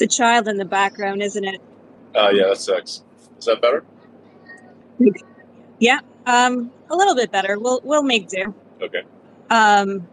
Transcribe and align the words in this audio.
It's 0.00 0.14
a 0.14 0.16
child 0.16 0.46
in 0.46 0.58
the 0.58 0.64
background, 0.64 1.22
isn't 1.22 1.44
it? 1.44 1.60
Uh, 2.14 2.30
yeah, 2.32 2.46
that 2.50 2.58
sucks. 2.58 3.02
Is 3.36 3.46
that 3.46 3.60
better? 3.60 3.84
Yeah, 5.80 5.98
um, 6.24 6.70
a 6.88 6.94
little 6.94 7.16
bit 7.16 7.32
better. 7.32 7.58
We'll 7.58 7.80
we'll 7.82 8.04
make 8.04 8.28
do. 8.28 8.54
Okay. 8.80 9.02
Um, 9.50 10.06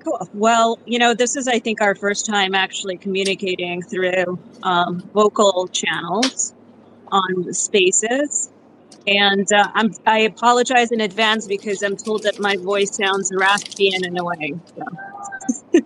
cool. 0.00 0.28
Well, 0.34 0.80
you 0.86 0.98
know, 0.98 1.14
this 1.14 1.36
is 1.36 1.46
I 1.46 1.60
think 1.60 1.80
our 1.80 1.94
first 1.94 2.26
time 2.26 2.52
actually 2.52 2.96
communicating 2.96 3.80
through 3.82 4.40
um, 4.64 4.98
vocal 5.14 5.68
channels 5.68 6.52
on 7.12 7.54
Spaces, 7.54 8.50
and 9.06 9.46
uh, 9.52 9.70
I'm 9.74 9.94
I 10.04 10.18
apologize 10.18 10.90
in 10.90 11.00
advance 11.00 11.46
because 11.46 11.84
I'm 11.84 11.96
told 11.96 12.24
that 12.24 12.40
my 12.40 12.56
voice 12.56 12.96
sounds 12.96 13.30
raspy 13.32 13.94
and 13.94 14.04
annoying. 14.04 14.60
So. 14.74 15.80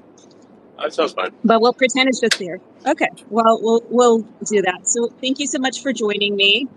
That 0.78 0.92
sounds 0.92 1.12
fine. 1.12 1.32
But 1.44 1.60
we'll 1.60 1.72
pretend 1.72 2.08
it's 2.08 2.20
just 2.20 2.38
there. 2.38 2.60
Okay. 2.86 3.08
Well, 3.30 3.60
we'll 3.62 3.82
we'll 3.90 4.18
do 4.46 4.62
that. 4.62 4.88
So 4.88 5.08
thank 5.20 5.38
you 5.40 5.46
so 5.46 5.58
much 5.58 5.82
for 5.82 5.92
joining 5.92 6.36
me. 6.36 6.68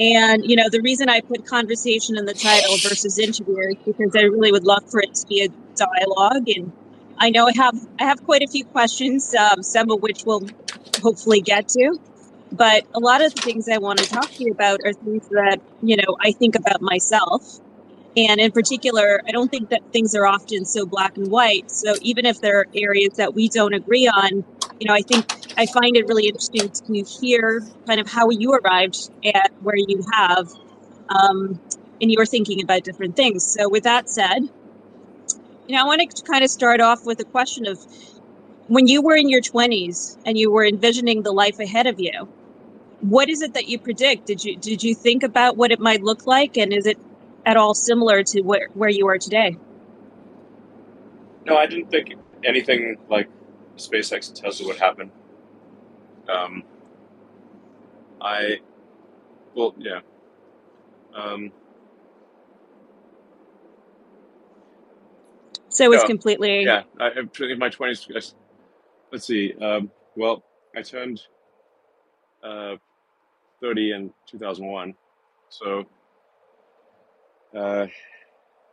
And 0.00 0.44
you 0.44 0.56
know, 0.56 0.68
the 0.70 0.80
reason 0.82 1.08
I 1.08 1.20
put 1.20 1.46
conversation 1.46 2.18
in 2.18 2.26
the 2.26 2.34
title 2.34 2.76
versus 2.78 3.18
interview 3.18 3.58
is 3.70 3.76
because 3.86 4.16
I 4.16 4.22
really 4.22 4.52
would 4.52 4.64
love 4.64 4.84
for 4.90 5.00
it 5.00 5.14
to 5.14 5.26
be 5.28 5.44
a 5.44 5.48
dialogue. 5.76 6.48
And 6.48 6.72
I 7.18 7.30
know 7.30 7.46
I 7.46 7.52
have 7.56 7.76
I 8.00 8.04
have 8.04 8.24
quite 8.24 8.42
a 8.42 8.48
few 8.48 8.64
questions, 8.66 9.34
um, 9.34 9.62
some 9.62 9.90
of 9.90 10.02
which 10.02 10.24
we'll 10.26 10.42
hopefully 11.02 11.42
get 11.42 11.68
to. 11.70 11.98
But 12.52 12.84
a 12.94 13.00
lot 13.00 13.24
of 13.24 13.34
the 13.34 13.42
things 13.42 13.68
I 13.68 13.78
want 13.78 14.00
to 14.00 14.06
talk 14.06 14.32
to 14.34 14.44
you 14.44 14.52
about 14.52 14.80
are 14.84 14.94
things 14.94 15.28
that 15.30 15.58
you 15.82 15.96
know 15.96 16.16
I 16.20 16.32
think 16.32 16.56
about 16.56 16.82
myself 16.82 17.60
and 18.16 18.40
in 18.40 18.52
particular, 18.52 19.22
I 19.26 19.30
don't 19.32 19.50
think 19.50 19.70
that 19.70 19.80
things 19.92 20.14
are 20.14 20.26
often 20.26 20.64
so 20.66 20.84
black 20.86 21.16
and 21.16 21.30
white. 21.30 21.70
So 21.70 21.94
even 22.02 22.26
if 22.26 22.40
there 22.40 22.60
are 22.60 22.66
areas 22.74 23.14
that 23.16 23.34
we 23.34 23.48
don't 23.48 23.72
agree 23.72 24.06
on, 24.06 24.44
you 24.82 24.88
know, 24.88 24.94
I 24.94 25.02
think 25.02 25.24
I 25.56 25.66
find 25.66 25.96
it 25.96 26.08
really 26.08 26.26
interesting 26.26 26.68
to 26.68 27.08
hear 27.08 27.62
kind 27.86 28.00
of 28.00 28.10
how 28.10 28.30
you 28.30 28.52
arrived 28.52 29.12
at 29.32 29.52
where 29.60 29.76
you 29.76 30.04
have 30.12 30.50
um, 31.08 31.60
and 32.00 32.10
you 32.10 32.16
were 32.18 32.26
thinking 32.26 32.60
about 32.60 32.82
different 32.82 33.14
things. 33.14 33.46
So 33.46 33.68
with 33.68 33.84
that 33.84 34.10
said, 34.10 34.40
you 35.68 35.76
know, 35.76 35.82
I 35.82 35.84
want 35.84 36.00
to 36.10 36.22
kind 36.24 36.42
of 36.42 36.50
start 36.50 36.80
off 36.80 37.06
with 37.06 37.20
a 37.20 37.24
question 37.24 37.68
of 37.68 37.78
when 38.66 38.88
you 38.88 39.02
were 39.02 39.14
in 39.14 39.28
your 39.28 39.40
20s 39.40 40.18
and 40.26 40.36
you 40.36 40.50
were 40.50 40.64
envisioning 40.66 41.22
the 41.22 41.30
life 41.30 41.60
ahead 41.60 41.86
of 41.86 42.00
you, 42.00 42.28
what 43.02 43.28
is 43.28 43.40
it 43.40 43.54
that 43.54 43.68
you 43.68 43.78
predict? 43.78 44.26
Did 44.26 44.44
you 44.44 44.56
did 44.56 44.82
you 44.82 44.96
think 44.96 45.22
about 45.22 45.56
what 45.56 45.70
it 45.70 45.78
might 45.78 46.02
look 46.02 46.26
like 46.26 46.56
and 46.56 46.72
is 46.72 46.86
it 46.86 46.98
at 47.46 47.56
all 47.56 47.74
similar 47.74 48.24
to 48.24 48.40
where, 48.40 48.66
where 48.74 48.90
you 48.90 49.06
are 49.06 49.18
today? 49.18 49.56
No, 51.46 51.56
I 51.56 51.66
didn't 51.66 51.88
think 51.92 52.14
anything 52.44 52.96
like 53.08 53.28
SpaceX 53.76 54.28
and 54.28 54.36
Tesla 54.36 54.66
would 54.66 54.78
happen. 54.78 55.10
Um, 56.28 56.62
I, 58.20 58.60
well, 59.54 59.74
yeah. 59.78 60.00
Um, 61.14 61.52
so 65.68 65.92
it's 65.92 66.02
no, 66.02 66.06
completely. 66.06 66.64
yeah, 66.64 66.82
I, 67.00 67.10
in 67.10 67.58
my 67.58 67.68
20s, 67.68 68.34
let's 69.10 69.26
see, 69.26 69.54
um, 69.60 69.90
well, 70.16 70.42
I 70.76 70.82
turned 70.82 71.20
uh, 72.42 72.76
30 73.60 73.92
in 73.92 74.12
2001. 74.26 74.94
So 75.48 75.86
uh, 77.54 77.86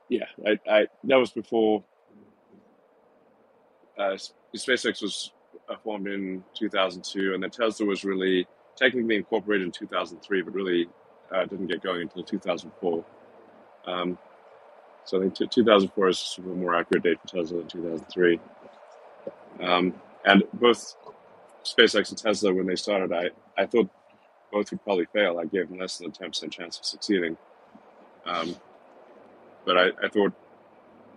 yeah, 0.07 0.25
I, 0.45 0.59
I 0.69 0.87
that 1.03 1.15
was 1.15 1.31
before 1.31 1.83
uh, 3.97 4.17
SpaceX 4.57 5.01
was 5.01 5.31
uh, 5.69 5.75
formed 5.83 6.07
in 6.07 6.43
2002, 6.55 7.33
and 7.33 7.43
then 7.43 7.49
Tesla 7.49 7.85
was 7.85 8.03
really 8.03 8.47
technically 8.75 9.15
incorporated 9.15 9.65
in 9.65 9.71
2003, 9.71 10.41
but 10.41 10.53
really 10.53 10.87
uh, 11.31 11.45
didn't 11.45 11.67
get 11.67 11.83
going 11.83 12.01
until 12.03 12.23
2004. 12.23 13.05
Um, 13.85 14.17
so 15.05 15.17
I 15.17 15.21
think 15.21 15.35
t- 15.35 15.47
2004 15.47 16.09
is 16.09 16.35
a 16.37 16.41
more 16.41 16.75
accurate 16.75 17.03
date 17.03 17.19
for 17.21 17.27
Tesla 17.27 17.57
than 17.57 17.67
2003. 17.67 18.39
Um, 19.61 19.93
and 20.25 20.43
both 20.53 20.95
SpaceX 21.63 22.09
and 22.09 22.17
Tesla, 22.17 22.53
when 22.53 22.67
they 22.67 22.75
started, 22.75 23.11
I, 23.11 23.29
I 23.61 23.65
thought 23.65 23.89
both 24.51 24.71
would 24.71 24.83
probably 24.83 25.05
fail. 25.13 25.39
I 25.39 25.45
gave 25.45 25.69
them 25.69 25.79
less 25.79 25.97
than 25.97 26.07
a 26.07 26.11
10% 26.11 26.51
chance 26.51 26.79
of 26.79 26.85
succeeding. 26.85 27.37
Um, 28.25 28.55
but 29.65 29.77
I, 29.77 29.87
I 30.03 30.07
thought 30.09 30.33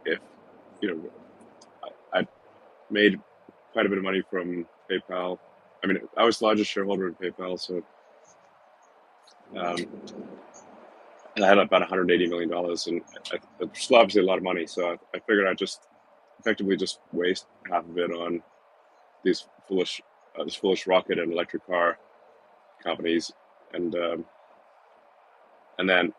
if 0.04 0.18
you 0.80 0.88
know 0.88 1.10
made 2.92 3.18
quite 3.72 3.86
a 3.86 3.88
bit 3.88 3.98
of 3.98 4.04
money 4.04 4.22
from 4.30 4.66
PayPal. 4.90 5.38
I 5.82 5.86
mean, 5.86 5.98
I 6.16 6.24
was 6.24 6.38
the 6.38 6.44
largest 6.44 6.70
shareholder 6.70 7.08
in 7.08 7.14
PayPal, 7.14 7.58
so 7.58 7.82
um, 9.56 9.76
and 11.36 11.44
I 11.44 11.48
had 11.48 11.58
about 11.58 11.80
180 11.80 12.28
million 12.28 12.50
dollars, 12.50 12.86
and 12.86 13.00
it's 13.60 13.90
obviously 13.90 14.22
a 14.22 14.24
lot 14.24 14.38
of 14.38 14.44
money. 14.44 14.66
So 14.66 14.90
I, 14.90 14.92
I 15.16 15.20
figured 15.20 15.46
I'd 15.46 15.58
just 15.58 15.88
effectively 16.40 16.76
just 16.76 17.00
waste 17.12 17.46
half 17.70 17.84
of 17.88 17.96
it 17.98 18.10
on 18.10 18.42
these 19.24 19.46
foolish, 19.68 20.02
uh, 20.38 20.44
this 20.44 20.54
foolish 20.54 20.86
rocket 20.86 21.18
and 21.18 21.32
electric 21.32 21.66
car 21.66 21.98
companies, 22.82 23.32
and 23.72 23.94
um, 23.94 24.24
and 25.78 25.88
then 25.88 26.12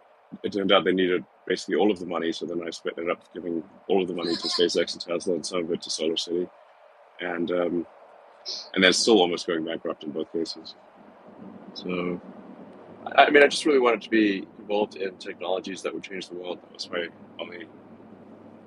it 0.44 0.54
turned 0.54 0.72
out 0.72 0.84
they 0.84 0.94
needed 0.94 1.24
basically 1.48 1.76
all 1.76 1.92
of 1.92 2.00
the 2.00 2.06
money. 2.06 2.32
So 2.32 2.46
then 2.46 2.62
I 2.66 2.70
split 2.72 2.98
it 2.98 3.10
up, 3.10 3.22
giving 3.34 3.64
all 3.88 4.02
of 4.02 4.08
the 4.08 4.16
money 4.16 4.36
to 4.36 4.48
SpaceX 4.48 4.94
and 4.94 5.02
Tesla, 5.02 5.36
and 5.36 5.46
some 5.46 5.60
of 5.66 5.72
it 5.72 5.82
to 5.84 5.90
SolarCity, 5.90 6.50
and 7.20 7.52
um, 7.52 7.88
and 8.74 8.84
then 8.84 8.94
still 8.94 9.20
almost 9.20 9.48
going 9.48 9.64
bankrupt 9.64 10.04
in 10.04 10.12
both 10.12 10.32
cases. 10.32 10.76
So, 11.74 12.20
I 13.16 13.30
mean, 13.30 13.44
I 13.44 13.48
just 13.48 13.66
really 13.66 13.80
wanted 13.80 14.02
to 14.04 14.10
be 14.10 14.48
involved 14.60 14.96
in 14.96 15.16
technologies 15.18 15.82
that 15.82 15.94
would 15.94 16.04
change 16.04 16.30
the 16.30 16.36
world. 16.36 16.60
That 16.62 16.74
was 16.74 16.90
my 16.90 17.08
only 17.40 17.68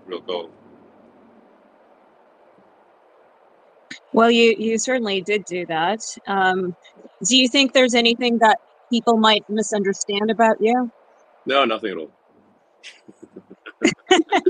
real 0.06 0.20
goal. 0.20 0.50
Well, 4.12 4.30
you 4.30 4.54
you 4.58 4.78
certainly 4.78 5.20
did 5.20 5.44
do 5.44 5.66
that. 5.66 6.00
Um, 6.26 6.74
do 7.26 7.36
you 7.36 7.48
think 7.48 7.72
there's 7.72 7.94
anything 7.94 8.38
that 8.38 8.58
people 8.90 9.16
might 9.18 9.44
misunderstand 9.48 10.30
about 10.30 10.56
you? 10.60 10.90
No, 11.44 11.64
nothing 11.64 11.90
at 11.92 11.96
all. 11.98 12.10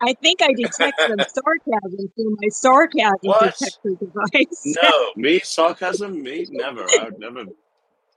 I 0.00 0.14
think 0.14 0.42
I 0.42 0.52
detect 0.52 1.00
some 1.00 1.18
sarcasm 1.18 2.12
through 2.14 2.36
my 2.40 2.48
sarcasm 2.48 3.18
What? 3.22 3.56
detector 3.58 3.94
device. 3.98 4.76
No, 4.82 5.12
me 5.16 5.40
sarcasm, 5.40 6.22
me 6.22 6.46
never. 6.50 6.84
I 7.00 7.04
would 7.04 7.18
never. 7.18 7.44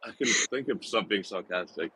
I 0.04 0.12
couldn't 0.12 0.36
think 0.50 0.68
of 0.70 0.84
something 0.84 1.24
sarcastic. 1.24 1.92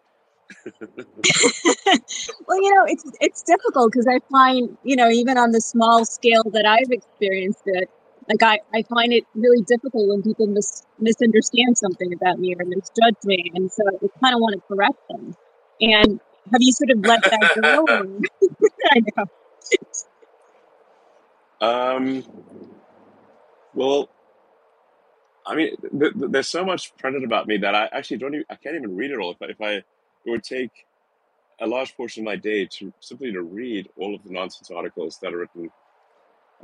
well, 0.66 2.62
you 2.62 2.76
know, 2.76 2.86
it's 2.86 3.04
it's 3.20 3.42
difficult 3.44 3.92
because 3.92 4.08
I 4.08 4.20
find, 4.32 4.78
you 4.84 4.96
know, 4.96 5.10
even 5.10 5.38
on 5.38 5.52
the 5.52 5.62
small 5.62 6.06
scale 6.06 6.44
that 6.52 6.66
I've 6.68 6.92
experienced 6.92 7.64
it, 7.66 7.90
like 8.30 8.44
I, 8.44 8.60
I 8.78 8.84
find 8.84 9.12
it 9.12 9.24
really 9.34 9.64
difficult 9.64 10.08
when 10.08 10.22
people 10.22 10.48
mis- 10.48 10.84
misunderstand 11.00 11.78
something 11.78 12.14
about 12.14 12.40
me 12.40 12.56
or 12.60 12.66
misjudge 12.66 13.24
me, 13.24 13.52
and 13.56 13.72
so 13.72 13.84
I 13.88 14.08
kind 14.24 14.36
of 14.36 14.42
want 14.42 14.56
to 14.56 14.62
correct 14.68 15.00
them. 15.10 15.36
And 15.82 16.20
have 16.52 16.62
you 16.62 16.74
sort 16.74 16.92
of 16.92 17.00
let 17.06 17.22
that 17.32 17.48
go? 17.62 17.90
I 18.92 19.02
know. 19.18 19.26
Um. 21.62 22.26
Well, 23.74 24.10
I 25.46 25.56
mean, 25.56 25.76
th- 25.82 26.14
th- 26.14 26.32
there's 26.32 26.50
so 26.50 26.66
much 26.66 26.96
printed 26.98 27.24
about 27.26 27.48
me 27.48 27.58
that 27.60 27.76
I 27.76 27.90
actually 27.94 28.18
don't 28.20 28.36
even. 28.36 28.46
I 28.50 28.56
can't 28.56 28.76
even 28.76 28.96
read 28.98 29.12
it 29.12 29.20
all. 29.20 29.32
If 29.32 29.42
I, 29.42 29.46
if 29.48 29.62
I, 29.62 29.72
it 29.76 29.86
would 30.28 30.44
take 30.44 30.72
a 31.62 31.68
large 31.68 31.96
portion 31.98 32.24
of 32.24 32.26
my 32.26 32.36
day 32.38 32.66
to 32.66 32.94
simply 33.02 33.32
to 33.34 33.42
read 33.44 33.90
all 33.98 34.16
of 34.16 34.24
the 34.24 34.32
nonsense 34.32 34.72
articles 34.72 35.20
that 35.22 35.34
are 35.34 35.40
written 35.40 35.72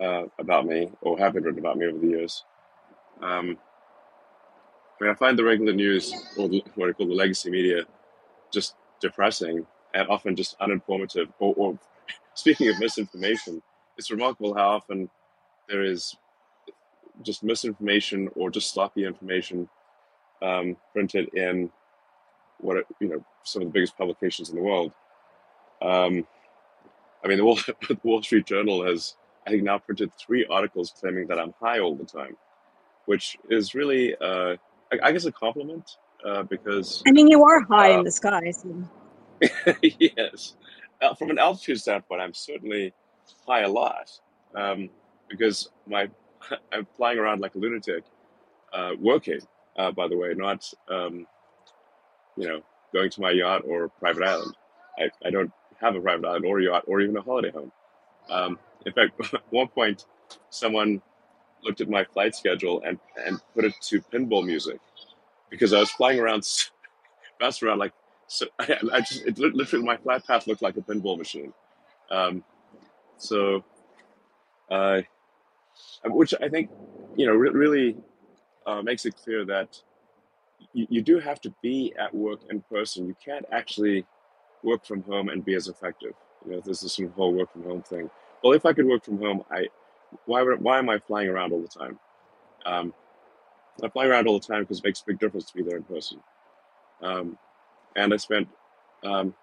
uh, 0.01 0.23
about 0.39 0.65
me 0.67 0.91
or 1.01 1.17
have 1.19 1.33
been 1.33 1.43
written 1.43 1.59
about 1.59 1.77
me 1.77 1.87
over 1.87 1.99
the 1.99 2.07
years. 2.07 2.45
Um, 3.21 3.57
I 4.99 5.03
mean, 5.05 5.11
I 5.11 5.15
find 5.15 5.37
the 5.39 5.43
regular 5.45 5.73
news 5.73 6.13
or 6.37 6.49
the, 6.49 6.63
what 6.75 6.89
I 6.89 6.93
call 6.93 7.07
the 7.07 7.13
legacy 7.15 7.51
media 7.51 7.83
just 8.53 8.75
depressing 9.01 9.65
and 9.93 10.07
often 10.07 10.35
just 10.35 10.57
uninformative. 10.59 11.27
Or, 11.39 11.53
or 11.57 11.79
speaking 12.33 12.69
of 12.69 12.79
misinformation, 12.79 13.61
it's 13.97 14.11
remarkable 14.11 14.53
how 14.53 14.69
often 14.69 15.09
there 15.67 15.83
is 15.83 16.15
just 17.23 17.43
misinformation 17.43 18.29
or 18.35 18.49
just 18.49 18.73
sloppy 18.73 19.05
information 19.05 19.69
um, 20.41 20.75
printed 20.93 21.29
in 21.35 21.69
what 22.59 22.77
it, 22.77 22.85
you 22.99 23.09
know 23.09 23.23
some 23.43 23.61
of 23.61 23.67
the 23.67 23.71
biggest 23.71 23.97
publications 23.97 24.49
in 24.49 24.55
the 24.55 24.61
world. 24.61 24.91
Um, 25.81 26.27
I 27.23 27.27
mean, 27.27 27.37
the 27.37 27.45
Wall, 27.45 27.55
the 27.87 27.97
Wall 28.03 28.21
Street 28.21 28.45
Journal 28.45 28.85
has, 28.85 29.15
I 29.45 29.51
think, 29.51 29.63
now 29.63 29.77
printed 29.79 30.11
three 30.15 30.45
articles 30.49 30.93
claiming 30.99 31.27
that 31.27 31.39
I'm 31.39 31.53
high 31.59 31.79
all 31.79 31.95
the 31.95 32.05
time, 32.05 32.37
which 33.05 33.37
is 33.49 33.73
really, 33.73 34.15
uh, 34.15 34.55
I, 34.91 34.99
I 35.03 35.11
guess, 35.11 35.25
a 35.25 35.31
compliment 35.31 35.97
uh, 36.25 36.43
because, 36.43 37.01
I 37.07 37.11
mean, 37.11 37.27
you 37.27 37.43
are 37.43 37.61
high 37.61 37.89
in 37.89 37.99
uh, 38.01 38.03
the 38.03 38.11
sky. 38.11 38.51
So. 38.51 38.83
yes, 39.81 40.55
uh, 41.01 41.13
from 41.15 41.29
an 41.29 41.39
altitude 41.39 41.79
standpoint, 41.79 42.21
I'm 42.21 42.33
certainly 42.33 42.93
high 43.47 43.61
a 43.61 43.69
lot 43.69 44.09
um, 44.55 44.89
because 45.29 45.69
my 45.87 46.09
I'm 46.73 46.87
flying 46.95 47.19
around 47.19 47.41
like 47.41 47.55
a 47.55 47.57
lunatic 47.59 48.03
uh, 48.73 48.91
working, 48.99 49.41
uh, 49.77 49.91
by 49.91 50.07
the 50.07 50.17
way, 50.17 50.33
not 50.33 50.71
um, 50.89 51.25
you 52.37 52.47
know 52.47 52.61
going 52.93 53.09
to 53.09 53.21
my 53.21 53.31
yacht 53.31 53.63
or 53.65 53.89
private 53.89 54.23
island. 54.23 54.55
I, 54.99 55.09
I 55.25 55.29
don't 55.31 55.51
have 55.79 55.95
a 55.95 56.01
private 56.01 56.27
island 56.27 56.45
or 56.45 56.59
yacht 56.59 56.83
or 56.87 57.01
even 57.01 57.17
a 57.17 57.21
holiday 57.21 57.51
home. 57.51 57.71
Um, 58.29 58.59
in 58.85 58.93
fact, 58.93 59.13
at 59.33 59.41
one 59.49 59.67
point, 59.67 60.05
someone 60.49 61.01
looked 61.63 61.81
at 61.81 61.89
my 61.89 62.03
flight 62.03 62.35
schedule 62.35 62.81
and, 62.85 62.99
and 63.25 63.39
put 63.53 63.65
it 63.65 63.73
to 63.81 64.01
pinball 64.01 64.45
music 64.45 64.79
because 65.49 65.73
I 65.73 65.79
was 65.79 65.91
flying 65.91 66.19
around, 66.19 66.47
bouncing 67.39 67.67
around 67.67 67.79
like 67.79 67.93
so. 68.31 68.47
I, 68.59 68.77
I 68.93 69.01
just 69.01 69.25
it 69.25 69.37
literally 69.37 69.85
my 69.85 69.97
flight 69.97 70.25
path 70.25 70.47
looked 70.47 70.61
like 70.61 70.77
a 70.77 70.81
pinball 70.81 71.17
machine. 71.17 71.53
Um, 72.09 72.43
so, 73.17 73.63
uh, 74.69 75.01
which 76.05 76.33
I 76.41 76.49
think 76.49 76.69
you 77.15 77.25
know 77.25 77.33
re- 77.33 77.51
really 77.51 77.97
uh, 78.65 78.81
makes 78.81 79.05
it 79.05 79.15
clear 79.17 79.45
that 79.45 79.81
you, 80.73 80.87
you 80.89 81.01
do 81.01 81.19
have 81.19 81.41
to 81.41 81.53
be 81.61 81.93
at 81.99 82.13
work 82.13 82.41
in 82.49 82.61
person. 82.61 83.07
You 83.07 83.15
can't 83.23 83.45
actually 83.51 84.05
work 84.63 84.85
from 84.85 85.03
home 85.03 85.29
and 85.29 85.43
be 85.43 85.55
as 85.55 85.67
effective. 85.67 86.13
You 86.45 86.53
know, 86.53 86.61
this 86.61 86.83
is 86.83 86.93
some 86.93 87.11
whole 87.11 87.33
work 87.33 87.51
from 87.51 87.63
home 87.63 87.83
thing. 87.83 88.09
Well, 88.43 88.53
if 88.53 88.65
I 88.65 88.73
could 88.73 88.85
work 88.85 89.05
from 89.05 89.19
home, 89.19 89.43
I 89.51 89.67
why 90.25 90.41
would, 90.41 90.61
why 90.61 90.79
am 90.79 90.89
I 90.89 90.99
flying 90.99 91.29
around 91.29 91.53
all 91.53 91.61
the 91.61 91.67
time? 91.67 91.99
Um, 92.65 92.93
I 93.83 93.89
fly 93.89 94.05
around 94.05 94.27
all 94.27 94.39
the 94.39 94.45
time 94.45 94.63
because 94.63 94.79
it 94.79 94.85
makes 94.85 95.01
a 95.01 95.05
big 95.05 95.19
difference 95.19 95.45
to 95.51 95.55
be 95.55 95.63
there 95.63 95.77
in 95.77 95.83
person. 95.83 96.19
Um, 97.01 97.37
and 97.95 98.13
I 98.13 98.17
spent, 98.17 98.47
um, 99.03 99.33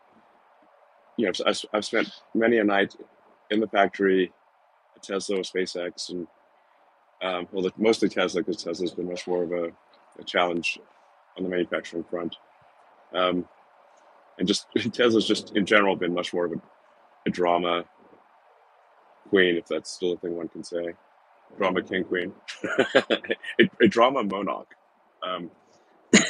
you 1.17 1.27
know, 1.27 1.33
I, 1.47 1.55
I've 1.73 1.85
spent 1.85 2.11
many 2.35 2.59
a 2.59 2.65
night 2.65 2.95
in 3.51 3.61
the 3.61 3.69
factory 3.69 4.33
at 4.97 5.03
Tesla 5.03 5.37
or 5.37 5.43
SpaceX, 5.43 6.11
and 6.11 6.27
um, 7.23 7.49
well, 7.53 7.71
mostly 7.77 8.09
Tesla 8.09 8.43
because 8.43 8.63
Tesla's 8.63 8.93
been 8.93 9.09
much 9.09 9.27
more 9.27 9.43
of 9.43 9.53
a, 9.53 9.73
a 10.19 10.25
challenge 10.25 10.79
on 11.37 11.43
the 11.45 11.49
manufacturing 11.49 12.05
front. 12.05 12.37
Um, 13.15 13.47
and 14.39 14.47
just 14.47 14.67
Tesla's 14.93 15.27
just 15.27 15.57
in 15.57 15.67
general 15.67 15.97
been 15.97 16.15
much 16.15 16.33
more 16.33 16.47
of 16.47 16.53
a, 16.53 16.61
a 17.27 17.31
drama 17.31 17.85
queen, 19.29 19.57
if 19.57 19.67
that's 19.67 19.91
still 19.91 20.13
a 20.13 20.17
thing 20.17 20.37
one 20.37 20.49
can 20.49 20.65
say. 20.65 20.95
Drama 21.57 21.83
king 21.83 22.05
queen, 22.05 22.33
a, 23.01 23.71
a 23.81 23.89
drama 23.89 24.23
monarch. 24.23 24.75
Um, 25.23 25.51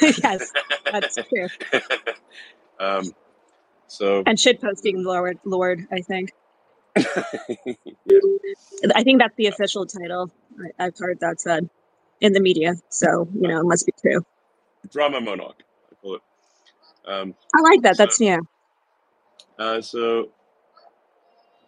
yes, 0.23 0.53
that's 0.91 1.17
true. 1.33 1.49
um, 2.79 3.15
so 3.87 4.27
And 4.27 4.39
shit 4.39 4.61
posting 4.61 5.03
Lord, 5.03 5.39
Lord, 5.45 5.81
I 5.91 6.01
think. 6.01 6.31
yeah, 8.05 8.19
I 8.95 9.03
think 9.03 9.19
that's 9.21 9.35
the 9.37 9.47
official 9.47 9.85
title. 9.87 10.31
I, 10.79 10.85
I've 10.85 10.97
heard 10.99 11.19
that 11.21 11.41
said 11.41 11.69
in 12.21 12.33
the 12.33 12.41
media, 12.41 12.75
so 12.89 13.29
you 13.35 13.47
know 13.49 13.61
it 13.61 13.65
must 13.65 13.85
be 13.85 13.93
true. 14.01 14.21
drama 14.91 15.21
monarch, 15.21 15.63
I 15.91 15.95
call 16.01 16.15
it. 16.15 16.21
Um, 17.05 17.35
I 17.55 17.61
like 17.61 17.81
that. 17.83 17.97
so 17.97 17.99
That's 17.99 18.19
new. 18.19 18.41
uh, 19.59 19.81
so 19.81 20.29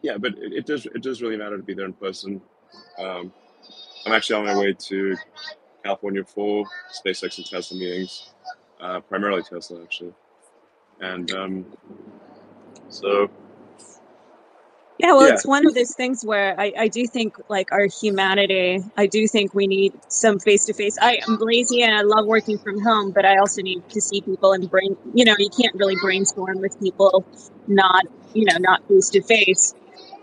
yeah, 0.03 0.17
but 0.17 0.33
it, 0.37 0.53
it 0.53 0.65
does 0.67 0.85
it 0.87 1.03
does 1.03 1.21
really 1.21 1.37
matter 1.37 1.57
to 1.57 1.63
be 1.63 1.73
there 1.75 1.85
in 1.85 1.93
person. 1.93 2.41
Um, 2.99 3.33
I'm 4.05 4.13
actually 4.13 4.37
on 4.37 4.45
my 4.45 4.57
way 4.57 4.73
to 4.73 5.17
California 5.83 6.23
for 6.23 6.65
SpaceX 6.93 7.37
and 7.37 7.45
Tesla 7.45 7.77
meetings, 7.77 8.31
uh, 8.79 8.99
primarily 9.01 9.41
Tesla 9.43 9.81
actually, 9.81 10.13
and 10.99 11.31
um, 11.31 11.65
so 12.89 13.29
Yeah, 14.99 15.13
well, 15.13 15.27
yeah, 15.27 15.33
it's 15.33 15.45
one 15.47 15.65
of 15.65 15.73
those 15.73 15.95
things 15.95 16.23
where 16.23 16.59
I, 16.59 16.73
I 16.77 16.87
do 16.87 17.07
think, 17.07 17.35
like, 17.49 17.71
our 17.71 17.87
humanity, 17.87 18.83
I 18.95 19.07
do 19.07 19.27
think 19.27 19.55
we 19.55 19.65
need 19.65 19.93
some 20.09 20.37
face 20.37 20.65
to 20.65 20.73
face. 20.73 20.95
I 21.01 21.19
am 21.27 21.37
lazy 21.39 21.81
and 21.81 21.95
I 21.95 22.01
love 22.01 22.27
working 22.27 22.59
from 22.59 22.79
home, 22.79 23.11
but 23.11 23.25
I 23.25 23.37
also 23.37 23.63
need 23.63 23.81
to 23.89 23.99
see 23.99 24.21
people 24.21 24.53
and 24.53 24.69
brain, 24.69 24.95
you 25.15 25.25
know, 25.25 25.35
you 25.39 25.49
can't 25.49 25.73
really 25.73 25.95
brainstorm 26.03 26.59
with 26.59 26.79
people 26.79 27.25
not, 27.67 28.05
you 28.33 28.45
know, 28.45 28.57
not 28.59 28.87
face 28.87 29.09
to 29.09 29.23
face. 29.23 29.73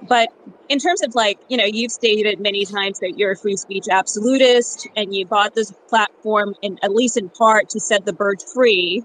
But 0.02 0.28
in 0.68 0.78
terms 0.78 1.02
of, 1.02 1.14
like, 1.14 1.38
you 1.48 1.56
know, 1.56 1.64
you've 1.64 1.92
stated 1.92 2.40
many 2.40 2.64
times 2.64 3.00
that 3.00 3.18
you're 3.18 3.32
a 3.32 3.36
free 3.36 3.56
speech 3.56 3.86
absolutist 3.90 4.86
and 4.96 5.14
you 5.14 5.26
bought 5.26 5.54
this 5.54 5.72
platform, 5.88 6.54
in, 6.62 6.78
at 6.82 6.92
least 6.92 7.16
in 7.16 7.28
part, 7.30 7.68
to 7.70 7.80
set 7.80 8.04
the 8.04 8.12
bird 8.12 8.42
free. 8.54 9.02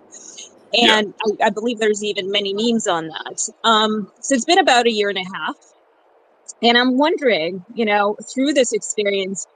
yeah. 0.73 0.99
And 0.99 1.13
I, 1.41 1.47
I 1.47 1.49
believe 1.49 1.79
there's 1.79 2.03
even 2.03 2.31
many 2.31 2.53
memes 2.53 2.87
on 2.87 3.07
that. 3.07 3.49
Um, 3.63 4.11
so 4.21 4.35
it's 4.35 4.45
been 4.45 4.59
about 4.59 4.85
a 4.85 4.91
year 4.91 5.09
and 5.09 5.17
a 5.17 5.25
half. 5.33 5.55
And 6.61 6.77
I'm 6.77 6.97
wondering, 6.97 7.65
you 7.73 7.85
know, 7.85 8.15
through 8.33 8.53
this 8.53 8.71
experience, 8.71 9.47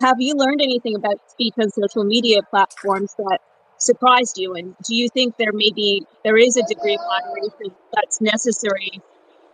have 0.00 0.16
you 0.20 0.34
learned 0.34 0.60
anything 0.60 0.94
about 0.96 1.18
speech 1.30 1.54
on 1.60 1.70
social 1.70 2.04
media 2.04 2.42
platforms 2.42 3.14
that 3.18 3.40
surprised 3.78 4.38
you? 4.38 4.54
And 4.54 4.74
do 4.84 4.94
you 4.94 5.08
think 5.08 5.36
there 5.36 5.52
may 5.52 5.70
be 5.70 6.04
there 6.24 6.36
is 6.36 6.56
a 6.56 6.62
degree 6.62 6.94
of 6.94 7.00
moderation 7.00 7.74
that's 7.94 8.20
necessary, 8.20 9.00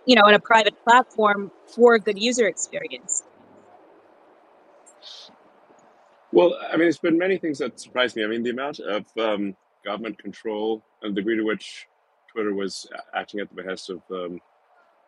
you 0.07 0.15
know, 0.15 0.27
in 0.27 0.35
a 0.35 0.39
private 0.39 0.83
platform 0.85 1.51
for 1.67 1.95
a 1.95 2.01
good 2.01 2.19
user 2.19 2.47
experience? 2.47 3.25
Well, 6.33 6.59
I 6.69 6.73
mean, 6.73 6.81
there's 6.81 6.99
been 6.99 7.17
many 7.17 7.39
things 7.39 7.59
that 7.59 7.79
surprised 7.79 8.17
me. 8.17 8.25
I 8.25 8.27
mean, 8.27 8.43
the 8.43 8.51
amount 8.51 8.81
of 8.81 9.05
um, 9.19 9.57
government 9.85 10.19
control 10.19 10.83
and 11.03 11.15
the 11.15 11.21
degree 11.21 11.37
to 11.37 11.45
which 11.45 11.87
Twitter 12.33 12.55
was 12.55 12.89
acting 13.15 13.41
at 13.41 13.49
the 13.49 13.55
behest 13.55 13.91
of 13.91 14.03
um, 14.11 14.41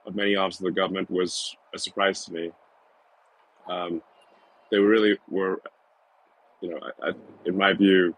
of 0.06 0.14
many 0.14 0.36
arms 0.36 0.60
of 0.60 0.64
the 0.64 0.70
government 0.70 1.10
was 1.10 1.56
a 1.74 1.78
surprise 1.78 2.24
to 2.24 2.32
me. 2.32 2.50
Um, 3.68 4.00
they 4.70 4.78
really 4.78 5.18
were, 5.28 5.60
you 6.60 6.70
know, 6.70 6.78
I, 7.02 7.08
I, 7.08 7.12
in 7.44 7.56
my 7.56 7.72
view, 7.72 8.14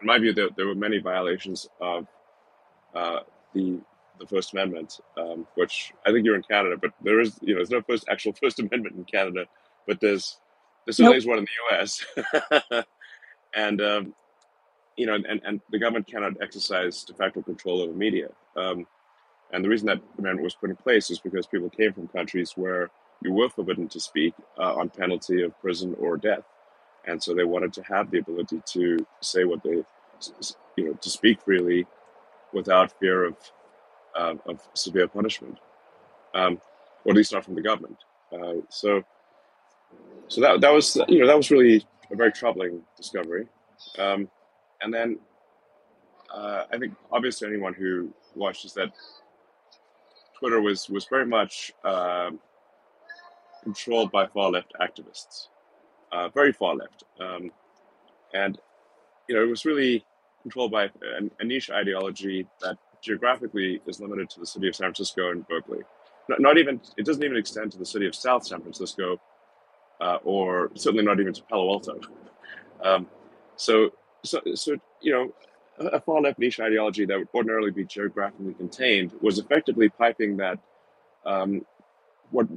in 0.00 0.06
my 0.06 0.18
view, 0.18 0.34
there, 0.34 0.50
there 0.56 0.66
were 0.66 0.74
many 0.74 0.98
violations 0.98 1.66
of 1.80 2.06
uh, 2.94 3.20
the 3.54 3.80
the 4.22 4.28
First 4.28 4.52
Amendment, 4.52 5.00
um, 5.18 5.46
which 5.56 5.92
I 6.06 6.12
think 6.12 6.24
you're 6.24 6.36
in 6.36 6.42
Canada, 6.42 6.76
but 6.80 6.92
there 7.02 7.20
is, 7.20 7.38
you 7.42 7.54
know, 7.54 7.58
there's 7.58 7.70
no 7.70 7.82
first 7.82 8.06
actual 8.08 8.32
First 8.32 8.60
Amendment 8.60 8.96
in 8.96 9.04
Canada, 9.04 9.46
but 9.86 10.00
there's 10.00 10.38
there 10.86 10.92
certainly 10.92 11.16
Nope. 11.16 11.18
is 11.18 11.26
one 11.26 11.38
in 11.38 11.44
the 11.44 11.76
U.S. 11.76 12.84
and 13.54 13.80
um, 13.80 14.14
you 14.96 15.06
know, 15.06 15.14
and, 15.14 15.40
and 15.44 15.60
the 15.70 15.78
government 15.78 16.06
cannot 16.06 16.40
exercise 16.40 17.02
de 17.04 17.14
facto 17.14 17.42
control 17.42 17.80
over 17.80 17.92
media. 17.92 18.28
Um, 18.56 18.86
and 19.52 19.64
the 19.64 19.68
reason 19.68 19.86
that 19.86 20.00
amendment 20.18 20.44
was 20.44 20.54
put 20.54 20.70
in 20.70 20.76
place 20.76 21.10
is 21.10 21.18
because 21.18 21.46
people 21.46 21.68
came 21.68 21.92
from 21.92 22.08
countries 22.08 22.52
where 22.56 22.90
you 23.22 23.32
were 23.32 23.48
forbidden 23.48 23.88
to 23.88 24.00
speak 24.00 24.34
uh, 24.58 24.74
on 24.74 24.88
penalty 24.88 25.42
of 25.42 25.58
prison 25.60 25.94
or 25.98 26.16
death, 26.16 26.44
and 27.06 27.22
so 27.22 27.34
they 27.34 27.44
wanted 27.44 27.72
to 27.74 27.82
have 27.82 28.10
the 28.10 28.18
ability 28.18 28.62
to 28.66 28.98
say 29.20 29.44
what 29.44 29.62
they, 29.62 29.82
you 30.76 30.84
know, 30.84 30.94
to 30.94 31.10
speak 31.10 31.40
freely 31.42 31.86
without 32.52 32.98
fear 32.98 33.24
of 33.24 33.36
uh, 34.16 34.34
of 34.46 34.60
severe 34.74 35.08
punishment, 35.08 35.58
um, 36.34 36.60
or 37.04 37.12
at 37.12 37.16
least 37.16 37.32
not 37.32 37.44
from 37.44 37.54
the 37.54 37.62
government. 37.62 37.98
Uh, 38.32 38.54
so, 38.68 39.02
so 40.28 40.40
that 40.40 40.60
that 40.60 40.72
was 40.72 40.96
you 41.08 41.20
know 41.20 41.26
that 41.26 41.36
was 41.36 41.50
really 41.50 41.86
a 42.10 42.16
very 42.16 42.32
troubling 42.32 42.82
discovery. 42.96 43.46
Um, 43.98 44.28
and 44.80 44.92
then 44.92 45.18
uh, 46.32 46.64
I 46.72 46.78
think 46.78 46.94
obviously 47.10 47.48
anyone 47.48 47.74
who 47.74 48.12
watches 48.34 48.72
that 48.74 48.92
Twitter 50.38 50.60
was 50.60 50.88
was 50.88 51.06
very 51.06 51.26
much 51.26 51.72
um, 51.84 52.40
controlled 53.62 54.10
by 54.10 54.26
far 54.26 54.50
left 54.50 54.72
activists, 54.80 55.48
uh, 56.10 56.28
very 56.30 56.52
far 56.52 56.74
left, 56.74 57.04
um, 57.20 57.50
and 58.34 58.58
you 59.28 59.34
know 59.34 59.42
it 59.42 59.48
was 59.48 59.64
really 59.64 60.04
controlled 60.42 60.72
by 60.72 60.84
a, 60.84 60.90
a 61.40 61.44
niche 61.44 61.70
ideology 61.70 62.46
that 62.60 62.76
geographically 63.02 63.82
is 63.86 64.00
limited 64.00 64.30
to 64.30 64.40
the 64.40 64.46
city 64.46 64.68
of 64.68 64.74
San 64.74 64.86
Francisco 64.86 65.30
and 65.30 65.46
Berkeley. 65.48 65.80
Not, 66.28 66.40
not 66.40 66.58
even 66.58 66.80
it 66.96 67.04
doesn't 67.04 67.22
even 67.22 67.36
extend 67.36 67.72
to 67.72 67.78
the 67.78 67.86
city 67.86 68.06
of 68.06 68.14
South 68.14 68.46
San 68.46 68.60
Francisco, 68.60 69.20
uh, 70.00 70.18
or 70.24 70.70
certainly 70.74 71.04
not 71.04 71.20
even 71.20 71.32
to 71.32 71.42
Palo 71.44 71.70
Alto. 71.72 72.00
Um, 72.84 73.06
so, 73.54 73.90
so, 74.24 74.40
so 74.56 74.76
you 75.00 75.12
know, 75.12 75.32
a 75.78 76.00
far 76.00 76.20
left 76.20 76.40
niche 76.40 76.58
ideology 76.58 77.04
that 77.06 77.16
would 77.16 77.28
ordinarily 77.32 77.70
be 77.70 77.84
geographically 77.84 78.54
contained 78.54 79.12
was 79.20 79.38
effectively 79.38 79.88
piping 79.88 80.36
that 80.38 80.58
um, 81.24 81.64
what 82.30 82.48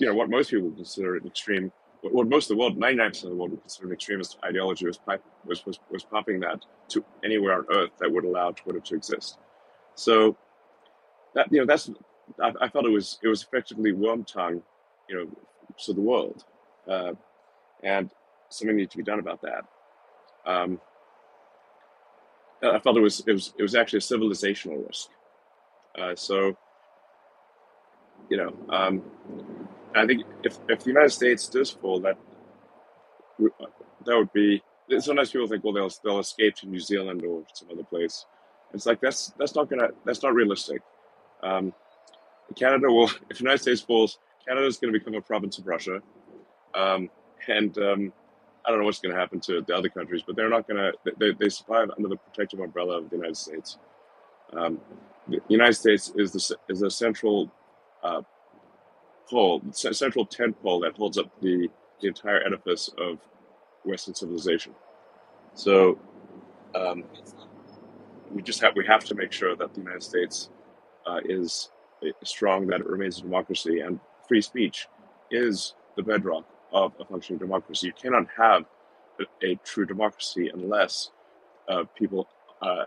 you 0.00 0.06
know 0.06 0.14
what 0.14 0.28
most 0.28 0.50
people 0.50 0.66
would 0.66 0.76
consider 0.76 1.16
an 1.16 1.26
extreme, 1.26 1.72
what, 2.02 2.28
most 2.28 2.50
of 2.50 2.56
the 2.56 2.60
world, 2.60 2.76
ninety 2.76 2.98
nine 2.98 3.10
percent 3.10 3.26
of 3.26 3.30
the 3.30 3.36
world 3.36 3.52
would 3.52 3.60
consider 3.62 3.88
an 3.88 3.94
extremist 3.94 4.38
ideology 4.44 4.86
was 4.86 4.98
pipe, 4.98 5.22
was, 5.44 5.64
was 5.64 5.78
was 5.90 6.04
pumping 6.04 6.40
that 6.40 6.64
to 6.88 7.04
anywhere 7.24 7.54
on 7.58 7.66
earth 7.70 7.90
that 8.00 8.10
would 8.12 8.24
allow 8.24 8.50
Twitter 8.50 8.80
to 8.80 8.94
exist. 8.94 9.38
So 9.94 10.36
that 11.34 11.50
you 11.50 11.60
know 11.60 11.66
that's 11.66 11.90
I, 12.42 12.52
I 12.60 12.68
felt 12.68 12.86
it 12.86 12.90
was 12.90 13.18
it 13.22 13.28
was 13.28 13.42
effectively 13.42 13.92
Wormtongue, 13.92 14.62
you 15.08 15.16
know, 15.16 15.26
to 15.84 15.92
the 15.92 16.00
world, 16.00 16.44
uh, 16.88 17.12
and 17.82 18.10
something 18.48 18.76
needed 18.76 18.90
to 18.92 18.96
be 18.98 19.02
done 19.02 19.18
about 19.18 19.42
that. 19.42 19.64
Um, 20.46 20.80
I 22.62 22.78
felt 22.78 22.96
it 22.96 23.00
was 23.00 23.22
it 23.26 23.32
was 23.32 23.52
it 23.58 23.62
was 23.62 23.74
actually 23.74 23.98
a 23.98 24.00
civilizational 24.02 24.86
risk. 24.86 25.08
Uh, 25.98 26.14
so 26.16 26.56
you 28.30 28.36
know, 28.36 28.54
um, 28.70 29.02
I 29.94 30.06
think 30.06 30.24
if 30.42 30.58
if 30.68 30.80
the 30.80 30.90
United 30.90 31.10
States 31.10 31.48
does 31.48 31.70
fall, 31.70 32.00
that 32.00 32.16
that 34.06 34.16
would 34.16 34.32
be 34.32 34.62
sometimes 34.98 35.30
people 35.30 35.48
think, 35.48 35.64
well, 35.64 35.72
they'll 35.72 35.90
they'll 36.04 36.20
escape 36.20 36.56
to 36.56 36.68
New 36.68 36.80
Zealand 36.80 37.24
or 37.24 37.44
some 37.52 37.68
other 37.70 37.84
place. 37.84 38.26
It's 38.74 38.86
like 38.86 39.00
that's 39.00 39.32
that's 39.38 39.54
not 39.54 39.70
gonna 39.70 39.88
that's 40.04 40.22
not 40.22 40.34
realistic. 40.34 40.82
Um, 41.42 41.72
Canada 42.56 42.88
will, 42.88 43.04
if 43.30 43.38
the 43.38 43.44
United 43.44 43.62
States 43.62 43.80
falls, 43.80 44.18
Canada 44.46 44.66
is 44.66 44.76
going 44.76 44.92
to 44.92 44.98
become 44.98 45.14
a 45.14 45.20
province 45.20 45.58
of 45.58 45.66
Russia, 45.66 46.02
um, 46.74 47.08
and 47.48 47.76
um, 47.78 48.12
I 48.66 48.70
don't 48.70 48.80
know 48.80 48.84
what's 48.84 48.98
going 48.98 49.14
to 49.14 49.20
happen 49.20 49.40
to 49.40 49.62
the 49.62 49.74
other 49.74 49.88
countries, 49.88 50.22
but 50.26 50.36
they're 50.36 50.50
not 50.50 50.66
going 50.66 50.78
to. 50.78 51.14
They, 51.18 51.32
they 51.32 51.48
survive 51.48 51.90
under 51.96 52.08
the 52.08 52.16
protective 52.16 52.60
umbrella 52.60 52.98
of 52.98 53.10
the 53.10 53.16
United 53.16 53.36
States. 53.36 53.78
Um, 54.52 54.80
the 55.28 55.40
United 55.48 55.74
States 55.74 56.12
is 56.16 56.32
the 56.32 56.56
is 56.68 56.82
a 56.82 56.90
central 56.90 57.50
uh, 58.02 58.22
pole, 59.28 59.62
central 59.72 60.26
tent 60.26 60.60
pole 60.62 60.80
that 60.80 60.96
holds 60.96 61.18
up 61.18 61.30
the, 61.40 61.68
the 62.00 62.08
entire 62.08 62.44
edifice 62.44 62.90
of 62.98 63.18
Western 63.84 64.14
civilization. 64.14 64.74
So 65.54 65.98
um, 66.74 67.04
we 68.34 68.42
just 68.42 68.60
have 68.60 68.74
we 68.76 68.84
have 68.86 69.04
to 69.04 69.14
make 69.14 69.32
sure 69.32 69.56
that 69.56 69.72
the 69.72 69.80
United 69.80 70.02
States 70.02 70.50
uh, 71.06 71.20
is 71.24 71.70
strong, 72.24 72.66
that 72.66 72.80
it 72.80 72.86
remains 72.86 73.18
a 73.18 73.22
democracy, 73.22 73.80
and 73.80 74.00
free 74.28 74.42
speech 74.42 74.88
is 75.30 75.74
the 75.96 76.02
bedrock 76.02 76.44
of 76.72 76.92
a 77.00 77.04
functioning 77.04 77.38
democracy. 77.38 77.86
You 77.86 77.92
cannot 77.92 78.26
have 78.36 78.64
a, 79.20 79.46
a 79.46 79.54
true 79.64 79.86
democracy 79.86 80.50
unless 80.52 81.10
uh, 81.68 81.84
people 81.96 82.28
uh, 82.60 82.84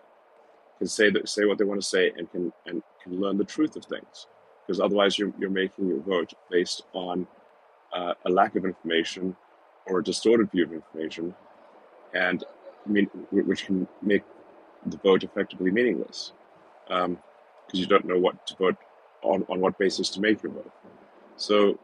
can 0.78 0.88
say 0.88 1.10
that 1.10 1.30
say 1.30 1.46
what 1.46 1.58
they 1.58 1.64
want 1.64 1.82
to 1.82 1.88
say 1.88 2.12
and 2.18 2.30
can 2.32 2.52
and 2.66 2.84
can 3.02 3.20
learn 3.20 3.38
the 3.38 3.46
truth 3.46 3.76
of 3.78 3.86
things. 3.86 4.28
Because 4.66 4.82
otherwise, 4.82 5.18
you're 5.18 5.34
you're 5.40 5.50
making 5.50 5.88
your 5.88 6.02
vote 6.02 6.34
based 6.52 6.84
on 6.94 7.26
uh, 7.94 8.14
a 8.26 8.30
lack 8.30 8.56
of 8.56 8.66
information 8.66 9.36
or 9.86 10.00
a 10.00 10.04
distorted 10.04 10.52
view 10.52 10.66
of 10.66 10.74
information, 10.74 11.34
and 12.14 12.44
I 12.86 12.90
mean, 12.90 13.06
which 13.32 13.66
can 13.66 13.88
make 14.02 14.24
the 14.92 14.98
vote 14.98 15.24
effectively 15.24 15.72
meaningless 15.72 16.34
because 16.88 17.06
um, 17.06 17.18
you 17.74 17.86
don't 17.86 18.06
know 18.06 18.20
what 18.20 18.48
to 18.48 18.56
vote 18.56 18.78
on, 19.22 19.46
on 19.50 19.60
what 19.60 19.78
basis 19.78 20.10
to 20.10 20.22
make 20.22 20.42
your 20.44 20.52
vote. 20.52 20.72
So 21.36 21.80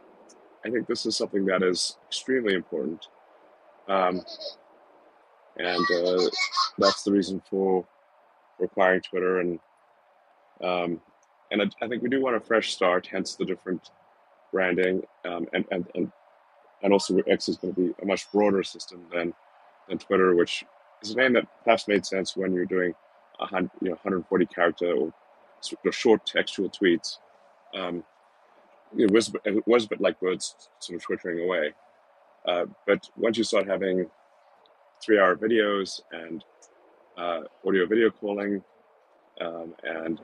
I 0.66 0.70
think 0.70 0.88
this 0.88 1.06
is 1.06 1.16
something 1.16 1.46
that 1.46 1.62
is 1.62 1.98
extremely 2.08 2.54
important. 2.54 3.08
Um, 3.88 4.22
and 5.58 5.86
uh, 5.92 6.30
that's 6.78 7.04
the 7.04 7.12
reason 7.12 7.42
for 7.50 7.86
requiring 8.60 9.02
Twitter. 9.02 9.40
And 9.40 9.60
um, 10.64 11.02
and 11.52 11.62
I, 11.62 11.66
I, 11.82 11.88
think 11.88 12.02
we 12.02 12.10
do 12.10 12.22
want 12.22 12.36
a 12.36 12.40
fresh 12.40 12.74
start, 12.74 13.08
hence 13.08 13.36
the 13.36 13.46
different 13.46 13.90
branding. 14.52 15.04
Um, 15.26 15.48
and, 15.54 15.66
and, 15.72 15.86
and, 15.94 16.12
and 16.82 16.94
also 16.94 17.18
X 17.28 17.50
is 17.50 17.58
going 17.58 17.74
to 17.74 17.82
be 17.82 17.94
a 18.02 18.06
much 18.06 18.32
broader 18.32 18.64
system 18.64 19.06
than, 19.12 19.34
than 19.90 19.98
Twitter, 19.98 20.36
which 20.36 20.64
is 21.04 21.12
a 21.12 21.18
name 21.18 21.34
that 21.34 21.48
perhaps 21.64 21.88
made 21.88 22.06
sense 22.06 22.36
when 22.36 22.54
you're 22.54 22.66
doing 22.66 22.94
a 23.40 23.46
hundred, 23.46 23.72
you 23.82 23.90
know, 23.90 23.96
140 23.96 24.46
character 24.48 24.94
or 24.94 25.14
short 25.92 26.26
textual 26.26 26.70
tweets. 26.70 27.18
Um, 27.74 28.04
it 28.98 29.12
was 29.12 29.34
it 29.46 29.68
was 29.68 29.86
a 29.86 29.88
bit 29.88 30.02
like 30.02 30.22
words 30.22 30.56
sort 30.80 30.98
of 30.98 31.04
twittering 31.04 31.44
away. 31.44 31.74
Uh, 32.48 32.66
but 32.86 33.10
once 33.16 33.38
you 33.38 33.44
start 33.44 33.68
having 33.68 34.10
three-hour 35.02 35.36
videos 35.36 36.02
and 36.12 36.44
uh, 37.18 37.42
audio 37.66 37.86
video 37.86 38.10
calling, 38.10 38.64
um, 39.42 39.74
and 39.84 40.20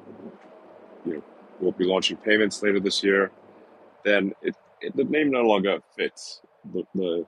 you 1.06 1.16
know 1.16 1.24
we'll 1.60 1.72
be 1.72 1.86
launching 1.86 2.18
payments 2.18 2.62
later 2.62 2.80
this 2.80 3.04
year, 3.04 3.32
then 4.04 4.34
it, 4.42 4.56
it 4.82 4.96
the 4.96 5.04
name 5.06 5.32
no 5.32 5.42
longer 5.42 5.80
fits. 5.96 6.42
The, 6.74 6.84
the 6.94 7.26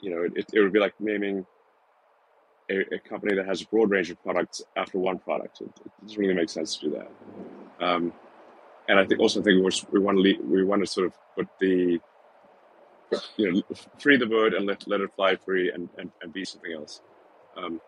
you 0.00 0.10
know 0.10 0.22
it, 0.34 0.46
it 0.52 0.60
would 0.60 0.72
be 0.72 0.80
like 0.80 0.94
naming 1.00 1.44
a, 2.70 2.94
a, 2.94 2.98
company 2.98 3.34
that 3.34 3.46
has 3.46 3.62
a 3.62 3.66
broad 3.66 3.90
range 3.90 4.10
of 4.10 4.22
products 4.22 4.62
after 4.76 4.98
one 4.98 5.18
product. 5.18 5.60
It, 5.60 5.70
it 5.84 5.92
doesn't 6.02 6.18
really 6.18 6.34
make 6.34 6.48
sense 6.48 6.76
to 6.76 6.88
do 6.88 6.96
that. 6.96 7.84
Um, 7.84 8.12
and 8.88 8.98
I 8.98 9.04
think 9.04 9.20
also 9.20 9.40
I 9.40 9.44
think 9.44 9.64
we, 9.64 9.70
we 9.92 10.00
want 10.00 10.16
to 10.16 10.22
lead, 10.22 10.40
we 10.44 10.64
want 10.64 10.82
to 10.82 10.86
sort 10.86 11.06
of 11.06 11.12
put 11.34 11.48
the 11.60 12.00
you 13.36 13.52
know 13.52 13.62
free 13.98 14.16
the 14.16 14.26
bird 14.26 14.54
and 14.54 14.66
let 14.66 14.86
let 14.86 15.00
it 15.00 15.10
fly 15.16 15.36
free 15.36 15.70
and 15.72 15.88
and, 15.98 16.10
and 16.22 16.32
be 16.32 16.44
something 16.44 16.72
else. 16.72 17.00
Um, 17.56 17.80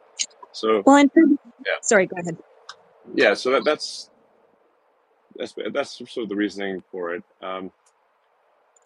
so 0.52 0.82
well, 0.84 0.96
and 0.96 1.10
yeah. 1.16 1.72
sorry, 1.82 2.06
go 2.06 2.16
ahead. 2.20 2.36
Yeah, 3.14 3.34
so 3.34 3.50
that, 3.50 3.64
that's 3.64 4.10
that's 5.36 5.54
that's 5.72 5.96
sort 5.96 6.16
of 6.18 6.28
the 6.28 6.36
reasoning 6.36 6.82
for 6.90 7.14
it. 7.14 7.24
Um, 7.40 7.70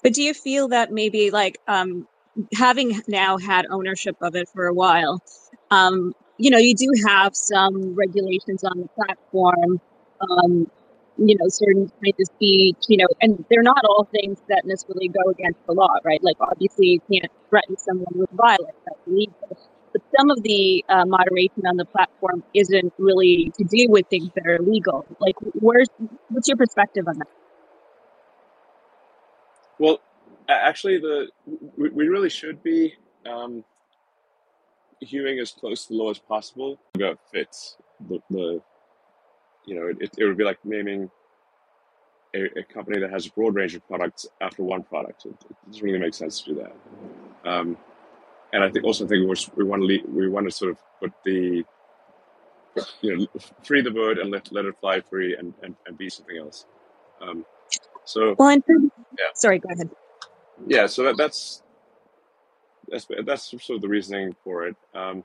but 0.02 0.14
do 0.14 0.22
you 0.22 0.34
feel 0.34 0.68
that 0.68 0.92
maybe 0.92 1.30
like 1.30 1.58
um, 1.66 2.06
having 2.54 3.00
now 3.08 3.38
had 3.38 3.66
ownership 3.70 4.16
of 4.20 4.36
it 4.36 4.48
for 4.48 4.66
a 4.66 4.74
while, 4.74 5.22
um, 5.70 6.14
you 6.38 6.50
know, 6.50 6.58
you 6.58 6.74
do 6.74 6.90
have 7.06 7.34
some 7.34 7.94
regulations 7.94 8.64
on 8.64 8.80
the 8.80 8.88
platform. 8.88 9.80
Um, 10.20 10.70
you 11.18 11.34
know, 11.36 11.48
certain 11.48 11.90
kinds 12.04 12.20
of 12.20 12.26
speech, 12.36 12.76
you 12.88 12.98
know, 12.98 13.06
and 13.22 13.42
they're 13.48 13.62
not 13.62 13.82
all 13.84 14.06
things 14.12 14.38
that 14.48 14.66
necessarily 14.66 15.08
go 15.08 15.30
against 15.30 15.58
the 15.66 15.72
law, 15.72 15.94
right? 16.04 16.22
Like, 16.22 16.36
obviously, 16.40 16.86
you 16.88 17.00
can't 17.10 17.32
threaten 17.48 17.76
someone 17.78 18.12
with 18.14 18.30
violence, 18.32 18.76
that's 18.84 18.98
illegal. 19.06 19.56
But 19.92 20.02
some 20.18 20.30
of 20.30 20.42
the 20.42 20.84
uh, 20.88 21.06
moderation 21.06 21.66
on 21.66 21.76
the 21.76 21.86
platform 21.86 22.42
isn't 22.52 22.92
really 22.98 23.50
to 23.56 23.64
do 23.64 23.86
with 23.88 24.06
things 24.08 24.30
that 24.34 24.46
are 24.46 24.56
illegal. 24.56 25.06
Like, 25.20 25.36
where's 25.54 25.88
what's 26.28 26.48
your 26.48 26.58
perspective 26.58 27.08
on 27.08 27.18
that? 27.18 27.28
Well, 29.78 30.00
actually, 30.48 30.98
the 30.98 31.28
we, 31.78 31.88
we 31.88 32.08
really 32.08 32.28
should 32.28 32.62
be 32.62 32.94
um, 33.24 33.64
hewing 35.00 35.38
as 35.38 35.52
close 35.52 35.86
to 35.86 35.92
the 35.92 35.98
law 35.98 36.10
as 36.10 36.18
possible. 36.18 36.78
It 36.98 37.18
fits 37.32 37.76
the, 38.08 38.20
the 38.30 38.62
you 39.66 39.74
know, 39.74 39.92
it, 40.00 40.10
it 40.16 40.24
would 40.24 40.36
be 40.36 40.44
like 40.44 40.58
naming 40.64 41.10
a, 42.34 42.58
a, 42.58 42.62
company 42.62 43.00
that 43.00 43.10
has 43.10 43.26
a 43.26 43.30
broad 43.30 43.54
range 43.54 43.74
of 43.74 43.86
products 43.86 44.26
after 44.40 44.62
one 44.62 44.82
product. 44.82 45.26
It, 45.26 45.34
it 45.50 45.56
doesn't 45.66 45.82
really 45.82 45.98
make 45.98 46.14
sense 46.14 46.40
to 46.42 46.54
do 46.54 46.60
that. 46.60 47.50
Um, 47.50 47.76
and 48.52 48.62
I 48.62 48.70
think 48.70 48.84
also 48.84 49.04
I 49.04 49.08
think 49.08 49.28
we, 49.28 49.36
we 49.56 49.64
want 49.64 49.82
to 49.82 49.86
lead, 49.86 50.04
we 50.08 50.28
want 50.28 50.46
to 50.46 50.50
sort 50.50 50.70
of 50.70 50.78
put 51.00 51.12
the 51.24 51.64
you 53.00 53.16
know 53.16 53.26
free 53.64 53.80
the 53.80 53.90
bird 53.90 54.18
and 54.18 54.30
let 54.30 54.52
let 54.52 54.66
it 54.66 54.74
fly 54.80 55.00
free 55.00 55.34
and 55.36 55.54
and, 55.62 55.74
and 55.86 55.98
be 55.98 56.08
something 56.08 56.36
else. 56.36 56.66
Um, 57.20 57.44
so 58.04 58.34
well, 58.38 58.56
yeah. 58.68 59.26
sorry, 59.34 59.58
go 59.58 59.68
ahead. 59.70 59.90
Yeah, 60.66 60.86
so 60.86 61.02
that, 61.04 61.16
that's 61.16 61.62
that's 62.88 63.06
that's 63.24 63.50
sort 63.50 63.70
of 63.70 63.80
the 63.80 63.88
reasoning 63.88 64.34
for 64.44 64.66
it. 64.66 64.76
Um, 64.94 65.24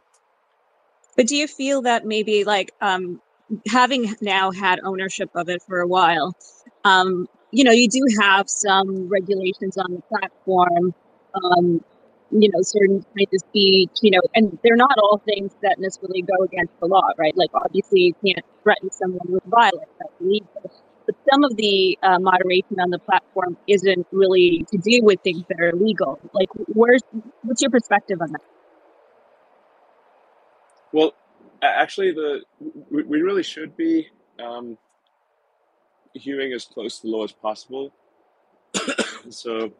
but 1.16 1.28
do 1.28 1.36
you 1.36 1.48
feel 1.48 1.82
that 1.84 2.06
maybe 2.06 2.44
like 2.44 2.72
um, 2.82 3.22
having 3.68 4.16
now 4.22 4.52
had 4.52 4.80
ownership 4.84 5.30
of 5.36 5.50
it 5.50 5.62
for 5.64 5.80
a 5.80 5.88
while, 5.88 6.36
um, 6.84 7.28
you 7.52 7.64
know, 7.64 7.72
you 7.72 7.88
do 7.88 8.02
have 8.22 8.50
some 8.50 9.10
regulations 9.10 9.78
on 9.78 9.92
the 9.92 10.02
platform, 10.04 10.94
um, 11.36 11.84
you 12.32 12.50
know, 12.50 12.62
certain 12.62 13.06
kinds 13.18 13.34
of 13.34 13.40
speech, 13.50 13.92
you 14.02 14.12
know, 14.12 14.22
and 14.34 14.58
they're 14.64 14.78
not 14.78 14.98
all 15.00 15.22
things 15.26 15.52
that 15.62 15.80
necessarily 15.80 16.22
go 16.22 16.44
against 16.44 16.80
the 16.80 16.86
law, 16.86 17.10
right? 17.18 17.36
Like, 17.36 17.50
obviously, 17.54 18.02
you 18.02 18.14
can't 18.26 18.46
threaten 18.64 18.90
someone 18.90 19.28
with 19.28 19.44
violence, 19.44 19.92
that's 20.00 20.14
illegal. 20.22 20.72
But 21.06 21.16
some 21.32 21.44
of 21.44 21.56
the 21.56 21.98
uh, 22.04 22.20
moderation 22.20 22.80
on 22.80 22.90
the 22.90 23.00
platform 23.00 23.58
isn't 23.68 24.08
really 24.12 24.66
to 24.72 24.78
do 24.78 25.02
with 25.04 25.22
things 25.22 25.44
that 25.50 25.60
are 25.60 25.70
illegal. 25.70 26.20
Like, 26.34 26.50
where's 26.68 27.02
what's 27.44 27.62
your 27.62 27.72
perspective 27.72 28.22
on 28.22 28.32
that? 28.32 28.42
Well, 30.94 31.14
actually, 31.62 32.12
the 32.12 32.44
we, 32.90 33.04
we 33.04 33.22
really 33.22 33.44
should 33.44 33.76
be 33.76 34.08
um, 34.40 34.78
hewing 36.14 36.54
as 36.54 36.66
close 36.66 37.00
to 37.00 37.08
the 37.08 37.12
law 37.12 37.24
as 37.24 37.32
possible. 37.32 37.92
so, 39.30 39.72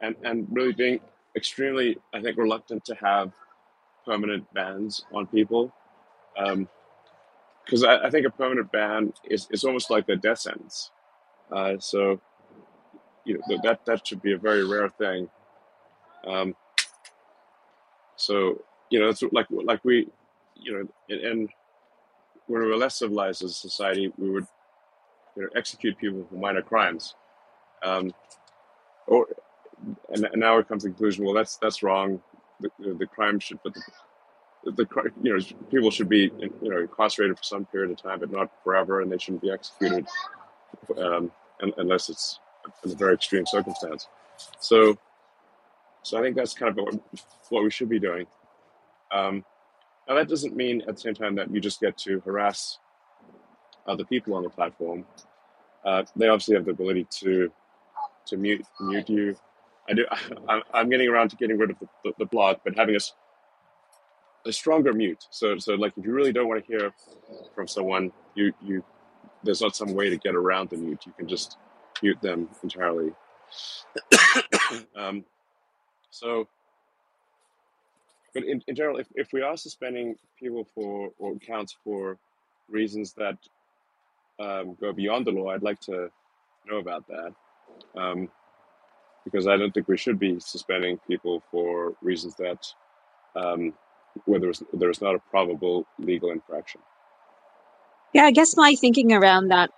and, 0.00 0.16
and 0.22 0.46
really 0.50 0.72
being 0.72 1.00
extremely, 1.36 1.98
I 2.14 2.20
think, 2.20 2.36
reluctant 2.38 2.84
to 2.86 2.94
have 2.96 3.32
permanent 4.04 4.52
bans 4.54 5.04
on 5.12 5.26
people. 5.26 5.72
Because 7.66 7.82
I, 7.82 8.06
I 8.06 8.10
think 8.10 8.26
a 8.26 8.30
permanent 8.30 8.72
ban 8.72 9.12
is, 9.24 9.48
is 9.50 9.64
almost 9.64 9.90
like 9.90 10.08
a 10.08 10.16
death 10.16 10.38
sentence. 10.38 10.92
Uh, 11.52 11.74
so, 11.78 12.20
you 13.24 13.34
know, 13.34 13.58
that 13.64 13.84
that 13.84 14.06
should 14.06 14.22
be 14.22 14.32
a 14.32 14.38
very 14.38 14.64
rare 14.64 14.88
thing. 14.88 15.28
Um, 16.26 16.54
so, 18.16 18.62
you 18.90 19.00
know, 19.00 19.08
it's 19.08 19.22
like 19.32 19.46
like 19.50 19.84
we 19.84 20.08
you 20.60 20.72
know, 20.72 20.88
and, 21.10 21.20
and 21.20 21.48
when 22.46 22.62
we 22.62 22.68
were 22.68 22.76
less 22.76 22.98
civilized 22.98 23.42
as 23.42 23.50
a 23.50 23.54
society, 23.54 24.12
we 24.16 24.30
would 24.30 24.46
you 25.36 25.42
know, 25.42 25.48
execute 25.56 25.98
people 25.98 26.26
for 26.28 26.36
minor 26.36 26.62
crimes. 26.62 27.14
Um, 27.82 28.12
or, 29.06 29.26
and, 30.12 30.24
and 30.24 30.40
now 30.40 30.56
we 30.56 30.64
come 30.64 30.78
to 30.78 30.84
the 30.84 30.90
conclusion, 30.90 31.24
well, 31.24 31.34
that's 31.34 31.56
that's 31.58 31.82
wrong. 31.82 32.20
The, 32.60 32.70
the 32.98 33.06
crime 33.06 33.38
should, 33.38 33.58
but 33.62 33.74
the, 33.74 33.82
the 34.72 34.86
you 35.22 35.36
know 35.36 35.44
people 35.70 35.90
should 35.90 36.08
be 36.08 36.30
you 36.40 36.52
know 36.62 36.80
incarcerated 36.80 37.36
for 37.38 37.44
some 37.44 37.64
period 37.66 37.90
of 37.90 38.02
time, 38.02 38.20
but 38.20 38.30
not 38.30 38.50
forever, 38.64 39.00
and 39.00 39.10
they 39.10 39.18
shouldn't 39.18 39.42
be 39.42 39.50
executed 39.50 40.06
um, 40.98 41.30
unless 41.78 42.08
it's 42.08 42.40
in 42.84 42.92
a 42.92 42.94
very 42.94 43.14
extreme 43.14 43.46
circumstance. 43.46 44.08
So, 44.60 44.98
so 46.02 46.18
I 46.18 46.22
think 46.22 46.36
that's 46.36 46.54
kind 46.54 46.70
of 46.70 46.84
what, 46.84 46.94
what 47.50 47.62
we 47.64 47.70
should 47.70 47.88
be 47.88 47.98
doing. 48.00 48.26
Um, 49.12 49.44
now 50.08 50.14
that 50.16 50.28
doesn't 50.28 50.56
mean 50.56 50.82
at 50.82 50.96
the 50.96 51.00
same 51.00 51.14
time 51.14 51.34
that 51.36 51.50
you 51.50 51.60
just 51.60 51.80
get 51.80 51.96
to 51.98 52.20
harass 52.20 52.78
other 53.86 54.04
people 54.04 54.34
on 54.34 54.42
the 54.42 54.50
platform. 54.50 55.04
Uh, 55.84 56.02
they 56.16 56.28
obviously 56.28 56.56
have 56.56 56.64
the 56.64 56.72
ability 56.72 57.06
to 57.20 57.50
to 58.26 58.36
mute 58.36 58.64
mute 58.80 59.08
you. 59.08 59.36
I 59.88 59.92
do. 59.94 60.06
I'm, 60.48 60.62
I'm 60.74 60.88
getting 60.90 61.08
around 61.08 61.30
to 61.30 61.36
getting 61.36 61.58
rid 61.58 61.70
of 61.70 61.78
the, 61.78 61.88
the, 62.04 62.12
the 62.18 62.26
block, 62.26 62.60
but 62.64 62.76
having 62.76 62.94
a, 62.94 62.96
s- 62.96 63.14
a 64.46 64.52
stronger 64.52 64.92
mute. 64.92 65.26
So 65.30 65.58
so 65.58 65.74
like 65.74 65.92
if 65.96 66.04
you 66.04 66.12
really 66.12 66.32
don't 66.32 66.48
want 66.48 66.64
to 66.64 66.66
hear 66.66 66.92
from 67.54 67.68
someone, 67.68 68.12
you 68.34 68.52
you 68.62 68.84
there's 69.42 69.60
not 69.60 69.76
some 69.76 69.94
way 69.94 70.10
to 70.10 70.16
get 70.16 70.34
around 70.34 70.70
the 70.70 70.76
mute. 70.76 71.04
You 71.06 71.12
can 71.12 71.28
just 71.28 71.58
mute 72.02 72.20
them 72.20 72.48
entirely. 72.62 73.12
um, 74.96 75.24
so, 76.10 76.48
but 78.34 78.44
in, 78.44 78.62
in 78.66 78.74
general, 78.74 78.98
if, 78.98 79.06
if 79.14 79.32
we 79.32 79.42
are 79.42 79.56
suspending 79.56 80.16
people 80.38 80.66
for 80.74 81.12
or 81.18 81.32
accounts 81.32 81.76
for 81.84 82.18
reasons 82.68 83.12
that 83.14 83.38
um, 84.40 84.76
go 84.80 84.92
beyond 84.92 85.26
the 85.26 85.30
law, 85.30 85.50
I'd 85.50 85.62
like 85.62 85.80
to 85.82 86.10
know 86.68 86.78
about 86.78 87.06
that. 87.08 87.32
Um, 87.96 88.28
because 89.24 89.48
I 89.48 89.56
don't 89.56 89.72
think 89.72 89.88
we 89.88 89.96
should 89.96 90.18
be 90.18 90.38
suspending 90.38 90.98
people 91.08 91.42
for 91.50 91.94
reasons 92.00 92.36
that 92.36 92.64
um, 93.34 93.74
where 94.24 94.40
there's 94.40 94.62
there's 94.72 95.00
not 95.00 95.14
a 95.14 95.18
probable 95.30 95.86
legal 95.98 96.30
infraction. 96.30 96.80
Yeah, 98.12 98.24
I 98.24 98.30
guess 98.30 98.56
my 98.56 98.74
thinking 98.74 99.12
around 99.12 99.48
that 99.48 99.70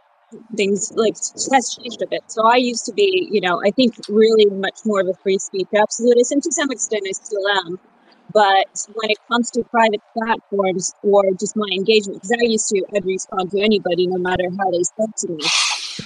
things 0.56 0.92
like 0.94 1.16
has 1.52 1.76
changed 1.76 2.02
a 2.02 2.06
bit. 2.06 2.22
So 2.28 2.46
I 2.46 2.56
used 2.56 2.84
to 2.86 2.92
be, 2.92 3.28
you 3.30 3.40
know, 3.40 3.60
I 3.64 3.70
think 3.70 3.94
really 4.08 4.46
much 4.46 4.80
more 4.84 5.00
of 5.00 5.08
a 5.08 5.14
free 5.14 5.38
speech 5.38 5.68
absolutist, 5.76 6.32
and 6.32 6.42
to 6.42 6.52
some 6.52 6.70
extent 6.70 7.04
I 7.08 7.12
still 7.12 7.46
am. 7.48 7.78
But 8.32 8.68
when 8.92 9.10
it 9.10 9.16
comes 9.30 9.50
to 9.52 9.64
private 9.64 10.02
platforms 10.12 10.92
or 11.02 11.22
just 11.40 11.56
my 11.56 11.68
engagement, 11.72 12.20
because 12.20 12.36
I 12.38 12.44
used 12.44 12.68
to, 12.68 12.84
I'd 12.94 13.06
respond 13.06 13.50
to 13.52 13.60
anybody 13.60 14.06
no 14.06 14.18
matter 14.18 14.44
how 14.58 14.70
they 14.70 14.82
spoke 14.82 15.16
to 15.16 15.28
me. 15.28 15.44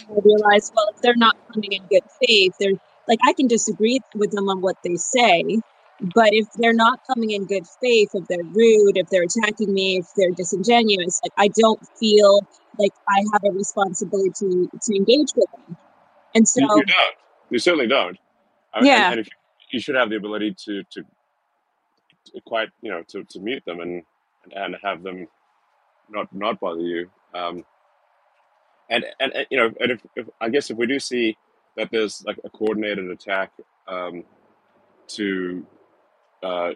I 0.08 0.20
realized, 0.24 0.72
well, 0.76 0.86
if 0.94 1.02
they're 1.02 1.16
not 1.16 1.36
coming 1.52 1.72
in 1.72 1.82
good 1.90 2.04
faith, 2.24 2.54
they're 2.60 2.78
like 3.08 3.18
I 3.24 3.32
can 3.32 3.48
disagree 3.48 4.00
with 4.14 4.30
them 4.30 4.48
on 4.48 4.60
what 4.60 4.76
they 4.84 4.96
say, 4.96 5.58
but 6.14 6.30
if 6.32 6.46
they're 6.56 6.72
not 6.72 7.00
coming 7.06 7.30
in 7.30 7.46
good 7.46 7.66
faith, 7.80 8.10
if 8.14 8.26
they're 8.26 8.42
rude, 8.42 8.96
if 8.96 9.08
they're 9.08 9.22
attacking 9.22 9.72
me, 9.72 9.98
if 9.98 10.06
they're 10.16 10.32
disingenuous, 10.32 11.20
like 11.22 11.32
I 11.38 11.48
don't 11.48 11.80
feel 11.98 12.40
like 12.78 12.92
I 13.08 13.22
have 13.32 13.44
a 13.44 13.52
responsibility 13.52 14.30
to 14.40 14.70
to 14.82 14.96
engage 14.96 15.32
with 15.36 15.46
them. 15.52 15.76
And 16.34 16.46
You, 16.56 16.62
you 16.62 16.68
so, 16.68 16.74
don't. 16.74 17.16
You 17.50 17.58
certainly 17.58 17.86
don't. 17.86 18.18
Uh, 18.74 18.78
and 18.78 18.86
yeah, 18.86 19.10
and 19.12 19.20
if 19.20 19.28
you 19.70 19.80
should 19.80 19.94
have 19.94 20.10
the 20.10 20.16
ability 20.16 20.54
to 20.64 20.82
to, 20.82 21.02
to 21.02 22.40
quite 22.44 22.70
you 22.80 22.90
know 22.90 23.02
to, 23.08 23.22
to 23.24 23.40
mute 23.40 23.62
them 23.64 23.80
and 23.80 24.02
and 24.56 24.76
have 24.82 25.02
them 25.02 25.28
not 26.10 26.34
not 26.34 26.58
bother 26.58 26.80
you. 26.80 27.10
Um, 27.32 27.64
and, 28.90 29.04
and 29.20 29.32
and 29.34 29.46
you 29.50 29.58
know 29.58 29.72
and 29.80 29.92
if, 29.92 30.00
if 30.16 30.28
I 30.40 30.48
guess 30.48 30.70
if 30.70 30.76
we 30.76 30.86
do 30.86 30.98
see 30.98 31.36
that 31.76 31.90
there's 31.92 32.24
like 32.26 32.38
a 32.44 32.50
coordinated 32.50 33.08
attack 33.10 33.52
um, 33.86 34.24
to 35.08 35.66
uh, 36.42 36.72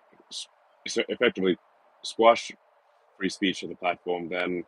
effectively 1.08 1.58
squash 2.02 2.52
free 3.18 3.28
speech 3.28 3.62
on 3.62 3.70
the 3.70 3.76
platform, 3.76 4.28
then 4.28 4.64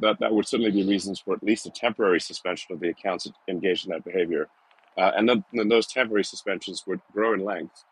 that 0.00 0.18
that 0.20 0.32
would 0.32 0.46
certainly 0.46 0.70
be 0.70 0.84
reasons 0.84 1.20
for 1.20 1.34
at 1.34 1.42
least 1.42 1.66
a 1.66 1.70
temporary 1.70 2.20
suspension 2.20 2.72
of 2.72 2.80
the 2.80 2.88
accounts 2.88 3.30
engaged 3.48 3.86
in 3.86 3.92
that 3.92 4.04
behavior. 4.04 4.48
Uh, 4.96 5.10
and 5.16 5.28
then, 5.28 5.44
then 5.52 5.68
those 5.68 5.86
temporary 5.86 6.24
suspensions 6.24 6.84
would 6.86 7.00
grow 7.12 7.34
in 7.34 7.44
length, 7.44 7.84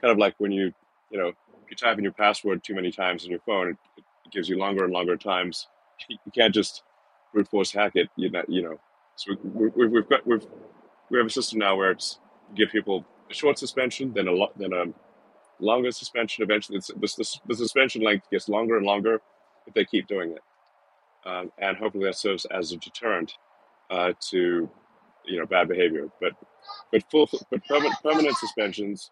kind 0.00 0.10
of 0.10 0.18
like 0.18 0.34
when 0.38 0.50
you, 0.50 0.72
you 1.10 1.18
know, 1.18 1.28
if 1.28 1.70
you 1.70 1.76
type 1.76 1.96
in 1.96 2.04
your 2.04 2.12
password 2.12 2.62
too 2.64 2.74
many 2.74 2.90
times 2.90 3.24
on 3.24 3.30
your 3.30 3.40
phone, 3.40 3.68
it, 3.68 3.76
it 3.96 4.32
gives 4.32 4.48
you 4.48 4.58
longer 4.58 4.84
and 4.84 4.92
longer 4.92 5.16
times. 5.16 5.66
You 6.08 6.32
can't 6.34 6.54
just 6.54 6.82
brute 7.32 7.48
force 7.48 7.72
hack 7.72 7.92
it. 7.94 8.08
You 8.16 8.30
know, 8.30 8.42
you 8.48 8.62
know. 8.62 8.80
So 9.16 9.36
we, 9.44 9.86
we've 9.86 10.08
got 10.08 10.26
we've 10.26 10.46
we 11.10 11.18
have 11.18 11.26
a 11.26 11.30
system 11.30 11.58
now 11.58 11.76
where 11.76 11.90
it's 11.90 12.18
give 12.54 12.70
people 12.70 13.04
a 13.30 13.34
short 13.34 13.58
suspension, 13.58 14.12
then 14.14 14.26
a 14.26 14.32
lot, 14.32 14.56
then 14.58 14.72
a 14.72 14.86
longer 15.60 15.90
suspension. 15.90 16.42
Eventually, 16.42 16.78
it's, 16.78 16.90
the, 17.46 17.54
suspension 17.54 18.02
length 18.02 18.30
gets 18.30 18.48
longer 18.48 18.76
and 18.76 18.86
longer 18.86 19.20
if 19.66 19.74
they 19.74 19.84
keep 19.84 20.06
doing 20.06 20.32
it, 20.32 20.42
um, 21.28 21.52
and 21.58 21.76
hopefully 21.76 22.04
that 22.04 22.16
serves 22.16 22.46
as 22.46 22.72
a 22.72 22.76
deterrent 22.76 23.34
uh, 23.90 24.12
to 24.30 24.68
you 25.26 25.38
know 25.38 25.46
bad 25.46 25.68
behavior. 25.68 26.08
But 26.20 26.32
but 26.92 27.04
full 27.10 27.28
but 27.50 27.64
permanent, 27.66 27.94
permanent 28.02 28.36
suspensions 28.36 29.10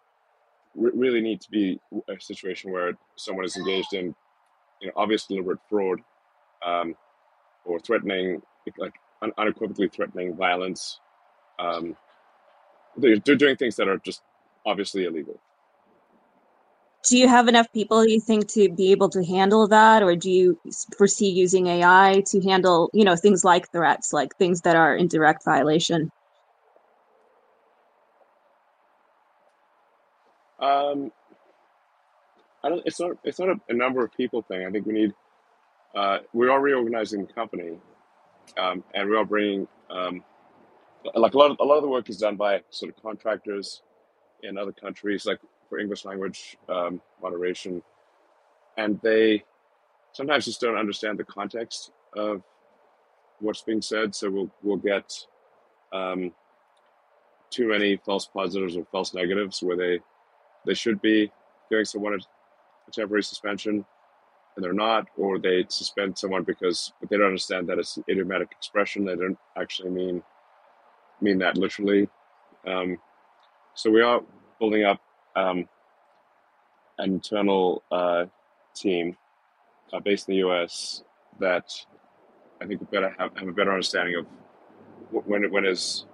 re- 0.75 0.93
really 0.95 1.21
need 1.21 1.41
to 1.43 1.51
be 1.51 1.81
a 2.09 2.21
situation 2.21 2.73
where 2.73 2.93
someone 3.17 3.45
is 3.45 3.57
engaged 3.57 3.93
in 3.93 4.15
you 4.81 4.89
know 4.89 4.93
obvious 4.97 5.27
deliberate 5.27 5.61
fraud 5.69 6.01
um, 6.65 6.95
or 7.65 7.79
threatening 7.81 8.43
like 8.79 8.95
un- 9.23 9.33
unequivocally 9.39 9.89
threatening 9.89 10.35
violence. 10.35 11.01
Um, 11.59 11.97
they're 12.97 13.17
doing 13.17 13.57
things 13.57 13.77
that 13.77 13.89
are 13.89 13.99
just 13.99 14.23
obviously 14.67 15.05
illegal. 15.05 15.41
Do 17.07 17.17
you 17.17 17.29
have 17.29 17.49
enough 17.49 17.73
people 17.73 18.07
you 18.07 18.21
think 18.21 18.49
to 18.49 18.69
be 18.71 18.91
able 18.91 19.09
to 19.11 19.25
handle 19.25 19.69
that, 19.69 20.03
or 20.03 20.17
do 20.17 20.31
you 20.31 20.59
foresee 20.97 21.31
using 21.31 21.67
AI 21.69 22.23
to 22.27 22.41
handle, 22.41 22.91
you 22.93 23.05
know, 23.05 23.17
things 23.17 23.45
like 23.45 23.71
threats, 23.71 24.13
like 24.13 24.37
things 24.37 24.63
that 24.63 24.77
are 24.77 24.97
in 24.97 25.09
direct 25.09 25.45
violation? 25.45 26.11
Um, 30.59 31.13
I 32.65 32.69
don't. 32.69 32.83
It's 32.85 32.99
not. 32.99 33.13
It's 33.23 33.39
not 33.39 33.51
a, 33.51 33.57
a 33.69 33.75
number 33.75 34.05
of 34.05 34.13
people 34.13 34.43
thing. 34.43 34.67
I 34.67 34.71
think 34.71 34.87
we 34.87 34.93
need. 34.93 35.15
Uh, 35.95 36.19
we 36.33 36.49
are 36.49 36.61
reorganizing 36.61 37.25
the 37.27 37.33
company, 37.33 37.79
um, 38.59 38.83
and 38.95 39.09
we 39.09 39.17
are 39.17 39.25
bringing 39.25 39.69
um, 39.89 40.25
like 41.15 41.35
a 41.35 41.39
lot. 41.39 41.53
Of, 41.53 41.59
a 41.61 41.65
lot 41.65 41.77
of 41.77 41.83
the 41.83 41.89
work 41.89 42.11
is 42.11 42.19
done 42.19 42.37
by 42.37 42.61
sort 42.71 42.95
of 42.95 43.01
contractors 43.01 43.83
in 44.43 44.59
other 44.59 44.73
countries, 44.73 45.27
like 45.27 45.39
for 45.69 45.79
English 45.79 46.05
language 46.05 46.57
um, 46.69 47.01
moderation, 47.23 47.83
and 48.77 49.01
they 49.03 49.45
sometimes 50.13 50.45
just 50.45 50.61
don't 50.61 50.77
understand 50.77 51.19
the 51.19 51.25
context 51.25 51.93
of 52.17 52.43
what's 53.41 53.63
being 53.63 53.83
said. 53.83 54.15
So 54.15 54.31
we'll 54.31 54.51
we'll 54.63 54.77
get 54.77 55.13
um, 55.93 56.33
too 57.51 57.69
many 57.69 57.97
false 57.97 58.27
positives 58.27 58.77
or 58.77 58.87
false 58.91 59.15
negatives 59.15 59.63
where 59.63 59.77
they 59.77 60.01
they 60.67 60.75
should 60.75 61.01
be 61.01 61.31
doing 61.71 61.85
someone 61.85 62.15
a 62.15 62.19
a 62.89 62.91
temporary 62.91 63.23
suspension 63.23 63.85
and 64.57 64.65
they're 64.65 64.73
not, 64.73 65.07
or 65.17 65.39
they 65.39 65.65
suspend 65.69 66.19
someone 66.19 66.43
because 66.43 66.93
but 67.01 67.09
they 67.09 67.17
don't 67.17 67.27
understand 67.27 67.69
that 67.69 67.79
it's 67.79 67.97
an 67.97 68.05
idiomatic 68.11 68.51
expression. 68.51 69.05
They 69.05 69.15
don't 69.15 69.39
actually 69.57 69.91
mean 69.91 70.23
mean 71.21 71.39
that 71.39 71.57
literally. 71.57 72.09
Um, 72.67 72.99
so 73.75 73.91
we 73.91 74.03
are 74.03 74.21
building 74.59 74.85
up 74.85 75.01
um, 75.39 75.69
an 76.99 77.13
internal 77.13 77.83
uh, 77.93 78.25
team 78.75 79.17
uh, 79.93 80.01
based 80.01 80.29
in 80.29 80.35
the 80.35 80.39
U.S. 80.39 81.03
that 81.39 81.73
I 82.61 82.67
think 82.67 82.81
we 82.81 82.87
better 82.87 83.15
have, 83.19 83.37
have 83.37 83.49
a 83.49 83.53
better 83.53 83.73
understanding 83.73 84.17
of 84.17 84.27
when 85.27 85.51
when 85.51 85.65
is 85.65 86.07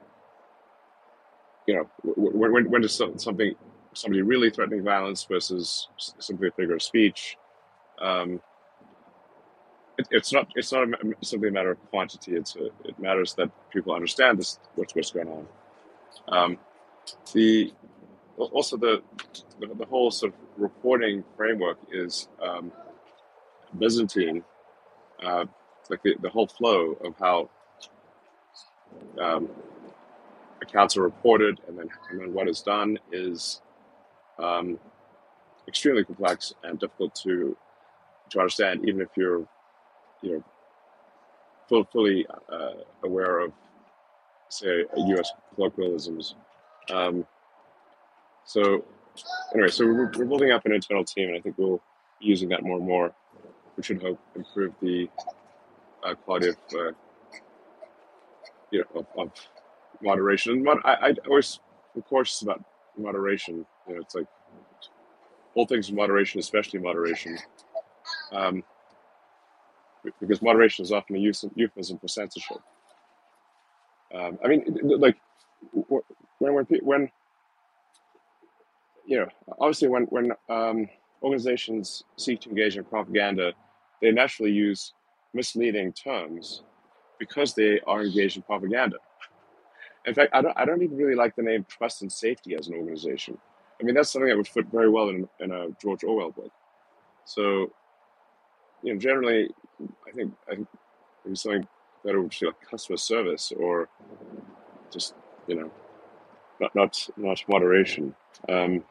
you 1.66 1.74
know 1.74 1.88
wh- 2.04 2.32
wh- 2.32 2.52
when 2.52 2.70
when 2.70 2.84
is 2.84 2.92
something 2.94 3.54
somebody 3.94 4.22
really 4.22 4.50
threatening 4.50 4.82
violence 4.82 5.24
versus 5.24 5.88
simply 6.18 6.48
a 6.48 6.50
figure 6.52 6.74
of 6.74 6.82
speech. 6.82 7.36
Um, 8.00 8.40
it, 9.98 10.08
it's 10.10 10.32
not 10.32 10.48
it's 10.54 10.72
not 10.72 10.88
a, 10.88 10.96
simply 11.22 11.48
a 11.48 11.52
matter 11.52 11.72
of 11.72 11.90
quantity. 11.90 12.32
It's 12.34 12.56
a, 12.56 12.66
it 12.84 12.98
matters 12.98 13.34
that 13.34 13.50
people 13.70 13.94
understand 13.94 14.38
this 14.38 14.58
what's 14.74 14.94
what's 14.94 15.12
going 15.12 15.28
on. 15.28 15.46
Um, 16.28 16.58
the 17.32 17.72
also 18.36 18.76
the, 18.76 19.02
the 19.60 19.66
the 19.74 19.86
whole 19.86 20.10
sort 20.10 20.32
of 20.32 20.38
reporting 20.56 21.24
framework 21.36 21.78
is 21.92 22.28
um, 22.42 22.72
Byzantine. 23.78 24.44
Uh, 25.22 25.46
like 25.90 26.02
the, 26.02 26.14
the 26.20 26.30
whole 26.30 26.46
flow 26.46 26.92
of 27.04 27.14
how 27.18 27.48
um, 29.20 29.48
accounts 30.62 30.96
are 30.96 31.02
reported 31.02 31.60
and 31.68 31.78
then 31.78 31.88
and 32.10 32.20
then 32.20 32.32
what 32.32 32.48
is 32.48 32.62
done 32.62 32.98
is 33.12 33.60
um, 34.38 34.78
extremely 35.68 36.04
complex 36.04 36.54
and 36.62 36.78
difficult 36.78 37.14
to 37.14 37.56
to 38.30 38.38
understand, 38.40 38.88
even 38.88 39.00
if 39.00 39.08
you're 39.16 39.46
you 40.22 40.32
know 40.32 40.44
full, 41.68 41.84
fully 41.84 42.26
uh, 42.50 42.82
aware 43.02 43.40
of 43.40 43.52
say 44.48 44.84
U.S. 44.96 45.30
colloquialisms. 45.54 46.34
Um, 46.90 47.26
so 48.46 48.84
anyway, 49.54 49.68
so 49.68 49.86
we're, 49.86 50.10
we're 50.16 50.26
building 50.26 50.52
up 50.52 50.66
an 50.66 50.72
internal 50.74 51.04
team, 51.04 51.28
and 51.30 51.38
I 51.38 51.40
think 51.40 51.58
we'll 51.58 51.82
be 52.20 52.26
using 52.26 52.50
that 52.50 52.62
more 52.64 52.78
and 52.78 52.86
more, 52.86 53.14
which 53.76 53.86
should 53.86 54.02
help 54.02 54.20
improve 54.36 54.74
the 54.82 55.08
uh, 56.04 56.14
quality 56.16 56.48
of 56.50 56.56
uh, 56.74 56.92
you 58.72 58.84
know 58.94 59.00
of, 59.00 59.06
of 59.18 59.32
moderation. 60.02 60.64
Mod- 60.64 60.80
I, 60.84 60.94
I 61.10 61.14
always 61.28 61.60
am 61.96 62.02
cautious 62.02 62.42
about 62.42 62.62
moderation 62.98 63.66
You 63.88 63.96
know, 63.96 64.00
it's 64.02 64.14
like 64.14 64.26
all 65.54 65.66
things 65.66 65.90
in 65.90 65.96
moderation, 65.96 66.40
especially 66.40 66.80
moderation, 66.80 67.38
um, 68.32 68.64
because 70.20 70.42
moderation 70.42 70.84
is 70.84 70.92
often 70.92 71.16
a 71.16 71.20
euphemism 71.56 71.98
for 71.98 72.08
censorship. 72.08 72.58
Um, 74.14 74.38
I 74.44 74.48
mean, 74.48 74.64
like 75.00 75.16
when 75.72 76.54
when 76.54 76.66
when 76.82 77.10
you 79.06 79.18
know, 79.18 79.28
obviously 79.60 79.88
when 79.88 80.04
when 80.04 80.32
um, 80.48 80.88
organizations 81.22 82.04
seek 82.16 82.40
to 82.42 82.50
engage 82.50 82.76
in 82.76 82.84
propaganda, 82.84 83.52
they 84.00 84.12
naturally 84.12 84.52
use 84.52 84.92
misleading 85.34 85.92
terms 85.92 86.62
because 87.18 87.54
they 87.54 87.80
are 87.86 88.02
engaged 88.04 88.36
in 88.36 88.42
propaganda. 88.42 88.96
In 90.06 90.14
fact, 90.14 90.30
I 90.34 90.42
don't 90.42 90.56
I 90.56 90.64
don't 90.64 90.82
even 90.82 90.96
really 90.96 91.14
like 91.16 91.36
the 91.36 91.42
name 91.42 91.66
Trust 91.68 92.02
and 92.02 92.12
Safety 92.12 92.54
as 92.56 92.68
an 92.68 92.74
organization. 92.74 93.38
I 93.80 93.84
mean, 93.84 93.94
that's 93.94 94.10
something 94.12 94.28
that 94.28 94.36
would 94.36 94.48
fit 94.48 94.66
very 94.72 94.88
well 94.90 95.08
in, 95.08 95.28
in 95.40 95.50
a 95.50 95.68
George 95.82 96.04
Orwell 96.04 96.30
book. 96.30 96.52
So, 97.24 97.72
you 98.82 98.94
know, 98.94 99.00
generally, 99.00 99.50
I 100.08 100.12
think 100.12 100.32
I 100.50 100.56
think 100.56 100.68
maybe 101.24 101.36
something 101.36 101.66
better 102.04 102.20
would 102.22 102.30
be 102.38 102.46
like 102.46 102.60
customer 102.70 102.98
service 102.98 103.52
or 103.56 103.88
just 104.92 105.14
you 105.48 105.56
know, 105.56 105.70
not 106.60 106.74
not 106.74 107.08
not 107.16 107.44
moderation. 107.48 108.14
Um, 108.48 108.84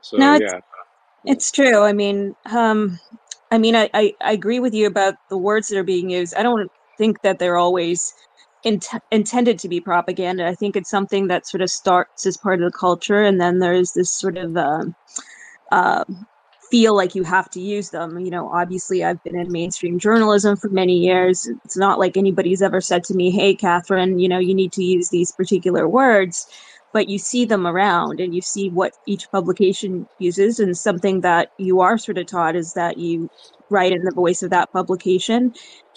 so 0.00 0.18
No, 0.18 0.34
it's 0.34 0.52
yeah, 0.52 0.60
it's 1.24 1.50
true. 1.50 1.82
I 1.82 1.92
mean, 1.92 2.34
um, 2.50 2.98
I 3.50 3.58
mean, 3.58 3.76
I, 3.76 3.90
I, 3.94 4.14
I 4.20 4.32
agree 4.32 4.60
with 4.60 4.74
you 4.74 4.86
about 4.86 5.14
the 5.30 5.38
words 5.38 5.68
that 5.68 5.78
are 5.78 5.84
being 5.84 6.10
used. 6.10 6.34
I 6.34 6.42
don't 6.42 6.70
think 6.98 7.22
that 7.22 7.38
they're 7.38 7.56
always 7.56 8.12
int- 8.64 8.88
intended 9.10 9.58
to 9.60 9.68
be 9.68 9.80
propaganda. 9.80 10.46
I 10.46 10.54
think 10.54 10.76
it's 10.76 10.90
something 10.90 11.28
that 11.28 11.46
sort 11.46 11.62
of 11.62 11.70
starts 11.70 12.26
as 12.26 12.36
part 12.36 12.62
of 12.62 12.70
the 12.70 12.78
culture, 12.78 13.22
and 13.22 13.40
then 13.40 13.58
there's 13.58 13.92
this 13.92 14.10
sort 14.10 14.36
of 14.36 14.56
um, 14.56 14.94
uh, 15.72 16.04
feel 16.70 16.94
like 16.94 17.14
you 17.14 17.22
have 17.22 17.50
to 17.50 17.60
use 17.60 17.90
them. 17.90 18.18
You 18.18 18.30
know, 18.30 18.48
obviously, 18.52 19.04
I've 19.04 19.22
been 19.22 19.38
in 19.38 19.50
mainstream 19.50 19.98
journalism 19.98 20.56
for 20.56 20.68
many 20.68 20.94
years. 20.94 21.48
It's 21.64 21.76
not 21.76 21.98
like 21.98 22.16
anybody's 22.16 22.62
ever 22.62 22.80
said 22.80 23.04
to 23.04 23.14
me, 23.14 23.30
"Hey, 23.30 23.56
Kathryn, 23.56 24.20
you 24.20 24.28
know, 24.28 24.38
you 24.38 24.54
need 24.54 24.72
to 24.72 24.84
use 24.84 25.08
these 25.08 25.32
particular 25.32 25.88
words." 25.88 26.46
But 26.92 27.08
you 27.08 27.18
see 27.18 27.44
them 27.44 27.66
around, 27.66 28.18
and 28.20 28.34
you 28.34 28.40
see 28.40 28.70
what 28.70 28.94
each 29.06 29.30
publication 29.30 30.06
uses. 30.18 30.58
And 30.58 30.76
something 30.76 31.20
that 31.20 31.52
you 31.58 31.80
are 31.80 31.98
sort 31.98 32.18
of 32.18 32.26
taught 32.26 32.56
is 32.56 32.72
that 32.74 32.98
you 32.98 33.28
write 33.70 33.92
in 33.92 34.04
the 34.04 34.10
voice 34.10 34.42
of 34.42 34.50
that 34.50 34.72
publication. 34.72 35.52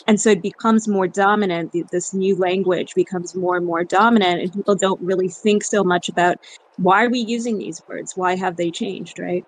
And 0.07 0.19
so 0.19 0.31
it 0.31 0.41
becomes 0.41 0.87
more 0.87 1.07
dominant. 1.07 1.73
This 1.91 2.13
new 2.13 2.35
language 2.35 2.93
becomes 2.93 3.35
more 3.35 3.55
and 3.55 3.65
more 3.65 3.83
dominant, 3.83 4.41
and 4.41 4.53
people 4.53 4.75
don't 4.75 5.01
really 5.01 5.29
think 5.29 5.63
so 5.63 5.83
much 5.83 6.09
about 6.09 6.37
why 6.77 7.05
are 7.05 7.09
we 7.09 7.19
using 7.19 7.57
these 7.57 7.81
words? 7.87 8.17
Why 8.17 8.35
have 8.35 8.57
they 8.57 8.71
changed, 8.71 9.19
right? 9.19 9.45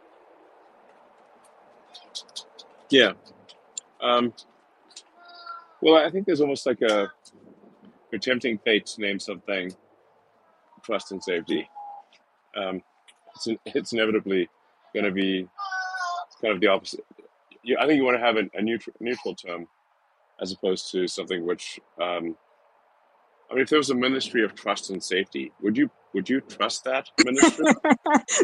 yeah. 2.93 3.13
Um, 4.01 4.34
well, 5.82 5.95
I 5.95 6.12
think 6.12 6.27
there's 6.27 6.41
almost 6.41 6.65
like 6.65 6.82
a 6.82 7.12
you're 8.12 8.19
tempting 8.19 8.60
fate 8.60 8.86
to 8.86 9.01
name 9.01 9.19
something 9.19 9.75
trust 10.84 11.12
and 11.12 11.24
safety. 11.24 11.69
Um, 12.56 12.82
it's 13.36 13.62
it's 13.65 13.93
inevitably 13.93 14.50
going 14.93 15.06
to 15.06 15.12
be 15.12 15.48
kind 16.41 16.54
of 16.54 16.62
the 16.62 16.67
opposite. 16.67 17.06
You, 17.63 17.78
I 17.80 17.88
think 17.88 17.98
you 17.98 18.04
want 18.04 18.17
to 18.17 18.26
have 18.26 18.38
a, 18.38 18.50
a 18.54 18.62
neutral 18.62 18.96
neutral 19.00 19.36
term 19.36 19.67
as 20.41 20.52
opposed 20.52 20.91
to 20.91 21.08
something 21.08 21.46
which 21.46 21.80
um, 22.02 22.36
I 23.54 23.56
mean, 23.56 23.63
if 23.63 23.69
there 23.69 23.78
was 23.78 23.91
a 23.91 23.96
ministry 23.96 24.43
of 24.43 24.56
trust 24.56 24.89
and 24.89 25.04
safety, 25.04 25.52
would 25.62 25.78
you 25.78 25.89
would 26.13 26.28
you 26.30 26.41
trust 26.41 26.84
that 26.86 27.10
ministry? 27.24 27.65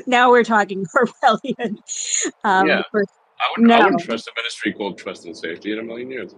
now 0.07 0.29
we're 0.29 0.43
talking 0.43 0.85
Orwellian. 0.95 1.77
Yeah, 2.63 2.77
Um, 2.77 2.83
for, 2.91 3.01
I 3.01 3.51
wouldn't. 3.57 3.71
I 3.71 3.83
wouldn't 3.83 4.03
trust 4.03 4.27
a 4.27 4.31
ministry 4.37 4.73
called 4.73 4.97
trust 4.97 5.25
and 5.25 5.35
safety 5.35 5.71
in 5.71 5.79
a 5.79 5.83
million 5.83 6.11
years. 6.11 6.35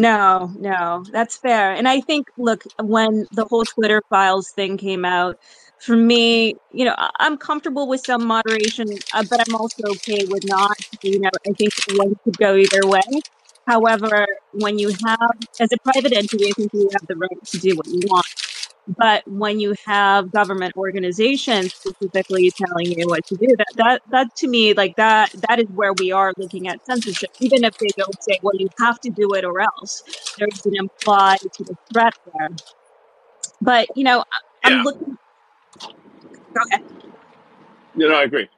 No, 0.00 0.50
no, 0.58 1.04
that's 1.12 1.36
fair. 1.36 1.72
And 1.72 1.88
I 1.88 2.00
think, 2.00 2.28
look, 2.38 2.64
when 2.80 3.26
the 3.32 3.44
whole 3.44 3.64
Twitter 3.64 4.02
files 4.08 4.50
thing 4.50 4.76
came 4.76 5.04
out, 5.04 5.38
for 5.78 5.96
me, 5.96 6.54
you 6.70 6.84
know, 6.84 6.94
I'm 7.18 7.36
comfortable 7.36 7.88
with 7.88 8.00
some 8.02 8.24
moderation, 8.26 8.86
uh, 9.12 9.24
but 9.28 9.40
I'm 9.46 9.54
also 9.56 9.82
okay 9.92 10.24
with 10.28 10.44
not. 10.44 10.76
You 11.02 11.18
know, 11.20 11.30
I 11.48 11.52
think 11.58 11.72
one 11.94 12.14
could 12.24 12.38
go 12.38 12.54
either 12.56 12.80
way. 12.84 13.00
However, 13.66 14.26
when 14.52 14.78
you 14.78 14.88
have, 15.06 15.30
as 15.60 15.70
a 15.72 15.76
private 15.84 16.12
entity, 16.12 16.48
I 16.48 16.52
think 16.56 16.70
you 16.72 16.88
have 16.92 17.06
the 17.08 17.16
right 17.16 17.38
to 17.52 17.58
do 17.58 17.76
what 17.76 17.86
you 17.88 18.00
want. 18.06 18.26
But 18.88 19.22
when 19.26 19.60
you 19.60 19.74
have 19.86 20.32
government 20.32 20.74
organizations 20.76 21.72
specifically 21.74 22.50
telling 22.50 22.92
you 22.98 23.06
what 23.08 23.24
to 23.26 23.36
do, 23.36 23.46
that 23.56 23.66
that 23.76 24.02
that 24.10 24.34
to 24.36 24.48
me, 24.48 24.74
like 24.74 24.94
that, 24.96 25.32
that 25.48 25.60
is 25.60 25.66
where 25.74 25.92
we 25.94 26.12
are 26.12 26.32
looking 26.36 26.68
at 26.68 26.84
censorship. 26.84 27.30
Even 27.40 27.64
if 27.64 27.76
they 27.78 27.88
don't 27.96 28.22
say, 28.22 28.38
"Well, 28.42 28.54
you 28.56 28.68
have 28.80 28.98
to 29.00 29.10
do 29.10 29.34
it 29.34 29.44
or 29.44 29.60
else," 29.60 30.02
there's 30.38 30.66
an 30.66 30.72
implied 30.76 31.38
sort 31.52 31.70
of 31.70 31.76
threat 31.92 32.14
there. 32.34 32.48
But 33.60 33.88
you 33.96 34.04
know, 34.04 34.24
I'm 34.64 34.72
Yeah, 34.72 34.82
looking. 34.82 35.16
Go 36.54 36.60
ahead. 36.70 36.82
you 37.96 38.08
know, 38.08 38.14
I 38.16 38.24
agree. 38.24 38.48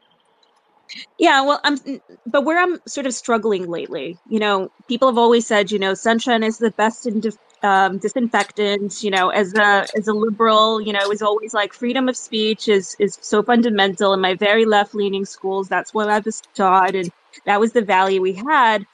Yeah, 1.19 1.43
well, 1.43 1.61
I'm, 1.65 1.79
but 2.27 2.45
where 2.45 2.59
I'm 2.59 2.79
sort 2.87 3.07
of 3.07 3.15
struggling 3.15 3.67
lately, 3.67 4.19
you 4.27 4.39
know, 4.39 4.71
people 4.89 5.09
have 5.09 5.19
always 5.19 5.47
said, 5.47 5.71
you 5.71 5.79
know, 5.79 5.95
sunshine 5.95 6.43
is 6.43 6.59
the 6.59 6.73
best 6.73 7.07
in 7.07 7.21
um, 7.65 7.99
disinfectant. 7.99 9.03
You 9.03 9.11
know, 9.11 9.31
as 9.31 9.55
a 9.55 9.87
as 9.97 10.07
a 10.09 10.13
liberal, 10.13 10.81
you 10.81 10.93
know, 10.93 11.01
it 11.01 11.09
was 11.09 11.23
always 11.23 11.55
like 11.55 11.73
freedom 11.73 12.09
of 12.09 12.17
speech 12.17 12.69
is 12.69 12.97
is 13.01 13.19
so 13.21 13.43
fundamental. 13.43 14.13
In 14.13 14.21
my 14.21 14.35
very 14.35 14.65
left 14.67 14.95
leaning 14.95 15.25
schools, 15.25 15.69
that's 15.69 15.95
what 15.95 16.09
I 16.09 16.21
was 16.21 16.43
taught, 16.55 16.95
and 16.95 17.11
that 17.47 17.59
was 17.61 17.73
the 17.73 17.83
value 17.83 18.21
we 18.21 18.35
had. 18.35 18.87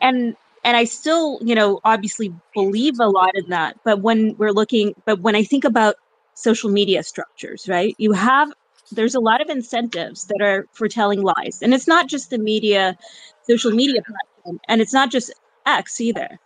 And 0.00 0.36
and 0.64 0.76
I 0.76 0.84
still, 0.84 1.38
you 1.42 1.54
know, 1.54 1.80
obviously 1.84 2.34
believe 2.54 3.00
a 3.00 3.08
lot 3.08 3.34
in 3.36 3.48
that. 3.50 3.76
But 3.84 4.00
when 4.00 4.36
we're 4.38 4.52
looking, 4.52 4.94
but 5.06 5.20
when 5.20 5.36
I 5.36 5.44
think 5.44 5.64
about 5.64 5.96
social 6.34 6.70
media 6.70 7.02
structures, 7.02 7.68
right? 7.68 7.94
You 7.98 8.12
have 8.12 8.52
there's 8.92 9.14
a 9.14 9.20
lot 9.20 9.40
of 9.40 9.48
incentives 9.48 10.24
that 10.26 10.40
are 10.42 10.66
for 10.72 10.88
telling 10.88 11.22
lies. 11.22 11.60
And 11.62 11.72
it's 11.74 11.86
not 11.86 12.08
just 12.08 12.30
the 12.30 12.38
media, 12.38 12.96
social 13.42 13.70
media 13.70 14.02
platform, 14.02 14.60
and 14.68 14.80
it's 14.80 14.92
not 14.92 15.10
just 15.10 15.32
X 15.66 16.00
either. 16.00 16.38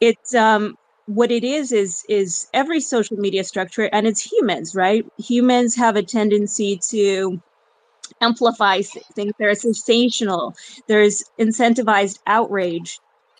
It's 0.00 0.34
um 0.34 0.76
what 1.06 1.30
it 1.32 1.44
is 1.44 1.72
is 1.72 2.04
is 2.08 2.48
every 2.54 2.80
social 2.80 3.16
media 3.16 3.44
structure 3.44 3.88
and 3.92 4.06
it's 4.06 4.22
humans, 4.22 4.74
right? 4.74 5.04
Humans 5.18 5.76
have 5.76 5.96
a 5.96 6.02
tendency 6.02 6.78
to 6.90 7.40
amplify 8.20 8.82
things 8.82 9.32
that 9.38 9.48
are 9.48 9.54
sensational. 9.54 10.54
There's 10.88 11.24
incentivized 11.40 12.18
outrage. 12.26 12.98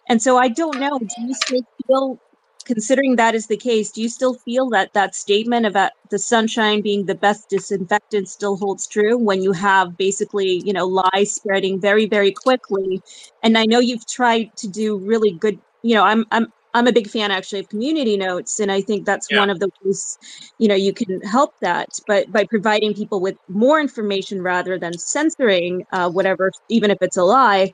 And 0.08 0.22
so 0.22 0.38
I 0.38 0.48
don't 0.48 0.80
know, 0.80 0.98
do 0.98 1.06
you 1.18 1.34
still 1.34 1.62
feel, 1.86 2.18
considering 2.64 3.16
that 3.16 3.34
is 3.34 3.46
the 3.48 3.56
case, 3.56 3.92
do 3.92 4.02
you 4.02 4.08
still 4.08 4.34
feel 4.34 4.70
that 4.70 4.92
that 4.94 5.14
statement 5.14 5.66
about 5.66 5.92
the 6.10 6.18
sunshine 6.18 6.82
being 6.82 7.06
the 7.06 7.14
best 7.14 7.48
disinfectant 7.50 8.28
still 8.28 8.56
holds 8.56 8.86
true 8.88 9.18
when 9.18 9.42
you 9.42 9.52
have 9.52 9.96
basically, 9.96 10.62
you 10.64 10.72
know, 10.72 10.86
lies 10.86 11.32
spreading 11.34 11.80
very, 11.80 12.06
very 12.06 12.32
quickly? 12.32 13.00
And 13.42 13.56
I 13.58 13.66
know 13.66 13.80
you've 13.80 14.06
tried 14.06 14.56
to 14.58 14.68
do 14.68 14.98
really 14.98 15.32
good, 15.32 15.60
you 15.82 15.94
know, 15.94 16.04
I'm 16.04 16.24
I'm 16.30 16.46
I'm 16.74 16.86
a 16.86 16.92
big 16.92 17.08
fan 17.08 17.30
actually 17.30 17.60
of 17.60 17.68
community 17.68 18.16
notes, 18.16 18.60
and 18.60 18.70
I 18.72 18.80
think 18.82 19.06
that's 19.06 19.30
Yeah, 19.30 19.38
one 19.38 19.50
of 19.50 19.60
the 19.60 19.70
ways 19.82 20.18
you 20.58 20.68
know 20.68 20.74
you 20.74 20.92
can 20.92 21.20
help 21.22 21.54
that 21.60 21.88
but 22.06 22.30
by 22.32 22.44
providing 22.50 22.94
people 22.94 23.20
with 23.20 23.36
more 23.48 23.80
information 23.80 24.42
rather 24.42 24.78
than 24.78 24.98
censoring 24.98 25.84
uh, 25.92 26.10
whatever 26.10 26.52
even 26.68 26.90
if 26.90 26.98
it's 27.00 27.16
a 27.16 27.24
lie. 27.24 27.72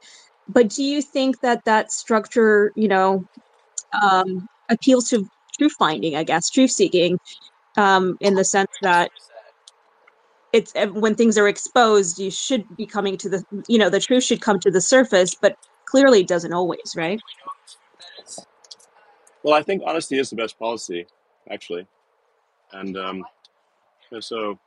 But 0.49 0.69
do 0.71 0.83
you 0.85 1.03
think 1.03 1.41
that 1.41 1.65
that 1.65 1.93
structure 1.93 2.73
you 2.77 2.89
know 2.89 3.25
um, 4.03 4.47
appeals 4.71 5.09
to 5.11 5.27
truth 5.59 5.75
finding 5.79 6.17
i 6.17 6.23
guess 6.25 6.51
truth 6.51 6.71
seeking 6.71 7.19
um, 7.77 8.17
in 8.21 8.35
the 8.35 8.45
sense 8.45 8.71
that 8.83 9.11
it's 10.53 10.73
eh, 10.77 10.87
when 10.87 11.15
things 11.15 11.39
are 11.39 11.49
exposed 11.49 12.19
you 12.19 12.31
should 12.31 12.65
be 12.77 12.87
coming 12.87 13.17
to 13.19 13.29
the 13.29 13.43
you 13.69 13.79
know 13.79 13.91
the 13.91 14.01
truth 14.01 14.25
should 14.25 14.41
come 14.41 14.59
to 14.61 14.71
the 14.71 14.81
surface 14.81 15.35
but 15.41 15.55
clearly 15.87 16.21
it 16.21 16.29
doesn't 16.29 16.53
always 16.53 16.95
right 16.97 17.21
well, 19.47 19.55
I 19.55 19.63
think 19.63 19.85
honesty 19.87 20.19
is 20.19 20.29
the 20.29 20.35
best 20.35 20.59
policy, 20.59 21.07
actually, 21.49 21.87
and 22.73 22.97
um, 22.97 23.25
so 24.19 24.59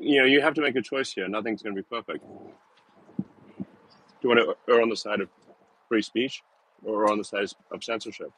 you 0.00 0.18
know, 0.18 0.24
you 0.24 0.40
have 0.40 0.54
to 0.54 0.62
make 0.62 0.76
a 0.76 0.82
choice 0.82 1.12
here. 1.12 1.28
Nothing's 1.28 1.62
going 1.62 1.76
to 1.76 1.82
be 1.82 1.86
perfect. 1.86 2.24
Do 3.18 3.24
you 4.22 4.30
want 4.30 4.40
to 4.40 4.72
err 4.72 4.80
on 4.80 4.88
the 4.88 4.96
side 4.96 5.20
of 5.20 5.28
free 5.90 6.00
speech 6.00 6.42
or 6.84 7.12
on 7.12 7.18
the 7.18 7.24
side 7.24 7.46
of 7.70 7.84
censorship? 7.84 8.32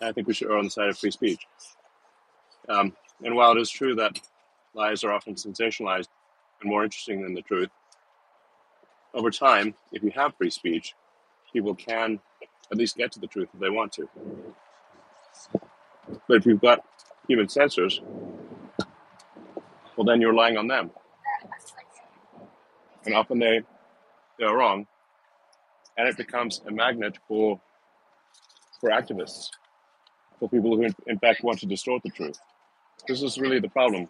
I 0.00 0.12
think 0.12 0.28
we 0.28 0.34
should 0.34 0.48
err 0.48 0.58
on 0.58 0.66
the 0.66 0.70
side 0.70 0.88
of 0.88 0.96
free 0.96 1.10
speech. 1.10 1.48
Um, 2.68 2.92
and 3.24 3.34
while 3.34 3.56
it 3.56 3.60
is 3.60 3.70
true 3.70 3.96
that 3.96 4.20
lies 4.72 5.02
are 5.02 5.10
often 5.10 5.34
sensationalized 5.34 6.08
and 6.60 6.70
more 6.70 6.84
interesting 6.84 7.22
than 7.22 7.34
the 7.34 7.42
truth, 7.42 7.70
over 9.14 9.32
time, 9.32 9.74
if 9.90 10.04
you 10.04 10.12
have 10.14 10.36
free 10.36 10.50
speech, 10.50 10.94
people 11.52 11.74
can 11.74 12.20
at 12.70 12.78
least 12.78 12.96
get 12.96 13.12
to 13.12 13.20
the 13.20 13.26
truth 13.26 13.48
if 13.54 13.60
they 13.60 13.70
want 13.70 13.92
to. 13.92 14.08
But 16.28 16.38
if 16.38 16.46
you've 16.46 16.60
got 16.60 16.84
human 17.28 17.48
censors, 17.48 18.00
well, 19.96 20.04
then 20.04 20.20
you're 20.20 20.30
relying 20.30 20.56
on 20.56 20.66
them. 20.66 20.90
And 23.04 23.14
often 23.14 23.38
they, 23.38 23.62
they're 24.38 24.54
wrong. 24.54 24.86
And 25.96 26.08
it 26.08 26.16
becomes 26.16 26.60
a 26.66 26.70
magnet 26.70 27.16
for, 27.26 27.60
for 28.80 28.90
activists, 28.90 29.48
for 30.38 30.48
people 30.48 30.76
who, 30.76 30.82
in, 30.82 30.94
in 31.06 31.18
fact, 31.18 31.42
want 31.42 31.58
to 31.60 31.66
distort 31.66 32.02
the 32.02 32.10
truth. 32.10 32.38
This 33.08 33.22
is 33.22 33.38
really 33.38 33.60
the 33.60 33.68
problem 33.68 34.08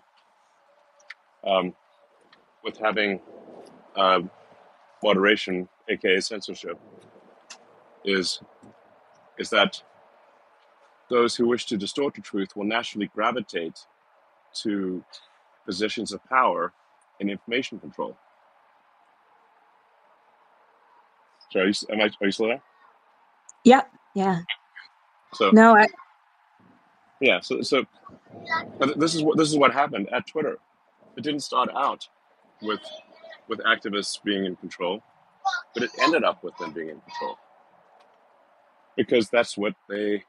um, 1.46 1.75
with 2.64 2.79
having 2.79 3.20
uh, 3.94 4.20
moderation, 5.03 5.68
aka 5.88 6.20
censorship, 6.20 6.79
is 8.07 8.40
is 9.38 9.51
that 9.51 9.83
those 11.11 11.37
who 11.37 11.47
wish 11.47 11.66
to 11.66 11.77
distort 11.77 12.14
the 12.14 12.23
truth 12.23 12.57
will 12.57 12.64
naturally 12.64 13.11
gravitate 13.14 13.79
to 14.62 15.05
positions 15.66 16.12
of 16.12 16.25
power 16.25 16.73
in 17.21 17.29
information 17.29 17.79
control. 17.79 18.16
So 21.51 21.61
are 21.61 21.66
you, 21.66 21.75
am 21.90 22.01
I, 22.01 22.05
are 22.05 22.27
you 22.27 22.33
still 22.33 22.49
there? 22.49 22.62
Yeah, 23.64 23.83
yeah. 24.14 24.40
So 25.35 25.51
No, 25.51 25.77
I, 25.77 25.87
yeah, 27.21 27.40
so 27.40 27.62
so 27.62 27.85
this 28.97 29.14
is 29.14 29.23
what 29.23 29.37
this 29.37 29.49
is 29.49 29.57
what 29.57 29.73
happened 29.73 30.09
at 30.12 30.27
Twitter. 30.27 30.59
It 31.16 31.23
didn't 31.23 31.40
start 31.40 31.69
out 31.75 32.09
with 32.62 32.81
with 33.49 33.61
activists 33.61 34.23
being 34.23 34.45
in 34.45 34.57
control, 34.57 35.03
but 35.75 35.83
it 35.83 35.90
ended 36.01 36.25
up 36.25 36.42
with 36.42 36.57
them 36.59 36.73
being 36.73 36.88
in 36.88 37.01
control 37.01 37.38
because 38.97 39.29
that's 39.31 39.57
what 39.59 39.75
they 39.89 40.23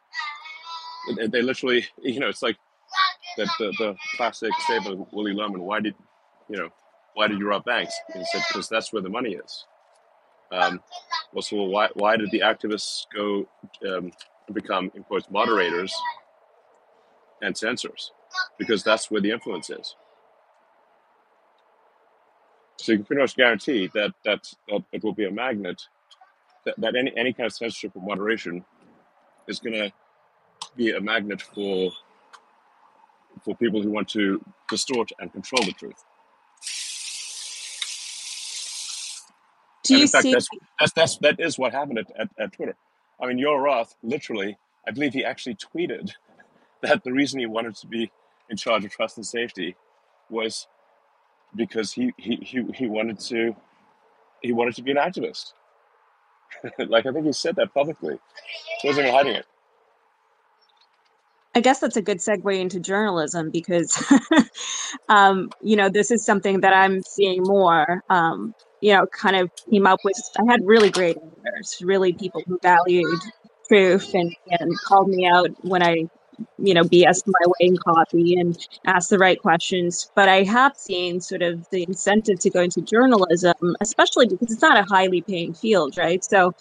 they, 1.17 1.27
literally 1.41 1.85
you 2.01 2.19
know 2.19 2.29
it's 2.29 2.43
like 2.43 2.57
the 3.37 3.49
the, 3.59 3.73
the 3.79 3.95
classic 4.17 4.51
statement 4.61 5.01
of 5.01 5.07
Willie 5.13 5.33
Loman. 5.33 5.61
Why 5.61 5.79
did 5.81 5.95
you 6.49 6.57
know 6.57 6.69
why 7.15 7.27
did 7.27 7.39
you 7.39 7.47
rob 7.47 7.65
banks? 7.65 7.95
And 8.13 8.21
he 8.23 8.27
said 8.31 8.43
because 8.49 8.69
that's 8.69 8.93
where 8.93 9.01
the 9.01 9.09
money 9.09 9.33
is. 9.35 9.65
Um, 10.51 10.81
well, 11.33 11.41
so 11.41 11.63
why 11.63 11.89
why 11.95 12.17
did 12.17 12.31
the 12.31 12.41
activists 12.41 13.05
go 13.15 13.47
um, 13.87 14.11
become 14.53 14.91
in 14.95 15.03
quotes 15.03 15.29
moderators 15.29 15.93
and 17.41 17.57
censors? 17.57 18.11
Because 18.59 18.83
that's 18.83 19.11
where 19.11 19.21
the 19.21 19.31
influence 19.31 19.69
is. 19.69 19.95
So 22.79 22.93
you 22.93 22.99
can 22.99 23.05
pretty 23.05 23.21
much 23.23 23.35
guarantee 23.35 23.89
that 23.93 24.13
that, 24.25 24.47
that 24.69 24.83
it 24.93 25.03
will 25.03 25.13
be 25.13 25.25
a 25.25 25.31
magnet 25.31 25.81
that, 26.67 26.75
that 26.79 26.95
any 26.95 27.11
any 27.15 27.33
kind 27.33 27.47
of 27.47 27.53
censorship 27.53 27.91
or 27.95 28.01
moderation 28.01 28.63
is 29.47 29.59
going 29.59 29.73
to 29.73 29.91
be 30.75 30.91
a 30.91 31.01
magnet 31.01 31.41
for 31.41 31.91
for 33.43 33.55
people 33.55 33.81
who 33.81 33.89
want 33.89 34.07
to 34.09 34.43
distort 34.69 35.09
and 35.19 35.31
control 35.31 35.63
the 35.63 35.71
truth. 35.71 36.03
do 39.83 39.93
And 39.93 40.03
in 40.03 40.07
fact, 40.09 40.27
that's 40.31 40.47
that's, 40.79 40.93
that's 40.93 41.17
that 41.17 41.39
is 41.39 41.57
what 41.57 41.71
happened 41.73 41.99
at, 41.99 42.11
at, 42.19 42.29
at 42.37 42.53
Twitter. 42.53 42.75
I 43.21 43.27
mean, 43.27 43.37
Yoel 43.37 43.63
Roth 43.63 43.95
literally, 44.03 44.57
I 44.87 44.91
believe 44.91 45.13
he 45.13 45.23
actually 45.23 45.55
tweeted 45.55 46.11
that 46.81 47.03
the 47.03 47.11
reason 47.11 47.39
he 47.39 47.45
wanted 47.45 47.75
to 47.75 47.87
be 47.87 48.11
in 48.49 48.57
charge 48.57 48.85
of 48.85 48.91
trust 48.91 49.17
and 49.17 49.25
safety 49.25 49.75
was 50.29 50.67
because 51.55 51.93
he 51.93 52.11
he 52.17 52.35
he, 52.41 52.63
he 52.73 52.87
wanted 52.87 53.19
to 53.19 53.55
he 54.41 54.51
wanted 54.51 54.75
to 54.75 54.81
be 54.81 54.91
an 54.91 54.97
activist. 54.97 55.53
like 56.87 57.05
I 57.05 57.11
think 57.11 57.25
he 57.25 57.33
said 57.33 57.55
that 57.57 57.73
publicly. 57.73 58.19
He 58.81 58.87
wasn't 58.87 59.09
hiding 59.09 59.35
it. 59.35 59.45
I 61.55 61.59
guess 61.59 61.79
that's 61.79 61.97
a 61.97 62.03
good 62.03 62.19
segue 62.19 62.59
into 62.59 62.79
journalism 62.79 63.49
because, 63.49 64.03
um, 65.09 65.49
you 65.59 65.75
know, 65.75 65.89
this 65.89 66.11
is 66.11 66.23
something 66.23 66.61
that 66.61 66.71
I'm 66.71 67.01
seeing 67.01 67.41
more. 67.41 68.03
Um, 68.11 68.53
you 68.79 68.93
know, 68.93 69.07
kind 69.07 69.35
of 69.35 69.49
came 69.71 69.87
up 69.87 69.99
with. 70.03 70.15
I 70.39 70.51
had 70.51 70.63
really 70.63 70.91
great 70.91 71.17
editors, 71.17 71.81
really 71.81 72.13
people 72.13 72.43
who 72.45 72.59
valued 72.61 73.19
truth 73.67 74.13
and 74.13 74.35
and 74.51 74.79
called 74.81 75.09
me 75.09 75.25
out 75.25 75.49
when 75.63 75.81
I, 75.81 76.07
you 76.57 76.73
know, 76.73 76.83
BS 76.83 77.23
my 77.25 77.47
way 77.47 77.67
in 77.67 77.77
copy 77.77 78.39
and 78.39 78.57
ask 78.85 79.09
the 79.09 79.17
right 79.17 79.41
questions. 79.41 80.11
But 80.15 80.29
I 80.29 80.43
have 80.43 80.75
seen 80.75 81.21
sort 81.21 81.41
of 81.41 81.67
the 81.71 81.83
incentive 81.83 82.39
to 82.39 82.49
go 82.49 82.61
into 82.61 82.81
journalism, 82.81 83.75
especially 83.81 84.27
because 84.27 84.51
it's 84.51 84.61
not 84.61 84.77
a 84.77 84.83
highly 84.83 85.21
paying 85.21 85.53
field, 85.53 85.97
right? 85.97 86.23
So 86.23 86.53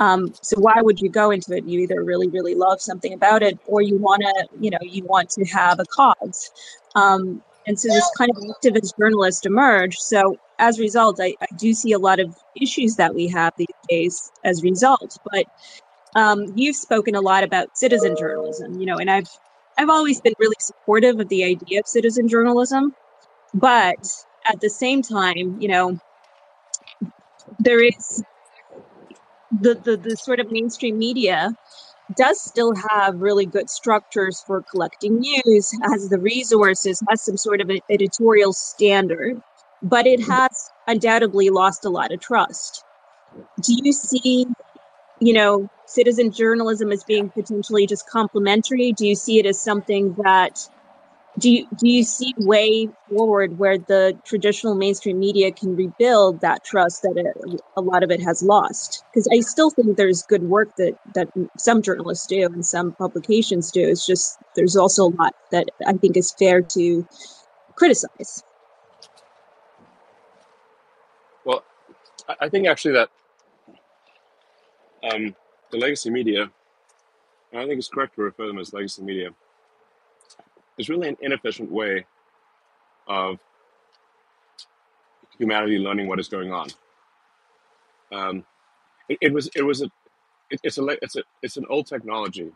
um, 0.00 0.32
so 0.40 0.58
why 0.58 0.74
would 0.78 0.98
you 1.00 1.10
go 1.10 1.30
into 1.30 1.54
it? 1.54 1.64
You 1.64 1.80
either 1.80 2.02
really, 2.02 2.28
really 2.28 2.54
love 2.54 2.80
something 2.80 3.12
about 3.12 3.42
it, 3.42 3.58
or 3.66 3.82
you 3.82 3.96
want 3.96 4.22
to, 4.22 4.48
you 4.58 4.70
know, 4.70 4.78
you 4.82 5.04
want 5.04 5.28
to 5.30 5.44
have 5.44 5.78
a 5.78 5.84
cause. 5.84 6.50
Um, 6.94 7.42
and 7.66 7.78
so 7.78 7.88
this 7.88 8.10
kind 8.16 8.30
of 8.34 8.42
activist 8.42 8.98
journalist 8.98 9.44
emerged. 9.44 9.98
So 10.00 10.38
as 10.58 10.78
a 10.78 10.82
result, 10.82 11.20
I, 11.20 11.34
I 11.40 11.46
do 11.56 11.74
see 11.74 11.92
a 11.92 11.98
lot 11.98 12.18
of 12.18 12.34
issues 12.60 12.96
that 12.96 13.14
we 13.14 13.28
have 13.28 13.52
these 13.58 13.66
days 13.88 14.32
as 14.42 14.60
a 14.60 14.62
result. 14.62 15.18
But 15.30 15.44
um, 16.16 16.52
you've 16.56 16.76
spoken 16.76 17.14
a 17.14 17.20
lot 17.20 17.44
about 17.44 17.76
citizen 17.76 18.16
journalism, 18.18 18.80
you 18.80 18.86
know, 18.86 18.96
and 18.96 19.10
I've 19.10 19.28
I've 19.78 19.90
always 19.90 20.20
been 20.20 20.34
really 20.38 20.56
supportive 20.60 21.20
of 21.20 21.28
the 21.28 21.44
idea 21.44 21.80
of 21.80 21.86
citizen 21.86 22.28
journalism, 22.28 22.94
but 23.54 23.98
at 24.46 24.60
the 24.60 24.70
same 24.70 25.02
time, 25.02 25.60
you 25.60 25.68
know, 25.68 25.98
there 27.58 27.82
is 27.82 28.22
the, 29.60 29.74
the 29.74 29.96
the 29.96 30.16
sort 30.16 30.40
of 30.40 30.50
mainstream 30.50 30.98
media 30.98 31.54
does 32.16 32.40
still 32.40 32.74
have 32.90 33.20
really 33.20 33.46
good 33.46 33.70
structures 33.70 34.42
for 34.46 34.62
collecting 34.62 35.20
news, 35.20 35.70
has 35.84 36.08
the 36.08 36.18
resources, 36.18 37.02
has 37.08 37.22
some 37.22 37.36
sort 37.36 37.60
of 37.60 37.70
editorial 37.88 38.52
standard, 38.52 39.40
but 39.82 40.06
it 40.06 40.20
has 40.20 40.70
undoubtedly 40.86 41.50
lost 41.50 41.84
a 41.84 41.88
lot 41.88 42.12
of 42.12 42.20
trust. 42.20 42.84
Do 43.62 43.74
you 43.82 43.92
see, 43.92 44.46
you 45.20 45.32
know, 45.32 45.68
citizen 45.86 46.32
journalism 46.32 46.90
as 46.92 47.04
being 47.04 47.30
potentially 47.30 47.86
just 47.86 48.08
complementary? 48.08 48.92
Do 48.92 49.06
you 49.06 49.14
see 49.14 49.38
it 49.38 49.46
as 49.46 49.60
something 49.60 50.14
that 50.24 50.68
do 51.38 51.50
you 51.50 51.66
do 51.76 51.88
you 51.88 52.02
see 52.02 52.34
way 52.38 52.88
forward 53.08 53.58
where 53.58 53.78
the 53.78 54.18
traditional 54.24 54.74
mainstream 54.74 55.18
media 55.18 55.52
can 55.52 55.76
rebuild 55.76 56.40
that 56.40 56.64
trust 56.64 57.02
that 57.02 57.14
it, 57.16 57.60
a 57.76 57.80
lot 57.80 58.02
of 58.02 58.10
it 58.10 58.20
has 58.20 58.42
lost? 58.42 59.04
Because 59.10 59.28
i 59.32 59.40
still 59.40 59.70
think 59.70 59.96
there's 59.96 60.22
good 60.22 60.42
work 60.42 60.74
that 60.76 60.98
that 61.14 61.28
some 61.56 61.82
journalists 61.82 62.26
do 62.26 62.44
and 62.46 62.64
some 62.66 62.92
publications 62.92 63.70
do. 63.70 63.80
It's 63.80 64.06
just 64.06 64.38
there's 64.56 64.76
also 64.76 65.04
a 65.04 65.12
lot 65.14 65.34
that 65.52 65.68
i 65.86 65.92
think 65.92 66.16
is 66.16 66.32
fair 66.32 66.62
to 66.62 67.06
criticize. 67.76 68.42
Well, 71.44 71.62
I, 72.28 72.36
I 72.42 72.48
think 72.48 72.66
actually 72.66 72.94
that 72.94 73.10
um, 75.04 75.34
the 75.70 75.78
legacy 75.78 76.10
media, 76.10 76.50
I 77.52 77.66
think 77.66 77.78
it's 77.78 77.88
correct 77.88 78.14
to 78.16 78.22
refer 78.22 78.44
to 78.44 78.48
them 78.48 78.58
as 78.58 78.72
legacy 78.72 79.02
media, 79.02 79.30
is 80.78 80.88
really 80.88 81.08
an 81.08 81.16
inefficient 81.20 81.70
way 81.70 82.04
of 83.06 83.38
humanity 85.38 85.78
learning 85.78 86.06
what 86.06 86.20
is 86.20 86.28
going 86.28 86.52
on. 86.52 86.68
Um, 88.12 88.44
it, 89.08 89.18
it 89.20 89.32
was 89.32 89.48
it 89.54 89.62
was 89.62 89.82
a 89.82 89.86
it, 90.50 90.60
it's 90.62 90.78
a 90.78 90.86
it's 91.02 91.16
a 91.16 91.22
it's 91.42 91.56
an 91.56 91.66
old 91.68 91.86
technology 91.86 92.50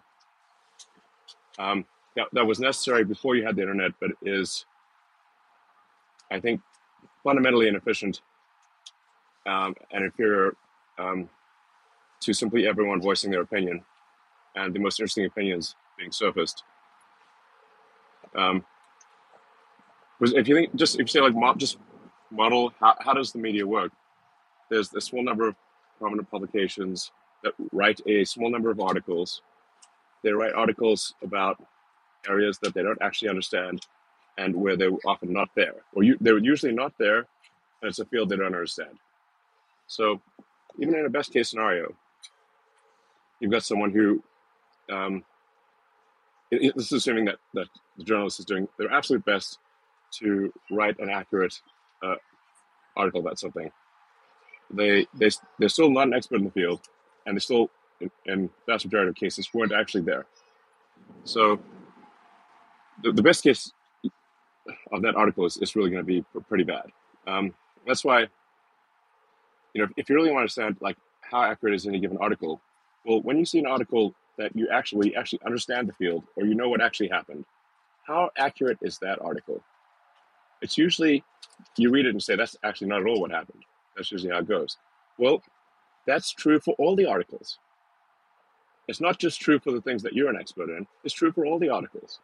um, 1.59 1.85
that, 2.16 2.26
that 2.33 2.46
was 2.46 2.61
necessary 2.61 3.04
before 3.04 3.37
you 3.37 3.44
had 3.44 3.57
the 3.57 3.62
internet, 3.62 3.92
but 4.00 4.11
is 4.22 4.66
I 6.30 6.40
think 6.40 6.61
fundamentally 7.22 7.68
inefficient 7.68 8.20
um, 9.46 9.74
and 9.90 10.04
inferior 10.04 10.54
um, 10.98 11.28
to 12.25 12.33
simply 12.33 12.67
everyone 12.67 13.01
voicing 13.01 13.31
their 13.31 13.43
opinion 13.43 13.83
and 14.57 14.75
the 14.75 14.79
most 14.79 15.01
interesting 15.01 15.27
opinions 15.27 15.75
being 15.99 16.13
surfaced. 16.13 16.63
Um, 18.35 18.65
if 20.21 20.49
you 20.49 20.55
think 20.55 20.75
just 20.75 20.95
if 20.95 21.01
you 21.01 21.07
say 21.07 21.21
like 21.21 21.35
mo- 21.35 21.55
just 21.55 21.79
model 22.31 22.73
how, 22.81 22.95
how 23.01 23.13
does 23.13 23.33
the 23.33 23.39
media 23.39 23.67
work? 23.67 23.93
There's 24.71 24.93
a 24.95 25.01
small 25.01 25.23
number 25.23 25.49
of 25.49 25.55
prominent 25.99 26.31
publications 26.31 27.13
that 27.43 27.53
write 27.73 28.01
a 28.07 28.25
small 28.25 28.51
number 28.51 28.71
of 28.71 28.81
articles. 28.81 29.43
They 30.23 30.33
write 30.33 30.55
articles 30.55 31.15
about 31.23 31.63
areas 32.27 32.59
that 32.63 32.75
they 32.75 32.83
don't 32.83 33.01
actually 33.03 33.29
understand 33.29 33.87
and 34.39 34.55
where 34.57 34.77
they're 34.77 34.91
often 35.05 35.33
not 35.33 35.51
there, 35.55 35.75
or 35.93 36.03
you, 36.03 36.17
they're 36.21 36.39
usually 36.39 36.73
not 36.73 36.93
there, 36.99 37.19
and 37.19 37.89
it's 37.91 37.99
a 38.01 38.05
field 38.07 38.29
they 38.29 38.37
don't 38.37 38.47
understand. 38.47 38.99
So 39.87 40.21
even 40.81 40.97
in 40.97 41.05
a 41.05 41.11
best 41.11 41.33
case 41.33 41.51
scenario, 41.51 41.95
you've 43.44 43.52
got 43.52 43.62
someone 43.62 43.90
who 43.92 44.24
um, 44.90 45.22
it- 46.50 46.62
it- 46.62 46.74
this 46.76 46.87
is 46.87 46.92
assuming 46.92 47.26
that, 47.26 47.38
that 47.52 47.68
the 47.98 48.04
journalist 48.04 48.38
is 48.40 48.46
doing 48.46 48.68
their 48.78 48.90
absolute 48.90 49.24
best 49.26 49.59
to 50.12 50.50
write 50.70 50.98
an 50.98 51.11
accurate 51.11 51.61
uh, 52.02 52.14
article 52.96 53.20
about 53.20 53.38
something. 53.38 53.70
They 54.70 55.07
they 55.14 55.30
they're 55.59 55.68
still 55.68 55.90
not 55.90 56.07
an 56.09 56.14
expert 56.14 56.37
in 56.37 56.44
the 56.44 56.50
field, 56.50 56.80
and 57.26 57.37
they 57.37 57.40
still, 57.40 57.70
in, 58.00 58.11
in 58.26 58.50
vast 58.66 58.87
majority 58.87 59.11
of 59.11 59.14
cases, 59.16 59.52
weren't 59.52 59.72
actually 59.72 60.02
there. 60.02 60.26
So 61.24 61.61
the, 63.02 63.12
the 63.12 63.22
best 63.22 63.42
case 63.42 63.72
of 64.92 65.02
that 65.02 65.16
article 65.16 65.44
is, 65.46 65.59
is 65.59 65.76
really 65.76 65.90
going 65.90 66.02
to 66.02 66.07
be 66.07 66.24
pretty 66.48 66.64
bad. 66.64 66.87
Um, 67.26 67.54
that's 67.87 68.04
why, 68.04 68.20
you 69.74 69.83
know, 69.83 69.88
if 69.96 70.09
you 70.09 70.14
really 70.16 70.30
want 70.30 70.38
to 70.38 70.42
understand 70.62 70.78
like 70.80 70.96
how 71.20 71.42
accurate 71.42 71.74
is 71.74 71.87
any 71.87 72.00
given 72.00 72.16
article, 72.18 72.61
well, 73.05 73.21
when 73.23 73.38
you 73.38 73.45
see 73.45 73.59
an 73.59 73.67
article 73.67 74.14
that 74.38 74.55
you 74.57 74.69
actually 74.69 75.14
actually 75.14 75.40
understand 75.47 75.88
the 75.88 75.93
field 75.93 76.25
or 76.37 76.45
you 76.45 76.55
know 76.55 76.69
what 76.69 76.81
actually 76.81 77.09
happened, 77.09 77.45
how 78.07 78.31
accurate 78.37 78.79
is 78.83 78.99
that 78.99 79.21
article? 79.21 79.62
It's 80.62 80.79
usually 80.79 81.23
you 81.77 81.90
read 81.90 82.07
it 82.07 82.11
and 82.11 82.23
say 82.23 82.37
that's 82.37 82.57
actually 82.64 82.88
not 82.88 83.01
at 83.01 83.07
all 83.07 83.21
what 83.21 83.31
happened. 83.31 83.62
That's 83.97 84.11
usually 84.11 84.33
how 84.33 84.38
it 84.38 84.49
goes. 84.49 84.79
Well, 85.19 85.43
that's 86.07 86.33
true 86.33 86.61
for 86.61 86.75
all 86.79 86.97
the 86.97 87.07
articles. 87.07 87.59
It's 88.88 89.01
not 89.01 89.19
just 89.19 89.40
true 89.40 89.59
for 89.59 89.73
the 89.73 89.81
things 89.81 90.03
that 90.03 90.12
you're 90.12 90.29
an 90.29 90.37
expert 90.37 90.69
in, 90.69 90.87
it's 91.05 91.14
true 91.14 91.33
for 91.33 91.47
all 91.47 91.59
the 91.59 91.71
articles. 91.71 92.21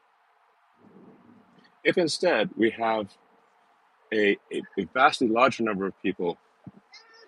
If 1.84 1.96
instead 1.96 2.50
we 2.56 2.70
have 2.70 3.08
a, 4.12 4.36
a, 4.52 4.62
a 4.78 4.84
vastly 4.92 5.28
larger 5.28 5.62
number 5.62 5.86
of 5.86 6.02
people 6.02 6.36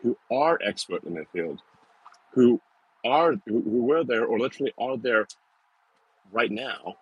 who 0.03 0.17
are 0.31 0.59
expert 0.63 1.05
in 1.05 1.15
their 1.15 1.27
field, 1.33 1.63
who 2.33 2.61
are 3.05 3.35
who, 3.47 3.61
were 3.61 4.05
there 4.05 4.27
or 4.27 4.39
literally 4.39 4.73
are 4.79 4.97
there 4.97 5.27
right 6.31 6.51
now, 6.51 6.97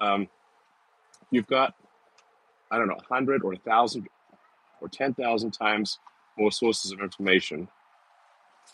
um, 0.00 0.28
you've 1.30 1.46
got 1.46 1.74
I 2.70 2.78
don't 2.78 2.88
know, 2.88 2.98
a 2.98 3.14
hundred 3.14 3.42
or 3.42 3.54
a 3.54 3.58
thousand 3.58 4.08
or 4.80 4.88
ten 4.88 5.14
thousand 5.14 5.52
times 5.52 5.98
more 6.36 6.52
sources 6.52 6.92
of 6.92 7.00
information. 7.00 7.68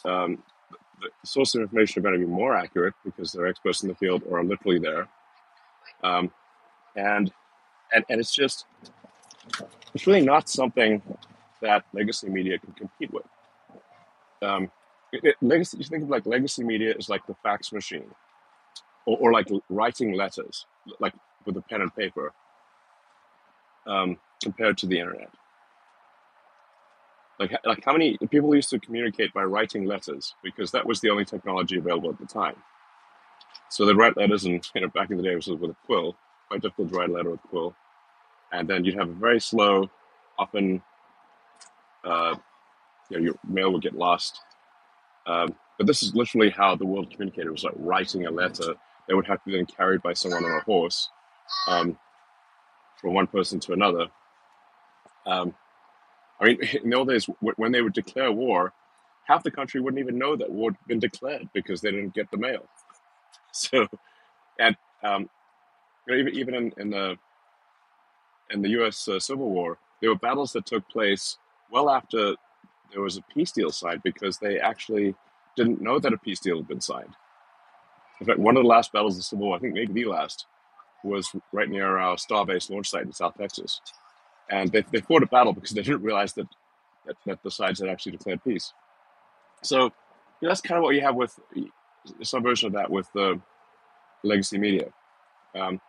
Um, 0.04 0.42
the 1.00 1.08
sources 1.24 1.56
of 1.56 1.62
information 1.62 2.00
are 2.00 2.02
going 2.02 2.20
to 2.20 2.26
be 2.26 2.30
more 2.30 2.54
accurate 2.54 2.94
because 3.04 3.32
they're 3.32 3.46
experts 3.46 3.82
in 3.82 3.88
the 3.88 3.94
field 3.94 4.22
or 4.28 4.38
are 4.38 4.44
literally 4.44 4.78
there. 4.78 5.08
Um, 6.02 6.30
and 6.96 7.32
and 7.92 8.04
and 8.08 8.20
it's 8.20 8.34
just 8.34 8.66
it's 9.94 10.06
really 10.06 10.22
not 10.22 10.48
something 10.48 11.02
that 11.60 11.84
legacy 11.92 12.28
media 12.28 12.58
can 12.58 12.72
compete 12.72 13.12
with. 13.12 13.24
Um, 14.42 14.70
it, 15.22 15.36
legacy, 15.42 15.78
you 15.78 15.84
think 15.84 16.04
of 16.04 16.10
like 16.10 16.26
legacy 16.26 16.64
media 16.64 16.94
is 16.96 17.08
like 17.08 17.26
the 17.26 17.34
fax 17.42 17.72
machine, 17.72 18.10
or, 19.06 19.18
or 19.18 19.32
like 19.32 19.48
writing 19.68 20.14
letters, 20.14 20.66
like 21.00 21.14
with 21.44 21.56
a 21.56 21.62
pen 21.62 21.82
and 21.82 21.94
paper, 21.94 22.32
um, 23.86 24.18
compared 24.42 24.78
to 24.78 24.86
the 24.86 24.98
internet. 24.98 25.30
Like, 27.38 27.52
like 27.64 27.84
how 27.84 27.92
many 27.92 28.16
people 28.30 28.54
used 28.54 28.70
to 28.70 28.78
communicate 28.78 29.32
by 29.34 29.42
writing 29.42 29.86
letters 29.86 30.34
because 30.42 30.70
that 30.70 30.86
was 30.86 31.00
the 31.00 31.10
only 31.10 31.24
technology 31.24 31.78
available 31.78 32.10
at 32.10 32.18
the 32.18 32.26
time. 32.26 32.56
So 33.70 33.84
they'd 33.84 33.96
write 33.96 34.16
letters, 34.16 34.44
and 34.44 34.64
you 34.74 34.80
know, 34.82 34.88
back 34.88 35.10
in 35.10 35.16
the 35.16 35.22
day, 35.22 35.32
it 35.32 35.36
was 35.36 35.48
with 35.48 35.70
a 35.70 35.76
quill. 35.84 36.16
Quite 36.48 36.62
difficult 36.62 36.90
to 36.90 36.96
write 36.96 37.08
a 37.08 37.12
letter 37.12 37.30
with 37.30 37.44
a 37.44 37.48
quill, 37.48 37.74
and 38.52 38.68
then 38.68 38.84
you'd 38.84 38.94
have 38.94 39.08
a 39.08 39.14
very 39.14 39.40
slow, 39.40 39.90
often, 40.38 40.80
uh, 42.04 42.36
you 43.10 43.16
know, 43.16 43.22
your 43.24 43.34
mail 43.48 43.72
would 43.72 43.82
get 43.82 43.94
lost. 43.94 44.40
Um, 45.26 45.54
but 45.78 45.86
this 45.86 46.02
is 46.02 46.14
literally 46.14 46.50
how 46.50 46.76
the 46.76 46.86
world 46.86 47.10
communicated. 47.10 47.48
It 47.48 47.52
was 47.52 47.64
like 47.64 47.74
writing 47.76 48.26
a 48.26 48.30
letter 48.30 48.74
that 49.08 49.16
would 49.16 49.26
have 49.26 49.42
to 49.42 49.50
be 49.50 49.56
then 49.56 49.66
carried 49.66 50.02
by 50.02 50.12
someone 50.12 50.44
on 50.44 50.58
a 50.58 50.60
horse 50.60 51.10
um, 51.68 51.98
from 53.00 53.14
one 53.14 53.26
person 53.26 53.60
to 53.60 53.72
another. 53.72 54.06
Um, 55.26 55.54
I 56.40 56.44
mean, 56.46 56.58
in 56.84 56.90
the 56.90 56.96
old 56.96 57.08
days, 57.08 57.28
when 57.40 57.72
they 57.72 57.82
would 57.82 57.92
declare 57.92 58.32
war, 58.32 58.72
half 59.24 59.42
the 59.42 59.50
country 59.50 59.80
wouldn't 59.80 60.00
even 60.00 60.18
know 60.18 60.36
that 60.36 60.50
war 60.50 60.70
had 60.70 60.86
been 60.86 61.00
declared 61.00 61.48
because 61.52 61.80
they 61.80 61.90
didn't 61.90 62.14
get 62.14 62.30
the 62.30 62.38
mail. 62.38 62.64
So, 63.56 63.86
and 64.58 64.76
um, 65.04 65.30
you 66.08 66.12
know, 66.12 66.18
even 66.18 66.34
even 66.34 66.54
in, 66.56 66.72
in 66.76 66.90
the 66.90 67.16
in 68.50 68.62
the 68.62 68.70
U.S. 68.70 69.06
Uh, 69.06 69.20
Civil 69.20 69.48
War, 69.48 69.78
there 70.00 70.10
were 70.10 70.18
battles 70.18 70.52
that 70.54 70.66
took 70.66 70.88
place 70.88 71.38
well 71.70 71.88
after 71.88 72.34
there 72.94 73.02
was 73.02 73.16
a 73.16 73.22
peace 73.22 73.52
deal 73.52 73.70
signed 73.70 74.00
because 74.04 74.38
they 74.38 74.58
actually 74.58 75.14
didn't 75.56 75.82
know 75.82 75.98
that 75.98 76.12
a 76.12 76.18
peace 76.18 76.40
deal 76.40 76.56
had 76.56 76.68
been 76.68 76.80
signed. 76.80 77.14
In 78.20 78.26
fact, 78.26 78.38
one 78.38 78.56
of 78.56 78.62
the 78.62 78.68
last 78.68 78.92
battles 78.92 79.14
of 79.14 79.18
the 79.18 79.22
Civil 79.24 79.48
War, 79.48 79.56
I 79.56 79.58
think 79.58 79.74
maybe 79.74 80.04
the 80.04 80.10
last, 80.10 80.46
was 81.02 81.30
right 81.52 81.68
near 81.68 81.98
our 81.98 82.16
Starbase 82.16 82.70
launch 82.70 82.88
site 82.88 83.02
in 83.02 83.12
South 83.12 83.34
Texas. 83.36 83.80
And 84.48 84.70
they, 84.70 84.84
they 84.92 85.00
fought 85.00 85.22
a 85.22 85.26
battle 85.26 85.52
because 85.52 85.70
they 85.72 85.82
didn't 85.82 86.02
realize 86.02 86.32
that, 86.34 86.46
that, 87.06 87.16
that 87.26 87.42
the 87.42 87.50
sides 87.50 87.80
had 87.80 87.88
actually 87.88 88.12
declared 88.12 88.42
peace. 88.44 88.72
So 89.62 89.84
you 89.84 89.90
know, 90.42 90.48
that's 90.48 90.60
kind 90.60 90.78
of 90.78 90.84
what 90.84 90.94
you 90.94 91.00
have 91.00 91.16
with 91.16 91.38
some 92.22 92.42
version 92.42 92.68
of 92.68 92.72
that 92.74 92.90
with 92.90 93.08
the 93.14 93.40
legacy 94.22 94.58
media. 94.58 94.88
Um, 95.54 95.80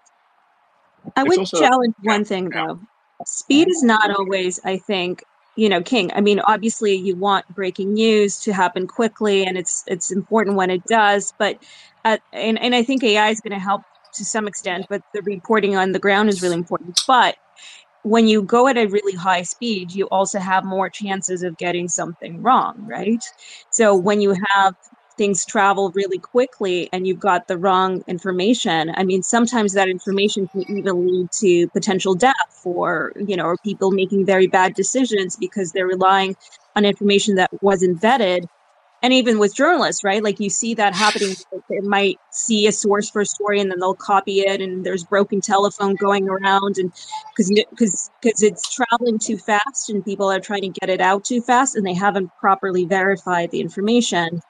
I 1.16 1.24
would 1.24 1.38
also, 1.38 1.60
challenge 1.60 1.94
one 2.04 2.26
thing 2.26 2.50
though. 2.50 2.80
Speed 3.26 3.70
is 3.70 3.84
not 3.84 4.12
always, 4.18 4.60
I 4.66 4.78
think, 4.78 5.24
you 5.56 5.70
know, 5.70 5.82
king. 5.82 6.12
I 6.14 6.22
mean, 6.22 6.40
obviously 6.42 6.96
you 6.96 7.16
want 7.16 7.48
breaking 7.54 7.94
news 7.94 8.40
to 8.42 8.54
happen 8.54 8.88
quickly 8.88 9.46
and 9.46 9.58
it's 9.58 9.84
it's 9.88 10.12
important 10.12 10.58
when 10.58 10.70
it 10.70 10.84
does, 10.86 11.34
but 11.38 11.58
uh, 12.04 12.18
and 12.34 12.60
and 12.62 12.76
I 12.76 12.84
think 12.84 13.04
AI 13.04 13.30
is 13.30 13.42
going 13.42 13.58
to 13.58 13.64
help 13.64 13.82
to 14.16 14.26
some 14.26 14.48
extent, 14.48 14.86
but 14.90 15.02
the 15.14 15.22
reporting 15.24 15.76
on 15.76 15.92
the 15.92 16.00
ground 16.00 16.30
is 16.30 16.42
really 16.42 16.56
important. 16.56 17.00
But 17.08 17.36
when 18.04 18.28
you 18.28 18.44
go 18.44 18.68
at 18.68 18.78
a 18.78 18.86
really 18.86 19.16
high 19.16 19.42
speed, 19.42 19.92
you 19.94 20.06
also 20.10 20.40
have 20.40 20.64
more 20.64 20.90
chances 20.90 21.42
of 21.44 21.58
getting 21.58 21.88
something 21.88 22.42
wrong, 22.42 22.76
right? 22.88 23.24
So 23.72 23.96
when 23.96 24.22
you 24.22 24.36
have 24.54 24.76
things 25.18 25.46
travel 25.46 25.92
really 25.92 26.20
quickly 26.20 26.90
and 26.92 27.08
you've 27.08 27.20
got 27.20 27.48
the 27.48 27.58
wrong 27.58 28.04
information 28.08 28.92
i 28.96 29.04
mean 29.04 29.22
sometimes 29.24 29.74
that 29.74 29.88
information 29.88 30.48
can 30.48 30.62
even 30.70 31.06
lead 31.08 31.32
to 31.32 31.68
potential 31.70 32.14
death 32.14 32.62
or 32.64 33.14
you 33.16 33.36
know 33.36 33.46
or 33.46 33.58
people 33.64 33.92
making 33.92 34.26
very 34.26 34.48
bad 34.48 34.74
decisions 34.74 35.36
because 35.36 35.72
they're 35.72 35.88
relying 35.88 36.36
on 36.76 36.86
information 36.86 37.36
that 37.36 37.50
wasn't 37.62 38.00
vetted 38.00 38.46
and 39.06 39.14
even 39.14 39.38
with 39.38 39.54
journalists, 39.54 40.04
right? 40.04 40.24
Like 40.24 40.40
you 40.40 40.50
see 40.50 40.74
that 40.74 40.96
happening. 40.96 41.36
They 41.70 41.80
might 41.82 42.18
see 42.32 42.66
a 42.66 42.72
source 42.72 43.08
for 43.08 43.22
a 43.22 43.26
story 43.26 43.60
and 43.60 43.70
then 43.70 43.80
they'll 43.80 43.94
copy 43.94 44.40
it, 44.40 44.62
and 44.62 44.84
there's 44.84 45.04
broken 45.04 45.42
telephone 45.42 45.94
going 45.94 46.28
around, 46.28 46.80
and 46.80 46.92
because 47.30 47.52
because 47.70 48.10
because 48.20 48.42
it's 48.42 48.74
traveling 48.74 49.20
too 49.20 49.38
fast 49.38 49.92
and 49.92 50.04
people 50.04 50.32
are 50.32 50.40
trying 50.40 50.62
to 50.62 50.80
get 50.80 50.90
it 50.90 51.02
out 51.02 51.24
too 51.24 51.40
fast, 51.40 51.76
and 51.76 51.86
they 51.86 51.94
haven't 51.94 52.32
properly 52.40 52.86
verified 52.86 53.52
the 53.52 53.62
information. 53.62 54.42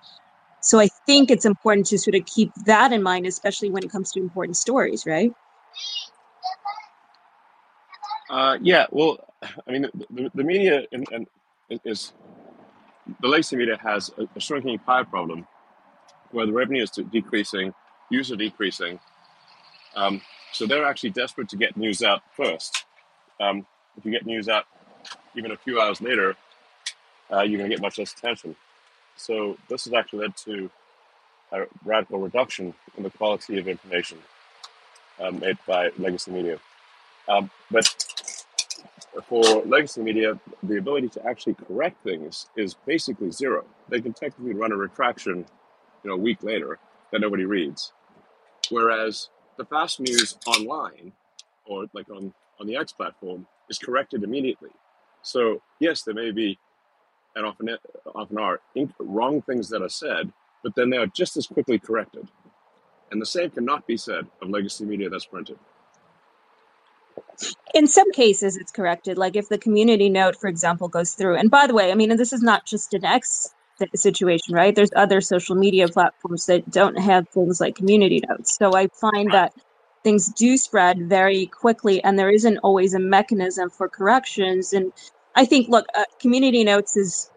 So 0.65 0.79
I 0.79 0.87
think 1.05 1.29
it's 1.29 1.45
important 1.45 1.85
to 1.87 1.99
sort 1.99 2.15
of 2.15 2.25
keep 2.25 2.51
that 2.65 2.91
in 2.91 3.03
mind, 3.03 3.27
especially 3.27 3.69
when 3.69 3.83
it 3.83 3.91
comes 3.91 4.11
to 4.13 4.19
important 4.19 4.57
stories, 4.57 5.05
right? 5.05 5.31
Uh, 8.31 8.57
yeah, 8.59 8.87
well, 8.89 9.19
I 9.67 9.71
mean, 9.71 9.87
the, 10.09 10.31
the, 10.33 10.43
media 10.43 10.87
and, 10.91 11.07
and 11.11 11.27
is 11.85 12.13
the 13.19 13.27
legacy 13.27 13.57
media 13.57 13.77
has 13.77 14.09
a, 14.17 14.27
a 14.35 14.39
shrinking 14.39 14.79
pie 14.79 15.03
problem 15.03 15.47
where 16.31 16.47
the 16.47 16.51
revenue 16.51 16.81
is 16.81 16.89
decreasing, 16.89 17.71
user 18.09 18.35
decreasing. 18.35 18.99
Um, 19.95 20.19
so 20.51 20.65
they're 20.65 20.85
actually 20.85 21.11
desperate 21.11 21.47
to 21.49 21.57
get 21.57 21.77
news 21.77 22.01
out 22.01 22.23
first. 22.35 22.85
Um, 23.39 23.67
if 23.97 24.03
you 24.03 24.11
get 24.11 24.25
news 24.25 24.49
out 24.49 24.65
even 25.35 25.51
a 25.51 25.57
few 25.57 25.79
hours 25.79 26.01
later, 26.01 26.35
uh, 27.31 27.43
you're 27.43 27.59
going 27.59 27.69
to 27.69 27.75
get 27.75 27.83
much 27.83 27.99
less 27.99 28.13
attention. 28.13 28.55
So 29.15 29.57
this 29.69 29.85
has 29.85 29.93
actually 29.93 30.19
led 30.19 30.37
to 30.37 30.69
a 31.51 31.65
radical 31.83 32.19
reduction 32.19 32.73
in 32.97 33.03
the 33.03 33.09
quality 33.09 33.57
of 33.57 33.67
information 33.67 34.17
um, 35.19 35.39
made 35.39 35.57
by 35.67 35.89
legacy 35.97 36.31
media. 36.31 36.59
Um, 37.27 37.49
but 37.71 37.85
for 39.27 39.41
legacy 39.65 40.01
media, 40.01 40.39
the 40.63 40.77
ability 40.77 41.09
to 41.09 41.25
actually 41.25 41.55
correct 41.55 42.03
things 42.03 42.47
is 42.55 42.75
basically 42.85 43.31
zero. 43.31 43.65
They 43.89 44.01
can 44.01 44.13
technically 44.13 44.53
run 44.53 44.71
a 44.71 44.75
retraction, 44.75 45.45
you 46.03 46.09
know, 46.09 46.15
a 46.15 46.19
week 46.19 46.43
later 46.43 46.79
that 47.11 47.21
nobody 47.21 47.45
reads. 47.45 47.93
Whereas 48.69 49.29
the 49.57 49.65
fast 49.65 49.99
news 49.99 50.37
online 50.45 51.13
or 51.65 51.85
like 51.93 52.09
on, 52.09 52.33
on 52.59 52.67
the 52.67 52.75
X 52.75 52.91
platform 52.91 53.47
is 53.69 53.77
corrected 53.77 54.23
immediately. 54.23 54.69
So 55.21 55.61
yes, 55.79 56.03
there 56.03 56.13
may 56.13 56.31
be 56.31 56.59
and 57.35 57.45
often 57.45 57.69
often 58.13 58.37
are 58.37 58.59
wrong 58.99 59.41
things 59.41 59.69
that 59.69 59.81
are 59.81 59.89
said, 59.89 60.31
but 60.63 60.75
then 60.75 60.89
they 60.89 60.97
are 60.97 61.07
just 61.07 61.37
as 61.37 61.47
quickly 61.47 61.77
corrected. 61.77 62.27
And 63.11 63.21
the 63.21 63.25
same 63.25 63.49
cannot 63.51 63.85
be 63.85 63.97
said 63.97 64.27
of 64.41 64.49
legacy 64.49 64.85
media 64.85 65.09
that's 65.09 65.25
printed. 65.25 65.59
In 67.73 67.87
some 67.87 68.11
cases, 68.11 68.55
it's 68.55 68.71
corrected. 68.71 69.17
Like 69.17 69.35
if 69.35 69.49
the 69.49 69.57
community 69.57 70.09
note, 70.09 70.37
for 70.37 70.47
example, 70.47 70.87
goes 70.87 71.13
through. 71.13 71.35
And 71.35 71.51
by 71.51 71.67
the 71.67 71.73
way, 71.73 71.91
I 71.91 71.95
mean, 71.95 72.15
this 72.17 72.33
is 72.33 72.41
not 72.41 72.65
just 72.65 72.93
an 72.93 73.05
X 73.05 73.53
situation, 73.95 74.55
right? 74.55 74.73
There's 74.73 74.91
other 74.95 75.21
social 75.21 75.55
media 75.55 75.87
platforms 75.87 76.45
that 76.45 76.69
don't 76.71 76.97
have 76.97 77.27
things 77.29 77.59
like 77.59 77.75
community 77.75 78.21
notes. 78.27 78.55
So 78.57 78.75
I 78.75 78.87
find 78.87 79.31
that 79.33 79.53
things 80.03 80.29
do 80.29 80.55
spread 80.55 81.09
very 81.09 81.47
quickly, 81.47 82.01
and 82.03 82.17
there 82.17 82.29
isn't 82.29 82.57
always 82.59 82.93
a 82.93 82.99
mechanism 82.99 83.69
for 83.69 83.89
corrections. 83.89 84.71
And 84.71 84.93
I 85.35 85.45
think, 85.45 85.69
look, 85.69 85.85
uh, 85.95 86.03
community 86.19 86.63
notes 86.63 86.95
is 86.95 87.29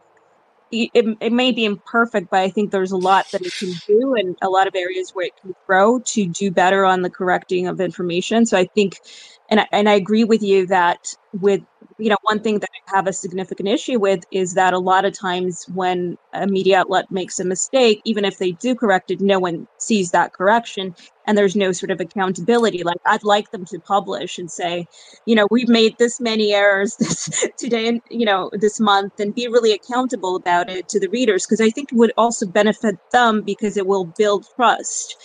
it, 0.70 0.90
it 1.20 1.32
may 1.32 1.52
be 1.52 1.64
imperfect, 1.64 2.28
but 2.30 2.40
I 2.40 2.50
think 2.50 2.70
there's 2.70 2.92
a 2.92 2.96
lot 2.96 3.26
that 3.32 3.40
it 3.40 3.54
can 3.58 3.72
do 3.86 4.14
and 4.14 4.36
a 4.42 4.48
lot 4.48 4.66
of 4.66 4.74
areas 4.74 5.10
where 5.14 5.26
it 5.26 5.32
can 5.40 5.54
grow 5.66 6.00
to 6.00 6.26
do 6.26 6.50
better 6.50 6.84
on 6.84 7.02
the 7.02 7.10
correcting 7.10 7.66
of 7.66 7.80
information. 7.80 8.44
So 8.46 8.58
I 8.58 8.66
think, 8.74 9.00
and 9.48 9.60
I, 9.60 9.66
and 9.72 9.88
I 9.88 9.94
agree 9.94 10.24
with 10.24 10.42
you 10.42 10.66
that 10.66 11.14
with 11.32 11.62
you 11.98 12.08
know 12.08 12.16
one 12.22 12.40
thing 12.40 12.58
that 12.60 12.70
I 12.90 12.96
have 12.96 13.06
a 13.06 13.12
significant 13.12 13.68
issue 13.68 13.98
with 13.98 14.24
is 14.30 14.54
that 14.54 14.72
a 14.72 14.78
lot 14.78 15.04
of 15.04 15.18
times 15.18 15.66
when 15.74 16.16
a 16.32 16.46
media 16.46 16.80
outlet 16.80 17.10
makes 17.10 17.40
a 17.40 17.44
mistake, 17.44 18.00
even 18.04 18.24
if 18.24 18.38
they 18.38 18.52
do 18.52 18.74
correct 18.74 19.10
it, 19.10 19.20
no 19.20 19.38
one 19.38 19.66
sees 19.78 20.10
that 20.10 20.32
correction, 20.32 20.94
and 21.26 21.36
there's 21.36 21.56
no 21.56 21.72
sort 21.72 21.90
of 21.90 22.00
accountability. 22.00 22.82
Like 22.82 23.00
I'd 23.06 23.24
like 23.24 23.50
them 23.50 23.64
to 23.66 23.78
publish 23.78 24.38
and 24.38 24.50
say, 24.50 24.86
you 25.26 25.34
know, 25.34 25.46
we've 25.50 25.68
made 25.68 25.96
this 25.98 26.20
many 26.20 26.54
errors 26.54 26.96
this 26.98 27.48
today, 27.56 27.88
and 27.88 28.00
you 28.10 28.26
know, 28.26 28.50
this 28.52 28.78
month, 28.78 29.18
and 29.18 29.34
be 29.34 29.48
really 29.48 29.72
accountable 29.72 30.36
about 30.36 30.70
it 30.70 30.88
to 30.90 31.00
the 31.00 31.08
readers 31.08 31.46
because 31.46 31.60
I 31.60 31.70
think 31.70 31.92
it 31.92 31.96
would 31.96 32.12
also 32.16 32.46
benefit 32.46 32.96
them 33.12 33.42
because 33.42 33.76
it 33.76 33.86
will 33.86 34.04
build 34.04 34.46
trust 34.56 35.16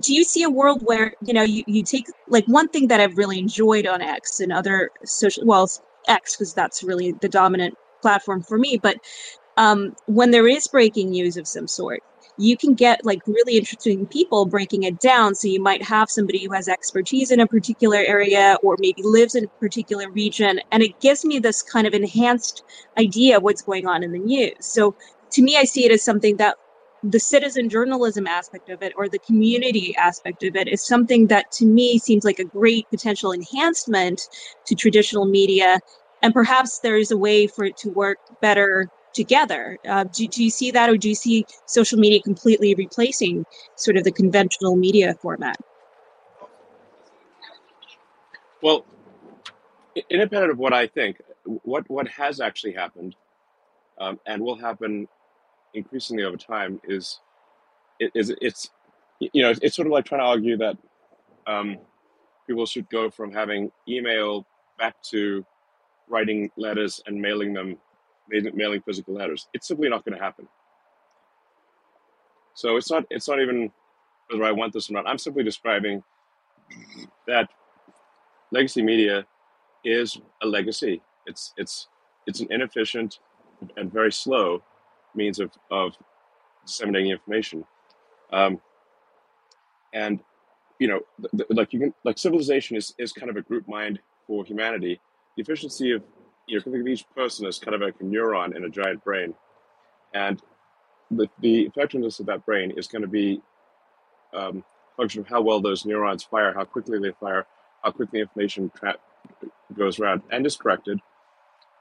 do 0.00 0.14
you 0.14 0.24
see 0.24 0.42
a 0.42 0.50
world 0.50 0.82
where 0.84 1.14
you 1.22 1.32
know 1.32 1.42
you, 1.42 1.64
you 1.66 1.82
take 1.82 2.06
like 2.28 2.46
one 2.46 2.68
thing 2.68 2.88
that 2.88 3.00
i've 3.00 3.16
really 3.16 3.38
enjoyed 3.38 3.86
on 3.86 4.00
x 4.02 4.40
and 4.40 4.52
other 4.52 4.90
social 5.04 5.44
well 5.46 5.68
x 6.08 6.36
because 6.36 6.54
that's 6.54 6.82
really 6.82 7.12
the 7.20 7.28
dominant 7.28 7.74
platform 8.02 8.42
for 8.42 8.58
me 8.58 8.78
but 8.82 8.96
um, 9.58 9.96
when 10.04 10.32
there 10.32 10.46
is 10.46 10.66
breaking 10.66 11.10
news 11.10 11.38
of 11.38 11.48
some 11.48 11.66
sort 11.66 12.02
you 12.38 12.56
can 12.56 12.74
get 12.74 13.04
like 13.04 13.26
really 13.26 13.56
interesting 13.56 14.06
people 14.06 14.44
breaking 14.44 14.82
it 14.82 15.00
down. 15.00 15.34
So 15.34 15.48
you 15.48 15.62
might 15.62 15.82
have 15.82 16.10
somebody 16.10 16.44
who 16.44 16.52
has 16.52 16.68
expertise 16.68 17.30
in 17.30 17.40
a 17.40 17.46
particular 17.46 17.98
area 17.98 18.58
or 18.62 18.76
maybe 18.78 19.02
lives 19.02 19.34
in 19.34 19.44
a 19.44 19.48
particular 19.58 20.10
region 20.10 20.60
and 20.70 20.82
it 20.82 21.00
gives 21.00 21.24
me 21.24 21.38
this 21.38 21.62
kind 21.62 21.86
of 21.86 21.94
enhanced 21.94 22.62
idea 22.98 23.38
of 23.38 23.42
what's 23.42 23.62
going 23.62 23.86
on 23.86 24.02
in 24.02 24.12
the 24.12 24.18
news. 24.18 24.54
So 24.60 24.94
to 25.30 25.42
me 25.42 25.56
i 25.56 25.64
see 25.64 25.84
it 25.84 25.92
as 25.92 26.02
something 26.02 26.36
that 26.36 26.56
the 27.10 27.20
citizen 27.20 27.68
journalism 27.68 28.26
aspect 28.26 28.68
of 28.68 28.82
it 28.82 28.92
or 28.96 29.08
the 29.08 29.18
community 29.20 29.94
aspect 29.96 30.42
of 30.42 30.56
it 30.56 30.68
is 30.68 30.86
something 30.86 31.28
that 31.28 31.50
to 31.52 31.66
me 31.66 31.98
seems 31.98 32.24
like 32.24 32.38
a 32.38 32.44
great 32.44 32.88
potential 32.90 33.32
enhancement 33.32 34.20
to 34.66 34.74
traditional 34.74 35.26
media. 35.26 35.78
And 36.22 36.34
perhaps 36.34 36.80
there's 36.80 37.10
a 37.10 37.16
way 37.16 37.46
for 37.46 37.64
it 37.64 37.76
to 37.78 37.90
work 37.90 38.18
better 38.40 38.88
together. 39.12 39.78
Uh, 39.88 40.04
do, 40.12 40.26
do 40.26 40.42
you 40.42 40.50
see 40.50 40.70
that 40.72 40.90
or 40.90 40.96
do 40.96 41.08
you 41.08 41.14
see 41.14 41.44
social 41.66 41.98
media 41.98 42.20
completely 42.22 42.74
replacing 42.74 43.44
sort 43.76 43.96
of 43.96 44.04
the 44.04 44.12
conventional 44.12 44.76
media 44.76 45.14
format? 45.22 45.56
Well 48.62 48.84
independent 50.10 50.52
of 50.52 50.58
what 50.58 50.72
i 50.72 50.86
think 50.86 51.20
what 51.62 51.88
what 51.88 52.06
has 52.08 52.40
actually 52.40 52.72
happened 52.72 53.16
um, 53.98 54.20
and 54.26 54.42
will 54.42 54.56
happen 54.56 55.08
increasingly 55.76 56.24
over 56.24 56.36
time 56.36 56.80
is 56.84 57.20
is 58.00 58.34
it's 58.40 58.70
you 59.20 59.42
know 59.42 59.52
it's 59.62 59.76
sort 59.76 59.86
of 59.86 59.92
like 59.92 60.04
trying 60.04 60.20
to 60.20 60.26
argue 60.26 60.56
that 60.56 60.76
um, 61.46 61.78
people 62.46 62.66
should 62.66 62.88
go 62.90 63.10
from 63.10 63.32
having 63.32 63.70
email 63.88 64.44
back 64.78 65.00
to 65.10 65.44
writing 66.08 66.50
letters 66.56 67.00
and 67.06 67.20
mailing 67.20 67.52
them 67.52 67.76
mailing 68.28 68.82
physical 68.82 69.14
letters. 69.14 69.48
It's 69.54 69.68
simply 69.68 69.88
not 69.88 70.04
going 70.04 70.18
to 70.18 70.22
happen. 70.22 70.48
So 72.54 72.76
it's 72.76 72.90
not 72.90 73.04
it's 73.10 73.28
not 73.28 73.40
even 73.40 73.70
whether 74.28 74.44
i 74.44 74.50
want 74.50 74.72
this 74.72 74.90
or 74.90 74.94
not. 74.94 75.06
I'm 75.06 75.18
simply 75.18 75.44
describing 75.44 76.02
that 77.26 77.48
legacy 78.50 78.82
media 78.82 79.24
is 79.84 80.18
a 80.42 80.46
legacy. 80.46 81.00
It's 81.26 81.52
it's 81.56 81.88
it's 82.26 82.40
an 82.40 82.48
inefficient 82.50 83.20
and 83.76 83.92
very 83.92 84.12
slow 84.12 84.62
means 85.16 85.40
of, 85.40 85.50
of 85.70 85.96
disseminating 86.66 87.10
information. 87.10 87.64
Um, 88.32 88.60
and 89.92 90.20
you 90.78 90.88
know, 90.88 91.00
like 91.50 91.72
you 91.72 91.80
can 91.80 91.94
like 92.04 92.18
civilization 92.18 92.76
is, 92.76 92.94
is 92.98 93.12
kind 93.12 93.30
of 93.30 93.36
a 93.36 93.42
group 93.42 93.66
mind 93.68 93.98
for 94.26 94.44
humanity. 94.44 95.00
The 95.36 95.42
efficiency 95.42 95.92
of 95.92 96.02
you 96.46 96.56
know, 96.58 96.62
think 96.62 96.76
of 96.76 96.86
each 96.86 97.04
person 97.14 97.46
as 97.46 97.58
kind 97.58 97.74
of 97.74 97.80
like 97.80 97.94
a 98.00 98.04
neuron 98.04 98.54
in 98.54 98.64
a 98.64 98.68
giant 98.68 99.02
brain, 99.04 99.34
and 100.14 100.42
the 101.10 101.28
the 101.40 101.62
effectiveness 101.62 102.20
of 102.20 102.26
that 102.26 102.44
brain 102.44 102.72
is 102.76 102.86
going 102.86 103.02
to 103.02 103.08
be 103.08 103.40
um, 104.34 104.64
function 104.96 105.20
of 105.20 105.28
how 105.28 105.40
well 105.40 105.60
those 105.60 105.84
neurons 105.86 106.22
fire, 106.24 106.52
how 106.54 106.64
quickly 106.64 106.98
they 106.98 107.12
fire, 107.20 107.46
how 107.82 107.90
quickly 107.90 108.20
information 108.20 108.70
tra- 108.76 108.98
goes 109.76 109.98
around 109.98 110.22
and 110.30 110.46
is 110.46 110.56
corrected, 110.56 111.00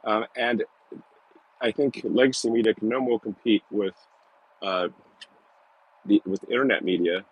um, 0.05 0.25
and 0.37 0.63
I 1.65 1.71
think 1.71 2.01
legacy 2.05 2.51
media 2.51 2.75
can 2.75 2.89
no 2.89 3.01
more 3.01 3.19
compete 3.19 3.63
with 3.71 3.95
uh, 4.61 4.89
the 6.05 6.21
with 6.25 6.43
internet 6.49 6.83
media 6.83 7.25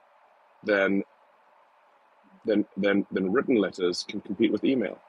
than 0.63 1.03
than 2.45 2.65
than 2.77 3.05
than 3.11 3.31
written 3.31 3.55
letters 3.57 4.05
can 4.07 4.21
compete 4.21 4.51
with 4.51 4.63
email. 4.65 4.99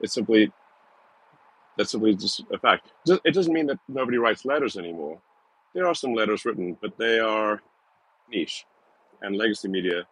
It's 0.00 0.14
simply 0.14 0.52
that's 1.78 1.92
simply 1.92 2.14
just 2.14 2.44
a 2.52 2.58
fact. 2.58 2.92
It 3.24 3.34
doesn't 3.34 3.52
mean 3.52 3.66
that 3.68 3.78
nobody 3.88 4.18
writes 4.18 4.44
letters 4.44 4.76
anymore. 4.76 5.20
There 5.74 5.86
are 5.86 5.94
some 5.94 6.14
letters 6.14 6.44
written, 6.44 6.76
but 6.82 6.98
they 6.98 7.18
are 7.20 7.62
niche, 8.30 8.66
and 9.22 9.36
legacy 9.36 9.68
media 9.68 10.06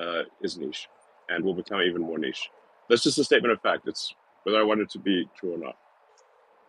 uh, 0.00 0.22
is 0.42 0.58
niche, 0.58 0.88
and 1.30 1.44
will 1.44 1.54
become 1.54 1.82
even 1.82 2.02
more 2.02 2.18
niche. 2.18 2.50
That's 2.88 3.04
just 3.04 3.18
a 3.18 3.24
statement 3.24 3.52
of 3.52 3.62
fact. 3.62 3.88
It's 3.88 4.14
whether 4.44 4.60
I 4.60 4.64
want 4.64 4.80
it 4.80 4.90
to 4.90 5.00
be 5.00 5.28
true 5.38 5.54
or 5.54 5.58
not. 5.58 5.76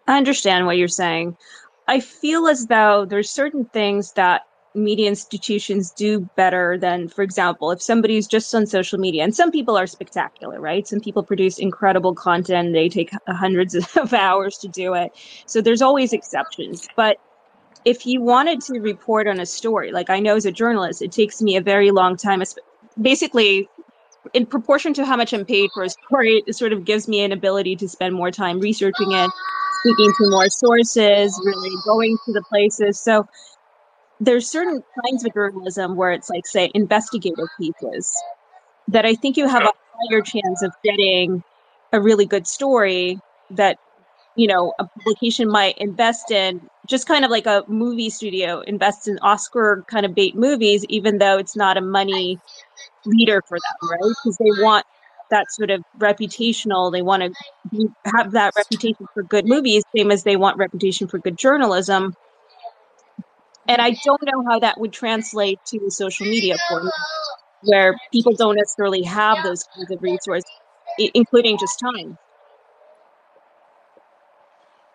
I 0.07 0.17
understand 0.17 0.65
what 0.65 0.77
you're 0.77 0.87
saying. 0.87 1.37
I 1.87 1.99
feel 1.99 2.47
as 2.47 2.67
though 2.67 3.05
there's 3.05 3.29
certain 3.29 3.65
things 3.65 4.13
that 4.13 4.43
media 4.73 5.07
institutions 5.07 5.91
do 5.91 6.21
better 6.35 6.77
than, 6.77 7.09
for 7.09 7.23
example, 7.23 7.71
if 7.71 7.81
somebody's 7.81 8.27
just 8.27 8.53
on 8.55 8.65
social 8.65 8.97
media, 8.97 9.23
and 9.23 9.35
some 9.35 9.51
people 9.51 9.77
are 9.77 9.87
spectacular, 9.87 10.59
right? 10.61 10.87
Some 10.87 11.01
people 11.01 11.23
produce 11.23 11.59
incredible 11.59 12.15
content, 12.15 12.73
they 12.73 12.87
take 12.87 13.11
hundreds 13.27 13.75
of 13.97 14.13
hours 14.13 14.57
to 14.59 14.67
do 14.69 14.93
it. 14.93 15.11
So 15.45 15.61
there's 15.61 15.81
always 15.81 16.13
exceptions. 16.13 16.87
But 16.95 17.17
if 17.83 18.05
you 18.05 18.21
wanted 18.21 18.61
to 18.61 18.79
report 18.79 19.27
on 19.27 19.39
a 19.39 19.45
story, 19.45 19.91
like 19.91 20.09
I 20.09 20.19
know 20.19 20.35
as 20.35 20.45
a 20.45 20.51
journalist, 20.51 21.01
it 21.01 21.11
takes 21.11 21.41
me 21.41 21.55
a 21.57 21.61
very 21.61 21.91
long 21.91 22.15
time. 22.15 22.41
Basically, 23.01 23.67
in 24.33 24.45
proportion 24.45 24.93
to 24.93 25.05
how 25.05 25.17
much 25.17 25.33
I'm 25.33 25.45
paid 25.45 25.71
for 25.73 25.83
a 25.83 25.89
story, 25.89 26.43
it 26.45 26.53
sort 26.53 26.73
of 26.73 26.85
gives 26.85 27.07
me 27.07 27.21
an 27.21 27.31
ability 27.31 27.75
to 27.77 27.89
spend 27.89 28.13
more 28.13 28.31
time 28.31 28.59
researching 28.59 29.11
it 29.11 29.31
speaking 29.81 30.11
to 30.17 30.29
more 30.29 30.49
sources, 30.49 31.39
really 31.45 31.75
going 31.85 32.17
to 32.25 32.33
the 32.33 32.43
places. 32.43 32.99
So 32.99 33.27
there's 34.19 34.47
certain 34.47 34.83
kinds 35.03 35.25
of 35.25 35.33
journalism 35.33 35.95
where 35.95 36.11
it's 36.11 36.29
like, 36.29 36.45
say, 36.45 36.71
investigative 36.73 37.47
pieces 37.59 38.13
that 38.87 39.05
I 39.05 39.15
think 39.15 39.37
you 39.37 39.47
have 39.47 39.63
a 39.63 39.73
higher 40.09 40.21
chance 40.21 40.61
of 40.61 40.71
getting 40.83 41.43
a 41.91 41.99
really 41.99 42.25
good 42.25 42.47
story 42.47 43.19
that 43.51 43.77
you 44.35 44.47
know 44.47 44.73
a 44.79 44.85
publication 44.85 45.49
might 45.49 45.77
invest 45.77 46.31
in 46.31 46.61
just 46.87 47.07
kind 47.07 47.25
of 47.25 47.31
like 47.31 47.45
a 47.45 47.63
movie 47.67 48.09
studio 48.09 48.61
invests 48.61 49.07
in 49.07 49.19
oscar 49.19 49.83
kind 49.87 50.05
of 50.05 50.15
bait 50.15 50.35
movies 50.35 50.85
even 50.87 51.17
though 51.17 51.37
it's 51.37 51.55
not 51.55 51.75
a 51.77 51.81
money 51.81 52.39
leader 53.05 53.41
for 53.47 53.57
them 53.57 53.89
right 53.91 54.13
because 54.23 54.37
they 54.37 54.63
want 54.63 54.85
that 55.31 55.51
sort 55.51 55.71
of 55.71 55.83
reputational. 55.97 56.91
They 56.91 57.01
want 57.01 57.23
to 57.23 57.93
have 58.05 58.31
that 58.33 58.53
reputation 58.55 59.07
for 59.13 59.23
good 59.23 59.47
movies, 59.47 59.83
same 59.95 60.11
as 60.11 60.23
they 60.23 60.35
want 60.35 60.57
reputation 60.57 61.07
for 61.07 61.17
good 61.17 61.37
journalism. 61.37 62.15
And 63.67 63.81
I 63.81 63.95
don't 64.05 64.21
know 64.23 64.43
how 64.49 64.59
that 64.59 64.79
would 64.79 64.91
translate 64.93 65.59
to 65.67 65.89
social 65.89 66.25
media 66.25 66.55
for 66.69 66.83
me, 66.83 66.91
where 67.63 67.95
people 68.11 68.33
don't 68.33 68.55
necessarily 68.55 69.03
have 69.03 69.43
those 69.43 69.63
kinds 69.75 69.91
of 69.91 70.01
resources, 70.01 70.49
including 70.97 71.57
just 71.57 71.79
time. 71.79 72.17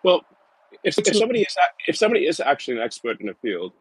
Well, 0.03 0.21
if, 0.83 0.97
if 0.97 1.15
somebody 1.15 1.41
is 1.41 1.55
if 1.87 1.97
somebody 1.97 2.27
is 2.27 2.39
actually 2.39 2.77
an 2.77 2.83
expert 2.83 3.19
in 3.19 3.29
a 3.29 3.33
field, 3.33 3.73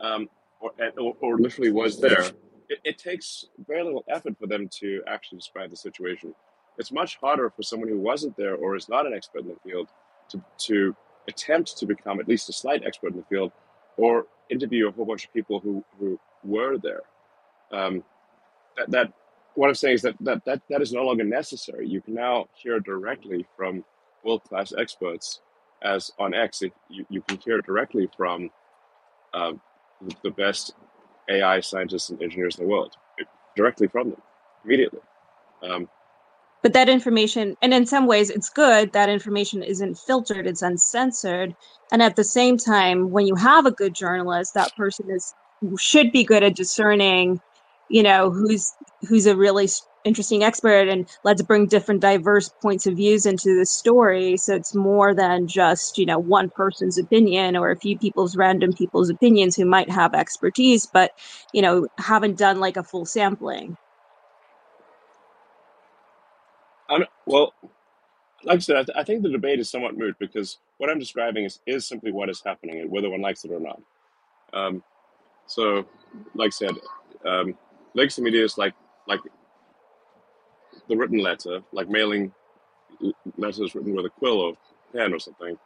um, 0.00 0.28
or, 0.60 0.72
or, 0.98 1.16
or 1.20 1.38
literally 1.38 1.70
was 1.70 2.00
there, 2.00 2.24
it, 2.72 2.80
it 2.84 2.98
takes 2.98 3.46
very 3.66 3.82
little 3.82 4.04
effort 4.08 4.36
for 4.38 4.46
them 4.46 4.68
to 4.80 5.02
actually 5.06 5.38
describe 5.38 5.70
the 5.70 5.76
situation. 5.76 6.34
It's 6.78 6.90
much 6.92 7.16
harder 7.16 7.50
for 7.50 7.62
someone 7.62 7.88
who 7.88 7.98
wasn't 7.98 8.36
there 8.36 8.54
or 8.54 8.76
is 8.76 8.88
not 8.88 9.06
an 9.06 9.12
expert 9.12 9.42
in 9.42 9.48
the 9.48 9.56
field 9.62 9.88
to, 10.30 10.42
to 10.66 10.96
attempt 11.28 11.76
to 11.78 11.86
become 11.86 12.18
at 12.18 12.28
least 12.28 12.48
a 12.48 12.52
slight 12.52 12.82
expert 12.84 13.12
in 13.12 13.18
the 13.18 13.24
field 13.24 13.52
or 13.96 14.26
interview 14.50 14.88
a 14.88 14.90
whole 14.90 15.04
bunch 15.04 15.24
of 15.26 15.32
people 15.32 15.60
who, 15.60 15.84
who 15.98 16.18
were 16.44 16.78
there. 16.78 17.02
Um, 17.70 18.02
that, 18.76 18.90
that 18.90 19.12
what 19.54 19.68
I'm 19.68 19.74
saying 19.74 19.96
is 19.96 20.02
that, 20.02 20.16
that 20.20 20.44
that 20.46 20.62
that 20.70 20.80
is 20.80 20.92
no 20.92 21.04
longer 21.04 21.24
necessary. 21.24 21.86
You 21.86 22.00
can 22.00 22.14
now 22.14 22.46
hear 22.54 22.80
directly 22.80 23.46
from 23.54 23.84
world 24.24 24.42
class 24.44 24.72
experts, 24.76 25.40
as 25.82 26.10
on 26.18 26.32
X, 26.32 26.62
you, 26.88 27.04
you 27.10 27.20
can 27.22 27.38
hear 27.38 27.60
directly 27.60 28.08
from 28.16 28.50
um, 29.34 29.60
the 30.22 30.30
best 30.30 30.74
AI 31.28 31.60
scientists 31.60 32.10
and 32.10 32.22
engineers 32.22 32.56
in 32.56 32.64
the 32.64 32.70
world 32.70 32.96
directly 33.56 33.88
from 33.88 34.10
them 34.10 34.22
immediately. 34.64 35.00
Um, 35.62 35.88
but 36.62 36.72
that 36.72 36.88
information 36.88 37.56
and 37.60 37.74
in 37.74 37.86
some 37.86 38.06
ways 38.06 38.30
it's 38.30 38.48
good 38.48 38.92
that 38.92 39.08
information 39.08 39.62
isn't 39.62 39.98
filtered 39.98 40.46
it's 40.46 40.62
uncensored 40.62 41.54
and 41.90 42.02
at 42.02 42.16
the 42.16 42.24
same 42.24 42.56
time 42.56 43.10
when 43.10 43.26
you 43.26 43.34
have 43.34 43.66
a 43.66 43.72
good 43.72 43.94
journalist 43.94 44.54
that 44.54 44.74
person 44.76 45.10
is 45.10 45.34
should 45.78 46.10
be 46.12 46.24
good 46.24 46.42
at 46.42 46.56
discerning 46.56 47.40
you 47.88 48.02
know 48.02 48.30
who's 48.30 48.72
who's 49.08 49.26
a 49.26 49.36
really 49.36 49.68
interesting 50.04 50.44
expert 50.44 50.88
and 50.88 51.08
let's 51.24 51.42
bring 51.42 51.66
different 51.66 52.00
diverse 52.00 52.48
points 52.60 52.86
of 52.86 52.96
views 52.96 53.26
into 53.26 53.56
the 53.58 53.66
story 53.66 54.36
so 54.36 54.54
it's 54.54 54.74
more 54.74 55.14
than 55.14 55.46
just 55.48 55.98
you 55.98 56.06
know 56.06 56.18
one 56.18 56.50
person's 56.50 56.98
opinion 56.98 57.56
or 57.56 57.70
a 57.70 57.76
few 57.76 57.98
people's 57.98 58.36
random 58.36 58.72
people's 58.72 59.10
opinions 59.10 59.56
who 59.56 59.64
might 59.64 59.90
have 59.90 60.14
expertise 60.14 60.86
but 60.86 61.12
you 61.52 61.62
know 61.62 61.86
haven't 61.98 62.38
done 62.38 62.60
like 62.60 62.76
a 62.76 62.82
full 62.82 63.06
sampling 63.06 63.76
I'm, 66.88 67.04
well, 67.26 67.54
like 68.44 68.56
I 68.56 68.60
said, 68.60 68.76
I, 68.76 68.82
th- 68.84 68.98
I 68.98 69.04
think 69.04 69.22
the 69.22 69.30
debate 69.30 69.60
is 69.60 69.70
somewhat 69.70 69.96
moot 69.96 70.16
because 70.18 70.58
what 70.78 70.90
I'm 70.90 70.98
describing 70.98 71.44
is, 71.44 71.60
is 71.66 71.86
simply 71.86 72.12
what 72.12 72.28
is 72.28 72.42
happening, 72.44 72.80
and 72.80 72.90
whether 72.90 73.10
one 73.10 73.22
likes 73.22 73.44
it 73.44 73.52
or 73.52 73.60
not. 73.60 73.80
Um, 74.52 74.82
so, 75.46 75.86
like 76.34 76.48
I 76.48 76.50
said, 76.50 76.72
um, 77.26 77.56
legacy 77.94 78.22
media 78.22 78.44
is 78.44 78.58
like 78.58 78.74
like 79.08 79.20
the 80.92 80.98
written 80.98 81.18
letter, 81.18 81.62
like 81.72 81.88
mailing 81.88 82.30
letters 83.38 83.74
written 83.74 83.94
with 83.94 84.04
a 84.04 84.10
quill 84.10 84.40
or 84.40 84.52
pen 84.94 85.14
or 85.14 85.18
something, 85.18 85.58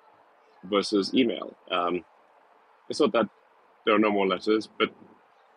versus 0.64 1.12
email. 1.14 1.52
Um, 1.68 2.04
it's 2.88 3.00
not 3.00 3.12
that 3.12 3.28
there 3.84 3.96
are 3.96 3.98
no 3.98 4.12
more 4.12 4.26
letters, 4.26 4.68
but 4.78 4.94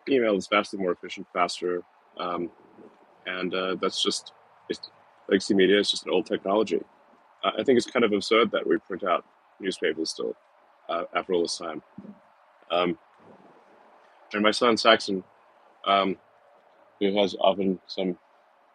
email 0.08 0.36
is 0.36 0.48
vastly 0.48 0.80
more 0.80 0.90
efficient, 0.90 1.28
faster, 1.32 1.82
um, 2.18 2.50
and 3.26 3.54
uh, 3.54 3.76
that's 3.80 4.02
just 4.02 4.32
it's, 4.68 4.90
legacy 5.28 5.54
media 5.54 5.78
is 5.78 5.90
just 5.90 6.04
an 6.04 6.12
old 6.12 6.26
technology. 6.26 6.80
Uh, 7.44 7.52
I 7.56 7.62
think 7.62 7.76
it's 7.76 7.86
kind 7.86 8.04
of 8.04 8.12
absurd 8.12 8.50
that 8.50 8.66
we 8.66 8.76
print 8.78 9.04
out 9.04 9.24
newspapers 9.60 10.10
still 10.10 10.34
uh, 10.88 11.04
after 11.14 11.32
all 11.32 11.42
this 11.42 11.58
time. 11.58 11.80
Um, 12.72 12.98
and 14.32 14.42
my 14.42 14.50
son 14.50 14.76
Saxon, 14.76 15.22
um, 15.86 16.16
who 16.98 17.16
has 17.16 17.36
often 17.40 17.78
some 17.86 18.18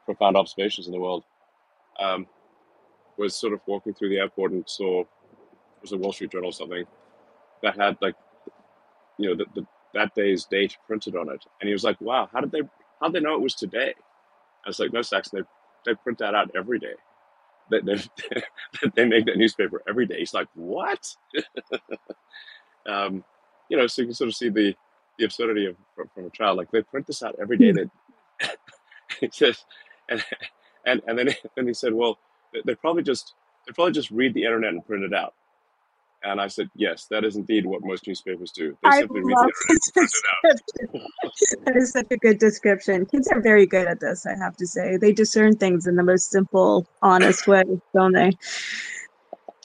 profound 0.05 0.37
observations 0.37 0.87
in 0.87 0.93
the 0.93 0.99
world, 0.99 1.23
um, 1.99 2.27
was 3.17 3.35
sort 3.35 3.53
of 3.53 3.61
walking 3.67 3.93
through 3.93 4.09
the 4.09 4.17
airport 4.17 4.51
and 4.51 4.63
saw 4.67 5.01
it 5.01 5.07
was 5.81 5.91
a 5.91 5.97
Wall 5.97 6.13
Street 6.13 6.31
Journal 6.31 6.49
or 6.49 6.53
something 6.53 6.85
that 7.61 7.79
had 7.79 7.97
like 8.01 8.15
you 9.17 9.29
know 9.29 9.35
the, 9.35 9.45
the, 9.55 9.67
that 9.93 10.13
day's 10.15 10.45
date 10.45 10.77
printed 10.87 11.15
on 11.15 11.29
it, 11.29 11.43
and 11.59 11.67
he 11.67 11.73
was 11.73 11.83
like, 11.83 11.99
"Wow, 12.01 12.29
how 12.31 12.41
did 12.41 12.51
they 12.51 12.61
how 12.99 13.07
did 13.07 13.13
they 13.13 13.25
know 13.25 13.35
it 13.35 13.41
was 13.41 13.55
today?" 13.55 13.93
I 14.65 14.69
was 14.69 14.79
like, 14.79 14.93
"No, 14.93 15.01
Saxon, 15.01 15.39
they 15.85 15.91
they 15.91 15.95
print 15.95 16.19
that 16.19 16.35
out 16.35 16.51
every 16.55 16.79
day. 16.79 16.93
They, 17.71 17.79
they, 17.81 18.03
they 18.95 19.05
make 19.05 19.25
that 19.25 19.37
newspaper 19.37 19.81
every 19.87 20.05
day." 20.05 20.19
He's 20.19 20.33
like, 20.33 20.47
"What?" 20.53 21.15
um, 22.85 23.23
you 23.69 23.77
know, 23.77 23.87
so 23.87 24.01
you 24.01 24.07
can 24.09 24.15
sort 24.15 24.29
of 24.29 24.35
see 24.35 24.49
the 24.49 24.75
the 25.17 25.25
absurdity 25.25 25.65
of 25.67 25.75
from, 25.95 26.09
from 26.13 26.25
a 26.25 26.29
child. 26.29 26.57
Like 26.57 26.71
they 26.71 26.81
print 26.81 27.07
this 27.07 27.23
out 27.23 27.35
every 27.41 27.57
day. 27.57 27.71
That 27.71 27.89
he 29.19 29.29
says, 29.31 29.63
and 30.09 30.23
and 30.85 31.01
and 31.07 31.17
then 31.17 31.29
then 31.55 31.67
he 31.67 31.73
said, 31.73 31.93
well, 31.93 32.17
they 32.65 32.75
probably 32.75 33.03
just 33.03 33.33
they 33.67 33.73
probably 33.73 33.93
just 33.93 34.11
read 34.11 34.33
the 34.33 34.43
internet 34.43 34.73
and 34.73 34.85
print 34.85 35.03
it 35.03 35.13
out. 35.13 35.33
And 36.23 36.41
I 36.41 36.47
said, 36.47 36.71
yes, 36.75 37.05
that 37.11 37.23
is 37.23 37.35
indeed 37.35 37.67
what 37.67 37.83
most 37.83 38.07
newspapers 38.07 38.51
do. 38.51 38.75
They 38.81 38.89
I 38.89 38.99
simply 38.99 39.21
read 39.21 39.35
the 39.37 39.51
internet 39.69 40.09
and 40.45 40.61
print 40.81 41.01
it 41.03 41.05
out. 41.21 41.65
that 41.65 41.75
is 41.75 41.91
such 41.91 42.07
a 42.09 42.17
good 42.17 42.39
description. 42.39 43.05
Kids 43.05 43.27
are 43.27 43.41
very 43.41 43.67
good 43.67 43.85
at 43.87 43.99
this, 43.99 44.25
I 44.25 44.35
have 44.35 44.57
to 44.57 44.65
say. 44.65 44.97
They 44.97 45.11
discern 45.11 45.55
things 45.55 45.85
in 45.85 45.97
the 45.97 46.03
most 46.03 46.31
simple, 46.31 46.87
honest 47.03 47.47
way, 47.47 47.63
don't 47.93 48.13
they? 48.13 48.31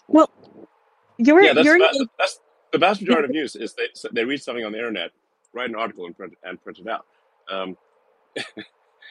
Well, 0.09 0.29
you're 1.17 1.43
Yeah, 1.43 1.55
that's 1.55 1.65
you're 1.65 1.79
va- 1.79 2.07
that's 2.19 2.41
the 2.73 2.79
vast 2.79 3.01
majority 3.01 3.27
of 3.27 3.31
news 3.31 3.57
is 3.57 3.75
they 3.75 3.89
they 4.13 4.25
read 4.25 4.43
something 4.43 4.65
on 4.65 4.73
the 4.73 4.79
internet, 4.79 5.13
write 5.55 5.71
an 5.71 5.77
article 5.77 6.05
and 6.07 6.17
print 6.17 6.35
and 6.45 6.63
print 6.63 6.79
it 6.79 6.89
out. 6.89 7.07
Um, 7.51 7.77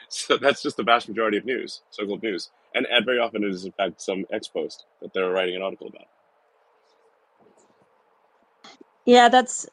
so 0.28 0.38
that's 0.38 0.62
just 0.62 0.78
the 0.78 0.84
vast 0.84 1.08
majority 1.08 1.38
of 1.38 1.46
news, 1.46 1.82
so-called 1.92 2.24
news, 2.24 2.50
and 2.74 2.86
and 2.88 3.06
very 3.06 3.20
often 3.20 3.44
it 3.44 3.50
is 3.50 3.66
in 3.66 3.72
fact 3.74 4.02
some 4.02 4.26
X 4.32 4.48
post 4.48 4.86
that 5.02 5.14
they're 5.14 5.30
writing 5.30 5.56
an 5.56 5.62
article 5.62 5.88
about. 5.88 6.08
Yeah, 9.06 9.30
that's 9.30 9.68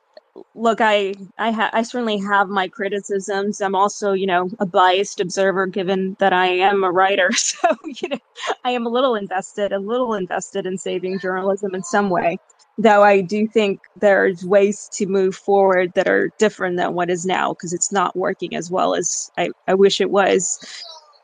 look, 0.55 0.80
I 0.80 1.14
I 1.39 1.51
ha 1.51 1.70
I 1.72 1.82
certainly 1.82 2.18
have 2.18 2.49
my 2.49 2.68
criticisms. 2.68 3.61
I'm 3.61 3.74
also, 3.74 4.12
you 4.12 4.26
know, 4.26 4.51
a 4.61 4.66
biased 4.66 5.20
observer 5.20 5.66
given 5.66 6.16
that 6.18 6.32
I 6.32 6.47
am 6.47 6.84
a 6.84 6.91
writer. 6.91 7.30
So, 7.37 7.74
you 7.84 8.09
know, 8.09 8.18
I 8.64 8.70
am 8.70 8.87
a 8.87 8.89
little 8.89 9.14
invested, 9.14 9.72
a 9.72 9.78
little 9.78 10.14
invested 10.14 10.66
in 10.66 10.76
saving 10.78 11.20
journalism 11.20 11.74
in 11.74 11.82
some 11.82 12.11
way. 12.11 12.39
Though 12.79 13.03
I 13.03 13.22
do 13.22 13.47
think 13.47 13.81
there's 14.01 14.45
ways 14.45 14.89
to 14.95 15.07
move 15.07 15.35
forward 15.35 15.93
that 15.95 16.09
are 16.09 16.31
different 16.39 16.77
than 16.77 16.93
what 16.93 17.09
is 17.09 17.24
now 17.24 17.55
because 17.55 17.72
it's 17.72 17.91
not 17.91 18.14
working 18.14 18.55
as 18.55 18.70
well 18.70 18.95
as 18.95 19.31
I, 19.39 19.51
I 19.66 19.74
wish 19.74 20.01
it 20.01 20.11
was. 20.11 20.59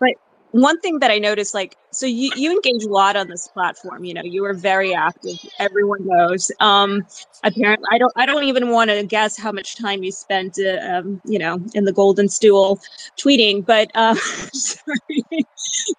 But 0.00 0.14
one 0.52 0.80
thing 0.80 0.98
that 1.00 1.10
I 1.10 1.18
noticed, 1.18 1.54
like, 1.54 1.76
so 1.90 2.06
you, 2.06 2.30
you 2.36 2.52
engage 2.52 2.84
a 2.84 2.88
lot 2.88 3.16
on 3.16 3.28
this 3.28 3.48
platform. 3.48 4.04
You 4.04 4.14
know, 4.14 4.22
you 4.22 4.44
are 4.44 4.54
very 4.54 4.94
active. 4.94 5.38
Everyone 5.58 6.06
knows. 6.06 6.50
Um, 6.60 7.06
apparently, 7.42 7.86
I 7.90 7.98
don't. 7.98 8.12
I 8.16 8.26
don't 8.26 8.44
even 8.44 8.70
want 8.70 8.90
to 8.90 9.04
guess 9.04 9.36
how 9.36 9.52
much 9.52 9.76
time 9.76 10.02
you 10.02 10.12
spent, 10.12 10.58
uh, 10.58 10.78
um, 10.98 11.20
you 11.24 11.38
know, 11.38 11.60
in 11.74 11.84
the 11.84 11.92
golden 11.92 12.28
stool, 12.28 12.80
tweeting. 13.18 13.64
But, 13.64 13.90
uh, 13.94 14.14
sorry. 14.54 15.24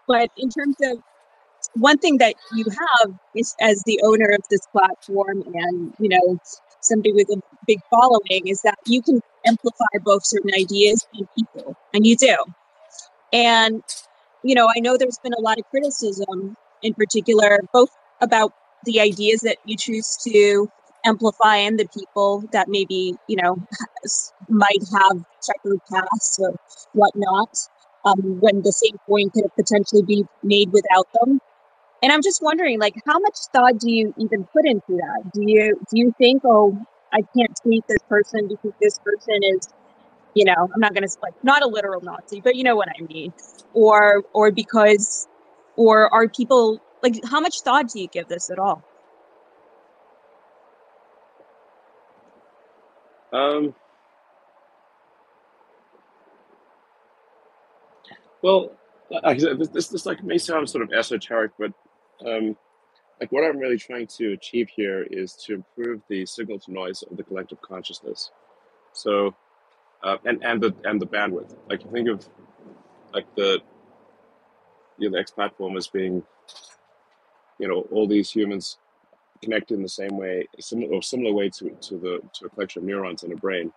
but 0.08 0.30
in 0.38 0.50
terms 0.50 0.78
of 0.84 1.00
one 1.76 1.98
thing 1.98 2.18
that 2.18 2.36
you 2.56 2.66
have 2.70 3.14
is 3.36 3.56
as 3.60 3.82
the 3.86 4.00
owner 4.04 4.30
of 4.30 4.42
this 4.50 4.66
platform 4.72 5.44
and 5.54 5.94
you 6.00 6.10
know 6.10 6.38
somebody 6.82 7.14
with 7.14 7.30
a 7.30 7.42
big 7.66 7.80
following 7.90 8.48
is 8.48 8.62
that 8.62 8.78
you 8.86 9.02
can 9.02 9.22
amplify 9.46 9.86
both 10.04 10.26
certain 10.26 10.52
ideas 10.58 11.06
and 11.14 11.28
people 11.38 11.76
and 11.94 12.06
you 12.06 12.16
do. 12.16 12.36
And 13.32 13.84
you 14.44 14.54
know 14.54 14.68
i 14.76 14.80
know 14.80 14.98
there's 14.98 15.18
been 15.24 15.34
a 15.38 15.42
lot 15.42 15.58
of 15.58 15.66
criticism 15.70 16.56
in 16.82 16.94
particular 16.94 17.60
both 17.72 17.90
about 18.22 18.52
the 18.86 19.00
ideas 19.00 19.40
that 19.42 19.58
you 19.66 19.76
choose 19.78 20.18
to 20.18 20.70
amplify 21.06 21.56
and 21.58 21.80
the 21.80 21.88
people 21.98 22.44
that 22.52 22.68
maybe 22.68 23.16
you 23.28 23.38
know 23.42 23.58
might 24.50 24.84
have 24.94 25.24
checkered 25.46 25.80
pasts 25.92 26.40
or 26.40 26.54
whatnot 26.94 27.50
um, 28.06 28.20
when 28.42 28.62
the 28.62 28.72
same 28.72 28.98
point 29.08 29.32
could 29.34 29.44
have 29.44 29.56
potentially 29.56 30.04
be 30.04 30.26
made 30.44 30.72
without 30.72 31.08
them 31.14 31.40
and 32.04 32.12
I'm 32.12 32.22
just 32.22 32.42
wondering, 32.42 32.82
like, 32.82 32.96
how 33.08 33.18
much 33.18 33.38
thought 33.54 33.80
do 33.80 33.90
you 33.90 34.14
even 34.18 34.44
put 34.44 34.66
into 34.66 34.98
that? 34.98 35.32
Do 35.34 35.42
you 35.42 35.80
do 35.90 35.98
you 35.98 36.14
think, 36.18 36.44
oh, 36.44 36.78
I 37.14 37.22
can't 37.36 37.58
tweet 37.64 37.86
this 37.88 38.02
person 38.10 38.50
because 38.50 38.74
this 38.82 39.00
person 39.00 39.42
is, 39.42 39.70
you 40.34 40.44
know, 40.44 40.54
I'm 40.54 40.82
not 40.82 40.94
gonna 40.94 41.08
like 41.24 41.42
not 41.46 41.64
a 41.64 41.68
literal 41.68 42.02
Nazi, 42.02 42.42
but 42.42 42.58
you 42.58 42.66
know 42.66 42.76
what 42.76 42.90
I 42.90 43.02
mean, 43.04 43.32
or 43.74 44.26
or 44.34 44.52
because, 44.52 45.30
or 45.78 46.14
are 46.14 46.28
people 46.28 46.82
like, 47.02 47.16
how 47.24 47.40
much 47.40 47.62
thought 47.62 47.88
do 47.88 48.02
you 48.02 48.10
give 48.10 48.28
this 48.28 48.50
at 48.50 48.60
all? 48.60 48.84
Um, 53.32 53.74
well, 58.42 58.74
this 59.10 59.88
this 59.88 60.06
like 60.06 60.22
may 60.22 60.38
sound 60.38 60.70
sort 60.70 60.84
of 60.84 60.92
esoteric, 60.92 61.54
but 61.58 61.72
um, 62.26 62.58
like 63.20 63.32
what 63.32 63.44
I'm 63.44 63.58
really 63.58 63.78
trying 63.78 64.08
to 64.08 64.34
achieve 64.34 64.70
here 64.70 65.04
is 65.10 65.34
to 65.46 65.56
improve 65.56 66.02
the 66.10 66.26
signal 66.26 66.60
to 66.60 66.72
noise 66.72 67.04
of 67.04 67.18
the 67.18 67.24
collective 67.24 67.62
consciousness. 67.62 68.32
So, 68.92 69.36
uh, 70.04 70.18
and 70.26 70.44
and 70.44 70.62
the 70.62 70.76
and 70.84 71.02
the 71.02 71.08
bandwidth. 71.08 71.56
Like 71.70 71.84
you 71.84 71.92
think 71.92 72.10
of 72.10 72.28
like 73.14 73.34
the 73.36 73.60
you 74.98 75.10
know 75.10 75.16
the 75.16 75.20
X 75.20 75.32
platform 75.32 75.78
as 75.78 75.88
being 75.88 76.24
you 77.60 77.68
know 77.68 77.88
all 77.92 78.08
these 78.08 78.32
humans 78.32 78.78
connected 79.42 79.76
in 79.76 79.84
the 79.84 79.90
same 79.90 80.18
way, 80.18 80.48
similar 80.60 80.94
or 80.94 81.02
similar 81.02 81.34
way 81.34 81.50
to 81.50 81.70
to 81.70 81.98
the 81.98 82.20
to 82.34 82.46
a 82.46 82.50
collection 82.50 82.82
of 82.82 82.88
neurons 82.88 83.24
in 83.24 83.32
a 83.32 83.36
brain. 83.36 83.72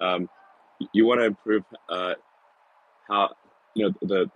Um, 0.00 0.28
you 0.92 1.06
want 1.06 1.20
to 1.20 1.24
improve 1.24 1.64
uh, 1.88 2.14
how 3.08 3.34
you 3.74 3.86
know 3.86 3.94
the 4.02 4.30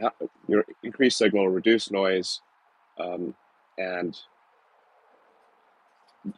how, 0.00 0.12
your 0.48 0.64
increase 0.82 1.16
signal, 1.16 1.48
reduce 1.48 1.90
noise, 1.90 2.40
um, 2.98 3.34
and 3.78 4.18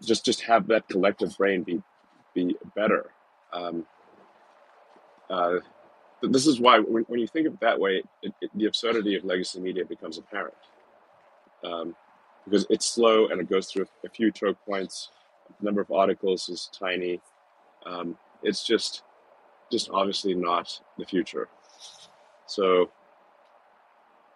just 0.02 0.24
just 0.24 0.40
have 0.42 0.66
that 0.68 0.88
collective 0.88 1.36
brain 1.36 1.62
be 1.62 1.82
be 2.34 2.56
better. 2.74 3.10
Um, 3.52 3.86
uh, 5.30 5.56
this 6.22 6.46
is 6.46 6.60
why 6.60 6.78
when, 6.78 7.04
when 7.04 7.20
you 7.20 7.26
think 7.26 7.46
of 7.46 7.54
it 7.54 7.60
that 7.60 7.78
way, 7.78 8.02
it, 8.22 8.32
it, 8.40 8.50
the 8.54 8.66
absurdity 8.66 9.16
of 9.16 9.24
legacy 9.24 9.60
media 9.60 9.84
becomes 9.84 10.18
apparent 10.18 10.54
um, 11.64 11.94
because 12.44 12.66
it's 12.70 12.86
slow 12.86 13.28
and 13.28 13.40
it 13.40 13.48
goes 13.48 13.70
through 13.70 13.86
a 14.04 14.08
few 14.08 14.30
choke 14.30 14.58
points. 14.66 15.10
The 15.60 15.64
number 15.64 15.80
of 15.80 15.90
articles 15.90 16.48
is 16.48 16.70
tiny. 16.78 17.20
Um, 17.86 18.16
it's 18.42 18.66
just 18.66 19.02
just 19.70 19.90
obviously 19.90 20.34
not 20.34 20.80
the 20.98 21.04
future. 21.04 21.48
So 22.46 22.90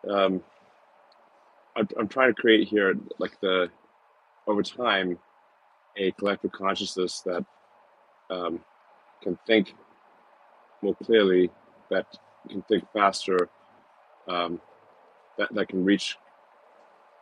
um, 0.09 0.43
I'm, 1.77 1.89
I'm 1.99 2.09
trying 2.09 2.35
to 2.35 2.41
create 2.41 2.67
here 2.69 2.95
like 3.19 3.39
the 3.41 3.69
over 4.47 4.63
time 4.63 5.19
a 5.97 6.11
collective 6.13 6.53
consciousness 6.53 7.21
that 7.21 7.45
um, 8.31 8.61
can 9.23 9.39
think 9.47 9.75
more 10.83 10.95
clearly, 10.95 11.51
that 11.91 12.07
can 12.49 12.63
think 12.63 12.85
faster, 12.93 13.49
um, 14.29 14.61
that 15.39 15.53
that 15.55 15.69
can 15.69 15.85
reach 15.85 16.17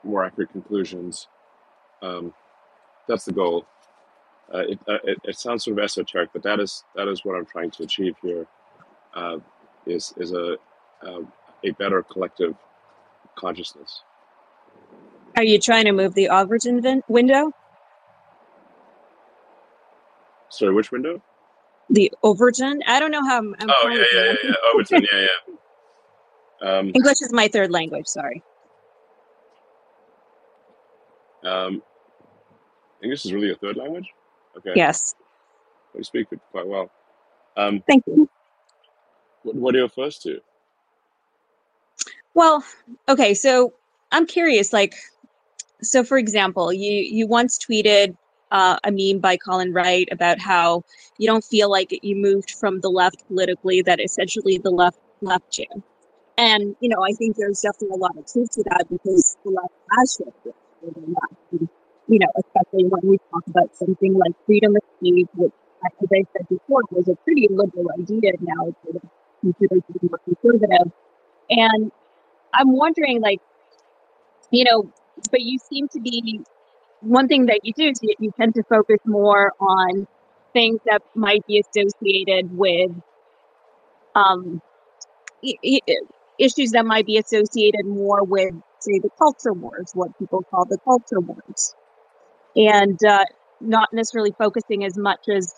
more 0.03 0.24
accurate 0.24 0.53
conclusions. 0.53 1.28
Um, 2.03 2.34
that's 3.09 3.24
the 3.24 3.32
goal. 3.32 3.66
Uh, 4.53 4.59
it, 4.59 4.78
uh, 4.89 4.99
it 5.05 5.18
it 5.24 5.39
sounds 5.39 5.64
sort 5.64 5.78
of 5.78 5.84
esoteric, 5.84 6.30
but 6.32 6.43
that 6.43 6.61
is 6.61 6.84
that 6.95 7.09
is 7.09 7.24
what 7.24 7.37
I'm 7.37 7.47
trying 7.47 7.70
to 7.72 7.82
achieve 7.82 8.14
here. 8.22 8.47
Uh, 9.14 9.39
is 9.87 10.12
is 10.16 10.32
a 10.32 10.57
um, 11.03 11.32
a 11.64 11.70
better 11.72 12.03
collective 12.03 12.55
consciousness. 13.37 14.03
Are 15.37 15.45
you 15.45 15.59
trying 15.61 15.84
to 15.84 15.93
move 15.93 16.14
the 16.14 16.28
Overton 16.28 16.80
vin- 16.82 17.03
window? 17.09 17.53
Sorry, 20.49 20.74
which 20.74 20.91
window? 20.91 21.22
The 21.91 22.11
Overton? 22.22 22.80
I 22.87 22.99
don't 22.99 23.11
know 23.11 23.24
how 23.24 23.39
I'm, 23.39 23.55
I'm 23.61 23.70
Oh 23.70 23.89
yeah, 23.89 24.05
yeah, 24.12 24.24
yeah, 24.24 24.34
yeah. 24.45 24.53
Overton, 24.72 25.07
yeah, 25.12 25.26
yeah. 26.62 26.78
Um, 26.78 26.91
English 26.95 27.20
is 27.22 27.32
my 27.32 27.49
third 27.49 27.70
language, 27.70 28.07
sorry. 28.07 28.43
um, 31.45 31.80
English 33.03 33.24
is 33.26 33.32
really 33.32 33.53
a 33.53 33.55
third 33.57 33.76
language. 33.76 34.09
Okay, 34.57 34.72
Yes. 34.74 35.14
you 35.95 36.03
speak 36.03 36.26
it 36.32 36.41
quite 36.51 36.66
well. 36.66 36.91
Um, 37.57 37.82
Thank 37.87 38.05
you. 38.07 38.28
what, 39.43 39.55
what 39.55 39.74
are 39.74 39.78
your 39.78 39.89
first 39.91 40.22
two? 40.22 40.41
Well, 42.37 42.62
okay, 43.09 43.32
so 43.32 43.72
I'm 44.12 44.26
curious, 44.26 44.70
like, 44.70 44.95
so 45.82 46.05
for 46.05 46.18
example, 46.18 46.72
you 46.72 46.93
you 46.93 47.26
once 47.26 47.59
tweeted 47.59 48.16
uh, 48.53 48.78
a 48.84 48.93
meme 48.93 49.20
by 49.20 49.39
Colin 49.39 49.72
Wright 49.72 50.09
about 50.12 50.39
how 50.41 50.84
you 51.18 51.26
don't 51.26 51.45
feel 51.45 51.70
like 51.70 51.99
you 52.03 52.16
moved 52.16 52.51
from 52.53 52.80
the 52.80 52.91
left 52.91 53.26
politically, 53.28 53.82
that 53.82 54.01
essentially 54.01 54.59
the 54.59 54.70
left 54.70 54.99
left 55.22 55.59
you. 55.59 55.66
And 56.39 56.76
you 56.80 56.91
know, 56.91 57.03
I 57.05 57.12
think 57.12 57.37
there's 57.37 57.62
definitely 57.62 57.97
a 57.97 58.01
lot 58.01 58.16
of 58.18 58.26
truth 58.30 58.51
to 58.53 58.64
that 58.70 58.84
because 58.91 59.37
the 59.45 59.51
left 59.53 59.74
has 59.99 60.12
shifted 60.18 60.55
you 62.09 62.18
know, 62.20 62.32
especially 62.39 62.84
when 62.84 63.03
we 63.11 63.18
talk 63.32 63.45
about 63.49 63.74
something 63.76 64.14
like 64.14 64.32
freedom 64.47 64.76
of 64.76 64.82
speech, 64.99 65.28
which, 65.34 65.53
as 65.84 66.09
I 66.12 66.24
said 66.32 66.49
before, 66.49 66.82
was 66.91 67.09
a 67.09 67.16
pretty 67.24 67.49
liberal 67.51 67.89
idea. 67.99 68.32
Now 68.41 68.68
it's 68.68 68.78
sort 68.84 68.97
of 68.97 69.03
considered 69.41 69.82
to 69.87 69.99
be 69.99 70.09
more 70.09 70.20
conservative. 70.24 70.93
And 71.51 71.93
I'm 72.53 72.72
wondering, 72.72 73.20
like, 73.20 73.40
you 74.51 74.64
know, 74.64 74.90
but 75.30 75.40
you 75.40 75.59
seem 75.70 75.88
to 75.88 76.01
be 76.01 76.40
one 77.01 77.28
thing 77.28 77.47
that 77.47 77.61
you 77.64 77.72
do 77.76 77.88
is 77.90 78.01
you, 78.03 78.14
you 78.20 78.32
tend 78.40 78.55
to 78.55 78.62
focus 78.64 78.99
more 79.07 79.53
on 79.61 80.07
things 80.53 80.80
that 80.86 81.03
might 81.14 81.47
be 81.47 81.61
associated 81.62 82.57
with 82.57 82.92
um, 84.14 84.61
i- 85.44 85.59
i- 85.66 85.80
issues 86.38 86.72
that 86.72 86.86
might 86.86 87.07
be 87.07 87.18
associated 87.18 87.86
more 87.86 88.24
with, 88.24 88.55
say, 88.80 88.99
the 89.01 89.11
culture 89.18 89.53
wars, 89.53 89.90
what 89.94 90.16
people 90.18 90.44
call 90.51 90.64
the 90.66 90.78
culture 90.84 91.20
wars, 91.20 91.74
and 92.57 92.99
uh, 93.05 93.24
not 93.61 93.88
necessarily 93.92 94.32
focusing 94.38 94.84
as 94.84 94.97
much 94.99 95.28
as 95.28 95.55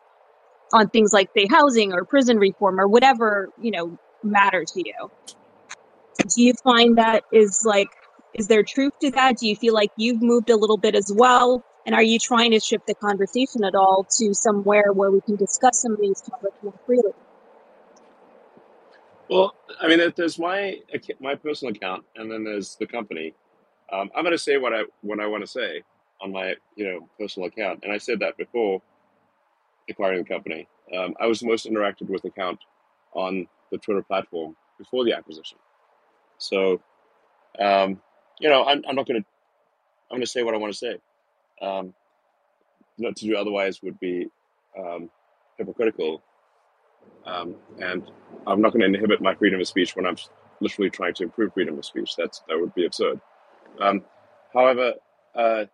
on 0.75 0.89
things 0.91 1.13
like, 1.13 1.31
say, 1.37 1.47
housing 1.51 1.93
or 1.93 2.05
prison 2.05 2.39
reform 2.39 2.81
or 2.81 2.89
whatever 2.89 3.51
you 3.61 3.71
know 3.73 3.99
matter 4.23 4.65
to 4.65 4.83
you. 4.85 5.11
Do 6.19 6.43
you 6.43 6.53
find 6.63 6.99
that 6.99 7.25
is 7.33 7.63
like 7.65 7.89
is 8.35 8.49
there 8.49 8.63
truth 8.63 8.93
to 9.01 9.11
that? 9.13 9.39
Do 9.39 9.49
you 9.49 9.57
feel 9.57 9.75
like 9.75 9.91
you've 9.97 10.23
moved 10.23 10.51
a 10.51 10.57
little 10.57 10.77
bit 10.77 10.95
as 10.95 11.13
well? 11.15 11.65
And 11.87 11.95
are 11.95 12.03
you 12.03 12.19
trying 12.19 12.51
to 12.51 12.61
shift 12.61 12.87
the 12.87 12.95
conversation 12.95 13.65
at 13.65 13.75
all 13.75 14.07
to 14.19 14.35
somewhere 14.35 14.93
where 14.93 15.11
we 15.11 15.21
can 15.23 15.37
discuss 15.37 15.81
some 15.81 15.93
of 15.93 16.01
these 16.01 16.21
topics 16.21 16.57
more 16.63 16.75
freely? 16.85 17.13
Well, 19.31 19.55
I 19.81 19.89
mean, 19.89 20.13
there's 20.17 20.39
my 20.39 20.79
my 21.21 21.35
personal 21.35 21.75
account, 21.75 22.05
and 22.17 22.31
then 22.31 22.45
there's 22.45 22.77
the 22.77 22.87
company. 22.87 23.35
Um, 23.93 24.11
I'm 24.15 24.23
going 24.23 24.33
to 24.33 24.39
say 24.39 24.59
what 24.59 24.75
I 24.75 24.83
what 25.03 25.21
I 25.21 25.27
want 25.27 25.43
to 25.43 25.47
say 25.47 25.83
on 26.21 26.33
my 26.33 26.55
you 26.77 26.85
know 26.85 27.09
personal 27.19 27.49
account, 27.49 27.81
and 27.83 27.93
I 27.93 27.99
said 27.99 28.21
that 28.21 28.37
before 28.37 28.83
acquiring 29.89 30.23
the 30.23 30.29
company. 30.29 30.69
Um, 30.97 31.15
I 31.21 31.27
was 31.27 31.43
most 31.43 31.67
interacted 31.67 32.09
with 32.09 32.25
account 32.25 32.61
on 33.15 33.47
the 33.71 33.79
Twitter 33.79 34.03
platform 34.03 34.57
before 34.79 35.05
the 35.05 35.13
acquisition. 35.13 35.59
So, 36.39 36.81
um, 37.61 38.01
you 38.41 38.49
know, 38.51 38.65
I'm, 38.65 38.83
I'm 38.89 38.97
not 38.97 39.07
going 39.07 39.23
to 39.23 39.27
I'm 40.11 40.17
going 40.17 40.23
to 40.23 40.29
say 40.31 40.43
what 40.43 40.55
I 40.55 40.59
want 40.59 40.73
to 40.73 40.79
say. 40.79 40.99
Um, 41.63 41.95
not 42.99 43.17
to 43.17 43.27
do 43.27 43.37
otherwise 43.37 43.83
would 43.83 44.01
be 44.01 44.29
um, 44.79 45.11
hypocritical, 45.59 46.23
um, 47.27 47.57
and 47.81 48.11
I'm 48.47 48.61
not 48.63 48.73
going 48.73 48.81
to 48.81 48.99
inhibit 48.99 49.23
my 49.23 49.35
freedom 49.35 49.61
of 49.61 49.69
speech 49.69 49.97
when 49.97 50.07
I'm 50.07 50.17
literally 50.61 50.91
trying 50.91 51.15
to 51.15 51.25
improve 51.25 51.55
freedom 51.55 51.79
of 51.79 51.85
speech. 51.85 52.15
That's 52.19 52.43
that 52.49 52.59
would 52.61 52.75
be 52.75 52.87
absurd. 52.87 53.21
Um, 53.81 54.05
however, 54.55 54.95
uh, 55.35 55.67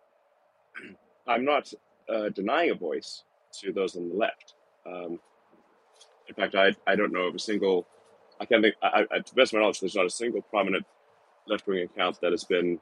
I'm 1.27 1.45
not 1.45 1.73
uh, 2.09 2.29
denying 2.29 2.71
a 2.71 2.75
voice 2.75 3.23
to 3.61 3.73
those 3.73 3.95
on 3.97 4.09
the 4.09 4.15
left. 4.15 4.55
Um, 4.87 5.19
in 6.29 6.35
fact, 6.35 6.55
I 6.55 6.75
I 6.87 6.95
don't 6.95 7.13
know 7.13 7.27
of 7.27 7.35
a 7.35 7.39
single. 7.39 7.87
I 8.39 8.45
can't 8.45 8.63
think. 8.63 8.75
I, 8.81 9.05
I, 9.11 9.19
to 9.19 9.35
the 9.35 9.41
best 9.41 9.53
of 9.53 9.57
my 9.57 9.61
knowledge, 9.61 9.79
there's 9.79 9.95
not 9.95 10.05
a 10.05 10.09
single 10.09 10.41
prominent 10.41 10.85
left-wing 11.47 11.83
account 11.83 12.19
that 12.21 12.31
has 12.31 12.43
been 12.43 12.79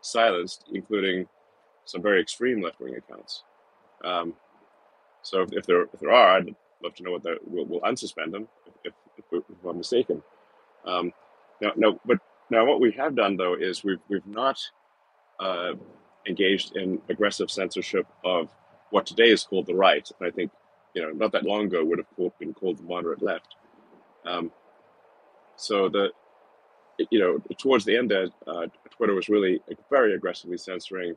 silenced, 0.00 0.66
including 0.72 1.26
some 1.84 2.02
very 2.02 2.20
extreme 2.20 2.62
left-wing 2.62 2.96
accounts. 2.96 3.42
Um, 4.04 4.34
so 5.22 5.42
if, 5.42 5.52
if 5.52 5.66
there 5.66 5.82
if 5.82 6.00
there 6.00 6.12
are, 6.12 6.36
I'd 6.36 6.54
love 6.82 6.94
to 6.96 7.02
know 7.02 7.12
what 7.12 7.22
that. 7.24 7.38
We'll, 7.46 7.64
we'll 7.66 7.80
unsuspend 7.80 8.32
them 8.32 8.48
if, 8.84 8.92
if, 9.16 9.22
if 9.32 9.64
I'm 9.64 9.78
mistaken. 9.78 10.22
Um, 10.84 11.12
now, 11.60 11.72
no, 11.76 12.00
but 12.04 12.18
now 12.50 12.64
what 12.66 12.80
we 12.80 12.92
have 12.92 13.16
done 13.16 13.36
though 13.36 13.54
is 13.54 13.84
we've 13.84 14.00
we've 14.08 14.26
not 14.26 14.58
uh, 15.40 15.72
engaged 16.26 16.76
in 16.76 17.00
aggressive 17.08 17.50
censorship 17.50 18.06
of 18.24 18.48
what 18.90 19.06
today 19.06 19.30
is 19.30 19.44
called 19.44 19.66
the 19.66 19.74
right. 19.74 20.08
And 20.18 20.28
I 20.28 20.30
think 20.30 20.50
you 20.94 21.02
know 21.02 21.10
not 21.10 21.32
that 21.32 21.44
long 21.44 21.66
ago 21.66 21.84
would 21.84 21.98
have 21.98 22.38
been 22.38 22.54
called 22.54 22.78
the 22.78 22.82
moderate 22.84 23.22
left. 23.22 23.56
Um, 24.26 24.50
so 25.56 25.88
the 25.88 26.10
you 27.10 27.18
know 27.18 27.38
towards 27.58 27.84
the 27.84 27.96
end 27.96 28.10
there, 28.10 28.28
uh, 28.46 28.66
Twitter 28.90 29.14
was 29.14 29.28
really 29.28 29.60
very 29.90 30.14
aggressively 30.14 30.58
censoring 30.58 31.14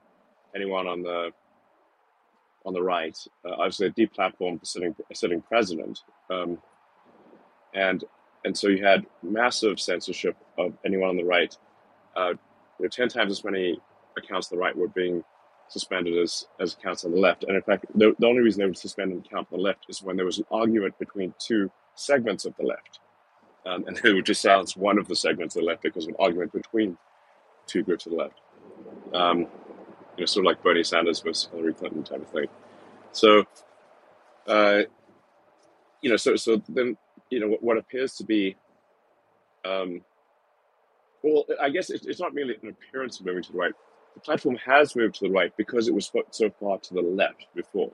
anyone 0.56 0.88
on 0.88 1.02
the 1.04 1.32
on 2.66 2.74
the 2.74 2.82
right. 2.84 3.18
Uh, 3.46 3.54
obviously, 3.54 3.88
a 3.88 3.92
deplatformed 3.92 4.66
sitting 4.66 4.96
sitting 5.14 5.42
president, 5.42 6.02
um, 6.30 6.58
and 7.74 8.04
and 8.46 8.58
so 8.58 8.68
you 8.68 8.84
had 8.84 9.06
massive 9.24 9.80
censorship 9.80 10.36
of 10.58 10.74
anyone 10.86 11.10
on 11.10 11.18
the 11.18 11.24
right. 11.24 11.56
Uh, 12.16 12.34
you 12.80 12.84
know, 12.86 12.90
ten 12.90 13.08
times 13.08 13.32
as 13.32 13.44
many 13.44 13.80
accounts 14.18 14.52
on 14.52 14.58
the 14.58 14.62
right 14.62 14.76
were 14.76 14.88
being 14.88 15.24
suspended 15.70 16.18
as 16.18 16.48
as 16.60 16.74
accounts 16.74 17.06
on 17.06 17.12
the 17.12 17.20
left. 17.20 17.44
And 17.44 17.56
in 17.56 17.62
fact, 17.62 17.86
the, 17.96 18.16
the 18.20 18.28
only 18.28 18.42
reason 18.42 18.62
they 18.62 18.68
would 18.68 18.78
suspend 18.78 19.12
an 19.12 19.20
account 19.20 19.48
on 19.52 19.60
the 19.60 19.64
left 19.64 19.86
is 19.90 20.02
when 20.02 20.16
there 20.16 20.26
was 20.26 20.40
an 20.40 20.46
argument 20.52 20.98
between 21.00 21.34
two 21.40 21.72
segments 21.96 22.46
of 22.46 22.56
the 22.58 22.66
left, 22.66 23.00
um, 23.68 23.86
and 23.88 24.00
would 24.04 24.26
just 24.26 24.42
silence 24.42 24.76
one 24.76 24.98
of 24.98 25.08
the 25.08 25.16
segments 25.16 25.56
of 25.56 25.62
the 25.62 25.68
left 25.68 25.82
because 25.84 26.06
of 26.06 26.10
an 26.10 26.16
argument 26.20 26.54
between 26.54 26.98
two 27.66 27.84
groups 27.84 28.06
of 28.06 28.14
the 28.14 28.18
left. 28.18 28.40
Um, 29.14 29.40
you 29.40 30.22
know, 30.22 30.26
sort 30.26 30.46
of 30.46 30.50
like 30.50 30.64
Bernie 30.64 30.84
Sanders 30.84 31.20
versus 31.20 31.50
Hillary 31.52 31.74
Clinton 31.74 32.04
type 32.04 32.22
of 32.22 32.30
thing. 32.30 32.48
So, 33.12 33.44
uh, 34.48 34.82
you 36.02 36.10
know, 36.10 36.18
so 36.18 36.36
so 36.36 36.62
then 36.70 36.98
you 37.30 37.40
know 37.40 37.48
what, 37.50 37.64
what 37.64 37.78
appears 37.78 38.16
to 38.16 38.24
be, 38.24 38.56
um, 39.66 40.02
well, 41.24 41.46
I 41.62 41.70
guess 41.70 41.90
it's, 41.90 42.06
it's 42.06 42.20
not 42.20 42.34
merely 42.34 42.56
an 42.62 42.70
appearance 42.70 43.20
of 43.20 43.26
moving 43.26 43.44
to 43.44 43.52
the 43.52 43.58
right. 43.58 43.74
The 44.14 44.22
platform 44.22 44.58
has 44.66 44.96
moved 44.96 45.16
to 45.16 45.26
the 45.26 45.32
right 45.32 45.56
because 45.58 45.88
it 45.88 45.94
was 45.94 46.12
so 46.32 46.50
far 46.60 46.80
to 46.80 46.94
the 46.94 47.02
left 47.02 47.48
before, 47.56 47.92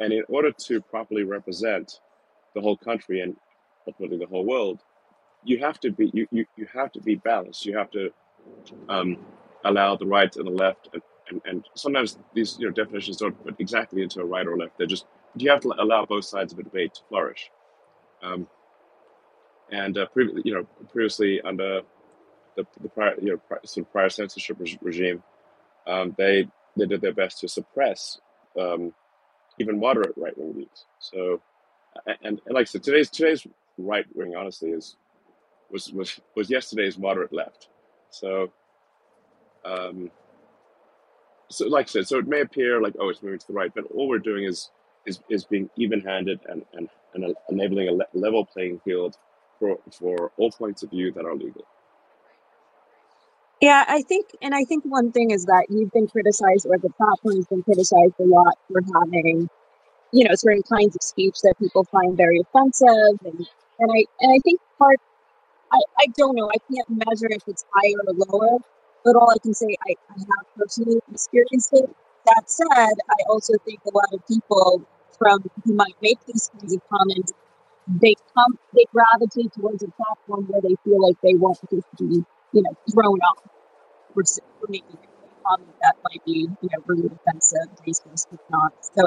and 0.00 0.12
in 0.12 0.22
order 0.28 0.52
to 0.52 0.80
properly 0.80 1.24
represent 1.24 2.00
the 2.54 2.60
whole 2.60 2.76
country 2.76 3.20
and 3.20 3.36
ultimately 3.86 4.18
the 4.18 4.26
whole 4.26 4.44
world, 4.44 4.80
you 5.44 5.58
have 5.60 5.80
to 5.80 5.92
be 5.92 6.10
you, 6.14 6.26
you, 6.30 6.46
you 6.56 6.66
have 6.72 6.92
to 6.92 7.00
be 7.00 7.16
balanced. 7.16 7.66
You 7.66 7.78
have 7.78 7.90
to 7.92 8.10
um, 8.88 9.18
allow 9.64 9.96
the 9.96 10.06
right 10.06 10.34
and 10.36 10.46
the 10.46 10.50
left, 10.52 10.88
and, 10.92 11.02
and, 11.30 11.42
and 11.46 11.64
sometimes 11.74 12.18
these 12.34 12.58
you 12.58 12.66
know 12.66 12.72
definitions 12.72 13.18
don't 13.18 13.42
put 13.44 13.56
exactly 13.60 14.02
into 14.02 14.20
a 14.20 14.24
right 14.24 14.46
or 14.46 14.56
left. 14.58 14.78
They're 14.78 14.86
just 14.86 15.06
you 15.36 15.50
have 15.50 15.60
to 15.62 15.74
allow 15.78 16.06
both 16.06 16.24
sides 16.24 16.52
of 16.52 16.58
a 16.58 16.62
debate 16.64 16.94
to 16.94 17.02
flourish. 17.08 17.50
Um, 18.22 18.48
and 19.70 19.98
uh, 19.98 20.06
previ- 20.16 20.42
you 20.44 20.54
know 20.54 20.66
previously 20.92 21.40
under 21.42 21.82
the, 22.56 22.66
the 22.82 22.88
prior 22.90 23.14
you 23.20 23.32
know 23.32 23.38
pri- 23.48 23.58
sort 23.64 23.86
of 23.86 23.92
prior 23.92 24.10
censorship 24.10 24.58
reg- 24.60 24.78
regime, 24.82 25.22
um, 25.86 26.14
they 26.18 26.48
they 26.76 26.86
did 26.86 27.00
their 27.00 27.14
best 27.14 27.40
to 27.40 27.48
suppress 27.48 28.20
um, 28.60 28.94
even 29.58 29.80
moderate 29.80 30.14
right 30.16 30.36
wing 30.38 30.54
views. 30.54 30.86
So 31.00 31.40
a- 32.06 32.10
and, 32.22 32.40
and 32.46 32.54
like 32.54 32.62
I 32.62 32.64
said, 32.66 32.82
today's 32.84 33.10
today's 33.10 33.46
right 33.78 34.06
wing 34.14 34.34
honestly 34.36 34.70
is 34.70 34.96
was 35.70 35.92
was 35.92 36.20
was 36.34 36.50
yesterday's 36.50 36.98
moderate 36.98 37.32
left. 37.32 37.68
So, 38.10 38.52
um, 39.64 40.10
so 41.48 41.66
like 41.66 41.86
I 41.86 41.88
said, 41.88 42.08
so 42.08 42.18
it 42.18 42.26
may 42.26 42.40
appear 42.40 42.80
like 42.80 42.94
oh, 42.98 43.08
it's 43.08 43.22
moving 43.22 43.38
to 43.38 43.46
the 43.46 43.52
right, 43.52 43.72
but 43.74 43.84
all 43.94 44.08
we're 44.08 44.18
doing 44.18 44.44
is 44.44 44.70
is, 45.06 45.20
is 45.30 45.44
being 45.44 45.70
even-handed 45.76 46.40
and, 46.48 46.64
and, 46.72 46.88
and 47.14 47.34
enabling 47.48 47.88
a 47.88 47.92
le- 47.92 48.06
level 48.12 48.44
playing 48.44 48.80
field 48.84 49.16
for 49.58 49.78
for 49.90 50.32
all 50.36 50.50
points 50.50 50.82
of 50.82 50.90
view 50.90 51.12
that 51.12 51.24
are 51.24 51.34
legal. 51.34 51.64
Yeah, 53.60 53.84
I 53.88 54.02
think, 54.02 54.26
and 54.42 54.54
I 54.54 54.64
think 54.64 54.84
one 54.84 55.12
thing 55.12 55.30
is 55.30 55.46
that 55.46 55.66
you've 55.70 55.90
been 55.92 56.06
criticized, 56.08 56.66
or 56.68 56.76
the 56.76 56.90
platform's 56.90 57.46
been 57.46 57.62
criticized 57.62 58.12
a 58.20 58.24
lot 58.24 58.54
for 58.70 58.82
having, 58.94 59.48
you 60.12 60.28
know, 60.28 60.34
certain 60.34 60.62
kinds 60.62 60.94
of 60.94 61.02
speech 61.02 61.36
that 61.42 61.54
people 61.58 61.84
find 61.84 62.16
very 62.18 62.38
offensive, 62.40 63.18
and 63.24 63.48
and 63.78 63.90
I 63.92 64.04
and 64.20 64.32
I 64.32 64.38
think 64.44 64.60
part, 64.78 64.98
I 65.72 65.80
I 66.00 66.06
don't 66.16 66.36
know, 66.36 66.48
I 66.50 66.58
can't 66.72 66.90
measure 67.06 67.28
if 67.30 67.42
it's 67.48 67.64
higher 67.74 68.00
or 68.06 68.14
lower, 68.14 68.58
but 69.04 69.16
all 69.16 69.30
I 69.30 69.38
can 69.42 69.54
say, 69.54 69.76
I, 69.88 69.94
I 70.10 70.18
have 70.18 70.46
personally 70.56 71.00
experienced 71.12 71.70
it. 71.72 71.90
That 72.26 72.50
said, 72.50 72.68
I 73.10 73.18
also 73.28 73.54
think 73.64 73.80
a 73.86 73.94
lot 73.94 74.10
of 74.12 74.20
people 74.28 74.82
from 75.18 75.40
who 75.64 75.74
might 75.74 75.96
make 76.02 76.18
these 76.26 76.50
kinds 76.58 76.74
of 76.74 76.82
comments, 76.90 77.32
they 77.88 78.14
come, 78.34 78.58
they 78.74 78.84
gravitate 78.92 79.52
towards 79.54 79.82
a 79.82 79.88
platform 79.92 80.46
where 80.48 80.60
they 80.62 80.76
feel 80.84 81.00
like 81.02 81.16
they 81.22 81.34
won't 81.34 81.58
just 81.70 81.86
be, 81.98 82.24
you 82.52 82.62
know, 82.62 82.74
thrown 82.92 83.18
off 83.20 83.42
for, 84.14 84.22
for 84.24 84.66
making 84.68 84.98
a 84.98 85.48
comment 85.48 85.74
that 85.82 85.96
might 86.04 86.24
be, 86.24 86.48
you 86.62 86.68
know, 86.72 86.82
really 86.86 87.10
offensive, 87.14 87.68
racist, 87.86 88.26
if 88.32 88.40
not. 88.50 88.72
So 88.80 89.04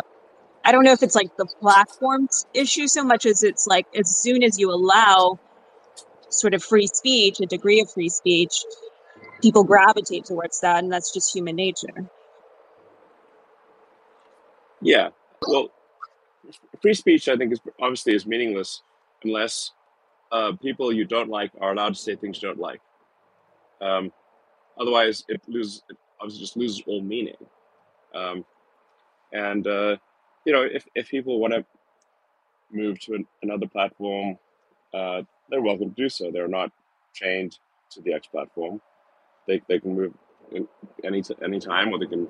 I 0.69 0.71
don't 0.71 0.83
know 0.83 0.91
if 0.91 1.01
it's 1.01 1.15
like 1.15 1.35
the 1.35 1.47
platform's 1.47 2.45
issue 2.53 2.87
so 2.87 3.03
much 3.03 3.25
as 3.25 3.41
it's 3.41 3.65
like 3.65 3.87
as 3.95 4.15
soon 4.15 4.43
as 4.43 4.59
you 4.59 4.69
allow 4.69 5.39
sort 6.29 6.53
of 6.53 6.63
free 6.63 6.85
speech, 6.85 7.39
a 7.41 7.47
degree 7.47 7.81
of 7.81 7.91
free 7.91 8.09
speech, 8.09 8.53
people 9.41 9.63
gravitate 9.63 10.25
towards 10.25 10.61
that, 10.61 10.83
and 10.83 10.93
that's 10.93 11.11
just 11.11 11.33
human 11.33 11.55
nature. 11.55 12.07
Yeah. 14.79 15.09
Well, 15.47 15.71
free 16.83 16.93
speech, 16.93 17.27
I 17.27 17.35
think, 17.35 17.51
is 17.51 17.59
obviously 17.81 18.13
is 18.13 18.27
meaningless 18.27 18.83
unless 19.23 19.71
uh, 20.31 20.51
people 20.61 20.93
you 20.93 21.03
don't 21.03 21.31
like 21.31 21.49
are 21.59 21.71
allowed 21.71 21.95
to 21.95 21.99
say 21.99 22.15
things 22.15 22.43
you 22.43 22.47
don't 22.47 22.59
like. 22.59 22.81
Um, 23.81 24.13
otherwise, 24.79 25.25
it 25.29 25.41
loses. 25.47 25.81
It 25.89 25.97
obviously 26.21 26.41
just 26.41 26.57
loses 26.57 26.83
all 26.85 27.01
meaning. 27.01 27.37
Um, 28.13 28.45
and 29.33 29.65
uh, 29.65 29.97
you 30.49 30.55
know, 30.55 30.63
if 30.63 30.87
if 30.95 31.09
people 31.09 31.39
want 31.39 31.53
to 31.53 31.63
move 32.71 32.99
to 33.01 33.13
an, 33.13 33.27
another 33.43 33.67
platform, 33.67 34.39
uh, 34.95 35.21
they're 35.47 35.61
welcome 35.61 35.91
to 35.91 35.95
do 35.95 36.09
so. 36.09 36.31
They're 36.31 36.47
not 36.47 36.71
chained 37.13 37.59
to 37.91 38.01
the 38.01 38.13
X 38.13 38.25
platform. 38.25 38.81
They 39.47 39.61
they 39.67 39.79
can 39.79 39.95
move 39.95 40.15
any 41.03 41.21
t- 41.21 41.35
any 41.43 41.59
time, 41.59 41.93
or 41.93 41.99
they 41.99 42.07
can 42.07 42.27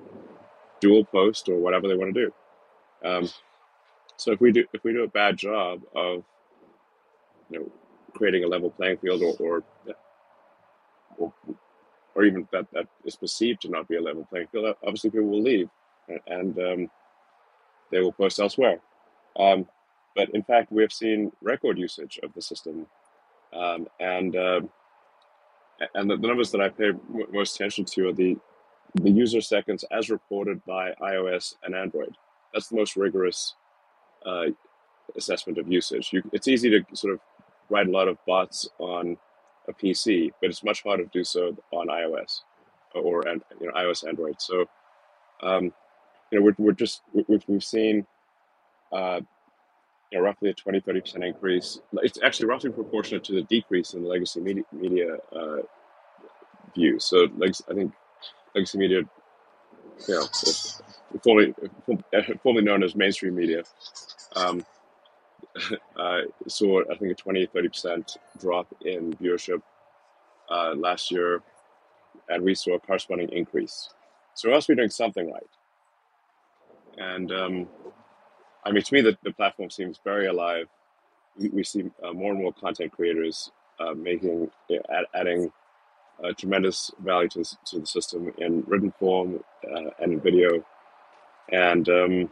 dual 0.82 1.05
post 1.05 1.47
or 1.47 1.59
whatever 1.59 1.88
they 1.88 1.95
want 1.95 2.13
to 2.13 2.26
do. 2.26 3.07
Um, 3.09 3.30
so 4.17 4.34
if 4.34 4.41
we 4.41 4.51
do 4.51 4.65
if 4.74 4.84
we 4.84 4.91
do 4.91 5.05
a 5.05 5.07
bad 5.07 5.38
job 5.38 5.82
of 5.95 6.26
you 7.49 7.59
know 7.59 7.72
creating 8.15 8.43
a 8.43 8.47
level 8.47 8.70
playing 8.70 8.97
field 8.97 9.24
or 9.24 9.34
or 9.39 9.63
or, 11.17 11.34
or 12.15 12.26
even 12.26 12.49
that 12.51 12.67
that 12.74 12.88
is 13.05 13.15
perceived 13.15 13.61
to 13.61 13.70
not 13.70 13.88
be 13.88 13.95
a 13.95 14.01
level 14.01 14.28
playing 14.30 14.47
field, 14.51 14.76
obviously 14.84 15.09
people 15.09 15.30
will 15.30 15.41
leave 15.41 15.70
and 16.28 16.59
um, 16.59 16.91
they 17.91 17.99
will 17.99 18.11
post 18.11 18.39
elsewhere. 18.39 18.79
Um, 19.37 19.67
but 20.15 20.29
in 20.33 20.43
fact, 20.43 20.71
we 20.71 20.81
have 20.81 20.91
seen 20.91 21.31
record 21.41 21.77
usage 21.77 22.19
of 22.23 22.33
the 22.33 22.41
system, 22.41 22.87
um, 23.53 23.87
and 23.99 24.35
uh, 24.35 24.61
and 25.95 26.09
the, 26.09 26.17
the, 26.17 26.27
numbers 26.27 26.51
that 26.51 26.61
I 26.61 26.69
pay 26.69 26.91
most 27.31 27.55
attention 27.55 27.85
to 27.85 28.09
are 28.09 28.13
the 28.13 28.37
the 28.95 29.11
user 29.11 29.39
seconds 29.39 29.85
as 29.91 30.09
reported 30.09 30.65
by 30.65 30.93
iOS 31.01 31.55
and 31.63 31.75
Android. 31.75 32.15
That's 32.53 32.69
the 32.69 32.75
most 32.75 32.95
rigorous 32.95 33.55
uh, 34.25 34.47
assessment 35.15 35.57
of 35.59 35.71
usage. 35.71 36.09
You, 36.11 36.23
it's 36.33 36.47
easy 36.47 36.69
to 36.71 36.83
sort 36.95 37.13
of 37.13 37.19
write 37.69 37.87
a 37.87 37.91
lot 37.91 38.07
of 38.07 38.17
bots 38.25 38.67
on 38.79 39.17
a 39.67 39.73
PC, 39.73 40.31
but 40.41 40.49
it's 40.49 40.63
much 40.63 40.81
harder 40.81 41.03
to 41.03 41.09
do 41.09 41.23
so 41.23 41.55
on 41.71 41.87
iOS 41.87 42.41
or 42.95 43.27
and 43.27 43.43
you 43.61 43.67
know 43.67 43.73
iOS 43.73 44.07
Android. 44.07 44.41
So 44.41 44.65
um, 45.41 45.71
you 46.32 46.39
know 46.39 46.45
we're, 46.45 46.55
we're 46.57 46.71
just 46.73 47.01
we've, 47.13 47.43
we've 47.47 47.63
seen 47.63 48.05
uh, 48.93 49.21
you 50.11 50.17
know, 50.17 50.23
roughly 50.25 50.49
a 50.49 50.53
20 50.53 50.80
30 50.80 51.01
percent 51.01 51.23
increase. 51.23 51.80
It's 51.95 52.19
actually 52.23 52.47
roughly 52.47 52.71
proportionate 52.71 53.23
to 53.25 53.34
the 53.36 53.43
decrease 53.43 53.93
in 53.93 54.03
the 54.03 54.09
legacy 54.09 54.39
media, 54.41 54.63
media 54.71 55.17
uh, 55.36 55.57
views. 56.75 57.05
So 57.05 57.27
like 57.38 57.55
I 57.69 57.73
think 57.73 57.93
legacy 58.55 58.77
media, 58.77 59.01
you 60.07 60.15
know, 60.15 60.25
formerly 61.23 61.55
formerly 62.43 62.65
known 62.65 62.84
as 62.84 62.95
mainstream 62.95 63.36
media, 63.36 63.63
um, 64.36 64.65
uh, 65.97 66.21
saw 66.47 66.82
I 66.91 66.97
think 66.97 67.11
a 67.11 67.15
20 67.15 67.45
30 67.47 67.69
percent 67.69 68.17
drop 68.39 68.67
in 68.86 69.13
viewership 69.15 69.61
uh, 70.49 70.75
last 70.75 71.11
year, 71.11 71.41
and 72.30 72.43
we 72.43 72.55
saw 72.55 72.75
a 72.75 72.80
corresponding 72.80 73.30
increase. 73.32 73.89
So 74.36 74.49
we 74.49 74.55
must 74.55 74.67
be 74.67 74.75
doing 74.75 74.89
something 74.89 75.32
right. 75.32 75.43
And 77.00 77.32
um, 77.32 77.68
I 78.66 78.72
mean, 78.72 78.84
to 78.84 78.93
me, 78.93 79.02
the, 79.02 79.18
the 79.24 79.32
platform 79.32 79.70
seems 79.70 80.00
very 80.04 80.28
alive. 80.28 80.68
We, 81.38 81.64
see 81.64 81.86
uh, 82.04 82.12
more 82.12 82.34
and 82.34 82.41
more 82.41 82.52
content 82.52 82.91
creators 82.91 83.52
uh, 83.80 83.93
making, 83.93 84.52
add, 84.89 85.06
adding 85.14 85.52
uh, 86.24 86.34
tremendous 86.38 86.91
value 87.02 87.30
to, 87.30 87.43
to 87.68 87.80
the 87.80 87.86
system 87.86 88.34
in 88.38 88.64
written 88.68 88.93
form 89.00 89.41
uh, 89.64 89.91
and 90.00 90.14
in 90.14 90.20
video, 90.20 90.66
and 91.50 91.88
um, 91.88 92.30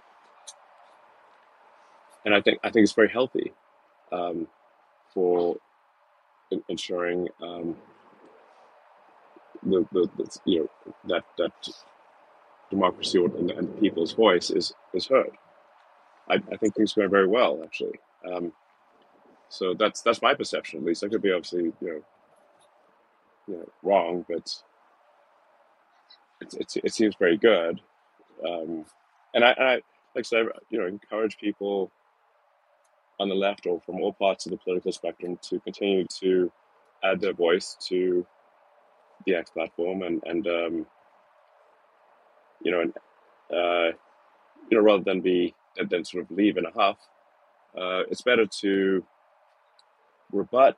and 2.25 2.35
I 2.35 2.41
think 2.41 2.59
I 2.65 2.69
think 2.69 2.83
it's 2.83 2.91
very 2.91 3.09
healthy 3.09 3.53
um, 4.11 4.47
for 5.13 5.55
ensuring 6.67 7.29
um, 7.41 7.77
the, 9.63 9.87
the, 9.93 10.09
the, 10.17 10.39
you 10.45 10.59
know 10.59 10.93
that 11.07 11.23
that 11.37 11.69
democracy 12.69 13.23
and, 13.23 13.51
and 13.51 13.67
the 13.67 13.81
people's 13.81 14.13
voice 14.13 14.49
is 14.49 14.73
is 14.93 15.07
heard. 15.07 15.31
I, 16.29 16.35
I 16.51 16.57
think 16.57 16.75
things 16.75 16.93
going 16.93 17.09
very 17.09 17.27
well 17.27 17.61
actually. 17.63 17.99
Um, 18.29 18.51
so 19.49 19.73
that's 19.73 20.01
that's 20.01 20.21
my 20.21 20.33
perception 20.33 20.79
at 20.79 20.85
least. 20.85 21.03
I 21.03 21.09
could 21.09 21.21
be 21.21 21.31
obviously 21.31 21.65
you 21.65 21.73
know 21.81 22.01
you 23.47 23.55
know, 23.55 23.69
wrong, 23.81 24.25
but 24.27 24.53
it's, 26.41 26.53
it's, 26.53 26.77
it 26.77 26.93
seems 26.93 27.15
very 27.17 27.37
good. 27.37 27.79
Um, 28.45 28.85
and 29.33 29.43
I, 29.43 29.51
I, 29.51 29.73
like 29.73 29.83
I 30.17 30.21
said, 30.21 30.45
you 30.69 30.79
know, 30.79 30.87
encourage 30.87 31.37
people 31.37 31.91
on 33.19 33.29
the 33.29 33.35
left 33.35 33.65
or 33.65 33.81
from 33.81 34.01
all 34.01 34.13
parts 34.13 34.45
of 34.45 34.51
the 34.51 34.57
political 34.57 34.91
spectrum 34.91 35.39
to 35.49 35.59
continue 35.61 36.05
to 36.19 36.51
add 37.03 37.19
their 37.19 37.33
voice 37.33 37.75
to 37.87 38.25
the 39.25 39.35
X 39.35 39.49
platform 39.49 40.03
and, 40.03 40.21
and 40.25 40.47
um, 40.47 40.85
you 42.63 42.71
know, 42.71 42.81
uh, 43.55 43.91
you 44.69 44.77
know, 44.77 44.83
rather 44.83 45.03
than 45.03 45.21
be, 45.21 45.53
than 45.89 46.05
sort 46.05 46.23
of 46.25 46.31
leave 46.31 46.57
in 46.57 46.65
a 46.65 46.71
huff, 46.71 46.97
uh, 47.77 48.03
it's 48.09 48.21
better 48.21 48.45
to 48.61 49.03
rebut, 50.31 50.77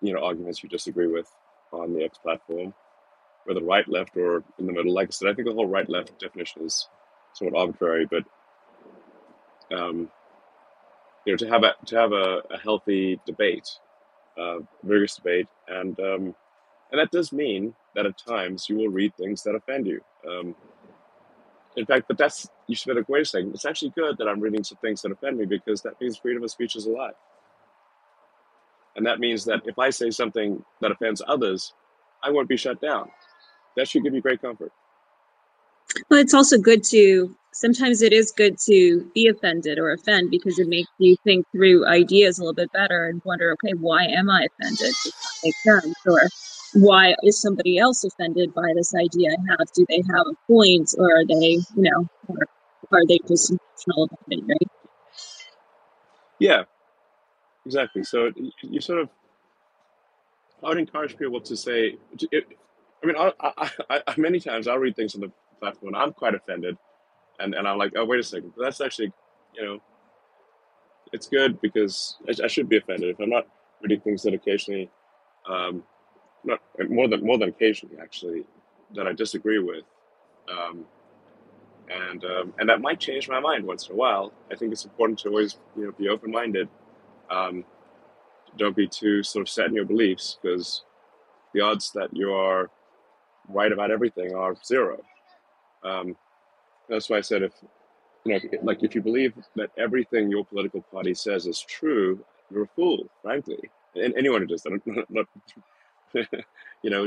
you 0.00 0.12
know, 0.12 0.24
arguments 0.24 0.62
you 0.62 0.68
disagree 0.68 1.06
with 1.06 1.28
on 1.72 1.92
the 1.94 2.04
X 2.04 2.18
platform, 2.18 2.74
whether 3.44 3.62
right, 3.62 3.88
left, 3.88 4.16
or 4.16 4.44
in 4.58 4.66
the 4.66 4.72
middle. 4.72 4.92
Like 4.92 5.08
I 5.08 5.10
said, 5.10 5.28
I 5.28 5.34
think 5.34 5.48
the 5.48 5.54
whole 5.54 5.66
right 5.68 5.88
left 5.88 6.18
definition 6.18 6.62
is 6.64 6.88
somewhat 7.34 7.58
arbitrary, 7.58 8.06
but 8.06 8.24
um, 9.76 10.10
you 11.26 11.32
know, 11.32 11.36
to 11.38 11.48
have 11.48 11.64
a 11.64 11.74
to 11.86 11.96
have 11.96 12.12
a, 12.12 12.42
a 12.50 12.58
healthy 12.58 13.20
debate, 13.26 13.68
uh, 14.38 14.58
vigorous 14.82 15.16
debate, 15.16 15.48
and 15.68 15.98
um, 16.00 16.34
and 16.90 17.00
that 17.00 17.10
does 17.10 17.32
mean 17.32 17.74
that 17.94 18.06
at 18.06 18.18
times 18.18 18.68
you 18.68 18.76
will 18.76 18.88
read 18.88 19.16
things 19.16 19.42
that 19.42 19.54
offend 19.54 19.86
you. 19.86 20.00
Um, 20.28 20.54
in 21.76 21.86
fact, 21.86 22.06
but 22.08 22.18
that's 22.18 22.48
you 22.66 22.76
should 22.76 22.90
be 22.90 22.94
like, 22.94 23.08
wait 23.08 23.22
a 23.22 23.24
second. 23.24 23.50
It's 23.54 23.64
actually 23.64 23.90
good 23.90 24.16
that 24.18 24.28
I'm 24.28 24.40
reading 24.40 24.64
some 24.64 24.78
things 24.78 25.02
that 25.02 25.12
offend 25.12 25.38
me 25.38 25.44
because 25.44 25.82
that 25.82 26.00
means 26.00 26.16
freedom 26.16 26.42
of 26.42 26.50
speech 26.50 26.76
is 26.76 26.86
alive. 26.86 27.14
And 28.96 29.04
that 29.06 29.18
means 29.18 29.44
that 29.46 29.62
if 29.64 29.78
I 29.78 29.90
say 29.90 30.10
something 30.10 30.64
that 30.80 30.92
offends 30.92 31.20
others, 31.26 31.72
I 32.22 32.30
won't 32.30 32.48
be 32.48 32.56
shut 32.56 32.80
down. 32.80 33.10
That 33.76 33.88
should 33.88 34.04
give 34.04 34.14
you 34.14 34.20
great 34.20 34.40
comfort. 34.40 34.72
Well, 36.08 36.20
it's 36.20 36.34
also 36.34 36.58
good 36.58 36.84
to 36.84 37.34
sometimes 37.52 38.02
it 38.02 38.12
is 38.12 38.30
good 38.30 38.58
to 38.66 39.10
be 39.14 39.28
offended 39.28 39.78
or 39.78 39.92
offend 39.92 40.30
because 40.30 40.58
it 40.58 40.68
makes 40.68 40.90
you 40.98 41.16
think 41.24 41.46
through 41.52 41.86
ideas 41.86 42.38
a 42.38 42.42
little 42.42 42.54
bit 42.54 42.72
better 42.72 43.06
and 43.06 43.20
wonder, 43.24 43.52
okay, 43.52 43.74
why 43.74 44.04
am 44.04 44.30
I 44.30 44.46
offended? 44.60 44.78
Does 44.78 45.04
that 45.04 45.40
make 45.44 45.54
sense? 45.56 45.96
Or 46.06 46.28
why 46.74 47.14
is 47.22 47.40
somebody 47.40 47.78
else 47.78 48.04
offended 48.04 48.54
by 48.54 48.72
this 48.74 48.94
idea 48.94 49.30
I 49.30 49.36
have? 49.50 49.72
Do 49.74 49.86
they 49.88 50.02
have 50.14 50.26
a 50.26 50.34
point 50.46 50.90
or 50.98 51.18
are 51.18 51.26
they, 51.26 51.58
you 51.58 51.64
know, 51.76 52.08
or 52.28 52.36
are 52.92 53.06
they 53.06 53.18
just 53.28 53.50
emotional 53.50 54.04
about 54.04 54.18
it, 54.28 54.44
right? 54.46 54.70
Yeah, 56.38 56.64
exactly. 57.64 58.04
So 58.04 58.30
you 58.62 58.80
sort 58.80 59.00
of, 59.00 59.08
I 60.62 60.68
would 60.68 60.78
encourage 60.78 61.16
people 61.16 61.40
to 61.42 61.56
say, 61.56 61.96
it, 62.32 62.44
I 63.02 63.06
mean, 63.06 63.16
I, 63.18 63.32
I, 63.40 63.70
I, 63.90 64.02
I, 64.08 64.14
many 64.16 64.40
times 64.40 64.66
I'll 64.66 64.78
read 64.78 64.96
things 64.96 65.14
on 65.14 65.20
the 65.20 65.32
platform 65.60 65.94
and 65.94 66.02
I'm 66.02 66.12
quite 66.12 66.34
offended, 66.34 66.76
and 67.38 67.54
and 67.54 67.68
I'm 67.68 67.78
like, 67.78 67.92
oh 67.96 68.04
wait 68.04 68.20
a 68.20 68.22
second, 68.22 68.52
that's 68.58 68.80
actually, 68.80 69.12
you 69.54 69.64
know, 69.64 69.78
it's 71.12 71.28
good 71.28 71.60
because 71.60 72.16
I, 72.28 72.44
I 72.44 72.46
should 72.48 72.68
be 72.68 72.78
offended 72.78 73.10
if 73.10 73.20
I'm 73.20 73.30
not 73.30 73.46
reading 73.82 74.00
things 74.00 74.22
that 74.22 74.34
occasionally, 74.34 74.90
um, 75.48 75.82
not 76.44 76.60
more 76.88 77.08
than 77.08 77.24
more 77.24 77.38
than 77.38 77.48
occasionally 77.48 77.96
actually, 78.00 78.44
that 78.94 79.06
I 79.06 79.12
disagree 79.12 79.58
with. 79.58 79.84
Um, 80.48 80.84
and 81.90 82.24
um, 82.24 82.54
and 82.58 82.68
that 82.68 82.80
might 82.80 83.00
change 83.00 83.28
my 83.28 83.40
mind 83.40 83.64
once 83.64 83.88
in 83.88 83.94
a 83.94 83.96
while. 83.96 84.32
I 84.50 84.54
think 84.54 84.72
it's 84.72 84.84
important 84.84 85.18
to 85.20 85.28
always 85.28 85.56
you 85.76 85.86
know 85.86 85.92
be 85.92 86.08
open 86.08 86.30
minded. 86.30 86.68
Um, 87.30 87.64
don't 88.56 88.76
be 88.76 88.86
too 88.86 89.22
sort 89.22 89.42
of 89.42 89.48
set 89.48 89.66
in 89.66 89.74
your 89.74 89.84
beliefs 89.84 90.38
because 90.40 90.84
the 91.52 91.60
odds 91.60 91.92
that 91.92 92.14
you 92.16 92.32
are 92.32 92.70
right 93.48 93.72
about 93.72 93.90
everything 93.90 94.34
are 94.34 94.56
zero. 94.64 95.02
Um, 95.82 96.16
that's 96.88 97.10
why 97.10 97.18
I 97.18 97.20
said 97.20 97.42
if 97.42 97.52
you 98.24 98.32
know 98.34 98.40
like 98.62 98.82
if 98.82 98.94
you 98.94 99.02
believe 99.02 99.34
that 99.56 99.70
everything 99.76 100.30
your 100.30 100.44
political 100.44 100.82
party 100.82 101.14
says 101.14 101.46
is 101.46 101.60
true, 101.60 102.24
you're 102.50 102.64
a 102.64 102.68
fool, 102.68 103.08
frankly. 103.22 103.70
And 103.94 104.14
anyone 104.16 104.40
who 104.40 104.46
does 104.46 104.62
that, 104.62 104.80
not, 104.86 105.10
not 105.10 105.26
you 106.82 106.90
know, 106.90 107.06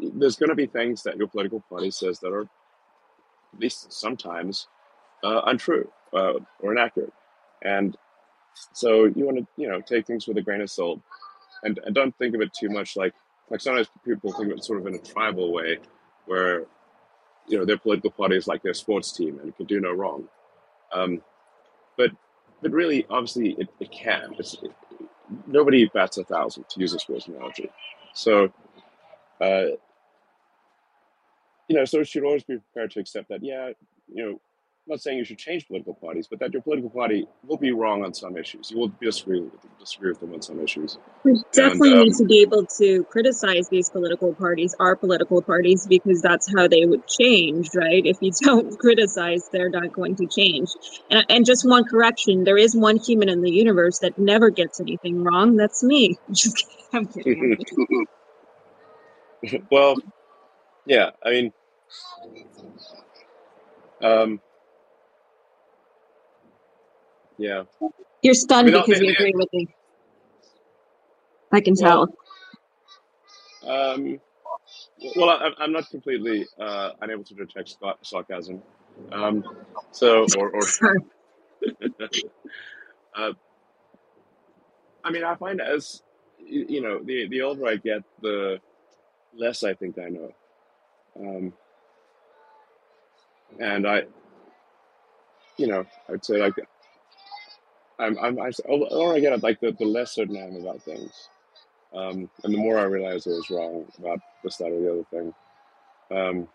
there's 0.00 0.36
going 0.36 0.48
to 0.48 0.54
be 0.54 0.66
things 0.66 1.02
that 1.02 1.16
your 1.16 1.28
political 1.28 1.60
party 1.68 1.90
says 1.90 2.18
that 2.20 2.32
are 2.32 2.42
at 2.42 3.60
least 3.60 3.92
sometimes 3.92 4.68
uh, 5.24 5.42
untrue 5.46 5.90
uh, 6.12 6.34
or 6.60 6.72
inaccurate. 6.72 7.12
And 7.62 7.96
so 8.72 9.04
you 9.04 9.24
want 9.24 9.38
to, 9.38 9.46
you 9.56 9.68
know, 9.68 9.80
take 9.80 10.06
things 10.06 10.26
with 10.26 10.36
a 10.36 10.42
grain 10.42 10.60
of 10.60 10.70
salt 10.70 11.00
and, 11.62 11.78
and 11.84 11.94
don't 11.94 12.16
think 12.18 12.34
of 12.34 12.40
it 12.40 12.52
too 12.52 12.68
much 12.68 12.96
like, 12.96 13.14
like 13.50 13.60
sometimes 13.60 13.88
people 14.04 14.32
think 14.32 14.52
of 14.52 14.58
it 14.58 14.64
sort 14.64 14.80
of 14.80 14.86
in 14.86 14.94
a 14.94 14.98
tribal 14.98 15.52
way 15.52 15.78
where, 16.26 16.64
you 17.48 17.58
know, 17.58 17.64
their 17.64 17.78
political 17.78 18.10
party 18.10 18.36
is 18.36 18.46
like 18.46 18.62
their 18.62 18.74
sports 18.74 19.12
team 19.12 19.38
and 19.38 19.48
it 19.48 19.56
can 19.56 19.66
do 19.66 19.80
no 19.80 19.92
wrong. 19.92 20.28
Um, 20.92 21.22
but, 21.96 22.10
but 22.60 22.72
really, 22.72 23.06
obviously, 23.08 23.52
it, 23.52 23.68
it 23.80 23.90
can. 23.90 24.34
It's, 24.38 24.54
it, 24.62 24.72
nobody 25.46 25.86
bats 25.86 26.18
a 26.18 26.24
thousand, 26.24 26.68
to 26.70 26.80
use 26.80 26.92
a 26.92 26.98
sports 26.98 27.26
analogy. 27.28 27.70
So, 28.16 28.52
uh, 29.40 29.66
you 31.68 31.76
know, 31.76 31.84
so 31.84 31.98
you 31.98 32.04
should 32.04 32.24
always 32.24 32.44
be 32.44 32.58
prepared 32.58 32.92
to 32.92 33.00
accept 33.00 33.28
that, 33.28 33.42
yeah, 33.44 33.70
you 34.12 34.24
know, 34.24 34.40
I'm 34.86 34.92
not 34.92 35.00
saying 35.00 35.18
you 35.18 35.24
should 35.24 35.38
change 35.38 35.66
political 35.66 35.94
parties, 35.94 36.28
but 36.28 36.38
that 36.38 36.52
your 36.52 36.62
political 36.62 36.90
party 36.90 37.26
will 37.44 37.56
be 37.56 37.72
wrong 37.72 38.04
on 38.04 38.14
some 38.14 38.36
issues. 38.36 38.70
You 38.70 38.78
will 38.78 38.92
disagree 39.02 39.40
with 39.40 39.60
them, 39.60 39.72
disagree 39.80 40.10
with 40.10 40.20
them 40.20 40.32
on 40.32 40.42
some 40.42 40.60
issues. 40.60 40.96
We 41.24 41.42
definitely 41.50 41.90
and, 41.90 41.98
um, 41.98 42.04
need 42.04 42.14
to 42.18 42.24
be 42.24 42.40
able 42.42 42.66
to 42.78 43.02
criticize 43.10 43.68
these 43.68 43.90
political 43.90 44.32
parties, 44.32 44.76
our 44.78 44.94
political 44.94 45.42
parties, 45.42 45.88
because 45.88 46.22
that's 46.22 46.48
how 46.56 46.68
they 46.68 46.86
would 46.86 47.04
change, 47.08 47.70
right? 47.74 48.06
If 48.06 48.18
you 48.20 48.30
don't 48.42 48.78
criticize, 48.78 49.48
they're 49.50 49.70
not 49.70 49.92
going 49.92 50.14
to 50.16 50.26
change. 50.28 50.70
And, 51.10 51.26
and 51.28 51.44
just 51.44 51.68
one 51.68 51.82
correction: 51.82 52.44
there 52.44 52.56
is 52.56 52.76
one 52.76 52.98
human 52.98 53.28
in 53.28 53.42
the 53.42 53.50
universe 53.50 53.98
that 54.00 54.16
never 54.20 54.50
gets 54.50 54.78
anything 54.78 55.24
wrong. 55.24 55.56
That's 55.56 55.82
me. 55.82 56.16
Just. 56.30 56.64
I'm 56.92 57.06
kidding. 57.06 57.66
well, 59.72 59.96
yeah, 60.86 61.10
I 61.24 61.30
mean, 61.30 61.52
um, 64.00 64.40
yeah. 67.38 67.64
You're 68.22 68.34
stunned 68.34 68.68
I 68.68 68.80
because 68.80 69.00
you 69.00 69.12
agree 69.12 69.32
with 69.34 69.48
me. 69.52 69.68
I 71.52 71.60
can 71.60 71.74
well, 71.80 72.08
tell. 73.62 73.88
Um, 73.94 74.20
well, 75.16 75.30
I, 75.30 75.50
I'm 75.58 75.72
not 75.72 75.88
completely 75.90 76.46
uh, 76.58 76.90
unable 77.00 77.24
to 77.24 77.34
detect 77.34 77.76
sarcasm. 78.02 78.62
Um, 79.12 79.44
so, 79.92 80.26
or, 80.38 80.50
or 80.50 80.62
uh, 83.16 83.32
I 85.04 85.10
mean, 85.10 85.24
I 85.24 85.34
find 85.36 85.60
as 85.60 86.02
you 86.44 86.80
know, 86.80 87.02
the 87.02 87.28
the 87.28 87.42
older 87.42 87.66
I 87.66 87.76
get, 87.76 88.02
the 88.22 88.60
less 89.36 89.62
I 89.62 89.74
think 89.74 89.98
I 89.98 90.08
know. 90.08 90.32
Um, 91.18 91.52
and 93.58 93.86
I, 93.86 94.02
you 95.56 95.66
know, 95.66 95.84
I'd 96.08 96.24
say 96.24 96.38
like 96.38 96.54
I'm 97.98 98.18
I'm 98.18 98.40
I, 98.40 98.50
the 98.50 98.62
older 98.68 99.14
I 99.14 99.20
get, 99.20 99.42
like 99.42 99.60
the, 99.60 99.72
the 99.72 99.84
less 99.84 100.14
certain 100.14 100.36
I 100.36 100.46
am 100.46 100.56
about 100.56 100.82
things, 100.82 101.28
um, 101.94 102.28
and 102.44 102.54
the 102.54 102.58
more 102.58 102.78
I 102.78 102.84
realize 102.84 103.26
I 103.26 103.30
was 103.30 103.50
wrong 103.50 103.86
about 103.98 104.20
this, 104.44 104.56
that, 104.56 104.66
or 104.66 104.80
the 104.80 104.92
other 104.92 105.04
thing. 105.10 105.34
Um, 106.10 106.48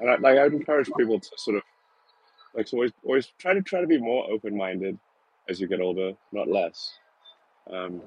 and 0.00 0.10
I, 0.10 0.16
like 0.16 0.38
I 0.38 0.44
would 0.44 0.54
encourage 0.54 0.90
people 0.96 1.20
to 1.20 1.28
sort 1.36 1.56
of 1.58 1.62
like 2.54 2.66
to 2.66 2.76
always 2.76 2.92
always 3.04 3.32
try 3.38 3.54
to 3.54 3.62
try 3.62 3.80
to 3.80 3.86
be 3.86 3.98
more 3.98 4.30
open 4.30 4.56
minded 4.56 4.98
as 5.48 5.60
you 5.60 5.68
get 5.68 5.80
older, 5.80 6.12
not 6.32 6.48
less. 6.48 6.94
Um, 7.70 8.00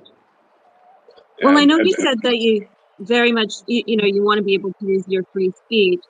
well, 1.44 1.58
I 1.58 1.66
know 1.66 1.78
and, 1.78 1.88
you 1.88 1.96
and, 1.98 2.08
said 2.08 2.18
that 2.24 2.38
you 2.38 2.68
very 3.00 3.32
much 3.32 3.54
you, 3.68 3.84
you 3.86 3.98
know 3.98 4.06
you 4.06 4.24
want 4.24 4.38
to 4.38 4.44
be 4.44 4.54
able 4.54 4.74
to 4.74 4.86
use 4.86 5.04
your 5.08 5.24
free 5.34 5.52
speech 5.66 6.02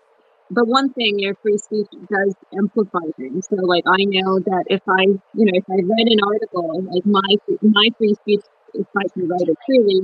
but 0.53 0.67
one 0.67 0.93
thing 0.93 1.19
your 1.19 1.35
free 1.35 1.57
speech 1.57 1.87
does 2.09 2.35
amplify 2.57 3.05
things. 3.17 3.47
So 3.49 3.55
like 3.57 3.83
i 3.87 4.03
know 4.05 4.39
that 4.39 4.65
if 4.67 4.81
i 4.87 5.03
you 5.03 5.45
know 5.47 5.55
if 5.61 5.65
i 5.69 5.75
read 5.75 6.07
an 6.15 6.19
article 6.25 6.83
like 6.93 7.05
my 7.05 7.29
my 7.61 7.87
free 7.97 8.15
speech 8.15 8.41
if 8.73 8.87
i 8.97 9.03
can 9.13 9.27
write 9.27 9.47
it 9.47 9.57
truly 9.65 10.01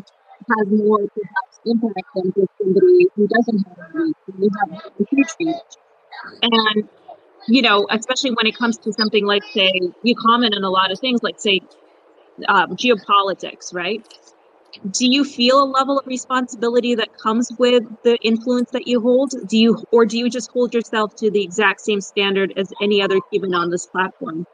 has 0.50 0.68
more 0.70 1.00
perhaps 1.00 1.56
impact 1.66 2.08
than 2.16 2.34
just 2.38 2.52
somebody 2.62 3.08
who 3.16 3.28
doesn't 3.28 3.66
have 3.68 4.72
a 4.72 5.06
huge 5.10 5.30
reach 5.40 5.58
and 6.44 6.90
you 7.48 7.62
know 7.62 7.88
especially 7.92 8.32
when 8.32 8.48
it 8.48 8.58
comes 8.58 8.78
to 8.78 8.94
something 8.94 9.26
like 9.26 9.44
say 9.44 9.72
you 10.04 10.16
comment 10.16 10.56
on 10.56 10.64
a 10.64 10.70
lot 10.70 10.92
of 10.92 11.00
things 11.00 11.22
like 11.24 11.40
say 11.40 11.62
um, 12.48 12.76
geopolitics 12.76 13.74
right 13.74 14.08
do 14.92 15.08
you 15.08 15.24
feel 15.24 15.64
a 15.64 15.66
level 15.66 16.00
of 16.00 16.06
responsibility 16.08 16.96
that 16.96 17.10
comes 17.22 17.52
with 17.58 17.84
the 18.04 18.18
influence 18.18 18.72
that 18.72 18.88
you 18.88 19.02
hold? 19.02 19.34
Do 19.48 19.58
you 19.58 19.84
or 19.92 20.06
do 20.06 20.18
you 20.18 20.30
just 20.30 20.52
hold 20.52 20.74
yourself 20.74 21.16
to 21.18 21.32
the 21.32 21.44
exact 21.44 21.82
same 21.82 22.02
standard 22.02 22.54
as 22.58 22.72
any 22.82 23.02
other 23.02 23.20
human 23.32 23.54
on 23.54 23.70
this 23.72 23.88
platform? 23.88 24.46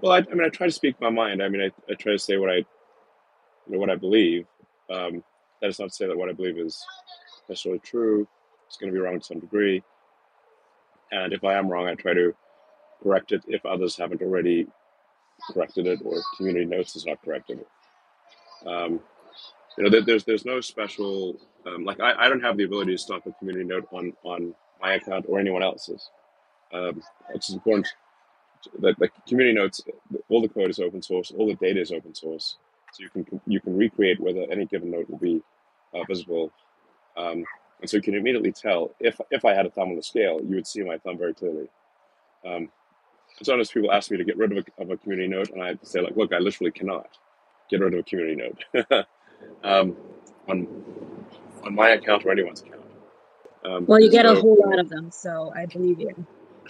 Well 0.00 0.12
i, 0.12 0.18
I 0.18 0.34
mean 0.34 0.44
i 0.44 0.48
try 0.48 0.66
to 0.66 0.72
speak 0.72 1.00
my 1.00 1.10
mind. 1.10 1.42
I 1.42 1.48
mean 1.48 1.62
I, 1.62 1.92
I 1.92 1.94
try 1.94 2.12
to 2.12 2.18
say 2.18 2.36
what 2.36 2.50
i 2.50 2.56
you 2.56 2.66
know 3.68 3.78
what 3.78 3.90
i 3.90 3.96
believe. 3.96 4.46
Um, 4.90 5.22
that 5.60 5.68
is 5.68 5.78
not 5.78 5.90
to 5.90 5.94
say 5.94 6.06
that 6.06 6.16
what 6.16 6.28
i 6.28 6.32
believe 6.32 6.58
is 6.58 6.84
necessarily 7.48 7.80
true. 7.80 8.26
It's 8.66 8.76
going 8.76 8.92
to 8.92 8.96
be 8.96 9.00
wrong 9.00 9.18
to 9.18 9.24
some 9.24 9.40
degree. 9.40 9.82
And 11.12 11.32
if 11.32 11.44
i 11.44 11.54
am 11.54 11.68
wrong 11.68 11.86
i 11.88 11.94
try 11.94 12.14
to 12.14 12.34
correct 13.02 13.32
it 13.32 13.42
if 13.48 13.64
others 13.64 13.96
haven't 13.96 14.22
already 14.22 14.66
corrected 15.52 15.86
it 15.86 16.00
or 16.04 16.20
community 16.36 16.66
notes 16.66 16.94
has 16.94 17.06
not 17.06 17.22
corrected 17.22 17.60
it. 17.60 17.68
Um, 18.66 19.00
you 19.76 19.84
know, 19.84 20.00
there's 20.00 20.24
there's 20.24 20.44
no 20.44 20.60
special 20.60 21.36
um, 21.66 21.84
like 21.84 22.00
I, 22.00 22.12
I 22.26 22.28
don't 22.28 22.42
have 22.42 22.56
the 22.56 22.64
ability 22.64 22.92
to 22.92 22.98
stop 22.98 23.26
a 23.26 23.32
community 23.32 23.64
note 23.64 23.88
on 23.92 24.12
on 24.24 24.54
my 24.80 24.94
account 24.94 25.26
or 25.28 25.38
anyone 25.38 25.62
else's. 25.62 26.10
Um, 26.72 27.02
it's 27.34 27.50
important 27.50 27.88
that 28.80 28.98
the 28.98 29.08
community 29.26 29.56
notes, 29.56 29.80
all 30.28 30.42
the 30.42 30.48
code 30.48 30.70
is 30.70 30.78
open 30.78 31.02
source, 31.02 31.32
all 31.36 31.46
the 31.46 31.54
data 31.54 31.80
is 31.80 31.92
open 31.92 32.14
source, 32.14 32.56
so 32.92 33.02
you 33.02 33.10
can 33.10 33.40
you 33.46 33.60
can 33.60 33.76
recreate 33.76 34.20
whether 34.20 34.44
any 34.50 34.66
given 34.66 34.90
note 34.90 35.08
will 35.08 35.18
be 35.18 35.40
uh, 35.94 36.04
visible, 36.04 36.52
um, 37.16 37.44
and 37.80 37.88
so 37.88 37.96
you 37.96 38.02
can 38.02 38.14
immediately 38.14 38.52
tell 38.52 38.90
if 39.00 39.20
if 39.30 39.44
I 39.44 39.54
had 39.54 39.66
a 39.66 39.70
thumb 39.70 39.90
on 39.90 39.96
the 39.96 40.02
scale, 40.02 40.40
you 40.42 40.56
would 40.56 40.66
see 40.66 40.82
my 40.82 40.98
thumb 40.98 41.18
very 41.18 41.34
clearly. 41.34 41.68
Um, 42.44 42.70
sometimes 43.42 43.70
people 43.70 43.92
ask 43.92 44.10
me 44.10 44.16
to 44.16 44.24
get 44.24 44.36
rid 44.36 44.56
of 44.56 44.58
a, 44.58 44.82
of 44.82 44.90
a 44.90 44.96
community 44.96 45.28
note, 45.28 45.50
and 45.50 45.62
I 45.62 45.76
say 45.82 46.00
like, 46.00 46.16
look, 46.16 46.32
I 46.32 46.38
literally 46.38 46.70
cannot 46.70 47.08
get 47.70 47.80
rid 47.80 47.94
of 47.94 48.00
a 48.00 48.02
community 48.02 48.36
note 48.36 49.06
um, 49.64 49.96
on 50.48 50.66
on 51.64 51.74
my 51.74 51.90
account 51.90 52.24
or 52.24 52.32
anyone's 52.32 52.62
account. 52.62 52.80
Um, 53.64 53.86
well, 53.86 54.00
you 54.00 54.10
get 54.10 54.24
so, 54.24 54.32
a 54.32 54.40
whole 54.40 54.56
lot 54.64 54.78
of 54.78 54.88
them, 54.88 55.10
so 55.10 55.52
I 55.54 55.66
believe 55.66 56.00
you. 56.00 56.26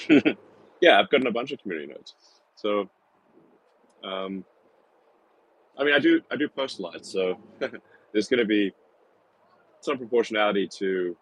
yeah, 0.81 0.99
I've 0.99 1.11
gotten 1.11 1.27
a 1.27 1.33
bunch 1.33 1.53
of 1.53 1.61
community 1.61 1.93
notes. 1.93 2.15
So, 2.57 2.91
um, 4.03 4.45
I 5.79 5.85
mean, 5.85 5.95
I 5.95 5.99
do 5.99 6.21
I 6.31 6.37
do 6.37 6.49
post 6.49 6.79
a 6.79 6.83
lot, 6.83 7.07
so 7.07 7.39
there's 8.13 8.29
going 8.29 8.41
to 8.41 8.47
be 8.47 8.73
some 9.81 9.99
proportionality 9.99 10.69
to. 10.79 11.17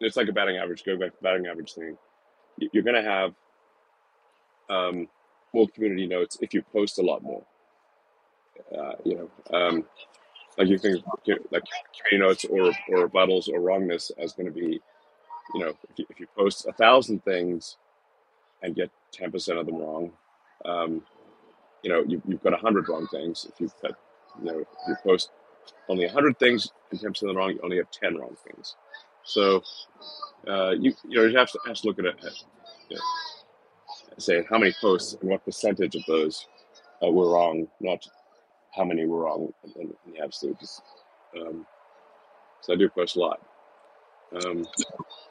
It's 0.00 0.16
like 0.16 0.28
a 0.28 0.32
batting 0.32 0.56
average. 0.56 0.84
Go 0.84 0.98
back 0.98 1.16
to 1.16 1.22
batting 1.22 1.46
average 1.46 1.72
thing. 1.72 1.96
You're 2.58 2.82
going 2.82 3.02
to 3.02 3.08
have 3.08 3.34
um, 4.70 5.08
more 5.54 5.68
community 5.68 6.06
notes 6.06 6.38
if 6.40 6.54
you 6.54 6.62
post 6.62 6.98
a 6.98 7.02
lot 7.02 7.22
more. 7.22 7.44
Uh, 8.76 8.92
you 9.04 9.16
know, 9.16 9.56
um, 9.56 9.84
like 10.58 10.68
you 10.68 10.78
think 10.78 11.04
like 11.50 11.64
community 12.10 12.18
notes 12.18 12.44
or 12.46 12.68
or 12.90 13.08
rebuttals 13.08 13.48
or 13.48 13.60
wrongness 13.60 14.10
as 14.18 14.32
going 14.32 14.46
to 14.46 14.52
be, 14.52 14.80
you 15.54 15.60
know, 15.60 15.68
if 15.90 15.98
you, 15.98 16.06
if 16.10 16.20
you 16.20 16.26
post 16.36 16.66
a 16.66 16.72
thousand 16.72 17.24
things 17.24 17.76
and 18.62 18.74
get 18.74 18.90
ten 19.12 19.30
percent 19.30 19.58
of 19.58 19.66
them 19.66 19.78
wrong, 19.78 20.12
um, 20.64 21.02
you 21.82 21.90
know, 21.90 22.04
you, 22.06 22.22
you've 22.26 22.42
got 22.42 22.54
a 22.54 22.58
hundred 22.58 22.88
wrong 22.88 23.06
things. 23.08 23.46
If 23.52 23.60
you've 23.60 23.74
got, 23.82 23.92
you 24.40 24.46
know, 24.46 24.60
if 24.60 24.68
you 24.88 24.96
post 25.04 25.30
only 25.88 26.04
a 26.04 26.12
hundred 26.12 26.38
things 26.38 26.70
and 26.90 27.00
ten 27.00 27.10
percent 27.10 27.36
wrong, 27.36 27.50
you 27.50 27.60
only 27.62 27.78
have 27.78 27.90
ten 27.90 28.16
wrong 28.16 28.36
things. 28.46 28.76
So 29.24 29.62
uh, 30.48 30.70
you 30.72 30.94
you 31.08 31.18
know 31.18 31.24
you 31.26 31.36
have 31.38 31.50
to, 31.52 31.58
have 31.66 31.76
to 31.76 31.86
look 31.86 31.98
at 31.98 32.06
it, 32.06 32.16
you 32.90 32.96
know, 32.96 33.02
say 34.18 34.44
how 34.48 34.58
many 34.58 34.74
posts 34.80 35.16
and 35.20 35.30
what 35.30 35.44
percentage 35.44 35.94
of 35.94 36.02
those 36.06 36.46
uh, 37.04 37.10
were 37.10 37.30
wrong, 37.30 37.68
not 37.80 38.06
how 38.74 38.84
many 38.84 39.06
were 39.06 39.20
wrong 39.20 39.52
in, 39.76 39.82
in 40.06 40.12
the 40.12 40.22
absolute. 40.22 40.56
Um, 41.38 41.66
so 42.60 42.72
I 42.72 42.76
do 42.76 42.88
post 42.88 43.16
a 43.16 43.20
lot. 43.20 43.40
Um, 44.44 44.66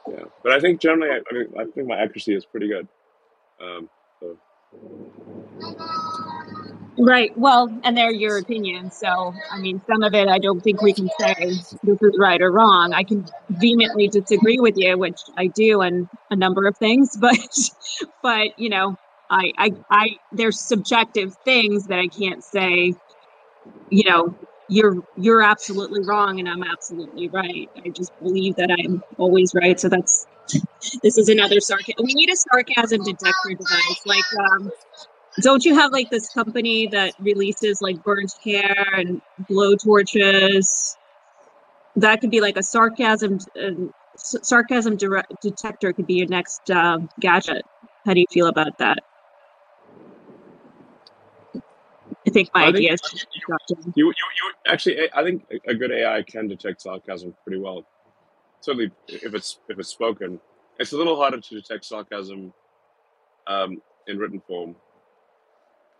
yeah, 0.08 0.24
but 0.42 0.52
I 0.52 0.60
think 0.60 0.80
generally, 0.80 1.10
I, 1.10 1.20
I 1.30 1.34
mean, 1.34 1.48
I 1.58 1.64
think 1.64 1.86
my 1.86 1.98
accuracy 1.98 2.34
is 2.34 2.46
pretty 2.46 2.68
good. 2.68 2.88
Um, 3.60 3.88
so 4.20 4.38
Right. 6.98 7.36
Well, 7.36 7.68
and 7.84 7.96
they're 7.96 8.12
your 8.12 8.38
opinions. 8.38 8.96
So, 8.96 9.34
I 9.52 9.58
mean, 9.58 9.82
some 9.86 10.02
of 10.02 10.14
it 10.14 10.28
I 10.28 10.38
don't 10.38 10.60
think 10.60 10.80
we 10.80 10.94
can 10.94 11.10
say 11.20 11.34
this 11.38 11.74
is 12.00 12.16
right 12.18 12.40
or 12.40 12.50
wrong. 12.50 12.94
I 12.94 13.02
can 13.02 13.26
vehemently 13.50 14.08
disagree 14.08 14.58
with 14.60 14.74
you, 14.78 14.96
which 14.96 15.20
I 15.36 15.48
do 15.48 15.82
on 15.82 16.08
a 16.30 16.36
number 16.36 16.66
of 16.66 16.76
things, 16.78 17.16
but, 17.20 17.36
but 18.22 18.58
you 18.58 18.70
know, 18.70 18.96
I, 19.28 19.52
I, 19.58 19.70
I, 19.90 20.08
there's 20.32 20.60
subjective 20.60 21.34
things 21.44 21.86
that 21.88 21.98
I 21.98 22.08
can't 22.08 22.42
say. 22.42 22.94
You 23.90 24.10
know, 24.10 24.34
you're 24.68 24.96
you're 25.16 25.42
absolutely 25.42 26.04
wrong, 26.04 26.38
and 26.38 26.48
I'm 26.48 26.62
absolutely 26.62 27.28
right. 27.28 27.68
I 27.84 27.88
just 27.90 28.12
believe 28.20 28.56
that 28.56 28.70
I'm 28.70 29.02
always 29.18 29.52
right. 29.54 29.78
So 29.78 29.88
that's 29.88 30.26
this 31.02 31.18
is 31.18 31.28
another 31.28 31.60
sarcasm. 31.60 32.04
We 32.04 32.14
need 32.14 32.30
a 32.30 32.36
sarcasm 32.36 33.02
detector 33.04 33.50
device, 33.50 34.00
like 34.06 34.24
um, 34.38 34.70
don't 35.40 35.64
you 35.64 35.74
have 35.74 35.92
like 35.92 36.10
this 36.10 36.28
company 36.28 36.86
that 36.88 37.14
releases 37.20 37.82
like 37.82 38.02
burnt 38.02 38.32
hair 38.42 38.86
and 38.96 39.20
blow 39.48 39.76
torches? 39.76 40.96
That 41.96 42.20
could 42.20 42.30
be 42.30 42.40
like 42.40 42.56
a 42.56 42.62
sarcasm 42.62 43.38
uh, 43.60 43.70
sarcasm 44.16 44.96
detector. 45.42 45.92
Could 45.92 46.06
be 46.06 46.14
your 46.14 46.28
next 46.28 46.70
uh, 46.70 46.98
gadget. 47.20 47.64
How 48.04 48.14
do 48.14 48.20
you 48.20 48.26
feel 48.30 48.46
about 48.46 48.78
that? 48.78 48.98
I 52.26 52.30
think 52.30 52.50
my 52.54 52.64
I 52.64 52.68
idea 52.68 52.96
think 52.96 53.14
is 53.14 53.26
you, 53.94 54.06
you, 54.06 54.12
you 54.14 54.52
actually. 54.66 54.98
I 55.14 55.22
think 55.22 55.46
a 55.66 55.74
good 55.74 55.92
AI 55.92 56.22
can 56.22 56.48
detect 56.48 56.82
sarcasm 56.82 57.34
pretty 57.44 57.60
well. 57.60 57.84
Certainly, 58.60 58.90
if 59.08 59.34
it's 59.34 59.58
if 59.68 59.78
it's 59.78 59.90
spoken, 59.90 60.40
it's 60.78 60.92
a 60.92 60.96
little 60.96 61.16
harder 61.16 61.40
to 61.40 61.54
detect 61.54 61.84
sarcasm 61.84 62.52
um, 63.46 63.80
in 64.06 64.18
written 64.18 64.40
form 64.46 64.76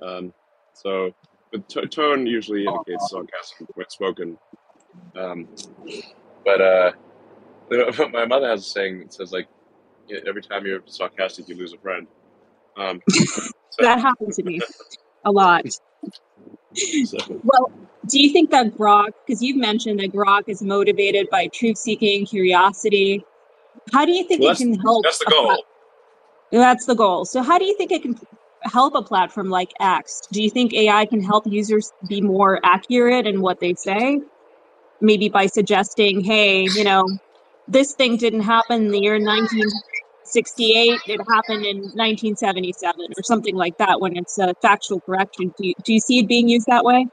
um, 0.03 0.33
so 0.73 1.15
the 1.53 1.59
t- 1.61 1.87
tone 1.87 2.27
usually 2.27 2.65
indicates 2.65 3.11
sarcasm 3.11 3.67
when 3.75 3.89
spoken. 3.89 4.39
Um, 5.15 5.49
but 6.45 6.61
uh, 6.61 6.93
my 8.13 8.27
mother 8.27 8.49
has 8.49 8.61
a 8.61 8.71
saying 8.71 9.01
that 9.01 9.13
says 9.13 9.33
like, 9.33 9.49
every 10.27 10.43
time 10.43 10.67
you're 10.67 10.83
sarcastic, 10.87 11.49
you 11.49 11.57
lose 11.57 11.73
a 11.73 11.79
friend. 11.79 12.07
Um, 12.77 13.01
so. 13.11 13.51
that 13.81 14.01
happened 14.01 14.33
to 14.35 14.43
me 14.43 14.61
a 15.25 15.33
lot. 15.33 15.65
So. 16.73 17.19
Well, 17.43 17.73
do 18.07 18.21
you 18.21 18.33
think 18.33 18.51
that 18.51 18.77
Grok, 18.77 19.13
because 19.27 19.43
you've 19.43 19.57
mentioned 19.57 19.99
that 20.01 20.13
Grok 20.13 20.45
is 20.47 20.63
motivated 20.63 21.29
by 21.31 21.49
truth 21.49 21.79
seeking, 21.79 22.27
curiosity, 22.27 23.25
how 23.93 24.05
do 24.05 24.13
you 24.13 24.27
think 24.29 24.43
well, 24.43 24.53
it 24.53 24.59
can 24.59 24.79
help? 24.81 25.05
That's 25.05 25.19
the 25.19 25.31
goal. 25.31 25.65
That's 26.53 26.87
the 26.87 26.95
goal. 26.95 27.25
So, 27.25 27.43
how 27.43 27.59
do 27.59 27.65
you 27.65 27.77
think 27.77 27.93
it 27.93 28.03
can 28.03 28.19
help 28.63 28.95
a 28.95 29.03
platform 29.03 29.51
like 29.51 29.73
X? 29.81 30.23
Do 30.33 30.43
you 30.43 30.51
think 30.51 30.73
AI 30.75 31.07
can 31.07 31.23
help 31.23 31.47
users 31.47 31.93
be 32.09 32.21
more 32.21 32.61
accurate 32.65 33.27
in 33.27 33.41
what 33.41 33.61
they 33.61 33.75
say? 33.75 34.21
Maybe 35.01 35.29
by 35.29 35.47
suggesting, 35.47 36.25
hey, 36.25 36.63
you 36.63 36.85
know, 36.85 37.07
this 37.69 37.95
thing 37.95 38.17
didn't 38.17 38.41
happen 38.43 38.87
in 38.87 38.93
the 38.93 39.01
year 39.01 39.15
1968, 39.15 41.01
it 41.07 41.21
happened 41.29 41.67
in 41.67 41.79
1977 41.79 43.01
or 43.17 43.23
something 43.23 43.55
like 43.55 43.77
that 43.79 44.01
when 44.01 44.17
it's 44.17 44.39
a 44.39 44.55
factual 44.63 45.01
correction. 45.01 45.53
Do 45.59 45.69
you, 45.69 45.75
do 45.85 45.93
you 45.93 46.01
see 46.01 46.21
it 46.21 46.29
being 46.29 46.49
used 46.49 46.67
that 46.67 46.85
way? 46.85 47.07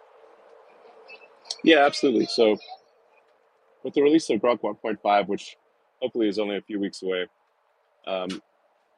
Yeah, 1.63 1.85
absolutely. 1.85 2.27
So, 2.27 2.57
with 3.83 3.93
the 3.93 4.01
release 4.01 4.29
of 4.29 4.39
Grok 4.39 4.61
1.5, 4.61 5.27
which 5.27 5.57
hopefully 6.01 6.27
is 6.27 6.39
only 6.39 6.57
a 6.57 6.61
few 6.61 6.79
weeks 6.79 7.01
away, 7.01 7.27
um, 8.07 8.41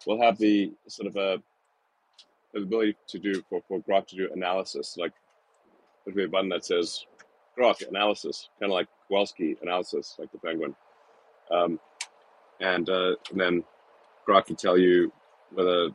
we'll 0.06 0.22
have 0.22 0.38
the 0.38 0.72
sort 0.88 1.08
of 1.08 1.16
a 1.16 1.42
ability 2.56 2.96
to 3.08 3.20
do 3.20 3.44
for, 3.50 3.62
for 3.68 3.80
Grok 3.82 4.08
to 4.08 4.16
do 4.16 4.30
analysis. 4.34 4.96
Like 4.98 5.12
there's 6.06 6.28
a 6.28 6.30
button 6.30 6.50
that 6.50 6.66
says 6.66 7.06
Grok 7.58 7.88
analysis, 7.88 8.50
kind 8.60 8.72
of 8.72 8.76
like 8.76 8.88
Kowalski 9.08 9.58
analysis, 9.62 10.16
like 10.18 10.32
the 10.32 10.40
penguin. 10.40 10.76
Um, 11.52 11.80
and, 12.62 12.90
uh, 12.90 13.16
and 13.32 13.40
then 13.40 13.64
Grok 14.28 14.48
can 14.48 14.56
tell 14.56 14.78
you 14.78 15.12
whether 15.54 15.90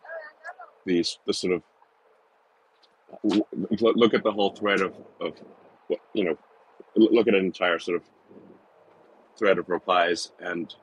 the, 0.86 1.04
the 1.26 1.32
sort 1.32 1.54
of 1.54 1.62
look 3.24 4.14
at 4.14 4.22
the 4.22 4.32
whole 4.32 4.50
thread 4.50 4.80
of, 4.80 4.94
of 5.20 5.34
you 6.12 6.24
know, 6.24 6.38
look 6.96 7.28
at 7.28 7.34
an 7.34 7.44
entire 7.44 7.78
sort 7.78 7.96
of 7.96 8.02
thread 9.36 9.58
of 9.58 9.68
replies 9.68 10.32
and 10.40 10.74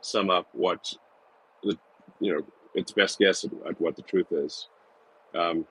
sum 0.00 0.30
up 0.30 0.48
what 0.52 0.92
the, 1.62 1.78
you 2.20 2.32
know, 2.32 2.42
its 2.74 2.92
best 2.92 3.18
guess 3.18 3.44
at, 3.44 3.52
at 3.68 3.80
what 3.80 3.96
the 3.96 4.02
truth 4.02 4.32
is 4.32 4.68
um, 5.34 5.66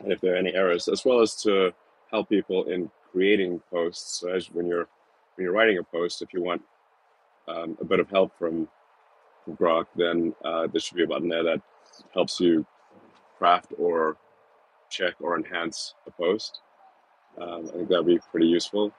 and 0.00 0.12
if 0.12 0.20
there 0.20 0.34
are 0.34 0.38
any 0.38 0.54
errors, 0.54 0.88
as 0.88 1.04
well 1.04 1.20
as 1.20 1.34
to 1.42 1.72
help 2.10 2.28
people 2.28 2.64
in 2.64 2.90
creating 3.10 3.60
posts. 3.70 4.20
So 4.20 4.30
as 4.30 4.46
when 4.50 4.66
you're 4.66 4.88
when 5.34 5.44
you're 5.44 5.52
writing 5.52 5.78
a 5.78 5.82
post, 5.82 6.22
if 6.22 6.32
you 6.32 6.42
want 6.42 6.62
um, 7.46 7.76
a 7.80 7.84
bit 7.84 8.00
of 8.00 8.10
help 8.10 8.36
from, 8.38 8.68
from 9.44 9.56
Grok, 9.56 9.86
then 9.96 10.34
uh, 10.44 10.66
there 10.66 10.80
should 10.80 10.96
be 10.96 11.04
a 11.04 11.06
button 11.06 11.28
there 11.28 11.44
that 11.44 11.62
helps 12.12 12.40
you 12.40 12.66
craft 13.38 13.72
or 13.78 14.16
check 14.90 15.14
or 15.20 15.36
enhance 15.36 15.94
a 16.06 16.10
post. 16.10 16.60
Um, 17.40 17.68
I 17.68 17.76
think 17.76 17.88
that'd 17.88 18.06
be 18.06 18.18
pretty 18.30 18.46
useful. 18.46 18.92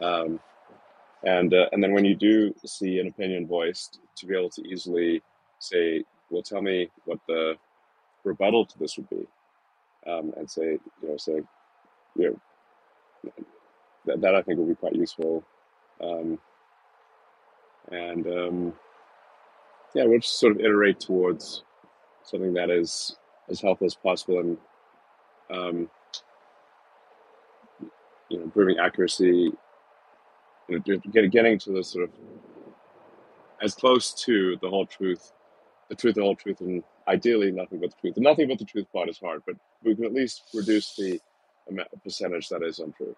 Um, 0.00 0.40
and 1.24 1.52
uh, 1.52 1.66
and 1.72 1.82
then 1.82 1.92
when 1.92 2.04
you 2.04 2.14
do 2.14 2.54
see 2.64 2.98
an 2.98 3.08
opinion 3.08 3.46
voiced, 3.46 4.00
to 4.16 4.26
be 4.26 4.36
able 4.36 4.50
to 4.50 4.62
easily 4.62 5.22
say, 5.58 6.04
"Well, 6.30 6.42
tell 6.42 6.62
me 6.62 6.88
what 7.04 7.18
the 7.26 7.56
rebuttal 8.28 8.66
to 8.66 8.78
this 8.78 8.96
would 8.96 9.08
be, 9.10 9.26
um, 10.06 10.32
and 10.36 10.48
say, 10.48 10.78
you 11.02 11.08
know, 11.08 11.16
say, 11.16 11.40
you 12.16 12.38
know, 13.24 13.32
that, 14.06 14.20
that 14.20 14.34
I 14.34 14.42
think 14.42 14.58
would 14.58 14.68
be 14.68 14.74
quite 14.74 14.94
useful. 14.94 15.44
Um, 16.00 16.38
and 17.90 18.26
um, 18.26 18.72
yeah, 19.94 20.04
we'll 20.04 20.20
just 20.20 20.38
sort 20.38 20.52
of 20.52 20.60
iterate 20.60 21.00
towards 21.00 21.64
something 22.22 22.52
that 22.54 22.70
is 22.70 23.16
as 23.48 23.60
helpful 23.60 23.86
as 23.86 23.94
possible 23.94 24.40
and 24.40 24.58
um, 25.50 25.90
you 28.28 28.38
know, 28.38 28.44
improving 28.44 28.78
accuracy, 28.78 29.50
you 30.68 30.82
know, 30.86 30.98
getting 31.30 31.58
to 31.58 31.72
the 31.72 31.82
sort 31.82 32.04
of 32.04 32.10
as 33.62 33.74
close 33.74 34.12
to 34.12 34.56
the 34.60 34.68
whole 34.68 34.86
truth, 34.86 35.32
the 35.88 35.94
truth, 35.94 36.14
the 36.16 36.22
whole 36.22 36.36
truth, 36.36 36.60
and 36.60 36.82
ideally 37.06 37.50
nothing 37.50 37.80
but 37.80 37.90
the 37.90 37.96
truth. 38.00 38.16
nothing 38.18 38.48
but 38.48 38.58
the 38.58 38.64
truth 38.64 38.86
part 38.92 39.08
is 39.08 39.18
hard, 39.18 39.42
but 39.46 39.56
we 39.82 39.94
can 39.94 40.04
at 40.04 40.12
least 40.12 40.42
reduce 40.54 40.94
the 40.96 41.20
amount, 41.68 41.88
percentage 42.02 42.48
that 42.48 42.62
is 42.62 42.78
untrue. 42.78 43.16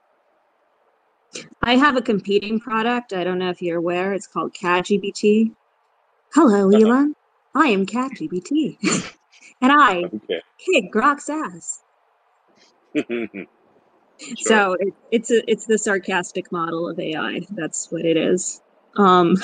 I 1.63 1.77
have 1.77 1.97
a 1.97 2.03
competing 2.03 2.59
product. 2.59 3.13
I 3.13 3.25
don't 3.25 3.39
know 3.39 3.51
if 3.51 3.63
you're 3.63 3.79
aware. 3.79 4.13
It's 4.13 4.27
called 4.27 4.55
ChatGPT. 4.55 5.55
Hello, 6.35 6.69
uh-huh. 6.69 6.79
Elon. 6.79 7.15
I 7.55 7.67
am 7.69 7.87
ChatGPT, 7.87 8.77
and 9.61 9.73
I 9.73 10.05
okay. 10.05 10.41
kick 10.59 10.93
Grok's 10.93 11.29
ass. 11.29 11.83
sure. 12.95 13.47
So 14.37 14.77
it, 14.79 14.95
it's 15.11 15.31
a 15.33 15.51
it's 15.51 15.67
the 15.67 15.79
sarcastic 15.79 16.53
model 16.53 16.89
of 16.89 17.01
AI. 17.01 17.41
That's 17.51 17.91
what 17.91 18.05
it 18.05 18.17
is. 18.17 18.61
Um, 18.97 19.37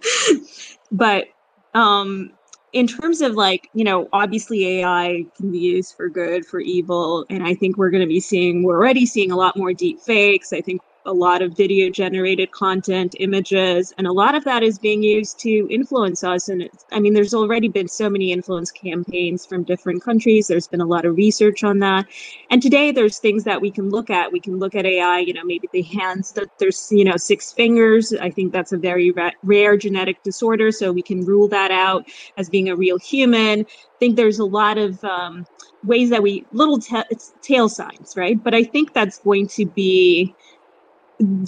but 0.90 1.26
um, 1.74 2.32
in 2.72 2.86
terms 2.86 3.20
of 3.20 3.34
like 3.34 3.68
you 3.74 3.84
know 3.84 4.08
obviously 4.12 4.80
ai 4.80 5.24
can 5.36 5.50
be 5.50 5.58
used 5.58 5.94
for 5.96 6.08
good 6.08 6.44
for 6.44 6.60
evil 6.60 7.24
and 7.30 7.46
i 7.46 7.54
think 7.54 7.76
we're 7.76 7.90
going 7.90 8.02
to 8.02 8.08
be 8.08 8.20
seeing 8.20 8.62
we're 8.62 8.76
already 8.76 9.06
seeing 9.06 9.30
a 9.30 9.36
lot 9.36 9.56
more 9.56 9.72
deep 9.72 10.00
fakes 10.00 10.52
i 10.52 10.60
think 10.60 10.80
a 11.08 11.12
lot 11.12 11.40
of 11.40 11.56
video 11.56 11.90
generated 11.90 12.50
content, 12.52 13.14
images, 13.18 13.94
and 13.96 14.06
a 14.06 14.12
lot 14.12 14.34
of 14.34 14.44
that 14.44 14.62
is 14.62 14.78
being 14.78 15.02
used 15.02 15.40
to 15.40 15.66
influence 15.70 16.22
us. 16.22 16.48
And 16.48 16.68
I 16.92 17.00
mean, 17.00 17.14
there's 17.14 17.32
already 17.32 17.68
been 17.68 17.88
so 17.88 18.10
many 18.10 18.30
influence 18.30 18.70
campaigns 18.70 19.46
from 19.46 19.64
different 19.64 20.02
countries. 20.02 20.46
There's 20.46 20.68
been 20.68 20.82
a 20.82 20.86
lot 20.86 21.06
of 21.06 21.16
research 21.16 21.64
on 21.64 21.78
that. 21.78 22.06
And 22.50 22.62
today 22.62 22.92
there's 22.92 23.18
things 23.18 23.42
that 23.44 23.60
we 23.60 23.70
can 23.70 23.88
look 23.88 24.10
at. 24.10 24.30
We 24.30 24.40
can 24.40 24.58
look 24.58 24.74
at 24.74 24.84
AI, 24.84 25.20
you 25.20 25.32
know, 25.32 25.44
maybe 25.44 25.68
the 25.72 25.82
hands 25.82 26.32
that 26.32 26.48
there's, 26.58 26.88
you 26.90 27.04
know, 27.04 27.16
six 27.16 27.52
fingers. 27.52 28.12
I 28.12 28.30
think 28.30 28.52
that's 28.52 28.72
a 28.72 28.78
very 28.78 29.10
ra- 29.10 29.30
rare 29.42 29.78
genetic 29.78 30.22
disorder. 30.22 30.70
So 30.70 30.92
we 30.92 31.02
can 31.02 31.24
rule 31.24 31.48
that 31.48 31.70
out 31.70 32.04
as 32.36 32.50
being 32.50 32.68
a 32.68 32.76
real 32.76 32.98
human. 32.98 33.60
I 33.60 33.98
think 33.98 34.16
there's 34.16 34.38
a 34.38 34.44
lot 34.44 34.76
of 34.76 35.02
um, 35.04 35.46
ways 35.84 36.10
that 36.10 36.22
we 36.22 36.44
little 36.52 36.78
t- 36.78 37.02
tail 37.42 37.68
signs, 37.68 38.14
right? 38.16 38.42
But 38.42 38.54
I 38.54 38.64
think 38.64 38.92
that's 38.92 39.18
going 39.18 39.48
to 39.48 39.66
be 39.66 40.34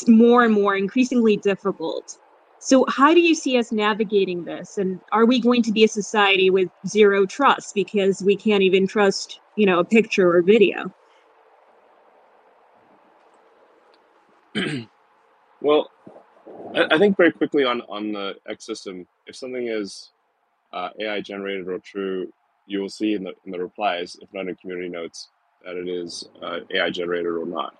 more 0.08 0.44
and 0.44 0.54
more 0.54 0.76
increasingly 0.76 1.36
difficult. 1.36 2.18
So, 2.58 2.84
how 2.88 3.14
do 3.14 3.20
you 3.20 3.34
see 3.34 3.56
us 3.58 3.72
navigating 3.72 4.44
this? 4.44 4.76
And 4.76 5.00
are 5.12 5.24
we 5.24 5.40
going 5.40 5.62
to 5.62 5.72
be 5.72 5.84
a 5.84 5.88
society 5.88 6.50
with 6.50 6.68
zero 6.86 7.24
trust 7.24 7.74
because 7.74 8.22
we 8.22 8.36
can't 8.36 8.62
even 8.62 8.86
trust, 8.86 9.40
you 9.56 9.64
know, 9.64 9.78
a 9.78 9.84
picture 9.84 10.36
or 10.36 10.42
video? 10.42 10.92
well, 15.62 15.90
I, 16.74 16.86
I, 16.90 16.98
think 16.98 17.16
very 17.16 17.32
quickly 17.32 17.64
on 17.64 17.80
on 17.82 18.12
the 18.12 18.34
X 18.46 18.66
system, 18.66 19.06
if 19.26 19.36
something 19.36 19.68
is 19.68 20.10
uh, 20.72 20.90
AI 21.00 21.20
generated 21.20 21.66
or 21.68 21.78
true, 21.78 22.30
you 22.66 22.80
will 22.80 22.90
see 22.90 23.14
in 23.14 23.24
the 23.24 23.32
in 23.46 23.52
the 23.52 23.58
replies, 23.58 24.16
if 24.20 24.32
not 24.34 24.48
in 24.48 24.54
community 24.56 24.88
notes, 24.88 25.28
that 25.64 25.76
it 25.76 25.88
is 25.88 26.28
uh, 26.42 26.60
AI 26.74 26.90
generated 26.90 27.26
or 27.26 27.46
not. 27.46 27.74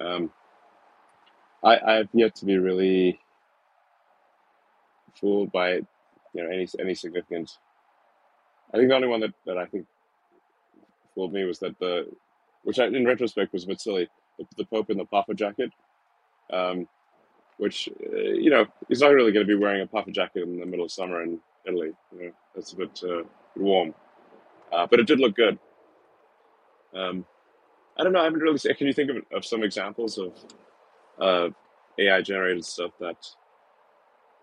Um, 0.00 0.32
I 1.64 1.78
I've 1.98 2.08
yet 2.12 2.34
to 2.36 2.44
be 2.44 2.58
really 2.58 3.20
fooled 5.20 5.52
by 5.52 5.74
you 5.74 5.84
know 6.34 6.48
any 6.48 6.68
any 6.80 6.94
significant. 6.94 7.58
I 8.72 8.78
think 8.78 8.88
the 8.88 8.96
only 8.96 9.08
one 9.08 9.20
that, 9.20 9.34
that 9.46 9.56
I 9.56 9.66
think 9.66 9.86
fooled 11.14 11.32
me 11.32 11.44
was 11.44 11.60
that 11.60 11.78
the, 11.78 12.08
which 12.64 12.80
I, 12.80 12.86
in 12.86 13.06
retrospect 13.06 13.52
was 13.52 13.64
a 13.64 13.68
bit 13.68 13.80
silly, 13.80 14.08
the, 14.38 14.46
the 14.56 14.64
Pope 14.64 14.90
in 14.90 14.98
the 14.98 15.04
puffer 15.04 15.34
jacket, 15.34 15.70
um, 16.52 16.88
which 17.58 17.88
uh, 18.12 18.16
you 18.16 18.50
know 18.50 18.66
he's 18.88 19.00
not 19.00 19.12
really 19.12 19.32
going 19.32 19.46
to 19.46 19.52
be 19.52 19.60
wearing 19.60 19.82
a 19.82 19.86
puffer 19.86 20.10
jacket 20.10 20.42
in 20.42 20.58
the 20.58 20.66
middle 20.66 20.84
of 20.84 20.92
summer 20.92 21.22
in 21.22 21.38
Italy. 21.66 21.92
You 22.12 22.26
know 22.26 22.32
that's 22.54 22.72
a 22.72 22.76
bit 22.76 23.00
uh, 23.04 23.22
warm, 23.56 23.94
uh, 24.72 24.86
but 24.90 25.00
it 25.00 25.06
did 25.06 25.20
look 25.20 25.36
good. 25.36 25.58
Um, 26.94 27.24
I 27.96 28.02
don't 28.02 28.12
know. 28.12 28.20
I 28.20 28.24
haven't 28.24 28.40
really. 28.40 28.58
Seen, 28.58 28.74
can 28.74 28.86
you 28.86 28.92
think 28.92 29.10
of, 29.10 29.16
of 29.32 29.44
some 29.44 29.62
examples 29.62 30.18
of 30.18 30.32
uh, 31.20 31.48
AI 31.98 32.22
generated 32.22 32.64
stuff 32.64 32.92
that 33.00 33.16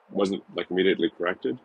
wasn't 0.10 0.44
like 0.56 0.70
immediately 0.72 1.12
corrected? 1.18 1.58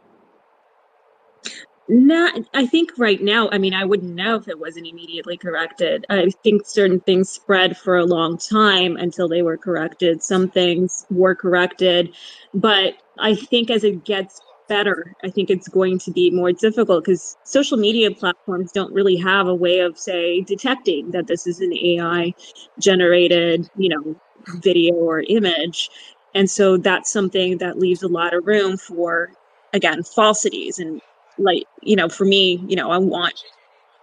Not, 1.88 2.40
I 2.52 2.66
think 2.66 2.90
right 2.98 3.22
now, 3.22 3.48
I 3.52 3.58
mean, 3.58 3.72
I 3.72 3.84
wouldn't 3.84 4.12
know 4.12 4.34
if 4.34 4.48
it 4.48 4.58
wasn't 4.58 4.88
immediately 4.88 5.36
corrected. 5.36 6.04
I 6.10 6.30
think 6.42 6.66
certain 6.66 6.98
things 7.00 7.28
spread 7.30 7.76
for 7.76 7.96
a 7.96 8.04
long 8.04 8.38
time 8.38 8.96
until 8.96 9.28
they 9.28 9.42
were 9.42 9.56
corrected. 9.56 10.20
Some 10.20 10.50
things 10.50 11.06
were 11.10 11.36
corrected, 11.36 12.12
but 12.54 12.94
I 13.18 13.36
think 13.36 13.70
as 13.70 13.84
it 13.84 14.04
gets 14.04 14.40
better, 14.68 15.14
I 15.22 15.30
think 15.30 15.48
it's 15.48 15.68
going 15.68 16.00
to 16.00 16.10
be 16.10 16.28
more 16.30 16.50
difficult 16.50 17.04
because 17.04 17.36
social 17.44 17.76
media 17.78 18.10
platforms 18.10 18.72
don't 18.72 18.92
really 18.92 19.16
have 19.16 19.46
a 19.46 19.54
way 19.54 19.78
of, 19.78 19.96
say, 19.96 20.40
detecting 20.40 21.12
that 21.12 21.28
this 21.28 21.46
is 21.46 21.60
an 21.60 21.72
AI 21.72 22.34
generated, 22.80 23.70
you 23.76 23.90
know, 23.90 24.16
video 24.54 24.94
or 24.94 25.20
image. 25.28 25.90
And 26.34 26.50
so 26.50 26.76
that's 26.76 27.10
something 27.10 27.58
that 27.58 27.78
leaves 27.78 28.02
a 28.02 28.08
lot 28.08 28.34
of 28.34 28.46
room 28.46 28.76
for, 28.76 29.30
again, 29.72 30.02
falsities. 30.02 30.78
And 30.78 31.00
like, 31.38 31.64
you 31.82 31.96
know, 31.96 32.08
for 32.08 32.24
me, 32.24 32.62
you 32.66 32.76
know, 32.76 32.90
I 32.90 32.98
want 32.98 33.42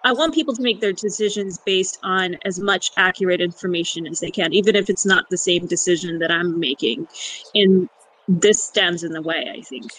I 0.05 0.11
want 0.11 0.33
people 0.33 0.53
to 0.53 0.61
make 0.61 0.81
their 0.81 0.91
decisions 0.91 1.59
based 1.59 1.97
on 2.03 2.35
as 2.43 2.59
much 2.59 2.91
accurate 2.97 3.39
information 3.39 4.05
as 4.05 4.19
they 4.19 4.31
can, 4.31 4.51
even 4.51 4.75
if 4.75 4.89
it's 4.89 5.05
not 5.05 5.29
the 5.29 5.37
same 5.37 5.65
decision 5.65 6.19
that 6.19 6.29
I'm 6.29 6.59
making. 6.59 7.07
And 7.55 7.87
this 8.27 8.61
stands 8.61 9.03
in 9.03 9.13
the 9.13 9.21
way, 9.21 9.49
I 9.49 9.61
think. 9.61 9.89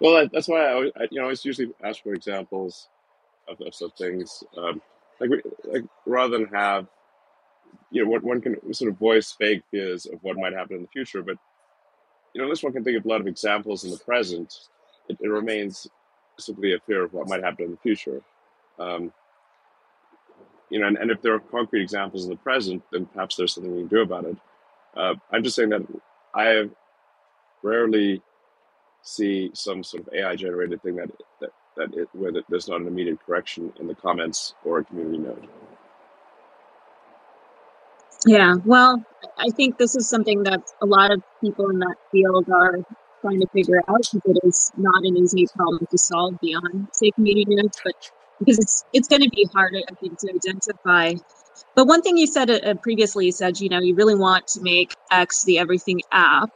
Well, 0.00 0.28
that's 0.32 0.48
why 0.48 0.66
I, 0.66 0.90
I 0.96 1.08
you 1.10 1.20
know, 1.20 1.28
I 1.28 1.34
usually 1.40 1.72
ask 1.84 2.02
for 2.02 2.14
examples 2.14 2.88
of, 3.48 3.60
of 3.60 3.92
things. 3.96 4.42
Um, 4.56 4.82
like, 5.20 5.30
like 5.64 5.84
rather 6.06 6.36
than 6.36 6.48
have 6.48 6.88
you 7.94 8.04
know, 8.04 8.10
one, 8.10 8.22
one 8.22 8.40
can 8.40 8.74
sort 8.74 8.90
of 8.90 8.98
voice 8.98 9.34
vague 9.40 9.62
fears 9.70 10.04
of 10.06 10.18
what 10.22 10.36
might 10.36 10.52
happen 10.52 10.76
in 10.76 10.82
the 10.82 10.88
future, 10.88 11.22
but 11.22 11.36
you 12.34 12.40
know, 12.40 12.44
unless 12.44 12.64
one 12.64 12.72
can 12.72 12.82
think 12.82 12.98
of 12.98 13.04
a 13.04 13.08
lot 13.08 13.20
of 13.20 13.28
examples 13.28 13.84
in 13.84 13.92
the 13.92 13.98
present, 13.98 14.52
it, 15.08 15.16
it 15.20 15.28
remains 15.28 15.86
simply 16.36 16.74
a 16.74 16.80
fear 16.80 17.04
of 17.04 17.12
what 17.12 17.28
might 17.28 17.44
happen 17.44 17.66
in 17.66 17.70
the 17.70 17.76
future. 17.76 18.20
Um, 18.80 19.12
you 20.70 20.80
know, 20.80 20.88
and, 20.88 20.96
and 20.98 21.12
if 21.12 21.22
there 21.22 21.34
are 21.34 21.38
concrete 21.38 21.82
examples 21.82 22.24
in 22.24 22.30
the 22.30 22.36
present, 22.36 22.82
then 22.90 23.06
perhaps 23.06 23.36
there's 23.36 23.54
something 23.54 23.72
we 23.72 23.82
can 23.82 23.88
do 23.88 24.00
about 24.00 24.24
it. 24.24 24.36
Uh, 24.96 25.14
I'm 25.30 25.44
just 25.44 25.54
saying 25.54 25.68
that 25.68 25.86
I 26.34 26.68
rarely 27.62 28.22
see 29.02 29.52
some 29.54 29.84
sort 29.84 30.04
of 30.04 30.12
AI 30.12 30.34
generated 30.34 30.82
thing 30.82 30.96
that 30.96 31.10
that 31.40 31.50
that 31.76 31.94
it, 31.94 32.08
where 32.12 32.32
there's 32.48 32.68
not 32.68 32.80
an 32.80 32.88
immediate 32.88 33.24
correction 33.24 33.72
in 33.78 33.86
the 33.86 33.94
comments 33.94 34.54
or 34.64 34.78
a 34.78 34.84
community 34.84 35.18
note. 35.18 35.48
Yeah, 38.26 38.54
well, 38.64 39.04
I 39.38 39.48
think 39.56 39.76
this 39.76 39.94
is 39.96 40.08
something 40.08 40.42
that 40.44 40.60
a 40.82 40.86
lot 40.86 41.12
of 41.12 41.22
people 41.42 41.68
in 41.70 41.78
that 41.80 41.96
field 42.10 42.46
are 42.50 42.78
trying 43.20 43.40
to 43.40 43.46
figure 43.52 43.80
out 43.88 44.00
because 44.12 44.36
it 44.36 44.46
is 44.46 44.70
not 44.76 45.04
an 45.04 45.16
easy 45.16 45.46
problem 45.56 45.86
to 45.90 45.98
solve 45.98 46.34
beyond 46.40 46.88
say 46.92 47.10
community 47.12 47.56
but 47.84 47.94
because 48.38 48.58
it's 48.58 48.84
it's 48.92 49.08
going 49.08 49.22
to 49.22 49.30
be 49.30 49.46
harder, 49.54 49.80
I 49.90 49.94
think, 49.94 50.18
to 50.20 50.32
identify. 50.34 51.14
But 51.74 51.86
one 51.86 52.02
thing 52.02 52.16
you 52.16 52.26
said 52.26 52.50
uh, 52.50 52.74
previously, 52.82 53.26
you 53.26 53.32
said 53.32 53.60
you 53.60 53.68
know 53.68 53.80
you 53.80 53.94
really 53.94 54.14
want 54.14 54.46
to 54.48 54.60
make 54.62 54.94
X 55.10 55.44
the 55.44 55.58
everything 55.58 56.00
app, 56.12 56.50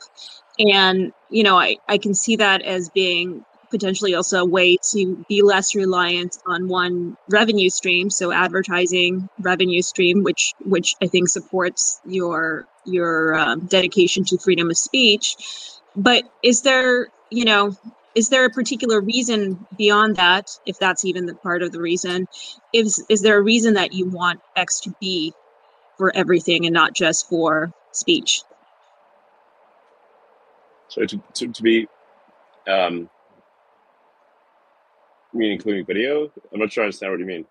and 0.58 1.12
you 1.30 1.42
know 1.42 1.58
I 1.58 1.76
I 1.88 1.98
can 1.98 2.14
see 2.14 2.36
that 2.36 2.62
as 2.62 2.90
being 2.90 3.44
potentially 3.70 4.14
also 4.14 4.40
a 4.40 4.44
way 4.44 4.76
to 4.92 5.24
be 5.28 5.42
less 5.42 5.74
reliant 5.74 6.38
on 6.46 6.68
one 6.68 7.16
revenue 7.28 7.70
stream. 7.70 8.10
So 8.10 8.32
advertising 8.32 9.28
revenue 9.40 9.82
stream 9.82 10.22
which 10.22 10.54
which 10.64 10.94
i 11.02 11.06
think 11.06 11.28
supports 11.28 12.00
your 12.06 12.66
your 12.84 13.34
um, 13.34 13.66
dedication 13.66 14.24
to 14.24 14.38
freedom 14.38 14.70
of 14.70 14.78
speech. 14.78 15.36
But 15.96 16.24
is 16.42 16.62
there 16.62 17.08
you 17.30 17.44
know 17.44 17.76
is 18.14 18.30
there 18.30 18.44
a 18.44 18.50
particular 18.50 19.00
reason 19.00 19.66
beyond 19.76 20.16
that 20.16 20.50
if 20.66 20.78
that's 20.78 21.04
even 21.04 21.26
the 21.26 21.34
part 21.34 21.62
of 21.62 21.72
the 21.72 21.80
reason? 21.80 22.26
Is 22.72 23.04
is 23.08 23.22
there 23.22 23.38
a 23.38 23.42
reason 23.42 23.74
that 23.74 23.92
you 23.92 24.08
want 24.08 24.40
x 24.56 24.80
to 24.80 24.94
be 25.00 25.32
for 25.96 26.14
everything 26.16 26.66
and 26.66 26.72
not 26.72 26.94
just 26.94 27.28
for 27.28 27.72
speech? 27.92 28.42
So 30.88 31.04
to, 31.04 31.22
to, 31.34 31.48
to 31.48 31.62
be 31.62 31.86
um, 32.66 33.10
mean 35.38 35.52
including 35.52 35.84
video? 35.86 36.30
I'm 36.52 36.60
not 36.60 36.72
sure 36.72 36.84
I 36.84 36.86
understand 36.86 37.12
what 37.12 37.20
you 37.20 37.26
mean. 37.26 37.46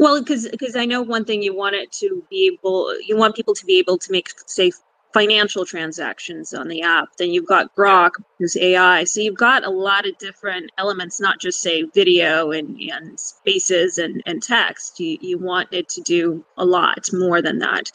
Well, 0.00 0.20
because 0.20 0.48
because 0.48 0.74
I 0.74 0.84
know 0.84 1.02
one 1.02 1.24
thing 1.24 1.42
you 1.42 1.54
want 1.54 1.76
it 1.76 1.92
to 1.92 2.24
be 2.30 2.50
able, 2.52 2.92
you 3.00 3.16
want 3.16 3.36
people 3.36 3.54
to 3.54 3.64
be 3.64 3.78
able 3.78 3.98
to 3.98 4.12
make 4.12 4.30
say 4.46 4.72
financial 5.14 5.64
transactions 5.64 6.52
on 6.52 6.68
the 6.68 6.82
app. 6.82 7.08
Then 7.16 7.30
you've 7.32 7.46
got 7.46 7.74
Grok, 7.74 8.12
who's 8.38 8.56
AI. 8.56 9.04
So 9.04 9.20
you've 9.20 9.36
got 9.36 9.64
a 9.64 9.70
lot 9.70 10.06
of 10.06 10.18
different 10.18 10.70
elements, 10.78 11.20
not 11.20 11.40
just 11.40 11.60
say 11.60 11.82
video 11.94 12.50
and, 12.50 12.78
and 12.80 13.18
spaces 13.18 13.98
and, 13.98 14.22
and 14.26 14.42
text. 14.42 15.00
You 15.00 15.18
you 15.20 15.38
want 15.38 15.68
it 15.72 15.88
to 15.90 16.00
do 16.02 16.44
a 16.56 16.64
lot 16.64 17.08
more 17.12 17.40
than 17.40 17.58
that. 17.60 17.90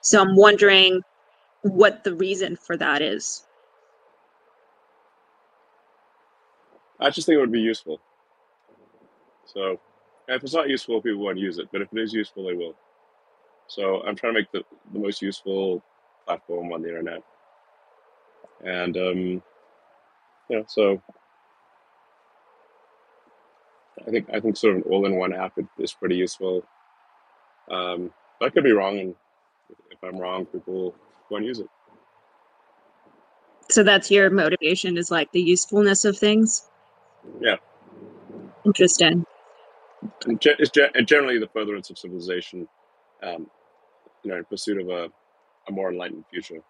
So 0.00 0.20
I'm 0.20 0.36
wondering 0.36 1.02
what 1.62 2.04
the 2.04 2.14
reason 2.14 2.56
for 2.56 2.76
that 2.76 3.02
is. 3.02 3.44
I 7.00 7.10
just 7.10 7.26
think 7.26 7.36
it 7.36 7.40
would 7.40 7.52
be 7.52 7.60
useful. 7.60 8.00
So 9.52 9.80
if 10.28 10.42
it's 10.42 10.54
not 10.54 10.68
useful, 10.68 11.00
people 11.00 11.24
won't 11.24 11.38
use 11.38 11.58
it. 11.58 11.68
But 11.72 11.82
if 11.82 11.88
it 11.92 11.98
is 11.98 12.12
useful, 12.12 12.46
they 12.46 12.54
will. 12.54 12.74
So 13.66 14.02
I'm 14.02 14.16
trying 14.16 14.34
to 14.34 14.40
make 14.40 14.52
the, 14.52 14.62
the 14.92 14.98
most 14.98 15.22
useful 15.22 15.82
platform 16.26 16.72
on 16.72 16.82
the 16.82 16.88
internet. 16.88 17.22
And 18.64 18.96
um, 18.96 19.42
yeah, 20.50 20.62
so 20.66 21.00
I 24.06 24.10
think 24.10 24.28
I 24.32 24.40
think 24.40 24.56
sort 24.56 24.76
of 24.76 24.82
an 24.82 24.90
all-in-one 24.90 25.32
app 25.32 25.58
is 25.78 25.92
pretty 25.92 26.16
useful. 26.16 26.64
Um, 27.70 28.12
I 28.40 28.48
could 28.48 28.64
be 28.64 28.72
wrong, 28.72 28.98
and 28.98 29.14
if 29.90 30.02
I'm 30.02 30.18
wrong, 30.18 30.46
people 30.46 30.94
won't 31.30 31.44
use 31.44 31.60
it. 31.60 31.68
So 33.70 33.82
that's 33.82 34.10
your 34.10 34.30
motivation 34.30 34.96
is 34.96 35.10
like 35.10 35.30
the 35.32 35.42
usefulness 35.42 36.04
of 36.04 36.16
things. 36.18 36.66
Yeah. 37.40 37.56
Interesting 38.64 39.24
and, 40.26 40.40
ge- 40.40 40.80
and 40.94 41.06
generally 41.06 41.38
the 41.38 41.48
furtherance 41.48 41.90
of 41.90 41.98
civilization. 41.98 42.68
Um, 43.22 43.48
you 44.24 44.30
know, 44.30 44.38
in 44.38 44.44
pursuit 44.46 44.80
of 44.80 44.88
a, 44.90 45.08
a 45.68 45.72
more 45.72 45.90
enlightened 45.92 46.24
future. 46.30 46.60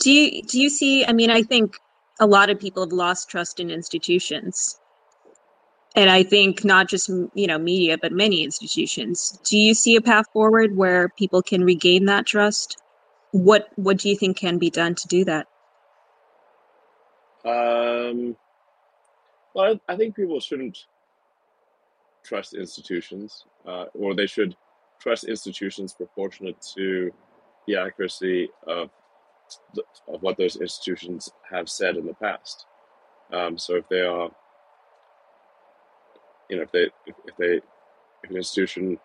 Do 0.00 0.12
you 0.12 0.42
do 0.42 0.60
you 0.60 0.70
see? 0.70 1.04
I 1.06 1.12
mean, 1.12 1.30
I 1.30 1.42
think 1.42 1.76
a 2.20 2.26
lot 2.26 2.50
of 2.50 2.60
people 2.60 2.84
have 2.84 2.92
lost 2.92 3.30
trust 3.30 3.60
in 3.60 3.70
institutions, 3.70 4.78
and 5.96 6.10
I 6.10 6.22
think 6.24 6.64
not 6.64 6.88
just 6.88 7.08
you 7.08 7.46
know 7.48 7.58
media, 7.58 7.98
but 8.00 8.12
many 8.12 8.44
institutions. 8.44 9.38
Do 9.48 9.58
you 9.58 9.74
see 9.74 9.96
a 9.96 10.02
path 10.02 10.26
forward 10.32 10.76
where 10.76 11.10
people 11.18 11.42
can 11.42 11.64
regain 11.64 12.06
that 12.06 12.26
trust? 12.26 12.76
What 13.32 13.68
What 13.76 13.98
do 13.98 14.08
you 14.10 14.16
think 14.16 14.38
can 14.38 14.58
be 14.58 14.70
done 14.70 14.94
to 14.96 15.08
do 15.08 15.24
that? 15.26 15.48
Um, 17.44 18.36
well, 19.54 19.80
I 19.88 19.96
think 19.96 20.16
people 20.16 20.40
shouldn't 20.40 20.86
trust 22.24 22.54
institutions, 22.54 23.44
uh, 23.66 23.86
or 23.94 24.14
they 24.14 24.26
should 24.26 24.56
trust 25.00 25.24
institutions 25.24 25.94
proportionate 25.94 26.56
to 26.76 27.12
the 27.66 27.76
accuracy 27.76 28.48
of 28.66 28.90
of 30.08 30.22
what 30.22 30.38
those 30.38 30.56
institutions 30.56 31.30
have 31.50 31.68
said 31.68 31.96
in 31.96 32.06
the 32.06 32.14
past. 32.14 32.66
Um, 33.32 33.58
so 33.58 33.76
if 33.76 33.88
they 33.88 34.00
are, 34.00 34.30
you 36.48 36.56
know, 36.56 36.62
if 36.62 36.72
they 36.72 36.90
if, 37.06 37.14
if 37.26 37.36
they 37.36 37.60
if 38.22 38.30
an 38.30 38.36
institution 38.36 38.98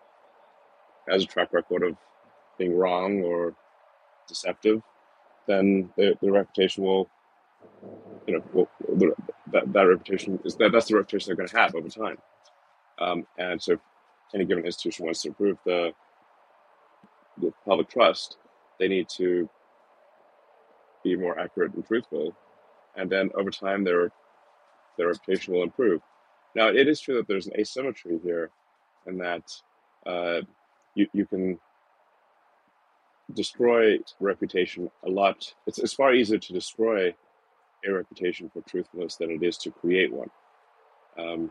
has 1.08 1.24
a 1.24 1.26
track 1.26 1.52
record 1.52 1.82
of 1.82 1.96
being 2.58 2.76
wrong 2.76 3.22
or 3.22 3.54
deceptive, 4.28 4.82
then 5.46 5.90
the, 5.96 6.14
the 6.22 6.30
reputation 6.30 6.84
will, 6.84 7.08
you 8.30 8.38
know, 8.54 8.68
the, 8.96 9.14
that 9.52 9.72
that 9.72 9.82
reputation 9.82 10.38
is 10.44 10.54
that 10.56 10.70
that's 10.72 10.86
the 10.86 10.94
reputation 10.94 11.28
they're 11.28 11.36
going 11.36 11.48
to 11.48 11.56
have 11.56 11.74
over 11.74 11.88
time. 11.88 12.16
Um, 12.98 13.26
and 13.38 13.60
so, 13.60 13.72
if 13.72 13.80
any 14.34 14.44
given 14.44 14.64
institution 14.64 15.04
wants 15.04 15.22
to 15.22 15.28
improve 15.28 15.58
the 15.64 15.92
the 17.38 17.52
public 17.66 17.88
trust, 17.88 18.36
they 18.78 18.86
need 18.86 19.08
to 19.16 19.48
be 21.02 21.16
more 21.16 21.38
accurate 21.38 21.74
and 21.74 21.84
truthful, 21.84 22.36
and 22.96 23.10
then 23.10 23.30
over 23.34 23.50
time 23.50 23.82
their 23.82 24.12
their 24.96 25.08
reputation 25.08 25.54
will 25.54 25.64
improve. 25.64 26.00
Now, 26.54 26.68
it 26.68 26.86
is 26.86 27.00
true 27.00 27.16
that 27.16 27.26
there's 27.26 27.46
an 27.46 27.58
asymmetry 27.58 28.20
here, 28.22 28.50
and 29.06 29.20
that 29.20 29.50
uh, 30.06 30.42
you 30.94 31.08
you 31.12 31.26
can 31.26 31.58
destroy 33.34 33.98
reputation 34.20 34.90
a 35.04 35.08
lot. 35.08 35.52
It's, 35.66 35.78
it's 35.78 35.94
far 35.94 36.14
easier 36.14 36.38
to 36.38 36.52
destroy 36.52 37.14
a 37.86 37.92
reputation 37.92 38.50
for 38.50 38.62
truthfulness 38.62 39.16
than 39.16 39.30
it 39.30 39.42
is 39.42 39.56
to 39.58 39.70
create 39.70 40.12
one. 40.12 40.30
Um, 41.18 41.50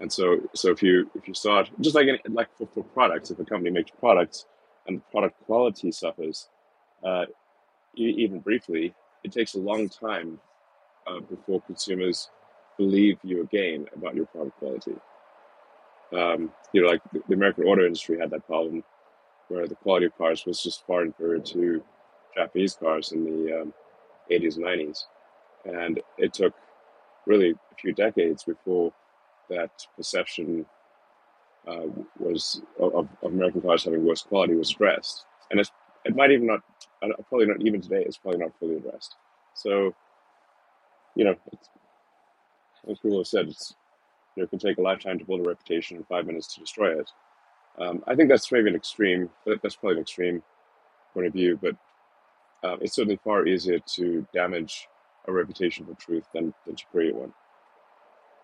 and 0.00 0.12
so, 0.12 0.40
so 0.54 0.70
if 0.70 0.82
you 0.82 1.10
if 1.14 1.28
you 1.28 1.34
start 1.34 1.70
just 1.80 1.94
like 1.94 2.08
in, 2.08 2.18
like 2.32 2.48
for, 2.56 2.66
for 2.66 2.82
products, 2.82 3.30
if 3.30 3.38
a 3.38 3.44
company 3.44 3.70
makes 3.70 3.90
products 3.98 4.46
and 4.86 4.98
the 4.98 5.02
product 5.10 5.40
quality 5.44 5.92
suffers, 5.92 6.48
uh, 7.04 7.26
even 7.94 8.40
briefly, 8.40 8.94
it 9.24 9.32
takes 9.32 9.54
a 9.54 9.58
long 9.58 9.88
time 9.88 10.38
uh, 11.06 11.20
before 11.20 11.60
consumers 11.62 12.30
believe 12.76 13.18
you 13.22 13.42
again 13.42 13.86
about 13.94 14.14
your 14.14 14.26
product 14.26 14.58
quality. 14.58 14.94
Um, 16.12 16.52
you 16.72 16.82
know, 16.82 16.88
like 16.88 17.00
the, 17.12 17.22
the 17.28 17.34
American 17.34 17.64
auto 17.64 17.84
industry 17.84 18.18
had 18.18 18.30
that 18.30 18.46
problem 18.46 18.84
where 19.48 19.66
the 19.66 19.74
quality 19.76 20.06
of 20.06 20.18
cars 20.18 20.44
was 20.44 20.62
just 20.62 20.86
far 20.86 21.02
inferior 21.02 21.40
to 21.40 21.82
Japanese 22.36 22.74
cars 22.74 23.12
and 23.12 23.26
the 23.26 23.62
um, 23.62 23.74
80s 24.30 24.56
and 24.56 24.64
90s. 24.64 25.04
And 25.64 26.00
it 26.18 26.32
took 26.32 26.54
really 27.26 27.50
a 27.50 27.74
few 27.80 27.92
decades 27.92 28.44
before 28.44 28.92
that 29.50 29.70
perception 29.96 30.66
uh, 31.66 31.86
was 32.18 32.62
of, 32.78 32.94
of 32.94 33.08
American 33.24 33.60
cars 33.60 33.84
having 33.84 34.04
worse 34.04 34.22
quality 34.22 34.54
was 34.54 34.70
addressed. 34.70 35.24
And 35.50 35.60
it 35.60 36.16
might 36.16 36.30
even 36.30 36.46
not, 36.46 36.60
probably 37.28 37.46
not 37.46 37.60
even 37.60 37.80
today, 37.80 38.02
it's 38.04 38.16
probably 38.16 38.40
not 38.40 38.52
fully 38.58 38.76
addressed. 38.76 39.16
So, 39.54 39.94
you 41.14 41.24
know, 41.24 41.34
as 42.88 42.98
people 43.00 43.18
have 43.18 43.26
said, 43.26 43.48
it's, 43.48 43.74
you 44.34 44.42
know, 44.42 44.44
it 44.44 44.50
can 44.50 44.58
take 44.58 44.78
a 44.78 44.82
lifetime 44.82 45.18
to 45.18 45.24
build 45.24 45.40
a 45.40 45.48
reputation 45.48 45.96
and 45.96 46.06
five 46.06 46.26
minutes 46.26 46.54
to 46.54 46.60
destroy 46.60 46.98
it. 47.00 47.10
Um, 47.78 48.02
I 48.06 48.14
think 48.14 48.28
that's 48.28 48.50
maybe 48.50 48.68
an 48.68 48.76
extreme, 48.76 49.28
that's 49.44 49.76
probably 49.76 49.96
an 49.96 50.02
extreme 50.02 50.42
point 51.14 51.26
of 51.26 51.32
view, 51.32 51.58
but 51.60 51.76
uh, 52.66 52.76
it's 52.80 52.94
certainly 52.94 53.18
far 53.22 53.46
easier 53.46 53.78
to 53.94 54.26
damage 54.32 54.88
a 55.28 55.32
reputation 55.32 55.86
for 55.86 55.94
truth 55.94 56.24
than, 56.34 56.52
than 56.66 56.76
to 56.76 56.84
create 56.90 57.14
one. 57.14 57.32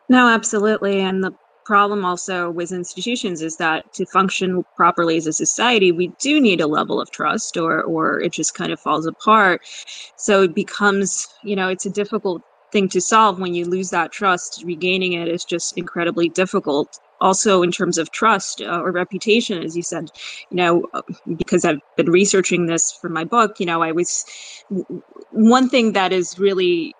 No, 0.08 0.28
absolutely. 0.28 1.00
And 1.00 1.22
the 1.22 1.32
problem 1.64 2.04
also 2.04 2.50
with 2.50 2.72
institutions 2.72 3.40
is 3.40 3.56
that 3.56 3.92
to 3.94 4.04
function 4.06 4.64
properly 4.76 5.16
as 5.16 5.26
a 5.26 5.32
society, 5.32 5.92
we 5.92 6.08
do 6.20 6.40
need 6.40 6.60
a 6.60 6.66
level 6.66 7.00
of 7.00 7.10
trust 7.10 7.56
or 7.56 7.82
or 7.82 8.20
it 8.20 8.32
just 8.32 8.54
kind 8.54 8.72
of 8.72 8.80
falls 8.80 9.06
apart. 9.06 9.62
So 10.16 10.42
it 10.42 10.54
becomes, 10.54 11.28
you 11.44 11.54
know, 11.54 11.68
it's 11.68 11.86
a 11.86 11.90
difficult 11.90 12.42
thing 12.72 12.88
to 12.88 13.00
solve 13.00 13.38
when 13.38 13.54
you 13.54 13.64
lose 13.64 13.90
that 13.90 14.10
trust. 14.12 14.62
Regaining 14.66 15.12
it 15.12 15.28
is 15.28 15.44
just 15.44 15.78
incredibly 15.78 16.28
difficult 16.28 16.98
also 17.22 17.62
in 17.62 17.70
terms 17.70 17.96
of 17.96 18.10
trust 18.10 18.60
uh, 18.60 18.80
or 18.80 18.92
reputation 18.92 19.62
as 19.62 19.76
you 19.76 19.82
said 19.82 20.10
you 20.50 20.56
know 20.56 20.84
uh, 20.92 21.02
because 21.36 21.64
i've 21.64 21.80
been 21.96 22.10
researching 22.10 22.66
this 22.66 22.92
for 23.00 23.08
my 23.08 23.24
book 23.24 23.58
you 23.58 23.66
know 23.66 23.82
i 23.82 23.92
was 23.92 24.24
one 25.30 25.68
thing 25.68 25.92
that 25.92 26.12
is 26.12 26.38
really 26.38 26.92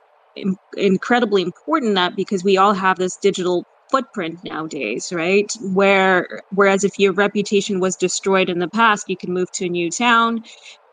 incredibly 0.77 1.43
important 1.43 1.95
that 1.95 2.17
because 2.17 2.43
we 2.43 2.57
all 2.57 2.73
have 2.73 2.99
this 2.99 3.17
digital 3.17 3.65
footprint 3.91 4.39
nowadays 4.45 5.13
right? 5.13 5.53
Where 5.75 6.41
whereas 6.51 6.83
if 6.83 6.99
your 6.99 7.13
reputation 7.13 7.79
was 7.79 7.95
destroyed 7.95 8.49
in 8.49 8.59
the 8.59 8.69
past 8.69 9.09
you 9.09 9.17
can 9.17 9.33
move 9.33 9.51
to 9.53 9.67
a 9.67 9.69
new 9.69 9.91
town 9.91 10.43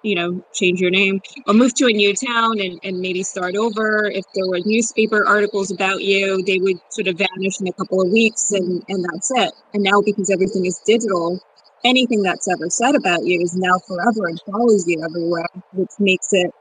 you 0.03 0.15
know, 0.15 0.43
change 0.53 0.80
your 0.80 0.91
name 0.91 1.21
or 1.47 1.53
move 1.53 1.73
to 1.76 1.85
a 1.85 1.91
new 1.91 2.13
town 2.15 2.59
and, 2.59 2.80
and 2.84 2.99
maybe 2.99 3.23
start 3.23 3.55
over. 3.55 4.05
If 4.05 4.26
there 4.34 4.47
were 4.47 4.59
newspaper 4.65 5.26
articles 5.26 5.71
about 5.71 6.01
you, 6.01 6.43
they 6.43 6.59
would 6.59 6.77
sort 6.89 7.07
of 7.07 7.17
vanish 7.17 7.59
in 7.59 7.67
a 7.67 7.73
couple 7.73 8.01
of 8.01 8.09
weeks 8.11 8.51
and, 8.51 8.84
and 8.88 9.05
that's 9.05 9.31
it. 9.31 9.51
And 9.73 9.84
now 9.84 10.01
because 10.01 10.30
everything 10.30 10.65
is 10.65 10.80
digital, 10.85 11.39
anything 11.84 12.21
that's 12.21 12.47
ever 12.47 12.69
said 12.69 12.95
about 12.95 13.26
you 13.26 13.41
is 13.41 13.55
now 13.55 13.80
forever 13.88 14.27
and 14.27 14.39
follows 14.49 14.85
you 14.88 15.03
everywhere, 15.03 15.47
which 15.73 15.91
makes 15.99 16.27
it 16.31 16.51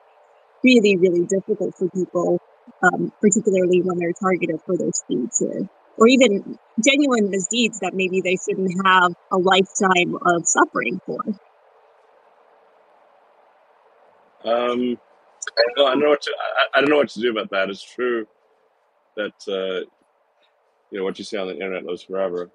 really, 0.64 0.96
really 0.96 1.26
difficult 1.26 1.74
for 1.76 1.88
people, 1.90 2.40
um, 2.82 3.12
particularly 3.20 3.82
when 3.82 3.98
they're 3.98 4.12
targeted 4.12 4.60
for 4.66 4.76
their 4.76 4.92
speech 4.92 5.30
or, 5.40 5.68
or 5.96 6.08
even 6.08 6.58
genuine 6.84 7.30
misdeeds 7.30 7.80
that 7.80 7.94
maybe 7.94 8.20
they 8.20 8.36
shouldn't 8.36 8.72
have 8.84 9.12
a 9.30 9.36
lifetime 9.36 10.16
of 10.26 10.46
suffering 10.46 11.00
for. 11.06 11.20
Um, 14.44 14.98
I 15.56 15.62
don't 15.76 16.00
know 16.00 16.08
what 16.10 16.22
to, 16.22 16.32
I, 16.38 16.78
I 16.78 16.80
don't 16.80 16.90
know 16.90 16.96
what 16.96 17.08
to 17.10 17.20
do 17.20 17.30
about 17.30 17.50
that. 17.50 17.70
It's 17.70 17.82
true 17.82 18.26
that 19.16 19.34
uh, 19.48 19.84
you 20.90 20.98
know 20.98 21.04
what 21.04 21.18
you 21.18 21.24
see 21.24 21.36
on 21.36 21.48
the 21.48 21.54
internet 21.54 21.84
lives 21.84 22.02
forever. 22.02 22.50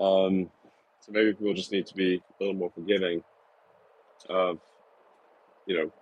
Um, 0.00 0.50
so 1.00 1.12
maybe 1.12 1.32
people 1.32 1.54
just 1.54 1.72
need 1.72 1.86
to 1.86 1.94
be 1.94 2.16
a 2.16 2.42
little 2.42 2.54
more 2.54 2.70
forgiving 2.70 3.22
of, 4.28 4.58
you 5.66 5.76
know, 5.76 5.92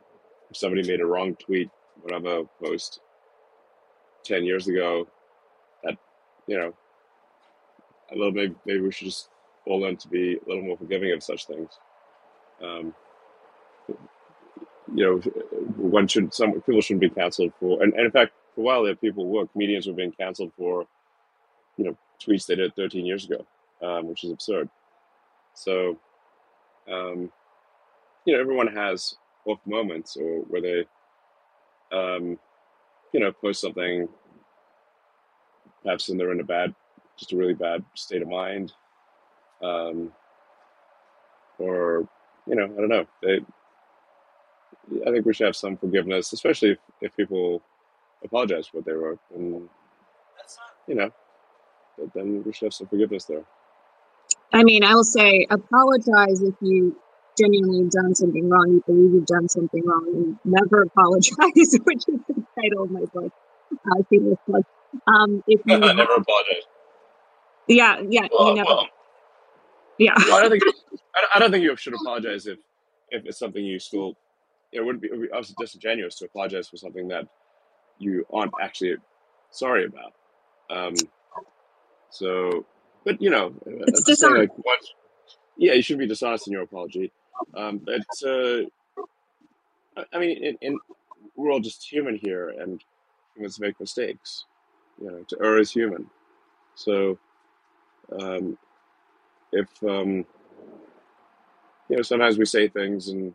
if 0.50 0.56
somebody 0.56 0.86
made 0.86 1.00
a 1.00 1.06
wrong 1.06 1.34
tweet, 1.36 1.70
whatever 2.00 2.44
post 2.62 3.00
ten 4.24 4.44
years 4.44 4.68
ago, 4.68 5.08
that 5.84 5.96
you 6.46 6.58
know, 6.58 6.74
a 8.12 8.14
little 8.14 8.32
maybe 8.32 8.54
maybe 8.66 8.80
we 8.80 8.92
should 8.92 9.08
just 9.08 9.28
all 9.66 9.80
learn 9.80 9.96
to 9.96 10.08
be 10.08 10.34
a 10.34 10.48
little 10.48 10.64
more 10.64 10.76
forgiving 10.76 11.12
of 11.12 11.22
such 11.22 11.46
things. 11.46 11.70
Um, 12.62 12.94
you 14.94 15.04
know, 15.04 15.18
one 15.76 16.06
should 16.06 16.32
some 16.34 16.60
people 16.62 16.80
shouldn't 16.80 17.00
be 17.00 17.10
canceled 17.10 17.52
for, 17.58 17.82
and, 17.82 17.92
and 17.94 18.06
in 18.06 18.10
fact, 18.10 18.32
for 18.54 18.60
a 18.60 18.64
while 18.64 18.82
there, 18.82 18.94
people 18.94 19.26
were 19.26 19.46
comedians 19.46 19.86
were 19.86 19.92
being 19.94 20.12
canceled 20.12 20.52
for, 20.56 20.86
you 21.76 21.84
know, 21.84 21.96
tweets 22.20 22.46
they 22.46 22.54
did 22.54 22.74
13 22.76 23.06
years 23.06 23.24
ago, 23.24 23.46
um, 23.82 24.08
which 24.08 24.24
is 24.24 24.30
absurd. 24.30 24.68
So, 25.54 25.98
um, 26.90 27.30
you 28.24 28.34
know, 28.34 28.40
everyone 28.40 28.68
has 28.68 29.16
off 29.46 29.58
moments 29.66 30.16
or 30.16 30.40
where 30.42 30.60
they, 30.60 30.84
um, 31.96 32.38
you 33.12 33.20
know, 33.20 33.32
post 33.32 33.60
something, 33.60 34.08
perhaps 35.82 36.08
when 36.08 36.18
they're 36.18 36.32
in 36.32 36.40
a 36.40 36.44
bad, 36.44 36.74
just 37.18 37.32
a 37.32 37.36
really 37.36 37.54
bad 37.54 37.84
state 37.94 38.22
of 38.22 38.28
mind, 38.28 38.72
um, 39.62 40.12
or 41.58 42.08
you 42.46 42.56
know, 42.56 42.64
I 42.64 42.80
don't 42.80 42.88
know, 42.88 43.06
they 43.22 43.40
I 45.06 45.10
think 45.10 45.26
we 45.26 45.34
should 45.34 45.46
have 45.46 45.56
some 45.56 45.76
forgiveness, 45.76 46.32
especially 46.32 46.72
if, 46.72 46.78
if 47.00 47.16
people 47.16 47.62
apologize 48.24 48.66
for 48.66 48.78
what 48.78 48.86
they 48.86 48.92
wrote. 48.92 49.20
And, 49.34 49.68
you 50.86 50.94
know, 50.94 51.10
then 52.14 52.42
we 52.44 52.52
should 52.52 52.66
have 52.66 52.74
some 52.74 52.88
forgiveness 52.88 53.24
there. 53.24 53.44
I 54.52 54.64
mean, 54.64 54.84
I 54.84 54.94
will 54.94 55.04
say 55.04 55.46
apologize 55.50 56.42
if 56.42 56.54
you 56.60 56.96
genuinely 57.38 57.88
done 57.90 58.14
something 58.14 58.48
wrong, 58.48 58.66
you 58.68 58.82
believe 58.86 59.14
you've 59.14 59.26
done 59.26 59.48
something 59.48 59.82
wrong, 59.86 60.06
and 60.14 60.38
never 60.44 60.82
apologize, 60.82 61.34
which 61.84 62.04
is 62.08 62.20
the 62.28 62.44
title 62.60 62.84
of 62.84 62.90
my 62.90 63.04
book. 63.12 63.32
I 63.72 64.00
uh, 64.00 64.02
think 64.10 64.24
it's 64.26 64.42
like, 64.46 64.64
um, 65.06 65.42
if 65.46 65.60
you 65.66 65.74
I 65.74 65.92
never 65.92 66.14
apologize. 66.14 66.64
Yeah, 67.68 68.02
yeah, 68.08 68.28
well, 68.30 68.48
you 68.48 68.54
never. 68.56 68.68
Well, 68.68 68.88
Yeah. 69.98 70.14
No, 70.26 70.36
I 70.36 70.42
don't 70.42 70.50
think 70.50 70.62
I 71.34 71.38
don't 71.38 71.50
think 71.50 71.64
you 71.64 71.76
should 71.76 71.94
apologize 71.94 72.46
if 72.46 72.58
if 73.10 73.24
it's 73.24 73.38
something 73.38 73.64
you 73.64 73.78
still. 73.78 74.16
It 74.72 74.80
wouldn't 74.80 75.02
be, 75.02 75.08
it 75.08 75.12
would 75.12 75.22
be 75.22 75.30
obviously 75.30 75.56
disingenuous 75.58 76.16
to 76.16 76.24
apologize 76.24 76.68
for 76.68 76.76
something 76.76 77.08
that 77.08 77.26
you 77.98 78.26
aren't 78.32 78.52
actually 78.60 78.96
sorry 79.50 79.84
about. 79.84 80.12
Um, 80.70 80.94
so, 82.10 82.64
but 83.04 83.20
you 83.20 83.30
know, 83.30 83.54
it's 83.66 84.04
dishonest. 84.04 84.38
Like 84.38 84.58
what, 84.58 84.80
yeah, 85.56 85.74
you 85.74 85.82
shouldn't 85.82 86.00
be 86.00 86.06
dishonest 86.06 86.46
in 86.46 86.52
your 86.52 86.62
apology. 86.62 87.12
Um, 87.54 87.78
but 87.78 88.28
uh, 88.28 88.62
I 90.12 90.18
mean, 90.18 90.42
in, 90.42 90.58
in, 90.60 90.78
we're 91.36 91.50
all 91.50 91.60
just 91.60 91.90
human 91.90 92.16
here, 92.16 92.50
and 92.50 92.82
humans 93.34 93.60
make 93.60 93.78
mistakes. 93.80 94.46
You 95.00 95.10
know, 95.10 95.24
to 95.28 95.36
err 95.42 95.58
is 95.58 95.70
human. 95.70 96.06
So, 96.74 97.18
um, 98.20 98.58
if 99.52 99.68
um, 99.82 100.24
you 101.88 101.96
know, 101.96 102.02
sometimes 102.02 102.38
we 102.38 102.44
say 102.44 102.68
things 102.68 103.08
in 103.08 103.34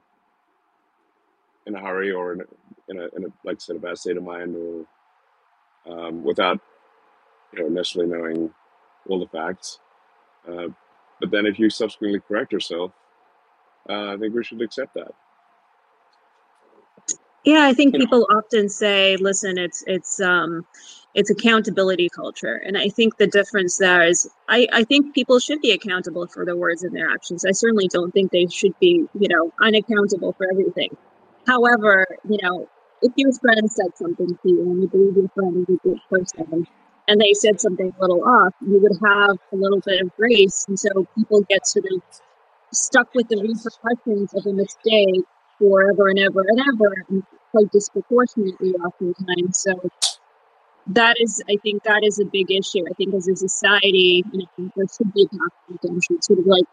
in 1.68 1.76
a 1.76 1.80
hurry 1.80 2.12
or 2.12 2.34
in 2.34 2.42
a, 2.42 2.46
in 2.90 2.98
a, 2.98 3.16
in 3.16 3.26
a 3.26 3.28
like 3.44 3.58
I 3.58 3.60
said, 3.60 3.76
a 3.76 3.80
bad 3.80 3.98
state 3.98 4.18
of 4.18 4.24
mind, 4.24 4.56
or 4.56 4.86
um, 5.92 6.24
without 6.24 6.60
you 7.54 7.64
know 7.64 7.70
necessarily 7.70 8.12
knowing 8.12 8.54
all 9.10 9.20
the 9.20 9.28
facts. 9.28 9.80
Uh, 10.48 10.70
but 11.20 11.30
then, 11.30 11.46
if 11.46 11.60
you 11.60 11.70
subsequently 11.70 12.22
correct 12.28 12.54
yourself, 12.54 12.92
uh, 13.90 14.14
I 14.14 14.18
think 14.18 14.34
we 14.34 14.44
should 14.44 14.62
accept 14.62 14.94
that. 14.96 15.12
Yeah, 17.44 17.66
I 17.66 17.74
think 17.74 17.96
people 17.96 18.28
often 18.36 18.70
say, 18.70 19.16
"Listen, 19.18 19.58
it's 19.58 19.84
it's 19.88 20.20
um, 20.20 20.66
it's 21.14 21.30
accountability 21.30 22.10
culture," 22.10 22.56
and 22.56 22.78
I 22.78 22.90
think 22.90 23.18
the 23.18 23.28
difference 23.28 23.78
there 23.78 24.06
is, 24.06 24.30
I 24.48 24.68
I 24.74 24.84
think 24.84 25.14
people 25.14 25.40
should 25.40 25.62
be 25.62 25.72
accountable 25.72 26.28
for 26.28 26.46
their 26.46 26.58
words 26.58 26.84
and 26.84 26.96
their 26.96 27.10
actions. 27.10 27.46
I 27.46 27.52
certainly 27.52 27.88
don't 27.88 28.12
think 28.12 28.32
they 28.32 28.48
should 28.48 28.78
be, 28.80 29.08
you 29.18 29.28
know, 29.30 29.54
unaccountable 29.62 30.34
for 30.34 30.48
everything. 30.52 30.96
However, 31.48 32.06
you 32.30 32.38
know, 32.44 32.68
if 33.02 33.14
your 33.16 33.32
friend 33.34 33.72
said 33.72 33.96
something 33.96 34.28
to 34.28 34.50
you 34.50 34.62
and 34.64 34.82
you 34.82 34.88
believe 34.90 35.16
your 35.16 35.30
friend 35.30 35.66
is 35.68 35.76
a 35.76 35.88
good 35.88 36.00
person, 36.10 36.68
and 37.08 37.22
they 37.22 37.34
said 37.34 37.62
something 37.62 37.94
a 37.98 38.02
little 38.02 38.24
off, 38.24 38.54
you 38.60 38.80
would 38.80 38.98
have 39.06 39.38
a 39.54 39.56
little 39.56 39.80
bit 39.80 40.02
of 40.02 40.16
grace, 40.18 40.66
and 40.68 40.78
so 40.78 41.08
people 41.16 41.42
get 41.50 41.66
sort 41.66 41.86
of 41.86 42.02
stuck 42.74 43.08
with 43.16 43.30
the 43.30 43.38
repercussions 43.38 44.34
of 44.34 44.46
a 44.46 44.54
mistake 44.54 45.24
forever 45.58 46.10
and 46.10 46.20
ever 46.20 46.42
and 46.42 46.60
ever, 46.60 47.06
and 47.10 47.24
quite 47.52 47.72
disproportionately 47.72 48.74
oftentimes. 48.74 49.58
So 49.58 49.74
that 50.88 51.16
is, 51.20 51.42
I 51.50 51.56
think, 51.64 51.84
that 51.84 52.04
is 52.04 52.20
a 52.20 52.26
big 52.26 52.52
issue. 52.52 52.84
I 52.90 52.94
think 52.94 53.14
as 53.14 53.28
a 53.30 53.36
society, 53.38 54.24
you 54.34 54.48
know, 54.58 54.72
there 54.76 54.86
should 54.96 55.14
be 55.14 55.24
a 55.24 55.28
path 55.30 55.54
to 55.68 55.78
redemption, 55.82 56.22
sort 56.22 56.40
of 56.40 56.46
like, 56.46 56.66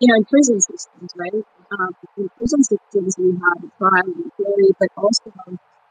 you 0.00 0.08
know, 0.08 0.16
in 0.16 0.24
prison 0.24 0.60
systems, 0.60 1.10
right? 1.16 1.44
Um, 1.72 1.90
in 2.16 2.28
prison 2.38 2.62
systems, 2.64 3.16
we 3.18 3.32
have 3.32 3.58
a 3.64 3.70
trial 3.78 4.06
and 4.06 4.30
jury, 4.38 4.70
but 4.78 4.88
also, 4.96 5.32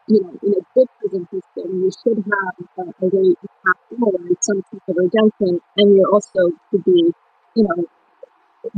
you 0.08 0.22
know, 0.24 0.32
in 0.44 0.54
a 0.54 0.64
good 0.76 0.88
prison 1.00 1.28
system, 1.32 1.68
you 1.84 1.92
should 2.04 2.24
have 2.24 2.56
a, 2.80 3.06
a 3.06 3.08
way 3.10 3.36
to 3.36 3.48
path 3.66 3.82
forward, 4.00 4.38
some 4.42 4.62
type 4.64 4.82
of 4.88 4.96
redemption, 4.98 5.60
and 5.78 5.96
you 5.96 6.06
also 6.12 6.52
should 6.72 6.84
be, 6.86 7.12
you 7.56 7.64
know, 7.64 7.84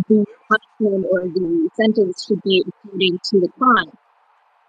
the 0.08 0.26
punishment 0.50 1.06
or 1.12 1.22
the 1.28 1.70
sentence 1.76 2.26
should 2.26 2.42
be 2.44 2.64
according 2.68 3.20
to 3.24 3.40
the 3.40 3.50
crime. 3.58 3.92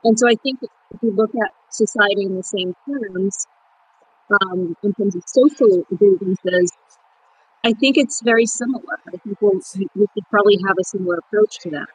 And 0.04 0.18
so 0.18 0.28
I 0.28 0.36
think 0.42 0.60
if 0.62 0.70
you 1.02 1.12
look 1.12 1.30
at 1.34 1.52
society 1.70 2.24
in 2.24 2.36
the 2.36 2.42
same 2.42 2.74
terms, 2.88 3.46
um, 4.30 4.76
in 4.82 4.92
terms 4.94 5.16
of 5.16 5.22
social 5.26 5.84
grievances, 5.96 6.72
I 7.64 7.72
think 7.74 7.98
it's 7.98 8.22
very 8.22 8.46
similar. 8.46 8.98
I 9.06 9.16
think 9.18 9.36
we'll, 9.40 9.60
we 9.94 10.06
could 10.14 10.24
probably 10.30 10.58
have 10.66 10.76
a 10.80 10.84
similar 10.84 11.18
approach 11.18 11.58
to 11.60 11.70
that. 11.70 11.88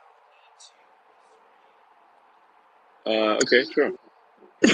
Uh, 3.05 3.37
okay, 3.43 3.63
sure. 3.71 3.91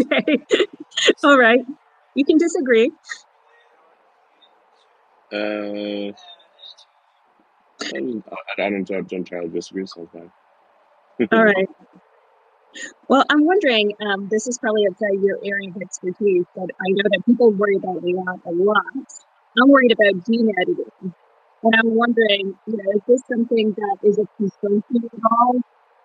okay. 0.00 0.38
All 1.24 1.38
right. 1.38 1.60
You 2.14 2.24
can 2.24 2.38
disagree. 2.38 2.90
Uh, 5.32 6.12
I 7.82 7.90
don't, 7.92 8.24
I 8.58 8.70
don't 8.70 8.84
judge 8.84 9.28
child 9.28 9.52
disagree 9.52 9.86
sometimes. 9.86 10.30
All 11.32 11.44
right. 11.44 11.68
Well, 13.08 13.24
I'm 13.28 13.44
wondering, 13.44 13.94
um, 14.00 14.28
this 14.28 14.46
is 14.46 14.58
probably 14.58 14.86
outside 14.88 15.20
your 15.22 15.38
area 15.44 15.70
of 15.70 15.80
expertise, 15.80 16.44
but 16.54 16.64
I 16.64 16.88
know 16.90 17.02
that 17.10 17.22
people 17.26 17.50
worry 17.50 17.76
about 17.76 18.02
that 18.02 18.40
a 18.46 18.52
lot. 18.52 19.25
I'm 19.58 19.70
worried 19.70 19.92
about 19.92 20.26
gene 20.26 20.50
editing. 20.60 21.14
And 21.62 21.74
I'm 21.78 21.94
wondering, 21.96 22.54
you 22.66 22.76
know, 22.76 22.92
is 22.94 23.02
this 23.08 23.22
something 23.30 23.74
that 23.76 23.96
is 24.02 24.18
a 24.18 24.26
concern 24.36 24.82
to 24.82 24.92
you 24.92 25.10
at 25.12 25.20
all? 25.30 25.56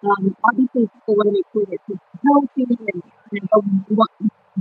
Um, 0.04 0.36
obviously, 0.44 0.88
people 0.88 1.16
want 1.16 1.28
to 1.28 1.34
make 1.34 1.46
sure 1.54 1.66
that 1.66 1.80
it's 1.88 2.02
healthy 2.26 2.66
and, 2.94 3.04
and 3.04 3.50
you 3.90 3.96
want 3.96 4.12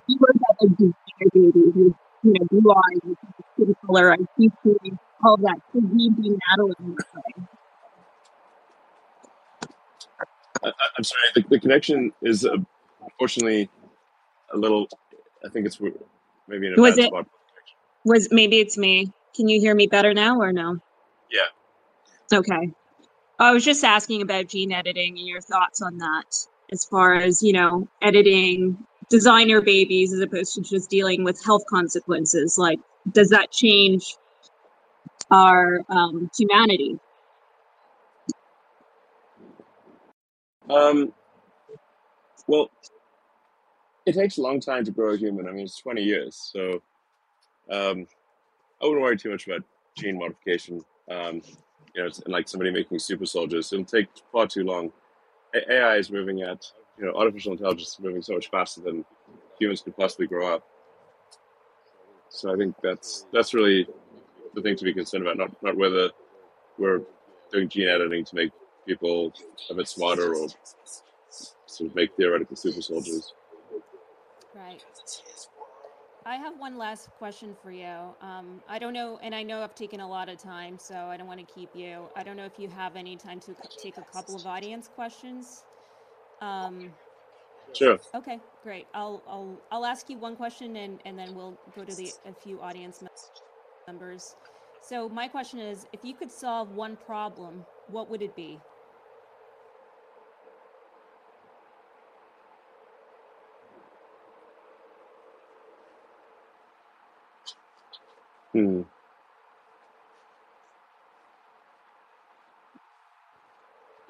viewers 0.08 0.36
that 0.36 0.56
like 0.60 0.76
do 0.76 0.94
babies 1.20 1.52
with, 1.54 1.94
you 2.22 2.32
know, 2.34 2.46
blue 2.50 2.70
eyes, 2.70 3.00
with 3.04 3.18
skin 3.54 3.74
color, 3.86 4.16
IQ, 4.16 4.52
all 5.24 5.34
of 5.34 5.40
that. 5.42 5.60
Could 5.72 5.90
we 5.92 6.10
be 6.10 6.36
Natalie 6.50 6.74
in 6.80 6.94
this 6.96 7.06
way? 7.14 7.46
I, 10.64 10.72
I'm 10.98 11.04
sorry, 11.04 11.22
the, 11.34 11.44
the 11.48 11.60
connection 11.60 12.12
is 12.22 12.44
uh, 12.44 12.56
unfortunately 13.02 13.70
a 14.52 14.58
little. 14.58 14.88
I 15.44 15.48
think 15.48 15.66
it's 15.66 15.80
maybe 16.48 16.66
in 16.66 16.74
a 16.76 16.80
Was 16.80 16.96
bad 16.96 17.04
it 17.04 17.06
spot. 17.06 17.26
Was 18.04 18.28
maybe 18.30 18.60
it's 18.60 18.78
me. 18.78 19.12
Can 19.34 19.48
you 19.48 19.60
hear 19.60 19.74
me 19.74 19.86
better 19.86 20.14
now 20.14 20.40
or 20.40 20.52
no? 20.52 20.78
Yeah. 21.30 22.38
Okay. 22.38 22.72
I 23.38 23.52
was 23.52 23.64
just 23.64 23.84
asking 23.84 24.22
about 24.22 24.48
gene 24.48 24.72
editing 24.72 25.18
and 25.18 25.26
your 25.26 25.40
thoughts 25.40 25.80
on 25.80 25.98
that 25.98 26.36
as 26.72 26.84
far 26.84 27.14
as, 27.14 27.42
you 27.42 27.52
know, 27.52 27.88
editing 28.02 28.76
designer 29.08 29.60
babies 29.60 30.12
as 30.12 30.20
opposed 30.20 30.54
to 30.54 30.60
just 30.60 30.90
dealing 30.90 31.24
with 31.24 31.42
health 31.44 31.64
consequences. 31.68 32.58
Like, 32.58 32.78
does 33.12 33.30
that 33.30 33.50
change 33.50 34.16
our 35.30 35.80
um, 35.88 36.30
humanity? 36.36 36.98
Um. 40.68 41.12
Well, 42.46 42.70
it 44.06 44.14
takes 44.14 44.38
a 44.38 44.42
long 44.42 44.60
time 44.60 44.84
to 44.84 44.90
grow 44.90 45.14
a 45.14 45.16
human. 45.16 45.46
I 45.46 45.52
mean, 45.52 45.64
it's 45.64 45.78
20 45.78 46.02
years, 46.02 46.50
so 46.52 46.82
um, 47.70 48.06
I 48.82 48.86
wouldn't 48.86 49.02
worry 49.02 49.16
too 49.16 49.30
much 49.30 49.46
about 49.46 49.62
gene 49.96 50.18
modification. 50.18 50.84
Um, 51.10 51.42
you 51.94 52.02
know, 52.02 52.10
and 52.24 52.32
like 52.32 52.48
somebody 52.48 52.70
making 52.70 52.98
super 52.98 53.26
soldiers, 53.26 53.72
it'll 53.72 53.84
take 53.84 54.08
far 54.30 54.46
too 54.46 54.64
long. 54.64 54.92
A- 55.54 55.72
AI 55.72 55.96
is 55.96 56.10
moving 56.10 56.42
at, 56.42 56.70
you 56.98 57.04
know, 57.04 57.12
artificial 57.14 57.52
intelligence 57.52 57.94
is 57.94 58.00
moving 58.00 58.22
so 58.22 58.34
much 58.34 58.50
faster 58.50 58.80
than 58.80 59.04
humans 59.58 59.82
could 59.82 59.96
possibly 59.96 60.26
grow 60.26 60.54
up. 60.54 60.66
So 62.28 62.52
I 62.52 62.56
think 62.56 62.76
that's 62.82 63.26
that's 63.32 63.54
really 63.54 63.88
the 64.54 64.62
thing 64.62 64.76
to 64.76 64.84
be 64.84 64.94
concerned 64.94 65.26
about, 65.26 65.36
not 65.36 65.62
not 65.62 65.76
whether 65.76 66.10
we're 66.78 67.02
doing 67.52 67.68
gene 67.68 67.88
editing 67.88 68.24
to 68.24 68.34
make 68.36 68.52
people 68.86 69.32
a 69.68 69.74
bit 69.74 69.88
smarter 69.88 70.34
or 70.34 70.48
sort 71.66 71.90
of 71.90 71.96
make 71.96 72.14
theoretical 72.16 72.56
super 72.56 72.80
soldiers. 72.80 73.34
Right. 74.54 74.82
I 76.26 76.36
have 76.36 76.58
one 76.58 76.76
last 76.76 77.08
question 77.18 77.56
for 77.62 77.70
you. 77.70 78.14
Um, 78.20 78.62
I 78.68 78.78
don't 78.78 78.92
know, 78.92 79.18
and 79.22 79.34
I 79.34 79.42
know 79.42 79.62
I've 79.62 79.74
taken 79.74 80.00
a 80.00 80.08
lot 80.08 80.28
of 80.28 80.38
time, 80.38 80.78
so 80.78 80.94
I 80.94 81.16
don't 81.16 81.26
want 81.26 81.40
to 81.40 81.46
keep 81.46 81.74
you. 81.74 82.10
I 82.14 82.22
don't 82.22 82.36
know 82.36 82.44
if 82.44 82.58
you 82.58 82.68
have 82.68 82.96
any 82.96 83.16
time 83.16 83.40
to 83.40 83.56
take 83.78 83.96
a 83.96 84.04
couple 84.04 84.36
of 84.36 84.46
audience 84.46 84.88
questions. 84.88 85.64
Um, 86.40 86.94
Sure. 87.72 87.98
okay, 88.14 88.40
great. 88.62 88.88
I'll 88.94 89.22
I'll 89.26 89.62
I'll 89.70 89.86
ask 89.86 90.10
you 90.10 90.18
one 90.18 90.36
question, 90.36 90.76
and 90.76 91.00
and 91.04 91.18
then 91.18 91.34
we'll 91.34 91.58
go 91.74 91.84
to 91.84 91.94
the 91.94 92.12
a 92.26 92.34
few 92.34 92.60
audience 92.60 93.02
members. 93.86 94.36
So 94.80 95.08
my 95.08 95.28
question 95.28 95.60
is, 95.60 95.86
if 95.92 96.04
you 96.04 96.14
could 96.14 96.30
solve 96.32 96.70
one 96.70 96.96
problem, 96.96 97.66
what 97.86 98.10
would 98.10 98.22
it 98.22 98.36
be? 98.36 98.62
Hmm. 108.52 108.82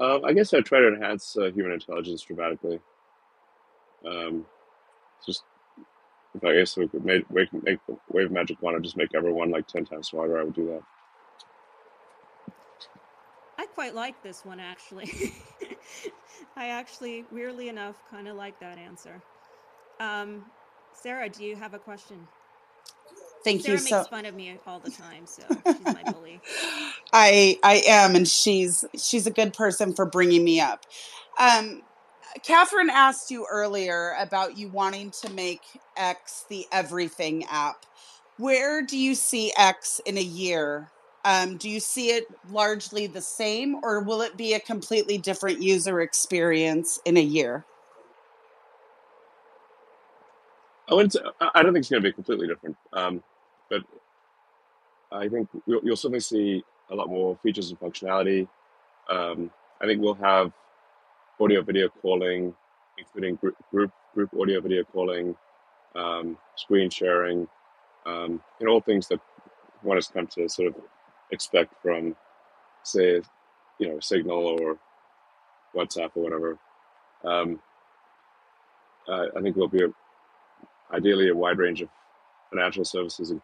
Um, 0.00 0.24
I 0.24 0.32
guess 0.32 0.54
I 0.54 0.60
try 0.60 0.80
to 0.80 0.88
enhance 0.88 1.36
uh, 1.36 1.50
human 1.50 1.72
intelligence 1.72 2.22
dramatically. 2.22 2.80
Um, 4.06 4.46
just 5.26 5.44
if 6.34 6.42
I 6.42 6.54
guess 6.54 6.76
we 6.76 6.88
could 6.88 7.04
make, 7.04 7.30
make, 7.30 7.52
make 7.62 7.78
wave 8.10 8.30
magic 8.30 8.62
wand 8.62 8.76
and 8.76 8.84
just 8.84 8.96
make 8.96 9.14
everyone 9.14 9.50
like 9.50 9.66
ten 9.66 9.84
times 9.84 10.08
smarter, 10.08 10.38
I 10.38 10.44
would 10.44 10.54
do 10.54 10.66
that. 10.68 10.82
I 13.58 13.66
quite 13.66 13.94
like 13.94 14.22
this 14.22 14.42
one 14.44 14.58
actually. 14.58 15.34
I 16.56 16.68
actually, 16.68 17.24
weirdly 17.30 17.68
enough, 17.68 17.96
kind 18.10 18.26
of 18.26 18.36
like 18.36 18.58
that 18.60 18.78
answer. 18.78 19.20
Um, 20.00 20.46
Sarah, 20.94 21.28
do 21.28 21.44
you 21.44 21.56
have 21.56 21.74
a 21.74 21.78
question? 21.78 22.26
Thank 23.44 23.62
Sarah 23.62 23.78
you 23.78 23.84
makes 23.84 24.08
fun 24.08 24.26
of 24.26 24.34
me 24.34 24.58
all 24.66 24.80
the 24.80 24.90
time, 24.90 25.26
so 25.26 25.42
she's 25.64 25.86
my 25.86 26.12
bully. 26.12 26.40
I 27.12 27.58
I 27.62 27.82
am, 27.86 28.14
and 28.14 28.28
she's 28.28 28.84
she's 28.96 29.26
a 29.26 29.30
good 29.30 29.54
person 29.54 29.94
for 29.94 30.06
bringing 30.06 30.44
me 30.44 30.60
up. 30.60 30.84
Um, 31.38 31.82
Kathryn 32.44 32.88
asked 32.90 33.30
you 33.30 33.46
earlier 33.50 34.14
about 34.18 34.56
you 34.56 34.68
wanting 34.68 35.10
to 35.22 35.32
make 35.32 35.62
X 35.96 36.44
the 36.48 36.66
everything 36.70 37.44
app. 37.50 37.86
Where 38.36 38.82
do 38.82 38.96
you 38.96 39.14
see 39.14 39.52
X 39.56 40.00
in 40.06 40.16
a 40.16 40.22
year? 40.22 40.90
Um, 41.24 41.58
do 41.58 41.68
you 41.68 41.80
see 41.80 42.10
it 42.10 42.26
largely 42.50 43.06
the 43.06 43.20
same, 43.20 43.76
or 43.82 44.00
will 44.00 44.22
it 44.22 44.36
be 44.36 44.54
a 44.54 44.60
completely 44.60 45.18
different 45.18 45.62
user 45.62 46.00
experience 46.00 46.98
in 47.04 47.16
a 47.16 47.22
year? 47.22 47.64
I 50.90 50.94
wouldn't. 50.94 51.12
Say, 51.12 51.20
I 51.40 51.62
don't 51.62 51.72
think 51.72 51.82
it's 51.84 51.90
going 51.90 52.02
to 52.02 52.08
be 52.08 52.12
completely 52.12 52.48
different. 52.48 52.76
Um, 52.92 53.22
but 53.70 53.82
I 55.12 55.28
think 55.28 55.48
you'll, 55.66 55.80
you'll 55.84 55.96
certainly 55.96 56.20
see 56.20 56.64
a 56.90 56.94
lot 56.94 57.08
more 57.08 57.38
features 57.42 57.70
and 57.70 57.80
functionality. 57.80 58.48
Um, 59.08 59.50
I 59.80 59.86
think 59.86 60.02
we'll 60.02 60.14
have 60.14 60.52
audio 61.40 61.62
video 61.62 61.88
calling, 62.02 62.54
including 62.98 63.36
group 63.36 63.56
group, 63.70 63.92
group 64.14 64.30
audio 64.38 64.60
video 64.60 64.84
calling, 64.84 65.36
um, 65.94 66.36
screen 66.56 66.90
sharing, 66.90 67.48
um, 68.06 68.42
and 68.60 68.68
all 68.68 68.80
things 68.80 69.08
that 69.08 69.20
one 69.82 69.96
has 69.96 70.08
come 70.08 70.26
to 70.26 70.48
sort 70.48 70.68
of 70.68 70.74
expect 71.30 71.74
from, 71.82 72.16
say, 72.82 73.22
you 73.78 73.88
know, 73.88 74.00
Signal 74.00 74.58
or 74.60 74.78
WhatsApp 75.74 76.10
or 76.14 76.24
whatever. 76.24 76.58
Uh, 79.08 79.26
I 79.36 79.40
think 79.42 79.56
we'll 79.56 79.68
be 79.68 79.84
ideally 80.92 81.28
a 81.28 81.34
wide 81.34 81.58
range 81.58 81.82
of 81.82 81.88
financial 82.50 82.84
services 82.84 83.30
and 83.30 83.40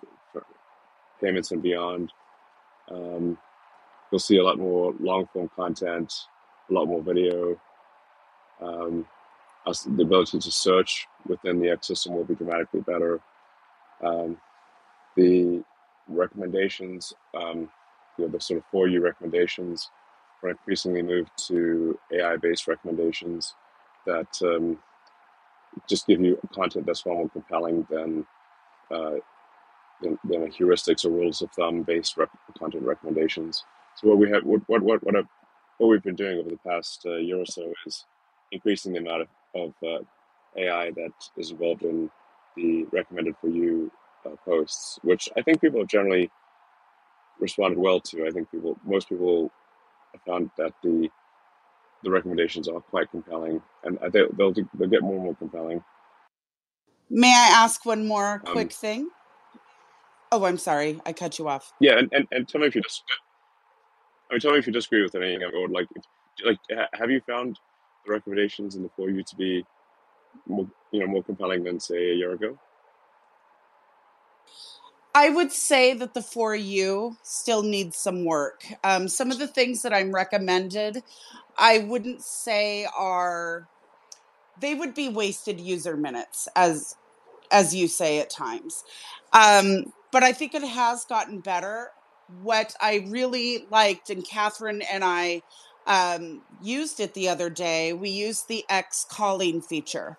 payments 1.20 1.52
and 1.52 1.62
beyond. 1.62 2.12
Um, 2.90 3.39
you'll 4.10 4.18
see 4.18 4.39
a 4.39 4.44
lot 4.44 4.59
more 4.59 4.94
long 5.01 5.27
form 5.32 5.51
content, 5.55 6.12
a 6.70 6.73
lot 6.73 6.86
more 6.86 7.02
video. 7.02 7.60
Um, 8.60 9.06
the 9.64 10.02
ability 10.02 10.39
to 10.39 10.51
search 10.51 11.09
within 11.27 11.60
the 11.60 11.70
X 11.70 11.89
system 11.89 12.14
will 12.14 12.24
be 12.24 12.36
dramatically 12.36 12.81
better. 12.81 13.20
Um, 14.02 14.39
the 15.16 15.64
recommendations, 16.09 17.12
um, 17.35 17.68
you 18.16 18.24
know, 18.24 18.28
the 18.28 18.40
sort 18.40 18.59
of 18.59 18.64
for 18.70 18.86
you 18.86 19.01
recommendations, 19.01 19.90
are 20.43 20.51
increasingly 20.51 21.02
moved 21.02 21.31
to 21.48 21.98
AI 22.12 22.36
based 22.36 22.68
recommendations 22.68 23.55
that 24.06 24.28
um, 24.43 24.78
just 25.89 26.07
give 26.07 26.20
you 26.20 26.39
content 26.55 26.86
that's 26.86 27.01
far 27.03 27.15
more 27.15 27.28
compelling 27.28 27.86
than 27.90 28.27
uh, 28.90 29.16
than, 30.03 30.19
than 30.24 30.51
heuristics 30.51 31.05
or 31.05 31.11
rules 31.11 31.43
of 31.43 31.51
thumb 31.53 31.82
based 31.82 32.19
content 32.59 32.85
recommendations. 32.85 33.65
So 33.97 34.09
what 34.09 34.19
we 34.19 34.31
have, 34.31 34.44
what 34.44 34.62
what 34.66 34.82
what 34.82 35.03
what, 35.05 35.15
what 35.78 35.89
we've 35.89 36.03
been 36.03 36.16
doing 36.16 36.39
over 36.39 36.51
the 36.51 36.59
past 36.59 37.03
uh, 37.07 37.16
year 37.16 37.39
or 37.39 37.47
so 37.47 37.73
is 37.86 38.05
increasing 38.53 38.93
the 38.93 39.01
amount 39.01 39.23
of, 39.23 39.28
of 39.55 39.74
uh, 39.82 40.05
AI 40.57 40.90
that 40.93 41.12
is 41.36 41.51
involved 41.51 41.82
in 41.82 42.11
the 42.57 42.85
recommended 42.93 43.36
for 43.40 43.48
you 43.48 43.90
uh, 44.24 44.36
posts, 44.44 44.98
which 45.03 45.28
I 45.36 45.43
think 45.43 45.61
people 45.61 45.81
have 45.81 45.89
generally 45.89 46.31
responded 47.39 47.78
well 47.78 48.01
to. 48.01 48.27
I 48.27 48.31
think 48.31 48.51
people, 48.51 48.78
most 48.85 49.09
people, 49.09 49.51
have 50.12 50.23
found 50.23 50.51
that 50.57 50.73
the 50.82 51.11
the 52.05 52.10
recommendations 52.10 52.68
are 52.68 52.81
quite 52.81 53.10
compelling, 53.10 53.62
and 53.85 53.98
they, 54.12 54.23
they'll 54.39 54.52
they'll 54.52 54.89
get 54.89 55.02
more 55.02 55.14
and 55.16 55.24
more 55.24 55.36
compelling. 55.36 55.82
May 57.10 57.28
I 57.32 57.51
ask 57.64 57.85
one 57.86 58.06
more 58.06 58.43
Um, 58.47 58.52
quick 58.52 58.73
thing? 58.73 59.10
Oh, 60.32 60.44
I'm 60.44 60.59
sorry, 60.59 61.01
I 61.06 61.12
cut 61.12 61.39
you 61.39 61.48
off. 61.48 61.73
yeah, 61.81 61.98
and, 61.98 62.09
and, 62.12 62.27
and 62.32 62.48
tell 62.48 62.60
me 62.60 62.66
if 62.68 62.74
you 62.74 62.82
just, 62.82 63.05
I 64.31 64.35
mean, 64.35 64.40
tell 64.40 64.52
me 64.52 64.59
if 64.59 64.66
you 64.66 64.73
disagree 64.73 65.02
with 65.02 65.14
anything, 65.14 65.43
or 65.44 65.68
like, 65.68 65.89
like, 66.44 66.59
have 66.94 67.10
you 67.10 67.20
found 67.28 67.59
the 68.06 68.12
recommendations 68.12 68.77
in 68.77 68.82
the 68.82 68.90
for 68.97 69.10
you 69.10 69.23
to 69.23 69.36
be 69.36 69.64
more, 70.47 70.68
you 70.93 71.01
know, 71.01 71.06
more 71.06 71.24
compelling 71.24 71.64
than 71.64 71.81
say 71.81 72.12
a 72.12 72.14
year 72.14 72.32
ago? 72.32 72.59
I 75.16 75.30
would 75.30 75.51
say 75.51 75.94
that 75.94 76.12
the 76.12 76.20
for 76.20 76.55
you 76.55 77.16
still 77.22 77.62
needs 77.62 77.97
some 77.97 78.26
work. 78.26 78.66
Um, 78.84 79.09
some 79.09 79.30
of 79.30 79.38
the 79.38 79.48
things 79.48 79.80
that 79.80 79.94
I'm 79.94 80.14
recommended, 80.14 81.02
I 81.56 81.78
wouldn't 81.78 82.20
say 82.20 82.86
are 82.94 83.66
they 84.60 84.74
would 84.74 84.94
be 84.94 85.09
wasted 85.09 85.59
user 85.59 85.97
minutes 85.97 86.48
as 86.55 86.97
as 87.51 87.74
you 87.74 87.88
say 87.88 88.20
at 88.20 88.28
times. 88.28 88.84
Um, 89.32 89.94
but 90.12 90.22
I 90.22 90.32
think 90.32 90.55
it 90.55 90.62
has 90.64 91.06
gotten 91.06 91.40
better. 91.40 91.93
What 92.43 92.74
I 92.78 93.06
really 93.09 93.66
liked, 93.70 94.10
and 94.10 94.22
Kathryn 94.22 94.84
and 94.93 95.02
I 95.02 95.40
um, 95.86 96.43
used 96.60 97.01
it 97.01 97.14
the 97.14 97.30
other 97.30 97.48
day, 97.48 97.94
we 97.94 98.10
used 98.10 98.48
the 98.48 98.64
X 98.68 99.06
calling 99.09 99.62
feature 99.62 100.18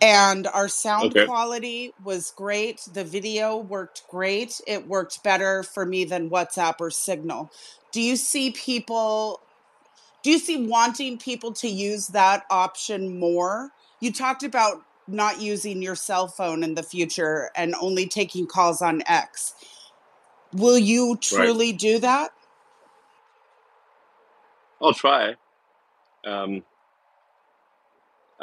and 0.00 0.46
our 0.48 0.68
sound 0.68 1.16
Okay, 1.16 1.26
quality 1.26 1.92
was 2.02 2.32
great. 2.36 2.80
The 2.92 3.04
video 3.04 3.56
worked 3.56 4.02
great. 4.08 4.60
It 4.66 4.86
worked 4.86 5.22
better 5.22 5.62
for 5.62 5.86
me 5.86 6.04
than 6.04 6.30
WhatsApp 6.30 6.74
or 6.80 6.90
Signal. 6.90 7.50
Do 7.92 8.00
you 8.00 8.16
see 8.16 8.50
people, 8.50 9.40
do 10.22 10.30
you 10.30 10.38
see 10.38 10.66
wanting 10.66 11.18
people 11.18 11.52
to 11.54 11.68
use 11.68 12.08
that 12.08 12.44
option 12.50 13.18
more? 13.18 13.70
You 14.00 14.12
talked 14.12 14.42
about 14.42 14.82
not 15.06 15.40
using 15.40 15.82
your 15.82 15.94
cell 15.94 16.28
phone 16.28 16.64
in 16.64 16.74
the 16.74 16.82
future 16.82 17.50
and 17.56 17.74
only 17.80 18.06
taking 18.06 18.46
calls 18.46 18.82
on 18.82 19.02
X. 19.06 19.54
Will 20.52 20.78
you 20.78 21.12
right. 21.12 21.22
truly 21.22 21.72
do 21.72 21.98
that? 21.98 22.30
I'll 24.80 24.92
try. 24.92 25.34
Um, 26.24 26.62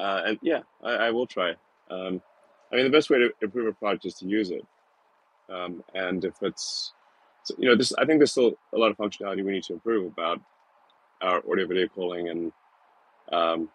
uh, 0.02 0.22
and 0.26 0.40
yeah, 0.42 0.62
I, 0.84 0.94
I 0.94 1.12
will 1.12 1.28
try. 1.28 1.52
Um, 1.92 2.22
I 2.72 2.76
mean, 2.76 2.86
the 2.86 2.90
best 2.90 3.10
way 3.10 3.20
to 3.20 3.30
improve 3.42 3.68
a 3.68 3.74
product 3.74 4.06
is 4.06 4.16
to 4.16 4.26
use 4.26 4.50
it. 4.50 4.66
Um, 5.48 5.84
and 5.94 6.26
if 6.26 6.34
it's, 6.42 6.94
you 7.58 7.70
know, 7.70 7.76
this, 7.76 7.94
I 7.94 8.06
think 8.06 8.20
there's 8.20 8.32
still 8.32 8.54
a 8.74 8.78
lot 8.78 8.92
of 8.92 8.98
functionality 8.98 9.46
we 9.46 9.52
need 9.52 9.64
to 9.66 9.74
improve 9.74 10.08
about 10.08 10.40
our 11.22 11.44
audio 11.50 11.68
video 11.68 11.88
calling 11.88 12.30
and, 12.30 12.52
um, 13.32 13.70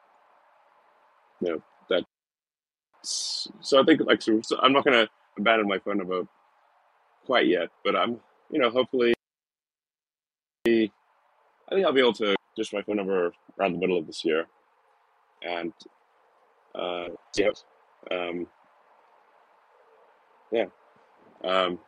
you 1.41 1.51
know, 1.51 1.63
that. 1.91 2.03
So 3.03 3.81
I 3.81 3.85
think 3.85 4.01
like, 4.01 4.23
so, 4.23 4.41
so 4.43 4.59
I'm 4.61 4.73
not 4.73 4.85
going 4.85 5.07
to 5.07 5.11
abandon 5.39 5.69
my 5.69 5.79
phone 5.79 5.99
number 5.99 6.27
quite 7.25 7.47
yet, 7.47 7.69
but 7.85 7.95
I'm, 7.95 8.19
you 8.51 8.59
know, 8.59 8.71
hopefully, 8.71 9.15
I 10.67 10.91
think 11.71 11.87
I'll 11.87 11.93
be 11.93 12.01
able 12.01 12.15
to 12.15 12.35
just 12.57 12.73
my 12.73 12.83
phone 12.83 12.97
number 12.97 13.33
around 13.61 13.75
the 13.75 13.79
middle 13.79 13.99
of 13.99 14.07
this 14.07 14.25
year 14.25 14.47
and 15.43 15.73
uh, 16.77 17.09
how. 17.35 17.65
Um, 18.11 18.47
yeah. 20.53 20.67
Um, 21.45 21.79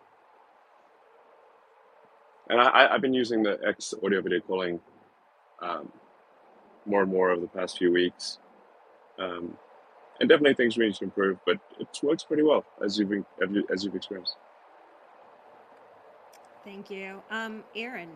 and 2.48 2.60
I, 2.60 2.94
I've 2.94 3.00
been 3.00 3.14
using 3.14 3.42
the 3.42 3.58
X 3.66 3.94
audio 4.02 4.20
video 4.22 4.40
calling 4.40 4.80
um, 5.60 5.92
more 6.86 7.02
and 7.02 7.10
more 7.10 7.30
over 7.30 7.42
the 7.42 7.48
past 7.48 7.78
few 7.78 7.92
weeks. 7.92 8.38
Um, 9.18 9.56
and 10.20 10.28
definitely 10.28 10.54
things 10.54 10.76
need 10.76 10.94
to 10.94 11.04
improve, 11.04 11.38
but 11.46 11.58
it 11.78 11.88
works 12.02 12.24
pretty 12.24 12.42
well 12.42 12.64
as 12.84 12.98
you've 12.98 13.24
as 13.72 13.84
you've 13.84 13.94
experienced. 13.94 14.36
Thank 16.64 16.90
you. 16.90 17.22
Um, 17.30 17.62
Aaron. 17.76 18.10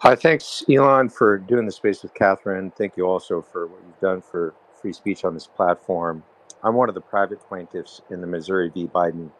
Hi, 0.00 0.14
thanks, 0.14 0.64
Elon, 0.70 1.10
for 1.10 1.38
doing 1.38 1.66
the 1.66 1.72
space 1.72 2.04
with 2.04 2.14
Kathryn. 2.14 2.72
Thank 2.76 2.96
you 2.96 3.06
also 3.06 3.42
for 3.42 3.66
what 3.66 3.80
you've 3.86 4.00
done 4.00 4.22
for 4.22 4.54
free 4.80 4.94
speech 4.94 5.24
on 5.26 5.34
this 5.34 5.48
platform. 5.48 6.22
I'm 6.62 6.74
one 6.74 6.88
of 6.88 6.94
the 6.94 7.02
private 7.02 7.40
plaintiffs 7.48 8.00
in 8.10 8.22
the 8.22 8.26
Missouri 8.28 8.70
v. 8.70 8.86
Biden 8.86 9.30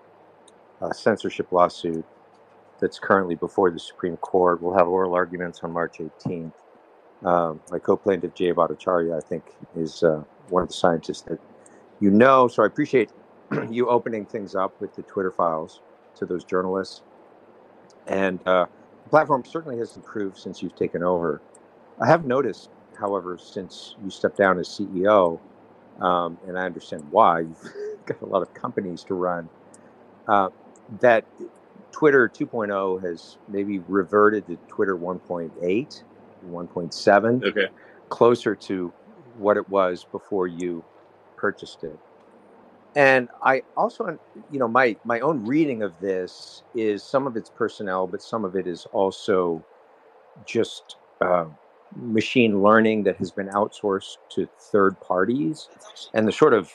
uh, 0.82 0.93
censorship 0.93 1.53
lawsuit 1.53 2.05
that's 2.81 2.99
currently 2.99 3.37
before 3.37 3.70
the 3.70 3.78
Supreme 3.81 4.19
Court. 4.19 4.62
We'll 4.62 4.74
have 4.77 4.89
oral 4.89 5.15
arguments 5.15 5.61
on 5.62 5.73
March 5.73 5.99
18th. 5.99 6.53
Um, 7.24 7.61
my 7.70 7.78
co-plaintiff 7.78 8.35
Jay 8.35 8.53
Bhattacharya, 8.53 9.16
I 9.16 9.20
think, 9.27 9.45
is 9.77 10.03
uh, 10.03 10.24
one 10.51 10.62
of 10.62 10.69
the 10.69 10.74
scientists 10.74 11.23
that 11.23 11.41
you 12.01 12.11
know. 12.11 12.49
So 12.49 12.62
I 12.65 12.66
appreciate 12.66 13.11
you 13.70 13.89
opening 13.89 14.27
things 14.27 14.55
up 14.55 14.81
with 14.81 14.95
the 14.95 15.03
Twitter 15.03 15.31
files 15.31 15.81
to 16.16 16.27
those 16.27 16.45
journalists. 16.45 17.03
And 18.07 18.41
uh, 18.47 18.66
the 19.05 19.10
platform 19.10 19.44
certainly 19.44 19.78
has 19.78 19.97
improved 19.97 20.39
since 20.39 20.62
you've 20.62 20.77
taken 20.77 21.02
over. 21.02 21.43
I 22.01 22.06
have 22.06 22.24
noticed, 22.27 22.70
however, 22.98 23.39
since 23.39 23.94
you 24.05 24.10
stepped 24.10 24.39
down 24.39 24.59
as 24.59 24.68
CEO, 24.68 25.40
um, 26.01 26.39
and 26.47 26.59
I 26.59 26.64
understand 26.64 27.05
why, 27.10 27.40
you've 27.40 28.06
got 28.06 28.20
a 28.22 28.27
lot 28.27 28.43
of 28.43 28.52
companies 28.55 29.05
to 29.05 29.14
run, 29.14 29.48
uh, 30.28 30.51
that 31.01 31.27
Twitter 31.93 32.28
2.0 32.28 33.02
has 33.05 33.39
maybe 33.48 33.81
reverted 33.81 34.47
to 34.47 34.59
Twitter 34.68 34.97
1.8, 34.97 36.05
1.7, 36.48 37.44
Okay. 37.44 37.68
closer 38.09 38.56
to 38.56 38.93
what 39.39 39.56
it 39.56 39.68
was 39.68 40.05
before 40.05 40.47
you 40.47 40.85
purchased 41.36 41.85
it. 41.85 41.98
And 42.97 43.29
I 43.43 43.62
also, 43.77 44.19
you 44.51 44.59
know, 44.59 44.69
my 44.69 44.97
my 45.05 45.21
own 45.21 45.45
reading 45.47 45.83
of 45.83 45.99
this 46.01 46.62
is 46.75 47.03
some 47.03 47.27
of 47.27 47.37
it's 47.37 47.51
personnel, 47.51 48.07
but 48.07 48.23
some 48.23 48.45
of 48.45 48.57
it 48.57 48.67
is 48.67 48.87
also 48.93 49.65
just 50.45 50.97
uh, 51.21 51.47
machine 51.97 52.62
learning 52.62 53.05
that 53.05 53.17
has 53.17 53.31
been 53.31 53.49
outsourced 53.49 54.17
to 54.31 54.49
third 54.59 55.01
parties, 55.01 55.69
and 56.15 56.27
the 56.27 56.33
sort 56.33 56.55
of 56.55 56.73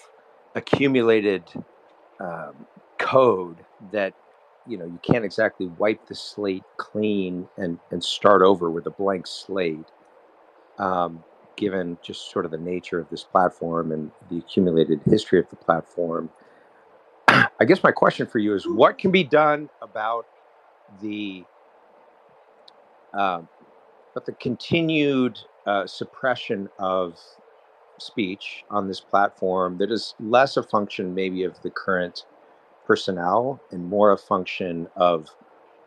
accumulated 0.55 1.43
um, 2.19 2.65
code 2.97 3.57
that 3.91 4.13
you 4.67 4.77
know 4.77 4.85
you 4.85 4.99
can't 5.03 5.25
exactly 5.25 5.67
wipe 5.77 6.05
the 6.07 6.15
slate 6.15 6.63
clean 6.77 7.47
and 7.57 7.77
and 7.91 8.03
start 8.03 8.41
over 8.41 8.69
with 8.69 8.85
a 8.87 8.91
blank 8.91 9.27
slate. 9.27 9.85
Um, 10.77 11.23
given 11.57 11.97
just 12.01 12.31
sort 12.31 12.45
of 12.45 12.51
the 12.51 12.57
nature 12.57 12.99
of 12.99 13.09
this 13.09 13.23
platform 13.23 13.91
and 13.91 14.11
the 14.29 14.37
accumulated 14.37 15.01
history 15.05 15.39
of 15.39 15.49
the 15.49 15.55
platform 15.55 16.29
i 17.27 17.65
guess 17.65 17.83
my 17.83 17.91
question 17.91 18.25
for 18.25 18.39
you 18.39 18.53
is 18.53 18.67
what 18.67 18.97
can 18.97 19.11
be 19.11 19.23
done 19.23 19.69
about 19.81 20.25
the 21.01 21.43
um, 23.13 23.47
but 24.13 24.25
the 24.25 24.33
continued 24.33 25.39
uh, 25.65 25.87
suppression 25.87 26.69
of 26.79 27.17
speech 27.97 28.63
on 28.69 28.87
this 28.87 28.99
platform 28.99 29.77
that 29.77 29.91
is 29.91 30.15
less 30.19 30.57
a 30.57 30.63
function 30.63 31.15
maybe 31.15 31.43
of 31.43 31.61
the 31.61 31.69
current 31.69 32.25
personnel 32.85 33.59
and 33.71 33.83
more 33.85 34.11
a 34.11 34.17
function 34.17 34.87
of 34.95 35.29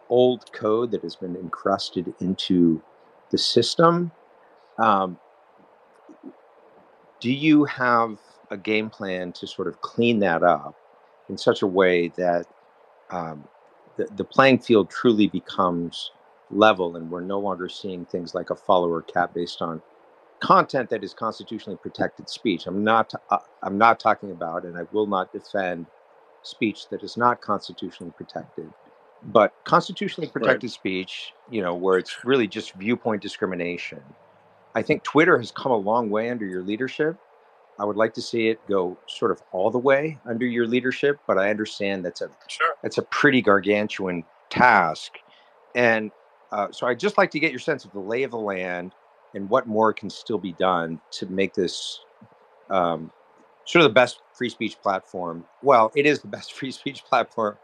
old 0.09 0.51
code 0.53 0.91
that 0.91 1.03
has 1.03 1.17
been 1.17 1.37
encrusted 1.37 2.13
into 2.21 2.83
the 3.31 3.39
system. 3.39 4.11
Um, 4.79 5.19
do 7.21 7.33
you 7.33 7.65
have 7.65 8.19
a 8.51 8.57
game 8.57 8.91
plan 8.91 9.33
to 9.33 9.47
sort 9.47 9.69
of 9.69 9.81
clean 9.81 10.19
that 10.21 10.43
up 10.43 10.75
in 11.29 11.37
such 11.37 11.63
a 11.63 11.67
way 11.67 12.09
that 12.09 12.47
um, 13.11 13.45
the, 13.97 14.07
the 14.17 14.25
playing 14.25 14.59
field 14.59 14.91
truly 14.91 15.27
becomes 15.27 16.11
level 16.51 16.97
and 16.97 17.11
we're 17.11 17.21
no 17.21 17.39
longer 17.39 17.69
seeing 17.69 18.05
things 18.07 18.35
like 18.35 18.51
a 18.51 18.57
follower 18.57 19.03
cap 19.03 19.35
based 19.35 19.61
on 19.61 19.83
content 20.41 20.89
that 20.89 21.05
is 21.05 21.13
constitutionally 21.13 21.79
protected 21.83 22.29
speech. 22.29 22.67
I'm 22.67 22.85
not 22.85 23.13
uh, 23.31 23.39
I'm 23.63 23.77
not 23.77 24.01
talking 24.01 24.31
about 24.31 24.65
and 24.65 24.79
I 24.79 24.83
will 24.93 25.07
not 25.07 25.33
defend 25.33 25.87
speech 26.43 26.89
that 26.89 27.03
is 27.03 27.17
not 27.17 27.41
constitutionally 27.41 28.13
protected. 28.17 28.73
But 29.25 29.53
constitutionally 29.65 30.31
protected 30.31 30.69
right. 30.69 30.71
speech, 30.71 31.35
you 31.51 31.61
know, 31.61 31.75
where 31.75 31.99
it's 31.99 32.25
really 32.25 32.47
just 32.47 32.73
viewpoint 32.75 33.21
discrimination. 33.21 34.01
I 34.79 34.83
think 34.83 35.03
Twitter 35.03 35.37
has 35.39 35.51
come 35.51 35.73
a 35.73 35.77
long 35.77 36.09
way 36.09 36.31
under 36.31 36.47
your 36.47 36.63
leadership. 36.63 37.19
I 37.81 37.85
would 37.85 37.97
like 37.97 38.15
to 38.15 38.23
see 38.23 38.47
it 38.47 38.61
go 38.69 38.97
sort 39.09 39.33
of 39.33 39.43
all 39.51 39.73
the 39.73 39.79
way 39.79 40.19
under 40.25 40.47
your 40.47 40.69
leadership, 40.69 41.19
but 41.27 41.37
I 41.37 41.51
understand 41.51 42.05
that's 42.05 42.21
a 42.21 42.31
sure. 42.47 42.77
that's 42.81 42.97
a 42.97 43.03
pretty 43.03 43.43
gargantuan 43.43 44.23
task. 44.51 45.19
And 45.75 46.13
uh, 46.53 46.69
so 46.71 46.87
I'd 46.87 47.01
just 47.01 47.19
like 47.19 47.33
to 47.33 47.41
get 47.41 47.51
your 47.51 47.59
sense 47.59 47.85
of 47.85 47.91
the 47.91 47.99
lay 47.99 48.23
of 48.23 48.31
the 48.31 48.39
land 48.39 48.93
and 49.35 49.51
what 49.51 49.67
more 49.67 49.93
can 49.93 50.11
still 50.11 50.39
be 50.39 50.53
done 50.53 51.01
to 51.11 51.27
make 51.27 51.55
this 51.55 51.99
um, 52.71 53.11
sort 53.65 53.85
of 53.85 53.91
the 53.91 53.95
best 53.95 54.21
free 54.33 54.49
speech 54.49 54.81
platform. 54.81 55.45
Well, 55.61 55.91
it 55.97 56.07
is 56.07 56.21
the 56.21 56.29
best 56.29 56.53
free 56.57 56.71
speech 56.71 57.05
platform 57.05 57.57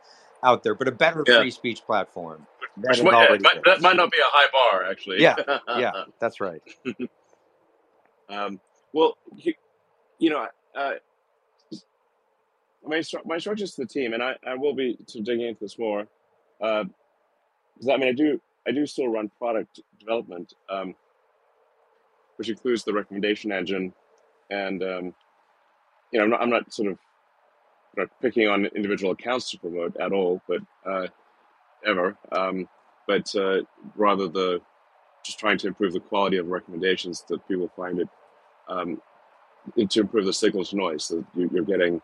out 0.42 0.64
there, 0.64 0.74
but 0.74 0.88
a 0.88 0.92
better 0.92 1.22
yeah. 1.28 1.38
free 1.38 1.52
speech 1.52 1.84
platform. 1.86 2.44
Which 2.76 3.02
might, 3.02 3.30
yeah, 3.30 3.36
might, 3.40 3.64
that 3.64 3.80
might 3.82 3.96
not 3.96 4.10
be 4.10 4.18
a 4.18 4.24
high 4.24 4.48
bar, 4.52 4.90
actually. 4.90 5.22
Yeah, 5.22 5.36
yeah, 5.78 5.92
that's 6.18 6.40
right. 6.40 6.60
um, 8.28 8.60
well, 8.92 9.16
you, 9.36 9.54
you 10.18 10.30
know, 10.30 10.46
uh, 10.76 10.92
my 12.84 13.02
my 13.24 13.34
instructions 13.36 13.74
to 13.74 13.82
the 13.82 13.86
team, 13.86 14.12
and 14.12 14.22
I, 14.22 14.36
I 14.46 14.54
will 14.54 14.74
be 14.74 14.98
of 15.00 15.24
digging 15.24 15.46
into 15.46 15.60
this 15.60 15.78
more. 15.78 16.06
Uh, 16.60 16.84
I 17.90 17.96
mean, 17.96 18.08
I 18.08 18.12
do 18.12 18.40
I 18.66 18.72
do 18.72 18.86
still 18.86 19.08
run 19.08 19.30
product 19.38 19.80
development, 20.00 20.54
um, 20.68 20.94
which 22.36 22.48
includes 22.48 22.84
the 22.84 22.92
recommendation 22.92 23.52
engine, 23.52 23.92
and 24.50 24.82
um, 24.82 25.14
you 26.12 26.18
know, 26.18 26.24
I'm 26.24 26.30
not, 26.30 26.42
I'm 26.42 26.50
not 26.50 26.72
sort 26.72 26.90
of 26.90 26.98
not 27.96 28.08
picking 28.20 28.48
on 28.48 28.66
individual 28.66 29.12
accounts 29.12 29.50
to 29.50 29.58
promote 29.58 29.96
at 29.98 30.12
all, 30.12 30.42
but 30.48 30.60
uh, 30.84 31.06
ever, 31.86 32.16
um, 32.32 32.68
but 33.06 33.34
uh, 33.36 33.60
rather 33.96 34.28
the 34.28 34.60
just 35.24 35.38
trying 35.38 35.58
to 35.58 35.68
improve 35.68 35.92
the 35.92 36.00
quality 36.00 36.36
of 36.36 36.48
recommendations 36.48 37.24
that 37.28 37.46
people 37.48 37.70
find 37.74 37.98
it 37.98 38.08
um, 38.68 39.00
to 39.88 40.00
improve 40.00 40.26
the 40.26 40.32
signal 40.32 40.64
to 40.64 40.76
noise. 40.76 41.04
So 41.04 41.24
you, 41.34 41.50
are 41.58 41.62
getting 41.62 42.00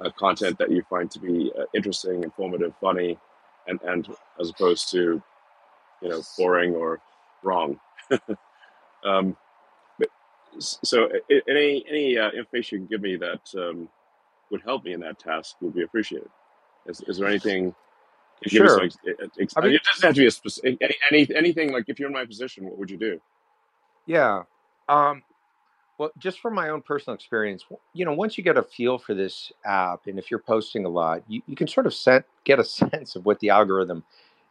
uh, 0.00 0.10
content 0.18 0.58
that 0.58 0.70
you 0.70 0.82
find 0.90 1.10
to 1.12 1.20
be 1.20 1.52
uh, 1.58 1.64
interesting, 1.74 2.24
informative, 2.24 2.74
funny, 2.80 3.18
and 3.68 3.80
and 3.82 4.08
as 4.40 4.50
opposed 4.50 4.90
to 4.90 5.22
you 6.02 6.08
know 6.08 6.22
boring 6.36 6.74
or 6.74 7.00
wrong. 7.42 7.78
um, 9.04 9.36
but, 9.98 10.08
so 10.58 11.08
any 11.48 11.84
any 11.88 12.18
uh, 12.18 12.30
information 12.30 12.82
you 12.82 12.86
can 12.86 12.86
give 12.86 13.02
me 13.02 13.16
that 13.16 13.40
um, 13.56 13.88
would 14.50 14.62
help 14.62 14.84
me 14.84 14.92
in 14.92 15.00
that 15.00 15.18
task 15.18 15.56
would 15.60 15.74
be 15.74 15.82
appreciated. 15.82 16.28
Is, 16.86 17.00
is 17.02 17.18
there 17.18 17.28
anything? 17.28 17.74
Sure. 18.46 18.84
Ex- 18.84 18.96
ex- 19.38 19.54
I 19.56 19.60
mean, 19.60 19.74
it 19.74 19.82
doesn't 19.84 20.06
have 20.06 20.14
to 20.14 20.20
be 20.20 20.26
a 20.26 20.30
specific 20.30 20.78
any, 20.80 20.94
any, 21.10 21.36
anything. 21.36 21.72
Like 21.72 21.84
if 21.88 21.98
you're 21.98 22.08
in 22.08 22.14
my 22.14 22.24
position, 22.24 22.64
what 22.64 22.78
would 22.78 22.90
you 22.90 22.96
do? 22.96 23.20
Yeah. 24.06 24.44
Um, 24.88 25.22
well, 25.98 26.10
just 26.18 26.40
from 26.40 26.54
my 26.54 26.70
own 26.70 26.80
personal 26.80 27.14
experience, 27.14 27.64
you 27.92 28.06
know, 28.06 28.12
once 28.12 28.38
you 28.38 28.42
get 28.42 28.56
a 28.56 28.62
feel 28.62 28.96
for 28.96 29.14
this 29.14 29.52
app, 29.66 30.06
and 30.06 30.18
if 30.18 30.30
you're 30.30 30.40
posting 30.40 30.86
a 30.86 30.88
lot, 30.88 31.22
you, 31.28 31.42
you 31.46 31.54
can 31.54 31.68
sort 31.68 31.86
of 31.86 31.92
set, 31.92 32.24
get 32.44 32.58
a 32.58 32.64
sense 32.64 33.16
of 33.16 33.26
what 33.26 33.38
the 33.40 33.50
algorithm 33.50 34.02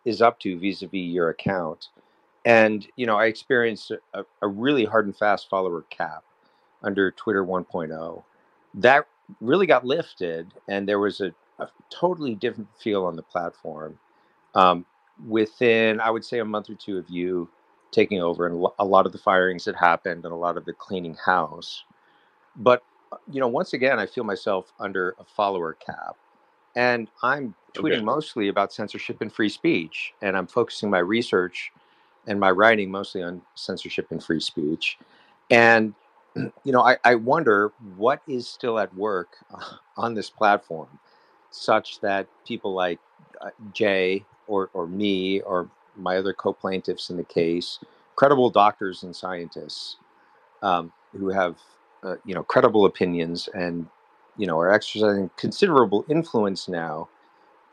is 0.05 0.21
up 0.21 0.39
to 0.41 0.59
vis-a-vis 0.59 0.93
your 0.93 1.29
account. 1.29 1.87
And 2.45 2.87
you 2.95 3.07
know, 3.07 3.17
I 3.17 3.25
experienced 3.25 3.91
a, 4.13 4.23
a 4.41 4.47
really 4.47 4.85
hard 4.85 5.07
and 5.07 5.17
fast 5.17 5.49
follower 5.49 5.83
cap 5.89 6.23
under 6.83 7.11
Twitter 7.11 7.43
1.0. 7.43 8.23
That 8.75 9.05
really 9.41 9.65
got 9.65 9.85
lifted, 9.85 10.53
and 10.67 10.87
there 10.87 10.99
was 10.99 11.19
a, 11.19 11.33
a 11.59 11.69
totally 11.89 12.35
different 12.35 12.69
feel 12.77 13.05
on 13.05 13.15
the 13.15 13.23
platform. 13.23 13.97
Um, 14.55 14.85
within, 15.27 15.99
I 15.99 16.09
would 16.09 16.23
say, 16.23 16.39
a 16.39 16.45
month 16.45 16.69
or 16.69 16.75
two 16.75 16.97
of 16.97 17.09
you 17.09 17.49
taking 17.91 18.21
over, 18.21 18.45
and 18.45 18.65
a 18.79 18.85
lot 18.85 19.05
of 19.05 19.11
the 19.11 19.17
firings 19.17 19.65
that 19.65 19.75
happened, 19.75 20.25
and 20.25 20.33
a 20.33 20.37
lot 20.37 20.57
of 20.57 20.65
the 20.65 20.73
cleaning 20.73 21.15
house. 21.15 21.83
But 22.55 22.83
uh, 23.11 23.17
you 23.31 23.39
know, 23.39 23.47
once 23.47 23.73
again, 23.73 23.99
I 23.99 24.05
feel 24.05 24.23
myself 24.23 24.71
under 24.79 25.15
a 25.19 25.23
follower 25.23 25.73
cap, 25.73 26.15
and 26.75 27.07
I'm 27.23 27.55
tweeting 27.73 27.97
okay. 27.97 28.01
mostly 28.01 28.47
about 28.47 28.73
censorship 28.73 29.21
and 29.21 29.31
free 29.31 29.49
speech, 29.49 30.13
and 30.21 30.37
I'm 30.37 30.47
focusing 30.47 30.89
my 30.89 30.99
research 30.99 31.71
and 32.27 32.39
my 32.39 32.51
writing 32.51 32.91
mostly 32.91 33.23
on 33.23 33.41
censorship 33.55 34.07
and 34.11 34.23
free 34.23 34.39
speech. 34.39 34.97
And 35.49 35.93
you 36.35 36.71
know, 36.71 36.81
I, 36.81 36.97
I 37.03 37.15
wonder 37.15 37.71
what 37.97 38.21
is 38.27 38.47
still 38.47 38.79
at 38.79 38.93
work 38.95 39.37
on 39.97 40.13
this 40.13 40.29
platform, 40.29 40.87
such 41.51 41.99
that 42.01 42.27
people 42.45 42.73
like 42.73 42.99
uh, 43.41 43.49
Jay 43.73 44.25
or 44.47 44.69
or 44.73 44.87
me 44.87 45.41
or 45.41 45.69
my 45.95 46.17
other 46.17 46.33
co-plaintiffs 46.33 47.09
in 47.09 47.17
the 47.17 47.23
case, 47.23 47.79
credible 48.15 48.49
doctors 48.49 49.03
and 49.03 49.15
scientists 49.15 49.97
um, 50.61 50.91
who 51.17 51.29
have 51.29 51.57
uh, 52.03 52.15
you 52.25 52.35
know 52.35 52.43
credible 52.43 52.85
opinions 52.85 53.49
and 53.53 53.87
you 54.37 54.47
know 54.47 54.59
are 54.59 54.71
exercising 54.71 55.29
considerable 55.37 56.05
influence 56.09 56.67
now 56.67 57.09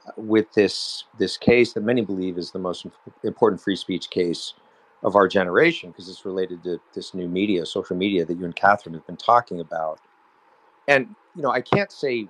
uh, 0.07 0.13
with 0.17 0.53
this 0.55 1.05
this 1.19 1.37
case 1.37 1.73
that 1.75 1.83
many 1.83 2.03
believe 2.03 2.39
is 2.39 2.51
the 2.53 2.59
most 2.59 2.87
important 3.25 3.61
free 3.61 3.77
speech 3.77 4.11
case 4.11 4.55
of 5.03 5.17
our 5.17 5.29
generation 5.29 5.91
because 5.91 6.09
it's 6.09 6.25
related 6.25 6.63
to 6.65 6.81
this 6.95 7.15
new 7.15 7.29
media, 7.29 7.67
social 7.67 7.97
media 7.97 8.25
that 8.25 8.39
you 8.39 8.45
and 8.45 8.57
Kathryn 8.57 8.95
have 8.95 9.07
been 9.07 9.17
talking 9.17 9.61
about. 9.61 10.01
And 10.89 11.15
you 11.35 11.43
know, 11.43 11.51
I 11.51 11.61
can't 11.61 11.93
say 11.93 12.27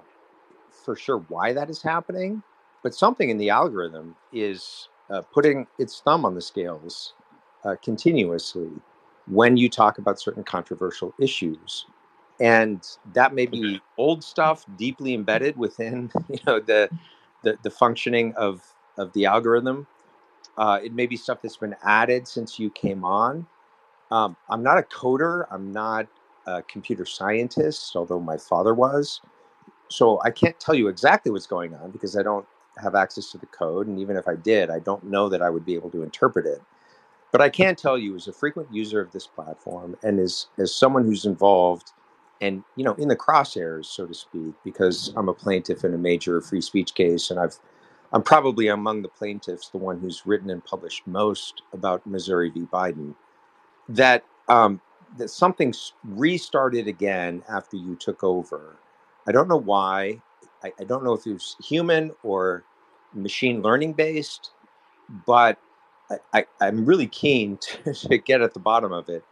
for 0.87 0.97
sure 0.97 1.19
why 1.29 1.53
that 1.53 1.71
is 1.71 1.83
happening, 1.83 2.43
but 2.85 2.95
something 2.95 3.31
in 3.31 3.39
the 3.39 3.51
algorithm 3.51 4.17
is 4.33 4.89
uh, 5.11 5.23
putting 5.35 5.67
its 5.79 6.01
thumb 6.01 6.25
on 6.25 6.35
the 6.35 6.43
scales 6.43 7.15
uh, 7.65 7.77
continuously 7.85 8.71
when 9.29 9.59
you 9.59 9.69
talk 9.69 9.99
about 9.99 10.21
certain 10.21 10.45
controversial 10.45 11.15
issues 11.21 11.87
and 12.41 12.99
that 13.15 13.35
may 13.35 13.47
be 13.47 13.81
old 13.99 14.25
stuff 14.25 14.65
deeply 14.79 15.15
embedded 15.15 15.57
within 15.59 16.11
you 16.31 16.41
know 16.47 16.61
the 16.61 16.89
the, 17.43 17.59
the 17.65 17.71
functioning 17.71 18.35
of 18.37 18.63
of 18.99 19.13
the 19.15 19.27
algorithm 19.27 19.87
uh, 20.59 20.81
it 20.83 20.95
may 20.95 21.07
be 21.07 21.17
stuff 21.17 21.41
that's 21.43 21.59
been 21.59 21.77
added 21.85 22.27
since 22.27 22.59
you 22.59 22.71
came 22.71 23.05
on. 23.05 23.47
Um, 24.11 24.37
I'm 24.49 24.63
not 24.63 24.79
a 24.79 24.83
coder. 24.83 25.47
I'm 25.51 25.73
not 25.73 26.07
a 26.47 26.63
computer 26.63 27.05
scientist, 27.05 27.95
although 27.97 28.21
my 28.21 28.39
father 28.39 28.75
was. 28.75 29.21
So 29.89 30.21
I 30.25 30.31
can't 30.31 30.59
tell 30.61 30.75
you 30.75 30.89
exactly 30.89 31.33
what's 31.33 31.47
going 31.47 31.75
on 31.75 31.91
because 31.91 32.17
I 32.17 32.23
don't 32.23 32.47
have 32.83 32.95
access 32.95 33.31
to 33.33 33.39
the 33.39 33.47
code. 33.47 33.87
And 33.87 33.99
even 34.01 34.17
if 34.17 34.29
I 34.29 34.37
did, 34.37 34.71
I 34.71 34.81
don't 34.81 35.05
know 35.05 35.29
that 35.29 35.43
I 35.43 35.51
would 35.51 35.65
be 35.65 35.75
able 35.75 35.91
to 35.91 36.03
interpret 36.03 36.47
it. 36.47 36.63
But 37.33 37.43
I 37.43 37.51
can 37.51 37.77
tell 37.77 37.99
you, 37.99 38.15
as 38.17 38.29
a 38.29 38.33
frequent 38.33 38.73
user 38.73 39.01
of 39.01 39.13
this 39.13 39.27
platform 39.27 39.97
and 40.03 40.19
as, 40.19 40.47
as 40.59 40.75
someone 40.75 41.05
who's 41.05 41.27
involved 41.27 41.93
and 42.41 42.63
you 42.77 42.85
know 42.85 42.95
in 42.95 43.09
the 43.09 43.17
crosshairs, 43.17 43.87
so 43.87 44.07
to 44.07 44.15
speak, 44.15 44.55
because 44.65 45.13
I'm 45.17 45.29
a 45.29 45.35
plaintiff 45.35 45.85
in 45.85 45.95
a 45.95 45.99
major 45.99 46.41
free 46.41 46.61
speech 46.61 46.95
case, 46.95 47.31
and 47.31 47.41
I've 47.41 47.59
I'm 48.13 48.23
probably 48.23 48.69
among 48.69 49.03
the 49.03 49.09
plaintiffs 49.09 49.69
the 49.71 49.79
one 49.79 50.01
who's 50.01 50.27
written 50.27 50.51
and 50.51 50.65
published 50.65 51.07
most 51.07 51.63
about 51.73 52.07
Missouri 52.07 52.51
v. 52.51 52.61
Biden. 52.73 53.15
That 53.89 54.25
um, 54.49 54.81
that 55.19 55.31
something 55.31 55.75
restarted 56.05 56.89
again 56.89 57.43
after 57.49 57.77
you 57.77 57.97
took 57.97 58.25
over. 58.25 58.77
I 59.27 59.33
don't 59.33 59.49
know 59.49 59.57
why. 59.57 60.21
I, 60.63 60.73
I 60.81 60.85
don't 60.85 61.05
know 61.05 61.13
if 61.13 61.27
it 61.27 61.33
was 61.33 61.57
human 61.63 62.13
or 62.23 62.65
machine 63.13 63.63
learning 63.63 63.95
based, 63.95 64.51
but 65.27 65.59
I, 66.33 66.47
am 66.61 66.85
really 66.85 67.07
keen 67.07 67.59
to, 67.85 67.93
to, 67.93 68.19
get 68.19 68.41
at 68.41 68.55
the 68.55 68.61
bottom 68.61 68.93
of 68.93 69.09
it. 69.09 69.25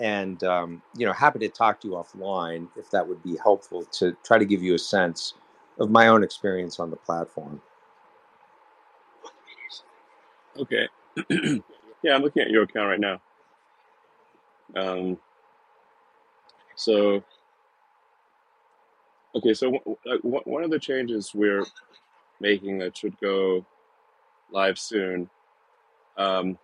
And, 0.00 0.42
um, 0.44 0.82
you 0.96 1.06
know, 1.06 1.12
happy 1.12 1.40
to 1.40 1.48
talk 1.48 1.80
to 1.80 1.88
you 1.88 1.94
offline 1.94 2.68
if 2.76 2.90
that 2.90 3.06
would 3.06 3.22
be 3.22 3.36
helpful 3.42 3.84
to 3.84 4.16
try 4.24 4.38
to 4.38 4.44
give 4.44 4.62
you 4.62 4.74
a 4.74 4.78
sense 4.78 5.34
of 5.78 5.90
my 5.90 6.08
own 6.08 6.22
experience 6.22 6.78
on 6.78 6.90
the 6.90 6.96
platform. 6.96 7.60
Okay. 10.58 10.88
yeah, 12.02 12.14
I'm 12.14 12.22
looking 12.22 12.42
at 12.42 12.50
your 12.50 12.64
account 12.64 12.88
right 12.88 13.00
now. 13.00 13.20
Um, 14.76 15.18
so, 16.76 17.22
okay, 19.38 19.54
so 19.54 19.70
one 20.22 20.64
of 20.64 20.70
the 20.70 20.78
changes 20.78 21.34
we're 21.34 21.64
making 22.40 22.78
that 22.78 22.96
should 22.96 23.18
go 23.20 23.64
live 24.50 24.78
soon 24.78 25.28
um, 26.16 26.58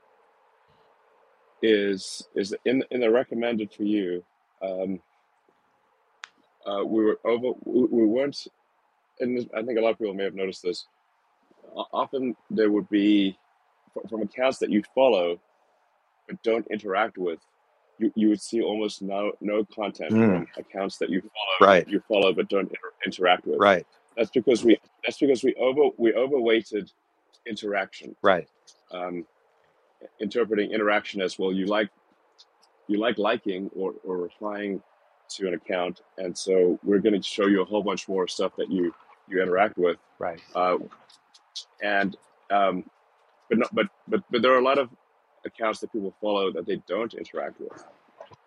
is 1.63 2.27
is 2.35 2.55
in 2.65 2.85
in 2.91 3.01
the 3.01 3.11
recommended 3.11 3.73
for 3.73 3.85
you. 3.85 4.25
Um, 4.63 5.01
uh, 6.67 6.85
we 6.85 7.05
were 7.05 7.19
over. 7.25 7.53
We, 7.65 7.85
we 7.85 8.07
weren't, 8.07 8.47
and 9.21 9.49
I 9.57 9.63
think 9.63 9.79
a 9.79 9.83
lot 9.83 9.91
of 9.91 9.99
people 9.99 10.15
may 10.15 10.25
have 10.25 10.35
noticed 10.35 10.63
this. 10.63 10.87
Often 11.93 12.37
there 12.51 12.71
would 12.71 12.89
be 12.89 13.37
from 14.09 14.23
accounts 14.23 14.59
that 14.59 14.71
you 14.71 14.83
follow 14.95 15.41
but 16.27 16.43
don't 16.43 16.67
interact 16.69 17.19
with. 17.19 17.39
You, 17.99 18.13
you 18.17 18.29
would 18.31 18.43
see 18.43 18.63
almost 18.63 19.03
no 19.03 19.33
no 19.41 19.65
content 19.75 20.19
Mm, 20.19 20.27
from 20.27 20.49
accounts 20.59 20.99
that 20.99 21.11
you 21.11 21.21
follow 21.23 21.61
right, 21.61 21.87
you 21.87 22.03
follow 22.09 22.33
but 22.35 22.49
don't 22.49 22.63
inter- 22.69 22.95
interact 23.07 23.47
with. 23.47 23.61
right, 23.61 23.87
That's 24.17 24.31
because 24.31 24.65
we 24.65 24.79
that's 25.05 25.19
because 25.19 25.45
we 25.45 25.55
over 25.57 25.91
we 25.99 26.15
overweighted 26.15 26.91
interaction. 27.47 28.17
right. 28.23 28.49
Um, 28.93 29.27
interpreting 30.21 30.73
interaction 30.73 31.21
as 31.23 31.39
well 31.39 31.53
you 31.53 31.67
like 31.67 31.91
you 32.89 32.99
like 32.99 33.19
liking 33.19 33.71
or, 33.75 33.95
or 34.05 34.19
replying 34.19 34.83
to 35.31 35.49
an 35.49 35.55
account 35.55 36.01
and 36.19 36.37
so 36.37 36.79
we're 36.85 37.01
going 37.01 37.15
to 37.15 37.23
show 37.23 37.47
you 37.47 37.63
a 37.63 37.65
whole 37.67 37.83
bunch 37.83 38.09
more 38.09 38.29
stuff 38.29 38.53
that 38.59 38.71
you 38.71 38.95
you 39.29 39.43
interact 39.43 39.77
with 39.79 39.99
Right. 40.19 40.43
uh, 40.55 40.77
and 41.83 42.17
um, 42.51 42.85
but 43.51 43.59
not, 43.59 43.75
but 43.75 43.87
but 44.09 44.23
but 44.31 44.43
there 44.43 44.53
are 44.55 44.59
a 44.61 44.65
lot 44.65 44.79
of 44.79 44.91
accounts 45.45 45.81
that 45.81 45.93
people 45.93 46.15
follow 46.21 46.53
that 46.53 46.67
they 46.67 46.81
don't 46.87 47.15
interact 47.15 47.61
with 47.61 47.85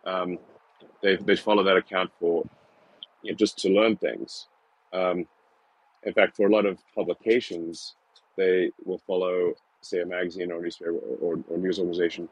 um, 0.05 0.37
they 1.01 1.15
they 1.17 1.35
follow 1.35 1.63
that 1.63 1.77
account 1.77 2.11
for 2.19 2.43
you 3.23 3.31
know, 3.31 3.35
just 3.35 3.57
to 3.57 3.69
learn 3.69 3.95
things 3.95 4.47
um, 4.93 5.25
in 6.03 6.13
fact 6.13 6.35
for 6.35 6.47
a 6.47 6.51
lot 6.51 6.65
of 6.65 6.77
publications 6.95 7.95
they 8.37 8.71
will 8.85 8.99
follow 8.99 9.53
say 9.81 10.01
a 10.01 10.05
magazine 10.05 10.51
or 10.51 10.61
newspaper 10.61 10.91
or, 10.91 11.33
or, 11.35 11.43
or 11.49 11.57
news 11.57 11.79
organization, 11.79 12.29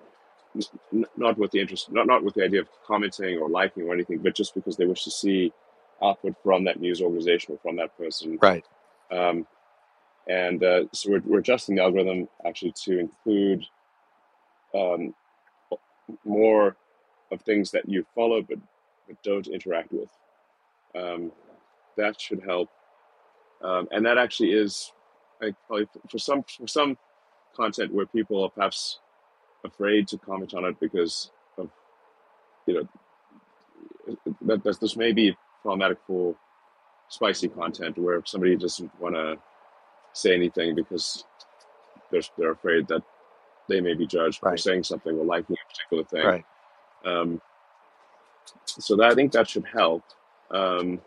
n- 0.94 1.06
not 1.18 1.38
with 1.38 1.52
the 1.52 1.60
interest, 1.60 1.92
not 1.92 2.08
not 2.08 2.24
with 2.24 2.34
the 2.34 2.44
idea 2.44 2.62
of 2.62 2.70
commenting 2.86 3.38
or 3.38 3.50
liking 3.50 3.84
or 3.84 3.94
anything, 3.94 4.20
but 4.20 4.36
just 4.36 4.56
because 4.56 4.78
they 4.78 4.86
wish 4.86 5.04
to 5.04 5.12
see 5.12 5.52
output 6.04 6.36
from 6.44 6.64
that 6.66 6.80
news 6.80 7.02
organization 7.02 7.54
or 7.54 7.58
from 7.60 7.76
that 7.78 7.98
person. 7.98 8.38
Right. 8.42 8.66
Um, 9.12 9.48
and 10.28 10.64
uh, 10.64 10.86
so 10.92 11.12
we're, 11.12 11.22
we're 11.24 11.40
adjusting 11.40 11.76
the 11.76 11.84
algorithm 11.84 12.28
actually 12.46 12.74
to 12.84 13.00
include 13.00 13.66
um, 14.76 15.14
more 16.24 16.76
of 17.32 17.42
things 17.42 17.72
that 17.72 17.88
you 17.88 18.06
follow 18.14 18.42
but, 18.42 18.60
but 19.08 19.22
don't 19.24 19.48
interact 19.48 19.92
with. 19.92 20.10
Um, 20.96 21.32
that 21.98 22.20
should 22.20 22.44
help. 22.44 22.70
Um, 23.64 23.88
and 23.92 24.06
that 24.06 24.18
actually 24.18 24.52
is, 24.52 24.92
probably 25.68 25.88
for 26.10 26.18
some 26.18 26.44
for 26.44 26.68
some 26.68 26.98
content 27.56 27.94
where 27.94 28.06
people 28.06 28.44
are 28.44 28.50
perhaps 28.50 29.00
afraid 29.64 30.08
to 30.08 30.18
comment 30.18 30.54
on 30.54 30.66
it 30.66 30.80
because 30.80 31.32
of 31.58 31.70
you 32.68 32.74
know 32.74 32.88
that, 34.42 34.64
that 34.64 34.80
this 34.80 34.96
may 34.96 35.12
be 35.12 35.36
problematic 35.62 35.98
for 36.08 36.36
spicy 37.10 37.48
content 37.48 37.98
where 37.98 38.22
somebody 38.26 38.56
doesn't 38.56 38.92
want 39.00 39.16
to 39.16 39.38
say 40.14 40.34
anything 40.34 40.76
because 40.76 41.26
they're, 42.12 42.22
they're 42.38 42.52
afraid 42.52 42.88
that 42.88 43.04
they 43.68 43.82
may 43.82 43.94
be 43.94 44.08
judged 44.08 44.40
for 44.40 44.56
saying 44.58 44.84
something 44.84 45.18
or 45.18 45.26
liking 45.26 45.56
a 45.56 45.74
particular 45.74 46.04
thing. 46.04 46.26
Right. 46.26 46.46
Um, 47.06 47.42
so 48.66 48.96
that, 48.98 49.12
I 49.12 49.16
think 49.16 49.32
that 49.32 49.50
should 49.50 49.66
help. 49.66 50.04
Um, 50.52 51.02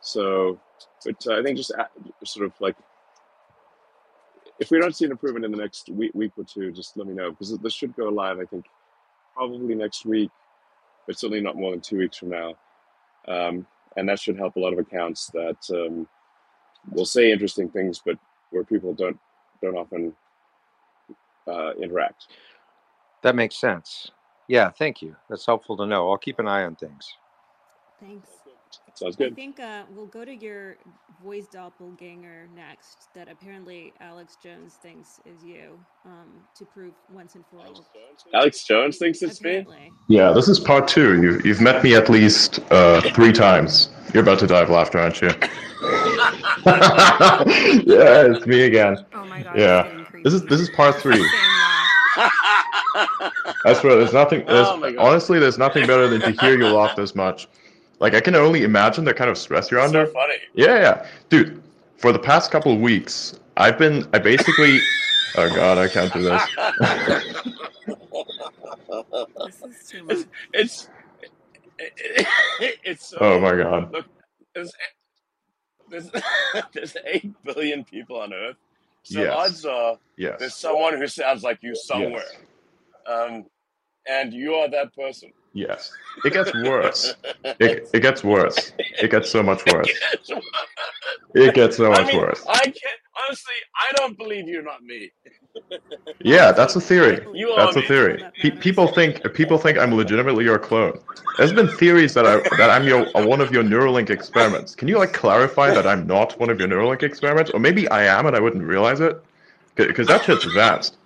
so, 0.00 0.58
but 1.04 1.26
uh, 1.26 1.38
I 1.38 1.42
think 1.42 1.56
just 1.56 1.70
a- 1.70 1.88
sort 2.24 2.46
of 2.46 2.52
like 2.60 2.76
if 4.58 4.70
we 4.70 4.80
don't 4.80 4.94
see 4.94 5.04
an 5.04 5.12
improvement 5.12 5.44
in 5.44 5.52
the 5.52 5.58
next 5.58 5.88
week, 5.90 6.12
week 6.14 6.32
or 6.36 6.44
two, 6.44 6.72
just 6.72 6.96
let 6.96 7.06
me 7.06 7.14
know 7.14 7.30
because 7.30 7.56
this 7.58 7.74
should 7.74 7.94
go 7.96 8.08
live. 8.08 8.38
I 8.38 8.44
think 8.44 8.66
probably 9.34 9.74
next 9.74 10.04
week, 10.04 10.30
but 11.06 11.18
certainly 11.18 11.40
not 11.40 11.56
more 11.56 11.70
than 11.70 11.80
two 11.80 11.98
weeks 11.98 12.18
from 12.18 12.30
now. 12.30 12.54
Um, 13.28 13.66
and 13.96 14.08
that 14.08 14.20
should 14.20 14.36
help 14.36 14.56
a 14.56 14.60
lot 14.60 14.72
of 14.72 14.78
accounts 14.78 15.26
that 15.28 15.58
um, 15.70 16.08
will 16.90 17.04
say 17.04 17.30
interesting 17.30 17.68
things, 17.68 18.00
but 18.04 18.18
where 18.50 18.64
people 18.64 18.94
don't 18.94 19.18
don't 19.62 19.76
often 19.76 20.14
uh, 21.48 21.72
interact. 21.82 22.26
That 23.22 23.34
makes 23.34 23.56
sense. 23.56 24.10
Yeah, 24.48 24.70
thank 24.70 25.02
you. 25.02 25.16
That's 25.28 25.44
helpful 25.44 25.76
to 25.76 25.86
know. 25.86 26.10
I'll 26.10 26.18
keep 26.18 26.38
an 26.38 26.48
eye 26.48 26.64
on 26.64 26.76
things. 26.76 27.12
Thanks. 28.00 28.28
Sounds 28.94 29.16
good. 29.16 29.32
I 29.32 29.34
think 29.34 29.60
uh, 29.60 29.82
we'll 29.94 30.06
go 30.06 30.24
to 30.24 30.34
your 30.34 30.76
voice 31.22 31.46
doppelganger 31.46 32.48
next, 32.54 33.08
that 33.14 33.28
apparently 33.30 33.92
Alex 34.00 34.36
Jones 34.42 34.74
thinks 34.82 35.20
is 35.24 35.44
you, 35.44 35.78
um, 36.04 36.28
to 36.56 36.64
prove 36.64 36.94
once 37.12 37.34
and 37.34 37.44
for 37.46 37.58
all. 37.60 37.86
Alex 38.34 38.64
Jones 38.66 38.98
thinks 38.98 39.22
it's 39.22 39.40
me. 39.40 39.64
Yeah, 40.08 40.32
this 40.32 40.48
is 40.48 40.58
part 40.58 40.88
two. 40.88 41.20
You, 41.22 41.40
you've 41.44 41.60
met 41.60 41.84
me 41.84 41.94
at 41.94 42.08
least 42.08 42.60
uh, 42.70 43.00
three 43.12 43.32
times. 43.32 43.90
You're 44.12 44.22
about 44.22 44.40
to 44.40 44.46
die 44.46 44.62
of 44.62 44.70
laughter, 44.70 44.98
aren't 44.98 45.20
you? 45.20 45.28
yeah, 47.86 48.26
it's 48.26 48.46
me 48.46 48.62
again. 48.62 49.04
Oh 49.12 49.24
my 49.24 49.42
god. 49.42 49.56
Yeah. 49.56 49.97
It's 50.24 50.24
getting 50.24 50.24
creepy. 50.24 50.24
This 50.24 50.34
is 50.34 50.42
this 50.44 50.60
is 50.60 50.70
part 50.70 50.96
three. 50.96 51.18
the 51.18 51.24
same. 51.24 51.30
I 53.64 53.74
swear, 53.74 53.96
there's 53.96 54.12
nothing. 54.12 54.44
There's, 54.46 54.66
Oh 54.66 54.94
honestly, 54.98 55.38
there's 55.38 55.58
nothing 55.58 55.86
better 55.86 56.08
than 56.08 56.20
to 56.20 56.32
hear 56.40 56.58
you 56.58 56.68
laugh 56.68 56.96
this 56.96 57.14
much. 57.14 57.48
Like 58.00 58.14
I 58.14 58.20
can 58.20 58.34
only 58.34 58.62
imagine 58.64 59.04
the 59.04 59.14
kind 59.14 59.30
of 59.30 59.38
stress 59.38 59.70
you're 59.70 59.80
under. 59.80 60.06
so 60.06 60.12
funny. 60.12 60.34
Yeah, 60.54 60.78
yeah, 60.78 61.06
dude. 61.28 61.62
For 61.96 62.12
the 62.12 62.18
past 62.18 62.50
couple 62.50 62.72
of 62.72 62.80
weeks, 62.80 63.38
I've 63.56 63.78
been. 63.78 64.08
I 64.12 64.18
basically. 64.18 64.78
Oh 65.36 65.48
god, 65.54 65.78
I 65.78 65.88
can't 65.88 66.12
do 66.12 66.22
this. 66.22 66.42
This 69.46 69.62
is 69.62 69.88
too 69.88 70.04
much. 70.04 70.18
It's 70.52 70.88
it's 71.78 72.28
it's 72.84 73.06
so. 73.08 73.18
Oh 73.20 73.40
my 73.40 73.56
god. 73.56 73.92
Look, 73.92 74.06
there's 74.54 74.72
there's, 75.90 76.10
there's 76.72 76.96
eight 77.06 77.32
billion 77.44 77.84
people 77.84 78.20
on 78.20 78.32
Earth, 78.32 78.56
so 79.08 79.20
Yes. 79.22 79.34
odds 79.36 79.64
are 79.64 79.96
there's 80.38 80.54
someone 80.54 80.96
who 80.98 81.06
sounds 81.06 81.42
like 81.42 81.58
you 81.62 81.74
somewhere, 81.74 82.24
Yes. 82.30 83.06
um, 83.06 83.46
and 84.06 84.32
you 84.34 84.54
are 84.54 84.68
that 84.70 84.94
person. 84.94 85.32
Yes. 85.58 85.92
It 86.24 86.32
gets 86.32 86.52
worse. 86.54 87.14
It, 87.44 87.88
it 87.92 88.00
gets 88.00 88.22
worse. 88.22 88.72
It 88.78 89.10
gets 89.10 89.28
so 89.28 89.42
much 89.42 89.62
worse. 89.72 89.90
It 91.34 91.54
gets 91.54 91.76
so 91.76 91.92
I 91.92 91.98
much 91.98 92.06
mean, 92.12 92.18
worse. 92.18 92.44
I 92.48 92.62
can't 92.62 93.00
honestly. 93.24 93.54
I 93.74 93.92
don't 93.96 94.16
believe 94.16 94.46
you're 94.48 94.62
not 94.62 94.82
me. 94.82 95.10
Yeah, 96.20 96.52
that's 96.52 96.74
a 96.76 96.80
theory. 96.80 97.24
You 97.34 97.54
That's 97.56 97.76
a 97.76 97.80
me. 97.80 97.86
theory. 97.86 98.22
Pe- 98.40 98.50
people 98.50 98.86
think 98.86 99.22
people 99.34 99.58
think 99.58 99.78
I'm 99.78 99.92
legitimately 99.94 100.44
your 100.44 100.58
clone. 100.58 100.98
There's 101.36 101.52
been 101.52 101.68
theories 101.68 102.14
that 102.14 102.26
I 102.26 102.36
that 102.56 102.70
I'm 102.70 102.86
your 102.86 103.06
one 103.14 103.40
of 103.40 103.52
your 103.52 103.62
Neuralink 103.62 104.10
experiments. 104.10 104.74
Can 104.74 104.88
you 104.88 104.98
like 104.98 105.12
clarify 105.12 105.72
that 105.74 105.86
I'm 105.86 106.06
not 106.06 106.38
one 106.38 106.50
of 106.50 106.58
your 106.60 106.68
Neuralink 106.68 107.02
experiments, 107.02 107.50
or 107.52 107.60
maybe 107.60 107.88
I 107.88 108.04
am 108.04 108.26
and 108.26 108.36
I 108.36 108.40
wouldn't 108.40 108.64
realize 108.64 109.00
it? 109.00 109.22
Because 109.76 110.06
that 110.08 110.24
shit's 110.24 110.44
advanced. 110.44 110.96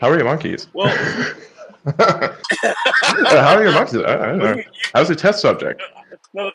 How 0.00 0.10
are 0.10 0.16
your 0.16 0.24
monkeys? 0.24 0.68
Well, 0.72 0.92
How 1.84 3.56
are 3.56 3.62
your 3.62 3.72
monkeys? 3.72 3.96
I, 4.00 4.14
I 4.14 4.26
don't 4.26 4.38
know. 4.38 4.62
Was 4.94 5.10
a 5.10 5.16
test 5.16 5.40
subject. 5.40 5.82
no, 6.32 6.50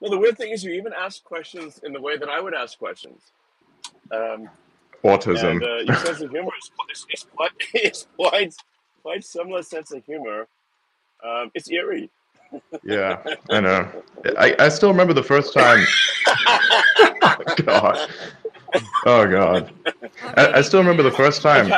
no. 0.00 0.10
The 0.10 0.18
weird 0.18 0.36
thing 0.38 0.50
is, 0.52 0.62
you 0.64 0.72
even 0.72 0.92
ask 0.98 1.24
questions 1.24 1.80
in 1.84 1.92
the 1.92 2.00
way 2.00 2.16
that 2.16 2.28
I 2.28 2.40
would 2.40 2.54
ask 2.54 2.78
questions. 2.78 3.32
Um, 4.12 4.48
Autism. 5.04 5.52
and 5.52 5.62
uh, 5.64 5.76
your 5.86 5.96
sense 5.96 6.20
of 6.20 6.30
humor 6.30 6.50
is, 6.60 6.70
is, 6.92 7.06
is 7.14 7.26
quite 7.34 7.52
is 7.74 8.06
quite 8.16 8.54
quite 9.02 9.24
similar 9.24 9.62
sense 9.62 9.92
of 9.92 10.04
humor 10.04 10.46
Um, 11.24 11.50
it's 11.54 11.70
eerie. 11.70 12.10
Yeah, 12.84 13.22
I 13.50 13.60
know. 13.60 13.88
I, 14.36 14.56
I 14.58 14.68
still 14.68 14.90
remember 14.90 15.14
the 15.14 15.22
first 15.22 15.52
time. 15.54 15.84
God. 17.64 18.08
Oh 19.04 19.26
God. 19.26 19.72
I, 20.36 20.52
I 20.58 20.60
still 20.62 20.78
remember 20.78 21.02
the 21.02 21.10
first 21.10 21.42
time. 21.42 21.68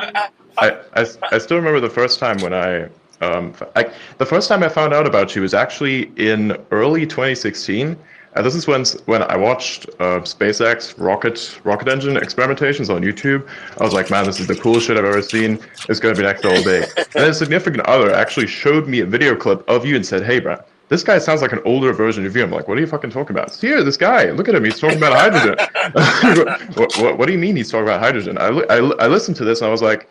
I, 0.58 0.78
I, 0.94 1.06
I 1.30 1.38
still 1.38 1.56
remember 1.56 1.80
the 1.80 1.90
first 1.90 2.18
time 2.18 2.38
when 2.38 2.52
I 2.54 2.88
um 3.20 3.54
I, 3.76 3.92
the 4.18 4.26
first 4.26 4.48
time 4.48 4.62
I 4.62 4.68
found 4.68 4.92
out 4.92 5.06
about 5.06 5.34
you 5.34 5.42
was 5.42 5.54
actually 5.54 6.10
in 6.16 6.56
early 6.70 7.06
2016. 7.06 7.96
Uh, 8.34 8.40
this 8.40 8.54
is 8.54 8.66
when 8.66 8.84
when 9.06 9.22
I 9.24 9.36
watched 9.36 9.86
uh, 10.00 10.20
SpaceX 10.20 10.94
rocket 10.98 11.60
rocket 11.64 11.88
engine 11.88 12.14
experimentations 12.14 12.94
on 12.94 13.02
YouTube. 13.02 13.46
I 13.78 13.84
was 13.84 13.92
like, 13.92 14.10
man, 14.10 14.24
this 14.24 14.40
is 14.40 14.46
the 14.46 14.56
coolest 14.56 14.86
shit 14.86 14.96
I've 14.96 15.04
ever 15.04 15.22
seen. 15.22 15.58
It's 15.88 16.00
gonna 16.00 16.14
be 16.14 16.22
next 16.22 16.44
all 16.44 16.62
day. 16.62 16.86
And 16.96 17.24
then 17.24 17.30
a 17.30 17.34
significant 17.34 17.86
other 17.86 18.12
actually 18.12 18.46
showed 18.46 18.88
me 18.88 19.00
a 19.00 19.06
video 19.06 19.36
clip 19.36 19.68
of 19.68 19.84
you 19.84 19.96
and 19.96 20.04
said, 20.04 20.24
hey, 20.24 20.40
bro. 20.40 20.56
This 20.88 21.02
guy 21.02 21.18
sounds 21.18 21.40
like 21.40 21.52
an 21.52 21.60
older 21.64 21.92
version 21.94 22.26
of 22.26 22.36
you. 22.36 22.42
I'm 22.42 22.50
like, 22.50 22.68
what 22.68 22.76
are 22.76 22.80
you 22.80 22.86
fucking 22.86 23.10
talking 23.10 23.34
about? 23.34 23.54
Here, 23.54 23.82
this 23.82 23.96
guy, 23.96 24.30
look 24.30 24.46
at 24.48 24.54
him. 24.54 24.64
He's 24.64 24.78
talking 24.78 24.98
about 24.98 25.14
hydrogen. 25.14 25.56
what, 26.74 26.94
what, 26.98 27.18
what 27.18 27.26
do 27.26 27.32
you 27.32 27.38
mean 27.38 27.56
he's 27.56 27.70
talking 27.70 27.84
about 27.84 28.00
hydrogen? 28.00 28.36
I, 28.36 28.48
I, 28.48 28.76
I 28.76 29.06
listened 29.06 29.38
to 29.38 29.44
this 29.44 29.60
and 29.60 29.68
I 29.68 29.70
was 29.70 29.80
like, 29.80 30.06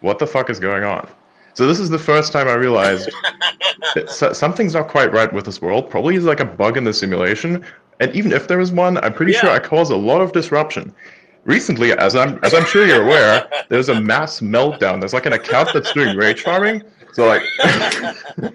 what 0.00 0.18
the 0.18 0.26
fuck 0.26 0.50
is 0.50 0.58
going 0.58 0.84
on? 0.84 1.08
So 1.54 1.66
this 1.66 1.78
is 1.78 1.90
the 1.90 1.98
first 1.98 2.32
time 2.32 2.48
I 2.48 2.54
realized 2.54 3.10
that 3.94 4.36
something's 4.36 4.74
not 4.74 4.88
quite 4.88 5.12
right 5.12 5.32
with 5.32 5.44
this 5.44 5.60
world. 5.60 5.90
Probably 5.90 6.16
is 6.16 6.24
like 6.24 6.40
a 6.40 6.44
bug 6.44 6.76
in 6.76 6.84
the 6.84 6.94
simulation. 6.94 7.64
And 7.98 8.14
even 8.14 8.32
if 8.32 8.48
there 8.48 8.60
is 8.60 8.72
one, 8.72 8.98
I'm 8.98 9.12
pretty 9.12 9.32
sure 9.32 9.50
I 9.50 9.58
cause 9.58 9.90
a 9.90 9.96
lot 9.96 10.20
of 10.20 10.32
disruption. 10.32 10.94
Recently, 11.44 11.92
as 11.92 12.16
I'm 12.16 12.38
as 12.42 12.54
I'm 12.54 12.64
sure 12.66 12.86
you're 12.86 13.02
aware, 13.02 13.48
there's 13.68 13.88
a 13.88 14.00
mass 14.00 14.40
meltdown. 14.40 15.00
There's 15.00 15.14
like 15.14 15.26
an 15.26 15.32
account 15.32 15.70
that's 15.72 15.92
doing 15.92 16.16
rage 16.16 16.42
farming. 16.42 16.82
So 17.12 17.26
like, 17.26 17.42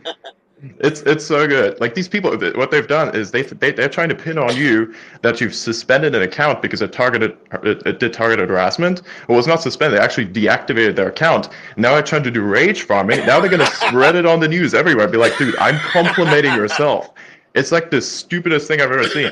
it's 0.80 1.02
it's 1.02 1.26
so 1.26 1.48
good. 1.48 1.80
Like 1.80 1.96
these 1.96 2.08
people, 2.08 2.32
what 2.56 2.72
they've 2.72 2.88
done 2.88 3.16
is 3.16 3.32
they, 3.32 3.42
they 3.44 3.72
they're 3.72 3.90
trying 3.90 4.10
to 4.10 4.16
pin 4.16 4.38
on 4.38 4.56
you 4.56 4.94
that 5.22 5.42
you've 5.42 5.54
suspended 5.54 6.16
an 6.16 6.22
account 6.22 6.62
because 6.62 6.82
it 6.82 6.92
targeted 6.94 7.38
it, 7.64 7.86
it 7.86 8.00
did 8.00 8.14
targeted 8.14 8.50
harassment. 8.50 9.02
Well, 9.28 9.38
it's 9.38 9.48
not 9.48 9.62
suspended. 9.62 10.00
They 10.00 10.04
actually 10.04 10.28
deactivated 10.28 10.96
their 10.96 11.10
account. 11.10 11.50
Now 11.78 11.94
they're 11.94 12.04
trying 12.04 12.24
to 12.24 12.32
do 12.32 12.42
rage 12.42 12.84
farming. 12.84 13.26
Now 13.26 13.40
they're 13.40 13.52
gonna 13.52 13.66
spread 13.68 14.16
it 14.16 14.26
on 14.26 14.40
the 14.40 14.48
news 14.48 14.74
everywhere. 14.74 15.08
Be 15.08 15.18
like, 15.18 15.38
dude, 15.38 15.58
I'm 15.58 15.78
complimenting 15.80 16.54
yourself. 16.54 17.12
It's 17.54 17.72
like 17.72 17.90
the 17.92 18.02
stupidest 18.02 18.68
thing 18.68 18.82
I've 18.82 18.92
ever 18.92 19.08
seen. 19.10 19.32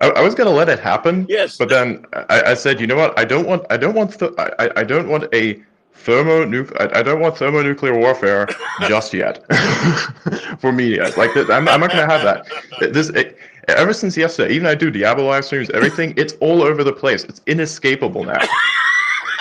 I, 0.00 0.10
I 0.10 0.20
was 0.22 0.34
gonna 0.34 0.50
let 0.50 0.68
it 0.68 0.78
happen, 0.80 1.26
Yes. 1.28 1.56
but 1.56 1.68
then 1.68 2.04
I, 2.12 2.42
I 2.46 2.54
said, 2.54 2.80
you 2.80 2.86
know 2.86 2.96
what? 2.96 3.18
I 3.18 3.24
don't 3.24 3.46
want 3.46 3.64
I 3.70 3.76
don't 3.76 3.94
want 3.94 4.18
th- 4.18 4.32
I, 4.38 4.70
I 4.76 4.84
don't 4.84 5.08
want 5.08 5.32
a 5.34 5.60
thermonuc 6.04 6.72
I, 6.80 7.00
I 7.00 7.02
don't 7.02 7.20
want 7.20 7.36
thermonuclear 7.38 7.96
warfare 7.98 8.46
just 8.88 9.12
yet 9.12 9.44
for 10.60 10.72
media. 10.72 11.10
Like 11.16 11.32
th- 11.34 11.48
I'm, 11.50 11.68
I'm 11.68 11.80
not 11.80 11.90
gonna 11.90 12.06
have 12.06 12.22
that. 12.22 12.46
This 12.92 13.08
it, 13.10 13.36
ever 13.68 13.92
since 13.92 14.16
yesterday, 14.16 14.54
even 14.54 14.66
I 14.66 14.74
do 14.74 14.90
Diablo 14.90 15.26
live 15.26 15.44
streams, 15.44 15.70
everything. 15.70 16.14
It's 16.16 16.34
all 16.40 16.62
over 16.62 16.82
the 16.84 16.92
place. 16.92 17.24
It's 17.24 17.40
inescapable 17.46 18.24
now. 18.24 18.40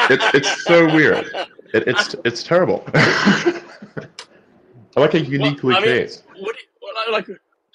It's 0.09 0.23
it's 0.33 0.63
so 0.63 0.85
weird. 0.85 1.25
It, 1.73 1.83
it's 1.87 2.15
it's 2.23 2.41
terrible. 2.41 2.81
I 2.93 3.61
like 4.95 5.13
a 5.15 5.19
uniquely 5.19 5.75
I 5.75 5.79
mean, 5.79 5.89
case. 5.89 6.23
What? 6.39 6.55
Do 6.55 6.61
you, 6.61 6.67
what, 6.79 6.95
I- 7.07 7.11
like, 7.11 7.27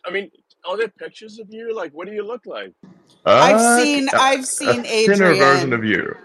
I 0.06 0.10
mean, 0.10 0.30
are 0.64 0.76
there 0.78 0.88
pictures 0.88 1.38
of 1.38 1.48
you? 1.50 1.74
Like, 1.76 1.92
what 1.92 2.06
do 2.08 2.14
you 2.14 2.24
look 2.26 2.46
like? 2.46 2.72
I've 3.26 3.56
Uh, 3.56 3.82
seen 3.82 4.08
a- 4.12 4.16
I've 4.16 4.46
seen 4.46 4.80
a 4.86 5.04
seen 5.04 5.10
thinner 5.10 5.34
version 5.34 5.72
of 5.72 5.84
you. 5.84 6.16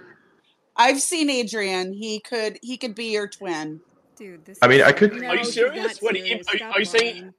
I've 0.77 1.01
seen 1.01 1.29
Adrian. 1.29 1.93
He 1.93 2.19
could 2.19 2.59
he 2.61 2.77
could 2.77 2.95
be 2.95 3.11
your 3.11 3.27
twin. 3.27 3.81
Dude, 4.15 4.45
this 4.45 4.57
I 4.61 4.67
mean, 4.67 4.81
I 4.81 4.91
could- 4.91 5.13
no, 5.13 5.27
Are 5.27 5.35
you 5.35 5.43
serious? 5.45 5.99
What 6.01 6.13
do 6.13 6.19
you- 6.19 6.25
serious. 6.25 6.47
are 6.49 6.57
you- 6.57 6.65
are 6.65 6.79
you 6.79 6.85
saying- 6.85 7.33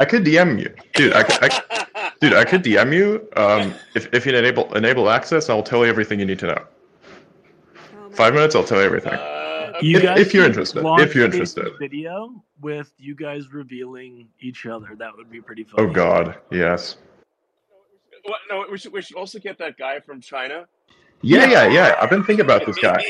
I 0.00 0.04
could 0.06 0.24
DM 0.24 0.58
you, 0.58 0.74
dude. 0.94 1.12
I, 1.12 1.22
could- 1.22 1.38
I, 1.42 2.12
dude, 2.20 2.32
I 2.34 2.44
could 2.44 2.62
DM 2.62 2.92
you. 2.94 3.28
Um, 3.36 3.74
if 3.94 4.12
if 4.14 4.24
you 4.26 4.34
enable 4.34 4.72
enable 4.74 5.10
access, 5.10 5.48
I'll 5.50 5.62
tell 5.62 5.80
you 5.84 5.90
everything 5.90 6.18
you 6.20 6.26
need 6.26 6.38
to 6.40 6.46
know. 6.48 6.64
Oh 7.96 8.08
my 8.08 8.16
Five 8.16 8.34
minutes, 8.34 8.54
I'll 8.54 8.64
tell 8.64 8.78
you 8.78 8.84
everything. 8.84 9.12
Uh, 9.14 9.78
You 9.82 9.96
If- 9.98 10.02
guys 10.02 10.20
if 10.20 10.34
you're 10.34 10.44
interested, 10.44 10.82
if 11.00 11.14
you're 11.14 11.24
interested. 11.24 11.66
video 11.78 12.42
with 12.60 12.92
you 12.98 13.14
guys 13.14 13.52
revealing 13.52 14.28
each 14.40 14.66
other. 14.66 14.94
That 14.98 15.16
would 15.16 15.30
be 15.30 15.40
pretty 15.40 15.64
funny. 15.64 15.86
Oh 15.88 15.90
God, 15.92 16.36
yes. 16.50 16.96
what, 18.24 18.40
no, 18.50 18.66
we 18.70 18.76
should 18.78 18.92
we 18.92 19.00
should 19.02 19.16
also 19.16 19.38
get 19.38 19.56
that 19.58 19.78
guy 19.78 20.00
from 20.00 20.20
China. 20.20 20.66
Yeah, 21.22 21.44
yeah, 21.46 21.66
yeah. 21.68 21.96
I've 22.00 22.08
been 22.10 22.24
thinking 22.24 22.44
about 22.44 22.64
this 22.64 22.78
guy. 22.78 23.04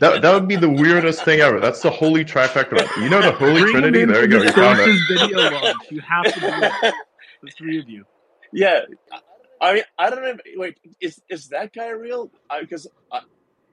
That 0.00 0.22
that 0.22 0.32
would 0.34 0.48
be 0.48 0.56
the 0.56 0.68
weirdest 0.68 1.24
thing 1.24 1.40
ever. 1.40 1.60
That's 1.60 1.80
the 1.80 1.90
holy 1.90 2.24
trifecta. 2.24 2.84
You 3.00 3.08
know 3.08 3.22
the 3.22 3.32
Holy 3.32 3.62
Bring 3.62 3.72
Trinity? 3.72 4.04
There 4.04 4.22
you 4.22 4.28
go. 4.28 4.38
the 4.40 4.46
You 4.46 4.52
found 4.52 4.80
it. 4.80 4.98
Video 5.08 5.50
launch. 5.50 5.76
You 5.90 6.00
have 6.00 6.24
to 6.34 6.40
do 6.40 6.46
that. 6.46 6.94
The 7.42 7.50
three 7.52 7.78
of 7.78 7.88
you. 7.88 8.04
yeah, 8.52 8.80
I 9.60 9.74
mean, 9.74 9.82
I 9.98 10.10
don't 10.10 10.22
know. 10.22 10.36
Wait, 10.56 10.76
is 11.00 11.20
is 11.28 11.48
that 11.48 11.72
guy 11.72 11.88
real? 11.90 12.30
Because 12.60 12.88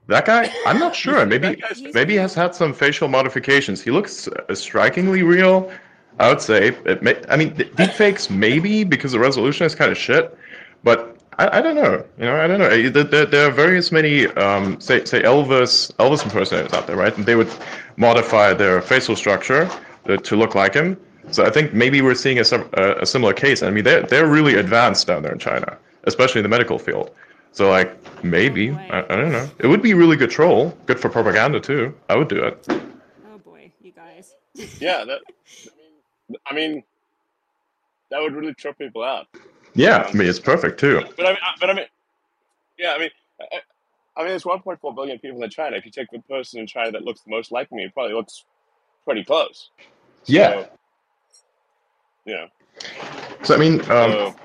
That 0.08 0.26
guy? 0.26 0.54
I'm 0.68 0.78
not 0.80 0.96
sure. 1.04 1.26
Maybe 1.26 1.50
that 1.50 1.62
guy's 1.62 1.80
He's 1.80 1.94
maybe 1.94 2.14
he 2.14 2.20
has 2.20 2.34
had 2.36 2.54
some 2.54 2.74
facial 2.74 3.08
modifications. 3.08 3.82
He 3.82 3.90
looks 3.92 4.28
uh, 4.28 4.54
strikingly 4.56 5.24
real. 5.24 5.72
I 6.20 6.30
would 6.30 6.42
say. 6.42 6.70
It 6.86 7.02
may, 7.02 7.20
I 7.30 7.38
mean, 7.38 7.56
th- 7.56 7.72
deepfakes 7.74 8.30
maybe 8.30 8.84
because 8.84 9.14
the 9.14 9.20
resolution 9.20 9.66
is 9.66 9.74
kind 9.74 9.90
of 9.92 9.98
shit, 9.98 10.38
but 10.84 11.19
I, 11.40 11.60
I 11.60 11.62
don't 11.62 11.76
know. 11.76 12.06
You 12.18 12.26
know, 12.26 12.36
I 12.36 12.48
don't 12.48 12.60
know. 12.60 12.90
There, 12.90 13.04
there, 13.04 13.26
there 13.26 13.48
are 13.48 13.52
various 13.52 13.92
many 13.92 14.28
um, 14.28 14.80
say 14.82 15.06
say 15.06 15.22
Elvis 15.24 15.92
Elvis 15.94 16.24
impersonators 16.24 16.74
out 16.74 16.86
there, 16.86 16.98
right? 16.98 17.16
And 17.16 17.26
they 17.26 17.36
would 17.36 17.50
modify 17.96 18.54
their 18.54 18.82
facial 18.82 19.16
structure 19.16 19.70
to, 20.06 20.18
to 20.18 20.36
look 20.36 20.54
like 20.54 20.74
him. 20.74 20.98
So 21.32 21.46
I 21.46 21.50
think 21.50 21.74
maybe 21.74 22.02
we're 22.02 22.16
seeing 22.16 22.40
a, 22.40 22.44
a, 22.74 23.02
a 23.04 23.06
similar 23.06 23.34
case. 23.34 23.64
I 23.64 23.70
mean, 23.70 23.86
they're 23.86 24.04
they're 24.04 24.28
really 24.28 24.56
advanced 24.56 25.08
down 25.08 25.24
there 25.24 25.32
in 25.32 25.40
China, 25.40 25.78
especially 26.04 26.40
in 26.40 26.44
the 26.44 26.50
medical 26.50 26.78
field. 26.78 27.12
So 27.54 27.70
like 27.70 27.90
maybe 28.22 28.72
boy. 28.72 28.88
I, 28.92 29.00
I 29.14 29.16
don't 29.16 29.32
know. 29.32 29.50
It 29.60 29.68
would 29.68 29.82
be 29.82 29.94
really 29.94 30.18
good 30.18 30.32
troll, 30.32 30.78
good 30.88 31.00
for 31.00 31.10
propaganda 31.10 31.62
too. 31.62 31.96
I 32.10 32.18
would 32.18 32.28
do 32.28 32.44
it. 32.44 32.68
Oh 32.70 33.38
boy, 33.46 33.72
you 33.82 33.94
guys. 33.94 34.36
yeah, 34.80 35.06
that. 35.06 35.22
I 36.46 36.54
mean, 36.54 36.84
that 38.12 38.22
would 38.22 38.34
really 38.34 38.54
trip 38.56 38.78
people 38.78 39.04
out. 39.04 39.28
Yeah, 39.80 40.06
I 40.06 40.14
mean 40.14 40.28
it's 40.28 40.40
perfect 40.40 40.78
too. 40.78 41.02
But 41.16 41.26
I 41.26 41.30
mean, 41.30 41.38
but 41.62 41.70
I 41.70 41.74
mean, 41.74 41.86
yeah, 42.78 42.92
I 42.92 43.00
mean, 43.00 43.10
I, 43.40 43.46
I 44.18 44.22
mean, 44.24 44.30
there's 44.30 44.44
1.4 44.44 44.94
billion 44.94 45.18
people 45.20 45.42
in 45.42 45.50
China. 45.50 45.78
If 45.78 45.86
you 45.86 45.92
take 45.92 46.10
the 46.12 46.20
person 46.20 46.60
in 46.60 46.68
China 46.68 46.92
that 46.92 47.04
looks 47.04 47.22
the 47.22 47.32
most 47.32 47.54
like 47.54 47.72
me, 47.72 47.86
it 47.86 47.94
probably 47.94 48.14
looks 48.14 48.44
pretty 49.06 49.24
close. 49.24 49.70
Yeah. 50.26 50.66
So, 52.26 52.32
know. 52.32 52.48
So 53.44 53.56
I 53.56 53.58
mean, 53.58 53.80
um, 53.84 54.12
so- 54.12 54.36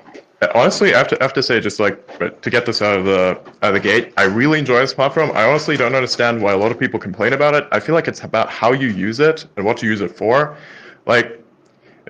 honestly, 0.53 0.95
I 0.95 0.99
have 0.99 1.09
to, 1.09 1.19
I 1.19 1.23
have 1.25 1.33
to 1.33 1.43
say, 1.43 1.59
just 1.59 1.81
like 1.81 2.41
to 2.41 2.49
get 2.49 2.65
this 2.65 2.81
out 2.81 2.97
of 2.97 3.03
the 3.03 3.37
out 3.61 3.69
of 3.69 3.73
the 3.73 3.79
gate, 3.81 4.13
I 4.15 4.23
really 4.23 4.59
enjoy 4.59 4.79
this 4.79 4.93
platform. 4.93 5.31
I 5.31 5.43
honestly 5.43 5.75
don't 5.75 5.95
understand 5.95 6.41
why 6.41 6.53
a 6.53 6.57
lot 6.57 6.71
of 6.71 6.79
people 6.79 6.97
complain 6.97 7.33
about 7.33 7.55
it. 7.55 7.67
I 7.73 7.81
feel 7.81 7.93
like 7.93 8.07
it's 8.07 8.23
about 8.23 8.49
how 8.49 8.71
you 8.71 8.87
use 8.87 9.19
it 9.19 9.45
and 9.57 9.65
what 9.65 9.83
you 9.83 9.89
use 9.89 9.99
it 9.99 10.15
for. 10.15 10.57
Like, 11.05 11.44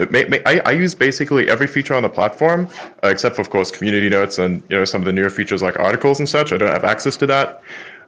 may, 0.10 0.26
may, 0.26 0.42
I, 0.46 0.60
I 0.66 0.72
use 0.72 0.94
basically 0.96 1.50
every 1.50 1.68
feature 1.68 1.94
on 1.94 2.04
the 2.04 2.10
platform, 2.10 2.68
uh, 3.04 3.08
except 3.08 3.36
for, 3.36 3.42
of 3.42 3.50
course, 3.50 3.72
community 3.72 4.10
notes 4.10 4.38
and 4.40 4.62
you 4.70 4.78
know 4.78 4.86
some 4.86 5.02
of 5.02 5.06
the 5.06 5.14
newer 5.14 5.30
features 5.30 5.62
like 5.62 5.80
articles 5.80 6.20
and 6.20 6.28
such. 6.28 6.52
I 6.52 6.58
don't 6.58 6.72
have 6.72 6.84
access 6.84 7.16
to 7.18 7.28
that. 7.28 7.62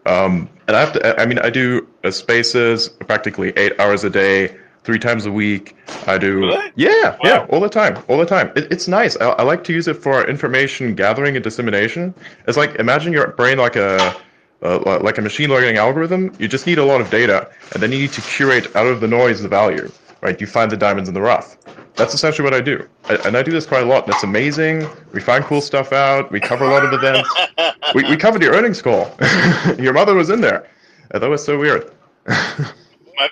Um, 0.06 0.50
and 0.68 0.78
I 0.78 0.80
have 0.80 0.94
to. 0.94 1.22
I 1.22 1.26
mean, 1.26 1.40
I 1.40 1.50
do 1.50 1.88
uh, 2.04 2.12
spaces 2.12 2.90
practically 2.90 3.52
eight 3.58 3.78
hours 3.80 4.04
a 4.04 4.10
day, 4.10 4.56
three 4.84 5.00
times 5.00 5.26
a 5.26 5.32
week. 5.32 5.76
I 6.08 6.18
do. 6.18 6.40
Really? 6.40 6.72
Yeah, 6.76 7.18
yeah, 7.24 7.46
all 7.50 7.60
the 7.60 7.70
time, 7.70 8.02
all 8.08 8.18
the 8.18 8.26
time. 8.26 8.52
It, 8.56 8.72
it's 8.72 8.88
nice. 8.88 9.18
I, 9.18 9.30
I 9.32 9.44
like 9.44 9.64
to 9.66 9.74
use 9.74 9.88
it 9.88 9.96
for 9.96 10.26
information 10.28 10.96
gathering 10.96 11.36
and 11.36 11.44
dissemination. 11.44 12.14
It's 12.48 12.58
like 12.58 12.76
imagine 12.76 13.12
your 13.12 13.28
brain 13.32 13.58
like 13.58 13.76
a 13.76 14.16
uh, 14.62 15.00
like 15.02 15.18
a 15.18 15.22
machine 15.22 15.50
learning 15.50 15.78
algorithm. 15.78 16.34
You 16.40 16.48
just 16.48 16.66
need 16.66 16.78
a 16.78 16.86
lot 16.86 17.02
of 17.02 17.10
data, 17.10 17.50
and 17.74 17.84
then 17.84 17.92
you 17.92 18.00
need 18.00 18.14
to 18.14 18.22
curate 18.22 18.74
out 18.76 18.88
of 18.88 19.02
the 19.02 19.08
noise 19.08 19.42
the 19.42 19.50
value. 19.50 19.92
Right? 20.22 20.40
You 20.42 20.48
find 20.48 20.70
the 20.72 20.78
diamonds 20.78 21.08
in 21.10 21.14
the 21.14 21.22
rough. 21.22 21.58
That's 21.96 22.14
essentially 22.14 22.44
what 22.44 22.54
I 22.54 22.62
do, 22.62 22.88
I, 23.06 23.16
and 23.26 23.36
I 23.36 23.42
do 23.44 23.52
this 23.52 23.66
quite 23.66 23.84
a 23.84 23.86
lot. 23.86 24.06
That's 24.08 24.24
amazing. 24.24 24.88
We 25.14 25.20
find 25.20 25.44
cool 25.44 25.62
stuff 25.62 25.92
out. 25.94 26.32
We 26.32 26.40
cover 26.40 26.66
a 26.66 26.70
lot 26.70 26.84
of 26.86 26.94
events. 26.94 27.30
We, 27.96 28.04
we 28.04 28.18
covered 28.18 28.42
your 28.44 28.54
earnings 28.54 28.82
call. 28.82 29.16
your 29.80 29.94
mother 29.94 30.14
was 30.14 30.30
in 30.30 30.42
there. 30.42 30.68
Uh, 31.14 31.20
That 31.20 31.30
was 31.30 31.44
so 31.44 31.58
weird. 31.58 31.90
my, 32.28 33.30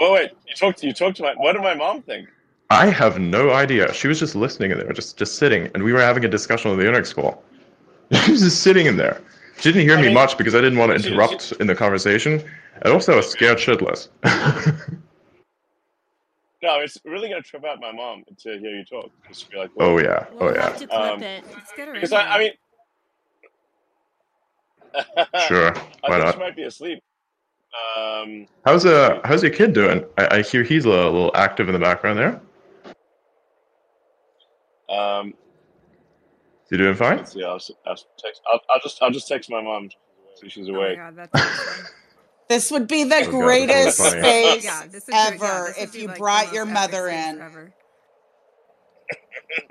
oh 0.00 0.12
wait, 0.12 0.30
you 0.46 0.54
talked 0.54 0.78
to 0.78 0.86
you 0.86 0.92
talked 0.92 1.16
to 1.16 1.24
my. 1.24 1.32
What 1.34 1.54
did 1.54 1.62
my 1.62 1.74
mom 1.74 2.02
think? 2.02 2.28
I 2.70 2.86
have 2.86 3.18
no 3.18 3.50
idea. 3.52 3.92
She 3.92 4.06
was 4.06 4.20
just 4.20 4.36
listening 4.36 4.70
in 4.70 4.78
there, 4.78 4.92
just 4.92 5.16
just 5.16 5.36
sitting, 5.36 5.68
and 5.74 5.82
we 5.82 5.92
were 5.92 6.00
having 6.00 6.24
a 6.24 6.28
discussion 6.28 6.70
on 6.70 6.78
the 6.78 6.86
earnings 6.86 7.12
call. 7.12 7.42
She 8.24 8.30
was 8.32 8.42
just 8.42 8.62
sitting 8.62 8.86
in 8.86 8.96
there. 8.96 9.20
She 9.58 9.72
didn't 9.72 9.82
hear 9.88 9.96
I 9.98 10.00
me 10.02 10.06
mean, 10.08 10.14
much 10.14 10.38
because 10.38 10.54
I 10.54 10.60
didn't 10.60 10.78
want 10.78 10.92
to 10.92 10.98
she- 11.00 11.08
interrupt 11.10 11.52
in 11.58 11.66
the 11.66 11.74
conversation, 11.74 12.42
and 12.82 12.92
also 12.92 13.12
I 13.14 13.16
was 13.16 13.28
scared 13.28 13.58
shitless. 13.58 14.08
No, 16.62 16.80
it's 16.80 16.98
really 17.04 17.28
gonna 17.28 17.42
trip 17.42 17.64
out 17.64 17.80
my 17.80 17.92
mom 17.92 18.24
to 18.40 18.58
hear 18.58 18.70
you 18.76 18.84
talk. 18.84 19.10
Just 19.28 19.50
be 19.50 19.58
like, 19.58 19.70
oh 19.78 19.98
yeah, 19.98 20.26
oh 20.40 20.46
We'll 20.46 20.54
yeah, 20.54 20.62
have 20.62 20.78
to 20.78 20.86
clip 20.86 21.00
Um, 21.00 21.20
it. 21.20 21.44
Let's 21.52 21.72
get 21.76 21.88
her 21.88 21.94
in 21.94 22.00
Because 22.00 22.12
I, 22.12 22.22
I 22.22 22.38
mean, 22.38 22.52
sure, 25.48 25.68
I 25.68 25.72
why 25.74 26.16
think 26.16 26.24
not? 26.24 26.34
she 26.34 26.40
might 26.40 26.56
be 26.56 26.62
asleep. 26.62 27.02
Um, 27.98 28.46
How's 28.64 28.86
uh 28.86 29.20
how's 29.24 29.42
your 29.42 29.52
kid 29.52 29.74
doing? 29.74 30.04
I, 30.16 30.38
I 30.38 30.42
hear 30.42 30.62
he's 30.62 30.86
a 30.86 30.88
little 30.88 31.30
active 31.34 31.68
in 31.68 31.74
the 31.74 31.78
background 31.78 32.18
there. 32.18 32.40
Um, 34.88 35.28
Is 35.28 36.70
he 36.70 36.76
doing 36.78 36.94
fine? 36.94 37.18
let's. 37.18 37.36
I'll, 37.36 37.56
s- 37.56 37.70
I'll 37.86 37.96
text. 38.18 38.40
I'll, 38.50 38.60
I'll 38.70 38.80
just 38.82 39.02
I'll 39.02 39.10
just 39.10 39.28
text 39.28 39.50
my 39.50 39.60
mom 39.60 39.90
so 40.36 40.48
she's 40.48 40.68
Oh 40.68 40.72
my 40.72 40.94
god, 40.94 41.16
that's 41.16 41.36
awesome. 41.36 41.84
This 42.48 42.70
would 42.70 42.88
be 42.88 43.04
the 43.04 43.26
Oh, 43.26 43.34
God, 43.34 43.58
that's 43.60 43.74
really 43.74 43.92
greatest 43.92 43.98
funny. 43.98 44.20
space 44.22 44.64
yeah, 44.64 44.86
this 44.86 45.06
would 45.08 45.16
yeah, 45.42 45.60
ever 45.60 45.66
this 45.66 45.78
if 45.78 45.94
you 45.96 46.08
like 46.08 46.18
brought 46.18 46.52
your 46.52 46.66
mother 46.66 47.08
in. 47.08 47.42
ever. 47.42 47.74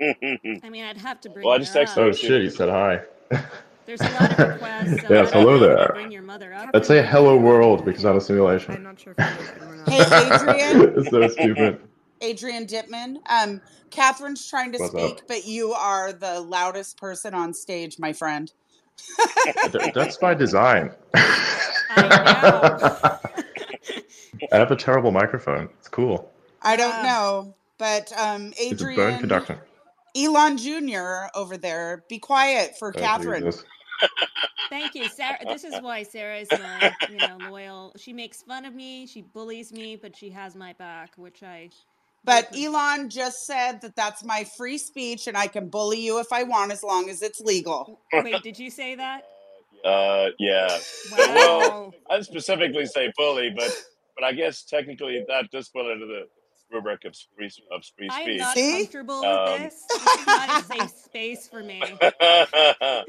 I 0.62 0.70
mean, 0.70 0.84
I'd 0.84 0.98
have 0.98 1.20
to 1.22 1.30
bring 1.30 1.46
well, 1.46 1.54
I 1.54 1.58
her 1.58 1.60
just 1.60 1.74
texted. 1.74 1.98
Oh 1.98 2.12
shit, 2.12 2.42
he 2.42 2.50
said 2.50 2.68
hi. 2.70 3.00
There's 3.86 4.04
a 4.04 4.10
lot 4.10 4.32
of 4.32 4.40
requests, 4.40 5.00
so 5.00 5.08
Yes, 5.10 5.32
I 5.32 5.44
don't 5.44 5.46
hello 5.46 5.58
know 5.58 5.66
if 5.68 5.80
you 5.80 5.88
there. 5.88 5.90
bring 5.90 6.10
your 6.12 6.22
mother 6.22 6.54
up. 6.54 6.70
Let's 6.74 6.88
say 6.88 7.06
hello 7.06 7.36
world 7.38 7.84
because 7.84 8.04
I'm 8.04 8.16
a 8.16 8.20
simulation. 8.20 8.74
I'm 8.74 8.82
not 8.82 9.00
sure 9.00 9.12
if 9.14 9.18
or 9.68 9.76
not. 9.76 9.88
Hey, 9.90 10.08
Adrian. 10.12 10.76
it's 10.96 11.10
so 11.10 11.28
stupid. 11.28 11.80
Adrian 12.22 12.66
Dittman. 12.66 13.16
Um, 13.30 13.62
Kathryn's 13.92 14.48
trying 14.48 14.72
to 14.72 14.78
What's 14.78 14.94
up? 14.94 15.02
speak, 15.02 15.22
but 15.28 15.46
you 15.46 15.72
are 15.74 16.12
the 16.12 16.40
loudest 16.40 16.98
person 16.98 17.34
on 17.34 17.54
stage, 17.54 17.98
my 17.98 18.12
friend. 18.12 18.52
Th- 19.72 19.92
That's 19.94 20.16
by 20.18 20.34
design. 20.34 20.92
I 21.14 21.28
I 24.52 24.58
have 24.58 24.70
a 24.72 24.76
terrible 24.76 25.12
microphone. 25.12 25.68
It's 25.78 25.88
cool. 25.88 26.32
I 26.62 26.76
don't 26.76 27.02
Yeah. 27.02 27.02
know, 27.02 27.56
but 27.78 28.12
um, 28.18 28.52
It's 28.70 28.82
a 28.82 28.86
Adrian, 28.88 29.18
conductor. 29.18 29.60
Elon 30.16 30.58
Jr. 30.58 31.28
over 31.34 31.56
there, 31.58 32.04
be 32.08 32.18
quiet 32.18 32.76
for 32.78 32.92
Oh, 32.94 33.08
Kathryn. 33.08 33.46
Jesus. 33.46 33.64
Thank 34.70 34.94
you, 34.96 35.08
Sarah. 35.08 35.46
This 35.46 35.64
is 35.64 35.80
why 35.80 36.02
Sarah 36.04 36.38
is 36.38 36.54
my, 36.54 36.96
you 37.06 37.20
know, 37.20 37.38
loyal. 37.38 37.92
She 37.96 38.12
makes 38.12 38.42
fun 38.42 38.64
of 38.64 38.74
me, 38.74 39.06
she 39.06 39.22
bullies 39.22 39.72
me, 39.72 39.96
but 39.96 40.16
she 40.16 40.30
has 40.30 40.56
my 40.56 40.74
back, 40.74 41.14
which 41.16 41.42
I. 41.42 41.70
But 42.26 42.56
Elon 42.56 43.10
just 43.10 43.46
said 43.46 43.80
that 43.82 43.96
that's 43.96 44.24
my 44.24 44.44
free 44.44 44.78
speech, 44.78 45.28
and 45.28 45.36
I 45.36 45.46
can 45.48 45.68
bully 45.68 46.00
you 46.00 46.20
if 46.20 46.32
I 46.32 46.42
want, 46.42 46.72
as 46.72 46.82
long 46.82 47.08
as 47.10 47.22
it's 47.22 47.40
legal. 47.40 48.00
Wait, 48.12 48.42
did 48.42 48.58
you 48.58 48.70
say 48.70 48.96
that? 48.96 49.22
Uh, 49.84 50.28
yeah. 50.38 50.78
Wow. 51.12 51.18
Well, 51.34 51.94
I 52.10 52.14
didn't 52.16 52.26
specifically 52.26 52.86
say 52.86 53.12
bully, 53.16 53.54
but 53.56 53.72
but 54.16 54.24
I 54.24 54.32
guess 54.32 54.64
technically 54.64 55.24
that 55.28 55.50
does 55.52 55.68
fall 55.68 55.90
into 55.92 56.06
the 56.06 56.22
rubric 56.72 57.04
of 57.06 57.14
free 57.36 57.50
of 57.72 57.84
free 57.96 58.08
speech. 58.08 58.10
I'm 58.10 58.24
speech. 58.24 58.38
not 58.40 58.54
See? 58.54 58.72
comfortable 58.72 59.20
with 59.20 59.28
Um, 59.30 59.60
this. 59.60 59.84
This 59.88 60.16
is 60.20 60.26
not 60.26 60.50
a 60.50 60.64
safe 60.64 60.90
space 60.90 61.48
for 61.48 61.62
me. 61.62 61.82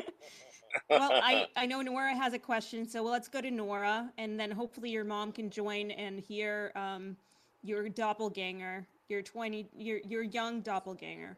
Well, 0.89 1.11
I, 1.15 1.47
I 1.55 1.65
know 1.65 1.81
Nora 1.81 2.15
has 2.15 2.33
a 2.33 2.39
question, 2.39 2.87
so 2.87 3.03
well, 3.03 3.11
let's 3.11 3.27
go 3.27 3.41
to 3.41 3.51
Nora, 3.51 4.11
and 4.17 4.39
then 4.39 4.51
hopefully 4.51 4.89
your 4.89 5.03
mom 5.03 5.31
can 5.31 5.49
join 5.49 5.91
and 5.91 6.19
hear 6.19 6.71
um, 6.75 7.17
your 7.63 7.89
doppelganger, 7.89 8.85
your 9.09 9.21
twenty, 9.21 9.69
your 9.75 9.99
your 10.05 10.23
young 10.23 10.61
doppelganger. 10.61 11.37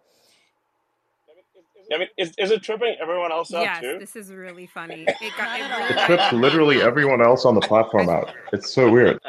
I 1.93 1.97
mean, 1.97 2.07
is, 2.17 2.33
is 2.37 2.51
it 2.51 2.61
tripping 2.61 2.95
everyone 3.01 3.31
else 3.31 3.53
out 3.53 3.61
Yes, 3.61 3.81
too? 3.81 3.97
this 3.99 4.15
is 4.15 4.31
really 4.31 4.67
funny. 4.67 5.05
It 5.21 5.33
got 5.37 5.59
it 5.59 5.63
really 5.63 5.83
It 5.89 5.95
got 5.95 6.05
trips 6.05 6.33
literally 6.33 6.81
everyone 6.81 7.21
else 7.21 7.45
on 7.45 7.55
the 7.55 7.61
platform 7.61 8.09
out. 8.09 8.29
It's 8.53 8.73
so 8.73 8.91
weird. 8.91 9.19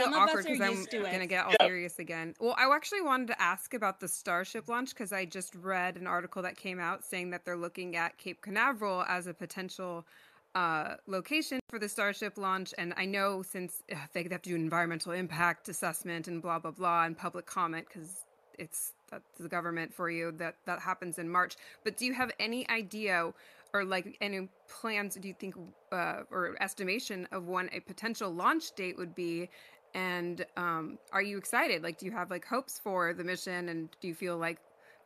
feel 0.00 0.12
Some 0.12 0.14
of 0.14 0.22
us 0.22 0.28
awkward 0.30 0.46
are 0.46 0.48
because 0.48 0.60
I'm 0.60 0.76
used 0.76 0.90
to 0.90 1.02
gonna 1.02 1.26
get 1.26 1.44
all 1.44 1.52
Yeah. 1.60 1.66
serious 1.66 1.98
again. 1.98 2.34
Well, 2.40 2.54
I 2.58 2.74
actually 2.74 3.02
wanted 3.02 3.28
to 3.28 3.40
ask 3.40 3.74
about 3.74 4.00
the 4.00 4.08
Starship 4.08 4.68
launch 4.68 4.90
because 4.90 5.12
I 5.12 5.24
just 5.24 5.54
read 5.54 5.96
an 5.96 6.06
article 6.06 6.42
that 6.42 6.56
came 6.56 6.80
out 6.80 7.04
saying 7.04 7.30
that 7.30 7.44
they're 7.44 7.56
looking 7.56 7.96
at 7.96 8.18
Cape 8.18 8.40
Canaveral 8.42 9.02
as 9.02 9.26
a 9.26 9.34
potential 9.34 10.06
uh, 10.54 10.94
location 11.06 11.60
for 11.68 11.78
the 11.78 11.88
Starship 11.88 12.36
launch. 12.36 12.74
And 12.78 12.94
I 12.96 13.06
know 13.06 13.42
since 13.42 13.82
they 14.12 14.22
have 14.22 14.42
to 14.42 14.50
do 14.50 14.54
an 14.54 14.62
environmental 14.62 15.12
impact 15.12 15.68
assessment 15.68 16.28
and 16.28 16.42
blah 16.42 16.58
blah 16.58 16.72
blah 16.72 17.04
and 17.04 17.16
public 17.16 17.46
comment 17.46 17.86
because 17.88 18.24
it's 18.58 18.92
the 19.38 19.48
government 19.48 19.92
for 19.92 20.10
you 20.10 20.32
that 20.32 20.56
that 20.66 20.80
happens 20.80 21.18
in 21.18 21.28
March. 21.28 21.56
But 21.84 21.96
do 21.96 22.04
you 22.04 22.14
have 22.14 22.30
any 22.38 22.68
idea? 22.68 23.32
Or 23.72 23.84
like 23.84 24.16
any 24.20 24.48
plans? 24.68 25.14
Do 25.14 25.28
you 25.28 25.34
think, 25.34 25.54
uh, 25.92 26.22
or 26.32 26.56
estimation 26.60 27.28
of 27.30 27.46
when 27.46 27.70
a 27.72 27.78
potential 27.78 28.28
launch 28.28 28.72
date 28.74 28.98
would 28.98 29.14
be, 29.14 29.48
and 29.94 30.44
um, 30.56 30.98
are 31.12 31.22
you 31.22 31.38
excited? 31.38 31.80
Like, 31.80 31.96
do 31.96 32.04
you 32.04 32.10
have 32.10 32.32
like 32.32 32.44
hopes 32.44 32.80
for 32.80 33.14
the 33.14 33.22
mission? 33.22 33.68
And 33.68 33.88
do 34.00 34.08
you 34.08 34.14
feel 34.16 34.36
like 34.36 34.58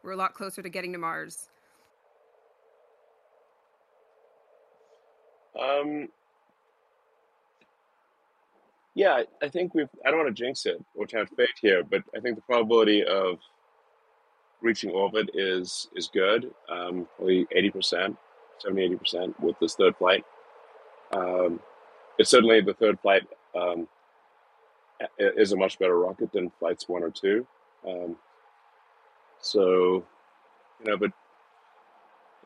we're 0.02 0.12
a 0.12 0.16
lot 0.16 0.32
closer 0.32 0.62
to 0.62 0.70
getting 0.70 0.92
to 0.94 0.98
Mars? 0.98 1.50
Um, 5.60 6.08
yeah, 8.94 9.22
I- 9.42 9.48
think 9.48 9.74
we've. 9.74 9.88
I 10.04 10.10
don't 10.10 10.18
want 10.20 10.34
to 10.34 10.42
jinx 10.42 10.66
it 10.66 10.82
or 10.94 11.06
tempt 11.06 11.34
fate 11.36 11.48
here, 11.60 11.82
but 11.84 12.02
I 12.16 12.20
think 12.20 12.36
the 12.36 12.42
probability 12.42 13.04
of 13.04 13.38
reaching 14.60 14.90
orbit 14.90 15.30
is 15.34 15.88
is 15.96 16.08
good. 16.12 16.52
Um, 16.68 17.08
probably 17.16 17.46
eighty 17.52 17.70
percent, 17.70 18.16
70 18.58 18.82
80 18.82 18.96
percent 18.96 19.40
with 19.40 19.58
this 19.60 19.74
third 19.74 19.96
flight. 19.96 20.24
Um, 21.12 21.60
it's 22.18 22.30
certainly 22.30 22.60
the 22.60 22.74
third 22.74 22.98
flight 23.00 23.22
um, 23.54 23.88
is 25.18 25.52
a 25.52 25.56
much 25.56 25.78
better 25.78 25.98
rocket 25.98 26.32
than 26.32 26.50
flights 26.58 26.88
one 26.88 27.02
or 27.02 27.10
two. 27.10 27.46
Um, 27.86 28.16
so, 29.40 30.04
you 30.82 30.90
know, 30.90 30.96
but 30.96 31.10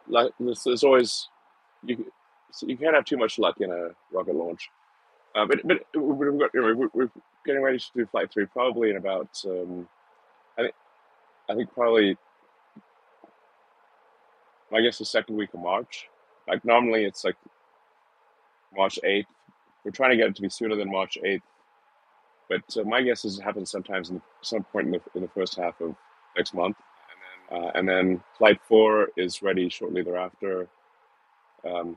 like 0.08 0.32
there's, 0.40 0.64
there's 0.64 0.84
always 0.84 1.28
you 1.84 2.10
so 2.50 2.66
you 2.66 2.76
can't 2.76 2.94
have 2.94 3.04
too 3.04 3.16
much 3.16 3.38
luck 3.38 3.60
in 3.60 3.70
a 3.70 3.90
rocket 4.12 4.34
launch. 4.34 4.70
Uh, 5.34 5.46
but 5.46 5.60
but 5.66 5.84
we're, 5.94 6.32
we're, 6.32 6.48
we're 6.74 6.88
we're 6.92 7.10
getting 7.44 7.62
ready 7.62 7.78
to 7.78 7.84
do 7.94 8.06
flight 8.06 8.30
three 8.32 8.46
probably 8.46 8.90
in 8.90 8.96
about 8.96 9.28
um, 9.46 9.88
I 10.58 10.62
think 10.62 10.74
I 11.50 11.54
think 11.54 11.72
probably 11.72 12.16
I 14.72 14.80
guess 14.80 14.98
the 14.98 15.04
second 15.04 15.36
week 15.36 15.54
of 15.54 15.60
March. 15.60 16.08
Like 16.46 16.64
normally 16.64 17.04
it's 17.04 17.24
like 17.24 17.36
March 18.74 18.98
eighth. 19.04 19.28
We're 19.84 19.90
trying 19.90 20.10
to 20.10 20.16
get 20.16 20.28
it 20.28 20.36
to 20.36 20.42
be 20.42 20.48
sooner 20.48 20.76
than 20.76 20.90
March 20.90 21.18
eighth, 21.24 21.44
but 22.48 22.62
uh, 22.76 22.84
my 22.84 23.02
guess 23.02 23.24
is 23.24 23.38
it 23.38 23.42
happens 23.42 23.70
sometimes 23.70 24.10
in 24.10 24.20
some 24.42 24.64
point 24.64 24.86
in 24.86 24.92
the 24.92 25.00
in 25.14 25.22
the 25.22 25.28
first 25.28 25.56
half 25.56 25.80
of 25.80 25.94
next 26.36 26.54
month. 26.54 26.76
Uh, 27.50 27.70
and 27.74 27.88
then 27.88 28.22
flight 28.36 28.60
four 28.68 29.08
is 29.16 29.42
ready 29.42 29.68
shortly 29.70 30.02
thereafter. 30.02 30.68
Um, 31.66 31.96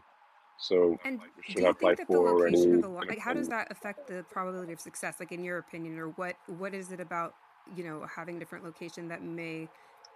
so 0.61 0.97
And 1.03 1.19
do 1.19 1.25
should 1.41 1.57
you 1.57 1.65
have 1.65 1.77
think 1.77 1.97
flight 1.97 1.97
that 1.97 2.07
the 2.07 2.19
location 2.19 2.75
of 2.75 2.81
the 2.83 2.87
launch, 2.87 3.09
like, 3.09 3.19
how 3.19 3.33
does 3.33 3.49
that 3.49 3.71
affect 3.71 4.07
the 4.07 4.23
probability 4.29 4.71
of 4.71 4.79
success? 4.79 5.15
Like, 5.19 5.31
in 5.31 5.43
your 5.43 5.57
opinion, 5.57 5.97
or 5.97 6.09
what 6.09 6.35
what 6.47 6.73
is 6.73 6.91
it 6.91 6.99
about 6.99 7.33
you 7.75 7.83
know 7.83 8.05
having 8.15 8.37
a 8.37 8.39
different 8.39 8.63
location 8.63 9.07
that 9.07 9.23
may 9.23 9.67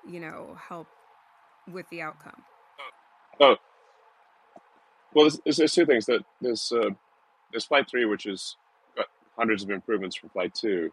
you 0.07 0.19
know 0.19 0.55
help 0.69 0.87
with 1.71 1.89
the 1.89 2.01
outcome? 2.01 2.43
Oh, 3.39 3.57
well, 5.13 5.25
there's, 5.25 5.39
there's, 5.43 5.57
there's 5.57 5.73
two 5.73 5.85
things. 5.87 6.05
That 6.05 6.23
there's 6.39 6.71
uh, 6.71 6.91
there's 7.51 7.65
flight 7.65 7.89
three, 7.89 8.05
which 8.05 8.27
is 8.27 8.55
got 8.95 9.07
hundreds 9.37 9.63
of 9.63 9.71
improvements 9.71 10.15
from 10.15 10.29
flight 10.29 10.53
two. 10.53 10.91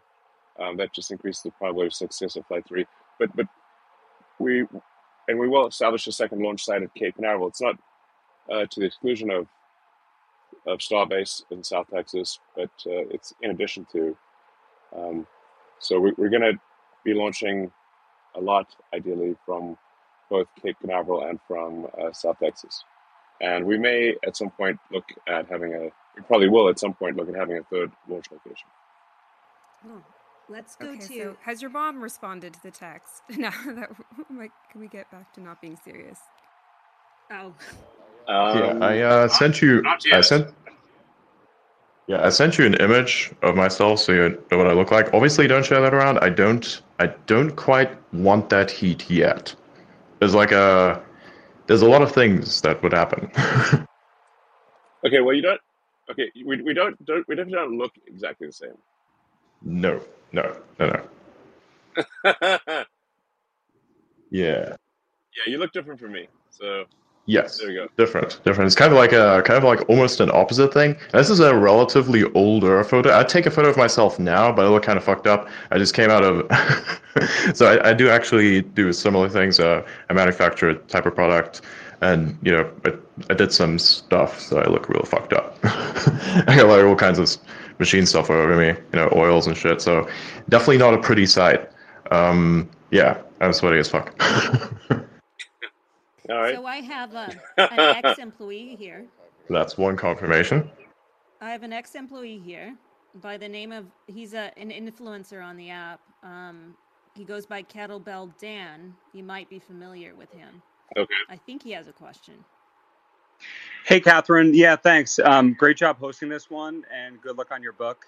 Um, 0.59 0.77
that 0.77 0.93
just 0.93 1.11
increases 1.11 1.43
the 1.43 1.51
probability 1.51 1.87
of 1.87 1.93
success 1.93 2.35
of 2.35 2.45
flight 2.47 2.67
three. 2.67 2.85
But 3.19 3.35
but 3.35 3.45
we 4.39 4.65
and 5.27 5.39
we 5.39 5.47
will 5.47 5.67
establish 5.67 6.07
a 6.07 6.11
second 6.11 6.41
launch 6.41 6.65
site 6.65 6.81
at 6.81 6.93
Cape 6.95 7.15
Canaveral. 7.15 7.49
It's 7.49 7.61
not 7.61 7.75
uh, 8.51 8.65
to 8.69 8.79
the 8.79 8.85
exclusion 8.85 9.29
of 9.31 9.47
of 10.65 10.79
Starbase 10.79 11.43
in 11.51 11.63
South 11.63 11.87
Texas, 11.93 12.39
but 12.55 12.71
uh, 12.85 13.03
it's 13.11 13.33
in 13.41 13.51
addition 13.51 13.85
to. 13.91 14.17
Um, 14.95 15.27
so 15.79 15.99
we, 15.99 16.13
we're 16.17 16.29
going 16.29 16.41
to 16.41 16.59
be 17.03 17.13
launching 17.13 17.69
a 18.35 18.39
lot, 18.39 18.73
ideally, 18.93 19.35
from 19.45 19.77
both 20.29 20.47
Cape 20.61 20.77
Canaveral 20.79 21.27
and 21.27 21.39
from 21.47 21.87
uh, 22.01 22.13
South 22.13 22.39
Texas. 22.39 22.83
And 23.41 23.65
we 23.65 23.77
may 23.77 24.15
at 24.25 24.37
some 24.37 24.51
point 24.51 24.79
look 24.91 25.03
at 25.27 25.49
having 25.49 25.73
a, 25.73 25.81
we 26.15 26.21
probably 26.27 26.47
will 26.47 26.69
at 26.69 26.79
some 26.79 26.93
point 26.93 27.17
look 27.17 27.27
at 27.27 27.35
having 27.35 27.57
a 27.57 27.63
third 27.63 27.91
launch 28.07 28.27
location. 28.31 28.67
Oh, 29.85 30.01
let's 30.47 30.77
go 30.77 30.89
Okay, 30.91 30.99
to. 31.07 31.23
so 31.23 31.37
has 31.41 31.61
your 31.61 31.71
mom 31.71 32.01
responded 32.01 32.53
to 32.53 32.63
the 32.63 32.71
text? 32.71 33.23
Now 33.29 33.51
that 33.65 33.89
like, 34.29 34.51
can 34.71 34.79
we 34.79 34.87
get 34.87 35.11
back 35.11 35.33
to 35.33 35.41
not 35.41 35.61
being 35.61 35.77
serious? 35.83 36.19
Oh, 37.31 37.53
Yeah, 38.27 38.73
Um, 38.73 38.83
I 38.83 39.01
uh, 39.01 39.27
sent 39.27 39.61
you. 39.61 39.81
not 39.81 40.01
I 40.11 40.21
sent. 40.21 40.53
Yeah, 42.07 42.25
I 42.25 42.29
sent 42.29 42.57
you 42.57 42.65
an 42.65 42.73
image 42.75 43.31
of 43.43 43.55
myself 43.55 43.99
so 43.99 44.11
you 44.11 44.29
know 44.51 44.57
what 44.57 44.67
I 44.67 44.73
look 44.73 44.91
like. 44.91 45.13
Obviously, 45.13 45.47
don't 45.47 45.65
share 45.65 45.81
that 45.81 45.93
around. 45.93 46.19
I 46.19 46.29
don't. 46.29 46.81
I 46.99 47.07
don't 47.27 47.55
quite 47.55 47.91
want 48.13 48.49
that 48.49 48.69
heat 48.71 49.09
yet. 49.09 49.55
There's 50.19 50.35
like 50.35 50.51
a. 50.51 51.01
There's 51.67 51.81
a 51.81 51.87
lot 51.89 52.01
of 52.01 52.11
things 52.11 52.61
that 52.61 52.83
would 52.83 52.91
happen. 52.93 53.31
okay, 55.05 55.21
well, 55.21 55.33
you 55.33 55.41
don't, 55.41 55.61
okay, 56.11 56.29
we, 56.45 56.61
we 56.61 56.73
don't, 56.73 57.03
don't, 57.05 57.25
we 57.27 57.35
definitely 57.35 57.59
don't 57.59 57.77
look 57.77 57.93
exactly 58.05 58.47
the 58.47 58.53
same. 58.53 58.75
no, 59.61 60.01
no, 60.33 60.57
no, 60.79 60.87
no. 60.87 61.01
yeah, 62.41 62.57
Yeah. 64.31 64.75
you 65.47 65.57
look 65.57 65.71
different 65.71 65.99
from 66.01 66.11
me. 66.11 66.27
So, 66.49 66.83
Yes. 67.25 67.57
There 67.57 67.71
you 67.71 67.79
go. 67.79 67.87
Different, 67.95 68.41
different. 68.43 68.67
It's 68.67 68.75
kind 68.75 68.91
of 68.91 68.97
like 68.97 69.13
a 69.13 69.41
kind 69.45 69.57
of 69.57 69.63
like 69.63 69.87
almost 69.89 70.19
an 70.19 70.29
opposite 70.33 70.73
thing. 70.73 70.97
This 71.13 71.29
is 71.29 71.39
a 71.39 71.55
relatively 71.55 72.23
older 72.33 72.83
photo. 72.83 73.13
I'd 73.13 73.29
take 73.29 73.45
a 73.45 73.51
photo 73.51 73.69
of 73.69 73.77
myself 73.77 74.19
now, 74.19 74.51
but 74.51 74.65
I 74.65 74.67
look 74.67 74.83
kind 74.83 74.97
of 74.97 75.05
fucked 75.05 75.25
up. 75.25 75.47
I 75.71 75.77
just 75.77 75.93
came 75.93 76.09
out 76.09 76.23
of, 76.23 76.45
so 77.55 77.67
I, 77.67 77.91
I 77.91 77.93
do 77.93 78.09
actually 78.09 78.61
do 78.61 78.91
similar 78.91 79.29
things. 79.29 79.57
Uh, 79.59 79.87
I 80.09 80.13
manufacture 80.13 80.69
a 80.69 80.75
type 80.75 81.05
of 81.05 81.15
product, 81.15 81.61
and 82.01 82.37
you 82.43 82.51
know, 82.51 82.69
I, 82.85 82.91
I 83.29 83.35
did 83.35 83.53
some 83.53 83.79
stuff, 83.79 84.37
so 84.41 84.59
I 84.59 84.67
look 84.67 84.89
real 84.89 85.03
fucked 85.03 85.31
up. 85.31 85.57
I 85.63 86.55
got 86.57 86.67
like 86.67 86.83
all 86.83 86.95
kinds 86.95 87.19
of 87.19 87.37
machine 87.79 88.05
stuff 88.05 88.29
over 88.29 88.57
me, 88.57 88.67
you 88.67 88.99
know, 88.99 89.07
oils 89.13 89.47
and 89.47 89.55
shit. 89.55 89.81
So 89.81 90.09
definitely 90.49 90.77
not 90.77 90.93
a 90.93 90.97
pretty 90.97 91.25
sight. 91.25 91.69
Um, 92.11 92.69
yeah, 92.91 93.21
I'm 93.39 93.53
sweaty 93.53 93.79
as 93.79 93.87
fuck. 93.87 94.13
All 96.29 96.41
right. 96.41 96.55
So 96.55 96.65
I 96.65 96.77
have 96.77 97.13
a, 97.13 97.29
an 97.57 97.79
ex-employee 98.05 98.75
here. 98.75 99.05
That's 99.49 99.77
one 99.77 99.97
confirmation. 99.97 100.69
I 101.41 101.51
have 101.51 101.63
an 101.63 101.73
ex-employee 101.73 102.39
here 102.39 102.75
by 103.21 103.37
the 103.37 103.49
name 103.49 103.71
of 103.71 103.85
he's 104.07 104.33
a, 104.33 104.57
an 104.57 104.69
influencer 104.69 105.43
on 105.43 105.57
the 105.57 105.69
app. 105.69 105.99
Um, 106.23 106.75
he 107.15 107.23
goes 107.23 107.45
by 107.45 107.63
Kettlebell 107.63 108.37
Dan. 108.39 108.95
You 109.13 109.23
might 109.23 109.49
be 109.49 109.59
familiar 109.59 110.15
with 110.15 110.31
him. 110.31 110.61
Okay. 110.95 111.13
I 111.29 111.35
think 111.35 111.63
he 111.63 111.71
has 111.71 111.87
a 111.87 111.93
question. 111.93 112.35
Hey, 113.85 113.99
Kathryn. 113.99 114.51
Yeah, 114.53 114.75
thanks. 114.77 115.19
Um, 115.19 115.53
great 115.53 115.77
job 115.77 115.97
hosting 115.99 116.29
this 116.29 116.49
one, 116.49 116.85
and 116.93 117.21
good 117.21 117.37
luck 117.37 117.51
on 117.51 117.61
your 117.61 117.73
book. 117.73 118.05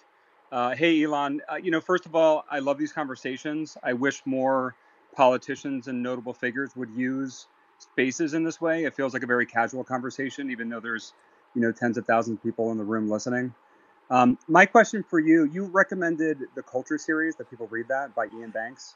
Uh, 0.51 0.73
hey, 0.73 1.03
Elon. 1.03 1.41
Uh, 1.51 1.55
you 1.55 1.71
know, 1.71 1.81
first 1.81 2.05
of 2.05 2.15
all, 2.15 2.45
I 2.49 2.59
love 2.59 2.77
these 2.77 2.93
conversations. 2.93 3.77
I 3.83 3.93
wish 3.93 4.21
more 4.25 4.75
politicians 5.15 5.87
and 5.87 6.01
notable 6.01 6.33
figures 6.33 6.75
would 6.75 6.89
use 6.91 7.47
spaces 7.79 8.33
in 8.33 8.43
this 8.43 8.59
way. 8.61 8.83
It 8.85 8.95
feels 8.95 9.13
like 9.13 9.23
a 9.23 9.27
very 9.27 9.45
casual 9.45 9.83
conversation, 9.83 10.51
even 10.51 10.69
though 10.69 10.79
there's, 10.79 11.13
you 11.53 11.61
know, 11.61 11.71
tens 11.71 11.97
of 11.97 12.05
thousands 12.05 12.37
of 12.39 12.43
people 12.43 12.71
in 12.71 12.77
the 12.77 12.83
room 12.83 13.09
listening. 13.09 13.53
Um, 14.09 14.37
my 14.47 14.65
question 14.65 15.03
for 15.03 15.19
you: 15.19 15.45
You 15.45 15.65
recommended 15.65 16.39
the 16.55 16.63
Culture 16.63 16.97
series 16.97 17.35
that 17.37 17.49
people 17.49 17.67
read 17.67 17.87
that 17.89 18.15
by 18.15 18.25
Iain 18.27 18.51
Banks. 18.51 18.95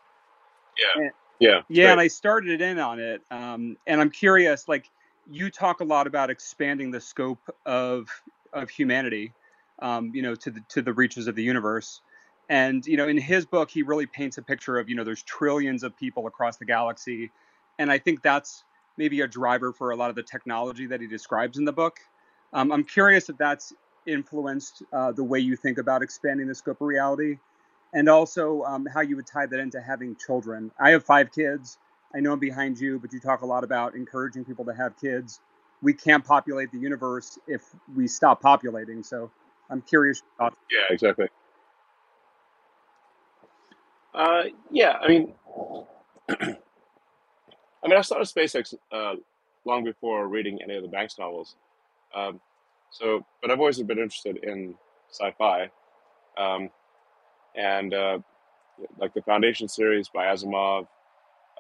Yeah. 0.78 1.04
And- 1.04 1.12
Yeah. 1.40 1.62
yeah, 1.70 1.86
great. 1.86 1.92
and 1.94 2.02
I 2.02 2.08
started 2.08 2.62
in 2.62 2.80
on 2.80 3.00
it, 3.00 3.22
um, 3.32 3.78
and 3.88 4.02
I'm 4.02 4.10
curious. 4.12 4.68
Like, 4.68 4.90
you 5.30 5.50
talk 5.50 5.80
a 5.82 5.86
lot 5.86 6.08
about 6.08 6.30
expanding 6.30 6.92
the 6.92 7.02
scope 7.02 7.42
of 7.66 8.10
of 8.54 8.70
humanity, 8.70 9.34
um, 9.80 10.12
you 10.14 10.22
know, 10.22 10.36
to 10.36 10.52
the 10.52 10.62
to 10.70 10.82
the 10.82 10.94
reaches 10.94 11.28
of 11.28 11.36
the 11.36 11.44
universe. 11.44 12.02
And 12.50 12.86
you 12.86 12.98
know, 12.98 13.08
in 13.08 13.18
his 13.18 13.46
book, 13.46 13.70
he 13.72 13.84
really 13.84 14.06
paints 14.08 14.38
a 14.38 14.42
picture 14.42 14.78
of 14.80 14.90
you 14.90 14.96
know, 14.96 15.04
there's 15.04 15.24
trillions 15.24 15.84
of 15.84 15.96
people 15.98 16.28
across 16.28 16.58
the 16.58 16.66
galaxy, 16.66 17.32
and 17.80 17.92
I 17.92 17.98
think 18.00 18.22
that's 18.22 18.64
maybe 19.00 19.22
a 19.22 19.28
driver 19.28 19.72
for 19.72 19.92
a 19.92 19.96
lot 19.96 20.10
of 20.10 20.16
the 20.18 20.22
technology 20.22 20.86
that 20.86 21.00
he 21.00 21.08
describes 21.08 21.58
in 21.58 21.64
the 21.64 21.72
book. 21.72 22.00
Um, 22.52 22.72
I'm 22.72 22.84
curious 22.84 23.30
if 23.30 23.38
that's 23.38 23.74
influenced 24.06 24.84
uh, 24.92 25.14
the 25.14 25.24
way 25.24 25.40
you 25.40 25.56
think 25.56 25.78
about 25.78 26.04
expanding 26.04 26.48
the 26.48 26.54
scope 26.54 26.82
of 26.82 26.88
reality 26.88 27.38
and 27.94 28.10
also 28.10 28.62
um, 28.64 28.86
how 28.94 29.00
you 29.00 29.16
would 29.16 29.26
tie 29.26 29.46
that 29.46 29.60
into 29.60 29.82
having 29.82 30.18
children. 30.18 30.70
I 30.80 30.92
have 30.92 31.06
five 31.06 31.32
kids. 31.32 31.78
I 32.14 32.20
know 32.20 32.34
I'm 32.34 32.40
behind 32.40 32.78
you, 32.78 33.00
but 33.00 33.14
you 33.14 33.22
talk 33.22 33.42
a 33.42 33.46
lot 33.46 33.64
about 33.64 33.96
encouraging 33.96 34.44
people 34.44 34.66
to 34.66 34.74
have 34.74 35.00
kids. 35.00 35.40
We 35.82 35.94
can't 35.94 36.26
populate 36.26 36.72
the 36.72 36.80
universe 36.80 37.40
if 37.48 37.62
we 37.96 38.08
stop 38.08 38.42
populating. 38.42 39.02
So 39.02 39.32
I'm 39.70 39.82
curious. 39.82 40.22
Yeah, 40.70 40.94
exactly. 40.94 41.28
Uh, 44.14 44.44
yeah, 44.72 44.98
I 45.02 45.08
mean, 45.08 45.34
I 47.84 47.88
mean, 47.88 47.98
I 47.98 48.02
started 48.02 48.28
SpaceX 48.28 48.76
uh, 48.92 49.16
long 49.66 49.84
before 49.84 50.28
reading 50.28 50.60
any 50.62 50.76
of 50.76 50.84
the 50.84 50.90
Banks 50.90 51.18
novels. 51.18 51.56
Um, 52.14 52.40
so, 52.92 53.26
but 53.42 53.52
I've 53.52 53.60
always 53.60 53.82
been 53.82 54.00
interested 54.00 54.38
in 54.44 54.76
sci-fi, 55.12 55.70
um, 56.38 56.70
and 57.56 57.94
uh, 57.94 58.20
like 58.98 59.14
the 59.14 59.22
Foundation 59.22 59.68
series 59.68 60.10
by 60.10 60.26
Asimov, 60.26 60.88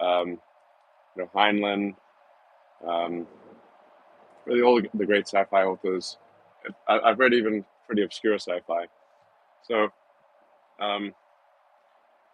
um, 0.01 0.39
you 1.15 1.23
know, 1.23 1.29
Heinlein, 1.35 1.95
um, 2.87 3.27
really 4.45 4.61
all 4.61 4.81
the, 4.81 5.05
great 5.05 5.27
sci-fi 5.27 5.63
authors. 5.63 6.17
I, 6.87 6.99
I've 6.99 7.19
read 7.19 7.33
even 7.33 7.65
pretty 7.85 8.03
obscure 8.03 8.35
sci-fi. 8.35 8.85
So, 9.63 9.89
um, 10.79 11.13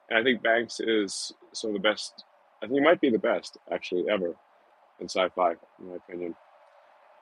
and 0.09 0.19
I 0.19 0.23
think 0.23 0.43
Banks 0.43 0.79
is 0.79 1.33
some 1.53 1.71
of 1.71 1.73
the 1.73 1.79
best. 1.79 2.23
I 2.63 2.67
think 2.67 2.79
he 2.79 2.81
might 2.85 3.01
be 3.01 3.09
the 3.09 3.19
best 3.19 3.57
actually 3.71 4.05
ever 4.09 4.35
in 4.99 5.09
sci-fi, 5.09 5.51
in 5.79 5.89
my 5.89 5.95
opinion. 5.95 6.35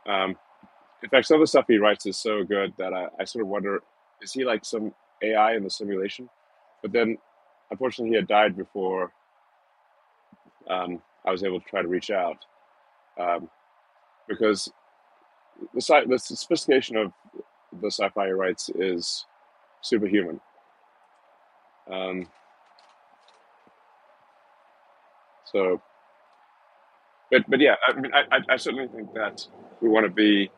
Um, 0.08 0.38
in 1.04 1.10
fact, 1.10 1.28
some 1.28 1.36
of 1.36 1.42
the 1.42 1.48
stuff 1.48 1.66
he 1.68 1.78
writes 1.78 2.06
is 2.06 2.18
so 2.18 2.44
good 2.44 2.74
that 2.78 2.94
I, 2.94 3.08
I 3.20 3.26
sort 3.26 3.44
of 3.44 3.50
wonder: 3.50 3.82
is 4.22 4.34
he 4.34 4.46
like 4.46 4.66
some 4.66 4.94
AI 5.24 5.56
in 5.56 5.64
the 5.64 5.70
simulation? 5.70 6.30
But 6.82 6.92
then, 6.92 7.18
unfortunately, 7.72 8.12
he 8.12 8.16
had 8.18 8.28
died 8.28 8.58
before 8.58 9.12
um, 10.70 11.02
I 11.26 11.32
was 11.32 11.44
able 11.44 11.60
to 11.62 11.68
try 11.68 11.82
to 11.82 11.88
reach 11.88 12.12
out 12.12 12.46
um, 13.20 13.50
because 14.28 14.72
the, 15.74 15.82
sci- 15.82 16.06
the 16.08 16.20
sophistication 16.20 16.98
of 16.98 17.14
the 17.82 17.92
sci-fi 17.92 18.28
he 18.28 18.32
writes 18.34 18.70
is 18.76 19.26
superhuman. 19.82 20.40
Um, 21.92 22.28
so, 25.54 25.82
but 27.32 27.44
but 27.48 27.60
yeah, 27.60 27.76
I 27.88 27.94
mean, 27.94 28.12
I, 28.14 28.24
I, 28.36 28.40
I 28.50 28.58
certainly 28.58 28.88
think 28.88 29.14
that 29.14 29.48
we 29.82 29.90
want 29.90 30.06
to 30.06 30.12
be 30.12 30.52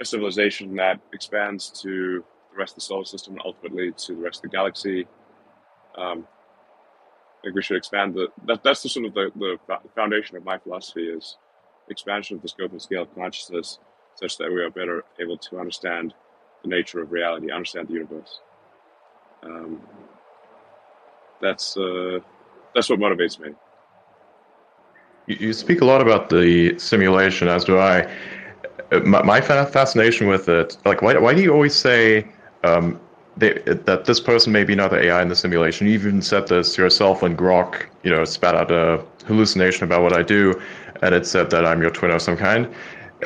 a 0.00 0.04
civilization 0.04 0.76
that 0.76 1.00
expands 1.12 1.70
to 1.82 2.24
the 2.52 2.58
rest 2.58 2.72
of 2.72 2.76
the 2.76 2.80
solar 2.82 3.04
system 3.04 3.34
and 3.34 3.42
ultimately 3.44 3.92
to 3.92 4.14
the 4.14 4.22
rest 4.22 4.38
of 4.38 4.50
the 4.50 4.56
galaxy. 4.56 5.06
Um, 5.96 6.26
I 7.38 7.42
think 7.44 7.56
we 7.56 7.62
should 7.62 7.76
expand 7.76 8.14
the. 8.14 8.28
That, 8.46 8.62
that's 8.62 8.82
the 8.82 8.88
sort 8.88 9.06
of 9.06 9.14
the, 9.14 9.30
the 9.36 9.58
foundation 9.94 10.36
of 10.36 10.44
my 10.44 10.58
philosophy 10.58 11.04
is 11.04 11.36
expansion 11.88 12.36
of 12.36 12.42
the 12.42 12.48
scope 12.48 12.72
and 12.72 12.82
scale 12.82 13.02
of 13.02 13.14
consciousness, 13.14 13.78
such 14.14 14.36
that 14.38 14.50
we 14.52 14.60
are 14.62 14.70
better 14.70 15.04
able 15.20 15.38
to 15.38 15.58
understand 15.58 16.14
the 16.62 16.68
nature 16.68 17.00
of 17.00 17.12
reality, 17.12 17.50
understand 17.50 17.88
the 17.88 17.94
universe. 17.94 18.40
Um, 19.42 19.80
that's 21.40 21.76
uh, 21.76 22.18
that's 22.74 22.90
what 22.90 22.98
motivates 22.98 23.38
me. 23.38 23.50
You, 25.28 25.52
speak 25.52 25.82
a 25.82 25.84
lot 25.84 26.00
about 26.00 26.30
the 26.30 26.78
simulation, 26.78 27.48
as 27.48 27.64
do 27.64 27.78
I. 27.78 28.10
My, 29.04 29.22
my 29.22 29.40
fa- 29.42 29.66
fascination 29.66 30.26
with 30.28 30.48
it, 30.48 30.76
like, 30.86 31.02
why, 31.02 31.16
why 31.18 31.34
do 31.34 31.42
you 31.42 31.52
always 31.52 31.74
say 31.74 32.26
um, 32.64 32.98
they, 33.36 33.52
that 33.64 34.06
this 34.06 34.20
person 34.20 34.52
may 34.52 34.64
be 34.64 34.74
not 34.74 34.90
the 34.90 35.04
AI 35.04 35.20
in 35.20 35.28
the 35.28 35.36
simulation? 35.36 35.86
You 35.86 35.92
even 35.92 36.22
said 36.22 36.48
this 36.48 36.78
yourself 36.78 37.20
when 37.20 37.36
Grok, 37.36 37.84
you 38.02 38.10
know, 38.10 38.24
spat 38.24 38.54
out 38.54 38.70
a 38.70 39.04
hallucination 39.26 39.84
about 39.84 40.02
what 40.02 40.14
I 40.14 40.22
do, 40.22 40.58
and 41.02 41.14
it 41.14 41.26
said 41.26 41.50
that 41.50 41.66
I'm 41.66 41.82
your 41.82 41.90
twin 41.90 42.10
of 42.10 42.22
some 42.22 42.36
kind. 42.36 42.74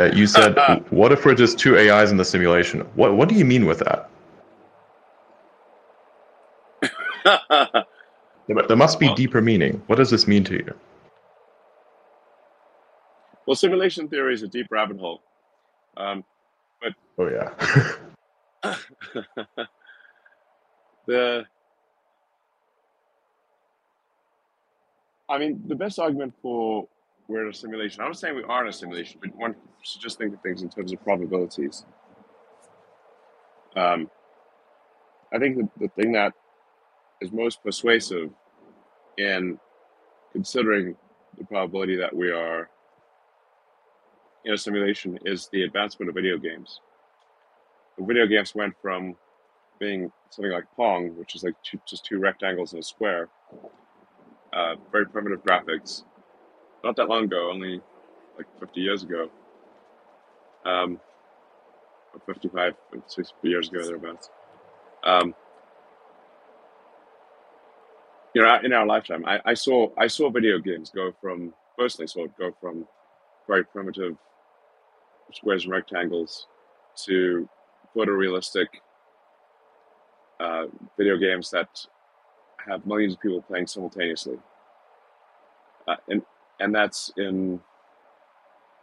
Uh, 0.01 0.07
you 0.07 0.27
said, 0.27 0.57
"What 0.91 1.13
if 1.13 1.25
we're 1.25 1.35
just 1.37 1.59
two 1.59 1.79
AIs 1.79 2.11
in 2.11 2.17
the 2.17 2.25
simulation?" 2.25 2.81
What 2.97 3.15
What 3.15 3.29
do 3.29 3.37
you 3.37 3.45
mean 3.45 3.67
with 3.67 3.79
that? 3.81 4.09
There, 8.49 8.61
there 8.67 8.77
must 8.77 8.99
be 8.99 9.07
Well- 9.07 9.15
deeper 9.15 9.41
meaning. 9.41 9.81
What 9.87 9.97
does 9.97 10.11
this 10.11 10.27
mean 10.27 10.43
to 10.45 10.55
you? 10.55 10.75
Well, 13.47 13.55
simulation 13.55 14.09
theory 14.09 14.35
is 14.35 14.43
a 14.43 14.49
deep 14.49 14.67
rabbit 14.71 14.99
hole. 14.99 15.23
Um, 15.97 16.25
but 16.81 16.95
Oh 17.19 17.29
yeah. 17.29 17.51
the 21.07 21.45
I 25.29 25.39
mean, 25.39 25.63
the 25.67 25.75
best 25.75 25.99
argument 25.99 26.35
for 26.43 26.87
we're 27.29 27.45
in 27.45 27.51
a 27.51 27.55
simulation. 27.55 28.03
I'm 28.03 28.09
not 28.09 28.19
saying 28.19 28.37
we 28.37 28.43
are 28.45 28.63
in 28.63 28.69
a 28.69 28.73
simulation, 28.73 29.19
but 29.23 29.35
one 29.37 29.55
should 29.83 30.03
just 30.03 30.19
think 30.19 30.35
of 30.35 30.41
things 30.43 30.63
in 30.63 30.69
terms 30.69 30.93
of 30.93 31.03
probabilities. 31.03 31.85
Um, 33.75 34.11
I 35.33 35.39
think 35.39 35.57
the, 35.57 35.69
the 35.81 35.89
thing 35.89 36.13
that 36.13 36.35
is 37.21 37.33
most 37.33 37.63
persuasive 37.63 38.31
in 39.17 39.59
considering 40.33 40.97
the 41.39 41.45
probability 41.45 41.97
that 41.97 42.15
we 42.15 42.31
are 42.31 42.69
in 44.45 44.55
a 44.55 44.59
simulation 44.59 45.19
is 45.25 45.49
the 45.53 45.63
advancement 45.63 46.09
of 46.09 46.15
video 46.15 46.37
games. 46.39 46.81
The 47.99 48.05
video 48.05 48.27
games 48.27 48.55
went 48.55 48.75
from 48.81 49.17
being 49.79 50.11
something 50.31 50.53
like 50.53 50.65
Pong, 50.77 51.17
which 51.17 51.35
is 51.35 51.45
like 51.45 51.55
two, 51.63 51.81
just 51.87 52.05
two 52.05 52.19
rectangles 52.19 52.73
and 52.73 52.81
a 52.81 52.85
square, 52.85 53.29
uh, 54.53 54.77
very 54.91 55.07
primitive 55.07 55.45
graphics, 55.45 56.05
not 56.85 56.97
that 56.97 57.09
long 57.09 57.25
ago, 57.25 57.51
only 57.51 57.81
like 58.37 58.47
50 58.61 58.81
years 58.81 59.03
ago, 59.03 59.29
um, 60.65 61.01
or 62.15 62.21
55, 62.27 62.75
60 63.07 63.35
years 63.49 63.69
ago, 63.69 63.85
thereabouts. 63.85 64.31
Um, 65.05 65.35
you 68.35 68.43
know, 68.43 68.59
in 68.63 68.73
our 68.73 68.87
lifetime, 68.87 69.25
I, 69.27 69.41
I 69.45 69.55
saw 69.55 69.91
I 69.99 70.07
saw 70.07 70.31
video 70.31 70.59
games 70.59 70.91
go 70.91 71.13
from 71.21 71.53
personally 71.77 72.07
saw 72.07 72.25
it 72.25 72.37
go 72.39 72.55
from 72.61 72.87
very 73.47 73.65
primitive 73.65 74.17
squares 75.33 75.65
and 75.65 75.73
rectangles 75.73 76.47
to 77.05 77.49
photorealistic 77.95 78.67
uh, 80.41 80.65
video 80.97 81.17
games 81.17 81.51
that 81.51 81.87
have 82.67 82.87
millions 82.87 83.15
of 83.15 83.21
people 83.21 83.43
playing 83.43 83.67
simultaneously. 83.67 84.39
Uh, 85.87 85.97
and 86.09 86.23
and 86.61 86.75
that's 86.75 87.13
in 87.17 87.61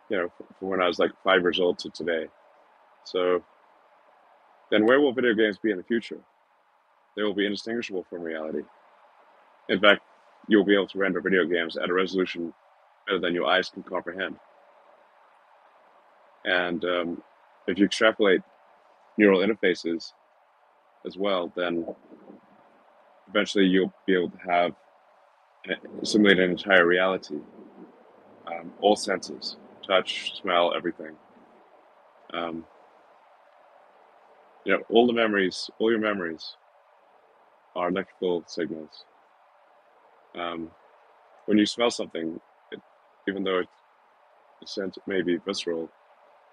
you 0.09 0.17
know 0.17 0.31
from 0.57 0.69
when 0.69 0.81
I 0.81 0.88
was 0.88 0.99
like 0.99 1.11
five 1.23 1.41
years 1.41 1.59
old 1.59 1.80
to 1.80 1.89
today. 1.89 2.27
So 3.03 3.43
then 4.69 4.85
where 4.85 4.99
will 4.99 5.13
video 5.13 5.34
games 5.34 5.57
be 5.57 5.71
in 5.71 5.77
the 5.77 5.84
future? 5.84 6.19
They 7.15 7.23
will 7.23 7.34
be 7.34 7.45
indistinguishable 7.45 8.05
from 8.09 8.21
reality. 8.21 8.61
In 9.67 9.80
fact, 9.80 10.01
you'll 10.47 10.65
be 10.65 10.73
able 10.73 10.88
to 10.88 10.97
render 10.97 11.21
video 11.21 11.45
games 11.45 11.77
at 11.77 11.89
a 11.89 11.93
resolution 11.93 12.53
better 13.07 13.19
than 13.19 13.34
your 13.34 13.45
eyes 13.45 13.69
can 13.69 13.84
comprehend. 13.84 14.35
And 16.45 16.84
um, 16.86 17.24
if 17.68 17.78
you 17.78 17.86
extrapolate 17.86 18.41
neural 19.18 19.40
interfaces 19.40 20.14
as 21.06 21.18
well, 21.18 21.52
then 21.56 21.86
eventually 23.30 23.66
you'll 23.66 23.94
be 24.06 24.14
able 24.14 24.30
to 24.30 24.38
have 24.49 24.74
simulate 26.03 26.40
an 26.40 26.52
entire 26.52 26.86
reality, 26.86 27.38
um, 28.48 28.72
all 28.82 28.95
senses, 28.95 29.57
touch, 29.86 30.40
smell, 30.41 30.74
everything. 30.76 31.16
Um, 32.34 32.66
you 34.66 34.74
know, 34.74 34.84
all 34.90 35.07
the 35.07 35.14
memories, 35.14 35.70
all 35.80 35.91
your 35.91 35.99
memories 35.99 36.56
are 37.76 37.90
electrical 37.90 38.44
signals. 38.48 39.06
Um, 40.36 40.70
when 41.45 41.57
you 41.57 41.66
smell 41.66 41.91
something, 41.91 42.40
it, 42.72 42.80
even 43.28 43.44
though 43.44 43.60
it, 43.60 43.68
the 44.61 44.68
scent 44.68 44.98
may 45.07 45.22
be 45.22 45.38
visceral, 45.38 45.90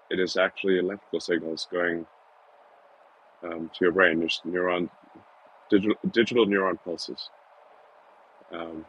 it 0.09 0.19
is 0.19 0.37
actually 0.37 0.79
electrical 0.79 1.19
signals 1.19 1.67
going 1.71 2.05
um, 3.43 3.69
to 3.73 3.85
your 3.85 3.91
brain, 3.91 4.21
just 4.21 4.45
neuron, 4.45 4.89
digital, 5.69 5.95
digital 6.11 6.45
neuron 6.45 6.77
pulses. 6.83 7.29
Um, 8.51 8.85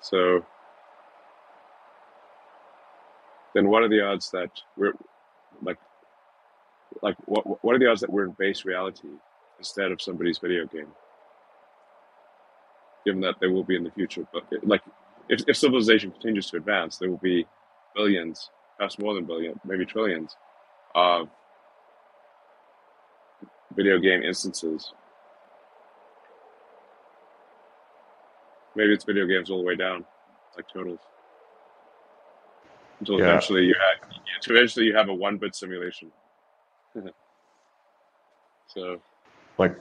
so 0.00 0.44
then 3.54 3.68
what 3.68 3.82
are 3.82 3.88
the 3.88 4.00
odds 4.00 4.30
that 4.30 4.50
we're 4.76 4.92
like 5.62 5.78
like 7.02 7.16
what 7.26 7.64
what 7.64 7.74
are 7.74 7.78
the 7.78 7.86
odds 7.86 8.00
that 8.02 8.10
we're 8.10 8.26
in 8.26 8.32
base 8.32 8.64
reality 8.64 9.08
instead 9.58 9.90
of 9.90 10.00
somebody's 10.00 10.38
video 10.38 10.66
game 10.66 10.88
given 13.04 13.20
that 13.20 13.36
they 13.40 13.46
will 13.46 13.64
be 13.64 13.76
in 13.76 13.84
the 13.84 13.90
future 13.92 14.26
but 14.32 14.44
like 14.62 14.82
if, 15.28 15.42
if 15.48 15.56
civilization 15.56 16.10
continues 16.10 16.50
to 16.50 16.56
advance 16.56 16.98
there 16.98 17.08
will 17.08 17.16
be 17.18 17.46
billions 17.94 18.50
perhaps 18.76 18.98
more 18.98 19.14
than 19.14 19.24
billion 19.24 19.58
maybe 19.64 19.84
trillions 19.84 20.36
of 20.94 21.28
video 23.74 23.98
game 23.98 24.22
instances. 24.22 24.92
Maybe 28.74 28.92
it's 28.92 29.04
video 29.04 29.26
games 29.26 29.50
all 29.50 29.58
the 29.58 29.64
way 29.64 29.76
down 29.76 30.04
like 30.56 30.66
totals. 30.72 31.00
Until 33.00 33.18
Yeah. 33.18 33.26
eventually 33.26 33.64
you 33.64 33.74
have 33.74 34.10
eventually 34.46 34.86
you 34.86 34.96
have 34.96 35.08
a 35.08 35.14
one 35.14 35.38
bit 35.38 35.54
simulation. 35.54 36.10
So. 38.68 39.00
Like 39.58 39.74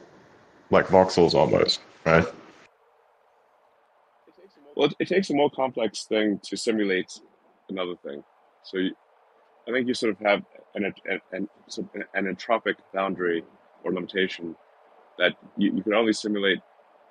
like 0.70 0.88
voxels 0.88 1.34
almost, 1.34 1.82
right? 2.06 2.26
well 4.76 4.88
it, 4.88 4.96
it 5.00 5.08
takes 5.08 5.30
a 5.32 5.34
more 5.34 5.50
complex 5.50 6.06
thing 6.06 6.40
to 6.44 6.56
simulate 6.56 7.20
another 7.70 7.96
thing 8.04 8.24
so 8.66 8.78
you, 8.78 8.92
i 9.68 9.72
think 9.72 9.88
you 9.88 9.94
sort 9.94 10.12
of 10.12 10.20
have 10.20 10.44
an, 10.76 10.94
an, 11.06 11.22
an, 11.32 11.50
an 12.14 12.36
entropic 12.36 12.76
boundary 12.94 13.44
or 13.84 13.94
limitation 13.94 14.56
that 15.18 15.34
you, 15.58 15.74
you 15.76 15.84
can 15.84 15.94
only 15.94 16.14
simulate 16.14 16.60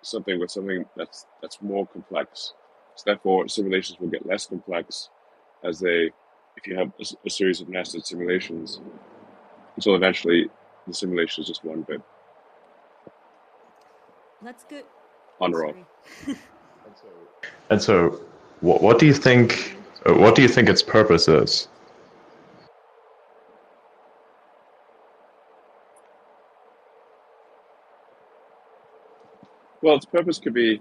something 0.03 0.39
with 0.39 0.51
something 0.51 0.85
that's 0.97 1.27
that's 1.41 1.63
more 1.63 1.87
complex 1.87 2.53
so 2.95 3.03
therefore 3.07 3.49
simulations 3.49 3.99
will 3.99 4.09
get 4.09 4.27
less 4.27 4.47
complex 4.47 5.09
as 5.63 5.81
they 5.81 6.11
if 6.57 6.67
you 6.67 6.77
have 6.77 6.93
a 7.25 7.31
series 7.31 7.61
of 7.61 7.69
nested 7.69 8.05
simulations 8.05 8.81
until 9.77 9.95
eventually 9.95 10.49
the 10.87 10.95
simulation 10.95 11.43
is 11.43 11.49
just 11.49 11.65
one 11.65 11.83
bit 11.83 12.03
Let's 14.43 14.65
go. 14.65 14.83
on 15.41 15.55
or 15.55 15.67
off 15.69 15.77
Sorry. 17.01 17.13
And 17.71 17.83
so, 17.83 18.21
what 18.61 18.83
what 18.83 18.99
do 18.99 19.07
you 19.07 19.15
think? 19.15 19.77
What 20.07 20.35
do 20.35 20.43
you 20.43 20.49
think 20.49 20.69
its 20.69 20.83
purpose 20.83 21.29
is? 21.29 21.69
Well, 29.81 29.97
its 29.97 30.07
purpose 30.07 30.39
could 30.39 30.55
be 30.55 30.81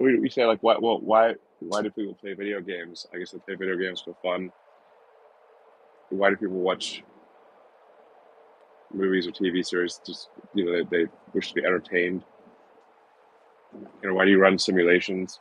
we, 0.00 0.18
we 0.18 0.28
say 0.28 0.44
like 0.44 0.58
why 0.62 0.76
well 0.78 1.00
why 1.00 1.34
why 1.60 1.82
do 1.82 1.90
people 1.90 2.14
play 2.14 2.34
video 2.34 2.60
games? 2.60 3.06
I 3.14 3.18
guess 3.18 3.30
they 3.30 3.38
play 3.38 3.54
video 3.54 3.76
games 3.76 4.00
for 4.00 4.16
fun. 4.22 4.50
Why 6.10 6.30
do 6.30 6.36
people 6.36 6.58
watch 6.58 7.04
movies 8.92 9.28
or 9.28 9.30
TV 9.30 9.64
series? 9.64 10.00
Just 10.04 10.30
you 10.54 10.64
know 10.64 10.72
they, 10.72 11.04
they 11.04 11.10
wish 11.32 11.50
to 11.50 11.54
be 11.54 11.64
entertained. 11.64 12.24
You 14.02 14.08
know 14.08 14.14
why 14.14 14.24
do 14.24 14.32
you 14.32 14.38
run 14.38 14.58
simulations? 14.58 15.38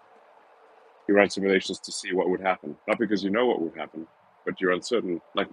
You 1.07 1.15
run 1.15 1.29
simulations 1.29 1.79
to 1.79 1.91
see 1.91 2.13
what 2.13 2.29
would 2.29 2.41
happen, 2.41 2.75
not 2.87 2.99
because 2.99 3.23
you 3.23 3.29
know 3.29 3.45
what 3.47 3.61
would 3.61 3.75
happen, 3.75 4.07
but 4.45 4.61
you're 4.61 4.71
uncertain. 4.71 5.21
Like 5.35 5.49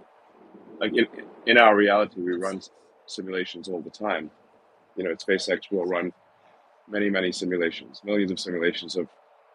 like 0.79 0.95
in 0.95 1.07
in 1.45 1.57
our 1.57 1.75
reality, 1.75 2.21
we 2.21 2.33
run 2.33 2.61
simulations 3.05 3.67
all 3.67 3.81
the 3.81 3.89
time. 3.89 4.31
You 4.95 5.03
know, 5.03 5.11
at 5.11 5.19
SpaceX 5.19 5.71
will 5.71 5.85
run 5.85 6.13
many, 6.89 7.09
many 7.09 7.31
simulations, 7.31 8.01
millions 8.03 8.31
of 8.31 8.39
simulations 8.39 8.95
of, 8.95 9.07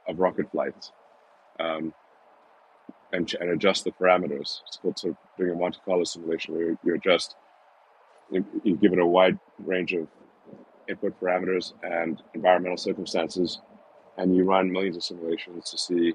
of 0.08 0.18
rocket 0.18 0.50
flights, 0.50 0.92
um, 1.60 1.92
and, 3.12 3.32
and 3.40 3.50
adjust 3.50 3.84
the 3.84 3.90
parameters. 3.92 4.60
It's 4.66 4.78
called 4.80 4.98
sort 4.98 5.12
of 5.12 5.16
doing 5.38 5.50
a 5.50 5.54
Monte 5.54 5.78
Carlo 5.84 6.04
simulation 6.04 6.54
where 6.54 6.68
you, 6.68 6.78
you 6.84 6.94
adjust, 6.94 7.36
you, 8.30 8.44
you 8.62 8.76
give 8.76 8.92
it 8.92 8.98
a 8.98 9.06
wide 9.06 9.38
range 9.58 9.92
of 9.92 10.06
input 10.88 11.18
parameters 11.20 11.72
and 11.82 12.22
environmental 12.34 12.76
circumstances, 12.76 13.60
and 14.16 14.36
you 14.36 14.44
run 14.44 14.70
millions 14.70 14.96
of 14.96 15.04
simulations 15.04 15.70
to 15.70 15.78
see 15.78 16.14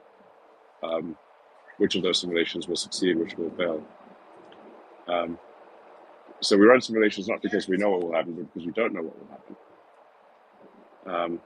um, 0.83 1.17
which 1.77 1.95
of 1.95 2.03
those 2.03 2.19
simulations 2.19 2.67
will 2.67 2.75
succeed, 2.75 3.17
which 3.17 3.35
will 3.35 3.51
fail. 3.51 3.83
Um, 5.07 5.37
so 6.41 6.57
we 6.57 6.65
run 6.65 6.81
simulations 6.81 7.27
not 7.27 7.41
because 7.41 7.67
we 7.67 7.77
know 7.77 7.89
what 7.89 8.03
will 8.03 8.13
happen, 8.13 8.33
but 8.33 8.53
because 8.53 8.65
we 8.65 8.73
don't 8.73 8.93
know 8.93 9.01
what 9.01 9.19
will 9.19 9.27
happen. 9.27 9.55
Um, 11.05 11.41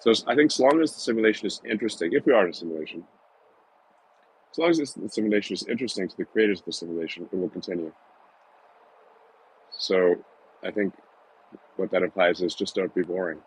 so 0.00 0.12
I 0.26 0.34
think 0.34 0.52
as 0.52 0.60
long 0.60 0.80
as 0.82 0.92
the 0.92 1.00
simulation 1.00 1.46
is 1.46 1.60
interesting, 1.68 2.12
if 2.12 2.26
we 2.26 2.32
are 2.32 2.44
in 2.44 2.50
a 2.50 2.54
simulation, 2.54 3.04
as 4.52 4.58
long 4.58 4.70
as 4.70 4.78
the 4.78 5.08
simulation 5.08 5.54
is 5.54 5.66
interesting 5.66 6.08
to 6.08 6.16
the 6.16 6.24
creators 6.24 6.60
of 6.60 6.66
the 6.66 6.72
simulation, 6.72 7.28
it 7.32 7.36
will 7.36 7.48
continue. 7.48 7.92
So 9.70 10.14
I 10.62 10.70
think 10.70 10.94
what 11.76 11.90
that 11.90 12.02
implies 12.02 12.40
is 12.40 12.54
just 12.54 12.74
don't 12.74 12.94
be 12.94 13.02
boring. 13.02 13.40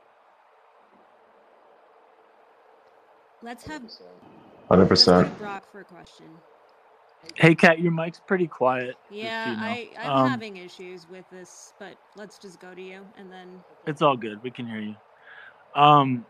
Let's 3.47 3.65
have 3.67 3.81
Hundred 3.81 4.89
let's 4.89 5.05
go 5.05 5.23
to 5.23 5.29
percent. 5.29 5.39
Brock 5.39 5.71
for 5.71 5.79
a 5.79 5.85
question. 5.85 6.25
Hey, 7.35 7.55
Kat, 7.55 7.79
your 7.79 7.93
mic's 7.93 8.19
pretty 8.27 8.45
quiet. 8.45 8.97
Yeah. 9.09 9.55
I 9.57 9.89
I'm 9.97 10.11
Um, 10.11 10.29
having 10.29 10.57
issues 10.57 11.07
with 11.09 11.23
this, 11.31 11.73
but 11.79 11.95
let's 12.17 12.37
just 12.39 12.59
go 12.59 12.75
to 12.75 12.81
you 12.81 13.05
and 13.17 13.31
then 13.31 13.63
It's 13.85 14.01
all 14.01 14.17
good. 14.17 14.43
We 14.43 14.51
can 14.51 14.67
hear 14.67 14.81
you. 14.81 14.95
Um, 15.75 16.25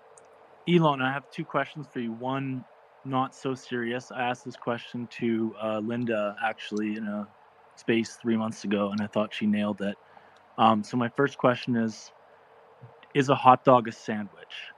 Elon, 0.70 1.02
I 1.02 1.12
have 1.12 1.24
two 1.32 1.44
questions 1.44 1.88
for 1.92 2.02
you. 2.02 2.12
One, 2.12 2.64
not 3.04 3.34
so 3.34 3.56
serious. 3.56 4.12
I 4.12 4.22
asked 4.22 4.46
this 4.46 4.56
question 4.56 5.08
to 5.20 5.56
uh, 5.60 5.80
Linda 5.80 6.36
actually 6.46 6.98
in 6.98 7.08
a 7.08 7.28
space 7.78 8.16
three 8.22 8.38
months 8.38 8.64
ago, 8.64 8.92
and 8.92 9.02
I 9.02 9.08
thought 9.08 9.34
she 9.34 9.48
nailed 9.48 9.82
it. 9.82 9.98
Um, 10.60 10.84
so 10.84 10.98
my 10.98 11.10
first 11.10 11.40
question 11.40 11.78
is: 11.78 12.12
Is 13.16 13.30
a 13.30 13.36
hot 13.36 13.66
dog 13.66 13.88
a 13.88 13.92
sandwich? 13.92 14.72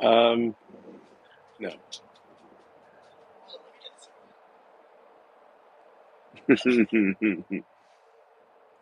Um, 0.00 0.54
no. 1.58 1.70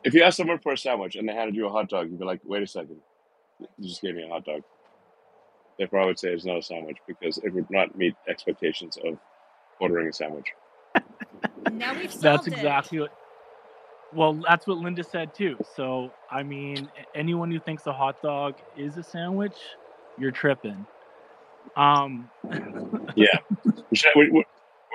if 0.04 0.14
you 0.14 0.22
ask 0.22 0.36
someone 0.36 0.58
for 0.58 0.72
a 0.72 0.78
sandwich 0.78 1.16
and 1.16 1.28
they 1.28 1.32
handed 1.32 1.56
you 1.56 1.66
a 1.66 1.70
hot 1.70 1.88
dog, 1.88 2.10
you'd 2.10 2.18
be 2.18 2.24
like, 2.24 2.40
wait 2.44 2.62
a 2.62 2.66
second, 2.66 2.96
you 3.60 3.88
just 3.88 4.02
gave 4.02 4.14
me 4.14 4.24
a 4.24 4.28
hot 4.28 4.44
dog. 4.44 4.62
Therefore, 5.78 6.00
I 6.00 6.06
would 6.06 6.18
say 6.18 6.28
it's 6.28 6.44
not 6.44 6.58
a 6.58 6.62
sandwich 6.62 6.98
because 7.06 7.38
it 7.38 7.52
would 7.52 7.70
not 7.70 7.96
meet 7.96 8.14
expectations 8.28 8.98
of 9.04 9.18
ordering 9.80 10.08
a 10.08 10.12
sandwich. 10.12 10.46
now 11.72 11.92
we've 11.94 12.04
That's 12.04 12.20
solved 12.20 12.48
it. 12.48 12.54
exactly 12.54 13.00
what. 13.00 13.12
Well, 14.14 14.40
that's 14.46 14.66
what 14.66 14.78
Linda 14.78 15.02
said 15.02 15.34
too. 15.34 15.58
So, 15.74 16.12
I 16.30 16.42
mean, 16.42 16.88
anyone 17.14 17.50
who 17.50 17.58
thinks 17.58 17.86
a 17.86 17.92
hot 17.92 18.22
dog 18.22 18.54
is 18.76 18.96
a 18.96 19.02
sandwich, 19.02 19.56
you're 20.18 20.30
tripping. 20.30 20.86
Um, 21.74 22.30
yeah, 23.16 23.38
we, 23.90 23.96
should, 23.96 24.12
we, 24.14 24.44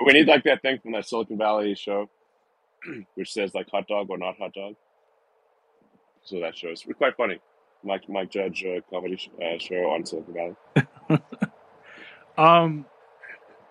we 0.06 0.12
need 0.12 0.26
like 0.26 0.44
that 0.44 0.62
thing 0.62 0.78
from 0.82 0.92
that 0.92 1.06
Silicon 1.06 1.38
Valley 1.38 1.74
show, 1.74 2.08
which 3.14 3.32
says 3.32 3.54
like 3.54 3.68
hot 3.70 3.86
dog 3.86 4.08
or 4.10 4.18
not 4.18 4.36
hot 4.38 4.52
dog. 4.54 4.74
So 6.24 6.40
that 6.40 6.56
show 6.56 6.68
is 6.68 6.84
quite 6.96 7.16
funny. 7.16 7.40
Mike 7.84 8.08
Mike 8.08 8.30
Judge 8.30 8.64
uh, 8.64 8.80
comedy 8.90 9.16
sh- 9.16 9.30
uh, 9.42 9.58
show 9.58 9.90
on 9.90 10.06
Silicon 10.06 10.34
Valley. 10.34 11.20
um, 12.38 12.86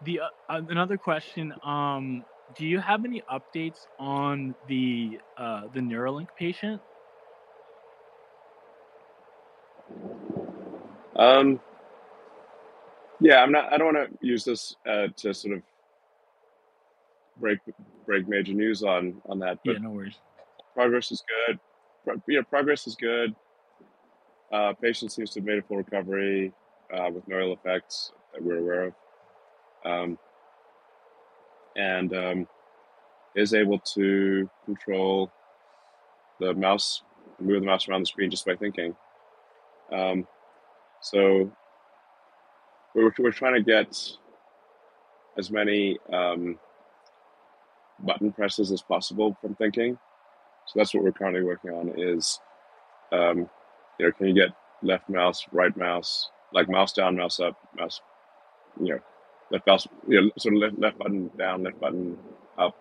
the 0.04 0.22
uh, 0.22 0.62
another 0.70 0.98
question. 0.98 1.54
Um, 1.64 2.26
do 2.58 2.66
you 2.66 2.80
have 2.80 3.06
any 3.06 3.24
updates 3.32 3.88
on 4.00 4.56
the 4.68 5.20
uh, 5.38 5.64
the 5.74 5.80
Neuralink 5.80 6.28
patient? 6.38 6.82
Um, 11.16 11.60
yeah, 13.22 13.38
I'm 13.42 13.52
not. 13.52 13.72
I 13.72 13.78
don't 13.78 13.94
want 13.94 14.12
to 14.20 14.28
use 14.28 14.44
this 14.44 14.76
uh, 14.88 15.08
to 15.18 15.34
sort 15.34 15.56
of 15.58 15.64
break 17.40 17.60
break 18.06 18.28
major 18.28 18.54
news 18.54 18.84
on 18.84 19.22
on 19.30 19.40
that, 19.40 19.60
Yeah, 19.64 19.74
but 19.74 19.82
no 19.84 19.92
worries. 19.92 20.18
progress 20.74 21.12
is 21.12 21.24
good. 21.48 21.60
Pro- 22.04 22.22
yeah, 22.28 22.42
progress 22.42 22.88
is 22.88 22.96
good. 22.96 23.36
Uh, 24.52 24.74
patient 24.82 25.12
seems 25.12 25.30
to 25.32 25.40
have 25.40 25.46
made 25.46 25.60
a 25.60 25.62
full 25.62 25.78
recovery 25.78 26.52
uh, 26.94 27.10
with 27.14 27.26
no 27.28 27.40
ill 27.40 27.54
effects 27.54 28.12
that 28.34 28.44
we're 28.44 28.58
aware 28.58 28.84
of, 28.88 28.94
um, 29.86 30.18
and 31.78 32.14
um, 32.14 32.48
is 33.36 33.54
able 33.54 33.80
to 33.80 34.50
control 34.66 35.32
the 36.42 36.54
mouse, 36.54 37.04
move 37.40 37.62
the 37.62 37.66
mouse 37.66 37.88
around 37.88 38.02
the 38.02 38.06
screen 38.08 38.30
just 38.30 38.46
by 38.46 38.56
thinking. 38.56 38.94
Um, 39.94 40.28
so 41.02 41.52
we're, 42.94 43.14
we're 43.20 43.32
trying 43.32 43.54
to 43.56 43.64
get 43.64 43.98
as 45.38 45.50
many 45.52 45.98
um, 46.12 46.60
button 48.00 48.32
presses 48.32 48.72
as 48.72 48.82
possible 48.82 49.38
from 49.42 49.56
thinking. 49.56 49.98
So 50.68 50.74
that's 50.76 50.94
what 50.94 51.04
we're 51.04 51.12
currently 51.12 51.44
working 51.44 51.72
on 51.72 51.94
is, 51.98 52.40
um, 53.12 53.50
you 54.00 54.06
know, 54.06 54.12
can 54.12 54.28
you 54.28 54.34
get 54.34 54.50
left 54.84 55.10
mouse, 55.10 55.46
right 55.52 55.76
mouse, 55.76 56.30
like 56.54 56.70
mouse 56.70 56.94
down, 56.94 57.16
mouse 57.16 57.40
up, 57.40 57.58
mouse, 57.78 58.02
you 58.80 58.90
know, 58.90 59.00
left 59.52 59.68
mouse, 59.68 59.88
you 60.08 60.22
know, 60.22 60.32
sort 60.38 60.56
of 60.56 60.62
left, 60.62 60.80
left 60.80 60.98
button 60.98 61.32
down, 61.38 61.64
left 61.64 61.80
button 61.80 62.18
up, 62.58 62.76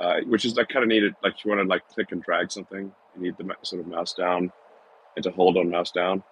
uh, 0.00 0.20
which 0.26 0.44
is 0.44 0.56
like 0.56 0.68
kind 0.68 0.82
of 0.82 0.88
needed. 0.88 1.14
Like 1.22 1.44
you 1.44 1.50
want 1.50 1.62
to 1.62 1.68
like 1.68 1.86
click 1.88 2.12
and 2.12 2.22
drag 2.22 2.50
something, 2.50 2.92
you 3.16 3.22
need 3.22 3.36
the 3.38 3.54
sort 3.62 3.80
of 3.80 3.88
mouse 3.88 4.14
down 4.14 4.52
and 5.16 5.22
to 5.22 5.30
hold 5.30 5.56
on 5.56 5.70
mouse 5.70 5.90
down. 5.90 6.22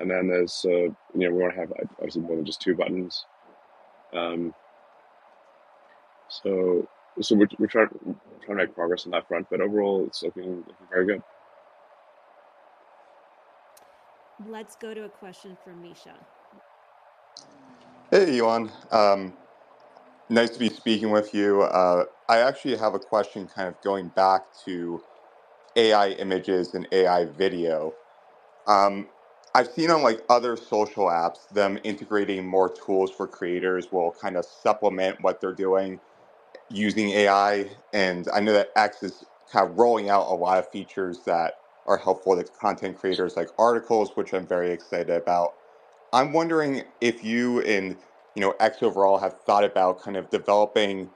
And 0.00 0.10
then 0.10 0.28
there's, 0.28 0.64
uh, 0.64 0.70
you 0.70 0.94
know, 1.14 1.30
we 1.30 1.42
want 1.42 1.54
to 1.54 1.60
have 1.60 1.72
obviously 1.98 2.22
more 2.22 2.36
than 2.36 2.44
just 2.44 2.60
two 2.60 2.74
buttons. 2.74 3.24
Um, 4.12 4.54
so 6.28 6.88
so 7.20 7.34
we're, 7.34 7.48
we're 7.58 7.66
trying, 7.66 7.88
trying 8.44 8.58
to 8.58 8.66
make 8.66 8.74
progress 8.74 9.04
on 9.06 9.12
that 9.12 9.26
front, 9.26 9.48
but 9.50 9.60
overall 9.60 10.04
it's 10.06 10.22
looking, 10.22 10.58
looking 10.58 10.86
very 10.90 11.06
good. 11.06 11.22
Let's 14.48 14.76
go 14.76 14.94
to 14.94 15.04
a 15.04 15.08
question 15.08 15.56
from 15.64 15.82
Misha. 15.82 16.14
Hey, 18.10 18.38
Elon. 18.38 18.70
Um, 18.92 19.32
nice 20.28 20.50
to 20.50 20.58
be 20.58 20.68
speaking 20.68 21.10
with 21.10 21.34
you. 21.34 21.62
Uh, 21.62 22.04
I 22.28 22.38
actually 22.38 22.76
have 22.76 22.94
a 22.94 23.00
question 23.00 23.48
kind 23.48 23.68
of 23.68 23.80
going 23.82 24.08
back 24.08 24.42
to 24.64 25.02
AI 25.74 26.10
images 26.10 26.74
and 26.74 26.86
AI 26.92 27.24
video. 27.24 27.94
Um, 28.66 29.08
I've 29.58 29.68
seen 29.72 29.90
on 29.90 30.04
like 30.04 30.22
other 30.30 30.56
social 30.56 31.06
apps 31.06 31.48
them 31.50 31.80
integrating 31.84 32.46
more 32.46 32.70
tools 32.72 33.10
for 33.10 33.26
creators 33.26 33.90
will 33.92 34.12
kind 34.12 34.36
of 34.36 34.44
supplement 34.44 35.20
what 35.22 35.40
they're 35.40 35.52
doing 35.52 36.00
using 36.70 37.10
AI. 37.10 37.70
And 37.92 38.28
I 38.32 38.40
know 38.40 38.52
that 38.54 38.70
X 38.76 39.02
is 39.02 39.24
kind 39.52 39.68
of 39.68 39.78
rolling 39.78 40.10
out 40.10 40.28
a 40.28 40.34
lot 40.34 40.58
of 40.58 40.70
features 40.70 41.20
that 41.26 41.54
are 41.86 41.98
helpful 41.98 42.36
to 42.36 42.44
content 42.44 42.98
creators 42.98 43.36
like 43.36 43.48
articles, 43.58 44.12
which 44.14 44.32
I'm 44.32 44.46
very 44.46 44.72
excited 44.72 45.10
about. 45.10 45.54
I'm 46.12 46.32
wondering 46.32 46.84
if 47.00 47.24
you 47.24 47.62
and 47.62 47.96
you 48.36 48.42
know 48.42 48.54
X 48.60 48.82
overall 48.82 49.18
have 49.18 49.40
thought 49.42 49.64
about 49.64 50.00
kind 50.02 50.16
of 50.16 50.30
developing 50.30 51.10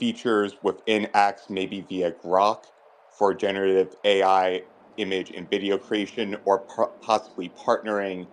features 0.00 0.54
within 0.62 1.08
X, 1.14 1.44
maybe 1.48 1.82
via 1.82 2.12
Grok, 2.12 2.64
for 3.18 3.34
generative 3.34 3.94
AI 4.04 4.62
image 4.98 5.30
and 5.30 5.50
video 5.50 5.78
creation, 5.78 6.36
or 6.46 6.66
po- 6.74 6.94
possibly 7.02 7.50
partnering. 7.50 8.28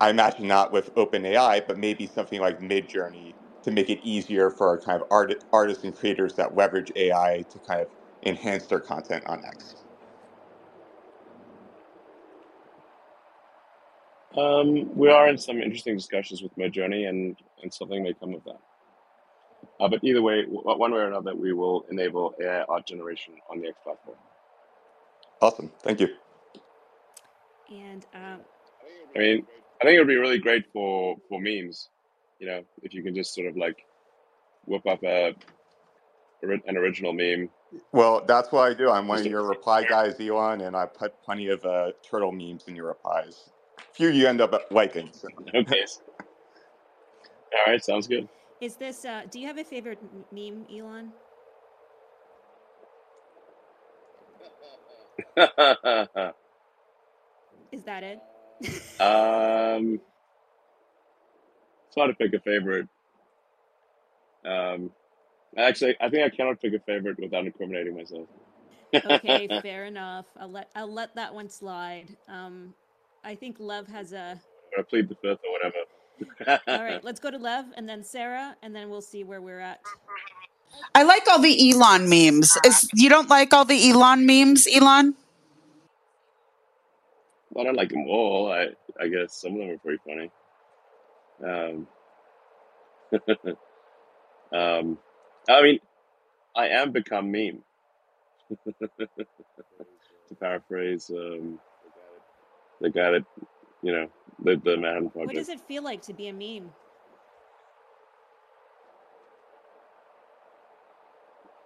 I 0.00 0.10
imagine 0.10 0.48
not 0.48 0.72
with 0.72 0.94
OpenAI, 0.96 1.66
but 1.66 1.78
maybe 1.78 2.06
something 2.06 2.40
like 2.40 2.60
Midjourney 2.60 3.36
to 3.64 3.70
make 3.72 3.90
it 3.90 4.00
easier 4.06 4.50
for 4.50 4.68
our 4.68 4.80
kind 4.80 5.02
of 5.02 5.08
art- 5.10 5.44
artists 5.52 5.84
and 5.84 5.96
creators 5.96 6.34
that 6.36 6.56
leverage 6.56 6.92
AI 6.96 7.44
to 7.50 7.60
kind 7.60 7.82
of 7.82 7.88
enhance 8.26 8.66
their 8.68 8.80
content 8.80 9.24
on 9.26 9.44
X. 9.44 9.76
Um, 14.36 14.94
we 14.96 15.10
are 15.10 15.28
in 15.28 15.38
some 15.38 15.60
interesting 15.62 15.96
discussions 15.96 16.42
with 16.42 16.56
Midjourney, 16.56 17.08
and 17.08 17.38
and 17.62 17.74
something 17.74 18.02
may 18.02 18.14
come 18.14 18.34
of 18.34 18.44
that. 18.44 18.58
Uh, 19.80 19.88
but 19.88 20.04
either 20.04 20.22
way, 20.22 20.42
w- 20.42 20.62
one 20.64 20.92
way 20.92 21.00
or 21.00 21.08
another, 21.08 21.34
we 21.36 21.52
will 21.54 21.84
enable 21.90 22.34
AI 22.42 22.62
art 22.68 22.86
generation 22.86 23.36
on 23.50 23.60
the 23.60 23.68
X 23.68 23.78
platform. 23.84 24.18
Awesome. 25.40 25.70
Thank 25.82 26.00
you. 26.00 26.08
And 27.70 28.06
um, 28.14 28.40
I 29.14 29.18
mean, 29.18 29.46
I 29.80 29.84
think 29.84 29.96
it 29.96 29.98
would 29.98 30.08
be 30.08 30.16
really 30.16 30.38
great 30.38 30.64
for 30.72 31.16
for 31.28 31.40
memes. 31.40 31.90
You 32.38 32.46
know, 32.46 32.64
if 32.82 32.94
you 32.94 33.02
can 33.02 33.14
just 33.14 33.34
sort 33.34 33.46
of 33.46 33.56
like 33.56 33.84
whip 34.66 34.86
up 34.86 35.02
a 35.02 35.34
an 36.42 36.76
original 36.76 37.12
meme. 37.12 37.50
Well, 37.92 38.24
that's 38.26 38.52
what 38.52 38.70
I 38.70 38.74
do. 38.74 38.90
I'm 38.90 39.08
one 39.08 39.18
of 39.18 39.26
your 39.26 39.42
reply 39.42 39.84
guys, 39.84 40.14
Elon, 40.20 40.62
and 40.62 40.76
I 40.76 40.86
put 40.86 41.20
plenty 41.22 41.48
of 41.48 41.64
uh, 41.64 41.90
turtle 42.08 42.32
memes 42.32 42.64
in 42.68 42.76
your 42.76 42.86
replies. 42.86 43.50
A 43.78 43.82
Few 43.92 44.08
you 44.08 44.26
end 44.26 44.40
up 44.40 44.54
liking. 44.70 45.10
So. 45.12 45.28
okay. 45.54 45.84
All 47.52 47.72
right, 47.72 47.84
sounds 47.84 48.06
good. 48.06 48.28
is 48.60 48.76
this? 48.76 49.04
Uh, 49.04 49.22
do 49.30 49.40
you 49.40 49.46
have 49.46 49.58
a 49.58 49.64
favorite 49.64 49.98
meme, 50.32 50.66
Elon? 50.72 51.12
Is 57.72 57.82
that 57.84 58.02
it? 58.02 58.18
um, 59.00 60.00
it's 61.86 61.94
hard 61.96 62.10
to 62.10 62.14
pick 62.14 62.34
a 62.34 62.40
favorite. 62.40 62.88
Um, 64.44 64.90
actually, 65.56 65.96
I 66.00 66.08
think 66.08 66.24
I 66.24 66.34
cannot 66.34 66.60
pick 66.60 66.74
a 66.74 66.80
favorite 66.80 67.20
without 67.20 67.46
incriminating 67.46 67.96
myself. 67.96 68.26
okay, 68.94 69.48
fair 69.62 69.84
enough. 69.84 70.26
I'll 70.38 70.50
let 70.50 70.70
I'll 70.74 70.92
let 70.92 71.14
that 71.14 71.34
one 71.34 71.50
slide. 71.50 72.16
Um, 72.28 72.74
I 73.22 73.34
think 73.36 73.56
Lev 73.60 73.86
has 73.88 74.12
a. 74.12 74.40
or 74.76 74.82
plead 74.84 75.08
the 75.08 75.14
fifth 75.16 75.40
or 75.44 75.52
whatever. 75.52 76.60
All 76.66 76.84
right, 76.84 77.04
let's 77.04 77.20
go 77.20 77.30
to 77.30 77.38
Lev 77.38 77.66
and 77.76 77.88
then 77.88 78.02
Sarah, 78.02 78.56
and 78.62 78.74
then 78.74 78.90
we'll 78.90 79.02
see 79.02 79.22
where 79.22 79.40
we're 79.40 79.60
at. 79.60 79.80
I 80.94 81.02
like 81.04 81.28
all 81.28 81.38
the 81.38 81.70
Elon 81.70 82.08
memes. 82.08 82.56
Is 82.64 82.88
you 82.94 83.08
don't 83.08 83.28
like 83.28 83.52
all 83.54 83.64
the 83.64 83.90
Elon 83.90 84.26
memes, 84.26 84.66
Elon? 84.72 85.14
I 87.58 87.64
don't 87.64 87.76
like 87.76 87.90
them 87.90 88.06
all. 88.08 88.52
I 88.52 88.68
I 89.00 89.08
guess 89.08 89.34
some 89.34 89.52
of 89.54 89.58
them 89.58 89.70
are 89.70 89.78
pretty 89.78 90.00
funny. 90.06 90.30
Um, 91.44 91.86
um, 94.52 94.98
I 95.48 95.62
mean, 95.62 95.78
I 96.56 96.68
am 96.68 96.92
become 96.92 97.30
meme. 97.30 97.62
to 100.28 100.34
paraphrase 100.40 101.10
um, 101.10 101.58
the 102.80 102.90
guy 102.90 103.10
that 103.10 103.24
you 103.82 103.92
know 103.92 104.08
the 104.44 104.56
the 104.64 104.76
Manhattan 104.76 105.10
What 105.14 105.34
does 105.34 105.48
it 105.48 105.60
feel 105.60 105.82
like 105.82 106.02
to 106.02 106.12
be 106.12 106.28
a 106.28 106.32
meme? 106.32 106.70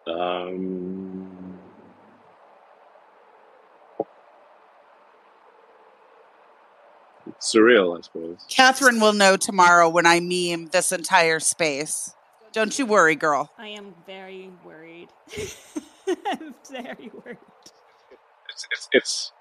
Um, 0.07 1.22
surreal, 7.43 7.99
I 7.99 8.01
suppose. 8.03 8.39
Kathryn 8.49 9.01
will 9.01 9.13
know 9.13 9.37
tomorrow 9.37 9.89
when 9.89 10.07
I 10.07 10.21
meme 10.21 10.69
this 10.69 10.93
entire 10.93 11.41
space. 11.41 12.15
Don't 12.53 12.79
you 12.79 12.87
worry, 12.87 13.17
girl. 13.17 13.51
I 13.59 13.69
am 13.69 13.95
very 14.07 14.51
worried. 14.65 15.09
I'm 16.09 16.55
very 16.71 17.11
worried. 17.25 17.39
It's 18.51 18.67
it's 18.71 18.89
it's 18.93 19.33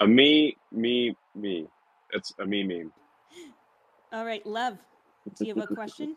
a 0.00 0.06
me 0.06 0.56
me 0.72 1.16
me. 1.34 1.68
It's 2.10 2.32
a 2.40 2.46
me 2.46 2.64
meme. 2.64 2.92
All 4.12 4.24
right, 4.24 4.44
Lev, 4.46 4.78
do 5.36 5.46
you 5.46 5.54
have 5.54 5.70
a 5.70 5.74
question? 5.74 6.16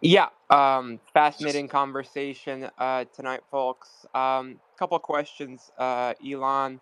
Yeah, 0.00 0.28
um, 0.50 1.00
fascinating 1.12 1.68
conversation 1.68 2.68
uh, 2.78 3.04
tonight, 3.14 3.40
folks. 3.50 4.06
Um, 4.14 4.60
couple 4.78 4.98
questions, 4.98 5.70
uh, 5.78 6.14
Elon. 6.26 6.80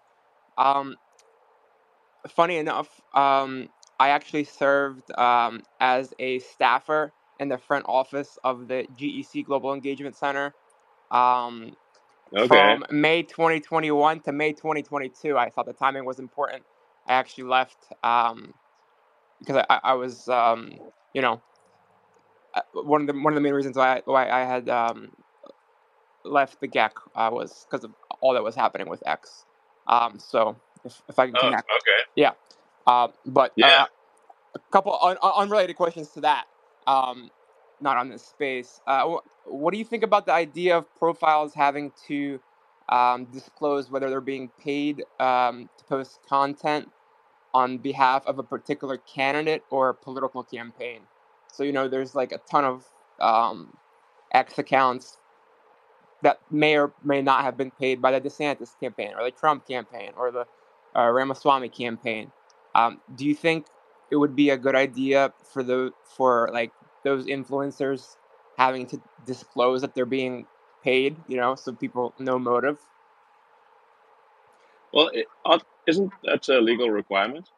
Um, 0.58 0.96
funny 2.28 2.56
enough, 2.58 2.88
um, 3.14 3.68
I 3.98 4.10
actually 4.10 4.44
served 4.44 5.10
um, 5.18 5.62
as 5.80 6.12
a 6.18 6.38
staffer 6.40 7.12
in 7.38 7.48
the 7.48 7.58
front 7.58 7.86
office 7.88 8.38
of 8.44 8.68
the 8.68 8.86
GEC 8.96 9.44
Global 9.44 9.74
Engagement 9.74 10.16
Center 10.16 10.54
um, 11.10 11.72
Okay. 12.36 12.76
from 12.76 12.84
May 12.90 13.22
2021 13.22 14.20
to 14.22 14.32
May 14.32 14.52
2022. 14.52 15.38
I 15.38 15.50
thought 15.50 15.66
the 15.66 15.72
timing 15.74 16.04
was 16.04 16.18
important. 16.20 16.64
I 17.06 17.14
actually 17.14 17.44
left 17.44 17.86
um, 18.04 18.54
because 19.40 19.56
I, 19.58 19.74
I 19.74 19.80
I 19.84 19.94
was, 19.94 20.28
um, 20.28 20.72
you 21.14 21.22
know, 21.22 21.42
uh, 22.54 22.62
one 22.74 23.02
of 23.02 23.06
the 23.08 23.14
one 23.14 23.32
of 23.32 23.36
the 23.36 23.40
main 23.42 23.54
reasons 23.54 23.76
why 23.76 23.98
I, 23.98 24.02
why 24.06 24.30
I 24.30 24.44
had 24.44 24.68
um, 24.68 25.10
left 26.24 26.60
the 26.60 26.68
GEC 26.68 26.92
uh, 27.14 27.30
was 27.32 27.66
because 27.70 27.84
of 27.84 27.92
all 28.20 28.34
that 28.34 28.44
was 28.44 28.56
happening 28.56 28.88
with 28.88 29.02
X. 29.06 29.46
Um, 29.88 30.18
so 30.18 30.56
if, 30.84 31.02
if 31.08 31.18
I 31.18 31.26
can 31.28 31.36
Oh, 31.36 31.38
connect, 31.38 31.68
okay. 31.76 32.00
yeah. 32.16 32.32
Uh, 32.86 33.08
but 33.26 33.54
Yeah. 33.56 33.62
uh, 33.62 33.86
a 34.54 34.60
couple 34.72 34.98
un- 35.02 35.18
un- 35.22 35.32
unrelated 35.36 35.76
questions 35.76 36.10
to 36.10 36.22
that. 36.22 36.46
Um, 36.86 37.30
not 37.80 37.96
on 37.98 38.08
this 38.10 38.24
space. 38.24 38.80
Uh, 38.86 39.18
what 39.46 39.72
do 39.72 39.78
you 39.78 39.84
think 39.84 40.04
about 40.04 40.26
the 40.26 40.32
idea 40.32 40.78
of 40.78 40.94
profiles 40.96 41.54
having 41.54 41.92
to 42.08 42.40
um, 42.88 43.26
disclose 43.26 43.90
whether 43.90 44.10
they're 44.10 44.20
being 44.22 44.50
paid 44.60 45.04
um, 45.20 45.68
to 45.78 45.84
post 45.86 46.20
content 46.28 46.90
on 47.54 47.78
behalf 47.78 48.26
of 48.26 48.38
a 48.38 48.44
particular 48.44 48.98
candidate 48.98 49.64
or 49.70 49.94
political 49.94 50.44
campaign? 50.44 51.02
So 51.52 51.64
you 51.64 51.72
know, 51.72 51.88
there's 51.88 52.14
like 52.14 52.32
a 52.32 52.40
ton 52.50 52.64
of 52.64 52.86
um, 53.20 53.74
X 54.32 54.58
accounts 54.58 55.18
that 56.22 56.40
may 56.50 56.78
or 56.78 56.94
may 57.04 57.22
not 57.22 57.44
have 57.44 57.58
been 57.58 57.72
paid 57.72 58.02
by 58.02 58.12
the 58.12 58.22
DeSantis 58.22 58.78
campaign 58.80 59.12
or 59.18 59.24
the 59.24 59.32
Trump 59.32 59.68
campaign 59.68 60.12
or 60.16 60.32
the 60.32 60.46
uh, 60.96 61.08
Ramaswamy 61.10 61.70
campaign. 61.70 62.32
Um, 62.74 63.00
do 63.14 63.26
you 63.26 63.34
think 63.34 63.66
it 64.10 64.16
would 64.16 64.36
be 64.36 64.50
a 64.50 64.58
good 64.58 64.76
idea 64.76 65.32
for 65.52 65.62
the 65.62 65.92
for 66.16 66.50
like 66.52 66.72
those 67.04 67.26
influencers 67.26 68.16
having 68.58 68.86
to 68.88 69.00
disclose 69.26 69.82
that 69.82 69.94
they're 69.94 70.06
being 70.06 70.46
paid? 70.84 71.16
You 71.28 71.38
know, 71.38 71.54
so 71.56 71.72
people 71.72 72.14
know 72.18 72.38
motive. 72.38 72.78
Well, 74.92 75.10
uh, 75.44 75.58
isn't 75.86 76.12
that 76.24 76.48
a 76.48 76.60
legal 76.60 76.90
requirement? 76.90 77.48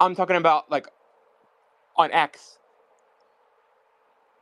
I'm 0.00 0.14
talking 0.16 0.36
about 0.36 0.70
like 0.70 0.88
on 1.96 2.12
X. 2.12 2.58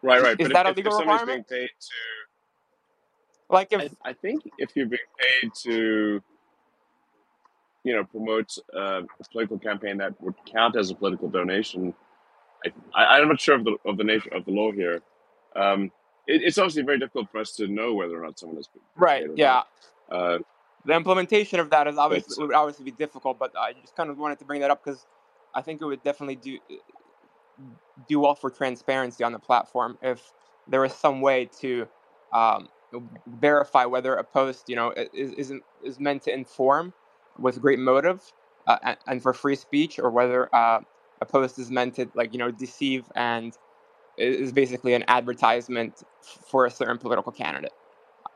Right, 0.03 0.23
right. 0.23 0.41
is 0.41 0.51
But 0.51 0.53
that 0.53 0.67
a 0.67 0.71
if, 0.71 0.77
if 0.85 0.93
legal 0.93 0.95
somebody's 0.95 1.23
requirement? 1.23 1.25
being 1.25 1.45
paid 1.45 1.71
to, 1.81 1.95
Like 3.51 3.73
I, 3.79 3.85
if 3.85 3.93
I 4.05 4.15
think 4.15 4.45
if 4.59 4.77
you're 4.77 4.87
being 4.87 5.01
paid 5.19 5.53
to, 5.65 6.23
you 7.85 7.95
know, 7.95 8.05
promote 8.05 8.57
a 8.75 9.03
political 9.31 9.59
campaign 9.59 9.99
that 9.99 10.21
would 10.21 10.35
count 10.51 10.77
as 10.77 10.91
a 10.91 10.95
political 10.95 11.29
donation, 11.29 11.95
I, 12.95 13.05
I'm 13.05 13.29
not 13.29 13.41
sure 13.41 13.57
of 13.57 13.65
the 13.65 13.77
of 13.85 13.99
the 13.99 14.05
nature 14.05 14.31
of 14.35 14.45
the 14.47 14.53
law 14.53 14.73
here. 14.73 15.03
Um, 15.55 15.93
it, 16.27 16.43
it's 16.43 16.59
obviously 16.59 16.83
very 16.83 16.99
difficult 16.99 17.31
for 17.31 17.39
us 17.39 17.53
to 17.57 17.69
know 17.69 17.95
whether 17.95 18.21
or 18.21 18.25
not 18.25 18.39
someone 18.39 18.59
is 18.59 18.69
being 18.69 18.85
right, 18.97 19.27
yeah. 19.37 19.63
Uh, 20.11 20.39
The 20.87 20.95
implementation 20.95 21.61
of 21.61 21.71
that 21.71 21.87
is 21.87 21.97
obviously 21.99 22.45
would 22.45 22.55
obviously 22.55 22.85
be 22.85 22.91
difficult, 22.91 23.39
but 23.39 23.53
I 23.57 23.75
just 23.75 23.95
kind 23.95 24.11
of 24.11 24.19
wanted 24.19 24.39
to 24.39 24.45
bring 24.45 24.61
that 24.63 24.71
up 24.71 24.83
because 24.83 25.07
I 25.55 25.63
think 25.63 25.81
it 25.81 25.85
would 25.85 26.03
definitely 26.03 26.37
do 26.37 26.59
do 28.09 28.21
well 28.21 28.35
for 28.35 28.51
transparency 28.51 29.23
on 29.23 29.33
the 29.33 29.39
platform 29.39 29.97
if 30.03 30.33
there 30.67 30.85
is 30.85 30.93
some 30.95 31.21
way 31.21 31.49
to 31.61 31.87
um, 32.33 32.69
verify 33.27 33.85
whether 33.85 34.15
a 34.15 34.25
post, 34.25 34.69
you 34.69 34.77
know, 34.77 34.93
is 34.97 35.33
isn't 35.33 35.63
is 35.85 36.01
meant 36.01 36.23
to 36.23 36.33
inform 36.33 36.93
with 37.39 37.61
great 37.61 37.79
motive 37.79 38.23
uh, 38.67 38.79
and, 38.85 38.99
for 39.23 39.35
free 39.35 39.57
speech, 39.57 39.99
or 39.99 40.11
whether 40.11 40.55
uh, 40.55 40.81
a 41.21 41.27
post 41.27 41.59
is 41.59 41.71
meant 41.71 41.97
to 41.97 42.11
like 42.15 42.33
you 42.33 42.39
know 42.39 42.51
deceive 42.51 43.07
and 43.17 43.57
is 44.19 44.53
basically 44.53 44.95
an 44.95 45.05
advertisement 45.09 46.03
for 46.51 46.67
a 46.67 46.71
certain 46.71 46.99
political 46.99 47.33
candidate. 47.33 47.73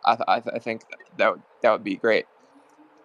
I, 0.05 0.17
th- 0.17 0.25
I, 0.29 0.41
th- 0.41 0.57
I 0.57 0.59
think 0.61 0.83
that 1.17 1.33
would, 1.33 1.43
that 1.63 1.73
would 1.73 1.85
be 1.85 1.97
great. 1.97 2.27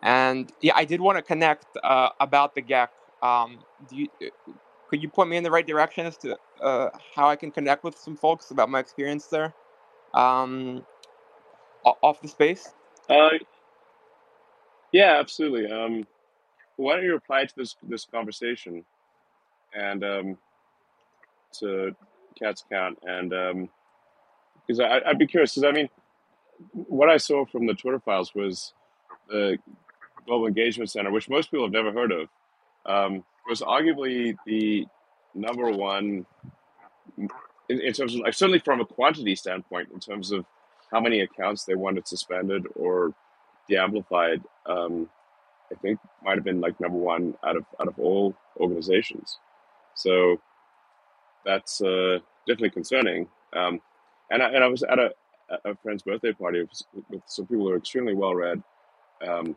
And 0.04 0.52
yeah, 0.62 0.74
I 0.76 0.86
did 0.86 1.02
want 1.02 1.18
to 1.18 1.24
connect 1.24 1.66
uh, 1.84 2.10
about 2.20 2.56
the 2.56 2.64
GEC. 2.64 2.90
Um, 3.22 3.60
do 3.88 3.98
you, 3.98 4.10
could 4.90 5.02
you 5.04 5.10
point 5.10 5.30
me 5.30 5.38
in 5.38 5.44
the 5.44 5.52
right 5.52 5.68
direction 5.68 6.06
as 6.06 6.18
to 6.20 6.38
uh, 6.62 6.90
how 7.16 7.30
I 7.30 7.36
can 7.38 7.52
connect 7.52 7.84
with 7.84 7.98
some 7.98 8.18
folks 8.18 8.52
about 8.52 8.70
my 8.70 8.80
experience 8.80 9.28
there 9.28 9.56
um, 10.14 10.86
off 11.86 12.22
the 12.22 12.28
space? 12.30 12.68
uh, 13.10 13.30
yeah, 14.94 15.18
absolutely. 15.20 15.70
Um, 15.70 16.08
why 16.78 16.96
don't 16.96 17.04
you 17.04 17.14
reply 17.14 17.46
to 17.46 17.56
this 17.56 17.76
this 17.84 18.06
conversation 18.06 18.86
and 19.74 20.04
um, 20.04 20.38
to 21.60 21.96
Cat's 22.40 22.64
account 22.64 23.00
and 23.04 23.70
because 24.66 24.80
I 24.80 25.02
I'd 25.06 25.20
be 25.20 25.28
curious 25.28 25.56
because 25.56 25.66
I 25.66 25.72
mean 25.72 25.90
what 26.74 27.10
I 27.10 27.18
saw 27.18 27.46
from 27.46 27.68
the 27.68 27.74
Twitter 27.74 28.00
files 28.00 28.34
was 28.34 28.74
the 29.30 29.58
Global 30.26 30.48
Engagement 30.48 30.90
Center, 30.90 31.12
which 31.12 31.30
most 31.30 31.52
people 31.52 31.66
have 31.66 31.74
never 31.74 31.92
heard 31.92 32.12
of, 32.12 32.30
um, 32.86 33.24
was 33.48 33.62
arguably 33.62 34.38
the 34.46 34.86
number 35.36 35.70
one 35.72 36.26
in, 37.18 37.82
in 37.82 37.94
terms 37.94 38.16
of 38.16 38.22
like 38.22 38.34
certainly 38.34 38.60
from 38.60 38.82
a 38.82 38.86
quantity 38.86 39.36
standpoint 39.36 39.90
in 39.94 40.00
terms 40.00 40.32
of 40.32 40.46
how 40.92 41.00
many 41.00 41.22
accounts 41.22 41.66
they 41.66 41.76
wanted 41.76 42.08
suspended 42.08 42.66
or 42.76 43.14
de-amplified. 43.68 44.42
Um, 44.66 45.10
I 45.72 45.76
think 45.76 46.00
might 46.24 46.36
have 46.36 46.44
been 46.44 46.62
like 46.62 46.80
number 46.80 46.98
one 46.98 47.36
out 47.44 47.58
of 47.58 47.66
out 47.80 47.88
of 47.88 47.98
all 47.98 48.36
organizations. 48.58 49.40
So 49.96 50.40
that's 51.46 51.82
uh, 51.82 52.20
definitely 52.48 52.70
concerning. 52.72 53.28
Um, 53.54 53.82
and 54.32 54.42
I, 54.42 54.50
and 54.50 54.64
I 54.64 54.68
was 54.68 54.84
at 54.84 55.00
a, 55.00 55.12
a 55.66 55.76
friend's 55.84 56.04
birthday 56.04 56.34
party 56.34 56.62
with, 56.62 56.82
with 57.10 57.22
some 57.28 57.46
people 57.46 57.66
who 57.66 57.72
are 57.72 57.78
extremely 57.78 58.14
well 58.14 58.34
read, 58.34 58.64
um, 59.28 59.56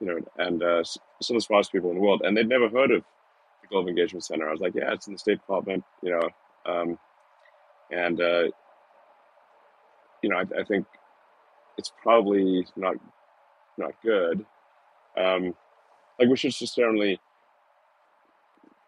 you 0.00 0.06
know, 0.06 0.18
and 0.38 0.62
uh, 0.62 0.84
some 0.84 1.36
of 1.36 1.36
the 1.36 1.40
smartest 1.40 1.72
people 1.72 1.90
in 1.90 1.96
the 1.96 2.02
world, 2.02 2.22
and 2.24 2.36
they'd 2.36 2.48
never 2.48 2.68
heard 2.68 2.90
of 2.90 3.02
the 3.62 3.68
Global 3.68 3.88
Engagement 3.88 4.24
Center. 4.24 4.48
I 4.48 4.52
was 4.52 4.60
like, 4.60 4.74
yeah, 4.74 4.92
it's 4.92 5.06
in 5.06 5.12
the 5.12 5.18
State 5.18 5.38
Department, 5.38 5.84
you 6.02 6.10
know, 6.10 6.28
um, 6.70 6.98
and 7.90 8.20
uh, 8.20 8.44
you 10.22 10.30
know, 10.30 10.36
I, 10.36 10.60
I 10.60 10.64
think 10.64 10.86
it's 11.78 11.92
probably 12.02 12.66
not 12.76 12.96
not 13.78 13.92
good. 14.02 14.44
Um, 15.16 15.54
like 16.18 16.28
we 16.28 16.36
should 16.36 16.52
just 16.52 16.76
generally, 16.76 17.20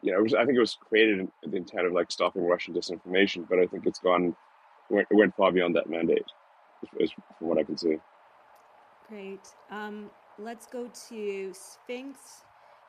you 0.03 0.13
know, 0.13 0.23
was, 0.23 0.35
I 0.35 0.45
think 0.45 0.57
it 0.57 0.61
was 0.61 0.77
created 0.89 1.21
in 1.21 1.51
the 1.51 1.57
intent 1.57 1.87
of 1.87 1.93
like 1.93 2.11
stopping 2.11 2.45
Russian 2.45 2.75
disinformation, 2.75 3.47
but 3.49 3.59
I 3.59 3.67
think 3.67 3.87
it's 3.87 3.99
gone 3.99 4.35
went, 4.91 5.09
went 5.11 5.37
far 5.37 5.53
beyond 5.53 5.77
that 5.77 5.89
mandate, 5.89 6.25
is, 6.83 7.11
is 7.11 7.13
from 7.39 7.49
what 7.49 7.59
I 7.59 7.65
can 7.65 7.77
see. 7.77 7.97
Great. 9.09 9.49
Um, 9.71 10.11
let's 10.39 10.67
go 10.67 10.91
to 11.09 11.53
Sphinx. 11.53 12.19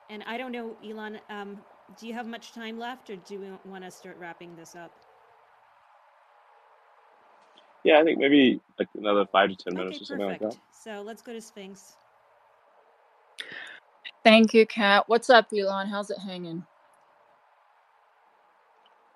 And 0.10 0.24
I 0.26 0.38
don't 0.38 0.52
know, 0.52 0.76
Elon, 0.84 1.20
um, 1.30 1.60
do 2.00 2.08
you 2.08 2.14
have 2.14 2.28
much 2.28 2.52
time 2.52 2.80
left 2.80 3.10
or 3.10 3.16
do 3.16 3.40
we 3.40 3.70
want 3.70 3.84
to 3.84 3.92
start 3.92 4.18
wrapping 4.20 4.56
this 4.56 4.76
up? 4.76 4.92
Yeah, 7.84 8.00
I 8.02 8.06
think 8.06 8.20
maybe 8.20 8.62
like 8.80 8.90
another 8.96 9.26
five 9.32 9.50
to 9.52 9.58
ten 9.58 9.76
minutes 9.78 10.00
Okay, 10.00 10.02
or 10.02 10.06
something 10.06 10.28
like 10.28 10.40
that. 10.40 10.48
perfect. 10.48 10.60
So 10.72 11.02
let's 11.04 11.22
go 11.22 11.34
to 11.34 11.42
Sphinx. 11.42 11.98
Thank 14.24 14.54
you, 14.54 14.68
Kat. 14.68 15.06
What's 15.08 15.30
up, 15.30 15.48
Elon? 15.58 15.88
How's 15.88 16.10
it 16.12 16.20
hanging? 16.20 16.66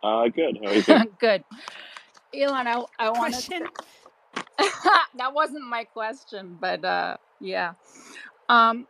Uh, 0.03 0.27
good. 0.29 0.59
How 0.63 0.69
are 0.71 0.75
you 0.75 0.83
doing? 0.83 1.05
Good. 1.19 1.43
Elon, 2.35 2.67
I, 2.67 2.83
I 2.99 3.09
wanted 3.11 3.45
Question? 3.45 3.67
that 4.59 5.33
wasn't 5.33 5.65
my 5.67 5.85
question, 5.85 6.57
but 6.59 6.85
uh, 6.85 7.17
yeah. 7.39 7.73
Um, 8.49 8.87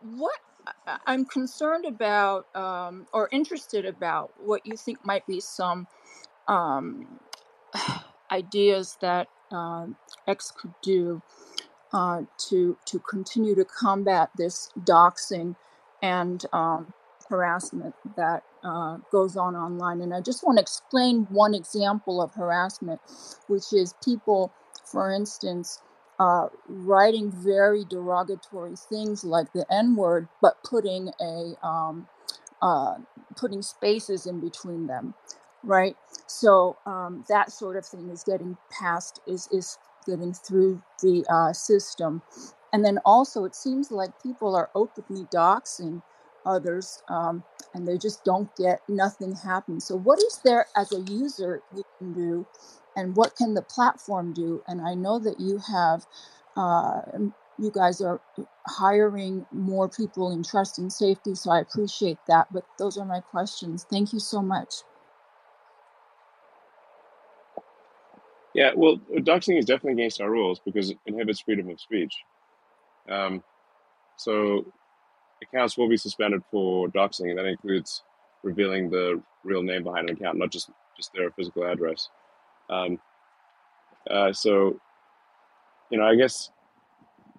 what 0.00 0.38
I- 0.86 0.98
I'm 1.06 1.26
concerned 1.26 1.86
about 1.86 2.46
um, 2.54 3.06
or 3.12 3.28
interested 3.32 3.86
about 3.86 4.32
what 4.36 4.62
you 4.66 4.76
think 4.76 4.98
might 5.04 5.26
be 5.26 5.40
some 5.40 5.88
um, 6.48 7.20
ideas 8.30 8.98
that 9.00 9.28
um, 9.50 9.96
X 10.26 10.50
could 10.50 10.74
do 10.82 11.22
uh, 11.92 12.22
to 12.48 12.76
to 12.86 12.98
continue 13.00 13.54
to 13.54 13.64
combat 13.64 14.30
this 14.36 14.70
doxing 14.80 15.56
and 16.02 16.44
um, 16.52 16.92
harassment 17.28 17.94
that 18.16 18.42
uh, 18.64 18.98
goes 19.10 19.36
on 19.36 19.56
online. 19.56 20.00
And 20.00 20.14
I 20.14 20.20
just 20.20 20.44
want 20.44 20.58
to 20.58 20.62
explain 20.62 21.26
one 21.30 21.54
example 21.54 22.20
of 22.20 22.34
harassment, 22.34 23.00
which 23.48 23.72
is 23.72 23.94
people, 24.04 24.52
for 24.84 25.12
instance, 25.12 25.80
uh, 26.18 26.48
writing 26.68 27.30
very 27.30 27.84
derogatory 27.84 28.74
things 28.76 29.24
like 29.24 29.52
the 29.52 29.66
N 29.72 29.96
word, 29.96 30.28
but 30.42 30.62
putting 30.64 31.10
a 31.20 31.54
um, 31.66 32.08
uh, 32.62 32.96
putting 33.36 33.62
spaces 33.62 34.26
in 34.26 34.40
between 34.40 34.86
them 34.86 35.14
right? 35.66 35.96
So 36.28 36.78
um, 36.86 37.24
that 37.30 37.52
sort 37.52 37.76
of 37.76 37.86
thing 37.86 38.10
is 38.10 38.24
getting 38.24 38.58
passed, 38.72 39.20
is 39.28 39.48
is 39.52 39.78
getting 40.06 40.34
through 40.34 40.82
the 41.02 41.26
uh, 41.30 41.54
system, 41.54 42.22
and 42.74 42.84
then 42.84 43.00
also 43.06 43.44
it 43.46 43.56
seems 43.56 43.92
like 43.92 44.12
people 44.22 44.56
are 44.56 44.70
openly 44.76 45.26
doxing 45.34 46.02
others, 46.46 47.02
um, 47.10 47.44
and 47.74 47.88
they 47.88 47.98
just 47.98 48.24
don't 48.24 48.54
get 48.56 48.80
nothing 48.88 49.36
happen. 49.36 49.80
So 49.80 49.96
what 49.98 50.20
is 50.20 50.40
there 50.44 50.66
as 50.76 50.92
a 50.92 51.02
user 51.02 51.62
you 51.76 51.84
can 51.98 52.14
do, 52.14 52.46
and 52.96 53.16
what 53.16 53.36
can 53.36 53.54
the 53.54 53.62
platform 53.62 54.34
do? 54.34 54.62
And 54.68 54.82
I 54.82 54.94
know 54.94 55.20
that 55.20 55.40
you 55.40 55.60
have. 55.72 56.06
Uh, 56.56 57.02
you 57.58 57.70
guys 57.72 58.02
are 58.02 58.20
hiring 58.66 59.46
more 59.52 59.88
people 59.88 60.32
in 60.32 60.44
trust 60.44 60.78
and 60.78 60.92
safety, 60.92 61.36
so 61.36 61.52
I 61.52 61.60
appreciate 61.60 62.18
that. 62.28 62.48
But 62.52 62.64
those 62.78 62.98
are 62.98 63.06
my 63.06 63.20
questions. 63.20 63.86
Thank 63.90 64.12
you 64.14 64.20
so 64.20 64.42
much. 64.42 64.74
Yeah, 68.56 68.72
well, 68.74 68.98
doxing 69.18 69.58
is 69.58 69.66
definitely 69.66 70.02
against 70.02 70.22
our 70.22 70.30
rules 70.30 70.60
because 70.64 70.90
it 70.90 70.98
inhibits 71.06 71.42
freedom 71.42 71.68
of 71.70 71.78
speech. 71.78 72.14
Um, 73.10 73.44
so 74.16 74.66
accounts 75.42 75.78
will 75.78 75.88
be 75.88 75.98
suspended 75.98 76.42
for 76.50 76.88
doxing, 76.88 77.30
and 77.30 77.38
that 77.38 77.46
includes 77.46 78.02
revealing 78.42 78.90
the 78.90 79.22
real 79.44 79.62
name 79.62 79.84
behind 79.84 80.10
an 80.10 80.16
account, 80.16 80.38
not 80.38 80.50
just 80.52 80.70
just 80.96 81.12
their 81.14 81.30
physical 81.32 81.64
address. 81.64 82.08
Um, 82.70 82.98
uh, 84.10 84.32
so, 84.32 84.80
you 85.90 85.98
know, 85.98 86.06
I 86.06 86.16
guess 86.16 86.50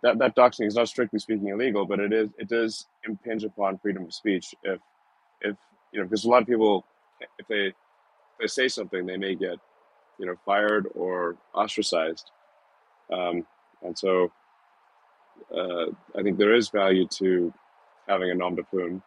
that 0.03 0.19
that 0.19 0.35
doxing 0.35 0.67
is 0.67 0.75
not 0.75 0.89
strictly 0.89 1.19
speaking 1.19 1.49
illegal, 1.49 1.85
but 1.85 1.99
it 1.99 2.13
is 2.13 2.29
it 2.39 2.49
does 2.49 2.87
impinge 3.07 3.43
upon 3.43 3.79
freedom 3.79 4.05
of 4.05 4.13
speech 4.13 4.55
if 4.63 4.79
if 5.41 5.57
you 5.93 5.99
know 5.99 6.05
because 6.05 6.25
a 6.25 6.29
lot 6.29 6.43
of 6.43 6.47
people 6.47 6.85
if 7.39 7.47
they 7.47 7.67
if 7.67 7.73
they 8.39 8.47
say 8.47 8.67
something 8.67 9.05
they 9.05 9.17
may 9.17 9.35
get 9.35 9.57
you 10.19 10.25
know 10.25 10.35
fired 10.45 10.87
or 10.95 11.37
ostracized, 11.53 12.31
um, 13.11 13.45
and 13.83 13.97
so 13.97 14.31
uh, 15.55 15.87
I 16.17 16.23
think 16.23 16.37
there 16.37 16.55
is 16.55 16.69
value 16.69 17.07
to 17.19 17.53
having 18.07 18.31
a 18.31 18.35
nom 18.35 18.55
de 18.55 18.63
plume, 18.63 19.01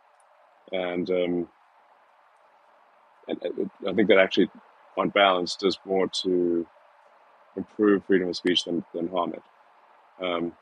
and 0.72 1.10
um, 1.10 1.48
and 3.28 3.70
I 3.88 3.92
think 3.92 4.08
that 4.08 4.18
actually 4.18 4.50
on 4.96 5.10
balance 5.10 5.56
does 5.56 5.78
more 5.84 6.08
to 6.22 6.66
improve 7.56 8.04
freedom 8.04 8.28
of 8.28 8.36
speech 8.36 8.64
than, 8.64 8.84
than 8.94 9.08
harm 9.08 9.34
it. 9.34 9.42
Um, 10.24 10.52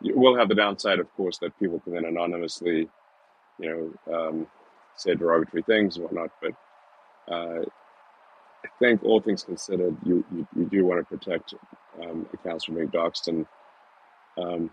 you 0.00 0.18
will 0.18 0.36
have 0.36 0.48
the 0.48 0.54
downside, 0.54 0.98
of 0.98 1.12
course, 1.16 1.38
that 1.38 1.58
people 1.58 1.80
can 1.80 1.94
then 1.94 2.04
anonymously, 2.04 2.88
you 3.58 3.94
know, 4.08 4.14
um, 4.14 4.46
say 4.96 5.14
derogatory 5.14 5.62
things 5.62 5.96
and 5.96 6.04
whatnot. 6.04 6.30
But 6.40 6.52
uh, 7.32 7.64
I 8.66 8.70
think 8.80 9.04
all 9.04 9.20
things 9.20 9.44
considered, 9.44 9.96
you 10.04 10.24
you, 10.34 10.48
you 10.56 10.66
do 10.66 10.86
want 10.86 11.00
to 11.08 11.18
protect 11.18 11.54
um, 12.02 12.26
accounts 12.34 12.64
from 12.66 12.76
being 12.76 12.88
doxxed 12.88 13.28
and 13.28 13.46
um, 14.38 14.70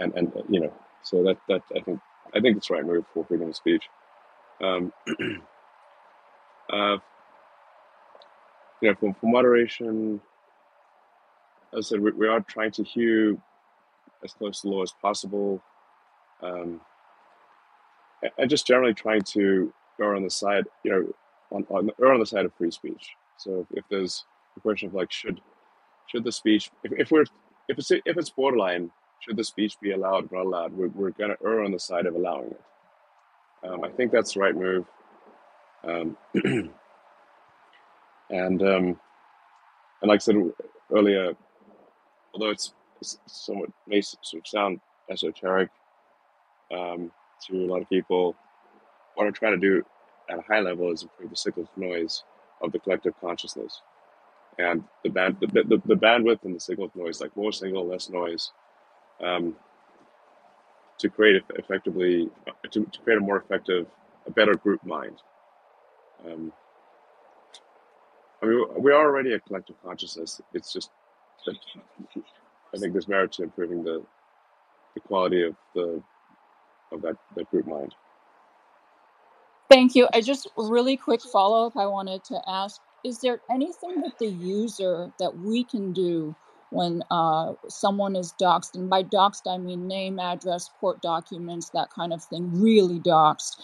and 0.00 0.14
and 0.16 0.32
you 0.48 0.60
know, 0.60 0.74
so 1.02 1.24
that 1.24 1.38
that 1.48 1.62
I 1.76 1.80
think 1.80 2.00
I 2.34 2.40
think 2.40 2.56
it's 2.58 2.70
right 2.70 2.86
move 2.86 3.06
for 3.14 3.24
freedom 3.26 3.48
of 3.50 3.56
speech. 3.56 3.84
Um, 4.62 4.92
uh, 6.70 6.98
you 8.82 8.90
know, 8.90 8.94
for, 9.00 9.14
for 9.20 9.26
moderation, 9.30 10.20
as 11.76 11.86
I 11.86 11.88
said, 11.90 12.00
we, 12.00 12.12
we 12.12 12.28
are 12.28 12.40
trying 12.40 12.72
to 12.72 12.84
hew 12.84 13.40
as 14.24 14.32
close 14.34 14.62
to 14.62 14.68
law 14.68 14.82
as 14.82 14.92
possible. 15.02 15.62
Um, 16.42 16.80
and 18.38 18.50
just 18.50 18.66
generally 18.66 18.94
trying 18.94 19.22
to 19.22 19.72
go 19.98 20.14
on 20.16 20.22
the 20.24 20.30
side, 20.30 20.66
you 20.84 20.90
know, 20.92 21.21
on, 21.52 21.66
on 21.70 21.90
on 22.04 22.20
the 22.20 22.26
side 22.26 22.44
of 22.44 22.54
free 22.54 22.70
speech. 22.70 23.10
So 23.36 23.66
if, 23.72 23.84
there's 23.90 24.24
a 24.56 24.60
question 24.60 24.88
of 24.88 24.94
like, 24.94 25.12
should 25.12 25.40
should 26.06 26.24
the 26.24 26.32
speech, 26.32 26.70
if, 26.84 26.92
if 26.92 27.10
we're 27.10 27.24
if 27.68 27.78
it's 27.78 27.90
if 27.90 28.16
it's 28.16 28.30
borderline, 28.30 28.90
should 29.20 29.36
the 29.36 29.44
speech 29.44 29.76
be 29.80 29.92
allowed 29.92 30.28
or 30.32 30.38
not 30.38 30.46
allowed? 30.46 30.72
We're, 30.72 30.88
we're 30.88 31.10
going 31.10 31.30
to 31.30 31.36
err 31.44 31.62
on 31.62 31.72
the 31.72 31.78
side 31.78 32.06
of 32.06 32.14
allowing 32.14 32.50
it. 32.50 32.60
Um, 33.64 33.84
I 33.84 33.88
think 33.88 34.10
that's 34.10 34.34
the 34.34 34.40
right 34.40 34.56
move. 34.56 34.86
Um, 35.84 36.16
and 38.30 38.62
um, 38.62 38.98
and 40.00 40.08
like 40.08 40.16
I 40.16 40.18
said 40.18 40.36
earlier, 40.90 41.34
although 42.34 42.50
it's 42.50 42.74
somewhat 43.26 43.70
may 43.86 44.00
sort 44.00 44.42
of 44.42 44.46
sound 44.46 44.80
esoteric 45.10 45.70
um, 46.72 47.10
to 47.46 47.56
a 47.56 47.66
lot 47.66 47.82
of 47.82 47.88
people. 47.88 48.36
What 49.14 49.26
I'm 49.26 49.32
trying 49.32 49.60
to 49.60 49.68
do 49.68 49.84
at 50.30 50.38
a 50.38 50.42
high 50.42 50.60
level 50.60 50.92
is 50.92 51.02
improve 51.02 51.30
the 51.30 51.36
cyclic 51.36 51.66
noise 51.76 52.24
of 52.62 52.72
the 52.72 52.78
collective 52.78 53.14
consciousness 53.20 53.82
and 54.58 54.84
the 55.02 55.10
band 55.10 55.36
the, 55.40 55.46
the, 55.46 55.82
the 55.86 55.94
bandwidth 55.94 56.44
and 56.44 56.54
the 56.54 56.60
cyclic 56.60 56.94
noise, 56.94 57.20
like 57.20 57.36
more 57.36 57.52
signal, 57.52 57.86
less 57.86 58.10
noise, 58.10 58.52
um, 59.22 59.56
to 60.98 61.08
create 61.08 61.42
effectively 61.56 62.28
to, 62.70 62.84
to 62.84 62.98
create 63.00 63.18
a 63.18 63.20
more 63.20 63.38
effective, 63.38 63.86
a 64.26 64.30
better 64.30 64.54
group 64.54 64.84
mind. 64.84 65.18
Um, 66.26 66.52
I 68.42 68.46
mean, 68.46 68.64
we 68.78 68.92
are 68.92 69.06
already 69.06 69.32
a 69.32 69.40
collective 69.40 69.76
consciousness. 69.84 70.40
It's 70.52 70.72
just 70.72 70.90
that 71.46 71.56
I 72.74 72.78
think 72.78 72.92
there's 72.92 73.08
merit 73.08 73.32
to 73.32 73.44
improving 73.44 73.82
the, 73.84 74.02
the 74.94 75.00
quality 75.00 75.42
of 75.44 75.56
the 75.74 76.02
of 76.92 77.00
that, 77.02 77.16
that 77.36 77.50
group 77.50 77.66
mind. 77.66 77.94
Thank 79.72 79.94
you. 79.94 80.06
I 80.12 80.20
just 80.20 80.48
really 80.54 80.98
quick 80.98 81.22
follow 81.22 81.66
up 81.66 81.78
I 81.78 81.86
wanted 81.86 82.24
to 82.24 82.38
ask 82.46 82.78
is 83.06 83.20
there 83.20 83.40
anything 83.50 84.02
that 84.02 84.18
the 84.18 84.26
user 84.26 85.10
that 85.18 85.38
we 85.38 85.64
can 85.64 85.94
do 85.94 86.36
when 86.68 87.02
uh, 87.10 87.54
someone 87.68 88.14
is 88.14 88.34
doxxed 88.38 88.74
and 88.74 88.90
by 88.90 89.02
doxxed 89.02 89.46
i 89.46 89.56
mean 89.56 89.88
name 89.88 90.18
address 90.18 90.70
court 90.78 91.00
documents 91.00 91.70
that 91.70 91.88
kind 91.90 92.12
of 92.12 92.22
thing 92.22 92.50
really 92.52 93.00
doxxed 93.00 93.56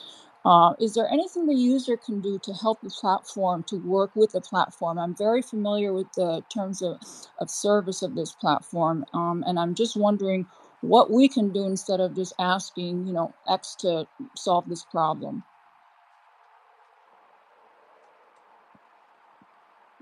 uh, 0.47 0.72
is 0.80 0.94
there 0.94 1.09
anything 1.12 1.47
the 1.47 1.55
user 1.55 1.97
can 1.97 2.22
do 2.22 2.39
to 2.39 2.55
help 2.55 2.80
the 2.80 2.89
platform 2.89 3.62
to 3.64 3.76
work 3.76 4.10
with 4.14 4.32
the 4.32 4.40
platform? 4.40 4.98
I'm 4.98 5.14
very 5.14 5.43
familiar 5.43 5.93
with 5.93 6.10
the 6.14 6.43
terms 6.55 6.80
of, 6.80 7.02
of 7.39 7.51
service 7.51 8.02
of 8.02 8.14
this 8.14 8.32
platform, 8.32 9.05
um, 9.12 9.44
and 9.47 9.59
I'm 9.59 9.74
just 9.74 9.97
wondering 9.97 10.47
what 10.80 11.10
we 11.10 11.28
can 11.28 11.52
do 11.52 11.64
instead 11.64 12.01
of 12.01 12.14
just 12.14 12.32
asking, 12.39 13.06
you 13.06 13.12
know, 13.12 13.35
X 13.47 13.74
to 13.80 14.06
solve 14.36 14.68
this 14.68 14.85
problem. 14.85 15.43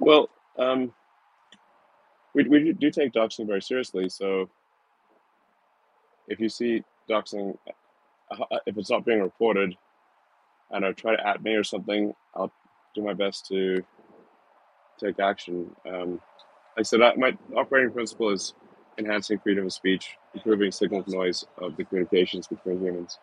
Well, 0.07 0.31
um, 0.57 0.95
we, 2.33 2.45
we 2.45 2.73
do 2.75 2.93
take 2.93 3.13
doxing 3.13 3.49
very 3.49 3.61
seriously. 3.61 4.09
So 4.09 4.49
if 6.29 6.41
you 6.41 6.49
see 6.49 6.85
doxing, 7.11 7.59
uh, 8.31 8.59
if 8.67 8.79
it's 8.79 8.91
not 8.91 9.05
being 9.05 9.21
reported, 9.21 9.77
and 10.71 10.87
I 10.87 10.93
try 10.93 11.17
to 11.17 11.27
at 11.29 11.43
me 11.43 11.55
or 11.55 11.65
something, 11.65 12.15
I'll 12.37 12.53
do 12.95 13.03
my 13.03 13.15
best 13.15 13.47
to 13.49 13.85
take 15.01 15.19
action. 15.21 15.75
Um, 15.89 16.13
like 16.77 16.81
I 16.81 16.83
said, 16.83 17.01
my 17.17 17.37
operating 17.57 17.91
principle 17.93 18.31
is 18.31 18.55
enhancing 18.99 19.41
freedom 19.41 19.67
of 19.67 19.73
speech, 19.73 20.17
improving 20.35 20.71
signal 20.71 21.03
to 21.03 21.11
noise 21.11 21.45
of 21.59 21.77
the 21.77 21.85
communications 21.85 22.47
between 22.47 22.81
humans. 22.81 23.19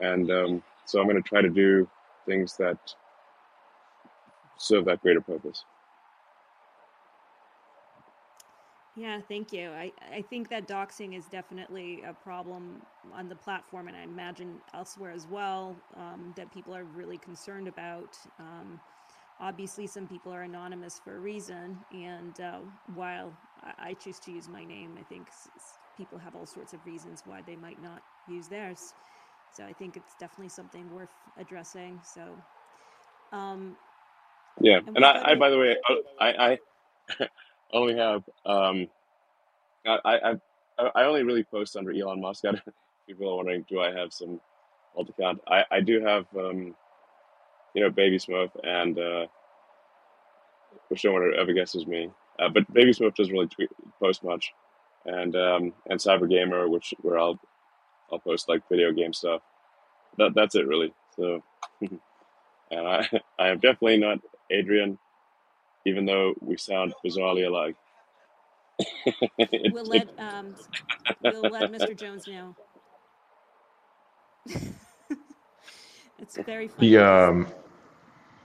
And 0.00 0.30
um, 0.30 0.62
so 0.86 1.00
I'm 1.00 1.08
going 1.08 1.20
to 1.22 1.28
try 1.28 1.42
to 1.42 1.50
do 1.50 1.88
things 2.26 2.56
that 2.58 2.78
serve 4.58 4.84
that 4.86 5.02
greater 5.02 5.20
purpose. 5.20 5.64
Yeah, 8.94 9.20
thank 9.26 9.52
you. 9.52 9.70
I, 9.70 9.92
I 10.12 10.22
think 10.22 10.50
that 10.50 10.68
doxing 10.68 11.16
is 11.16 11.26
definitely 11.28 12.02
a 12.02 12.12
problem 12.12 12.82
on 13.10 13.28
the 13.28 13.36
platform, 13.36 13.88
and 13.88 13.96
I 13.96 14.02
imagine 14.02 14.60
elsewhere 14.74 15.12
as 15.12 15.26
well, 15.26 15.82
um, 15.96 16.32
that 16.36 16.50
people 16.50 16.74
are 16.76 16.84
really 16.84 17.16
concerned 17.16 17.68
about. 17.68 18.18
Um, 18.38 18.80
obviously, 19.40 19.86
some 19.86 20.06
people 20.06 20.32
are 20.34 20.42
anonymous 20.42 20.98
for 20.98 21.16
a 21.16 21.20
reason, 21.20 21.84
and 21.90 22.38
uh, 22.40 22.60
while 22.86 23.38
I, 23.62 23.74
I 23.78 23.94
choose 23.94 24.20
to 24.20 24.32
use 24.32 24.48
my 24.48 24.64
name, 24.64 24.96
I 25.00 25.04
think 25.04 25.30
s- 25.30 25.48
s- 25.56 25.78
people 25.96 26.18
have 26.18 26.34
all 26.34 26.46
sorts 26.46 26.74
of 26.74 26.84
reasons 26.84 27.22
why 27.24 27.42
they 27.42 27.56
might 27.56 27.80
not 27.80 28.02
use 28.26 28.48
theirs. 28.48 28.94
So 29.50 29.64
I 29.64 29.72
think 29.72 29.96
it's 29.96 30.14
definitely 30.14 30.50
something 30.50 30.90
worth 30.90 31.14
addressing. 31.36 32.02
So, 32.04 32.44
um, 33.32 33.76
Yeah, 34.60 34.80
and 34.86 34.96
and 34.96 35.04
I, 35.04 35.32
I 35.32 35.34
by 35.34 35.50
the 35.50 35.58
way, 35.58 35.76
I, 36.20 36.32
I 36.52 36.58
only 37.72 37.96
have 37.96 38.22
um, 38.46 38.88
I, 39.86 39.98
I 40.04 40.30
I 40.78 40.90
I 40.94 41.04
only 41.04 41.22
really 41.22 41.44
post 41.44 41.76
under 41.76 41.92
Elon 41.92 42.20
Musk. 42.20 42.44
I 42.46 42.52
people 43.06 43.30
are 43.30 43.36
wondering, 43.36 43.64
do 43.68 43.80
I 43.80 43.92
have 43.92 44.12
some 44.12 44.40
alt 44.96 45.08
account? 45.08 45.40
I 45.48 45.64
I 45.70 45.80
do 45.80 46.00
have 46.04 46.26
um, 46.36 46.74
you 47.74 47.82
know 47.82 47.90
Baby 47.90 48.18
Smurf 48.18 48.50
and 48.64 48.98
uh, 48.98 49.26
which 50.88 51.04
no 51.04 51.12
one 51.12 51.32
ever 51.38 51.52
guesses 51.52 51.86
me. 51.86 52.10
Uh, 52.38 52.48
but 52.48 52.72
Baby 52.72 52.92
Smurf 52.92 53.14
doesn't 53.14 53.32
really 53.32 53.48
tweet, 53.48 53.70
post 54.00 54.24
much, 54.24 54.52
and 55.06 55.34
um, 55.36 55.72
and 55.88 56.00
Cyber 56.00 56.28
Gamer, 56.28 56.68
which 56.68 56.94
where 57.02 57.18
I'll 57.18 57.38
I'll 58.10 58.18
post 58.18 58.48
like 58.48 58.68
video 58.68 58.92
game 58.92 59.12
stuff. 59.12 59.42
That 60.18 60.34
that's 60.34 60.54
it 60.54 60.66
really. 60.66 60.92
So, 61.16 61.42
and 61.80 62.00
I, 62.72 63.08
I, 63.12 63.20
I 63.38 63.48
am 63.48 63.58
definitely 63.58 63.98
not 63.98 64.18
Adrian, 64.50 64.98
even 65.86 66.06
though 66.06 66.34
we 66.40 66.56
sound 66.56 66.94
bizarrely 67.04 67.46
alike. 67.46 67.76
It- 69.38 69.62
We'll 69.72 69.86
let 69.86 70.08
um, 70.18 70.56
we'll 71.20 71.48
let 71.48 71.68
Mr. 71.68 71.96
Jones 71.96 72.26
know. 72.26 72.56
it's 76.18 76.38
very 76.38 76.68
funny. 76.68 76.92
The 76.92 76.98
um, 76.98 77.46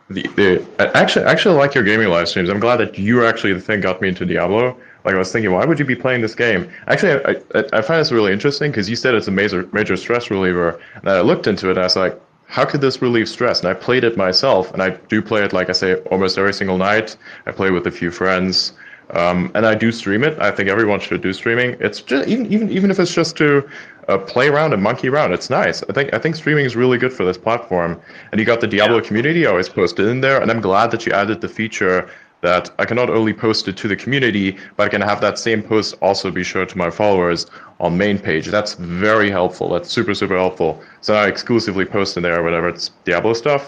the, 0.10 0.24
the 0.36 0.66
I 0.80 1.00
actually 1.02 1.26
I 1.26 1.32
actually 1.32 1.56
like 1.56 1.76
your 1.76 1.84
gaming 1.84 2.08
live 2.10 2.30
streams. 2.30 2.50
I'm 2.50 2.60
glad 2.60 2.78
that 2.78 2.98
you 2.98 3.26
actually 3.26 3.54
the 3.54 3.62
thing 3.62 3.82
got 3.82 4.02
me 4.02 4.10
into 4.10 4.26
Diablo. 4.26 4.78
Like 5.06 5.16
I 5.16 5.18
was 5.18 5.32
thinking, 5.32 5.52
why 5.52 5.66
would 5.66 5.80
you 5.80 5.86
be 5.86 5.96
playing 5.96 6.22
this 6.22 6.36
game? 6.36 6.70
Actually, 6.88 7.14
I 7.26 7.32
I, 7.56 7.64
I 7.74 7.82
find 7.82 8.00
this 8.00 8.12
really 8.12 8.34
interesting 8.34 8.72
because 8.72 8.90
you 8.90 8.96
said 8.96 9.16
it's 9.16 9.28
a 9.28 9.32
major 9.32 9.68
major 9.74 9.96
stress 9.98 10.30
reliever, 10.32 10.80
and 10.96 11.10
I 11.10 11.22
looked 11.22 11.48
into 11.48 11.68
it. 11.68 11.72
and 11.72 11.80
I 11.80 11.84
was 11.84 11.96
like, 11.96 12.20
how 12.48 12.66
could 12.66 12.82
this 12.82 13.02
relieve 13.02 13.30
stress? 13.30 13.60
And 13.60 13.70
I 13.70 13.74
played 13.74 14.04
it 14.04 14.18
myself, 14.18 14.74
and 14.74 14.82
I 14.82 14.92
do 14.92 15.22
play 15.22 15.44
it 15.44 15.54
like 15.54 15.70
I 15.70 15.74
say 15.74 15.96
almost 16.12 16.38
every 16.38 16.54
single 16.54 16.78
night. 16.78 17.18
I 17.46 17.52
play 17.52 17.72
with 17.72 17.86
a 17.88 17.92
few 17.92 18.12
friends. 18.12 18.74
Um, 19.12 19.52
and 19.56 19.66
I 19.66 19.74
do 19.74 19.90
stream 19.94 20.24
it. 20.26 20.38
I 20.38 20.52
think 20.52 20.68
everyone 20.70 21.00
should 21.00 21.22
do 21.22 21.32
streaming. 21.32 21.78
It's 21.80 22.02
just 22.02 22.28
even 22.28 22.46
even 22.52 22.70
even 22.70 22.92
if 22.92 23.00
it's 23.00 23.14
just 23.14 23.38
to 23.38 23.66
uh, 24.10 24.18
play 24.18 24.50
around 24.50 24.74
and 24.74 24.84
monkey 24.84 25.08
around. 25.08 25.32
It's 25.32 25.50
nice. 25.50 25.82
I 25.90 25.94
think 25.94 26.14
I 26.14 26.20
think 26.20 26.36
streaming 26.36 26.66
is 26.66 26.76
really 26.76 26.98
good 26.98 27.14
for 27.14 27.24
this 27.24 27.38
platform. 27.38 28.02
And 28.32 28.40
you 28.40 28.46
got 28.46 28.60
the 28.60 28.68
Diablo 28.68 28.98
Yeah. 28.98 29.04
community 29.08 29.46
always 29.46 29.70
posted 29.70 30.08
in 30.08 30.20
there, 30.20 30.42
and 30.42 30.52
I'm 30.52 30.60
glad 30.60 30.92
that 30.92 31.06
you 31.06 31.14
added 31.14 31.40
the 31.40 31.48
feature 31.48 32.10
that 32.48 32.66
I 32.80 32.86
can 32.86 32.96
not 32.96 33.10
only 33.10 33.34
post 33.34 33.68
it 33.68 33.76
to 33.82 33.88
the 33.88 33.96
community, 34.04 34.58
but 34.76 34.84
I 34.88 34.90
can 34.96 35.02
have 35.02 35.20
that 35.22 35.38
same 35.38 35.62
post 35.62 35.90
also 36.02 36.32
be 36.32 36.44
shared 36.52 36.70
to 36.70 36.78
my 36.78 36.90
followers 36.90 37.46
on 37.80 37.98
main 37.98 38.18
page. 38.18 38.46
That's 38.58 38.74
very 38.76 39.30
helpful. 39.40 39.68
That's 39.74 39.90
super 39.98 40.14
super 40.22 40.38
helpful. 40.38 40.72
So 41.02 41.10
I 41.14 41.28
exclusively 41.28 41.86
post 41.86 42.18
in 42.18 42.24
there 42.24 42.42
whenever 42.44 42.70
it's 42.70 42.86
Diablo 43.06 43.34
stuff. 43.34 43.64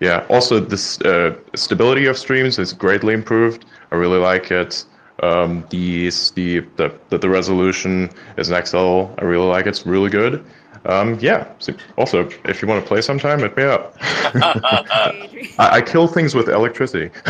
Yeah. 0.00 0.26
Also, 0.28 0.60
this 0.60 1.00
uh, 1.02 1.36
stability 1.54 2.06
of 2.06 2.16
streams 2.16 2.58
is 2.58 2.72
greatly 2.72 3.14
improved. 3.14 3.64
I 3.92 3.94
really 3.96 4.20
like 4.30 4.50
it. 4.50 4.84
Um, 5.22 5.64
the 5.70 6.10
the 6.34 6.64
the 7.10 7.18
the 7.24 7.30
resolution 7.38 8.10
is 8.36 8.50
next 8.50 8.74
level. 8.74 9.14
I 9.18 9.24
really 9.24 9.50
like 9.54 9.66
it. 9.66 9.70
It's 9.70 9.86
really 9.86 10.10
good. 10.10 10.44
Um, 10.86 11.18
yeah. 11.20 11.52
So 11.58 11.74
also, 11.96 12.28
if 12.44 12.62
you 12.62 12.68
want 12.68 12.82
to 12.82 12.88
play 12.88 13.00
sometime, 13.00 13.40
hit 13.40 13.56
me 13.56 13.64
up. 13.64 13.96
I, 14.00 15.48
I 15.58 15.82
kill 15.82 16.06
things 16.06 16.34
with 16.34 16.48
electricity. 16.48 17.10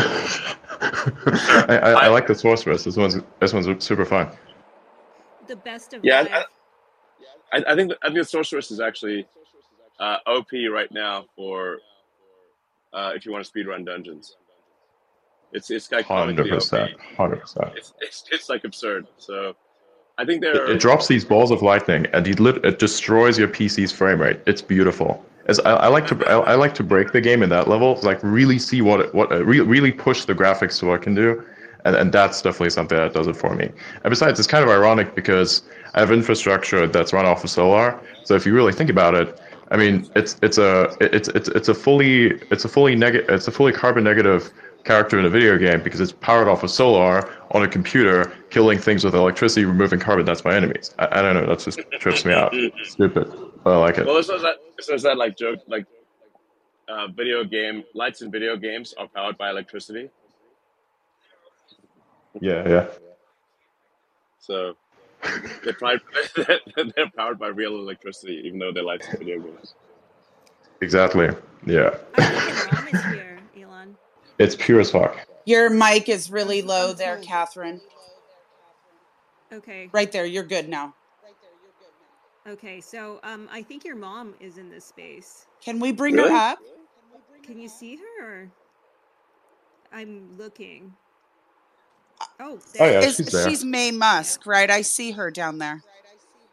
I, 0.81 1.79
I, 1.83 1.91
I 1.91 2.07
like 2.07 2.27
the 2.27 2.35
sorceress. 2.35 2.83
This 2.83 2.97
one's 2.97 3.17
this 3.39 3.53
one's 3.53 3.83
super 3.83 4.05
fun. 4.05 4.29
the 5.47 5.55
best 5.55 5.93
of 5.93 6.03
Yeah. 6.03 6.43
I, 7.51 7.63
I 7.67 7.75
think 7.75 7.91
I 8.03 8.07
think 8.07 8.19
the 8.19 8.25
sorceress 8.25 8.71
is 8.71 8.79
actually 8.79 9.25
uh, 9.99 10.17
OP 10.27 10.47
right 10.71 10.91
now 10.91 11.25
for 11.35 11.79
uh, 12.93 13.11
if 13.15 13.25
you 13.25 13.31
want 13.31 13.45
to 13.45 13.51
speedrun 13.51 13.85
dungeons. 13.85 14.35
It's 15.51 15.71
it's 15.71 15.91
like 15.91 16.05
Hundred 16.05 16.47
percent. 16.47 16.91
Hundred 17.17 17.41
percent. 17.41 17.71
It's, 17.75 17.93
it's 17.99 18.23
it's 18.31 18.49
like 18.49 18.63
absurd. 18.65 19.07
So 19.17 19.55
I 20.19 20.25
think 20.25 20.43
It, 20.43 20.53
there. 20.53 20.71
it 20.71 20.79
drops 20.81 21.07
these 21.07 21.23
balls 21.23 21.49
of 21.49 21.61
lightning 21.61 22.05
and 22.13 22.27
it, 22.27 22.39
lit, 22.41 22.63
it 22.65 22.77
destroys 22.77 23.39
your 23.39 23.47
PC's 23.47 23.93
frame 23.93 24.19
rate. 24.21 24.41
It's 24.45 24.61
beautiful. 24.61 25.23
As 25.47 25.59
I, 25.61 25.71
I 25.75 25.87
like 25.87 26.05
to 26.07 26.15
I, 26.27 26.51
I 26.51 26.55
like 26.55 26.75
to 26.75 26.83
break 26.83 27.13
the 27.13 27.21
game 27.21 27.41
in 27.41 27.49
that 27.49 27.67
level, 27.69 27.97
like 28.03 28.19
really 28.21 28.59
see 28.59 28.81
what 28.81 28.99
it, 28.99 29.15
what 29.15 29.31
uh, 29.31 29.43
re, 29.43 29.61
really 29.61 29.91
push 29.91 30.25
the 30.25 30.35
graphics 30.35 30.77
to 30.79 30.87
what 30.87 30.95
it 30.95 31.01
can 31.01 31.15
do, 31.15 31.43
and 31.85 31.95
and 31.95 32.11
that's 32.11 32.41
definitely 32.41 32.69
something 32.69 32.97
that 32.97 33.13
does 33.13 33.25
it 33.27 33.35
for 33.35 33.55
me. 33.55 33.65
And 34.03 34.09
besides, 34.11 34.37
it's 34.37 34.47
kind 34.47 34.63
of 34.63 34.69
ironic 34.69 35.15
because 35.15 35.63
I 35.95 36.01
have 36.01 36.11
infrastructure 36.11 36.85
that's 36.85 37.13
run 37.13 37.25
off 37.25 37.43
of 37.43 37.49
solar. 37.49 37.99
So 38.25 38.35
if 38.35 38.45
you 38.45 38.53
really 38.53 38.73
think 38.73 38.91
about 38.91 39.15
it, 39.15 39.39
I 39.71 39.77
mean, 39.77 40.07
it's 40.15 40.37
it's 40.43 40.59
a 40.59 40.95
it's 41.01 41.29
it's 41.29 41.49
it's 41.49 41.69
a 41.69 41.73
fully 41.73 42.33
it's 42.51 42.65
a 42.65 42.69
fully 42.69 42.95
negative 42.95 43.29
it's 43.29 43.47
a 43.47 43.51
fully 43.51 43.71
carbon 43.71 44.03
negative 44.03 44.51
character 44.83 45.19
in 45.19 45.25
a 45.25 45.29
video 45.29 45.57
game 45.57 45.83
because 45.83 45.99
it's 45.99 46.11
powered 46.11 46.47
off 46.47 46.63
of 46.63 46.71
solar 46.71 47.29
on 47.51 47.63
a 47.63 47.67
computer, 47.67 48.31
killing 48.49 48.79
things 48.79 49.03
with 49.03 49.15
electricity, 49.15 49.65
removing 49.65 49.99
carbon. 49.99 50.25
That's 50.25 50.43
my 50.43 50.55
enemies. 50.55 50.93
I, 50.99 51.19
I 51.19 51.21
don't 51.21 51.35
know. 51.35 51.45
That 51.45 51.59
just 51.59 51.79
trips 51.99 52.25
me 52.25 52.33
out. 52.33 52.53
Stupid. 52.83 53.31
But 53.63 53.73
I 53.73 53.77
like 53.77 53.97
it. 53.97 54.05
Well, 54.05 54.15
this 54.15 54.29
was 54.29 54.41
that. 54.41 54.57
This 54.77 54.89
was 54.89 55.03
that 55.03 55.17
like 55.17 55.37
joke 55.37 55.59
like 55.67 55.85
uh, 56.87 57.07
video 57.07 57.43
game 57.43 57.83
lights 57.93 58.21
in 58.21 58.31
video 58.31 58.57
games 58.57 58.93
are 58.97 59.07
powered 59.07 59.37
by 59.37 59.49
electricity. 59.49 60.09
Yeah, 62.39 62.67
yeah. 62.67 62.87
So 64.39 64.75
they're, 65.63 65.73
powered, 65.73 66.01
they're 66.95 67.11
powered 67.15 67.39
by 67.39 67.47
real 67.47 67.75
electricity, 67.75 68.41
even 68.45 68.59
though 68.59 68.71
they're 68.71 68.83
lights 68.83 69.07
in 69.09 69.19
video 69.19 69.39
games. 69.39 69.75
Exactly. 70.81 71.29
Yeah. 71.65 71.97
I 72.17 72.25
think 72.25 72.57
your 72.57 72.73
mom 72.73 72.87
is 72.87 73.03
here, 73.13 73.39
Elon. 73.61 73.97
It's 74.39 74.55
pure 74.55 74.79
as 74.79 74.91
fuck. 74.91 75.17
Your 75.45 75.69
mic 75.69 76.09
is 76.09 76.31
really 76.31 76.59
I'm- 76.59 76.67
low 76.67 76.89
I'm 76.91 76.95
there, 76.97 77.15
told. 77.15 77.27
Kathryn. 77.27 77.81
Okay. 79.51 79.89
Right 79.91 80.11
there. 80.11 80.25
You're 80.25 80.43
good 80.43 80.69
now. 80.69 80.93
Okay. 82.47 82.81
So 82.81 83.19
um, 83.23 83.47
I 83.51 83.61
think 83.63 83.83
your 83.83 83.95
mom 83.95 84.33
is 84.39 84.57
in 84.57 84.69
this 84.69 84.85
space. 84.85 85.45
Can 85.61 85.79
we 85.79 85.91
bring 85.91 86.15
Really? 86.15 86.29
her 86.29 86.35
up? 86.35 86.59
Can 87.43 87.59
you 87.59 87.67
see 87.67 87.97
her? 87.97 88.23
Or... 88.43 88.51
I'm 89.91 90.37
looking. 90.37 90.93
Oh, 92.39 92.59
Oh, 92.79 92.85
yeah. 92.85 92.99
Is 92.99 93.15
she's 93.15 93.25
there. 93.31 93.49
she's 93.49 93.65
Maye 93.65 93.91
Musk, 93.91 94.45
right? 94.45 94.69
I 94.69 94.81
see 94.81 95.11
her 95.11 95.31
down 95.31 95.57
there. 95.57 95.81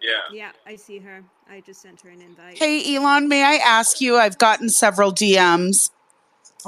Yeah. 0.00 0.10
Yeah, 0.32 0.50
I 0.66 0.76
see 0.76 0.98
her. 0.98 1.22
I 1.50 1.60
just 1.60 1.82
sent 1.82 2.00
her 2.02 2.08
an 2.10 2.20
invite. 2.22 2.56
Hey, 2.58 2.94
Elon, 2.96 3.28
may 3.28 3.42
I 3.42 3.56
ask 3.56 4.00
you? 4.00 4.16
I've 4.16 4.38
gotten 4.38 4.68
several 4.68 5.12
DMs 5.12 5.90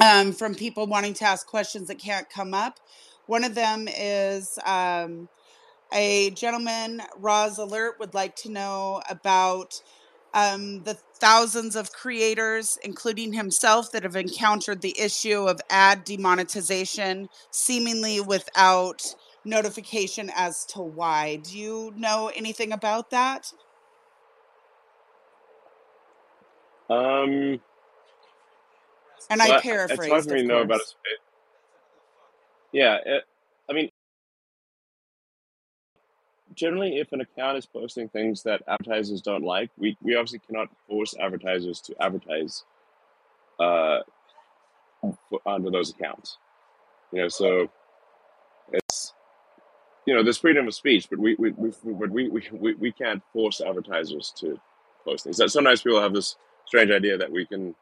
um, 0.02 0.32
from 0.32 0.54
people 0.54 0.86
wanting 0.86 1.14
to 1.14 1.24
ask 1.24 1.46
questions 1.46 1.88
that 1.88 1.98
can't 2.00 2.28
come 2.30 2.54
up. 2.54 2.80
One 3.26 3.44
of 3.44 3.54
them 3.54 3.88
is 3.88 4.58
um, 4.66 5.28
a 5.92 6.30
gentleman, 6.32 7.02
Roz 7.18 7.58
Alert, 7.58 7.96
would 8.00 8.14
like 8.14 8.36
to 8.38 8.50
know 8.50 9.02
about 9.10 9.74
um, 10.34 10.84
the 10.84 10.98
thousands 11.20 11.76
of 11.76 11.92
creators, 11.92 12.78
including 12.84 13.32
himself, 13.32 13.92
that 13.92 14.04
have 14.04 14.16
encountered 14.16 14.82
the 14.82 14.98
issue 15.00 15.48
of 15.48 15.60
ad 15.70 16.04
demonetization, 16.04 17.28
seemingly 17.50 18.20
without 18.20 19.02
notification 19.44 20.30
as 20.36 20.64
to 20.66 20.80
why. 20.80 21.36
Do 21.36 21.58
you 21.58 21.92
know 21.96 22.30
anything 22.36 22.72
about 22.72 23.10
that? 23.10 23.52
Um. 26.90 27.60
And 29.30 29.42
I 29.42 29.48
well, 29.48 29.60
it's 29.64 30.06
hard 30.06 30.24
for 30.24 30.34
me 30.34 30.42
to 30.42 30.46
know 30.46 30.62
about 30.62 30.80
it. 30.80 30.94
Yeah. 32.72 32.98
It, 33.04 33.24
I 33.68 33.72
mean, 33.72 33.90
generally, 36.54 36.98
if 36.98 37.12
an 37.12 37.20
account 37.20 37.58
is 37.58 37.66
posting 37.66 38.08
things 38.08 38.42
that 38.42 38.62
advertisers 38.66 39.22
don't 39.22 39.44
like, 39.44 39.70
we, 39.76 39.96
we 40.02 40.14
obviously 40.14 40.40
cannot 40.40 40.68
force 40.88 41.14
advertisers 41.20 41.80
to 41.82 41.94
advertise 42.02 42.64
uh, 43.60 44.00
under 45.46 45.70
those 45.70 45.90
accounts. 45.90 46.38
You 47.12 47.22
know, 47.22 47.28
so 47.28 47.70
it's 48.72 49.14
you 50.06 50.14
know 50.14 50.22
there's 50.22 50.38
freedom 50.38 50.66
of 50.66 50.74
speech, 50.74 51.08
but 51.08 51.18
we 51.18 51.36
we 51.38 51.52
we 51.52 51.72
but 51.84 52.10
we 52.10 52.28
we, 52.28 52.48
we, 52.52 52.74
we 52.74 52.92
can't 52.92 53.22
force 53.32 53.60
advertisers 53.60 54.32
to 54.38 54.60
post 55.04 55.24
things. 55.24 55.38
That 55.38 55.50
sometimes 55.50 55.82
people 55.82 56.00
have 56.02 56.12
this 56.12 56.36
strange 56.66 56.90
idea 56.90 57.16
that 57.16 57.30
we 57.30 57.46
can 57.46 57.74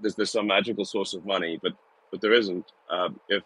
there's 0.00 0.14
there's 0.14 0.32
some 0.32 0.46
magical 0.46 0.84
source 0.84 1.14
of 1.14 1.24
money, 1.26 1.58
but 1.62 1.72
but 2.10 2.20
there 2.20 2.32
isn't. 2.34 2.72
Um, 2.90 3.20
if 3.28 3.42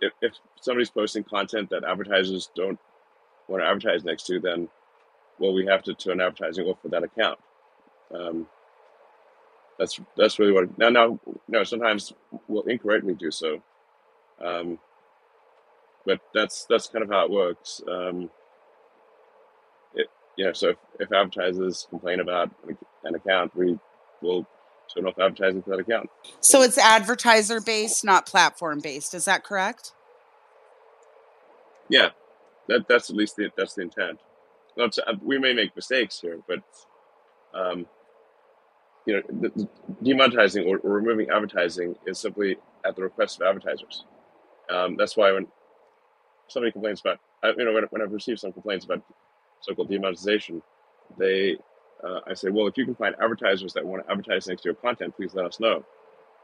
if 0.00 0.12
if 0.22 0.32
somebody's 0.60 0.90
posting 0.90 1.24
content 1.24 1.70
that 1.70 1.84
advertisers 1.84 2.50
don't 2.54 2.78
want 3.48 3.62
to 3.62 3.66
advertise 3.68 4.04
next 4.04 4.26
to, 4.26 4.40
then 4.40 4.68
well, 5.38 5.52
we 5.52 5.66
have 5.66 5.82
to 5.84 5.94
turn 5.94 6.20
advertising 6.20 6.66
off 6.66 6.80
for 6.82 6.88
that 6.88 7.02
account. 7.04 7.38
Um, 8.14 8.46
that's 9.78 10.00
that's 10.16 10.38
really 10.38 10.52
what. 10.52 10.76
Now, 10.78 10.88
now, 10.90 11.20
no. 11.48 11.64
Sometimes 11.64 12.12
we'll 12.48 12.62
incorrectly 12.64 13.14
do 13.14 13.30
so, 13.30 13.62
um, 14.44 14.78
but 16.06 16.20
that's 16.32 16.66
that's 16.68 16.88
kind 16.88 17.02
of 17.04 17.10
how 17.10 17.24
it 17.24 17.30
works. 17.30 17.82
Um, 17.90 18.30
it, 19.94 20.06
yeah. 20.36 20.52
So 20.52 20.70
if, 20.70 20.76
if 21.00 21.12
advertisers 21.12 21.86
complain 21.90 22.20
about 22.20 22.50
an 22.68 22.78
an 23.04 23.14
account, 23.16 23.56
we 23.56 23.78
will 24.22 24.46
turn 24.92 25.06
off 25.06 25.18
advertising 25.18 25.62
for 25.62 25.70
that 25.70 25.80
account. 25.80 26.10
So 26.40 26.62
it's 26.62 26.78
advertiser 26.78 27.60
based, 27.60 28.04
not 28.04 28.26
platform 28.26 28.80
based. 28.80 29.14
Is 29.14 29.24
that 29.24 29.44
correct? 29.44 29.92
Yeah, 31.88 32.10
that 32.68 32.88
that's 32.88 33.10
at 33.10 33.16
least 33.16 33.36
the 33.36 33.50
that's 33.56 33.74
the 33.74 33.82
intent. 33.82 34.20
Not 34.76 34.92
to, 34.92 35.08
uh, 35.08 35.14
we 35.22 35.38
may 35.38 35.52
make 35.52 35.76
mistakes 35.76 36.20
here, 36.20 36.38
but 36.48 36.60
um, 37.54 37.86
you 39.06 39.14
know, 39.14 39.22
the, 39.28 39.48
the 39.50 39.68
demonetizing 40.02 40.66
or, 40.66 40.78
or 40.78 40.92
removing 40.92 41.28
advertising 41.30 41.94
is 42.06 42.18
simply 42.18 42.56
at 42.84 42.96
the 42.96 43.02
request 43.02 43.40
of 43.40 43.46
advertisers. 43.46 44.04
Um, 44.70 44.96
that's 44.96 45.16
why 45.16 45.30
when 45.32 45.46
somebody 46.48 46.72
complains 46.72 47.00
about, 47.00 47.18
you 47.56 47.64
know, 47.64 47.72
when, 47.72 47.84
when 47.90 48.02
I've 48.02 48.12
received 48.12 48.40
some 48.40 48.52
complaints 48.52 48.86
about 48.86 49.02
so-called 49.60 49.90
demonetization, 49.90 50.62
they 51.18 51.58
uh, 52.04 52.20
I 52.26 52.34
say, 52.34 52.50
well, 52.50 52.66
if 52.66 52.76
you 52.76 52.84
can 52.84 52.94
find 52.94 53.14
advertisers 53.22 53.72
that 53.74 53.84
want 53.84 54.04
to 54.04 54.10
advertise 54.10 54.46
next 54.46 54.62
to 54.62 54.68
your 54.68 54.74
content, 54.74 55.16
please 55.16 55.34
let 55.34 55.46
us 55.46 55.58
know. 55.58 55.84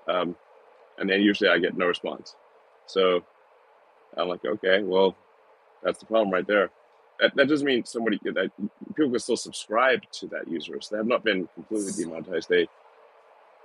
Um, 0.09 0.37
and 0.99 1.09
then 1.09 1.21
usually 1.21 1.51
I 1.51 1.59
get 1.59 1.77
no 1.77 1.87
response. 1.87 2.35
So 2.87 3.23
I'm 4.17 4.29
like, 4.29 4.45
okay, 4.45 4.83
well, 4.83 5.17
that's 5.83 5.99
the 5.99 6.07
problem 6.07 6.31
right 6.31 6.47
there. 6.47 6.71
That, 7.21 7.35
that 7.37 7.49
doesn't 7.49 7.67
mean 7.67 7.85
somebody 7.85 8.19
that 8.25 8.51
people 8.97 9.11
can 9.11 9.19
still 9.19 9.37
subscribe 9.37 10.01
to 10.13 10.27
that 10.29 10.49
user. 10.49 10.81
So 10.81 10.95
they 10.95 10.99
have 10.99 11.07
not 11.07 11.25
been 11.25 11.49
completely 11.55 11.93
demonetized. 11.93 12.49
They 12.49 12.69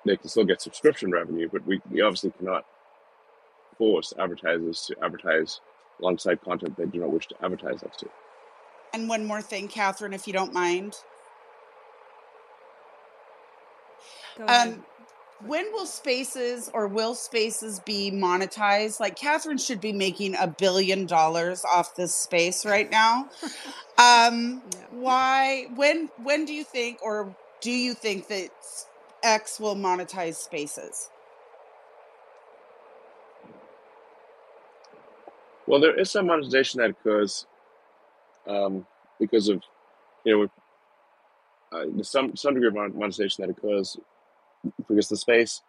they 0.06 0.18
can 0.18 0.30
still 0.30 0.46
get 0.46 0.62
subscription 0.62 1.10
revenue, 1.10 1.50
but 1.52 1.66
we, 1.66 1.82
we 1.90 2.02
obviously 2.02 2.32
cannot 2.38 2.66
force 3.78 4.14
advertisers 4.20 4.86
to 4.86 4.96
advertise 5.04 5.62
alongside 6.00 6.42
content 6.42 6.78
they 6.78 6.86
do 6.86 7.00
not 7.00 7.12
wish 7.12 7.28
to 7.28 7.36
advertise 7.44 7.82
us 7.82 7.96
to. 7.98 8.08
And 8.94 9.10
one 9.10 9.26
more 9.26 9.42
thing, 9.42 9.68
Kathryn, 9.68 10.14
if 10.14 10.28
you 10.28 10.34
don't 10.34 10.54
mind. 10.54 10.94
Go 10.94 10.94
ahead. 10.94 11.04
Um, 14.48 14.86
when 15.40 15.66
will 15.74 15.88
spaces 15.88 16.70
or 16.74 16.88
will 16.88 17.16
spaces 17.16 17.82
be 17.82 18.12
monetized? 18.12 19.00
Like 19.00 19.18
Kathryn 19.18 19.60
should 19.66 19.82
be 19.82 19.94
making 19.94 20.36
a 20.36 20.48
billion 20.48 21.08
dollars 21.08 21.64
off 21.66 21.96
this 21.98 22.16
space 22.16 22.66
right 22.66 22.90
now. 22.92 23.30
Um, 24.00 24.64
Yeah. 24.66 24.88
why? 24.90 25.68
When? 25.76 26.10
When 26.18 26.46
do 26.46 26.54
you 26.54 26.66
think, 26.66 27.00
or 27.02 27.36
do 27.62 27.72
you 27.72 27.94
think 27.96 28.28
that 28.28 28.52
X 29.24 29.60
will 29.60 29.76
monetize 29.76 30.36
spaces? 30.36 31.12
Well, 35.68 35.80
there 35.82 36.00
is 36.00 36.12
some 36.12 36.28
monetization 36.28 36.82
that 36.82 36.92
occurs 36.92 37.48
um, 38.48 38.86
because 39.20 39.50
of 39.50 39.64
you 40.26 40.50
know 41.72 41.80
uh, 41.80 42.04
some 42.04 42.36
some 42.36 42.56
degree 42.56 42.70
of 42.70 42.76
monetization 42.96 43.44
that 43.46 43.52
occurs 43.52 43.98
because 44.88 45.10
the 45.10 45.18
space 45.18 45.62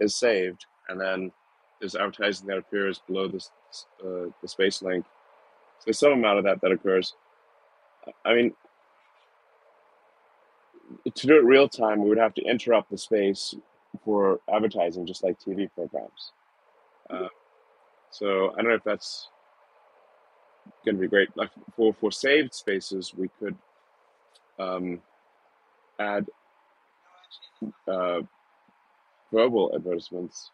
is 0.00 0.14
saved 0.14 0.66
and 0.88 1.00
then 1.00 1.32
there's 1.80 1.94
advertising 1.94 2.46
that 2.46 2.58
appears 2.58 3.00
below 3.06 3.28
this 3.28 3.50
uh, 4.02 4.30
the 4.40 4.48
space 4.48 4.82
link. 4.82 5.04
So 5.78 5.84
there's 5.86 5.98
some 5.98 6.12
amount 6.12 6.38
of 6.38 6.44
that 6.44 6.60
that 6.62 6.72
occurs. 6.72 7.14
I 8.24 8.34
mean, 8.34 8.52
to 11.14 11.26
do 11.26 11.36
it 11.36 11.44
real 11.44 11.68
time, 11.68 12.02
we 12.02 12.08
would 12.08 12.18
have 12.18 12.34
to 12.34 12.42
interrupt 12.42 12.90
the 12.90 12.98
space 12.98 13.54
for 14.04 14.40
advertising, 14.52 15.06
just 15.06 15.24
like 15.24 15.38
TV 15.38 15.68
programs. 15.74 16.32
Uh, 17.10 17.28
so 18.10 18.52
I 18.52 18.56
don't 18.56 18.68
know 18.68 18.74
if 18.74 18.84
that's 18.84 19.28
going 20.84 20.96
to 20.96 21.00
be 21.00 21.08
great. 21.08 21.28
Like 21.36 21.50
for 21.74 21.92
for 21.94 22.10
saved 22.10 22.54
spaces, 22.54 23.12
we 23.14 23.28
could 23.38 23.56
um, 24.58 25.00
add 25.98 26.26
uh, 27.88 28.20
verbal 29.32 29.72
advertisements 29.74 30.50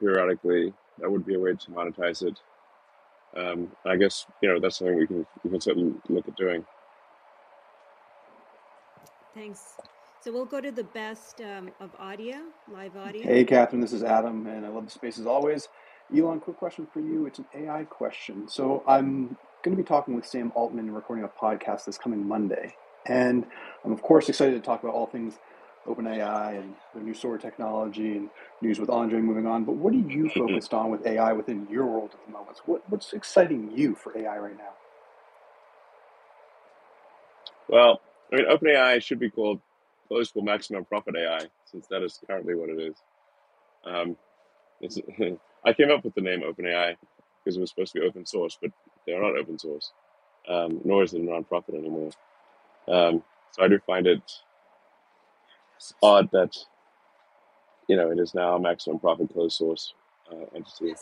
periodically. 0.00 0.72
That 0.98 1.10
would 1.10 1.26
be 1.26 1.34
a 1.34 1.40
way 1.40 1.52
to 1.52 1.70
monetize 1.70 2.22
it. 2.22 2.40
Um, 3.36 3.70
I 3.84 3.96
guess 3.96 4.26
you 4.42 4.48
know 4.48 4.58
that's 4.58 4.78
something 4.78 4.96
we 4.96 5.06
can 5.06 5.26
we 5.44 5.50
can 5.50 5.60
certainly 5.60 5.94
look 6.08 6.26
at 6.26 6.36
doing. 6.36 6.64
Thanks. 9.34 9.74
So 10.20 10.32
we'll 10.32 10.46
go 10.46 10.60
to 10.60 10.72
the 10.72 10.84
best 10.84 11.40
um, 11.40 11.70
of 11.78 11.90
audio, 11.98 12.38
live 12.72 12.96
audio. 12.96 13.22
Hey, 13.22 13.44
Kathryn, 13.44 13.80
this 13.80 13.92
is 13.92 14.02
Adam, 14.02 14.46
and 14.48 14.66
I 14.66 14.68
love 14.68 14.84
the 14.84 14.90
space 14.90 15.18
as 15.18 15.26
always. 15.26 15.68
Elon, 16.14 16.40
quick 16.40 16.56
question 16.56 16.88
for 16.92 17.00
you. 17.00 17.26
It's 17.26 17.38
an 17.38 17.44
AI 17.54 17.84
question. 17.84 18.48
So 18.48 18.82
I'm 18.86 19.36
going 19.62 19.76
to 19.76 19.82
be 19.82 19.86
talking 19.86 20.14
with 20.14 20.26
Sam 20.26 20.50
Altman 20.56 20.86
and 20.86 20.94
recording 20.94 21.24
a 21.24 21.28
podcast 21.28 21.84
this 21.84 21.98
coming 21.98 22.26
Monday. 22.26 22.74
And 23.06 23.46
I'm, 23.84 23.92
of 23.92 24.02
course, 24.02 24.28
excited 24.28 24.54
to 24.54 24.60
talk 24.60 24.82
about 24.82 24.94
all 24.94 25.06
things 25.06 25.38
OpenAI 25.88 26.60
and 26.60 26.74
the 26.94 27.00
new 27.00 27.14
Sora 27.14 27.40
technology 27.40 28.16
and 28.16 28.30
news 28.62 28.80
with 28.80 28.90
Andrej 28.90 29.22
moving 29.22 29.46
on. 29.46 29.64
But 29.64 29.76
what 29.76 29.94
are 29.94 29.98
you 29.98 30.30
focused 30.30 30.74
on 30.74 30.90
with 30.90 31.06
AI 31.06 31.32
within 31.34 31.68
your 31.70 31.86
world 31.86 32.12
at 32.14 32.26
the 32.26 32.32
moment? 32.32 32.58
What, 32.66 32.88
what's 32.90 33.14
exciting 33.14 33.72
you 33.76 33.96
for 33.96 34.16
AI 34.18 34.38
right 34.38 34.58
now? 34.58 34.74
Well, 37.68 38.00
I 38.32 38.36
mean, 38.36 38.46
OpenAI 38.46 39.02
should 39.02 39.20
be 39.20 39.30
called 39.30 39.60
Closable 40.10 40.44
Maximum 40.44 40.84
Profit 40.86 41.16
AI, 41.16 41.46
since 41.66 41.86
that 41.90 42.02
is 42.02 42.20
currently 42.28 42.54
what 42.54 42.70
it 42.70 42.80
is. 42.80 42.96
Um, 43.84 44.16
it's, 44.80 44.98
I 45.66 45.72
came 45.74 45.90
up 45.90 46.04
with 46.04 46.14
the 46.14 46.22
name 46.22 46.42
OpenAI 46.42 46.96
because 47.44 47.56
it 47.56 47.60
was 47.60 47.70
supposed 47.70 47.92
to 47.94 48.00
be 48.00 48.06
open 48.06 48.26
source, 48.26 48.58
but 48.60 48.72
they're 49.06 49.22
not 49.22 49.38
open 49.38 49.58
source, 49.58 49.92
um, 50.48 50.80
nor 50.84 51.02
is 51.04 51.14
it 51.14 51.22
a 51.22 51.24
nonprofit 51.24 51.74
anymore. 51.76 52.10
Um, 52.88 53.22
so 53.52 53.64
I 53.64 53.68
do 53.68 53.78
find 53.86 54.06
it 54.06 54.22
odd 56.02 56.30
that 56.32 56.56
you 57.88 57.96
know 57.96 58.10
it 58.10 58.18
is 58.18 58.34
now 58.34 58.56
a 58.56 58.60
maximum 58.60 58.98
profit 58.98 59.32
closed 59.32 59.56
source 59.56 59.94
uh, 60.32 60.46
entity, 60.54 60.94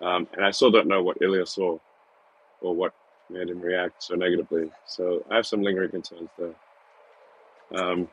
um, 0.00 0.28
and 0.34 0.44
I 0.44 0.50
still 0.50 0.70
don't 0.70 0.88
know 0.88 1.02
what 1.02 1.18
Ilya 1.22 1.46
saw 1.46 1.78
or 2.60 2.74
what 2.74 2.94
made 3.30 3.50
him 3.50 3.60
react 3.60 4.02
so 4.02 4.14
negatively. 4.14 4.70
So 4.86 5.24
I 5.30 5.36
have 5.36 5.46
some 5.46 5.62
lingering 5.62 5.90
concerns 5.90 6.30
there. 6.38 6.54
Um, 7.74 8.08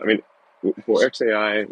I 0.00 0.04
mean, 0.06 0.22
for 0.84 1.00
XAI, 1.00 1.68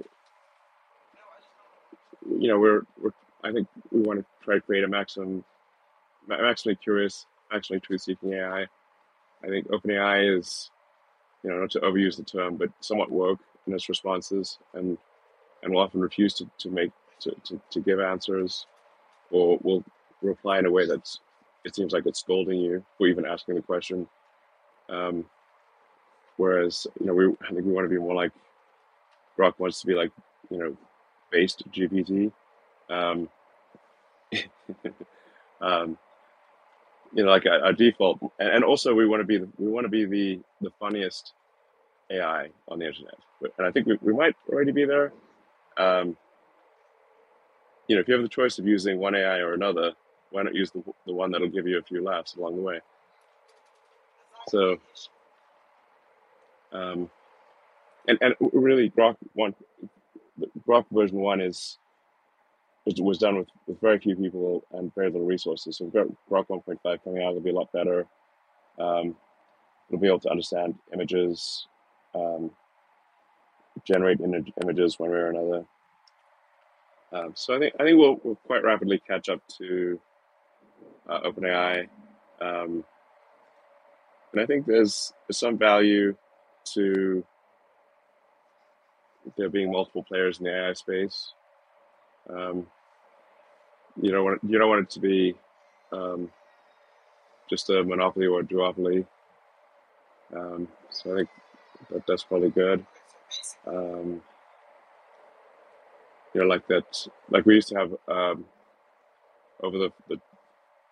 you 2.39 2.49
know, 2.49 2.59
we're, 2.59 2.83
we're 3.01 3.13
I 3.43 3.53
think 3.53 3.69
we 3.91 4.01
want 4.01 4.21
to 4.21 4.27
try 4.43 4.55
to 4.55 4.61
create 4.61 4.85
a 4.85 4.89
maximum, 4.89 5.45
maximally 6.29 6.81
curious, 6.81 7.27
maximally 7.53 7.83
truth-seeking 7.83 8.33
AI. 8.33 8.63
I 9.45 9.49
think 9.49 9.69
OpenAI 9.69 10.39
is, 10.39 10.71
you 11.45 11.51
know, 11.51 11.61
not 11.61 11.73
to 11.73 11.81
overuse 11.81 12.19
the 12.19 12.25
term, 12.25 12.57
but 12.57 12.71
somewhat 12.81 13.13
woke 13.13 13.41
in 13.69 13.75
its 13.75 13.91
responses, 13.91 14.59
and 14.75 14.99
and 15.63 15.75
will 15.75 15.83
often 15.83 16.01
refuse 16.01 16.35
to, 16.35 16.51
to 16.59 16.71
make 16.71 16.93
to, 17.21 17.33
to, 17.45 17.61
to 17.71 17.81
give 17.81 18.01
answers, 18.01 18.67
or 19.31 19.59
will 19.63 19.85
reply 20.23 20.59
in 20.59 20.67
a 20.67 20.73
way 20.73 20.87
that's 20.87 21.21
it 21.65 21.75
seems 21.75 21.93
like 21.93 22.07
it's 22.07 22.21
scolding 22.21 22.61
you 22.61 22.85
for 22.99 23.09
even 23.09 23.27
asking 23.27 23.57
the 23.57 23.63
question. 23.63 24.09
Um, 24.91 25.27
whereas, 26.37 26.87
you 27.01 27.07
know, 27.07 27.15
we 27.15 27.27
I 27.27 27.53
think 27.53 27.67
we 27.67 27.73
want 27.73 27.87
to 27.87 27.91
be 27.95 27.99
more 27.99 28.15
like 28.15 28.33
Grok 29.39 29.59
wants 29.59 29.81
to 29.81 29.87
be 29.87 29.95
like, 29.95 30.13
you 30.51 30.59
know, 30.59 30.77
based 31.31 31.65
GPT. 31.73 32.33
Um, 32.91 33.29
um, 35.61 35.99
you 37.15 37.25
know, 37.25 37.31
like 37.31 37.47
a 37.47 37.73
default, 37.75 38.21
and, 38.41 38.51
and 38.51 38.65
also 38.65 38.95
we 38.95 39.07
want 39.07 39.21
to 39.21 39.27
be 39.27 39.39
the, 39.39 39.49
we 39.59 39.69
want 39.71 39.85
to 39.87 39.91
be 39.91 40.07
the 40.07 40.41
the 40.63 40.71
funniest 40.81 41.35
AI 42.11 42.51
on 42.69 42.79
the 42.81 42.87
internet, 42.89 43.15
and 43.59 43.67
I 43.67 43.73
think 43.73 43.87
we, 43.87 43.99
we 44.03 44.13
might 44.15 44.37
already 44.51 44.73
be 44.73 44.85
there. 44.87 45.13
Um, 45.79 46.17
you 47.89 47.97
know, 47.97 48.01
if 48.01 48.09
you 48.09 48.15
have 48.15 48.23
the 48.23 48.29
choice 48.29 48.59
of 48.59 48.67
using 48.67 48.99
one 48.99 49.15
AI 49.15 49.39
or 49.39 49.55
another, 49.55 49.93
why 50.31 50.43
not 50.43 50.55
use 50.55 50.71
the, 50.71 50.83
the 51.07 51.13
one 51.13 51.31
that'll 51.31 51.49
give 51.49 51.67
you 51.67 51.79
a 51.79 51.83
few 51.83 52.03
laughs 52.03 52.35
along 52.37 52.57
the 52.57 52.63
way? 52.63 52.81
So, 54.49 54.79
um, 56.73 57.11
and 58.09 58.19
and 58.21 58.35
really, 58.53 58.91
Grok 58.91 59.17
one, 59.35 59.55
Grok 60.69 60.87
version 60.93 61.19
one 61.19 61.41
is 61.41 61.79
was, 62.85 63.01
was 63.01 63.19
done 63.19 63.37
with, 63.39 63.49
with 63.67 63.81
very 63.81 63.99
few 63.99 64.17
people 64.17 64.65
and 64.73 64.95
very 64.95 65.11
little 65.11 65.27
resources. 65.27 65.79
So 65.79 65.87
Grok 65.87 66.15
Grok 66.31 66.49
1.5 66.49 67.05
coming 67.05 67.23
out 67.23 67.31
it'll 67.31 67.41
be 67.41 67.51
a 67.51 67.55
lot 67.55 67.73
better. 67.73 68.07
Um, 68.79 69.17
it'll 69.89 70.01
be 70.01 70.09
able 70.09 70.21
to 70.21 70.31
understand 70.31 70.77
images, 70.93 71.67
um, 72.15 72.51
generate 73.87 74.21
image, 74.21 74.53
images 74.63 74.99
one 74.99 75.11
way 75.11 75.17
or 75.17 75.31
another. 75.31 75.65
Um, 77.13 77.33
so 77.35 77.55
I 77.55 77.59
think 77.61 77.75
I 77.79 77.85
think 77.85 77.99
we'll, 77.99 78.21
we'll 78.25 78.37
quite 78.37 78.65
rapidly 78.65 79.01
catch 79.07 79.29
up 79.29 79.41
to 79.59 80.01
uh, 81.09 81.21
OpenAI, 81.21 81.89
um, 82.41 82.85
and 84.33 84.41
I 84.41 84.47
think 84.47 84.67
there's, 84.67 85.13
there's 85.29 85.39
some 85.39 85.59
value 85.59 86.17
to 86.75 87.25
there 89.37 89.49
being 89.49 89.71
multiple 89.71 90.03
players 90.03 90.39
in 90.39 90.45
the 90.45 90.55
AI 90.57 90.73
space. 90.75 91.35
Um, 92.29 92.67
you 94.01 94.11
don't 94.11 94.25
want 94.25 94.41
you 94.45 94.59
don't 94.59 94.69
want 94.69 94.83
it 94.83 94.91
to 94.91 95.01
be 95.01 95.35
um, 95.93 96.31
just 97.49 97.71
a 97.71 97.83
monopoly 97.85 98.27
or 98.27 98.41
a 98.41 98.45
duopoly. 98.45 99.07
Um, 100.35 100.69
so 100.91 101.13
I 101.13 101.17
think 101.19 101.29
that 101.91 102.07
that's 102.07 102.25
probably 102.25 102.51
good. 102.51 102.85
Um, 103.67 104.23
you 106.35 106.41
know, 106.41 106.47
like 106.47 106.67
that, 106.69 107.07
like 107.31 107.47
we 107.47 107.55
used 107.55 107.69
to 107.69 107.77
have 107.77 107.93
um, 108.09 108.45
over 109.63 109.79
the, 109.79 109.93
the 110.09 110.21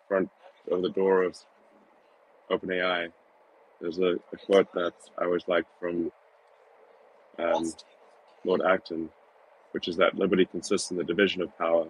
front 0.09 0.31
over 0.71 0.83
the 0.83 0.91
door 0.91 1.25
of 1.25 1.37
OpenAI. 2.51 3.13
There's 3.81 3.99
a, 3.99 4.15
a 4.33 4.37
quote 4.47 4.73
that 4.75 4.95
I 5.19 5.25
always 5.25 5.49
like 5.49 5.65
from 5.81 6.13
um, 7.39 7.73
Lord 8.45 8.63
Acton, 8.63 9.11
which 9.73 9.89
is 9.89 9.97
that 9.97 10.17
liberty 10.17 10.45
consists 10.45 10.91
in 10.91 10.97
the 10.97 11.05
division 11.05 11.43
of 11.43 11.57
power, 11.59 11.87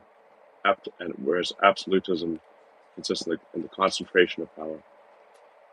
and 1.01 1.13
whereas 1.23 1.53
absolutism 1.63 2.41
consists 2.95 3.27
in 3.27 3.33
the, 3.33 3.39
in 3.55 3.63
the 3.63 3.69
concentration 3.69 4.43
of 4.43 4.55
power. 4.57 4.79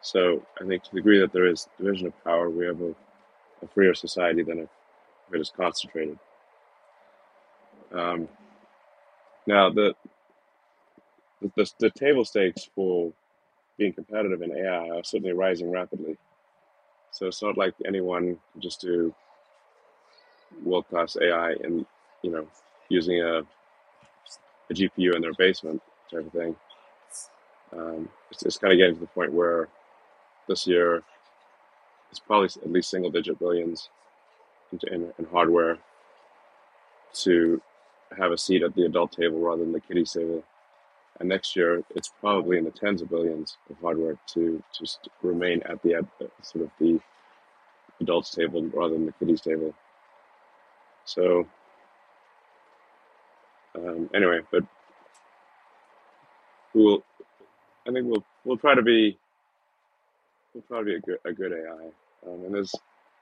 So 0.02 0.46
I 0.62 0.66
think 0.66 0.84
to 0.84 0.92
the 0.92 0.98
degree 0.98 1.20
that 1.20 1.34
there 1.34 1.48
is 1.48 1.68
division 1.78 2.08
of 2.08 2.24
power, 2.24 2.50
we 2.50 2.66
have 2.66 2.82
a, 2.82 2.96
a 3.62 3.68
freer 3.74 3.94
society 3.94 4.44
than 4.44 4.60
if 4.60 4.70
it 5.34 5.42
is 5.42 5.52
concentrated. 5.56 6.18
Um, 7.94 8.28
now, 9.48 9.70
the, 9.70 9.96
the 11.56 11.72
the 11.80 11.90
table 11.92 12.24
stakes 12.24 12.70
for 12.76 13.12
being 13.78 13.94
competitive 13.94 14.42
in 14.42 14.56
AI 14.56 14.90
are 14.90 15.04
certainly 15.04 15.34
rising 15.34 15.72
rapidly. 15.72 16.18
So 17.12 17.28
it's 17.28 17.42
not 17.42 17.58
like 17.58 17.74
anyone 17.86 18.38
can 18.54 18.62
just 18.62 18.82
do 18.82 19.14
world 20.64 20.88
class 20.90 21.18
AI 21.22 21.52
and 21.64 21.86
you 22.22 22.32
know 22.32 22.48
using 22.90 23.22
a, 23.22 23.40
a 23.40 24.74
GPU 24.74 25.16
in 25.16 25.22
their 25.22 25.34
basement 25.34 25.82
type 26.12 26.26
of 26.26 26.32
thing. 26.32 26.56
Um, 27.72 28.10
it's, 28.32 28.44
it's 28.44 28.58
kind 28.58 28.74
of 28.74 28.78
getting 28.78 28.96
to 28.96 29.02
the 29.02 29.08
point 29.08 29.32
where 29.32 29.68
this 30.48 30.66
year 30.66 31.04
it's 32.10 32.20
probably 32.20 32.48
at 32.48 32.72
least 32.72 32.90
single 32.90 33.12
digit 33.12 33.38
billions 33.38 33.90
in, 34.72 34.80
in, 34.92 35.14
in 35.20 35.26
hardware 35.26 35.78
to 37.14 37.62
have 38.18 38.32
a 38.32 38.38
seat 38.38 38.64
at 38.64 38.74
the 38.76 38.86
adult 38.86 39.12
table 39.12 39.40
rather 39.40 39.64
than 39.64 39.72
the 39.72 39.80
kiddie 39.80 40.04
table. 40.04 40.44
And 41.20 41.30
next 41.30 41.56
year, 41.56 41.84
it's 41.96 42.12
probably 42.22 42.58
in 42.58 42.64
the 42.64 42.72
tens 42.72 43.02
of 43.02 43.10
billions 43.10 43.58
of 43.70 43.78
hardware 43.82 44.18
to 44.34 44.64
just 44.78 45.10
remain 45.22 45.62
at 45.64 45.82
the 45.84 46.06
sort 46.42 46.66
of 46.66 46.72
the 46.80 47.00
adults 48.00 48.34
table 48.34 48.64
rather 48.74 48.94
than 48.94 49.06
the 49.06 49.12
kiddies 49.14 49.42
table. 49.42 49.74
So 51.06 51.46
um, 53.88 54.10
anyway, 54.16 54.42
but 54.52 54.64
we'll 56.74 57.04
I 57.88 57.92
think 57.94 58.08
we'll 58.08 58.26
we'll 58.46 58.58
try 58.58 58.76
to 58.76 58.84
be 58.84 59.18
we'll 60.54 60.64
try 60.68 60.80
to 60.80 60.86
be 60.86 60.96
a 60.96 61.02
good 61.02 61.20
a 61.26 61.34
good 61.34 61.54
AI. 61.54 61.88
Um, 62.32 62.46
and 62.46 62.56
there's 62.56 62.74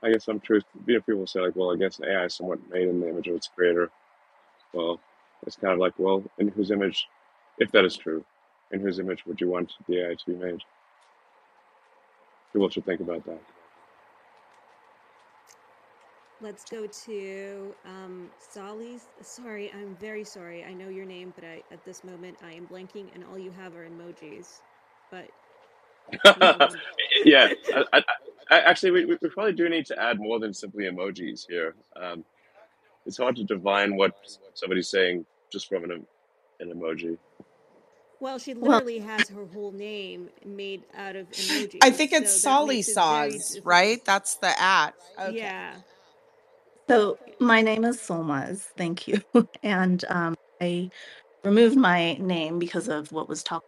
I 0.03 0.11
guess 0.11 0.25
some 0.25 0.39
truth. 0.41 0.65
You 0.87 0.95
know, 0.95 1.01
people 1.01 1.27
say 1.27 1.41
like, 1.41 1.55
well, 1.55 1.73
I 1.73 1.77
guess 1.77 1.99
an 1.99 2.05
AI 2.05 2.25
is 2.25 2.35
somewhat 2.35 2.59
made 2.71 2.87
in 2.89 3.01
the 3.01 3.09
image 3.09 3.27
of 3.29 3.35
its 3.35 3.49
creator. 3.55 3.91
Well, 4.73 4.99
it's 5.47 5.55
kind 5.55 5.73
of 5.73 5.79
like, 5.79 5.93
well, 5.97 6.23
in 6.37 6.49
whose 6.49 6.71
image, 6.71 7.07
if 7.59 7.71
that 7.71 7.85
is 7.85 7.97
true, 7.97 8.23
in 8.71 8.81
whose 8.81 8.99
image 8.99 9.25
would 9.25 9.41
you 9.41 9.49
want 9.49 9.73
the 9.87 10.01
AI 10.01 10.15
to 10.15 10.25
be 10.27 10.35
made? 10.35 10.61
People 12.53 12.69
should 12.69 12.85
think 12.85 13.01
about 13.01 13.25
that. 13.25 13.41
Let's 16.40 16.66
go 16.66 16.85
to 16.85 17.75
um, 17.85 18.30
Solly's. 18.38 19.07
Sorry, 19.22 19.72
I'm 19.74 19.95
very 19.95 20.24
sorry. 20.24 20.64
I 20.64 20.74
know 20.74 20.88
your 20.88 21.06
name, 21.06 21.33
but 21.35 21.43
I, 21.43 21.64
at 21.72 21.83
this 21.83 22.03
moment 22.03 22.38
I 22.43 22.53
am 22.53 22.67
blanking, 22.67 23.07
and 23.16 23.24
all 23.32 23.40
you 23.40 23.51
have 23.51 23.75
are 23.75 23.88
emojis. 23.88 24.59
But 25.09 25.30
yeah, 27.25 27.49
I, 27.74 27.83
I, 27.93 28.03
I, 28.51 28.59
actually, 28.59 28.91
we, 28.91 29.06
we 29.06 29.17
probably 29.30 29.53
do 29.53 29.67
need 29.67 29.88
to 29.88 29.99
add 29.99 30.19
more 30.19 30.40
than 30.40 30.53
simply 30.53 30.85
emojis 30.85 31.48
here. 31.48 31.75
Um, 31.95 32.24
it's 33.06 33.17
hard 33.17 33.35
to 33.38 33.43
divine 33.43 33.95
what 33.95 34.14
somebody's 34.53 34.90
saying 34.90 35.25
just 35.51 35.67
from 35.67 35.85
an, 35.85 36.06
an 36.59 36.72
emoji. 36.72 37.17
Well, 38.19 38.40
she 38.40 38.53
literally 38.53 38.99
has 38.99 39.30
her 39.30 39.45
whole 39.45 39.72
name 39.72 40.30
made 40.45 40.83
out 40.95 41.16
of 41.16 41.30
emojis. 41.32 41.80
I 41.82 41.91
think 41.91 42.14
it's 42.14 42.32
so 42.32 42.38
Solly 42.38 42.82
Saws, 42.82 43.59
right? 43.64 44.03
That's 44.06 44.35
the 44.35 44.59
at. 44.59 44.93
Okay. 45.19 45.38
Yeah. 45.38 45.75
So 46.90 47.19
my 47.41 47.61
name 47.64 47.85
is 47.85 47.98
Solmaz. 47.99 48.61
Thank 48.77 49.07
you. 49.09 49.22
And 49.64 50.06
um, 50.09 50.35
I 50.61 50.91
removed 51.43 51.77
my 51.77 52.16
name 52.16 52.59
because 52.59 52.88
of 52.90 53.11
what 53.11 53.30
was 53.30 53.43
talked. 53.43 53.66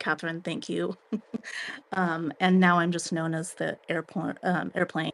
Kathryn, 0.00 0.44
thank 0.44 0.68
you. 0.68 0.96
um, 1.92 2.32
and 2.40 2.60
now 2.60 2.78
I'm 2.80 2.92
just 2.92 3.12
known 3.12 3.34
as 3.34 3.54
the 3.54 3.78
airport 3.88 4.38
um, 4.44 4.72
airplane. 4.74 5.12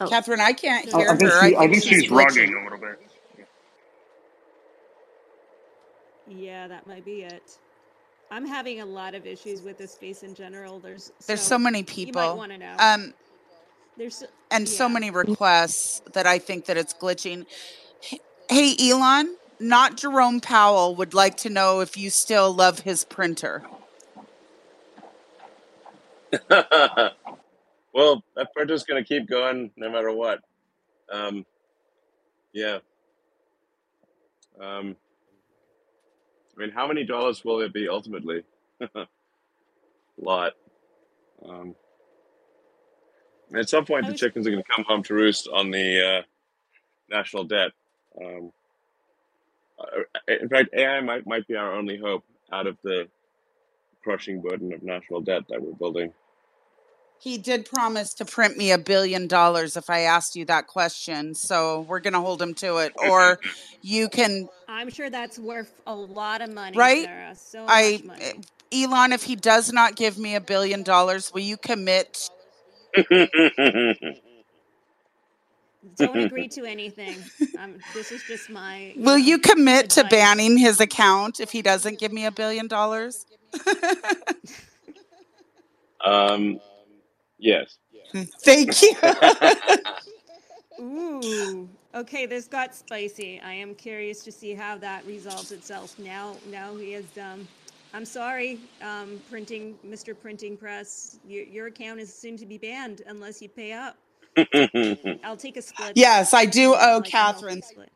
Oh, 0.00 0.08
Kathryn, 0.10 0.40
I 0.40 0.52
can't 0.54 0.90
So- 0.90 0.98
hear 0.98 1.08
I 1.08 1.16
think, 1.16 1.32
her. 1.32 1.40
she, 1.40 1.56
I 1.56 1.68
think 1.68 1.84
she's 1.84 2.04
glitching. 2.10 2.48
rugging 2.48 2.60
a 2.60 2.64
little 2.64 2.78
bit. 2.78 3.00
Yeah, 6.26 6.68
that 6.68 6.86
might 6.86 7.04
be 7.04 7.22
it. 7.22 7.58
I'm 8.32 8.46
having 8.46 8.80
a 8.80 8.86
lot 8.86 9.14
of 9.14 9.26
issues 9.26 9.60
with 9.60 9.76
this 9.76 9.92
space 9.92 10.22
in 10.22 10.34
general. 10.34 10.80
There's 10.80 11.12
There's 11.26 11.42
so 11.42 11.58
many 11.58 11.82
people. 11.82 12.22
You 12.22 12.28
might 12.30 12.36
want 12.36 12.52
to 12.52 12.58
know. 12.58 12.74
Um, 12.78 13.12
There's 13.98 14.16
so- 14.16 14.26
and 14.50 14.66
so 14.66 14.88
many 14.88 15.10
requests 15.10 16.00
that 16.14 16.26
I 16.26 16.38
think 16.38 16.64
that 16.64 16.78
it's 16.78 16.94
glitching. 16.94 17.44
Hey, 18.48 18.74
Elon, 18.80 19.36
not 19.60 19.98
Jerome 19.98 20.40
Powell 20.40 20.96
would 20.96 21.12
like 21.12 21.36
to 21.38 21.50
know 21.50 21.80
if 21.80 21.98
you 21.98 22.08
still 22.08 22.54
love 22.54 22.80
his 22.80 23.04
printer. 23.04 23.64
well, 26.48 28.24
that 28.34 28.54
printer's 28.54 28.84
going 28.84 29.02
to 29.02 29.06
keep 29.06 29.28
going 29.28 29.70
no 29.76 29.90
matter 29.90 30.10
what. 30.10 30.40
Um, 31.10 31.44
yeah. 32.54 32.78
Um, 34.58 34.96
I 36.56 36.60
mean, 36.60 36.70
how 36.70 36.86
many 36.86 37.04
dollars 37.04 37.44
will 37.44 37.60
it 37.60 37.72
be 37.72 37.88
ultimately? 37.88 38.44
A 38.80 39.06
lot. 40.18 40.52
Um, 41.48 41.74
at 43.56 43.68
some 43.68 43.84
point, 43.84 44.06
the 44.06 44.14
chickens 44.14 44.46
are 44.46 44.50
going 44.50 44.62
to 44.62 44.68
come 44.74 44.84
home 44.84 45.02
to 45.04 45.14
roost 45.14 45.48
on 45.52 45.70
the 45.70 46.18
uh, 46.18 46.22
national 47.10 47.44
debt. 47.44 47.72
Um, 48.20 48.52
in 50.28 50.48
fact, 50.48 50.70
AI 50.74 51.00
might 51.00 51.26
might 51.26 51.46
be 51.46 51.56
our 51.56 51.74
only 51.74 51.98
hope 51.98 52.24
out 52.52 52.66
of 52.66 52.76
the 52.82 53.08
crushing 54.02 54.40
burden 54.40 54.72
of 54.72 54.82
national 54.82 55.20
debt 55.20 55.42
that 55.48 55.60
we're 55.60 55.74
building. 55.74 56.12
He 57.22 57.38
did 57.38 57.66
promise 57.66 58.14
to 58.14 58.24
print 58.24 58.56
me 58.56 58.72
a 58.72 58.78
billion 58.78 59.28
dollars 59.28 59.76
if 59.76 59.88
I 59.88 60.00
asked 60.00 60.34
you 60.34 60.44
that 60.46 60.66
question. 60.66 61.36
So 61.36 61.82
we're 61.82 62.00
going 62.00 62.14
to 62.14 62.20
hold 62.20 62.42
him 62.42 62.52
to 62.54 62.78
it. 62.78 62.92
Or 62.96 63.38
you 63.82 64.08
can, 64.08 64.48
I'm 64.66 64.90
sure 64.90 65.08
that's 65.08 65.38
worth 65.38 65.72
a 65.86 65.94
lot 65.94 66.40
of 66.40 66.52
money, 66.52 66.76
right? 66.76 67.04
Sarah. 67.04 67.36
So 67.36 67.64
I, 67.68 68.00
much 68.04 68.18
money. 68.18 68.40
Elon, 68.72 69.12
if 69.12 69.22
he 69.22 69.36
does 69.36 69.72
not 69.72 69.94
give 69.94 70.18
me 70.18 70.34
a 70.34 70.40
billion 70.40 70.82
dollars, 70.82 71.32
will 71.32 71.42
you 71.42 71.56
commit? 71.56 72.28
Don't 75.96 76.18
agree 76.18 76.48
to 76.48 76.64
anything. 76.64 77.14
Um, 77.56 77.76
this 77.94 78.10
is 78.10 78.24
just 78.24 78.50
my. 78.50 78.94
Will 78.96 79.18
you 79.18 79.38
commit 79.38 79.90
to 79.90 80.02
banning 80.10 80.58
his 80.58 80.80
account 80.80 81.38
if 81.38 81.52
he 81.52 81.62
doesn't 81.62 82.00
give 82.00 82.12
me 82.12 82.24
a 82.24 82.32
billion 82.32 82.66
dollars? 82.66 83.26
um, 86.04 86.58
yes. 87.42 87.78
Thank 88.42 88.82
you. 88.82 88.94
Ooh. 90.80 91.68
Okay, 91.94 92.26
this 92.26 92.46
got 92.48 92.74
spicy. 92.74 93.40
I 93.40 93.52
am 93.52 93.74
curious 93.74 94.24
to 94.24 94.32
see 94.32 94.54
how 94.54 94.78
that 94.78 95.06
resolves 95.06 95.52
itself. 95.52 95.98
Now, 95.98 96.36
now 96.50 96.74
he 96.76 96.94
is. 96.94 97.06
Um, 97.18 97.46
I'm 97.94 98.06
sorry, 98.06 98.58
um, 98.80 99.20
printing, 99.30 99.78
Mr. 99.86 100.18
Printing 100.18 100.56
Press. 100.56 101.18
Your, 101.26 101.44
your 101.44 101.66
account 101.66 102.00
is 102.00 102.12
soon 102.14 102.38
to 102.38 102.46
be 102.46 102.56
banned 102.56 103.02
unless 103.06 103.42
you 103.42 103.50
pay 103.50 103.72
up. 103.72 103.96
I'll 105.24 105.36
take 105.36 105.58
a 105.58 105.62
split. 105.62 105.92
yes, 105.94 106.32
I 106.32 106.46
do 106.46 106.60
you 106.60 106.68
know, 106.70 106.78
owe 106.80 106.96
like 106.98 107.12
a 107.12 107.16
healthy 107.18 107.60
Kathryn. 107.60 107.64
split. 107.64 107.90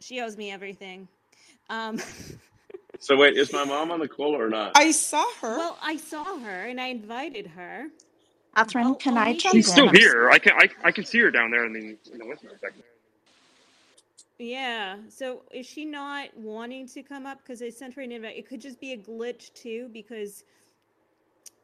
She 0.00 0.20
owes 0.20 0.36
me 0.36 0.50
everything. 0.50 1.08
Um, 1.68 1.98
so 3.04 3.16
wait, 3.16 3.36
is 3.38 3.52
my 3.52 3.64
mom 3.64 3.92
on 3.92 4.00
the 4.00 4.08
call 4.08 4.36
or 4.36 4.50
not? 4.50 4.76
I 4.76 4.92
saw 4.92 5.24
her. 5.42 5.58
well, 5.58 5.78
I 5.82 5.96
saw 5.98 6.38
her 6.40 6.64
and 6.66 6.80
I 6.80 6.88
invited 6.88 7.48
her. 7.48 7.88
Kathryn, 8.56 8.84
I'll, 8.84 8.96
can 8.98 9.16
I'll 9.16 9.26
I 9.26 9.34
jump 9.34 9.54
She's 9.54 9.68
in? 9.68 9.72
still 9.72 9.88
I'm 9.88 9.98
s- 9.98 10.14
here. 10.14 10.30
I 10.30 10.38
can 10.38 10.54
I, 10.54 10.68
I 10.84 10.92
can 10.92 11.04
see 11.04 11.20
her 11.20 11.30
down 11.30 11.50
there 11.50 11.66
in 11.66 11.72
the 11.74 11.98
in 12.12 12.18
the 12.18 12.26
listener 12.26 12.52
section. 12.60 12.82
Yeah. 14.38 14.98
So 15.10 15.42
is 15.52 15.66
she 15.66 15.84
not 15.86 16.36
wanting 16.36 16.88
to 16.88 17.02
come 17.02 17.26
up? 17.26 17.38
Because 17.38 17.62
I 17.62 17.70
sent 17.70 17.94
her 17.94 18.02
an 18.02 18.12
invite. 18.12 18.36
It 18.36 18.48
could 18.48 18.60
just 18.60 18.80
be 18.80 18.92
a 18.92 18.98
glitch 18.98 19.52
too, 19.54 19.90
because 19.92 20.44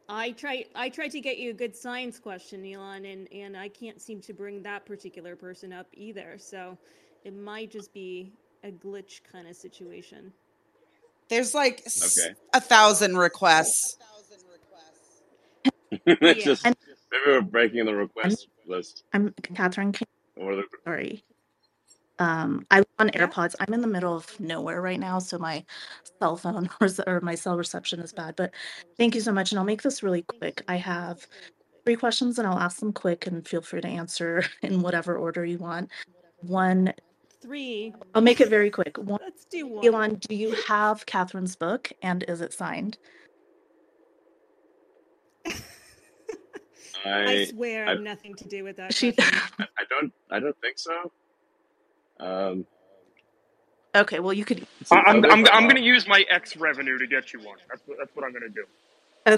I 0.09 0.33
try 0.33 0.67
I 0.75 0.91
tried 0.91 1.13
to 1.13 1.21
get 1.21 1.39
you 1.39 1.51
a 1.51 1.55
good 1.55 1.77
science 1.77 2.19
question, 2.21 2.65
Elon, 2.67 3.07
and 3.07 3.29
and 3.33 3.57
I 3.57 3.69
can't 3.69 4.01
seem 4.01 4.21
to 4.23 4.35
bring 4.35 4.63
that 4.65 4.87
particular 4.87 5.37
person 5.37 5.73
up 5.73 5.89
either. 5.95 6.37
So 6.39 6.79
it 7.25 7.37
might 7.37 7.71
just 7.73 7.93
be 7.95 8.33
a 8.65 8.71
glitch 8.73 9.23
kind 9.31 9.49
of 9.49 9.57
situation. 9.57 10.33
There's 11.31 11.55
like 11.55 11.83
Okay. 11.87 12.35
a 12.53 12.61
thousand 12.61 13.17
requests. 13.17 13.97
it's 16.07 16.39
Yeah. 16.39 16.45
just 16.45 16.67
And 16.67 16.77
maybe 17.11 17.23
we're 17.27 17.41
breaking 17.43 17.85
the 17.85 17.93
I'm, 17.93 17.99
request 17.99 18.49
list. 18.67 19.05
I'm 19.13 19.31
Kathryn. 19.43 19.95
Can, 19.95 20.07
Or 20.37 20.57
the, 20.57 20.65
sorry. 20.85 21.25
Um, 22.19 22.67
I 22.71 22.81
was 22.81 22.87
on 22.99 23.09
AirPods. 23.11 23.55
I'm 23.61 23.73
in 23.73 23.81
the 23.81 23.87
middle 23.87 24.15
of 24.15 24.39
nowhere 24.39 24.83
right 24.83 25.01
now, 25.01 25.19
so 25.21 25.39
my 25.39 25.65
cell 26.21 26.37
phone 26.37 26.69
or, 26.81 26.89
or 27.07 27.21
my 27.23 27.35
cell 27.35 27.57
reception 27.57 28.01
is 28.01 28.13
bad. 28.13 28.37
But 28.37 28.53
thank 28.99 29.15
you 29.15 29.21
so 29.21 29.33
much, 29.33 29.53
and 29.53 29.59
I'll 29.59 29.65
make 29.65 29.83
this 29.83 30.03
really 30.03 30.23
quick. 30.23 30.63
I 30.69 30.77
have 30.77 31.27
three 31.85 31.97
questions, 31.97 32.39
and 32.39 32.47
I'll 32.47 32.59
ask 32.59 32.79
them 32.81 32.93
quick, 32.93 33.27
and 33.27 33.47
feel 33.47 33.63
free 33.63 33.81
to 33.81 33.89
answer 33.89 34.43
in 34.63 34.83
whatever 34.83 35.17
order 35.17 35.45
you 35.45 35.59
want. 35.59 35.91
One, 36.43 36.93
three. 37.43 37.95
I'll 38.15 38.23
make 38.23 38.41
it 38.41 38.49
very 38.51 38.71
quick. 38.71 38.99
One, 38.99 39.21
Let's 39.21 39.47
do 39.51 39.67
one. 39.69 39.91
Elon, 39.95 40.17
do 40.17 40.35
you 40.37 40.53
have 40.53 41.07
Kathryn's 41.07 41.57
book 41.57 41.93
and 42.03 42.25
is 42.29 42.41
it 42.43 42.53
signed? 42.55 42.99
I 47.05 47.11
I 47.27 47.37
swear 47.37 47.87
I, 47.87 47.93
I'm 47.93 48.05
nothing 48.05 48.37
to 48.37 48.49
do 48.49 48.65
with 48.65 48.77
that 48.79 48.97
She. 48.97 49.15
I 49.21 49.65
I 49.79 49.85
don't 49.91 50.13
I 50.31 50.41
don't 50.41 50.57
think 50.63 50.79
so. 50.79 51.13
Um, 52.21 52.67
Okay, 53.97 54.21
well 54.21 54.33
you 54.35 54.45
could 54.47 54.67
I, 54.91 54.97
I 54.97 55.11
I'm 55.11 55.25
I'm 55.31 55.47
I'm 55.53 55.69
gonna 55.69 55.81
use 55.81 56.09
my 56.09 56.25
X 56.31 56.57
revenue 56.57 56.99
to 56.99 57.07
get 57.09 57.33
you 57.33 57.41
one. 57.41 57.59
That's 57.71 57.83
what 57.87 57.99
that's 58.01 58.13
what 58.15 58.25
I'm 58.27 58.33
gonna 58.33 58.49
do. 58.55 58.67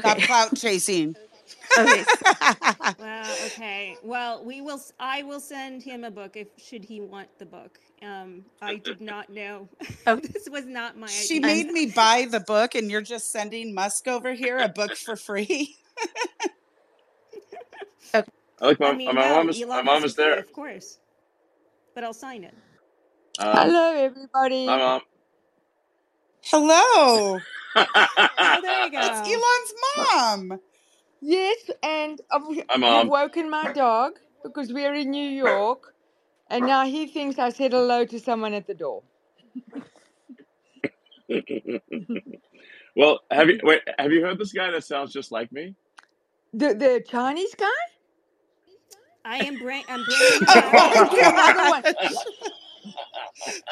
Stop 0.00 0.22
Okay. 0.22 0.24
clout 0.24 0.56
chasing. 0.56 1.16
Okay. 1.78 2.06
Well, 2.98 3.38
okay. 3.46 3.98
Well, 4.02 4.44
we 4.44 4.60
will. 4.62 4.80
I 5.00 5.22
will 5.24 5.40
send 5.40 5.82
him 5.82 6.04
a 6.04 6.10
book 6.10 6.36
if 6.36 6.48
should 6.58 6.84
he 6.84 7.00
want 7.00 7.28
the 7.38 7.46
book. 7.46 7.78
Um, 8.02 8.44
I 8.62 8.76
did 8.76 9.00
not 9.00 9.30
know. 9.30 9.68
Oh. 10.06 10.20
this 10.34 10.48
was 10.50 10.66
not 10.66 10.98
my 10.98 11.14
she 11.14 11.40
idea. 11.40 11.40
made 11.40 11.68
me 11.70 11.86
buy 11.86 12.26
the 12.30 12.40
book, 12.40 12.74
and 12.74 12.90
you're 12.90 13.02
just 13.02 13.32
sending 13.32 13.74
Musk 13.74 14.08
over 14.08 14.34
here 14.34 14.58
a 14.58 14.68
book 14.68 14.96
for 14.96 15.16
free. 15.16 15.76
Okay. 18.14 18.28
I 18.60 18.66
like 18.66 18.80
I 18.84 18.92
my 18.92 18.94
mean, 18.94 19.14
my 19.14 19.22
no, 19.22 19.28
mom 19.28 19.48
is 19.50 19.64
my 19.68 19.82
mom 19.82 20.04
is 20.04 20.16
there. 20.16 20.46
of 20.46 20.52
course, 20.52 20.98
but 21.94 22.04
I'll 22.04 22.14
sign 22.14 22.44
it. 22.44 22.56
Um, 23.38 23.74
Hello, 23.74 23.94
hi 24.66 24.76
everybody. 24.76 24.78
mom. 24.78 25.02
Hello. 26.44 27.40
Oh, 28.42 28.60
there 28.62 28.76
you 28.76 28.92
That's 29.00 29.20
go. 29.20 29.26
Elon's 29.26 29.74
mom. 30.50 30.60
Yes, 31.23 31.70
and 31.84 32.20
I've, 32.33 32.42
Hi 32.70 32.78
you've 32.86 33.07
woken 33.07 33.51
my 33.51 33.68
dog 33.68 34.15
because 34.44 34.73
we're 34.73 34.94
in 34.94 35.12
New 35.12 35.28
York, 35.31 35.94
and 36.51 36.67
now 36.67 36.86
he 36.86 37.07
thinks 37.09 37.39
I 37.39 37.51
said 37.51 37.73
hello 37.73 38.07
to 38.07 38.20
someone 38.20 38.55
at 38.55 38.67
the 38.68 38.75
door. 38.75 39.05
well, 42.97 43.20
have 43.31 43.49
you 43.51 43.60
wait? 43.62 43.83
Have 43.99 44.12
you 44.12 44.23
heard 44.23 44.39
this 44.39 44.52
guy 44.52 44.70
that 44.73 44.84
sounds 44.84 45.12
just 45.12 45.33
like 45.33 45.52
me? 45.52 45.76
The 46.55 46.75
the 46.75 47.05
Chinese 47.09 47.55
guy? 47.57 47.67
I 49.25 49.39
am 49.41 49.59
bring. 49.59 49.84
I'm 49.89 50.05
bringing 50.05 50.42
him 50.47 50.67
Oh 50.67 50.70
back. 50.70 51.10
There's 51.10 51.25
another 51.25 51.67
one. 51.67 51.84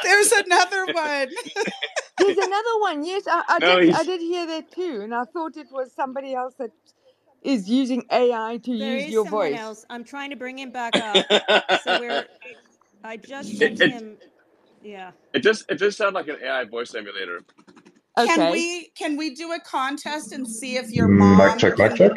There's 0.02 0.32
another 0.32 0.88
one. 0.88 1.28
There's 2.18 2.38
another 2.38 2.80
one. 2.80 3.04
Yes, 3.04 3.24
I, 3.28 3.44
I 3.48 3.60
No, 3.60 3.78
did. 3.78 3.90
I 3.92 4.04
did 4.04 4.20
hear 4.20 4.46
that 4.48 4.72
too, 4.72 5.00
and 5.02 5.14
I 5.14 5.24
thought 5.24 5.56
it 5.56 5.68
was 5.72 5.92
somebody 5.94 6.34
else 6.34 6.54
that 6.58 6.70
is 7.42 7.68
using 7.68 8.04
AI 8.12 8.60
to 8.64 8.72
There 8.78 8.98
use 8.98 9.08
is 9.08 9.16
your 9.16 9.24
someone 9.24 9.54
voice. 9.54 9.54
else. 9.54 9.84
I'm 9.90 10.04
trying 10.04 10.30
to 10.30 10.36
bring 10.36 10.58
him 10.58 10.72
back 10.72 10.98
up. 11.00 11.28
So 11.72 11.96
we're. 11.96 12.28
I 13.04 13.16
just 13.18 13.56
it, 13.60 13.72
sent 13.72 13.80
it 13.80 13.92
him. 13.92 14.18
Yeah. 14.82 15.12
it 15.34 15.40
just 15.42 15.64
it 15.70 15.76
just 15.76 15.98
sounds 15.98 16.14
like 16.14 16.28
an 16.28 16.38
AI 16.44 16.64
voice 16.64 16.94
emulator. 16.94 17.42
Can 18.20 18.48
we 18.48 18.90
can 18.98 19.16
we 19.16 19.34
do 19.34 19.52
a 19.52 19.60
contest 19.60 20.32
and 20.32 20.48
see 20.48 20.76
if 20.76 20.92
your 20.92 21.08
mm, 21.08 21.36
Mic 21.36 21.56
mom 21.56 21.58
check, 21.58 21.78
mic 21.78 21.94
can 21.94 21.96
check. 21.96 22.12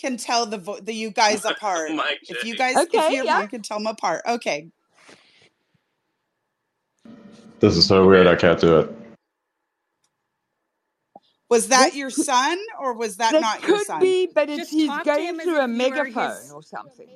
can 0.00 0.16
tell 0.18 0.46
the 0.46 0.58
vo- 0.58 0.80
the 0.80 0.94
you 0.94 1.10
guys 1.12 1.44
apart? 1.46 2.00
If 2.28 2.44
you 2.44 2.54
check. 2.54 2.56
guys 2.56 2.86
if 2.92 3.08
Okay. 3.08 3.10
your 3.10 3.24
Yeah. 3.24 3.42
mom 3.42 3.48
can 3.48 3.62
tell 3.62 3.78
them 3.78 3.88
apart. 3.88 4.22
Okay. 4.28 4.70
This 7.60 7.76
is 7.76 7.86
so 7.86 8.06
weird. 8.08 8.26
I 8.28 8.36
can't 8.36 8.60
do 8.60 8.78
it. 8.80 8.96
Was 11.54 11.68
That 11.68 11.90
that 11.90 11.94
your 11.94 12.10
son 12.10 12.58
or 12.80 12.94
was 12.94 13.16
that 13.18 13.30
that 13.30 13.40
not 13.40 13.62
your 13.62 13.68
son? 13.70 13.78
could 13.78 13.86
son? 13.86 14.00
be, 14.00 14.26
but 14.26 14.48
it's 14.50 14.58
Just 14.58 14.72
he's 14.72 14.88
going 15.04 15.38
through 15.38 15.60
a 15.60 15.64
if 15.64 15.70
you 15.70 15.90
were 15.90 16.04
megaphone 16.04 16.30
his. 16.36 16.52
or 16.52 16.62
something. 16.64 17.06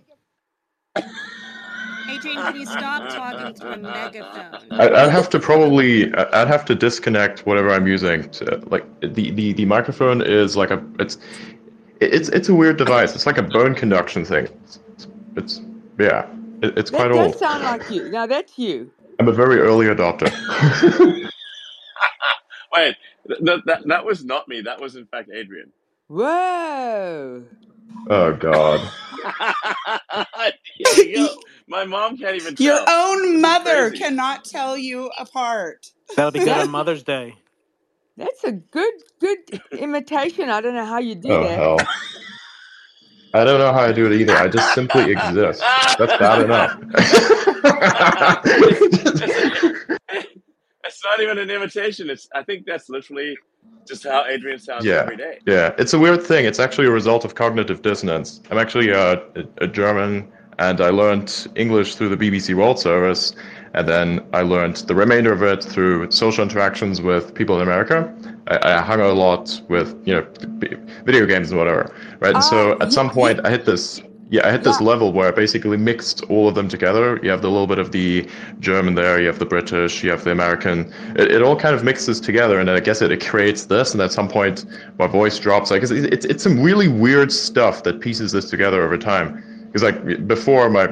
Adrian, 2.08 2.36
can 2.36 2.54
you 2.54 2.64
stop 2.66 3.08
talking 3.08 3.52
through 3.54 3.72
a 3.72 3.78
megaphone? 3.78 4.58
I, 4.70 4.88
I'd 4.90 5.10
have 5.10 5.28
to 5.30 5.40
probably 5.40 6.14
I- 6.14 6.42
I'd 6.42 6.46
have 6.46 6.64
to 6.66 6.76
disconnect 6.76 7.46
whatever 7.46 7.70
I'm 7.70 7.88
using. 7.88 8.30
To, 8.30 8.62
like 8.66 8.84
the, 9.00 9.32
the 9.32 9.54
the 9.54 9.64
microphone 9.64 10.22
is 10.22 10.56
like 10.56 10.70
a 10.70 10.80
it's 11.00 11.18
it's 12.00 12.28
it's 12.28 12.48
a 12.48 12.54
weird 12.54 12.76
device. 12.76 13.16
It's 13.16 13.26
like 13.26 13.38
a 13.38 13.42
bone 13.42 13.74
conduction 13.74 14.24
thing. 14.24 14.46
It's, 14.64 14.78
it's 15.36 15.60
yeah. 15.98 16.26
It, 16.62 16.78
it's 16.78 16.90
quite 16.90 17.10
old. 17.10 17.24
That 17.24 17.30
does 17.32 17.40
sound 17.40 17.64
like 17.64 17.90
you. 17.90 18.08
Now 18.08 18.26
that's 18.26 18.56
you. 18.56 18.92
I'm 19.18 19.26
a 19.26 19.32
very 19.32 19.58
early 19.58 19.86
adopter. 19.86 20.30
Wait, 22.72 22.96
th- 23.28 23.40
th- 23.44 23.62
that 23.66 23.82
that 23.88 24.04
was 24.06 24.24
not 24.24 24.48
me. 24.48 24.62
That 24.62 24.80
was 24.80 24.96
in 24.96 25.06
fact 25.06 25.30
Adrian. 25.34 25.72
Whoa. 26.08 27.46
oh 28.10 28.34
God. 28.34 28.92
Here. 30.94 31.30
My 31.68 31.84
mom 31.84 32.16
can't 32.18 32.36
even 32.36 32.56
Your 32.58 32.80
own 32.88 33.40
mother 33.42 33.90
cannot 33.92 34.44
tell 34.44 34.76
you 34.78 35.10
apart. 35.18 35.86
That'll 36.16 36.32
be 36.32 36.40
good 36.40 36.58
on 36.58 36.68
Mother's 36.70 37.04
Day. 37.04 37.36
that's 38.16 38.44
a 38.44 38.52
good 38.52 38.94
good 39.20 39.38
imitation. 39.76 40.50
I 40.50 40.60
don't 40.62 40.74
know 40.74 40.86
how 40.86 40.98
you 41.00 41.14
do 41.16 41.36
Oh 41.36 41.40
that. 41.40 41.62
hell. 41.62 41.90
I 43.34 43.44
don't 43.44 43.60
know 43.60 43.72
how 43.72 43.82
I 43.82 43.92
do 43.92 44.06
it 44.06 44.20
either. 44.20 44.38
I 44.38 44.48
just 44.48 44.72
simply 44.72 45.10
exist. 45.10 45.72
That's 45.98 46.14
bad 46.14 46.40
enough. 46.40 46.72
It's 50.88 51.04
not 51.04 51.20
even 51.20 51.38
an 51.38 51.50
imitation. 51.50 52.10
It's 52.10 52.28
I 52.34 52.42
think 52.42 52.66
that's 52.66 52.88
literally 52.88 53.36
just 53.86 54.04
how 54.04 54.24
Adrian 54.26 54.58
sounds 54.58 54.84
Yeah, 54.84 55.02
every 55.02 55.16
day. 55.16 55.38
yeah. 55.46 55.74
It's 55.78 55.94
a 55.94 55.98
weird 55.98 56.22
thing. 56.22 56.44
It's 56.46 56.58
actually 56.58 56.86
a 56.86 56.90
result 56.90 57.24
of 57.24 57.34
cognitive 57.34 57.82
dissonance. 57.82 58.40
I'm 58.50 58.58
actually 58.58 58.92
uh, 58.92 59.16
a, 59.36 59.44
a 59.64 59.66
German, 59.66 60.30
and 60.58 60.80
I 60.80 60.90
learned 60.90 61.48
English 61.54 61.94
through 61.96 62.10
the 62.14 62.16
BBC 62.16 62.54
World 62.54 62.78
Service, 62.78 63.34
and 63.74 63.88
then 63.88 64.26
I 64.32 64.42
learned 64.42 64.76
the 64.88 64.94
remainder 64.94 65.32
of 65.32 65.42
it 65.42 65.62
through 65.62 66.10
social 66.10 66.42
interactions 66.42 67.00
with 67.00 67.34
people 67.34 67.56
in 67.56 67.62
America. 67.62 68.12
I, 68.48 68.74
I 68.74 68.80
hung 68.80 69.00
out 69.00 69.10
a 69.10 69.20
lot 69.28 69.60
with 69.68 69.94
you 70.06 70.14
know 70.14 70.26
video 71.04 71.26
games 71.26 71.50
and 71.50 71.58
whatever, 71.58 71.94
right? 72.20 72.34
And 72.34 72.44
Ah, 72.44 72.50
so 72.54 72.72
at 72.80 72.90
yeah, 72.92 72.98
some 72.98 73.08
yeah, 73.08 73.12
point, 73.12 73.40
I 73.44 73.50
hit 73.50 73.64
this. 73.64 74.02
Yeah, 74.30 74.46
I 74.46 74.52
hit 74.52 74.62
this 74.62 74.78
yeah. 74.78 74.86
level 74.86 75.12
where 75.12 75.28
I 75.28 75.30
basically 75.30 75.78
mixed 75.78 76.22
all 76.24 76.48
of 76.48 76.54
them 76.54 76.68
together. 76.68 77.18
You 77.22 77.30
have 77.30 77.40
the 77.40 77.50
little 77.50 77.66
bit 77.66 77.78
of 77.78 77.92
the 77.92 78.28
German 78.60 78.94
there, 78.94 79.18
you 79.18 79.26
have 79.26 79.38
the 79.38 79.46
British, 79.46 80.04
you 80.04 80.10
have 80.10 80.22
the 80.24 80.32
American. 80.32 80.92
It, 81.16 81.32
it 81.32 81.42
all 81.42 81.56
kind 81.56 81.74
of 81.74 81.82
mixes 81.82 82.20
together, 82.20 82.58
and 82.58 82.68
then 82.68 82.76
I 82.76 82.80
guess 82.80 83.00
it, 83.00 83.10
it 83.10 83.24
creates 83.24 83.66
this. 83.66 83.94
And 83.94 84.02
at 84.02 84.12
some 84.12 84.28
point, 84.28 84.66
my 84.98 85.06
voice 85.06 85.38
drops. 85.38 85.70
Like 85.70 85.82
it's, 85.82 85.92
it's 85.92 86.26
it's 86.26 86.42
some 86.42 86.62
really 86.62 86.88
weird 86.88 87.32
stuff 87.32 87.84
that 87.84 88.00
pieces 88.00 88.32
this 88.32 88.50
together 88.50 88.82
over 88.82 88.98
time. 88.98 89.42
Because 89.66 89.82
like 89.82 90.26
before, 90.26 90.68
my 90.68 90.88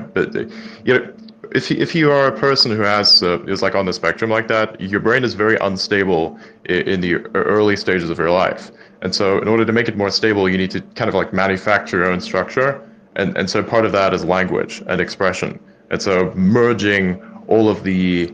you 0.85 0.95
know. 0.95 1.13
If 1.55 1.71
you, 1.71 1.77
if 1.77 1.95
you 1.95 2.11
are 2.11 2.27
a 2.27 2.37
person 2.37 2.73
who 2.73 2.83
has 2.83 3.23
uh, 3.23 3.41
is 3.45 3.63
like 3.63 3.77
on 3.77 3.87
the 3.87 3.93
spectrum 3.93 4.31
like 4.31 4.49
that, 4.49 4.79
your 4.81 4.99
brain 4.99 5.23
is 5.23 5.35
very 5.35 5.57
unstable 5.59 6.39
in, 6.65 6.89
in 6.89 7.01
the 7.01 7.15
early 7.37 7.77
stages 7.77 8.11
of 8.11 8.19
your 8.19 8.33
life, 8.33 8.73
and 9.03 9.15
so 9.15 9.39
in 9.41 9.47
order 9.47 9.65
to 9.65 9.73
make 9.73 9.89
it 9.89 9.97
more 9.97 10.11
stable, 10.11 10.49
you 10.49 10.59
need 10.59 10.73
to 10.73 10.81
kind 10.97 11.09
of 11.09 11.15
like 11.15 11.33
manufacture 11.33 11.99
your 11.99 12.11
own 12.11 12.21
structure 12.21 12.83
and 13.17 13.37
and 13.37 13.51
so 13.51 13.63
part 13.63 13.85
of 13.85 13.93
that 13.93 14.15
is 14.15 14.25
language 14.25 14.83
and 14.87 15.01
expression 15.01 15.59
and 15.91 16.01
so 16.01 16.33
merging 16.35 17.21
all 17.49 17.69
of 17.69 17.83
the 17.83 18.33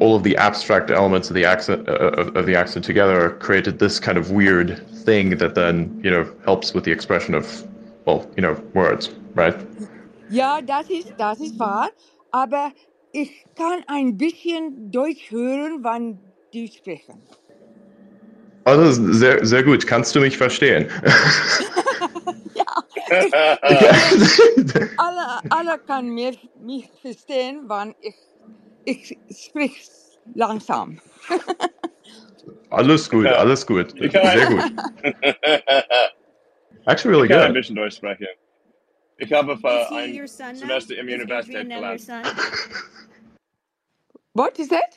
all 0.00 0.14
of 0.14 0.22
the 0.22 0.36
abstract 0.36 0.90
elements 0.90 1.28
of 1.28 1.34
the 1.34 1.44
accent 1.44 1.88
uh, 1.88 1.92
of, 2.38 2.46
the 2.46 2.54
accent 2.54 2.84
together 2.84 3.30
created 3.40 3.78
this 3.78 3.98
kind 3.98 4.16
of 4.16 4.30
weird 4.30 4.80
thing 5.04 5.36
that 5.38 5.54
then 5.54 6.00
you 6.04 6.10
know 6.10 6.24
helps 6.44 6.72
with 6.74 6.84
the 6.84 6.92
expression 6.92 7.34
of 7.34 7.66
well 8.04 8.28
you 8.36 8.42
know 8.42 8.54
words 8.74 9.10
right 9.34 9.56
Ja, 10.30 10.62
das 10.62 10.88
ist, 10.88 11.12
das 11.18 11.40
ist 11.40 11.58
wahr. 11.58 11.90
Aber 12.30 12.72
ich 13.12 13.44
kann 13.54 13.84
ein 13.86 14.16
bisschen 14.16 14.90
Deutsch 14.90 15.30
hören, 15.30 15.80
wann 15.82 16.18
die 16.54 16.68
sprechen. 16.68 17.20
also 18.64 19.12
sehr 19.12 19.44
sehr 19.44 19.62
gut 19.62 19.86
kannst 19.86 20.14
du 20.14 20.20
mich 20.20 20.36
verstehen 20.38 20.86
ja, 21.04 21.10
ich, 21.10 21.60
ich, 21.60 21.81
alle, 24.98 25.40
alle 25.50 25.78
kann 25.86 26.08
mir, 26.08 26.34
mich 26.60 26.88
verstehen, 27.00 27.62
wann 27.68 27.94
ich, 28.00 28.14
ich 28.84 29.18
sprich 29.30 29.80
langsam. 30.34 31.00
alles 32.70 33.08
gut 33.10 33.26
alles 33.26 33.66
gut 33.66 33.94
Ich 34.00 34.12
kann, 34.12 34.26
sehr 34.30 34.46
gut 34.46 34.72
actually 36.86 37.14
really 37.14 37.26
ich 37.26 37.30
kann 37.30 37.40
ein 37.42 37.52
good 37.52 37.54
bisschen 37.54 37.76
Deutsch 37.76 37.96
sprechen. 37.96 38.26
Ich 39.18 39.32
habe 39.32 39.52
Is 39.52 39.60
für 39.60 39.88
he 39.88 39.94
ein 39.96 40.14
your 40.14 40.26
son 40.26 40.58
now? 40.60 40.60
Semester 40.60 40.96
im 40.96 41.08
Is 41.08 41.14
Universität 41.14 41.56
Adrian 41.56 41.68
now 41.68 41.80
your 41.82 41.98
gelernt. 41.98 42.00
son? 42.00 42.22
What 44.34 44.58
is 44.58 44.68
that? 44.68 44.94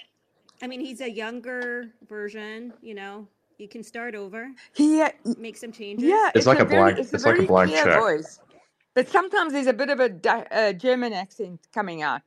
I 0.63 0.67
mean, 0.67 0.79
he's 0.79 1.01
a 1.01 1.09
younger 1.09 1.91
version. 2.07 2.73
You 2.81 2.95
know, 2.95 3.27
you 3.59 3.67
can 3.67 3.83
start 3.83 4.15
over, 4.15 4.49
He, 4.73 5.01
uh, 5.01 5.09
make 5.37 5.57
some 5.57 5.71
changes. 5.71 6.09
yeah, 6.09 6.31
it's 6.33 6.45
it's 6.45 6.45
like 6.45 6.59
a 6.59 6.61
a 6.61 6.65
very, 6.65 6.93
blank 6.93 6.99
it's 6.99 7.13
a 7.13 7.17
like 7.23 7.39
a 7.39 7.43
very 7.43 7.47
blank 7.47 7.69
clear 7.69 7.83
check 7.83 8.01
voice. 8.01 8.39
But 8.93 9.09
sometimes 9.09 9.53
there's 9.53 9.67
a 9.67 9.73
bit 9.73 9.89
of 9.89 9.99
a 9.99 10.09
Di- 10.09 10.47
uh, 10.51 10.73
German 10.73 11.13
accent 11.13 11.67
coming 11.73 12.01
out. 12.01 12.23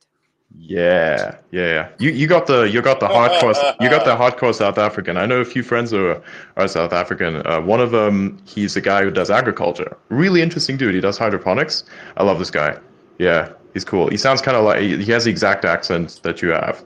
Yeah, 0.57 1.37
yeah, 1.51 1.67
yeah. 1.67 1.89
You 1.99 2.09
you 2.09 2.27
got 2.27 2.47
the 2.47 2.63
you 2.63 2.81
got 2.81 2.99
the 2.99 3.07
hardcore 3.07 3.53
you 3.79 3.87
got 3.89 4.03
the 4.03 4.15
hardcore 4.15 4.53
South 4.53 4.79
African. 4.79 5.15
I 5.15 5.27
know 5.27 5.41
a 5.41 5.45
few 5.45 5.61
friends 5.61 5.91
who 5.91 6.07
are, 6.07 6.23
are 6.57 6.67
South 6.67 6.91
African. 6.91 7.45
Uh, 7.45 7.61
one 7.61 7.79
of 7.79 7.91
them, 7.91 8.41
he's 8.45 8.75
a 8.75 8.81
guy 8.81 9.03
who 9.03 9.11
does 9.11 9.29
agriculture. 9.29 9.95
Really 10.09 10.41
interesting 10.41 10.75
dude. 10.75 10.95
He 10.95 11.01
does 11.01 11.19
hydroponics. 11.19 11.83
I 12.17 12.23
love 12.23 12.39
this 12.39 12.49
guy. 12.49 12.77
Yeah, 13.19 13.49
he's 13.73 13.85
cool. 13.85 14.09
He 14.09 14.17
sounds 14.17 14.41
kind 14.41 14.57
of 14.57 14.65
like 14.65 14.81
he 14.81 15.11
has 15.11 15.25
the 15.25 15.31
exact 15.31 15.65
accent 15.65 16.19
that 16.23 16.41
you 16.41 16.49
have. 16.49 16.83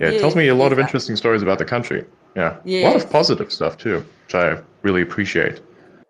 Yeah, 0.00 0.08
it 0.08 0.18
tells 0.18 0.34
me 0.34 0.48
a 0.48 0.54
lot 0.54 0.66
yes, 0.66 0.72
of 0.72 0.80
interesting 0.80 1.14
stories 1.14 1.42
about 1.42 1.58
the 1.58 1.64
country. 1.64 2.04
Yeah, 2.34 2.58
a 2.66 2.82
lot 2.84 2.96
of 2.96 3.10
positive 3.10 3.52
stuff 3.52 3.78
too, 3.78 4.04
which 4.26 4.34
I 4.34 4.60
really 4.82 5.02
appreciate. 5.02 5.60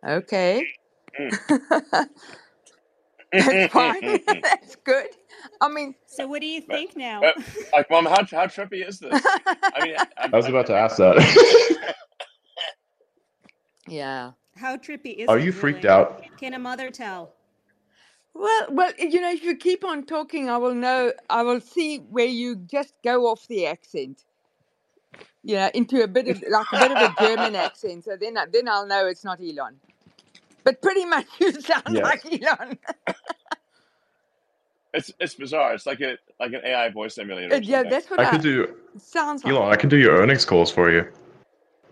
Okay. 0.06 0.66
Mm. 1.20 1.38
That's 3.32 3.72
fine. 3.72 4.20
That's 4.42 4.76
good. 4.76 5.06
I 5.60 5.68
mean, 5.68 5.94
So 6.06 6.26
what 6.26 6.40
do 6.40 6.46
you 6.46 6.60
think 6.60 6.96
now? 6.96 7.20
But, 7.20 7.36
like, 7.72 7.90
mom, 7.90 8.06
how 8.06 8.24
how 8.24 8.46
trippy 8.46 8.86
is 8.86 8.98
this? 9.00 9.20
I 9.24 9.84
mean, 9.84 9.96
I'm, 10.18 10.32
I 10.32 10.36
was 10.36 10.46
I'm, 10.46 10.52
about 10.54 10.66
to 10.66 10.74
ask 10.76 10.96
that. 10.98 11.94
yeah. 13.88 14.32
How 14.56 14.76
trippy 14.76 15.16
is 15.16 15.28
Are 15.28 15.38
it? 15.38 15.44
you 15.44 15.52
freaked 15.52 15.84
really? 15.84 15.88
out? 15.94 16.22
Can 16.38 16.54
a 16.54 16.58
mother 16.58 16.90
tell? 16.90 17.34
Well, 18.34 18.66
well, 18.70 18.92
you 18.98 19.20
know, 19.20 19.30
if 19.30 19.42
you 19.44 19.56
keep 19.56 19.84
on 19.84 20.04
talking, 20.06 20.48
I 20.48 20.56
will 20.58 20.74
know. 20.74 21.12
I 21.30 21.42
will 21.42 21.60
see 21.60 21.98
where 21.98 22.26
you 22.26 22.56
just 22.56 22.94
go 23.04 23.26
off 23.26 23.46
the 23.48 23.66
accent. 23.66 24.24
You 25.44 25.56
know, 25.56 25.70
into 25.74 26.02
a 26.02 26.08
bit 26.08 26.28
of 26.28 26.42
like 26.50 26.66
a 26.72 26.78
bit 26.80 26.92
of 26.92 26.98
a 26.98 27.14
German 27.20 27.54
accent. 27.56 28.04
So 28.04 28.16
then, 28.16 28.38
I- 28.38 28.46
then 28.52 28.68
I'll 28.68 28.86
know 28.86 29.06
it's 29.06 29.24
not 29.24 29.40
Elon. 29.40 29.76
But 30.64 30.80
pretty 30.82 31.04
much, 31.04 31.26
you 31.40 31.52
sound 31.60 31.84
Yes. 31.90 32.02
like 32.02 32.24
Elon. 32.42 32.78
it's 34.94 35.12
it's 35.20 35.34
bizarre. 35.34 35.74
It's 35.74 35.86
like 35.86 36.00
a 36.00 36.16
like 36.40 36.52
an 36.54 36.62
AI 36.64 36.88
voice 36.90 37.18
emulator. 37.18 37.52
Or 37.54 37.56
Uh, 37.56 37.60
yeah, 37.60 37.76
something. 37.78 37.90
that's 37.90 38.10
what 38.10 38.20
I 38.20 38.24
I, 38.24 38.30
could 38.30 38.42
do, 38.42 38.62
it 38.64 38.76
sounds 39.02 39.44
like. 39.44 39.52
Elon. 39.52 39.70
I 39.72 39.76
can 39.76 39.88
do 39.90 39.98
your 39.98 40.16
earnings 40.16 40.44
calls 40.44 40.70
for 40.70 40.90
you. 40.90 41.06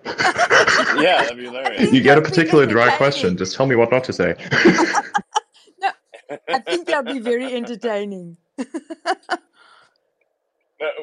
yeah, 0.06 1.22
that'd 1.22 1.36
be 1.36 1.44
hilarious. 1.44 1.92
You 1.92 2.00
get 2.02 2.18
a 2.18 2.20
that'd 2.20 2.24
particularly 2.24 2.70
dry 2.72 2.96
question. 2.96 3.36
Just 3.36 3.54
tell 3.54 3.66
me 3.66 3.76
what 3.76 3.90
not 3.92 4.04
to 4.04 4.12
say. 4.12 4.34
No, 5.80 5.90
I 6.48 6.58
think 6.60 6.86
that'd 6.86 7.12
be 7.12 7.20
very 7.20 7.52
entertaining. 7.54 8.36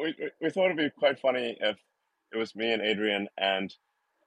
We, 0.02 0.16
we 0.20 0.30
we 0.42 0.50
thought 0.50 0.66
it'd 0.66 0.78
be 0.78 0.90
quite 0.90 1.20
funny 1.20 1.58
if 1.62 1.78
it 2.34 2.38
was 2.38 2.56
me 2.56 2.72
and 2.74 2.82
Adrian 2.82 3.28
and 3.38 3.74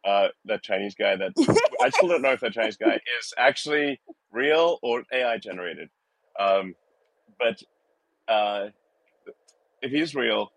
uh, 0.05 0.29
that 0.47 0.63
Chinese 0.63 0.95
guy. 0.95 1.17
That 1.17 1.33
I 1.83 1.91
still 1.91 2.09
don't 2.09 2.23
know 2.23 2.33
if 2.33 2.41
that 2.41 2.53
Chinese 2.53 2.77
guy 2.77 2.95
is 2.95 3.35
actually 3.39 4.01
real 4.33 4.79
or 4.83 5.05
AI 5.13 5.39
generated. 5.39 5.89
Um, 6.39 6.75
but 7.39 7.63
uh, 8.29 8.69
if 9.83 9.91
he's 9.91 10.15
real, 10.15 10.53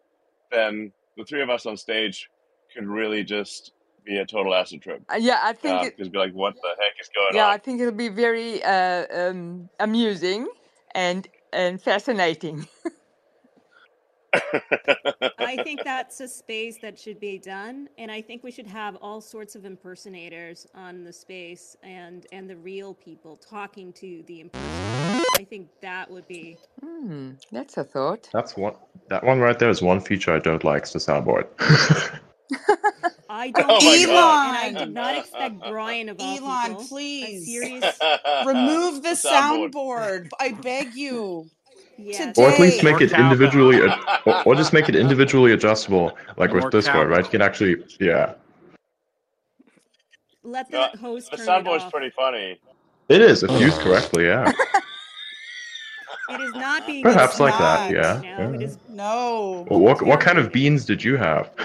then 0.51 0.91
the 1.17 1.25
three 1.25 1.41
of 1.41 1.49
us 1.49 1.65
on 1.65 1.77
stage 1.77 2.29
could 2.73 2.87
really 2.87 3.23
just 3.23 3.71
be 4.05 4.17
a 4.17 4.25
total 4.25 4.53
acid 4.53 4.81
trip. 4.81 5.01
Uh, 5.11 5.17
yeah, 5.17 5.39
I 5.43 5.53
think 5.53 5.79
Um, 5.81 5.87
it, 5.87 5.97
because 5.97 6.09
be 6.09 6.17
like, 6.17 6.33
what 6.33 6.55
the 6.55 6.69
heck 6.79 6.93
is 7.01 7.09
going 7.15 7.29
on? 7.29 7.35
yeah, 7.35 7.47
I 7.47 7.57
think 7.57 7.81
it'll 7.81 7.93
be 7.93 8.09
very 8.09 8.63
uh, 8.63 9.05
um, 9.29 9.69
amusing 9.79 10.47
and 10.93 11.27
and 11.53 11.81
fascinating. 11.81 12.67
I 15.39 15.57
think 15.57 15.83
that's 15.83 16.21
a 16.21 16.27
space 16.29 16.79
that 16.79 16.99
should 16.99 17.19
be 17.19 17.37
done, 17.39 17.89
and 17.97 18.11
I 18.11 18.21
think 18.21 18.43
we 18.43 18.51
should 18.51 18.67
have 18.67 18.95
all 18.97 19.21
sorts 19.21 19.55
of 19.55 19.65
impersonators 19.65 20.67
on 20.75 21.03
the 21.03 21.13
space 21.13 21.75
and 21.83 22.25
and 22.31 22.49
the 22.49 22.57
real 22.57 22.93
people 22.95 23.37
talking 23.37 23.93
to 23.93 24.23
the 24.27 24.41
impersonators. 24.41 25.25
I 25.33 25.43
think 25.45 25.69
that 25.81 26.09
would 26.11 26.27
be 26.27 26.59
Hmm, 26.81 27.31
that's 27.51 27.77
a 27.77 27.83
thought. 27.85 28.29
That's 28.33 28.57
one. 28.57 28.75
That 29.09 29.23
one 29.23 29.39
right 29.39 29.59
there 29.59 29.69
is 29.69 29.81
one 29.81 30.01
feature 30.01 30.33
I 30.33 30.39
don't 30.39 30.63
like. 30.63 30.83
It's 30.83 30.93
the 30.93 30.99
soundboard. 30.99 31.47
I 33.29 33.51
don't 33.51 33.69
Oh 33.69 33.81
my 33.81 33.99
either, 33.99 34.13
god. 34.13 34.41
and 34.43 34.57
I 34.57 34.71
did 34.71 34.93
not 34.93 35.15
expect 35.15 35.63
Brian 35.63 36.09
of 36.09 36.19
all 36.19 36.37
Elon, 36.37 36.75
people, 36.75 36.89
please 36.89 37.51
serious 37.51 38.03
remove 38.39 39.03
the 39.03 39.09
soundboard. 39.15 39.71
soundboard. 39.71 40.29
I 40.39 40.51
beg 40.53 40.93
you. 40.95 41.51
Yes. 41.97 42.37
Or 42.37 42.49
at 42.49 42.59
least 42.59 42.83
make 42.83 43.01
it 43.01 43.11
individually, 43.13 43.81
ad- 43.89 43.99
or, 44.25 44.43
or 44.47 44.55
just 44.55 44.73
make 44.73 44.89
it 44.89 44.95
individually 45.05 45.53
adjustable, 45.53 46.17
like 46.37 46.51
More 46.51 46.61
with 46.61 46.71
Discord, 46.71 47.09
right? 47.09 47.23
You 47.23 47.29
can 47.29 47.41
actually, 47.41 47.83
yeah, 47.99 48.33
Let 50.43 50.69
the 50.71 50.81
Uh, 50.81 50.97
host 50.97 51.31
the 51.31 51.37
turn 51.37 51.45
it 51.45 51.49
soundboard's 51.49 51.85
pretty 51.91 52.11
funny. 52.11 52.59
it 53.09 53.21
is 53.21 53.43
if 53.43 53.51
used 53.59 53.79
correctly, 53.81 54.25
yeah. 54.25 54.51
It 56.27 56.41
is 56.41 56.53
not 56.55 56.87
being 56.87 57.03
Perhaps 57.03 57.33
It's 57.33 57.39
like 57.39 57.55
that, 57.59 57.91
yeah. 57.91 58.15
right 58.15 58.23
now. 58.23 58.49
It 58.53 58.59
yeah. 58.61 58.65
is 58.67 58.77
No. 58.89 59.67
Well, 59.69 59.79
what 59.79 60.01
what 60.01 60.19
kind 60.19 60.39
of 60.39 60.51
beans 60.51 60.83
did 60.83 61.03
you 61.03 61.17
have? 61.17 61.51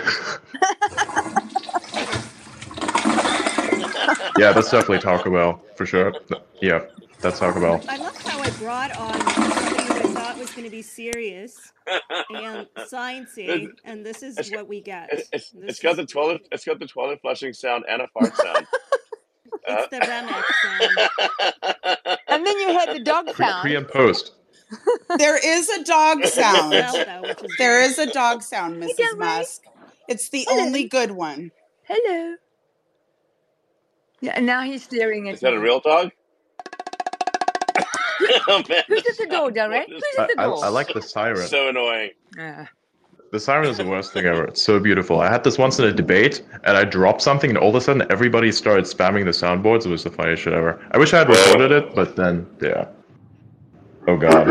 yeah, 4.38 4.52
that's 4.52 4.70
definitely 4.70 4.98
Taco 4.98 5.30
Bell 5.30 5.62
for 5.76 5.86
sure. 5.86 6.12
Yeah, 6.60 6.80
that's 7.20 7.38
Taco 7.38 7.60
Bell. 7.60 7.82
I 7.88 7.96
love 7.96 8.16
how 8.22 8.38
I 8.40 8.50
brought 8.50 8.96
on 8.98 9.18
somebody 9.30 9.84
who 9.84 9.92
I 9.94 10.12
thought 10.14 10.38
was 10.38 10.49
going 10.60 10.70
to 10.70 10.76
be 10.76 10.82
serious 10.82 11.72
and 12.30 12.66
sciencey, 12.78 13.68
and 13.84 14.04
this 14.04 14.22
is 14.22 14.36
It's 14.38 14.50
what 14.50 14.68
we 14.68 14.80
get. 14.80 15.12
it, 15.12 15.28
it's 15.32 15.50
This 15.50 15.62
it's 15.70 15.80
got 15.80 15.96
the 15.96 16.06
toilet 16.06 16.46
it's 16.52 16.64
got 16.64 16.78
the 16.78 16.86
toilet 16.86 17.20
flushing 17.22 17.52
sound 17.52 17.84
and 17.88 18.02
a 18.02 18.08
fart 18.08 18.36
sound. 18.36 18.66
Uh, 18.66 19.58
it's 19.68 19.88
the 19.88 20.00
remix 20.00 20.44
sound. 20.62 22.18
And 22.28 22.46
then 22.46 22.56
you 22.60 22.68
had 22.78 22.94
the 22.94 23.00
dog 23.00 23.26
Pre, 23.32 23.46
pre 23.62 23.74
and 23.74 23.88
post. 23.88 24.32
There 25.18 25.36
is 25.44 25.68
a 25.68 25.82
dog 25.84 26.24
sound. 26.26 26.70
Well, 26.70 26.92
though, 27.22 27.28
is 27.28 27.36
There 27.58 27.80
good. 27.82 27.90
is 27.90 27.98
a 27.98 28.12
dog 28.12 28.42
sound, 28.42 28.80
Mrs. 28.80 28.96
Del 28.96 29.12
Rey. 29.16 29.18
Musk. 29.18 29.62
It's 30.08 30.28
the 30.28 30.46
Hello. 30.48 30.62
only 30.62 30.84
good 30.84 31.10
one. 31.10 31.50
Hello. 31.82 32.36
Yeah, 34.20 34.32
and 34.36 34.46
now 34.46 34.62
he's 34.62 34.84
staring 34.84 35.28
at. 35.28 35.34
is 35.34 35.42
at 35.42 35.50
that 35.50 35.56
a 35.56 35.60
real 35.60 35.80
dog? 35.80 36.12
oh 38.48 38.62
Who's 38.88 39.02
the 39.02 39.10
at 39.10 39.16
the 39.18 39.26
door, 39.30 39.38
sound 39.46 39.54
Del 39.54 39.68
Rey? 39.68 39.86
board 39.86 39.90
is 39.90 40.02
Who's 40.04 40.18
I, 40.18 40.22
at 40.22 40.28
the 40.28 40.40
I, 40.40 40.44
door? 40.44 40.64
I 40.64 40.68
like 40.68 40.88
the 40.92 41.02
siren. 41.02 41.46
so 41.46 41.68
annoying. 41.68 42.10
Ah. 42.38 42.68
The 43.32 43.38
siren 43.38 43.68
is 43.68 43.76
the 43.76 43.84
worst 43.86 44.12
thing 44.12 44.26
ever. 44.26 44.44
It's 44.44 44.60
so 44.62 44.80
beautiful. 44.80 45.20
I 45.20 45.30
had 45.30 45.44
this 45.44 45.56
once 45.56 45.78
in 45.78 45.84
a 45.84 45.92
debate, 45.92 46.42
and 46.64 46.76
I 46.76 46.84
dropped 46.84 47.22
something, 47.22 47.48
and 47.50 47.58
all 47.58 47.68
of 47.70 47.76
a 47.76 47.80
sudden 47.80 48.04
everybody 48.10 48.50
started 48.50 48.84
spamming 48.86 49.24
the 49.24 49.30
soundboards. 49.30 49.86
It 49.86 49.88
was 49.90 50.02
the 50.02 50.10
funniest 50.10 50.42
shit 50.42 50.52
ever. 50.52 50.84
I 50.90 50.98
wish 50.98 51.12
I 51.14 51.18
had 51.18 51.28
recorded 51.28 51.70
it, 51.70 51.94
but 51.94 52.16
then, 52.16 52.46
yeah. 52.60 52.86
Oh 54.08 54.16
god. 54.16 54.48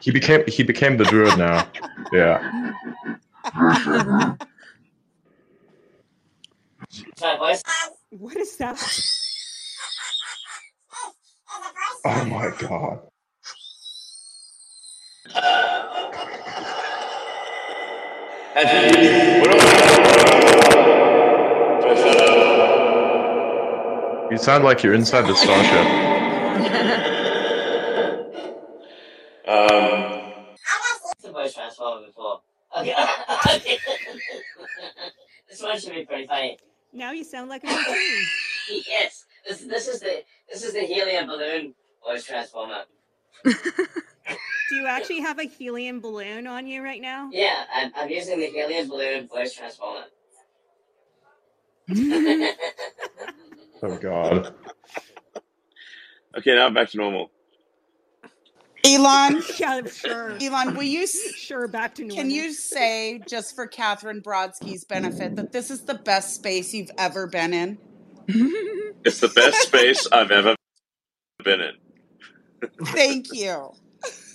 He 0.00 0.10
became 0.10 0.42
he 0.48 0.62
became 0.64 0.96
the 0.96 1.04
druid 1.04 1.38
now. 1.38 1.68
Yeah. 2.12 2.72
What 8.10 8.36
is 8.36 8.56
that? 8.56 8.78
Oh 12.04 12.24
my 12.26 12.50
god. 12.58 13.00
What? 18.54 19.66
You 24.30 24.38
sound 24.38 24.64
like 24.64 24.82
you're 24.82 24.94
inside 24.94 25.22
the 25.22 25.34
starship. 25.34 27.12
Um, 29.48 30.32
the 31.22 31.30
voice 31.30 31.54
transformer 31.54 32.04
before. 32.04 32.40
Okay. 32.76 32.92
this 35.48 35.62
one 35.62 35.78
should 35.78 35.94
be 35.94 36.04
pretty 36.04 36.26
funny. 36.26 36.58
Now 36.92 37.12
you 37.12 37.22
sound 37.22 37.48
like 37.48 37.62
a 37.62 37.68
cartoon. 37.68 38.24
yes. 38.88 39.24
This 39.46 39.60
this 39.60 39.86
is 39.86 40.00
the 40.00 40.24
this 40.50 40.62
is 40.64 40.72
the 40.72 40.80
helium 40.80 41.26
balloon 41.26 41.74
voice 42.04 42.24
transformer. 42.24 42.82
Do 43.44 44.76
you 44.76 44.86
actually 44.86 45.20
have 45.20 45.38
a 45.38 45.44
helium 45.44 46.00
balloon 46.00 46.46
on 46.46 46.66
you 46.66 46.82
right 46.82 47.00
now? 47.00 47.30
Yeah, 47.32 47.64
I'm, 47.72 47.92
I'm 47.96 48.10
using 48.10 48.40
the 48.40 48.46
helium 48.46 48.88
balloon 48.88 49.28
voice 49.28 49.54
transformer. 49.54 50.04
Oh 53.82 53.94
god. 53.98 54.54
okay, 56.38 56.54
now 56.54 56.70
back 56.70 56.88
to 56.90 56.96
normal. 56.96 57.30
Elon, 58.84 59.42
yeah, 59.58 59.84
sure. 59.84 60.36
Elon, 60.40 60.74
will 60.74 60.82
you 60.82 61.06
Sure, 61.06 61.68
back 61.68 61.94
to 61.96 62.02
normal. 62.02 62.16
can 62.16 62.30
you 62.30 62.52
say 62.52 63.20
just 63.28 63.54
for 63.54 63.68
Kathryn 63.68 64.22
Brodsky's 64.22 64.84
benefit 64.84 65.36
that 65.36 65.52
this 65.52 65.70
is 65.70 65.82
the 65.82 65.94
best 65.94 66.34
space 66.34 66.72
you've 66.72 66.90
ever 66.96 67.26
been 67.26 67.52
in? 67.52 67.78
It's 69.04 69.20
the 69.20 69.28
best 69.28 69.62
space 69.62 70.06
I've 70.12 70.30
ever 70.30 70.56
been 71.44 71.60
in. 71.60 71.74
Thank 72.84 73.32
you. 73.32 73.72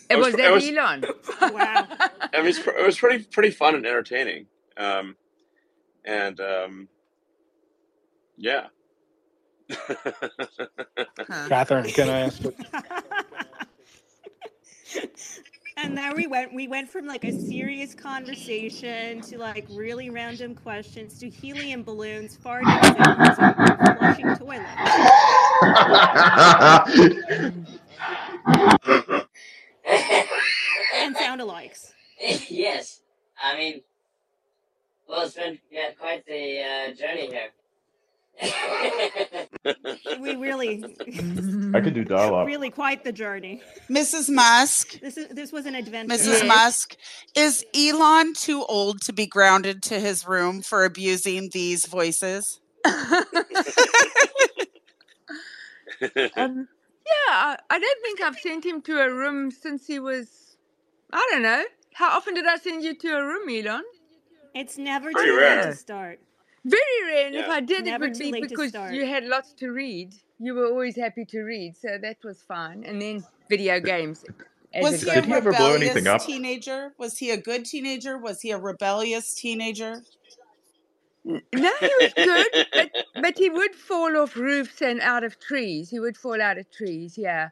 It 0.09 0.15
It 0.15 0.17
was 0.17 0.29
was 0.29 0.35
it 0.35 0.51
was 0.51 0.67
Elon. 0.69 1.07
Wow. 1.47 1.87
I 2.33 2.41
mean, 2.43 2.53
it 2.57 2.85
was 2.85 2.97
pretty 2.99 3.25
pretty 3.25 3.51
fun 3.51 3.75
and 3.75 3.85
entertaining. 3.85 4.47
Um, 4.77 5.15
and 6.05 6.39
um, 6.39 6.89
yeah. 8.37 8.67
Huh. 11.27 11.49
Kathryn, 11.49 11.93
can 11.93 12.09
I 12.09 12.19
ask? 12.21 12.41
and 15.77 15.98
there 15.98 16.14
we 16.16 16.27
went. 16.27 16.53
We 16.53 16.67
went 16.67 16.90
from 16.90 17.06
like 17.06 17.24
a 17.24 17.32
serious 17.32 17.93
conversation 17.93 19.22
to 19.22 19.38
like 19.38 19.66
really 19.72 20.09
random 20.09 20.56
questions 20.56 21.19
to 21.19 21.30
helium 21.30 21.83
balloons, 21.83 22.38
farting, 22.38 22.66
and 22.67 23.98
flushing 23.98 24.35
toilets. 24.35 24.67
and 30.95 31.16
sound 31.17 31.41
alikes. 31.41 31.93
Yes. 32.50 33.01
I 33.43 33.58
mean, 33.58 33.82
well, 35.09 35.22
it's 35.22 35.33
been 35.33 35.58
yeah, 35.72 35.90
quite 36.00 36.24
the 36.27 36.61
uh, 36.61 36.93
journey 36.93 37.27
here 37.27 37.50
we 40.19 40.35
really, 40.35 40.83
I 41.73 41.81
could 41.81 41.93
do 41.93 42.03
dial-up. 42.03 42.47
really 42.47 42.69
quite 42.69 43.03
the 43.03 43.11
journey. 43.11 43.61
Mrs. 43.89 44.29
Musk, 44.29 44.99
This 44.99 45.17
is 45.17 45.27
this 45.29 45.51
was 45.51 45.65
an 45.65 45.75
adventure. 45.75 46.13
Mrs. 46.15 46.25
Yes. 46.41 46.43
Musk, 46.47 46.95
is 47.35 47.65
Elon 47.75 48.33
too 48.33 48.63
old 48.67 49.01
to 49.03 49.13
be 49.13 49.25
grounded 49.27 49.83
to 49.83 49.99
his 49.99 50.27
room 50.27 50.61
for 50.61 50.83
abusing 50.85 51.49
these 51.53 51.85
voices? 51.85 52.59
um, 52.85 52.95
yeah, 57.05 57.29
I, 57.29 57.57
I 57.69 57.79
don't 57.79 58.01
think 58.01 58.21
I've 58.21 58.37
sent 58.39 58.65
him 58.65 58.81
to 58.83 58.99
a 58.99 59.13
room 59.13 59.51
since 59.51 59.85
he 59.87 59.99
was. 59.99 60.57
I 61.13 61.27
don't 61.31 61.43
know. 61.43 61.63
How 61.93 62.09
often 62.17 62.33
did 62.33 62.47
I 62.47 62.57
send 62.57 62.83
you 62.83 62.95
to 62.95 63.07
a 63.17 63.23
room, 63.25 63.49
Elon? 63.49 63.83
It's 64.55 64.77
never 64.77 65.11
Pretty 65.11 65.29
too 65.29 65.37
late 65.37 65.63
to 65.63 65.75
start. 65.75 66.19
Very 66.64 66.81
rare. 67.07 67.27
And 67.27 67.35
if 67.35 67.48
Yeah. 67.48 67.51
I 67.53 67.59
did, 67.59 67.85
Never 67.85 68.06
it 68.06 68.07
would 68.09 68.17
too 68.17 68.23
be 68.25 68.31
late 68.33 68.43
to 68.43 68.49
because 68.49 68.69
start. 68.69 68.93
you 68.93 69.06
had 69.06 69.25
lots 69.25 69.53
to 69.53 69.69
read. 69.72 70.14
You 70.40 70.53
were 70.56 70.65
always 70.67 70.95
happy 70.95 71.25
to 71.25 71.41
read, 71.41 71.75
so 71.77 71.98
that 72.01 72.17
was 72.23 72.41
fine. 72.41 72.83
And 72.83 73.01
then 73.01 73.23
video 73.49 73.80
games. 73.80 74.25
As 74.73 74.83
Was 74.83 75.03
it 75.03 75.06
he 75.06 75.09
a 75.11 75.15
Did 75.15 75.25
he 75.25 75.33
ever 75.33 75.51
blow 75.51 75.73
anything 75.73 75.95
rebellious 75.95 76.22
up? 76.22 76.27
teenager? 76.27 76.93
Was 76.98 77.17
he 77.17 77.31
a 77.31 77.38
good 77.38 77.65
teenager? 77.65 78.17
Was 78.17 78.41
he 78.41 78.51
a 78.51 78.57
rebellious 78.57 79.33
teenager? 79.33 80.01
N- 81.27 81.41
No, 81.53 81.72
he 81.80 81.91
was 81.99 82.14
good, 82.14 82.67
but 82.73 82.91
but 83.22 83.38
he 83.38 83.49
would 83.49 83.75
fall 83.75 84.15
off 84.17 84.35
roofs 84.35 84.81
and 84.81 85.01
out 85.01 85.23
of 85.23 85.40
trees. 85.40 85.90
He 85.90 85.99
would 85.99 86.15
fall 86.17 86.41
out 86.41 86.57
of 86.57 86.72
trees. 86.72 87.17
Yeah. 87.17 87.49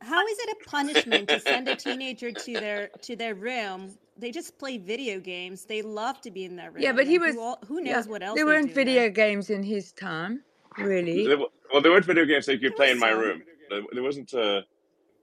How 0.00 0.24
is 0.26 0.38
it 0.38 0.56
a 0.60 0.68
punishment 0.70 1.28
to 1.30 1.40
send 1.40 1.68
a 1.68 1.74
teenager 1.76 2.30
to 2.30 2.52
their 2.52 2.88
to 3.02 3.16
their 3.16 3.34
room? 3.34 3.96
They 4.16 4.30
just 4.30 4.58
play 4.58 4.78
video 4.78 5.18
games. 5.18 5.64
They 5.64 5.82
love 5.82 6.20
to 6.22 6.30
be 6.30 6.44
in 6.44 6.54
their 6.56 6.70
room. 6.70 6.82
Yeah, 6.82 6.92
but 6.92 7.06
he 7.06 7.18
was. 7.18 7.34
Who, 7.34 7.40
all, 7.40 7.58
who 7.66 7.82
Yeah, 7.82 7.94
knows 7.94 8.08
what 8.08 8.22
else 8.22 8.36
there 8.36 8.46
weren't 8.46 8.68
do 8.68 8.74
video 8.74 8.94
there? 9.02 9.10
games 9.10 9.50
in 9.50 9.62
his 9.62 9.92
time, 9.92 10.42
really. 10.78 11.26
Well, 11.72 11.82
there 11.82 11.90
weren't 11.90 12.04
video 12.04 12.24
games 12.24 12.46
that 12.46 12.54
you 12.54 12.60
could 12.60 12.76
play 12.76 12.90
in 12.92 12.98
my 13.00 13.10
room. 13.10 13.42
There, 13.70 13.82
there 13.92 14.02
wasn't 14.02 14.32
a. 14.34 14.62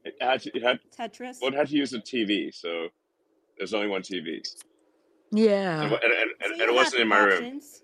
It 0.03 0.15
had 0.19 0.41
to, 0.41 0.57
it 0.57 0.63
had 0.63 0.79
Tetris. 0.97 1.37
well, 1.41 1.53
it 1.53 1.55
had 1.57 1.67
to 1.69 1.75
use 1.75 1.93
a 1.93 1.99
TV, 1.99 2.53
so 2.53 2.87
there's 3.57 3.73
only 3.73 3.87
one 3.87 4.01
TV, 4.01 4.37
and, 5.31 5.39
Yeah. 5.39 5.85
it 5.85 5.91
wa- 5.91 5.99
and, 6.03 6.11
and, 6.11 6.31
So 6.41 6.45
and 6.49 6.57
you 6.57 6.63
it 6.69 6.73
wasn't 6.73 7.01
in 7.03 7.07
my 7.07 7.19
room. 7.19 7.33
options. 7.43 7.83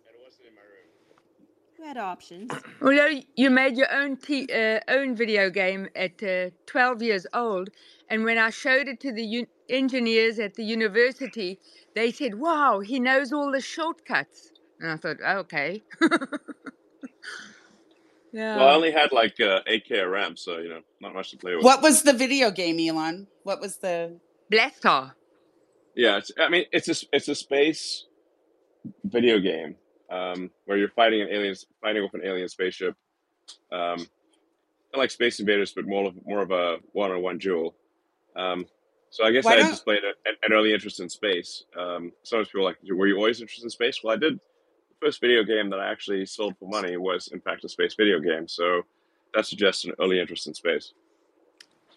You 1.78 1.86
had 1.86 1.98
options. 1.98 2.52
Well, 2.82 3.22
you 3.36 3.52
made 3.52 3.78
your 3.78 3.94
own 3.94 4.18
t- 4.18 4.50
uh, 4.52 4.80
own 4.88 5.16
video 5.16 5.52
game 5.52 5.88
at 5.96 6.22
uh, 6.24 6.50
12 6.66 7.04
years 7.04 7.28
old, 7.36 7.70
and 8.10 8.24
when 8.24 8.40
I 8.40 8.50
showed 8.50 8.88
it 8.88 9.00
to 9.02 9.12
the 9.14 9.24
un- 9.24 9.48
engineers 9.70 10.40
at 10.40 10.56
the 10.56 10.64
university, 10.64 11.60
they 11.96 12.12
said, 12.12 12.36
"Wow, 12.36 12.80
he 12.80 13.00
knows 13.00 13.32
all 13.34 13.52
the 13.52 13.62
shortcuts." 13.62 14.52
And 14.80 14.92
I 14.92 14.98
thought, 14.98 15.18
"Okay." 15.22 15.84
Well, 18.34 18.68
I 18.68 18.74
only 18.76 18.92
had 18.92 19.12
like 19.12 19.40
uh, 19.40 19.62
8K 19.68 20.04
of 20.04 20.12
RAM, 20.12 20.38
so 20.38 20.58
you 20.58 20.70
know, 20.70 20.82
not 21.02 21.14
much 21.14 21.32
to 21.32 21.38
play 21.38 21.56
with. 21.56 21.64
What 21.64 21.82
was 21.82 22.04
the 22.04 22.14
video 22.14 22.52
game, 22.52 22.78
Elon? 22.80 23.28
What 23.44 23.60
was 23.60 23.78
the 23.78 24.20
Blastar. 24.52 25.14
Yeah, 25.96 26.18
it's, 26.18 26.32
I 26.38 26.50
mean, 26.50 26.66
it's 26.72 26.88
a 26.88 26.92
s- 26.92 27.06
it's 27.12 27.28
a 27.28 27.36
space 27.36 28.06
video 29.04 29.40
game 29.40 29.76
um, 30.12 30.52
where 30.66 30.78
you're 30.78 30.90
fighting 30.90 31.22
an 31.22 31.30
alien, 31.32 31.56
fighting 31.82 32.04
with 32.04 32.14
an 32.14 32.22
alien 32.24 32.48
spaceship, 32.48 32.96
um, 33.72 33.98
kind 33.98 34.08
of 34.94 35.00
like 35.00 35.12
Space 35.12 35.40
Invaders, 35.40 35.74
but 35.74 35.86
more 35.88 36.08
of 36.08 36.16
more 36.26 36.42
of 36.42 36.52
a 36.52 36.78
one-on-one 36.92 37.40
duel. 37.40 37.76
Um, 38.36 38.66
so 39.10 39.24
I 39.24 39.32
guess 39.32 39.46
why 39.46 39.54
I 39.54 39.58
don't 39.58 39.72
displayed 39.72 40.04
a, 40.04 40.30
an 40.30 40.36
an 40.44 40.54
early 40.54 40.74
interest 40.74 41.00
in 41.00 41.10
space. 41.10 41.64
Um, 41.78 42.12
sometimes 42.24 42.50
people 42.50 42.62
are 42.62 42.70
like, 42.70 42.78
were 42.90 43.08
you 43.08 43.18
always 43.18 43.42
interested 43.42 43.64
in 43.64 43.70
space? 43.70 44.02
Well, 44.04 44.14
I 44.14 44.18
did. 44.18 44.36
The 44.36 45.08
first 45.08 45.22
video 45.22 45.44
game 45.44 45.70
that 45.70 45.80
I 45.80 45.92
actually 45.92 46.26
sold 46.26 46.56
for 46.58 46.68
money 46.68 46.98
was, 46.98 47.28
in 47.28 47.40
fact, 47.42 47.64
a 47.64 47.70
space 47.70 47.94
video 47.94 48.20
game. 48.20 48.48
So 48.48 48.82
that 49.34 49.46
suggests 49.46 49.86
an 49.86 49.94
early 50.00 50.20
interest 50.20 50.48
in 50.48 50.54
space. 50.54 50.94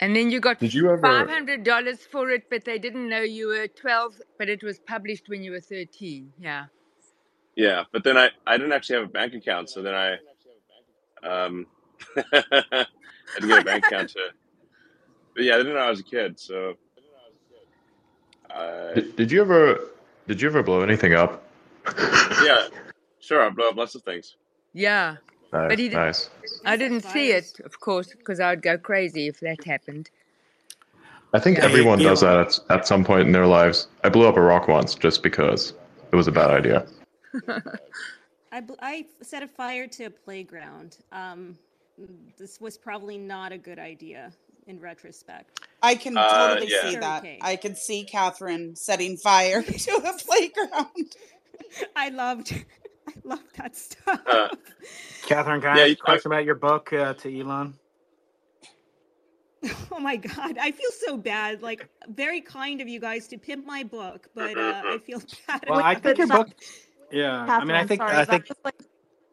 And 0.01 0.17
then 0.17 0.31
you 0.31 0.41
got 0.41 0.59
Did 0.59 0.73
you 0.75 0.91
ever? 0.91 1.03
$500 1.03 1.99
for 1.99 2.31
it, 2.31 2.49
but 2.51 2.65
they 2.65 2.79
didn't 2.79 3.09
know 3.09 3.21
you 3.21 3.49
were 3.49 3.69
twelve. 3.69 4.21
But 4.39 4.49
it 4.49 4.63
was 4.63 4.79
published 4.79 5.29
when 5.29 5.43
you 5.43 5.53
were 5.53 5.61
thirteen. 5.61 6.33
Yeah. 6.39 6.67
Yeah, 7.57 7.85
but 7.93 8.05
then 8.05 8.17
I, 8.17 8.31
I 8.47 8.57
didn't 8.57 8.73
actually 8.73 9.01
have 9.01 9.09
a 9.09 9.13
bank 9.13 9.35
account, 9.35 9.69
so 9.69 9.83
then 9.83 9.95
I 9.95 10.13
um, 11.23 11.67
I 12.17 12.23
had 12.73 13.41
to 13.41 13.47
get 13.47 13.61
a 13.61 13.65
bank 13.65 13.87
account 13.87 14.11
to. 14.11 14.21
But 15.35 15.45
yeah, 15.45 15.55
I 15.55 15.59
didn't 15.59 15.75
know 15.75 15.81
I 15.81 15.91
was 15.91 16.01
a 16.01 16.05
kid, 16.05 16.39
so 16.39 16.75
I 18.55 18.93
Did, 18.95 19.17
did 19.17 19.33
you 19.33 19.41
ever? 19.41 19.81
Did 20.27 20.41
you 20.41 20.49
ever 20.49 20.63
blow 20.63 20.83
anything 20.83 21.15
up? 21.15 21.43
yeah, 22.45 22.69
sure, 23.21 23.43
I 23.43 23.49
blow 23.51 23.69
up 23.69 23.77
lots 23.77 23.95
of 23.95 24.03
things. 24.03 24.37
yeah. 24.73 25.17
But 25.51 25.81
he 25.81 25.89
did. 25.89 25.97
nice. 25.97 26.31
I 26.65 26.75
I 26.75 26.77
didn't 26.77 27.01
see 27.03 27.33
it, 27.33 27.59
of 27.65 27.81
course, 27.81 28.15
because 28.15 28.39
I 28.39 28.51
would 28.51 28.63
go 28.63 28.79
crazy 28.79 29.27
if 29.27 29.41
that 29.41 29.65
happened. 29.65 30.09
I 31.35 31.41
think 31.41 31.59
Yeah. 31.59 31.65
Everyone 31.65 31.99
does 31.99 32.21
that 32.21 32.37
at, 32.39 32.59
at 32.71 32.87
some 32.87 33.05
point 33.05 33.27
in 33.27 33.33
their 33.33 33.47
lives. 33.49 33.89
I 34.05 34.11
blew 34.11 34.29
up 34.29 34.37
a 34.37 34.41
rock 34.41 34.69
once 34.69 34.95
just 34.95 35.25
because 35.25 35.75
it 36.13 36.17
was 36.17 36.29
a 36.29 36.33
bad 36.33 36.51
idea. 36.51 36.87
I, 38.53 38.61
bl- 38.61 38.75
I 38.81 39.07
set 39.23 39.43
a 39.43 39.49
fire 39.49 39.89
to 39.89 40.05
a 40.05 40.11
playground. 40.11 40.99
Um, 41.11 41.59
this 42.39 42.61
was 42.61 42.79
probably 42.79 43.19
not 43.19 43.51
a 43.51 43.59
good 43.59 43.79
idea 43.79 44.33
in 44.71 44.81
retrospect. 44.81 45.61
I 45.83 45.95
can 45.97 46.17
Uh, 46.17 46.49
totally 46.55 46.71
yeah. 46.73 46.91
see 46.91 46.97
that. 46.97 47.25
I 47.43 47.57
can 47.57 47.75
see 47.75 48.07
Kathryn 48.11 48.79
setting 48.79 49.17
fire 49.19 49.63
to 49.87 49.91
a 49.97 50.13
playground. 50.17 51.17
I 51.95 52.09
loved, 52.09 52.53
I 53.09 53.13
loved 53.25 53.57
that 53.59 53.77
stuff. 53.77 54.21
Uh, 54.27 54.49
Kathryn, 55.27 55.61
can 55.61 55.71
I 55.71 55.77
yeah, 55.77 55.83
ask 55.83 55.89
you- 55.89 55.93
a 55.95 55.97
question 55.97 56.33
about 56.33 56.45
your 56.45 56.55
book 56.55 56.93
uh, 56.93 57.13
to 57.15 57.41
Elon? 57.41 57.75
Oh 59.93 59.99
my 60.01 60.17
god, 60.17 60.57
I 60.57 60.71
feel 60.71 60.91
so 61.07 61.19
bad. 61.19 61.61
Like 61.61 61.87
very 62.09 62.41
kind 62.41 62.81
of 62.81 62.89
you 62.89 62.99
guys 62.99 63.29
to 63.29 63.37
pimp 63.37 63.67
my 63.67 63.83
book, 63.83 64.27
but 64.35 64.57
uh, 64.57 64.81
I 64.87 64.99
feel 64.99 65.21
bad. 65.47 65.65
Well, 65.69 65.81
I 65.83 65.97
think 65.97 66.17
your 66.17 66.29
book. 66.29 66.49
Yeah, 67.13 67.45
I 67.45 67.63
mean, 67.65 67.77
I 67.77 67.85
think 67.85 68.01
sorry, 68.01 68.17
I 68.17 68.25
think 68.25 68.49
was 68.49 68.57
like, 68.65 68.81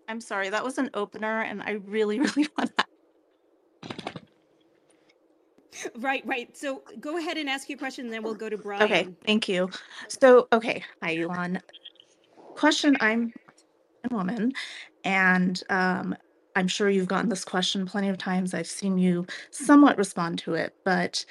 I'm 0.10 0.20
sorry, 0.20 0.50
that 0.50 0.66
was 0.66 0.78
an 0.80 0.90
opener, 0.94 1.44
and 1.44 1.62
I 1.62 1.74
really, 1.86 2.20
really 2.20 2.50
want 2.58 2.76
to. 2.78 2.86
Right, 5.98 6.26
right. 6.26 6.56
So 6.56 6.84
go 7.00 7.18
ahead 7.18 7.38
and 7.38 7.50
ask 7.50 7.70
your 7.70 7.78
question, 7.78 8.06
and 8.06 8.14
then 8.14 8.24
we'll 8.24 8.36
go 8.36 8.50
to 8.50 8.58
Brian. 8.58 8.84
Okay, 8.84 9.08
thank 9.26 9.48
you. 9.48 9.70
So, 10.08 10.48
okay, 10.54 10.84
hi, 11.02 11.18
Elon. 11.18 11.60
Question 12.56 12.98
I'm 13.00 13.34
a 14.10 14.14
woman, 14.14 14.54
and 15.04 15.62
um, 15.70 16.16
I'm 16.56 16.68
sure 16.68 16.90
you've 16.90 17.08
gotten 17.08 17.30
this 17.30 17.46
question 17.46 17.86
plenty 17.86 18.10
of 18.10 18.18
times. 18.18 18.54
I've 18.54 18.68
seen 18.68 18.98
you 18.98 19.26
somewhat 19.52 19.98
respond 19.98 20.40
to 20.40 20.56
it, 20.56 20.76
but 20.84 21.26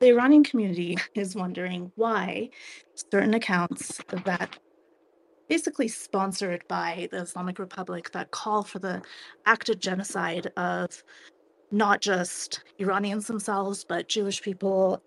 the 0.00 0.08
Iranian 0.08 0.44
community 0.44 0.96
is 1.14 1.34
wondering 1.34 1.90
why 1.96 2.50
certain 2.94 3.34
accounts 3.34 4.00
that 4.24 4.58
basically 5.48 5.88
sponsored 5.88 6.66
by 6.68 7.08
the 7.10 7.18
Islamic 7.18 7.58
Republic 7.58 8.10
that 8.12 8.30
call 8.30 8.62
for 8.62 8.78
the 8.78 9.02
active 9.46 9.78
genocide 9.78 10.52
of 10.56 11.02
not 11.70 12.00
just 12.00 12.62
Iranians 12.78 13.26
themselves, 13.26 13.84
but 13.84 14.08
Jewish 14.08 14.42
people 14.42 15.02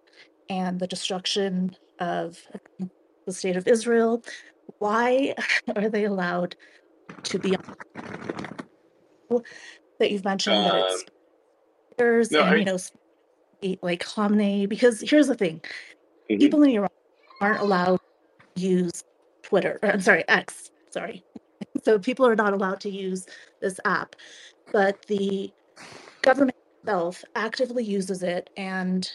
and 0.50 0.80
the 0.80 0.88
destruction 0.88 1.76
of 2.00 2.40
the 3.28 3.34
state 3.34 3.58
of 3.58 3.68
Israel. 3.68 4.24
Why 4.80 5.36
are 5.76 5.90
they 5.90 6.06
allowed 6.06 6.56
to 7.24 7.40
be 7.40 7.56
on 7.56 9.44
that 10.00 10.12
you've 10.12 10.26
mentioned 10.26 10.66
that 10.66 10.76
it's 10.76 11.06
Um, 11.06 11.10
leaders 12.00 12.32
no, 12.32 12.42
I 12.42 12.56
you 12.58 12.66
know 12.66 12.78
like 13.82 14.04
Khamenei? 14.04 14.70
Because 14.70 15.02
here's 15.02 15.28
the 15.28 15.36
thing: 15.36 15.62
mhm. 16.30 16.40
people 16.40 16.64
in 16.64 16.72
Iran 16.72 16.90
aren't 17.42 17.62
allowed 17.62 18.00
to 18.56 18.62
use 18.62 19.04
Twitter. 19.44 19.80
or, 19.84 19.92
I'm 19.92 20.02
sorry, 20.02 20.26
X. 20.28 20.72
Sorry. 20.92 21.24
So 21.84 22.00
people 22.00 22.28
are 22.28 22.36
not 22.36 22.54
allowed 22.54 22.82
to 22.82 22.90
use 22.90 23.26
this 23.62 23.80
app, 23.86 24.16
but 24.74 25.02
the 25.08 25.52
government 26.22 26.58
itself 26.84 27.24
actively 27.36 27.84
uses 27.84 28.24
it, 28.24 28.50
and 28.58 29.10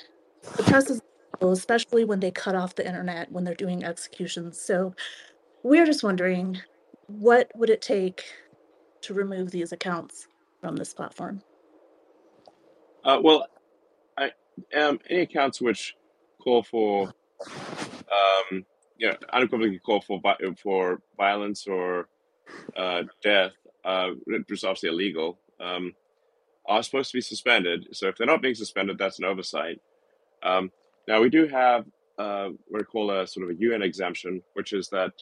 the 0.57 0.63
press 0.65 0.91
is 0.91 1.01
especially 1.41 2.05
when 2.05 2.21
they 2.21 2.31
cut 2.31 2.55
off 2.55 2.75
the 2.75 2.87
internet 2.87 3.31
when 3.31 3.45
they're 3.45 3.55
doing 3.55 3.85
executions. 3.85 4.59
So 4.61 4.95
we're 5.63 5.87
just 5.87 6.03
wondering, 6.03 6.59
what 7.07 7.51
would 7.57 7.71
it 7.71 7.83
take 7.83 8.25
to 9.03 9.15
remove 9.15 9.51
these 9.51 9.73
accounts 9.73 10.29
from 10.61 10.77
this 10.77 10.95
platform? 10.95 11.43
uh, 13.05 13.21
well, 13.23 13.47
I 14.17 14.33
um, 14.77 14.99
any 15.11 15.23
accounts 15.23 15.61
which 15.61 15.95
call 16.43 16.63
for 16.63 17.13
um, 18.11 18.65
you 18.97 19.09
know, 19.09 19.17
unequivocally 19.33 19.79
call 19.79 20.01
for 20.01 20.21
for 20.63 21.03
violence 21.17 21.67
or 21.67 22.09
uh, 22.77 23.03
death, 23.23 23.53
uh, 23.85 24.11
which 24.25 24.51
is 24.51 24.65
obviously 24.65 24.91
illegal, 24.91 25.39
um, 25.61 25.93
are 26.67 26.83
supposed 26.83 27.11
to 27.11 27.17
be 27.17 27.21
suspended. 27.21 27.89
So 27.93 28.09
if 28.09 28.17
they're 28.17 28.27
not 28.27 28.43
being 28.43 28.55
suspended, 28.55 28.99
that's 28.99 29.19
an 29.19 29.25
oversight. 29.25 29.81
Um, 30.43 30.71
now 31.07 31.21
we 31.21 31.31
do 31.31 31.47
have 31.49 31.85
uh, 32.19 32.49
what 32.69 32.81
we 32.81 32.85
call 32.85 33.11
a 33.11 33.27
sort 33.27 33.45
of 33.45 33.57
a 33.57 33.61
UN 33.61 33.83
exemption, 33.83 34.43
which 34.55 34.73
is 34.73 34.89
that 34.89 35.13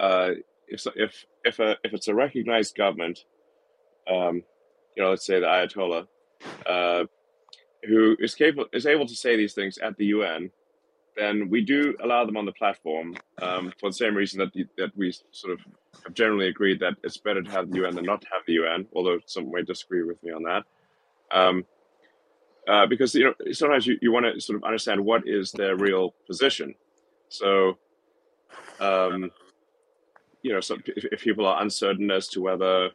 uh, 0.00 0.30
if 0.68 0.86
if 0.96 1.24
if 1.44 1.58
a 1.58 1.76
if 1.84 1.94
it's 1.94 2.08
a 2.08 2.14
recognized 2.14 2.76
government, 2.76 3.24
um, 4.10 4.42
you 4.96 5.02
know, 5.02 5.10
let's 5.10 5.26
say 5.26 5.40
the 5.40 5.46
Ayatollah, 5.46 6.06
uh, 6.66 7.04
who 7.84 8.16
is 8.18 8.34
capable 8.34 8.66
is 8.72 8.86
able 8.86 9.06
to 9.06 9.14
say 9.14 9.36
these 9.36 9.54
things 9.54 9.78
at 9.78 9.96
the 9.96 10.06
UN, 10.06 10.50
then 11.16 11.48
we 11.48 11.62
do 11.62 11.96
allow 12.02 12.24
them 12.24 12.36
on 12.36 12.44
the 12.44 12.52
platform 12.52 13.16
um, 13.40 13.72
for 13.80 13.88
the 13.88 13.94
same 13.94 14.14
reason 14.14 14.38
that 14.40 14.52
the, 14.52 14.66
that 14.76 14.96
we 14.96 15.12
sort 15.30 15.52
of 15.52 15.60
have 16.04 16.14
generally 16.14 16.48
agreed 16.48 16.80
that 16.80 16.94
it's 17.02 17.16
better 17.16 17.42
to 17.42 17.50
have 17.50 17.70
the 17.70 17.76
UN 17.78 17.94
than 17.94 18.04
not 18.04 18.20
to 18.22 18.28
have 18.32 18.42
the 18.46 18.54
UN. 18.54 18.86
Although 18.94 19.18
some 19.26 19.50
may 19.50 19.62
disagree 19.62 20.02
with 20.02 20.22
me 20.22 20.32
on 20.32 20.42
that. 20.44 20.64
Um, 21.32 21.64
uh, 22.68 22.86
because 22.86 23.14
you 23.14 23.24
know 23.24 23.34
sometimes 23.52 23.86
you, 23.86 23.96
you 24.02 24.12
want 24.12 24.26
to 24.26 24.40
sort 24.40 24.56
of 24.56 24.64
understand 24.64 25.04
what 25.04 25.22
is 25.26 25.52
their 25.52 25.76
real 25.76 26.14
position. 26.26 26.74
So 27.28 27.78
um, 28.80 29.30
you 30.42 30.52
know, 30.52 30.60
so 30.60 30.76
if, 30.86 31.04
if 31.06 31.20
people 31.22 31.46
are 31.46 31.60
uncertain 31.60 32.10
as 32.10 32.28
to 32.28 32.40
whether, 32.40 32.90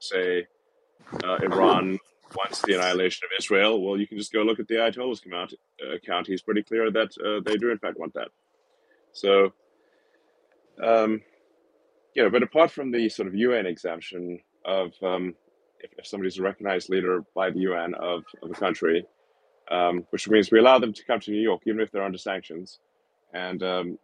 say, 0.00 0.46
uh, 1.24 1.36
Iran 1.42 1.98
wants 2.36 2.62
the 2.62 2.74
annihilation 2.74 3.24
of 3.24 3.30
Israel, 3.38 3.80
well, 3.80 3.98
you 3.98 4.06
can 4.06 4.18
just 4.18 4.32
go 4.32 4.42
look 4.42 4.60
at 4.60 4.68
the 4.68 4.74
Ayatollah's 4.74 5.20
account. 5.24 5.54
Uh, 5.82 5.94
account. 5.94 6.26
He's 6.26 6.42
pretty 6.42 6.62
clear 6.62 6.90
that 6.90 7.10
uh, 7.18 7.40
they 7.44 7.56
do 7.56 7.70
in 7.70 7.78
fact 7.78 7.98
want 7.98 8.14
that. 8.14 8.28
So, 9.12 9.52
um, 10.82 11.22
you 12.14 12.22
know, 12.22 12.30
but 12.30 12.42
apart 12.42 12.70
from 12.70 12.90
the 12.90 13.08
sort 13.08 13.28
of 13.28 13.34
UN 13.34 13.66
exemption 13.66 14.40
of 14.64 14.92
um, 15.02 15.34
if, 15.80 15.90
if 15.98 16.06
somebody's 16.06 16.38
a 16.38 16.42
recognized 16.42 16.90
leader 16.90 17.24
by 17.34 17.50
the 17.50 17.60
UN 17.60 17.94
of, 17.94 18.24
of 18.42 18.50
a 18.50 18.54
country, 18.54 19.06
um, 19.70 20.04
which 20.10 20.28
means 20.28 20.50
we 20.50 20.58
allow 20.58 20.78
them 20.78 20.92
to 20.92 21.04
come 21.04 21.20
to 21.20 21.30
New 21.30 21.40
York 21.40 21.62
even 21.66 21.80
if 21.80 21.90
they're 21.90 22.02
under 22.04 22.18
sanctions, 22.18 22.80
and 23.34 23.62
um, 23.62 23.98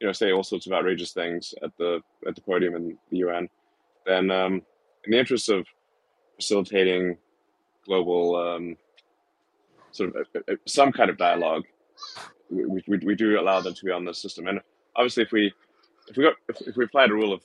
you 0.00 0.06
know 0.06 0.12
say 0.12 0.32
all 0.32 0.42
sorts 0.42 0.66
of 0.66 0.72
outrageous 0.72 1.12
things 1.12 1.54
at 1.62 1.76
the 1.78 2.00
at 2.26 2.34
the 2.34 2.40
podium 2.40 2.74
in 2.74 2.98
the 3.10 3.18
UN, 3.18 3.48
then 4.06 4.30
um, 4.30 4.62
in 5.04 5.10
the 5.10 5.18
interest 5.18 5.48
of 5.48 5.66
facilitating 6.36 7.16
global 7.88 8.36
um, 8.36 8.76
sort 9.92 10.14
of 10.14 10.26
uh, 10.36 10.52
uh, 10.52 10.56
some 10.66 10.92
kind 10.92 11.10
of 11.10 11.18
dialogue, 11.18 11.64
we, 12.50 12.82
we, 12.86 12.98
we 12.98 13.14
do 13.14 13.40
allow 13.40 13.60
them 13.60 13.74
to 13.74 13.84
be 13.84 13.90
on 13.90 14.04
the 14.04 14.14
system. 14.14 14.46
And 14.46 14.60
obviously, 14.94 15.24
if 15.24 15.32
we 15.32 15.52
if 16.08 16.16
we 16.16 16.24
got 16.24 16.34
if, 16.48 16.60
if 16.68 16.76
we 16.76 16.84
applied 16.84 17.10
a 17.10 17.14
rule 17.14 17.32
of 17.32 17.42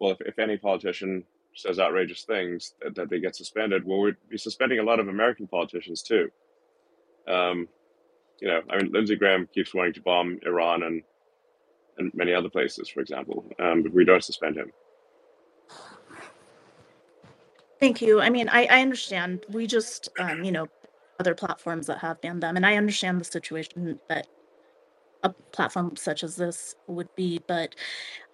well, 0.00 0.12
if, 0.12 0.20
if 0.22 0.38
any 0.38 0.56
politician 0.56 1.24
says 1.54 1.78
outrageous 1.78 2.24
things 2.24 2.74
that, 2.82 2.94
that 2.96 3.10
they 3.10 3.20
get 3.20 3.36
suspended, 3.36 3.84
well, 3.84 4.00
we'd 4.00 4.16
be 4.28 4.38
suspending 4.38 4.80
a 4.80 4.82
lot 4.82 5.00
of 5.00 5.08
American 5.08 5.46
politicians 5.46 6.02
too. 6.02 6.28
Um, 7.28 7.68
you 8.40 8.48
know, 8.48 8.60
I 8.70 8.78
mean, 8.78 8.92
Lindsey 8.92 9.16
Graham 9.16 9.48
keeps 9.54 9.74
wanting 9.74 9.94
to 9.94 10.02
bomb 10.02 10.38
Iran 10.46 10.82
and 10.82 11.02
and 11.98 12.12
many 12.14 12.34
other 12.34 12.48
places, 12.48 12.88
for 12.88 13.00
example, 13.00 13.44
um, 13.60 13.82
but 13.82 13.92
we 13.92 14.04
don't 14.04 14.24
suspend 14.24 14.56
him. 14.56 14.72
Thank 17.84 18.02
you. 18.02 18.20
I 18.20 18.30
mean, 18.30 18.48
I, 18.48 18.66
I 18.66 18.82
understand. 18.82 19.44
We 19.50 19.66
just, 19.66 20.08
um, 20.18 20.44
you 20.44 20.52
know, 20.52 20.68
other 21.20 21.34
platforms 21.34 21.86
that 21.88 21.98
have 21.98 22.20
banned 22.22 22.42
them, 22.42 22.56
and 22.56 22.66
I 22.66 22.76
understand 22.76 23.20
the 23.20 23.26
situation 23.26 24.00
that 24.08 24.26
a 25.24 25.30
platform 25.52 25.96
such 25.96 26.24
as 26.24 26.36
this 26.36 26.76
would 26.88 27.08
be. 27.16 27.40
But 27.48 27.74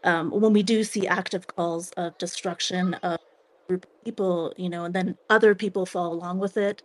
um, 0.04 0.30
when 0.30 0.52
we 0.52 0.62
do 0.62 0.84
see 0.84 1.08
active 1.08 1.46
calls 1.48 1.90
of 1.98 2.18
destruction 2.18 2.94
of 2.96 3.18
group 3.68 3.86
people, 4.04 4.54
you 4.56 4.70
know, 4.70 4.84
and 4.84 4.94
then 4.94 5.16
other 5.30 5.54
people 5.54 5.86
follow 5.86 6.14
along 6.14 6.40
with 6.40 6.56
it, 6.56 6.82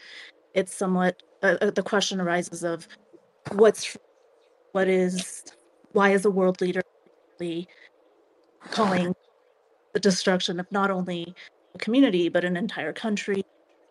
it's 0.55 0.75
somewhat 0.75 1.23
uh, 1.43 1.57
uh, 1.61 1.71
the 1.71 1.83
question 1.83 2.21
arises 2.21 2.63
of 2.63 2.87
what's 3.53 3.97
what 4.73 4.89
is 4.89 5.43
why 5.93 6.11
is 6.11 6.25
a 6.25 6.31
world 6.31 6.61
leader 6.61 6.81
really 7.39 7.67
calling 8.71 9.13
the 9.93 10.01
destruction 10.01 10.59
of 10.59 10.71
not 10.71 10.91
only 10.91 11.35
community 11.79 12.29
but 12.29 12.45
an 12.45 12.57
entire 12.57 12.93
country 12.93 13.43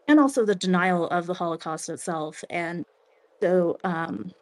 and 0.08 0.20
also 0.20 0.44
the 0.44 0.54
denial 0.54 1.08
of 1.08 1.26
the 1.26 1.34
holocaust 1.34 1.88
itself. 1.88 2.44
And 2.50 2.84
so 3.42 3.78
um, 3.84 4.32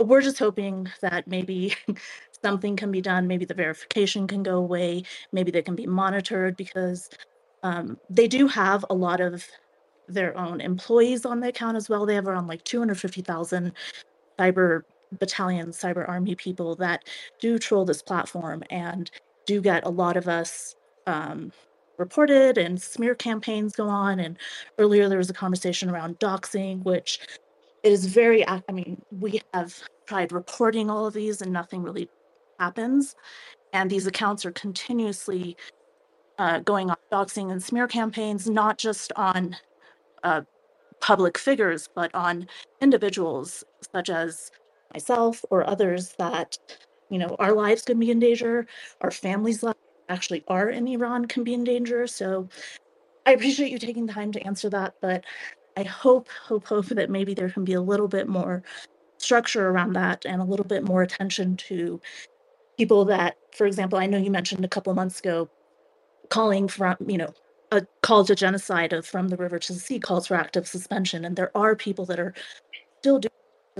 we're 0.00 0.22
just 0.22 0.38
hoping 0.38 0.88
that 1.00 1.26
maybe 1.26 1.74
something 2.42 2.76
can 2.76 2.90
be 2.90 3.00
done. 3.00 3.26
Maybe 3.26 3.44
the 3.44 3.54
verification 3.54 4.26
can 4.26 4.42
go 4.42 4.56
away. 4.58 5.04
Maybe 5.32 5.50
they 5.50 5.62
can 5.62 5.74
be 5.74 5.86
monitored 5.86 6.56
because 6.56 7.10
um, 7.62 7.98
they 8.10 8.28
do 8.28 8.46
have 8.48 8.84
a 8.90 8.94
lot 8.94 9.20
of 9.20 9.46
their 10.08 10.36
own 10.38 10.60
employees 10.60 11.26
on 11.26 11.40
the 11.40 11.48
account 11.48 11.76
as 11.76 11.88
well. 11.88 12.06
They 12.06 12.14
have 12.14 12.28
around 12.28 12.46
like 12.46 12.64
250000 12.64 13.72
cyber 14.38 14.82
battalion 15.18 15.68
cyber 15.70 16.08
army 16.08 16.34
people 16.34 16.76
that 16.76 17.04
do 17.40 17.58
troll 17.58 17.84
this 17.84 18.02
platform 18.02 18.62
and 18.70 19.10
do 19.46 19.60
get 19.60 19.86
a 19.86 19.88
lot 19.88 20.16
of 20.16 20.28
us 20.28 20.76
um, 21.06 21.52
reported 21.98 22.56
and 22.56 22.80
smear 22.80 23.14
campaigns 23.14 23.74
go 23.74 23.88
on 23.88 24.20
and 24.20 24.38
earlier 24.78 25.08
there 25.08 25.18
was 25.18 25.30
a 25.30 25.34
conversation 25.34 25.90
around 25.90 26.18
doxing 26.18 26.82
which 26.84 27.20
is 27.82 28.06
very 28.06 28.46
i 28.48 28.62
mean 28.72 29.00
we 29.10 29.40
have 29.52 29.74
tried 30.06 30.32
reporting 30.32 30.88
all 30.88 31.06
of 31.06 31.14
these 31.14 31.42
and 31.42 31.52
nothing 31.52 31.82
really 31.82 32.08
happens 32.58 33.14
and 33.72 33.90
these 33.90 34.06
accounts 34.06 34.46
are 34.46 34.52
continuously 34.52 35.56
uh, 36.38 36.60
going 36.60 36.88
on 36.88 36.96
doxing 37.12 37.50
and 37.50 37.62
smear 37.62 37.86
campaigns 37.86 38.48
not 38.48 38.78
just 38.78 39.12
on 39.16 39.56
uh, 40.22 40.40
public 41.00 41.36
figures 41.36 41.88
but 41.94 42.14
on 42.14 42.46
individuals 42.80 43.64
such 43.92 44.08
as 44.08 44.50
myself 44.92 45.44
or 45.50 45.68
others 45.68 46.14
that 46.18 46.56
you 47.10 47.18
know 47.18 47.36
our 47.38 47.52
lives 47.52 47.82
could 47.82 47.98
be 47.98 48.10
in 48.10 48.18
danger 48.18 48.66
our 49.00 49.10
families 49.10 49.62
lives 49.62 49.78
actually 50.08 50.44
are 50.48 50.68
in 50.68 50.86
iran 50.88 51.26
can 51.26 51.44
be 51.44 51.54
in 51.54 51.64
danger 51.64 52.06
so 52.06 52.48
i 53.26 53.32
appreciate 53.32 53.70
you 53.70 53.78
taking 53.78 54.06
the 54.06 54.12
time 54.12 54.32
to 54.32 54.42
answer 54.42 54.70
that 54.70 54.94
but 55.00 55.24
i 55.76 55.82
hope 55.82 56.28
hope 56.28 56.66
hope 56.66 56.86
that 56.86 57.10
maybe 57.10 57.34
there 57.34 57.50
can 57.50 57.64
be 57.64 57.74
a 57.74 57.80
little 57.80 58.08
bit 58.08 58.28
more 58.28 58.62
structure 59.18 59.68
around 59.68 59.92
that 59.92 60.24
and 60.24 60.40
a 60.40 60.44
little 60.44 60.64
bit 60.64 60.84
more 60.84 61.02
attention 61.02 61.56
to 61.56 62.00
people 62.76 63.04
that 63.04 63.36
for 63.52 63.66
example 63.66 63.98
i 63.98 64.06
know 64.06 64.18
you 64.18 64.30
mentioned 64.30 64.64
a 64.64 64.68
couple 64.68 64.94
months 64.94 65.20
ago 65.20 65.48
calling 66.30 66.68
from 66.68 66.96
you 67.06 67.18
know 67.18 67.32
a 67.72 67.86
call 68.02 68.24
to 68.24 68.34
genocide 68.34 68.92
of 68.92 69.06
from 69.06 69.28
the 69.28 69.36
river 69.36 69.58
to 69.58 69.72
the 69.72 69.78
sea 69.78 69.98
calls 69.98 70.26
for 70.26 70.34
active 70.34 70.66
suspension 70.66 71.24
and 71.24 71.36
there 71.36 71.50
are 71.56 71.76
people 71.76 72.06
that 72.06 72.20
are 72.20 72.34
still 73.00 73.18
doing 73.18 73.30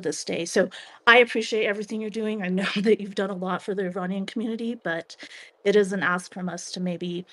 this 0.01 0.25
day. 0.25 0.45
So 0.47 0.71
I 1.07 1.19
appreciate 1.19 1.67
everything 1.67 2.01
you're 2.01 2.11
doing. 2.11 2.43
I 2.43 2.49
know 2.49 2.67
that 2.83 3.01
you've 3.01 3.17
done 3.17 3.31
a 3.31 3.37
lot 3.37 3.63
for 3.63 3.75
the 3.75 3.87
Iranian 3.87 4.27
community, 4.27 4.77
but 4.77 5.17
it 5.65 5.77
is 5.77 5.93
an 5.93 6.03
ask 6.03 6.35
from 6.35 6.49
us 6.49 6.73
to 6.73 6.81
maybe 6.81 7.27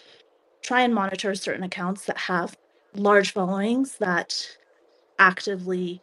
try 0.63 0.81
and 0.81 0.95
monitor 0.95 1.35
certain 1.35 1.63
accounts 1.63 2.05
that 2.05 2.17
have 2.17 2.57
large 2.95 3.33
followings 3.33 3.97
that 3.99 4.57
actively 5.19 6.01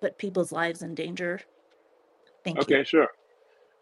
put 0.00 0.18
people's 0.18 0.52
lives 0.52 0.82
in 0.82 0.94
danger. 0.94 1.40
Thank 2.44 2.68
you. 2.68 2.74
Okay, 2.74 2.84
sure. 2.84 3.08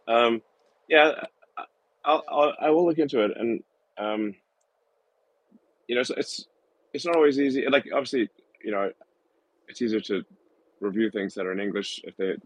Um, 0.08 0.42
yeah, 0.88 1.24
I- 1.58 1.66
I'll, 2.04 2.24
I'll 2.28 2.54
I 2.60 2.70
will 2.70 2.86
look 2.86 2.98
into 2.98 3.20
it, 3.24 3.32
and 3.36 3.62
um, 3.98 4.34
you 5.88 5.94
know, 5.96 6.02
it's, 6.02 6.10
it's 6.10 6.46
it's 6.94 7.06
not 7.06 7.16
always 7.16 7.40
easy. 7.40 7.66
Like 7.68 7.86
obviously, 7.92 8.30
you 8.64 8.72
know, 8.72 8.90
it's 9.68 9.82
easier 9.82 10.00
to 10.00 10.24
review 10.80 11.10
things 11.10 11.34
that 11.34 11.46
are 11.46 11.52
in 11.52 11.60
English. 11.60 12.00
If 12.04 12.16
they 12.16 12.36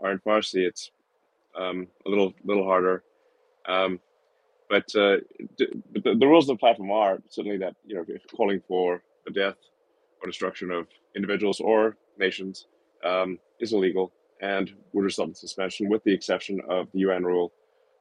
are 0.00 0.12
in 0.12 0.18
Farsi, 0.20 0.66
it's 0.66 0.90
um, 1.58 1.86
a 2.06 2.08
little 2.08 2.32
little 2.44 2.64
harder. 2.64 3.02
Um, 3.66 4.00
but 4.68 4.84
uh, 4.96 5.18
the, 5.58 6.14
the 6.18 6.26
rules 6.26 6.48
of 6.48 6.56
the 6.56 6.60
platform 6.60 6.90
are 6.90 7.18
certainly 7.28 7.58
that 7.58 7.74
you 7.84 7.94
know 7.94 8.04
if 8.08 8.22
calling 8.34 8.60
for 8.66 9.02
the 9.26 9.32
death 9.32 9.56
or 10.20 10.26
destruction 10.26 10.70
of 10.70 10.86
individuals 11.14 11.60
or 11.60 11.96
nations 12.18 12.66
um, 13.04 13.38
is 13.60 13.72
illegal 13.72 14.12
and 14.40 14.72
would 14.92 15.04
result 15.04 15.28
in 15.28 15.34
suspension, 15.34 15.88
with 15.88 16.02
the 16.04 16.12
exception 16.12 16.60
of 16.68 16.88
the 16.92 17.00
UN 17.00 17.24
rule, 17.24 17.52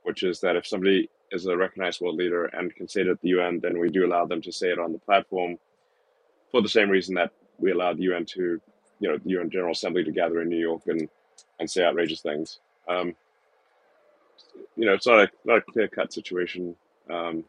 which 0.03 0.23
is 0.23 0.39
that 0.41 0.55
if 0.55 0.67
somebody 0.67 1.09
is 1.31 1.45
a 1.45 1.55
recognized 1.55 2.01
world 2.01 2.15
leader 2.15 2.45
and 2.45 2.75
can 2.75 2.87
say 2.87 3.01
it 3.01 3.07
at 3.07 3.21
the 3.21 3.29
UN, 3.29 3.59
then 3.61 3.79
we 3.79 3.89
do 3.89 4.05
allow 4.05 4.25
them 4.25 4.41
to 4.41 4.51
say 4.51 4.67
it 4.69 4.79
on 4.79 4.91
the 4.91 4.99
platform 4.99 5.57
for 6.51 6.61
the 6.61 6.69
same 6.69 6.89
reason 6.89 7.15
that 7.15 7.31
we 7.57 7.71
allow 7.71 7.93
the 7.93 8.03
UN 8.03 8.25
to 8.25 8.59
you 9.03 9.09
know 9.09 9.17
the 9.17 9.29
UN 9.31 9.49
General 9.49 9.73
Assembly 9.73 10.03
to 10.05 10.11
gather 10.13 10.41
in 10.41 10.47
New 10.47 10.57
York 10.59 10.83
and 10.87 11.09
and 11.59 11.69
say 11.69 11.83
outrageous 11.83 12.21
things. 12.21 12.59
Um, 12.87 13.13
you 14.77 14.85
know, 14.85 14.93
it's 14.93 15.05
not 15.05 15.19
a 15.19 15.29
not 15.43 15.57
a 15.57 15.61
clear 15.61 15.89
cut 15.89 16.13
situation, 16.13 16.73
um, 17.11 17.43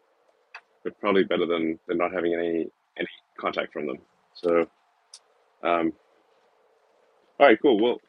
but 0.83 0.99
probably 1.00 1.23
better 1.23 1.47
than 1.47 1.78
than 1.86 1.97
not 1.99 2.12
having 2.12 2.34
any 2.34 2.66
any 2.99 3.08
contact 3.39 3.73
from 3.73 3.86
them. 3.86 3.99
So, 4.34 4.66
um, 5.62 5.92
all 7.39 7.47
right, 7.47 7.58
cool. 7.62 7.78
Well, 7.81 8.00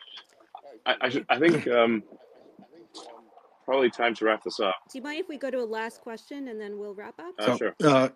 I 0.87 0.95
I, 1.01 1.09
should, 1.09 1.25
I 1.29 1.37
think 1.37 1.67
um, 1.67 2.01
probably 3.63 3.91
time 3.91 4.15
to 4.15 4.25
wrap 4.25 4.43
this 4.43 4.59
up. 4.59 4.75
Do 4.91 4.97
you 4.97 5.03
mind 5.03 5.19
if 5.19 5.29
we 5.29 5.37
go 5.37 5.51
to 5.51 5.59
a 5.59 5.65
last 5.65 6.01
question 6.01 6.47
and 6.47 6.59
then 6.59 6.79
we'll 6.79 6.95
wrap 6.95 7.19
up? 7.19 7.35
Uh, 7.37 7.45
So, 7.45 7.57
sure. 7.57 7.75
uh, 7.83 8.09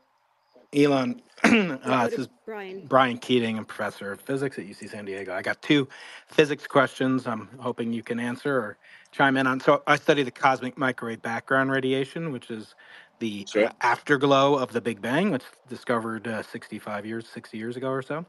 Elon, 0.76 1.22
uh, 1.44 2.06
this 2.08 2.20
is 2.20 2.30
Brian. 2.46 2.86
Brian 2.88 3.18
Keating, 3.18 3.58
I'm 3.58 3.66
professor 3.66 4.12
of 4.12 4.22
physics 4.22 4.60
at 4.60 4.66
UC 4.66 4.90
San 4.92 5.06
Diego. 5.06 5.34
I 5.36 5.42
got 5.42 5.62
two 5.62 5.88
physics 6.28 6.68
questions 6.68 7.28
I'm 7.28 7.50
hoping 7.60 7.94
you 7.94 8.04
can 8.04 8.20
answer 8.20 8.56
or 8.58 8.78
chime 9.12 9.38
in 9.38 9.48
on. 9.48 9.60
So, 9.60 9.84
I 9.88 9.98
study 9.98 10.24
the 10.24 10.32
cosmic 10.32 10.78
microwave 10.78 11.22
background 11.22 11.72
radiation, 11.72 12.32
which 12.32 12.52
is 12.52 12.76
the 13.20 13.48
Sure. 13.52 13.68
uh, 13.68 13.72
afterglow 13.82 14.56
of 14.56 14.74
the 14.74 14.82
Big 14.82 15.02
Bang, 15.02 15.32
which 15.32 15.44
discovered 15.70 16.28
uh, 16.28 16.44
65 16.44 17.06
years, 17.06 17.28
60 17.30 17.58
years 17.58 17.78
ago 17.78 17.90
or 17.90 18.02
so. 18.04 18.26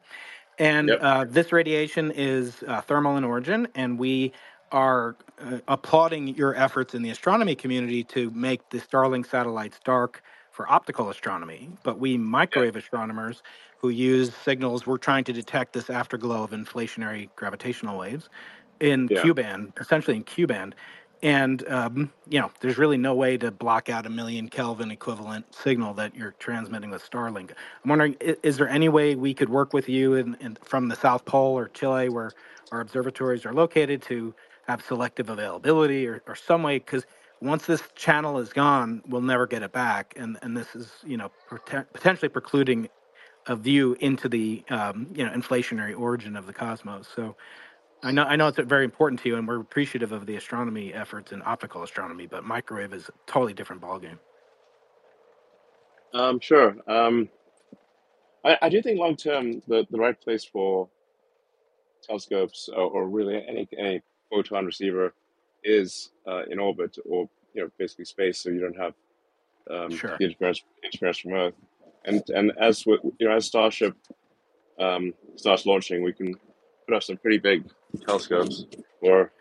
And 0.58 0.88
Yep. 0.90 1.00
uh, 1.02 1.24
this 1.28 1.52
radiation 1.52 2.12
is 2.12 2.64
uh, 2.68 2.82
thermal 2.82 3.18
in 3.18 3.24
origin, 3.24 3.68
and 3.76 3.98
we 3.98 4.32
are 4.72 5.16
uh, 5.40 5.58
applauding 5.68 6.28
your 6.30 6.56
efforts 6.56 6.94
in 6.94 7.02
the 7.02 7.10
astronomy 7.10 7.56
community 7.56 8.04
to 8.04 8.30
make 8.32 8.68
the 8.70 8.78
Starlink 8.80 9.26
satellites 9.28 9.80
dark 9.84 10.22
for 10.50 10.70
optical 10.70 11.10
astronomy. 11.10 11.70
But 11.82 11.98
we 11.98 12.16
microwave 12.18 12.76
astronomers 12.76 13.42
who 13.78 13.88
use 13.88 14.34
signals, 14.44 14.86
we're 14.86 14.98
trying 14.98 15.24
to 15.24 15.32
detect 15.32 15.72
this 15.72 15.88
afterglow 15.90 16.42
of 16.42 16.50
inflationary 16.50 17.28
gravitational 17.36 17.98
waves 17.98 18.28
in 18.80 19.08
Yeah. 19.10 19.22
Q 19.22 19.34
band, 19.34 19.72
essentially 19.80 20.16
in 20.16 20.24
Q 20.24 20.46
band. 20.46 20.74
And 21.22 21.68
um, 21.68 22.10
you 22.28 22.40
know, 22.40 22.50
there's 22.60 22.78
really 22.78 22.96
no 22.96 23.14
way 23.14 23.36
to 23.36 23.50
block 23.50 23.90
out 23.90 24.06
a 24.06 24.10
million 24.10 24.48
Kelvin 24.48 24.90
equivalent 24.90 25.54
signal 25.54 25.92
that 25.94 26.14
you're 26.14 26.34
transmitting 26.38 26.90
with 26.90 27.08
Starlink. 27.08 27.50
I'm 27.84 27.88
wondering, 27.90 28.16
i- 28.26 28.36
is 28.42 28.56
there 28.56 28.68
any 28.68 28.88
way 28.88 29.14
we 29.16 29.34
could 29.34 29.50
work 29.50 29.74
with 29.74 29.86
you 29.88 30.14
in, 30.14 30.34
in, 30.40 30.56
from 30.62 30.88
the 30.88 30.96
South 30.96 31.26
Pole 31.26 31.58
or 31.58 31.68
Chile, 31.68 32.08
where 32.08 32.32
our 32.72 32.80
observatories 32.80 33.44
are 33.44 33.52
located, 33.52 34.00
to 34.02 34.34
have 34.66 34.82
selective 34.82 35.28
availability 35.28 36.06
or, 36.06 36.22
or 36.26 36.34
some 36.34 36.62
way? 36.62 36.78
Because 36.78 37.04
once 37.40 37.66
this 37.66 37.82
channel 37.94 38.38
is 38.38 38.52
gone, 38.52 39.02
we'll 39.08 39.22
never 39.22 39.46
get 39.46 39.62
it 39.62 39.72
back, 39.72 40.14
and 40.16 40.38
and 40.42 40.56
this 40.56 40.74
is 40.74 40.90
you 41.04 41.16
know 41.16 41.30
potentially 41.94 42.28
precluding 42.28 42.88
a 43.46 43.56
view 43.56 43.96
into 44.00 44.28
the 44.28 44.64
um, 44.70 45.08
you 45.14 45.24
know 45.24 45.32
inflationary 45.32 45.98
origin 45.98 46.36
of 46.36 46.46
the 46.46 46.52
cosmos. 46.52 47.08
So 47.14 47.36
I 48.02 48.12
know 48.12 48.24
I 48.24 48.36
know 48.36 48.48
it's 48.48 48.58
very 48.58 48.84
important 48.84 49.20
to 49.22 49.28
you, 49.28 49.36
and 49.36 49.48
we're 49.48 49.60
appreciative 49.60 50.12
of 50.12 50.26
the 50.26 50.36
astronomy 50.36 50.94
efforts 50.94 51.32
in 51.32 51.42
optical 51.44 51.82
astronomy, 51.82 52.26
but 52.26 52.44
microwave 52.44 52.92
is 52.92 53.08
a 53.08 53.12
totally 53.26 53.54
different 53.54 53.82
ballgame. 53.82 54.18
Um, 56.14 56.40
sure. 56.40 56.76
Um, 56.88 57.28
I, 58.44 58.58
I 58.62 58.68
do 58.68 58.82
think 58.82 58.98
long 58.98 59.16
term 59.16 59.62
the, 59.68 59.86
the 59.90 59.98
right 59.98 60.20
place 60.20 60.44
for 60.44 60.88
telescopes 62.02 62.68
or, 62.68 62.84
or 62.84 63.08
really 63.08 63.36
any 63.46 63.68
any 63.78 64.02
photon 64.30 64.66
receiver 64.66 65.14
is 65.64 66.10
uh, 66.26 66.42
in 66.50 66.58
orbit 66.58 66.96
or 67.04 67.28
you 67.54 67.62
know 67.62 67.70
basically 67.78 68.04
space, 68.04 68.38
so 68.38 68.50
you 68.50 68.60
don't 68.60 68.76
have 68.78 68.94
um, 69.70 69.90
Sure. 69.90 70.16
the 70.18 70.24
interference 70.24 70.62
interference 70.84 71.18
from 71.18 71.32
Earth. 71.32 71.54
And 72.04 72.22
and 72.30 72.52
as 72.58 72.86
we, 72.86 72.98
you 73.18 73.28
know, 73.28 73.34
as 73.36 73.46
Starship 73.46 73.94
um, 74.78 75.12
starts 75.36 75.66
launching, 75.66 76.02
we 76.02 76.12
can 76.12 76.34
put 76.86 76.94
up 76.96 77.02
some 77.02 77.16
pretty 77.18 77.38
big 77.38 77.64
telescopes 78.06 78.64
or 79.02 79.32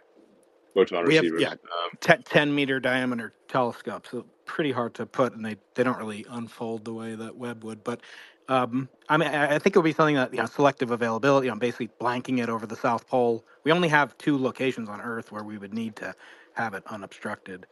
photon 0.73 1.05
We 1.05 1.15
have 1.15 1.23
receivers. 1.23 1.41
yeah, 1.41 1.51
Um, 1.51 1.97
10, 2.01 2.23
10 2.23 2.53
meter 2.53 2.79
diameter 2.79 3.33
telescopes, 3.47 4.11
so 4.11 4.25
pretty 4.45 4.71
hard 4.71 4.93
to 4.95 5.05
put, 5.05 5.33
and 5.33 5.43
they, 5.45 5.55
they 5.75 5.83
don't 5.83 5.97
really 5.97 6.25
unfold 6.29 6.83
the 6.85 6.93
way 6.93 7.15
that 7.15 7.35
Webb 7.37 7.63
would. 7.63 7.83
But 7.83 8.01
um, 8.49 8.89
I 9.07 9.17
mean, 9.17 9.29
I, 9.29 9.59
think 9.59 9.75
it 9.75 9.79
would 9.79 9.83
be 9.85 9.93
something 9.93 10.15
that 10.15 10.33
you 10.33 10.39
know, 10.39 10.47
selective 10.47 10.89
availability. 10.89 11.49
I'm 11.49 11.59
basically 11.59 11.89
blanking 12.01 12.41
it 12.41 12.49
over 12.49 12.65
the 12.65 12.75
South 12.75 13.07
Pole. 13.07 13.45
We 13.63 13.71
only 13.71 13.87
have 13.89 14.17
two 14.17 14.37
locations 14.37 14.89
on 14.89 14.99
Earth 15.01 15.31
where 15.31 15.43
we 15.43 15.59
would 15.59 15.73
need 15.73 15.95
to 15.97 16.15
have 16.53 16.73
it 16.73 16.83
unobstructed. 16.87 17.67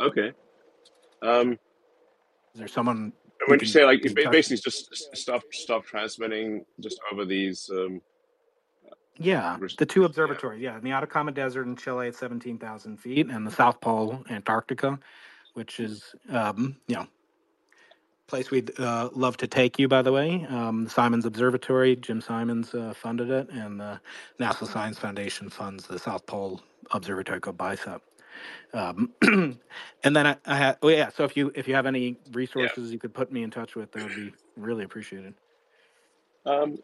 okay. 0.00 0.32
Um, 1.22 1.52
Is 2.54 2.58
there 2.60 2.68
someone 2.68 3.12
when 3.48 3.58
you 3.58 3.66
say 3.66 3.84
like 3.84 4.02
get 4.02 4.10
in 4.10 4.14
ba- 4.14 4.22
touch? 4.24 4.32
basically 4.32 4.58
just 4.58 5.16
stop 5.16 5.42
stop 5.52 5.84
transmitting 5.84 6.64
just 6.80 7.00
over 7.10 7.24
these 7.24 7.68
um, 7.72 8.00
Yeah, 9.18 9.56
res- 9.58 9.74
the 9.76 9.86
two 9.86 10.00
yeah. 10.00 10.06
observatories. 10.06 10.60
Yeah, 10.62 10.76
in 10.78 10.84
the 10.84 10.92
Atacama 10.92 11.32
Desert 11.32 11.66
in 11.66 11.74
Chile 11.74 12.08
at 12.08 12.14
17,000 12.14 12.98
feet, 12.98 13.28
and 13.30 13.46
the 13.46 13.50
South 13.50 13.80
Pole, 13.80 14.22
Antarctica, 14.30 14.98
which 15.54 15.80
is, 15.80 16.14
um, 16.28 16.76
you 16.86 16.96
know, 16.96 17.06
place 18.28 18.50
we'd 18.50 18.78
uh, 18.80 19.10
love 19.14 19.36
to 19.38 19.46
take 19.48 19.78
you. 19.78 19.88
By 19.88 20.02
the 20.02 20.12
way, 20.12 20.46
um, 20.50 20.88
Simons 20.88 21.26
Observatory, 21.26 21.96
Jim 21.96 22.20
Simons 22.20 22.74
uh, 22.74 22.94
funded 22.94 23.30
it, 23.30 23.50
and 23.50 23.80
the 23.80 24.00
NASA 24.40 24.68
Science 24.68 24.98
Foundation 24.98 25.50
funds 25.50 25.86
the 25.86 25.98
South 25.98 26.26
Pole 26.26 26.62
Observatory 26.92 27.40
called 27.40 27.58
BICEP. 27.58 28.00
Um, 28.74 29.14
and 30.04 30.16
then 30.16 30.26
I, 30.26 30.36
I 30.46 30.56
had, 30.56 30.78
oh 30.82 30.88
yeah, 30.88 31.10
so 31.10 31.24
if 31.24 31.36
you 31.36 31.52
if 31.54 31.68
you 31.68 31.74
have 31.74 31.86
any 31.86 32.18
Yeah. 32.56 32.68
resources 32.72 32.92
you 32.92 32.98
could 33.00 33.14
put 33.14 33.32
me 33.32 33.42
in 33.42 33.50
touch 33.50 33.76
with, 33.76 33.92
that 33.92 34.02
would 34.02 34.14
be 34.14 34.34
really 34.56 34.84
appreciated. 34.84 35.34
Um, 36.46 36.78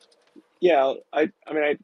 yeah. 0.61 0.95
I 1.13 1.31
I 1.47 1.53
mean 1.55 1.65
I 1.65 1.77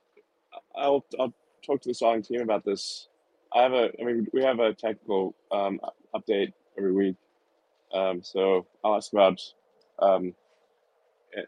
I'll 0.77 1.07
I'll 1.19 1.35
talk 1.67 1.83
to 1.83 1.89
the 1.91 1.95
Starlink 1.95 2.27
team 2.29 2.43
about 2.43 2.65
this. 2.65 3.09
I 3.55 3.63
have 3.63 3.73
a 3.75 3.91
I 4.01 4.05
mean 4.05 4.27
we 4.33 4.43
have 4.45 4.61
a 4.61 4.75
technical 4.75 5.37
um, 5.53 5.81
update 6.15 6.53
every 6.79 6.93
week. 6.93 7.17
Um, 7.93 8.23
so 8.23 8.67
I'll 8.85 8.97
ask 8.97 9.13
about 9.13 9.41
um, 10.01 10.35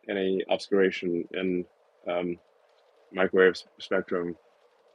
any 0.09 0.43
obscuration 0.49 1.25
in 1.33 1.65
um, 2.09 2.39
microwave 3.13 3.57
spectrum 3.79 4.37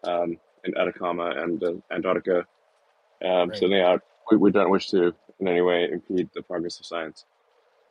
um, 0.04 0.38
in 0.64 0.78
Atacama 0.78 1.32
and 1.38 1.64
uh, 1.64 1.74
Antarctica. 1.92 2.46
Um, 3.24 3.52
so 3.54 3.68
yeah, 3.68 3.98
we, 4.32 4.38
we 4.38 4.52
don't 4.52 4.70
wish 4.70 4.90
to 4.90 5.14
in 5.40 5.48
any 5.48 5.62
way 5.62 5.90
impede 5.92 6.30
the 6.34 6.42
progress 6.42 6.80
of 6.80 6.86
science. 6.86 7.26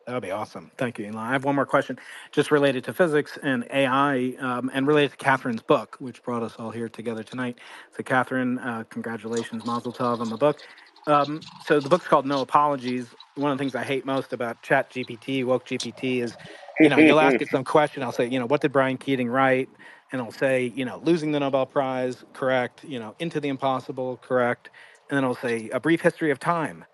That 0.07 0.15
would 0.15 0.23
be 0.23 0.33
awesome. 0.33 0.71
Thank 0.77 0.99
you, 0.99 1.07
Elon. 1.07 1.17
I 1.17 1.33
have 1.33 1.45
one 1.45 1.55
more 1.55 1.65
question 1.65 1.99
just 2.31 2.51
related 2.51 2.85
to 2.85 2.93
physics 2.93 3.39
and 3.43 3.67
AI 3.73 4.35
um, 4.39 4.71
and 4.75 4.87
related 4.87 5.13
to 5.13 5.25
Kathryn's 5.25 5.63
book, 5.63 5.97
which 5.99 6.23
brought 6.23 6.43
us 6.43 6.57
all 6.59 6.71
here 6.71 6.91
together 6.91 7.23
tonight. 7.23 7.59
So, 7.97 8.03
Kathryn, 8.03 8.65
uh, 8.65 8.85
congratulations, 8.85 9.65
Mazel 9.65 9.95
Tov 9.95 10.21
on 10.21 10.29
the 10.29 10.37
book. 10.37 10.61
Um, 11.07 11.47
so, 11.59 11.81
the 11.81 11.89
book's 11.89 12.07
called 12.07 12.27
No 12.27 12.41
Apologies. 12.43 13.15
One 13.37 13.53
of 13.53 13.59
the 13.59 13.63
things 13.63 13.75
I 13.75 13.85
hate 13.85 14.07
most 14.07 14.33
about 14.33 14.63
Chat 14.63 14.91
GPT, 14.91 15.45
Woke 15.45 15.67
GPT, 15.67 16.23
is 16.23 16.37
you 16.83 16.91
know, 16.91 16.99
you'll 16.99 17.21
ask 17.21 17.41
it 17.43 17.49
some 17.51 17.65
question. 17.65 18.03
I'll 18.03 18.13
say, 18.13 18.27
you 18.29 18.39
know, 18.39 18.47
what 18.47 18.61
did 18.61 18.73
Brian 18.73 18.99
Keating 18.99 19.29
write? 19.29 19.71
And 20.13 20.23
I'll 20.23 20.33
say, 20.33 20.73
you 20.77 20.85
know, 20.85 21.01
losing 21.05 21.33
the 21.33 21.41
Nobel 21.41 21.67
Prize, 21.67 22.25
correct. 22.35 22.85
You 22.85 23.01
know, 23.01 23.17
into 23.19 23.41
the 23.41 23.49
impossible, 23.49 24.19
correct. 24.19 24.71
And 25.11 25.17
then 25.17 25.25
I'll 25.25 25.35
say, 25.35 25.71
a 25.71 25.81
brief 25.81 26.01
history 26.03 26.31
of 26.31 26.39
time. 26.39 26.85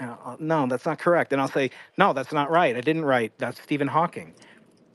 Uh, 0.00 0.16
uh, 0.24 0.36
no, 0.40 0.66
that's 0.66 0.86
not 0.86 0.98
correct. 0.98 1.32
And 1.32 1.40
I'll 1.42 1.48
say, 1.48 1.70
no, 1.98 2.12
that's 2.12 2.32
not 2.32 2.50
right. 2.50 2.76
I 2.76 2.80
didn't 2.82 3.04
write. 3.04 3.34
That's 3.38 3.60
Stephen 3.62 3.88
Hawking. 3.88 4.34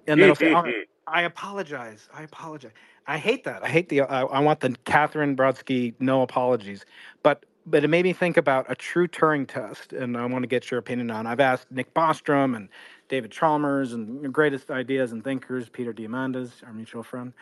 And 0.07 0.21
then 0.21 0.29
I'll 0.29 0.35
say, 0.35 0.51
right, 0.53 0.75
I 1.07 1.23
apologize. 1.23 2.09
I 2.13 2.23
apologize. 2.23 2.73
I 3.07 3.17
hate 3.17 3.43
that. 3.45 3.63
I 3.63 3.69
hate 3.69 3.89
the. 3.89 4.01
I, 4.01 4.23
I 4.23 4.39
want 4.39 4.61
the 4.61 4.69
Kathryn 4.85 5.35
Brodsky 5.35 5.95
no 5.99 6.21
apologies. 6.23 6.85
But 7.23 7.45
but 7.65 7.83
it 7.83 7.87
made 7.87 8.03
me 8.03 8.13
think 8.13 8.37
about 8.37 8.65
a 8.69 8.75
true 8.75 9.07
Turing 9.07 9.47
test, 9.47 9.93
and 9.93 10.17
I 10.17 10.25
want 10.25 10.43
to 10.43 10.47
get 10.47 10.69
your 10.69 10.79
opinion 10.79 11.09
on. 11.11 11.25
I've 11.25 11.39
asked 11.39 11.71
Nick 11.71 11.93
Bostrom 11.93 12.55
and 12.55 12.69
David 13.09 13.31
Chalmers 13.31 13.93
and 13.93 14.33
greatest 14.33 14.69
ideas 14.69 15.11
and 15.11 15.23
thinkers, 15.23 15.69
Peter 15.69 15.93
Diamandis, 15.93 16.63
our 16.65 16.73
mutual 16.73 17.03
friend. 17.03 17.33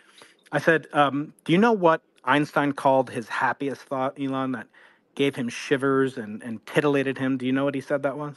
I 0.52 0.60
said, 0.60 0.88
um, 0.93 1.34
do 1.43 1.52
you 1.52 1.58
know 1.58 1.74
what 1.74 2.02
Einstein 2.24 2.74
called 2.74 3.10
his 3.10 3.27
happiest 3.27 3.82
thought, 3.82 4.19
Elon, 4.19 4.53
that 4.53 4.68
gave 5.16 5.35
him 5.35 5.50
shivers 5.50 6.18
and, 6.18 6.42
and 6.43 6.66
titillated 6.66 7.18
him? 7.18 7.38
Do 7.38 7.45
you 7.45 7.52
know 7.52 7.66
what 7.66 7.76
he 7.76 7.82
said 7.82 8.03
that 8.03 8.18
was? 8.18 8.35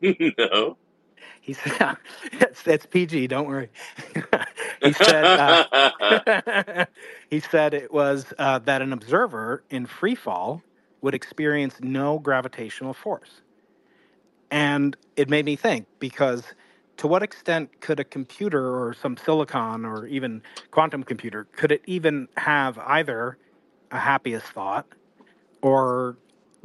no. 0.38 0.76
He 1.40 1.52
said, 1.52 1.96
it's, 2.32 2.66
it's 2.66 2.86
PG, 2.86 3.26
don't 3.26 3.46
worry. 3.46 3.68
he 4.82 4.92
said, 4.92 5.24
uh, 5.24 6.86
he 7.30 7.40
said 7.40 7.74
it 7.74 7.92
was 7.92 8.32
uh, 8.38 8.60
that 8.60 8.82
an 8.82 8.92
observer 8.92 9.62
in 9.70 9.86
free 9.86 10.14
fall 10.14 10.62
would 11.02 11.14
experience 11.14 11.76
no 11.80 12.18
gravitational 12.18 12.94
force. 12.94 13.42
And 14.50 14.96
it 15.16 15.28
made 15.28 15.44
me 15.44 15.56
think 15.56 15.86
because 15.98 16.44
to 16.96 17.06
what 17.06 17.22
extent 17.22 17.80
could 17.80 18.00
a 18.00 18.04
computer 18.04 18.80
or 18.80 18.94
some 18.94 19.16
silicon 19.16 19.84
or 19.84 20.06
even 20.06 20.42
quantum 20.70 21.02
computer 21.02 21.44
could 21.56 21.72
it 21.72 21.82
even 21.86 22.28
have 22.36 22.78
either 22.78 23.36
a 23.90 23.98
happiest 23.98 24.46
thought 24.46 24.86
or 25.62 26.16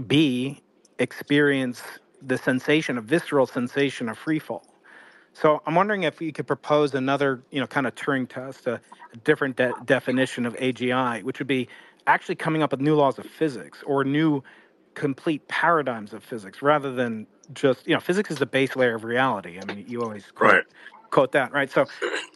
b 0.07 0.61
experience 0.99 1.81
the 2.21 2.37
sensation 2.37 2.97
a 2.97 3.01
visceral 3.01 3.47
sensation 3.47 4.09
of 4.09 4.17
free 4.17 4.39
fall. 4.39 4.65
So 5.33 5.61
i'm 5.67 5.75
wondering 5.75 6.03
if 6.03 6.21
you 6.21 6.33
could 6.33 6.47
propose 6.47 6.93
another 6.95 7.43
you 7.51 7.59
know 7.61 7.67
kind 7.67 7.87
of 7.87 7.95
turing 7.95 8.29
test 8.29 8.67
a, 8.67 8.81
a 9.13 9.17
different 9.17 9.57
de- 9.57 9.75
definition 9.85 10.45
of 10.45 10.55
agi 10.55 11.23
which 11.23 11.39
would 11.39 11.47
be 11.47 11.69
actually 12.07 12.35
coming 12.35 12.63
up 12.63 12.71
with 12.71 12.81
new 12.81 12.95
laws 12.95 13.19
of 13.19 13.25
physics 13.27 13.83
or 13.85 14.03
new 14.03 14.43
complete 14.95 15.47
paradigms 15.47 16.13
of 16.13 16.23
physics 16.23 16.61
rather 16.61 16.93
than 16.93 17.27
just 17.53 17.87
you 17.87 17.93
know 17.93 17.99
physics 18.01 18.31
is 18.31 18.39
the 18.39 18.45
base 18.47 18.75
layer 18.75 18.95
of 18.95 19.03
reality. 19.05 19.59
I 19.59 19.65
mean 19.65 19.85
you 19.87 20.03
always 20.03 20.31
quote 20.31 20.53
Right. 20.53 20.63
quote 21.11 21.33
that 21.33 21.53
right? 21.53 21.71
So 21.71 21.87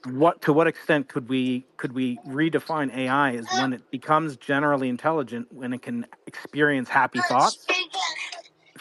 what 0.04 0.42
to 0.44 0.54
what 0.54 0.68
extent 0.68 1.10
could 1.10 1.30
we 1.30 1.68
could 1.78 1.94
we 1.94 2.20
redefine 2.28 2.96
ai 2.96 3.36
as 3.36 3.54
when 3.54 3.74
it 3.74 3.84
becomes 3.92 4.38
generally 4.38 4.90
intelligent 4.90 5.48
when 5.52 5.74
it 5.74 5.82
can 5.84 6.08
experience 6.28 6.90
happy 6.90 7.22
thoughts 7.22 7.70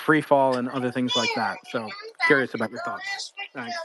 free 0.03 0.21
fall 0.21 0.57
and 0.57 0.69
other 0.71 0.91
things 0.93 1.17
like 1.17 1.31
that 1.37 1.57
so 1.71 1.89
curious 2.27 2.55
about 2.55 2.71
your 2.71 2.81
thoughts 2.83 3.33
thanks 3.55 3.77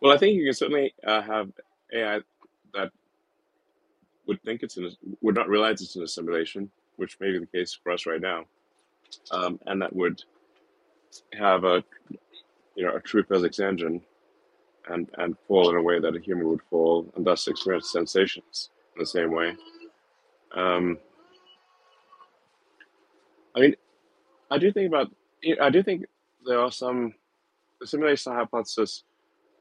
Well, 0.00 0.12
I 0.12 0.18
think 0.18 0.36
you 0.36 0.44
can 0.44 0.54
certainly 0.54 0.94
uh, 1.06 1.22
have 1.22 1.50
AI 1.94 2.20
that 2.74 2.90
would 4.26 4.42
think 4.42 4.62
it's 4.62 4.76
in 4.76 4.86
a, 4.86 4.90
would 5.22 5.34
not 5.36 5.48
realize 5.48 5.80
it's 5.82 5.96
in 5.96 6.02
a 6.02 6.08
simulation, 6.08 6.70
which 6.96 7.18
may 7.20 7.32
be 7.32 7.38
the 7.38 7.46
case 7.46 7.78
for 7.82 7.92
us 7.92 8.06
right 8.06 8.20
now. 8.20 8.44
um, 9.32 9.58
and 9.66 9.80
that 9.82 9.94
would 9.94 10.22
have 11.34 11.64
a 11.64 11.84
you 12.76 12.84
know 12.86 12.96
a 12.96 13.00
true 13.00 13.22
physics 13.24 13.60
engine 13.60 14.00
and 14.90 15.08
and 15.18 15.36
fall 15.48 15.70
in 15.70 15.76
a 15.76 15.82
way 15.82 16.00
that 16.00 16.16
a 16.16 16.20
human 16.20 16.48
would 16.48 16.62
fall, 16.70 17.06
and 17.16 17.26
thus 17.26 17.48
experience 17.48 17.92
sensations 17.92 18.70
in 18.96 19.00
the 19.00 19.06
same 19.06 19.32
way. 19.32 19.54
Um, 20.54 20.98
I 23.54 23.60
mean, 23.60 23.76
I 24.50 24.58
do 24.58 24.72
think 24.72 24.88
about 24.88 25.10
I 25.60 25.70
do 25.70 25.82
think 25.82 26.06
there 26.46 26.60
are 26.60 26.72
some 26.72 27.14
the 27.80 27.86
simulation 27.86 28.32
hypothesis 28.32 29.04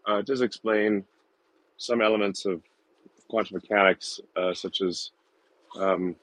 uh, 0.07 0.21
does 0.21 0.41
explain 0.41 1.03
some 1.77 2.01
elements 2.01 2.45
of 2.45 2.61
quantum 3.29 3.55
mechanics, 3.55 4.19
uh, 4.35 4.53
such 4.53 4.81
as 4.81 5.11
um, 5.79 6.15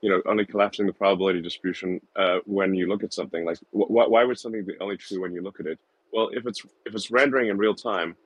you 0.00 0.10
know 0.10 0.22
only 0.26 0.44
collapsing 0.44 0.86
the 0.86 0.92
probability 0.92 1.40
distribution 1.40 2.00
uh, 2.16 2.38
when 2.46 2.74
you 2.74 2.86
look 2.86 3.02
at 3.02 3.14
something. 3.14 3.44
Like, 3.44 3.58
wh- 3.70 3.90
why 3.90 4.24
would 4.24 4.38
something 4.38 4.64
be 4.64 4.76
only 4.80 4.96
true 4.96 5.20
when 5.20 5.32
you 5.32 5.42
look 5.42 5.60
at 5.60 5.66
it? 5.66 5.78
Well, 6.12 6.30
if 6.32 6.46
it's 6.46 6.62
if 6.86 6.94
it's 6.94 7.10
rendering 7.10 7.48
in 7.48 7.58
real 7.58 7.74
time, 7.74 8.16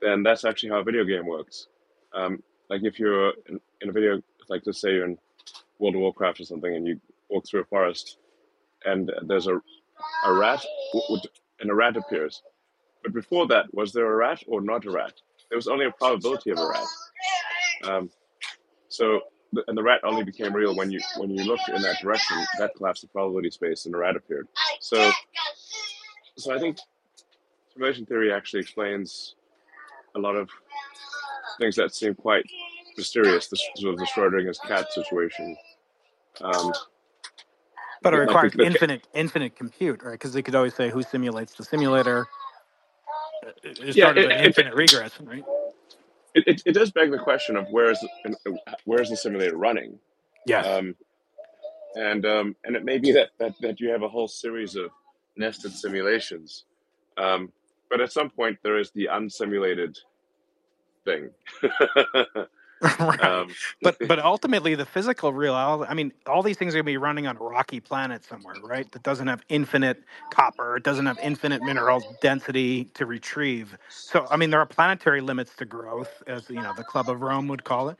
then 0.00 0.22
that's 0.22 0.44
actually 0.44 0.70
how 0.70 0.80
a 0.80 0.84
video 0.84 1.04
game 1.04 1.26
works. 1.26 1.68
Um, 2.14 2.42
like 2.70 2.82
if 2.82 2.98
you're 2.98 3.32
in, 3.48 3.60
in 3.80 3.88
a 3.88 3.92
video, 3.92 4.22
like 4.48 4.62
let's 4.66 4.80
say 4.80 4.92
you're 4.92 5.06
in 5.06 5.18
World 5.78 5.94
of 5.94 6.02
Warcraft 6.02 6.40
or 6.40 6.44
something, 6.44 6.74
and 6.74 6.86
you 6.86 7.00
walk 7.30 7.46
through 7.46 7.62
a 7.62 7.64
forest, 7.64 8.18
and 8.84 9.10
there's 9.22 9.46
a 9.46 9.60
a 10.24 10.32
rat, 10.32 10.64
and 11.60 11.70
a 11.70 11.74
rat 11.74 11.96
appears. 11.96 12.42
But 13.02 13.12
before 13.12 13.46
that, 13.48 13.72
was 13.72 13.92
there 13.92 14.10
a 14.10 14.16
rat 14.16 14.42
or 14.46 14.60
not 14.60 14.86
a 14.86 14.90
rat? 14.90 15.12
There 15.48 15.56
was 15.56 15.68
only 15.68 15.86
a 15.86 15.90
probability 15.90 16.50
of 16.50 16.58
a 16.58 16.66
rat. 16.66 16.86
Um, 17.84 18.10
so, 18.88 19.20
and 19.68 19.76
the 19.76 19.82
rat 19.82 20.00
only 20.04 20.24
became 20.24 20.54
real 20.54 20.74
when 20.74 20.90
you 20.90 21.00
when 21.18 21.30
you 21.30 21.44
looked 21.44 21.68
in 21.68 21.82
that 21.82 22.00
direction. 22.00 22.36
That 22.58 22.74
collapsed 22.76 23.02
the 23.02 23.08
probability 23.08 23.50
space, 23.50 23.86
and 23.86 23.94
a 23.94 23.98
rat 23.98 24.16
appeared. 24.16 24.48
So, 24.80 25.10
so 26.36 26.54
I 26.54 26.58
think 26.58 26.78
simulation 27.72 28.06
theory 28.06 28.32
actually 28.32 28.60
explains 28.60 29.34
a 30.16 30.18
lot 30.18 30.36
of 30.36 30.48
things 31.58 31.76
that 31.76 31.94
seem 31.94 32.14
quite 32.14 32.46
mysterious. 32.96 33.48
This 33.48 33.62
sort 33.76 33.94
of 33.94 33.98
the 33.98 34.06
Schrodinger's 34.06 34.58
cat 34.58 34.92
situation. 34.92 35.56
Um, 36.40 36.72
But 38.04 38.14
it 38.14 38.18
like 38.26 38.42
requires 38.42 38.54
infinite 38.60 39.08
infinite 39.14 39.56
compute, 39.56 40.04
right? 40.04 40.12
Because 40.14 40.34
they 40.34 40.42
could 40.42 40.56
always 40.56 40.74
say 40.76 40.90
who 40.90 41.02
simulates 41.04 41.54
the 41.56 41.64
simulator. 41.64 42.28
It- 43.64 43.78
It's 43.80 43.98
yeah, 43.98 44.00
sort 44.00 44.18
of 44.18 44.24
it, 44.24 44.30
an 44.30 44.32
it, 44.32 44.40
infinite 44.40 44.74
regress, 44.74 45.12
right? 45.24 45.44
it, 46.34 46.44
it, 46.48 46.62
it 46.66 46.72
does 46.72 46.92
beg 46.92 47.10
the 47.12 47.18
question 47.18 47.56
of 47.56 47.68
where 47.70 47.90
is 47.90 48.00
the, 48.00 48.58
where 48.84 49.02
is 49.02 49.10
the 49.10 49.16
simulator 49.16 49.56
running, 49.56 49.98
Yes. 50.46 50.66
um, 50.66 50.96
and 51.96 52.26
um, 52.26 52.56
and 52.64 52.76
it 52.76 52.84
may 52.84 52.98
be 52.98 53.12
that, 53.12 53.30
that 53.40 53.54
that 53.60 53.80
you 53.80 53.90
have 53.90 54.02
a 54.02 54.08
whole 54.08 54.28
series 54.28 54.76
of 54.76 54.90
nested 55.36 55.72
simulations, 55.72 56.64
um, 57.18 57.52
but 57.90 58.00
at 58.00 58.12
some 58.12 58.30
point 58.30 58.58
there 58.64 58.78
is 58.78 58.90
the 58.92 59.08
unsimulated 59.12 59.96
thing. 61.04 61.30
right. 63.00 63.20
um, 63.22 63.56
But 63.82 63.98
but 64.06 64.20
ultimately, 64.20 64.76
the 64.76 64.86
physical 64.86 65.32
reality. 65.32 65.90
I 65.90 65.94
mean, 65.94 66.12
all 66.26 66.42
these 66.42 66.58
things 66.58 66.74
are 66.74 66.78
going 66.78 66.86
to 66.86 66.92
be 66.92 66.98
running 66.98 67.26
on 67.28 67.36
a 67.38 67.40
rocky 67.40 67.80
planet 67.80 68.24
somewhere, 68.24 68.56
right? 68.62 68.90
That 68.92 69.04
doesn't 69.04 69.28
have 69.28 69.42
infinite 69.50 70.04
copper. 70.30 70.76
It 70.78 70.84
doesn't 70.84 71.06
have 71.06 71.18
infinite 71.22 71.62
mineral 71.62 72.04
density 72.22 72.86
to 72.94 73.06
retrieve. 73.06 73.76
So, 73.90 74.28
I 74.30 74.36
mean, 74.36 74.50
there 74.50 74.60
are 74.60 74.66
planetary 74.66 75.22
limits 75.22 75.54
to 75.56 75.66
growth, 75.66 76.22
as 76.28 76.50
you 76.50 76.62
know, 76.62 76.74
the 76.74 76.84
Club 76.84 77.10
of 77.10 77.22
Rome 77.22 77.48
would 77.48 77.64
call 77.64 77.90
it. 77.90 77.98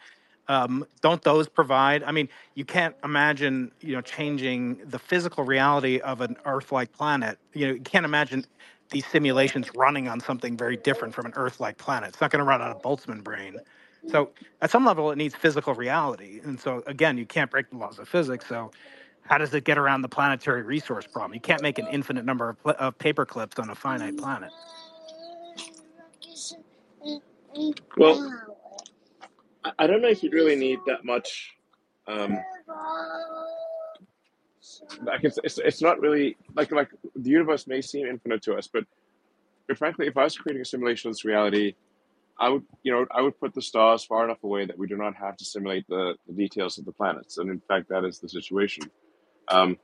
Um, 0.49 0.87
don't 1.03 1.23
those 1.23 1.49
provide? 1.49 2.05
I 2.05 2.13
mean, 2.13 2.29
you 2.55 2.67
can't 2.67 2.97
imagine, 3.05 3.73
you 3.81 3.95
know, 3.95 4.03
changing 4.03 4.81
the 4.87 4.99
physical 4.99 5.45
reality 5.45 6.01
of 6.01 6.21
an 6.23 6.37
Earth-like 6.47 6.93
planet. 6.93 7.39
You 7.55 7.69
know, 7.69 7.75
you 7.75 7.81
can't 7.83 8.07
imagine 8.07 8.45
these 8.91 9.07
simulations 9.07 9.71
running 9.77 10.09
on 10.09 10.21
something 10.21 10.57
very 10.57 10.77
different 10.77 11.15
from 11.15 11.27
an 11.27 11.33
Earth-like 11.37 11.79
planet. 11.79 12.11
It's 12.11 12.21
not 12.21 12.31
going 12.31 12.41
to 12.41 12.45
run 12.45 12.63
on 12.63 12.73
a 12.73 12.77
Boltzmann 12.77 13.25
brain. 13.25 13.59
So 14.09 14.31
at 14.61 14.71
some 14.71 14.85
level, 14.85 15.11
it 15.11 15.17
needs 15.17 15.35
physical 15.35 15.75
reality. 15.75 16.41
And 16.45 16.59
so 16.59 16.83
again, 16.87 17.19
you 17.19 17.27
can't 17.27 17.51
break 17.51 17.71
the 17.71 17.77
laws 17.77 17.99
of 17.99 18.09
physics. 18.09 18.47
So 18.47 18.71
how 19.23 19.39
does 19.39 19.55
it 19.55 19.65
get 19.65 19.79
around 19.79 20.03
the 20.03 20.09
planetary 20.09 20.63
resource 20.63 21.07
problem? 21.07 21.35
You 21.35 21.41
can't 21.41 21.63
make 21.63 21.79
an 21.79 21.87
infinite 21.91 22.25
number 22.25 22.51
of, 22.51 22.63
pl- 22.63 22.75
of 22.79 22.99
paper 22.99 23.25
clips 23.25 23.59
on 23.59 23.71
a 23.71 23.75
finite 23.75 24.19
planet. 24.19 24.51
well, 27.97 28.45
I 29.79 29.87
don't 29.87 30.03
know 30.03 30.09
if 30.09 30.23
you'd 30.23 30.35
really 30.35 30.57
need 30.57 30.79
that 30.87 31.05
much. 31.05 31.53
Um, 32.07 32.39
like 35.03 35.25
it's, 35.25 35.39
it's 35.43 35.59
it's 35.59 35.83
not 35.83 36.01
really 36.01 36.37
like 36.55 36.71
like 36.73 36.91
the 37.17 37.31
universe 37.31 37.67
may 37.67 37.81
seem 37.81 38.07
infinite 38.07 38.43
to 38.43 38.55
us, 38.55 38.69
but 38.71 38.85
but 39.67 39.79
frankly, 39.79 40.07
if 40.07 40.17
I 40.17 40.25
was 40.25 40.37
creating 40.37 40.63
a 40.63 40.65
simulation 40.65 41.09
of 41.09 41.15
this 41.15 41.25
reality, 41.25 41.75
I 42.39 42.49
would 42.49 42.63
you 42.83 42.93
know 42.93 43.07
I 43.11 43.23
would 43.23 43.39
put 43.39 43.55
the 43.55 43.63
stars 43.63 44.05
far 44.05 44.25
enough 44.25 44.43
away 44.43 44.67
that 44.67 44.79
we 44.79 44.87
do 44.87 44.97
not 44.97 45.15
have 45.17 45.37
to 45.37 45.45
simulate 45.45 45.87
the, 45.89 46.15
the 46.27 46.33
details 46.33 46.79
of 46.79 46.85
the 46.85 46.93
planets, 46.93 47.39
and 47.39 47.51
in 47.51 47.61
fact, 47.69 47.89
that 47.91 48.05
is 48.05 48.19
the 48.19 48.29
situation. 48.29 48.91
Um, 49.49 49.79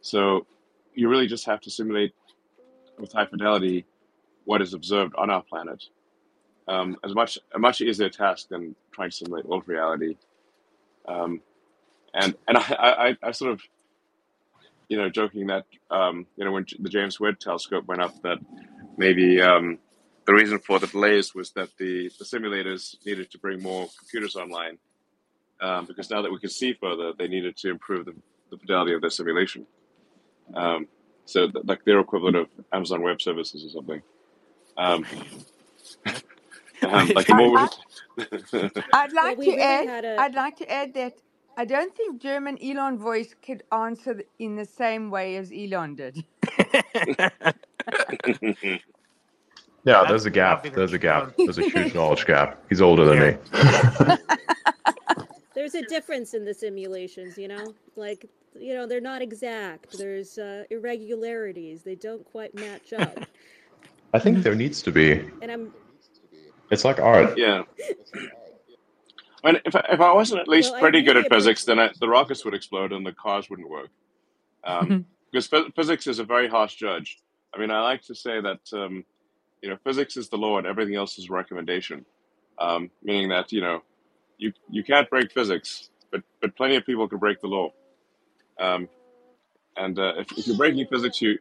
so 0.00 0.46
you 0.94 1.08
really 1.08 1.26
just 1.26 1.46
have 1.46 1.60
to 1.60 1.70
simulate 1.70 2.14
with 2.98 3.12
high 3.12 3.26
fidelity 3.26 3.84
what 4.44 4.62
is 4.62 4.74
observed 4.74 5.14
on 5.16 5.30
our 5.30 5.42
planet. 5.42 5.82
Um, 6.66 6.96
as 7.04 7.14
much 7.14 7.38
a 7.54 7.58
much 7.58 7.80
easier 7.80 8.08
task 8.08 8.48
than 8.48 8.74
trying 8.92 9.10
to 9.10 9.16
simulate 9.16 9.44
old 9.46 9.68
reality. 9.68 10.16
Um, 11.06 11.42
and 12.14 12.34
and 12.48 12.56
I, 12.56 13.16
I, 13.22 13.28
I 13.28 13.30
sort 13.32 13.52
of 13.52 13.60
you 14.88 14.96
know 14.96 15.10
joking 15.10 15.48
that 15.48 15.66
um, 15.90 16.26
you 16.36 16.44
know 16.44 16.52
when 16.52 16.64
the 16.78 16.88
James 16.88 17.20
Webb 17.20 17.38
Telescope 17.38 17.86
went 17.86 18.00
up 18.00 18.20
that 18.22 18.38
maybe 18.96 19.42
um, 19.42 19.78
the 20.26 20.34
reason 20.34 20.58
for 20.58 20.78
the 20.78 20.86
delays 20.86 21.34
was 21.34 21.50
that 21.52 21.70
the, 21.78 22.10
the 22.18 22.24
simulators 22.24 22.96
needed 23.04 23.30
to 23.30 23.38
bring 23.38 23.62
more 23.62 23.88
computers 23.98 24.36
online 24.36 24.78
um, 25.60 25.86
because 25.86 26.10
now 26.10 26.22
that 26.22 26.30
we 26.30 26.38
could 26.38 26.52
see 26.52 26.74
further, 26.74 27.12
they 27.16 27.28
needed 27.28 27.56
to 27.58 27.70
improve 27.70 28.06
the, 28.06 28.14
the 28.50 28.58
fidelity 28.58 28.94
of 28.94 29.00
their 29.00 29.10
simulation. 29.10 29.66
Um, 30.54 30.88
so 31.24 31.48
th- 31.48 31.64
like 31.64 31.84
their 31.84 32.00
equivalent 32.00 32.36
of 32.36 32.48
Amazon 32.72 33.02
Web 33.02 33.20
Services 33.20 33.64
or 33.64 33.70
something. 33.70 34.02
Um, 34.76 35.06
um, 36.82 37.08
like 37.08 37.26
the 37.26 37.34
I, 37.34 37.36
more 37.36 37.58
I, 37.58 37.68
we, 38.16 38.70
I'd 38.92 39.12
like 39.12 39.38
we 39.38 39.46
to 39.46 39.50
really 39.52 39.62
add. 39.62 39.86
had 39.86 40.04
a 40.04 40.20
I'd 40.20 40.34
like 40.34 40.56
to 40.56 40.70
add 40.70 40.94
that 40.94 41.14
I 41.56 41.64
don't 41.64 41.94
think 41.96 42.20
German 42.20 42.58
Elon 42.62 42.98
voice 42.98 43.34
could 43.40 43.62
answer 43.72 44.14
th- 44.14 44.26
in 44.38 44.56
the 44.56 44.64
same 44.64 45.10
way 45.10 45.36
as 45.36 45.52
Elon 45.52 45.94
did. 45.94 46.24
Yeah, 49.84 49.98
That's 50.00 50.08
there's 50.08 50.26
a 50.26 50.30
gap. 50.30 50.64
There's 50.72 50.92
a 50.94 50.98
gap. 50.98 51.34
There's 51.36 51.58
a 51.58 51.68
huge 51.68 51.94
knowledge 51.94 52.24
gap. 52.26 52.62
He's 52.70 52.80
older 52.80 53.04
than 53.04 53.18
Yeah. 53.18 54.16
me. 54.16 54.16
there's 55.54 55.74
a 55.74 55.82
difference 55.82 56.34
in 56.34 56.44
the 56.44 56.54
simulations, 56.54 57.36
you 57.36 57.48
know? 57.48 57.74
Like, 57.96 58.26
you 58.58 58.74
know, 58.74 58.86
they're 58.86 59.00
not 59.00 59.20
exact. 59.20 59.98
There's 59.98 60.38
uh, 60.38 60.64
irregularities. 60.70 61.82
They 61.82 61.96
don't 61.96 62.24
quite 62.24 62.54
match 62.54 62.92
up. 62.94 63.18
I 64.14 64.18
think 64.18 64.42
there 64.42 64.54
needs 64.54 64.80
to 64.82 64.92
be. 64.92 65.12
And 65.42 65.50
I'm 65.50 65.74
It's 66.70 66.84
like 66.84 66.98
art. 66.98 67.36
yeah. 67.36 67.62
And 69.42 69.60
if 69.66 69.76
I, 69.76 69.84
if 69.90 70.00
I 70.00 70.12
wasn't 70.14 70.40
at 70.40 70.48
least 70.48 70.72
well, 70.72 70.80
pretty 70.80 71.02
good 71.02 71.18
at 71.18 71.28
physics, 71.28 71.64
then 71.64 71.78
I, 71.78 71.90
the 72.00 72.08
rockets 72.08 72.44
would 72.46 72.54
explode 72.54 72.92
and 72.92 73.04
the 73.04 73.12
cars 73.12 73.50
wouldn't 73.50 73.68
work. 73.68 73.90
Um, 74.64 75.04
because 75.30 75.46
phys- 75.48 75.74
physics 75.74 76.06
is 76.06 76.20
a 76.20 76.24
very 76.24 76.48
harsh 76.48 76.76
judge. 76.76 77.18
I 77.54 77.58
mean, 77.58 77.70
I 77.70 77.82
like 77.82 78.00
to 78.04 78.14
say 78.14 78.40
that 78.40 78.60
um, 78.72 79.04
you 79.64 79.70
know 79.70 79.78
physics 79.82 80.18
is 80.18 80.28
the 80.28 80.36
law 80.36 80.58
and 80.58 80.66
everything 80.66 80.94
else 80.94 81.18
is 81.18 81.30
a 81.30 81.32
recommendation. 81.32 82.04
Um, 82.58 82.90
meaning 83.02 83.30
that 83.30 83.50
you 83.50 83.62
know 83.62 83.80
you 84.36 84.52
you 84.68 84.84
can't 84.84 85.08
break 85.08 85.32
physics, 85.32 85.88
but 86.12 86.22
but 86.42 86.54
plenty 86.54 86.76
of 86.76 86.84
people 86.84 87.08
can 87.08 87.18
break 87.18 87.40
the 87.40 87.46
law. 87.46 87.70
Um, 88.60 88.90
and 89.76 89.98
uh, 89.98 90.12
if, 90.18 90.38
if 90.38 90.46
you're 90.46 90.58
breaking 90.58 90.86
physics, 90.88 91.22
you 91.22 91.38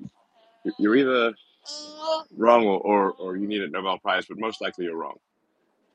you're 0.80 0.95
either 0.95 1.34
wrong 2.38 2.66
or, 2.66 2.80
or 2.80 3.11
or 3.11 3.35
you 3.35 3.45
need 3.45 3.61
a 3.61 3.68
Nobel 3.68 3.98
Prize, 3.98 4.26
but 4.26 4.40
most 4.40 4.61
likely 4.61 4.85
you're 4.85 4.95
wrong. 4.95 5.18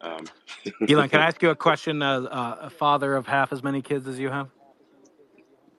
Um, 0.03 0.27
Elon, 0.89 1.09
can 1.09 1.21
I 1.21 1.29
ask 1.29 1.43
you 1.43 1.49
a 1.49 1.57
question? 1.57 2.03
As 2.03 2.27
uh, 2.27 2.57
a 2.61 2.71
father 2.71 3.17
of 3.17 3.27
half 3.27 3.55
as 3.55 3.63
many 3.63 3.81
kids 3.81 4.07
as 4.07 4.19
you 4.19 4.29
have, 4.29 4.51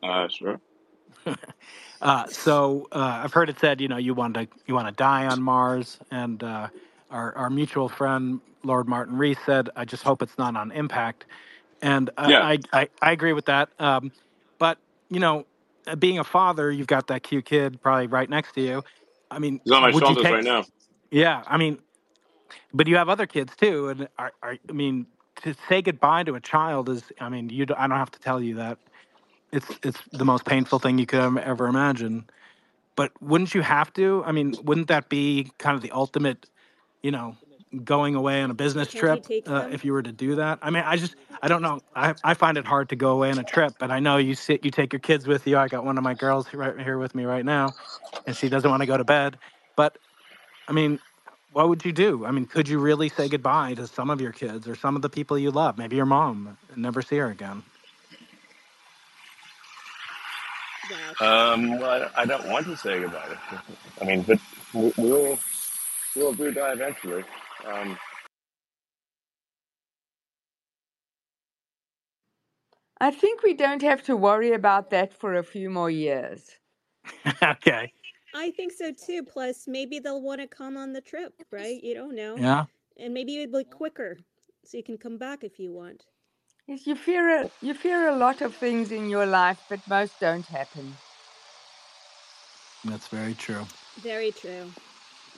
uh, 0.02 0.28
sure. 0.30 0.60
uh, 2.02 2.28
so 2.28 2.88
uh, 2.92 3.22
I've 3.24 3.34
heard 3.34 3.50
it 3.50 3.60
said, 3.60 3.82
you 3.82 3.88
know, 3.88 3.98
you 3.98 4.14
want 4.14 4.36
to 4.36 4.48
you 4.68 4.74
want 4.74 4.88
to 4.88 4.94
die 4.94 5.28
on 5.28 5.42
Mars, 5.42 5.98
and 6.12 6.44
uh, 6.44 6.68
our 7.12 7.36
our 7.36 7.50
mutual 7.50 7.90
friend 7.90 8.42
Lord 8.64 8.88
Martin 8.88 9.18
Rees 9.18 9.38
said, 9.46 9.70
"I 9.76 9.86
just 9.86 10.04
hope 10.04 10.22
it's 10.22 10.38
not 10.38 10.56
on 10.56 10.72
impact." 10.72 11.26
And 11.82 12.10
Yeah, 12.28 12.42
I 12.42 12.52
I, 12.52 12.60
I, 12.74 12.90
I 13.02 13.12
agree 13.12 13.34
with 13.34 13.46
that. 13.46 13.70
Um, 13.80 14.12
but 14.58 14.78
you 15.10 15.20
know, 15.20 15.46
uh, 15.88 15.96
being 15.96 16.20
a 16.20 16.24
father, 16.24 16.72
you've 16.72 16.88
got 16.88 17.08
that 17.08 17.24
cute 17.24 17.46
kid 17.46 17.82
probably 17.82 18.08
right 18.08 18.30
next 18.30 18.54
to 18.54 18.62
you. 18.62 18.84
I 19.32 19.40
mean, 19.40 19.62
he's 19.64 19.74
on 19.74 19.82
my 19.82 19.92
shoulders 19.92 20.24
take? 20.24 20.34
right 20.34 20.44
now. 20.44 20.66
Yeah, 21.12 21.44
I 21.48 21.58
mean, 21.58 21.80
but 22.74 22.88
you 22.88 22.98
have 22.98 23.10
other 23.10 23.26
kids 23.26 23.56
too, 23.56 23.90
and 23.90 24.08
are, 24.18 24.34
are, 24.44 24.58
I 24.68 24.72
mean, 24.72 25.08
to 25.44 25.56
say 25.68 25.82
goodbye 25.82 26.24
to 26.24 26.36
a 26.36 26.40
child 26.40 26.90
is, 26.90 27.04
I 27.20 27.30
mean, 27.30 27.50
you. 27.50 27.66
I 27.76 27.88
don't 27.88 27.98
have 27.98 28.12
to 28.12 28.20
tell 28.20 28.42
you 28.42 28.56
that. 28.56 28.78
It's 29.52 29.68
it's 29.84 30.00
the 30.11 30.26
most 30.26 30.45
painful 30.45 30.80
thing 30.80 30.98
you 30.98 31.06
could 31.06 31.19
ever, 31.19 31.40
ever 31.40 31.68
imagine. 31.68 32.26
But 32.95 33.11
wouldn't 33.22 33.53
you 33.56 33.61
have 33.61 33.94
to? 33.94 34.24
I 34.26 34.32
mean, 34.32 34.56
wouldn't 34.64 34.90
that 34.90 35.10
be 35.10 35.52
kind 35.58 35.76
of 35.76 35.82
the 35.82 35.92
ultimate, 35.92 36.45
you 37.02 37.11
know, 37.11 37.38
going 37.84 38.16
away 38.16 38.42
on 38.42 38.52
a 38.52 38.53
business 38.53 38.90
Can't 38.90 39.24
trip 39.24 39.48
uh, 39.48 39.69
if 39.72 39.86
you 39.86 39.94
were 39.94 40.02
to 40.03 40.11
do 40.11 40.36
that? 40.36 40.60
I 40.61 40.69
mean, 40.69 40.84
I 40.86 40.98
just 40.98 41.16
I 41.42 41.48
don't 41.48 41.61
know. 41.61 41.80
I 41.95 42.16
I 42.24 42.34
find 42.34 42.58
it 42.58 42.66
hard 42.66 42.90
to 42.90 42.95
go 42.95 43.11
away 43.11 43.32
on 43.32 43.40
a 43.40 43.44
trip, 43.44 43.76
but 43.80 43.92
I 43.92 44.00
know 44.00 44.18
you 44.18 44.36
sit 44.36 44.66
you 44.66 44.72
take 44.72 44.94
your 44.94 45.00
kids 45.00 45.28
with 45.28 45.48
you. 45.48 45.58
I 45.58 45.68
got 45.68 45.86
one 45.86 45.98
of 45.98 46.03
my 46.03 46.14
girls 46.14 46.53
right 46.53 46.80
here 46.80 46.98
with 46.98 47.16
me 47.16 47.26
right 47.26 47.45
now, 47.45 47.74
and 48.28 48.36
she 48.36 48.50
doesn't 48.50 48.69
want 48.69 48.82
to 48.82 48.88
go 48.88 48.98
to 48.98 49.06
bed. 49.06 49.38
But 49.76 49.98
I 50.68 50.74
mean, 50.74 51.00
what 51.53 51.69
would 51.69 51.86
you 51.86 51.92
do? 51.92 52.26
I 52.26 52.32
mean, 52.32 52.45
could 52.45 52.68
you 52.68 52.80
really 52.80 53.10
say 53.10 53.28
goodbye 53.30 53.76
to 53.76 53.88
some 53.88 54.10
of 54.10 54.22
your 54.22 54.32
kids 54.32 54.68
or 54.68 54.76
some 54.76 54.95
of 54.95 55.02
the 55.02 55.10
people 55.10 55.38
you 55.38 55.52
love? 55.52 55.78
Maybe 55.78 55.95
your 55.95 56.06
mom 56.06 56.58
and 56.72 56.82
never 56.82 57.02
see 57.02 57.18
her 57.18 57.28
again. 57.30 57.64
Wow. 60.78 60.78
Um, 61.19 61.80
well, 61.80 62.09
I, 62.16 62.22
I 62.22 62.26
don't 62.26 62.48
want 62.50 62.66
to 62.68 62.77
say 62.77 63.00
goodbye. 63.00 63.35
I 64.01 64.06
mean, 64.06 64.22
but 64.24 64.40
we, 64.74 64.93
we 64.98 65.11
will 65.11 65.40
we 66.16 66.24
will 66.24 66.34
do 66.34 66.51
die 66.51 66.74
eventually. 66.74 67.24
Um, 67.66 67.98
I 73.01 73.11
think 73.11 73.43
we 73.43 73.53
don't 73.53 73.82
have 73.82 74.03
to 74.03 74.16
worry 74.16 74.53
about 74.53 74.90
that 74.90 75.14
for 75.14 75.35
a 75.35 75.43
few 75.43 75.69
more 75.69 75.90
years. 75.90 76.50
okay. 77.43 77.93
I 78.35 78.51
think 78.51 78.74
so 78.74 78.92
too. 78.92 79.24
Plus, 79.24 79.68
maybe 79.68 80.00
they'll 80.00 80.22
want 80.22 80.42
to 80.42 80.48
come 80.48 80.77
on 80.77 80.93
the 80.93 81.01
trip, 81.01 81.34
right? 81.51 81.82
You 81.82 81.95
don't 81.95 82.16
know. 82.16 82.35
Yeah. 82.38 82.66
And 82.98 83.14
maybe 83.14 83.38
it'd 83.38 83.53
be 83.53 83.64
quicker, 83.64 84.18
so 84.66 84.77
you 84.77 84.84
can 84.84 84.98
come 84.98 85.18
back 85.18 85.43
if 85.43 85.59
you 85.59 85.72
want. 85.72 86.06
Yes, 86.70 86.86
you 86.86 86.96
fear 86.96 87.42
a, 87.42 87.50
you 87.64 87.74
fear 87.74 88.10
a 88.10 88.16
lot 88.16 88.42
of 88.42 88.54
things 88.56 88.92
in 88.92 89.10
your 89.10 89.26
life, 89.26 89.58
but 89.70 89.80
most 89.90 90.20
don't 90.20 90.46
happen. 90.46 90.94
That's 92.86 93.08
very 93.08 93.34
true. 93.34 93.66
Very 94.04 94.32
true. 94.32 94.52
Well, 94.52 94.72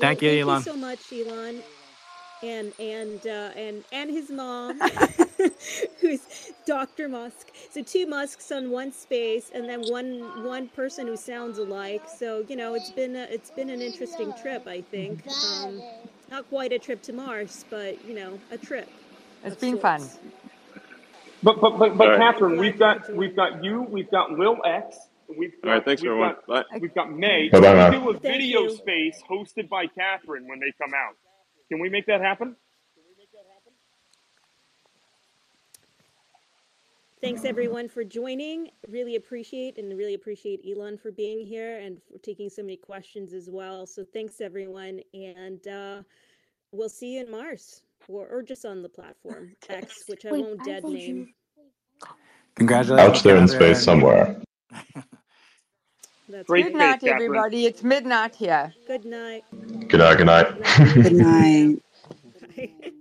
Thank 0.01 0.21
you, 0.21 0.29
thank 0.29 0.41
Elon. 0.41 0.57
you 0.57 0.63
so 0.63 0.75
much, 0.75 1.13
Elon, 1.13 1.63
and 2.43 2.73
and 2.79 3.25
uh, 3.25 3.51
and 3.55 3.81
and 3.93 4.09
his 4.11 4.29
mom, 4.29 4.77
who's 6.01 6.51
Dr. 6.65 7.07
Musk. 7.07 7.47
So 7.71 7.81
two 7.81 8.07
Musks 8.07 8.51
on 8.51 8.69
one 8.69 8.91
space, 8.91 9.51
and 9.55 9.69
then 9.69 9.89
one 9.89 10.43
one 10.43 10.67
person 10.67 11.07
who 11.07 11.15
sounds 11.15 11.59
alike. 11.59 12.01
So 12.07 12.43
you 12.49 12.57
know, 12.57 12.73
it's 12.73 12.91
been 12.91 13.15
a, 13.15 13.23
it's 13.31 13.51
been 13.51 13.69
an 13.69 13.81
interesting 13.81 14.33
trip. 14.33 14.67
I 14.67 14.81
think. 14.81 15.25
Um, 15.41 15.81
not 16.29 16.47
quite 16.49 16.73
a 16.73 16.79
trip 16.79 17.01
to 17.03 17.13
Mars, 17.13 17.63
but 17.69 18.03
you 18.05 18.15
know, 18.15 18.37
a 18.51 18.57
trip. 18.57 18.89
It's 19.45 19.55
been 19.55 19.77
fun. 19.77 20.09
Sorts. 21.43 21.59
But 21.61 21.61
but 21.61 21.77
but 21.79 21.97
but 21.97 22.07
right. 22.09 22.35
Kathryn, 22.35 22.57
Glad 22.57 22.59
we've 22.59 22.79
got 22.79 23.15
we've 23.15 23.35
got 23.35 23.63
you, 23.63 23.81
we've 23.83 24.11
got 24.11 24.31
Lil 24.31 24.57
X, 24.65 24.97
we've 25.27 25.53
All 25.63 25.71
right. 25.71 25.77
got 25.77 25.85
Thanks, 25.85 26.01
we've 26.01 26.11
everyone. 26.11 26.35
got 26.47 26.69
Bye. 26.69 26.79
we've 26.79 26.93
got 26.95 27.11
Maye. 27.11 27.49
Bye 27.51 27.59
bye. 27.59 27.73
we 27.73 27.79
now. 27.79 27.89
do 27.91 28.09
a 28.09 28.13
Thank 28.13 28.23
video 28.23 28.61
you. 28.63 28.75
space 28.75 29.21
hosted 29.29 29.69
by 29.69 29.85
Kathryn 29.87 30.47
when 30.47 30.59
they 30.59 30.71
come 30.79 30.93
out? 30.93 31.15
Can 31.69 31.79
we 31.79 31.89
make 31.89 32.05
that 32.07 32.21
happen? 32.21 32.55
Thanks 37.21 37.45
everyone 37.45 37.87
for 37.87 38.03
joining. 38.03 38.71
Really 38.87 39.15
appreciate 39.15 39.77
and 39.77 39.95
really 39.95 40.15
appreciate 40.15 40.65
Elon 40.67 40.97
for 40.97 41.11
being 41.11 41.45
here 41.45 41.77
and 41.77 42.01
for 42.11 42.17
taking 42.17 42.49
so 42.49 42.63
many 42.63 42.77
questions 42.77 43.33
as 43.33 43.47
well. 43.47 43.85
So 43.85 44.03
thanks 44.11 44.41
everyone, 44.41 45.01
and 45.13 45.67
uh, 45.67 46.01
we'll 46.71 46.89
see 46.89 47.13
you 47.13 47.21
in 47.21 47.29
Mars 47.29 47.83
or, 48.09 48.27
or 48.27 48.43
just 48.43 48.65
on 48.65 48.81
the 48.83 48.89
platform 48.89 49.55
X, 49.69 50.03
which 50.07 50.25
I 50.25 50.31
Wait, 50.31 50.41
won't 50.41 50.63
dead 50.63 50.83
name. 50.93 51.27
you. 51.27 51.27
Congratulations, 52.55 52.99
Out 53.17 53.23
there 53.23 53.37
in 53.37 53.47
space 53.47 53.83
somewhere. 53.83 54.37
That's 56.29 56.47
Great 56.47 56.65
Good 56.65 56.75
night, 56.75 57.01
Kathryn. 57.03 57.09
everybody. 57.15 57.65
It's 57.65 57.83
midnight 57.83 58.35
here. 58.35 58.73
Good 58.87 59.05
night. 59.05 59.43
Good 59.89 59.99
night. 59.99 60.17
Good 60.17 60.27
night. 60.27 60.59
Love 60.59 60.79
you. 60.79 61.03
Good 61.03 61.13
night. 61.13 61.77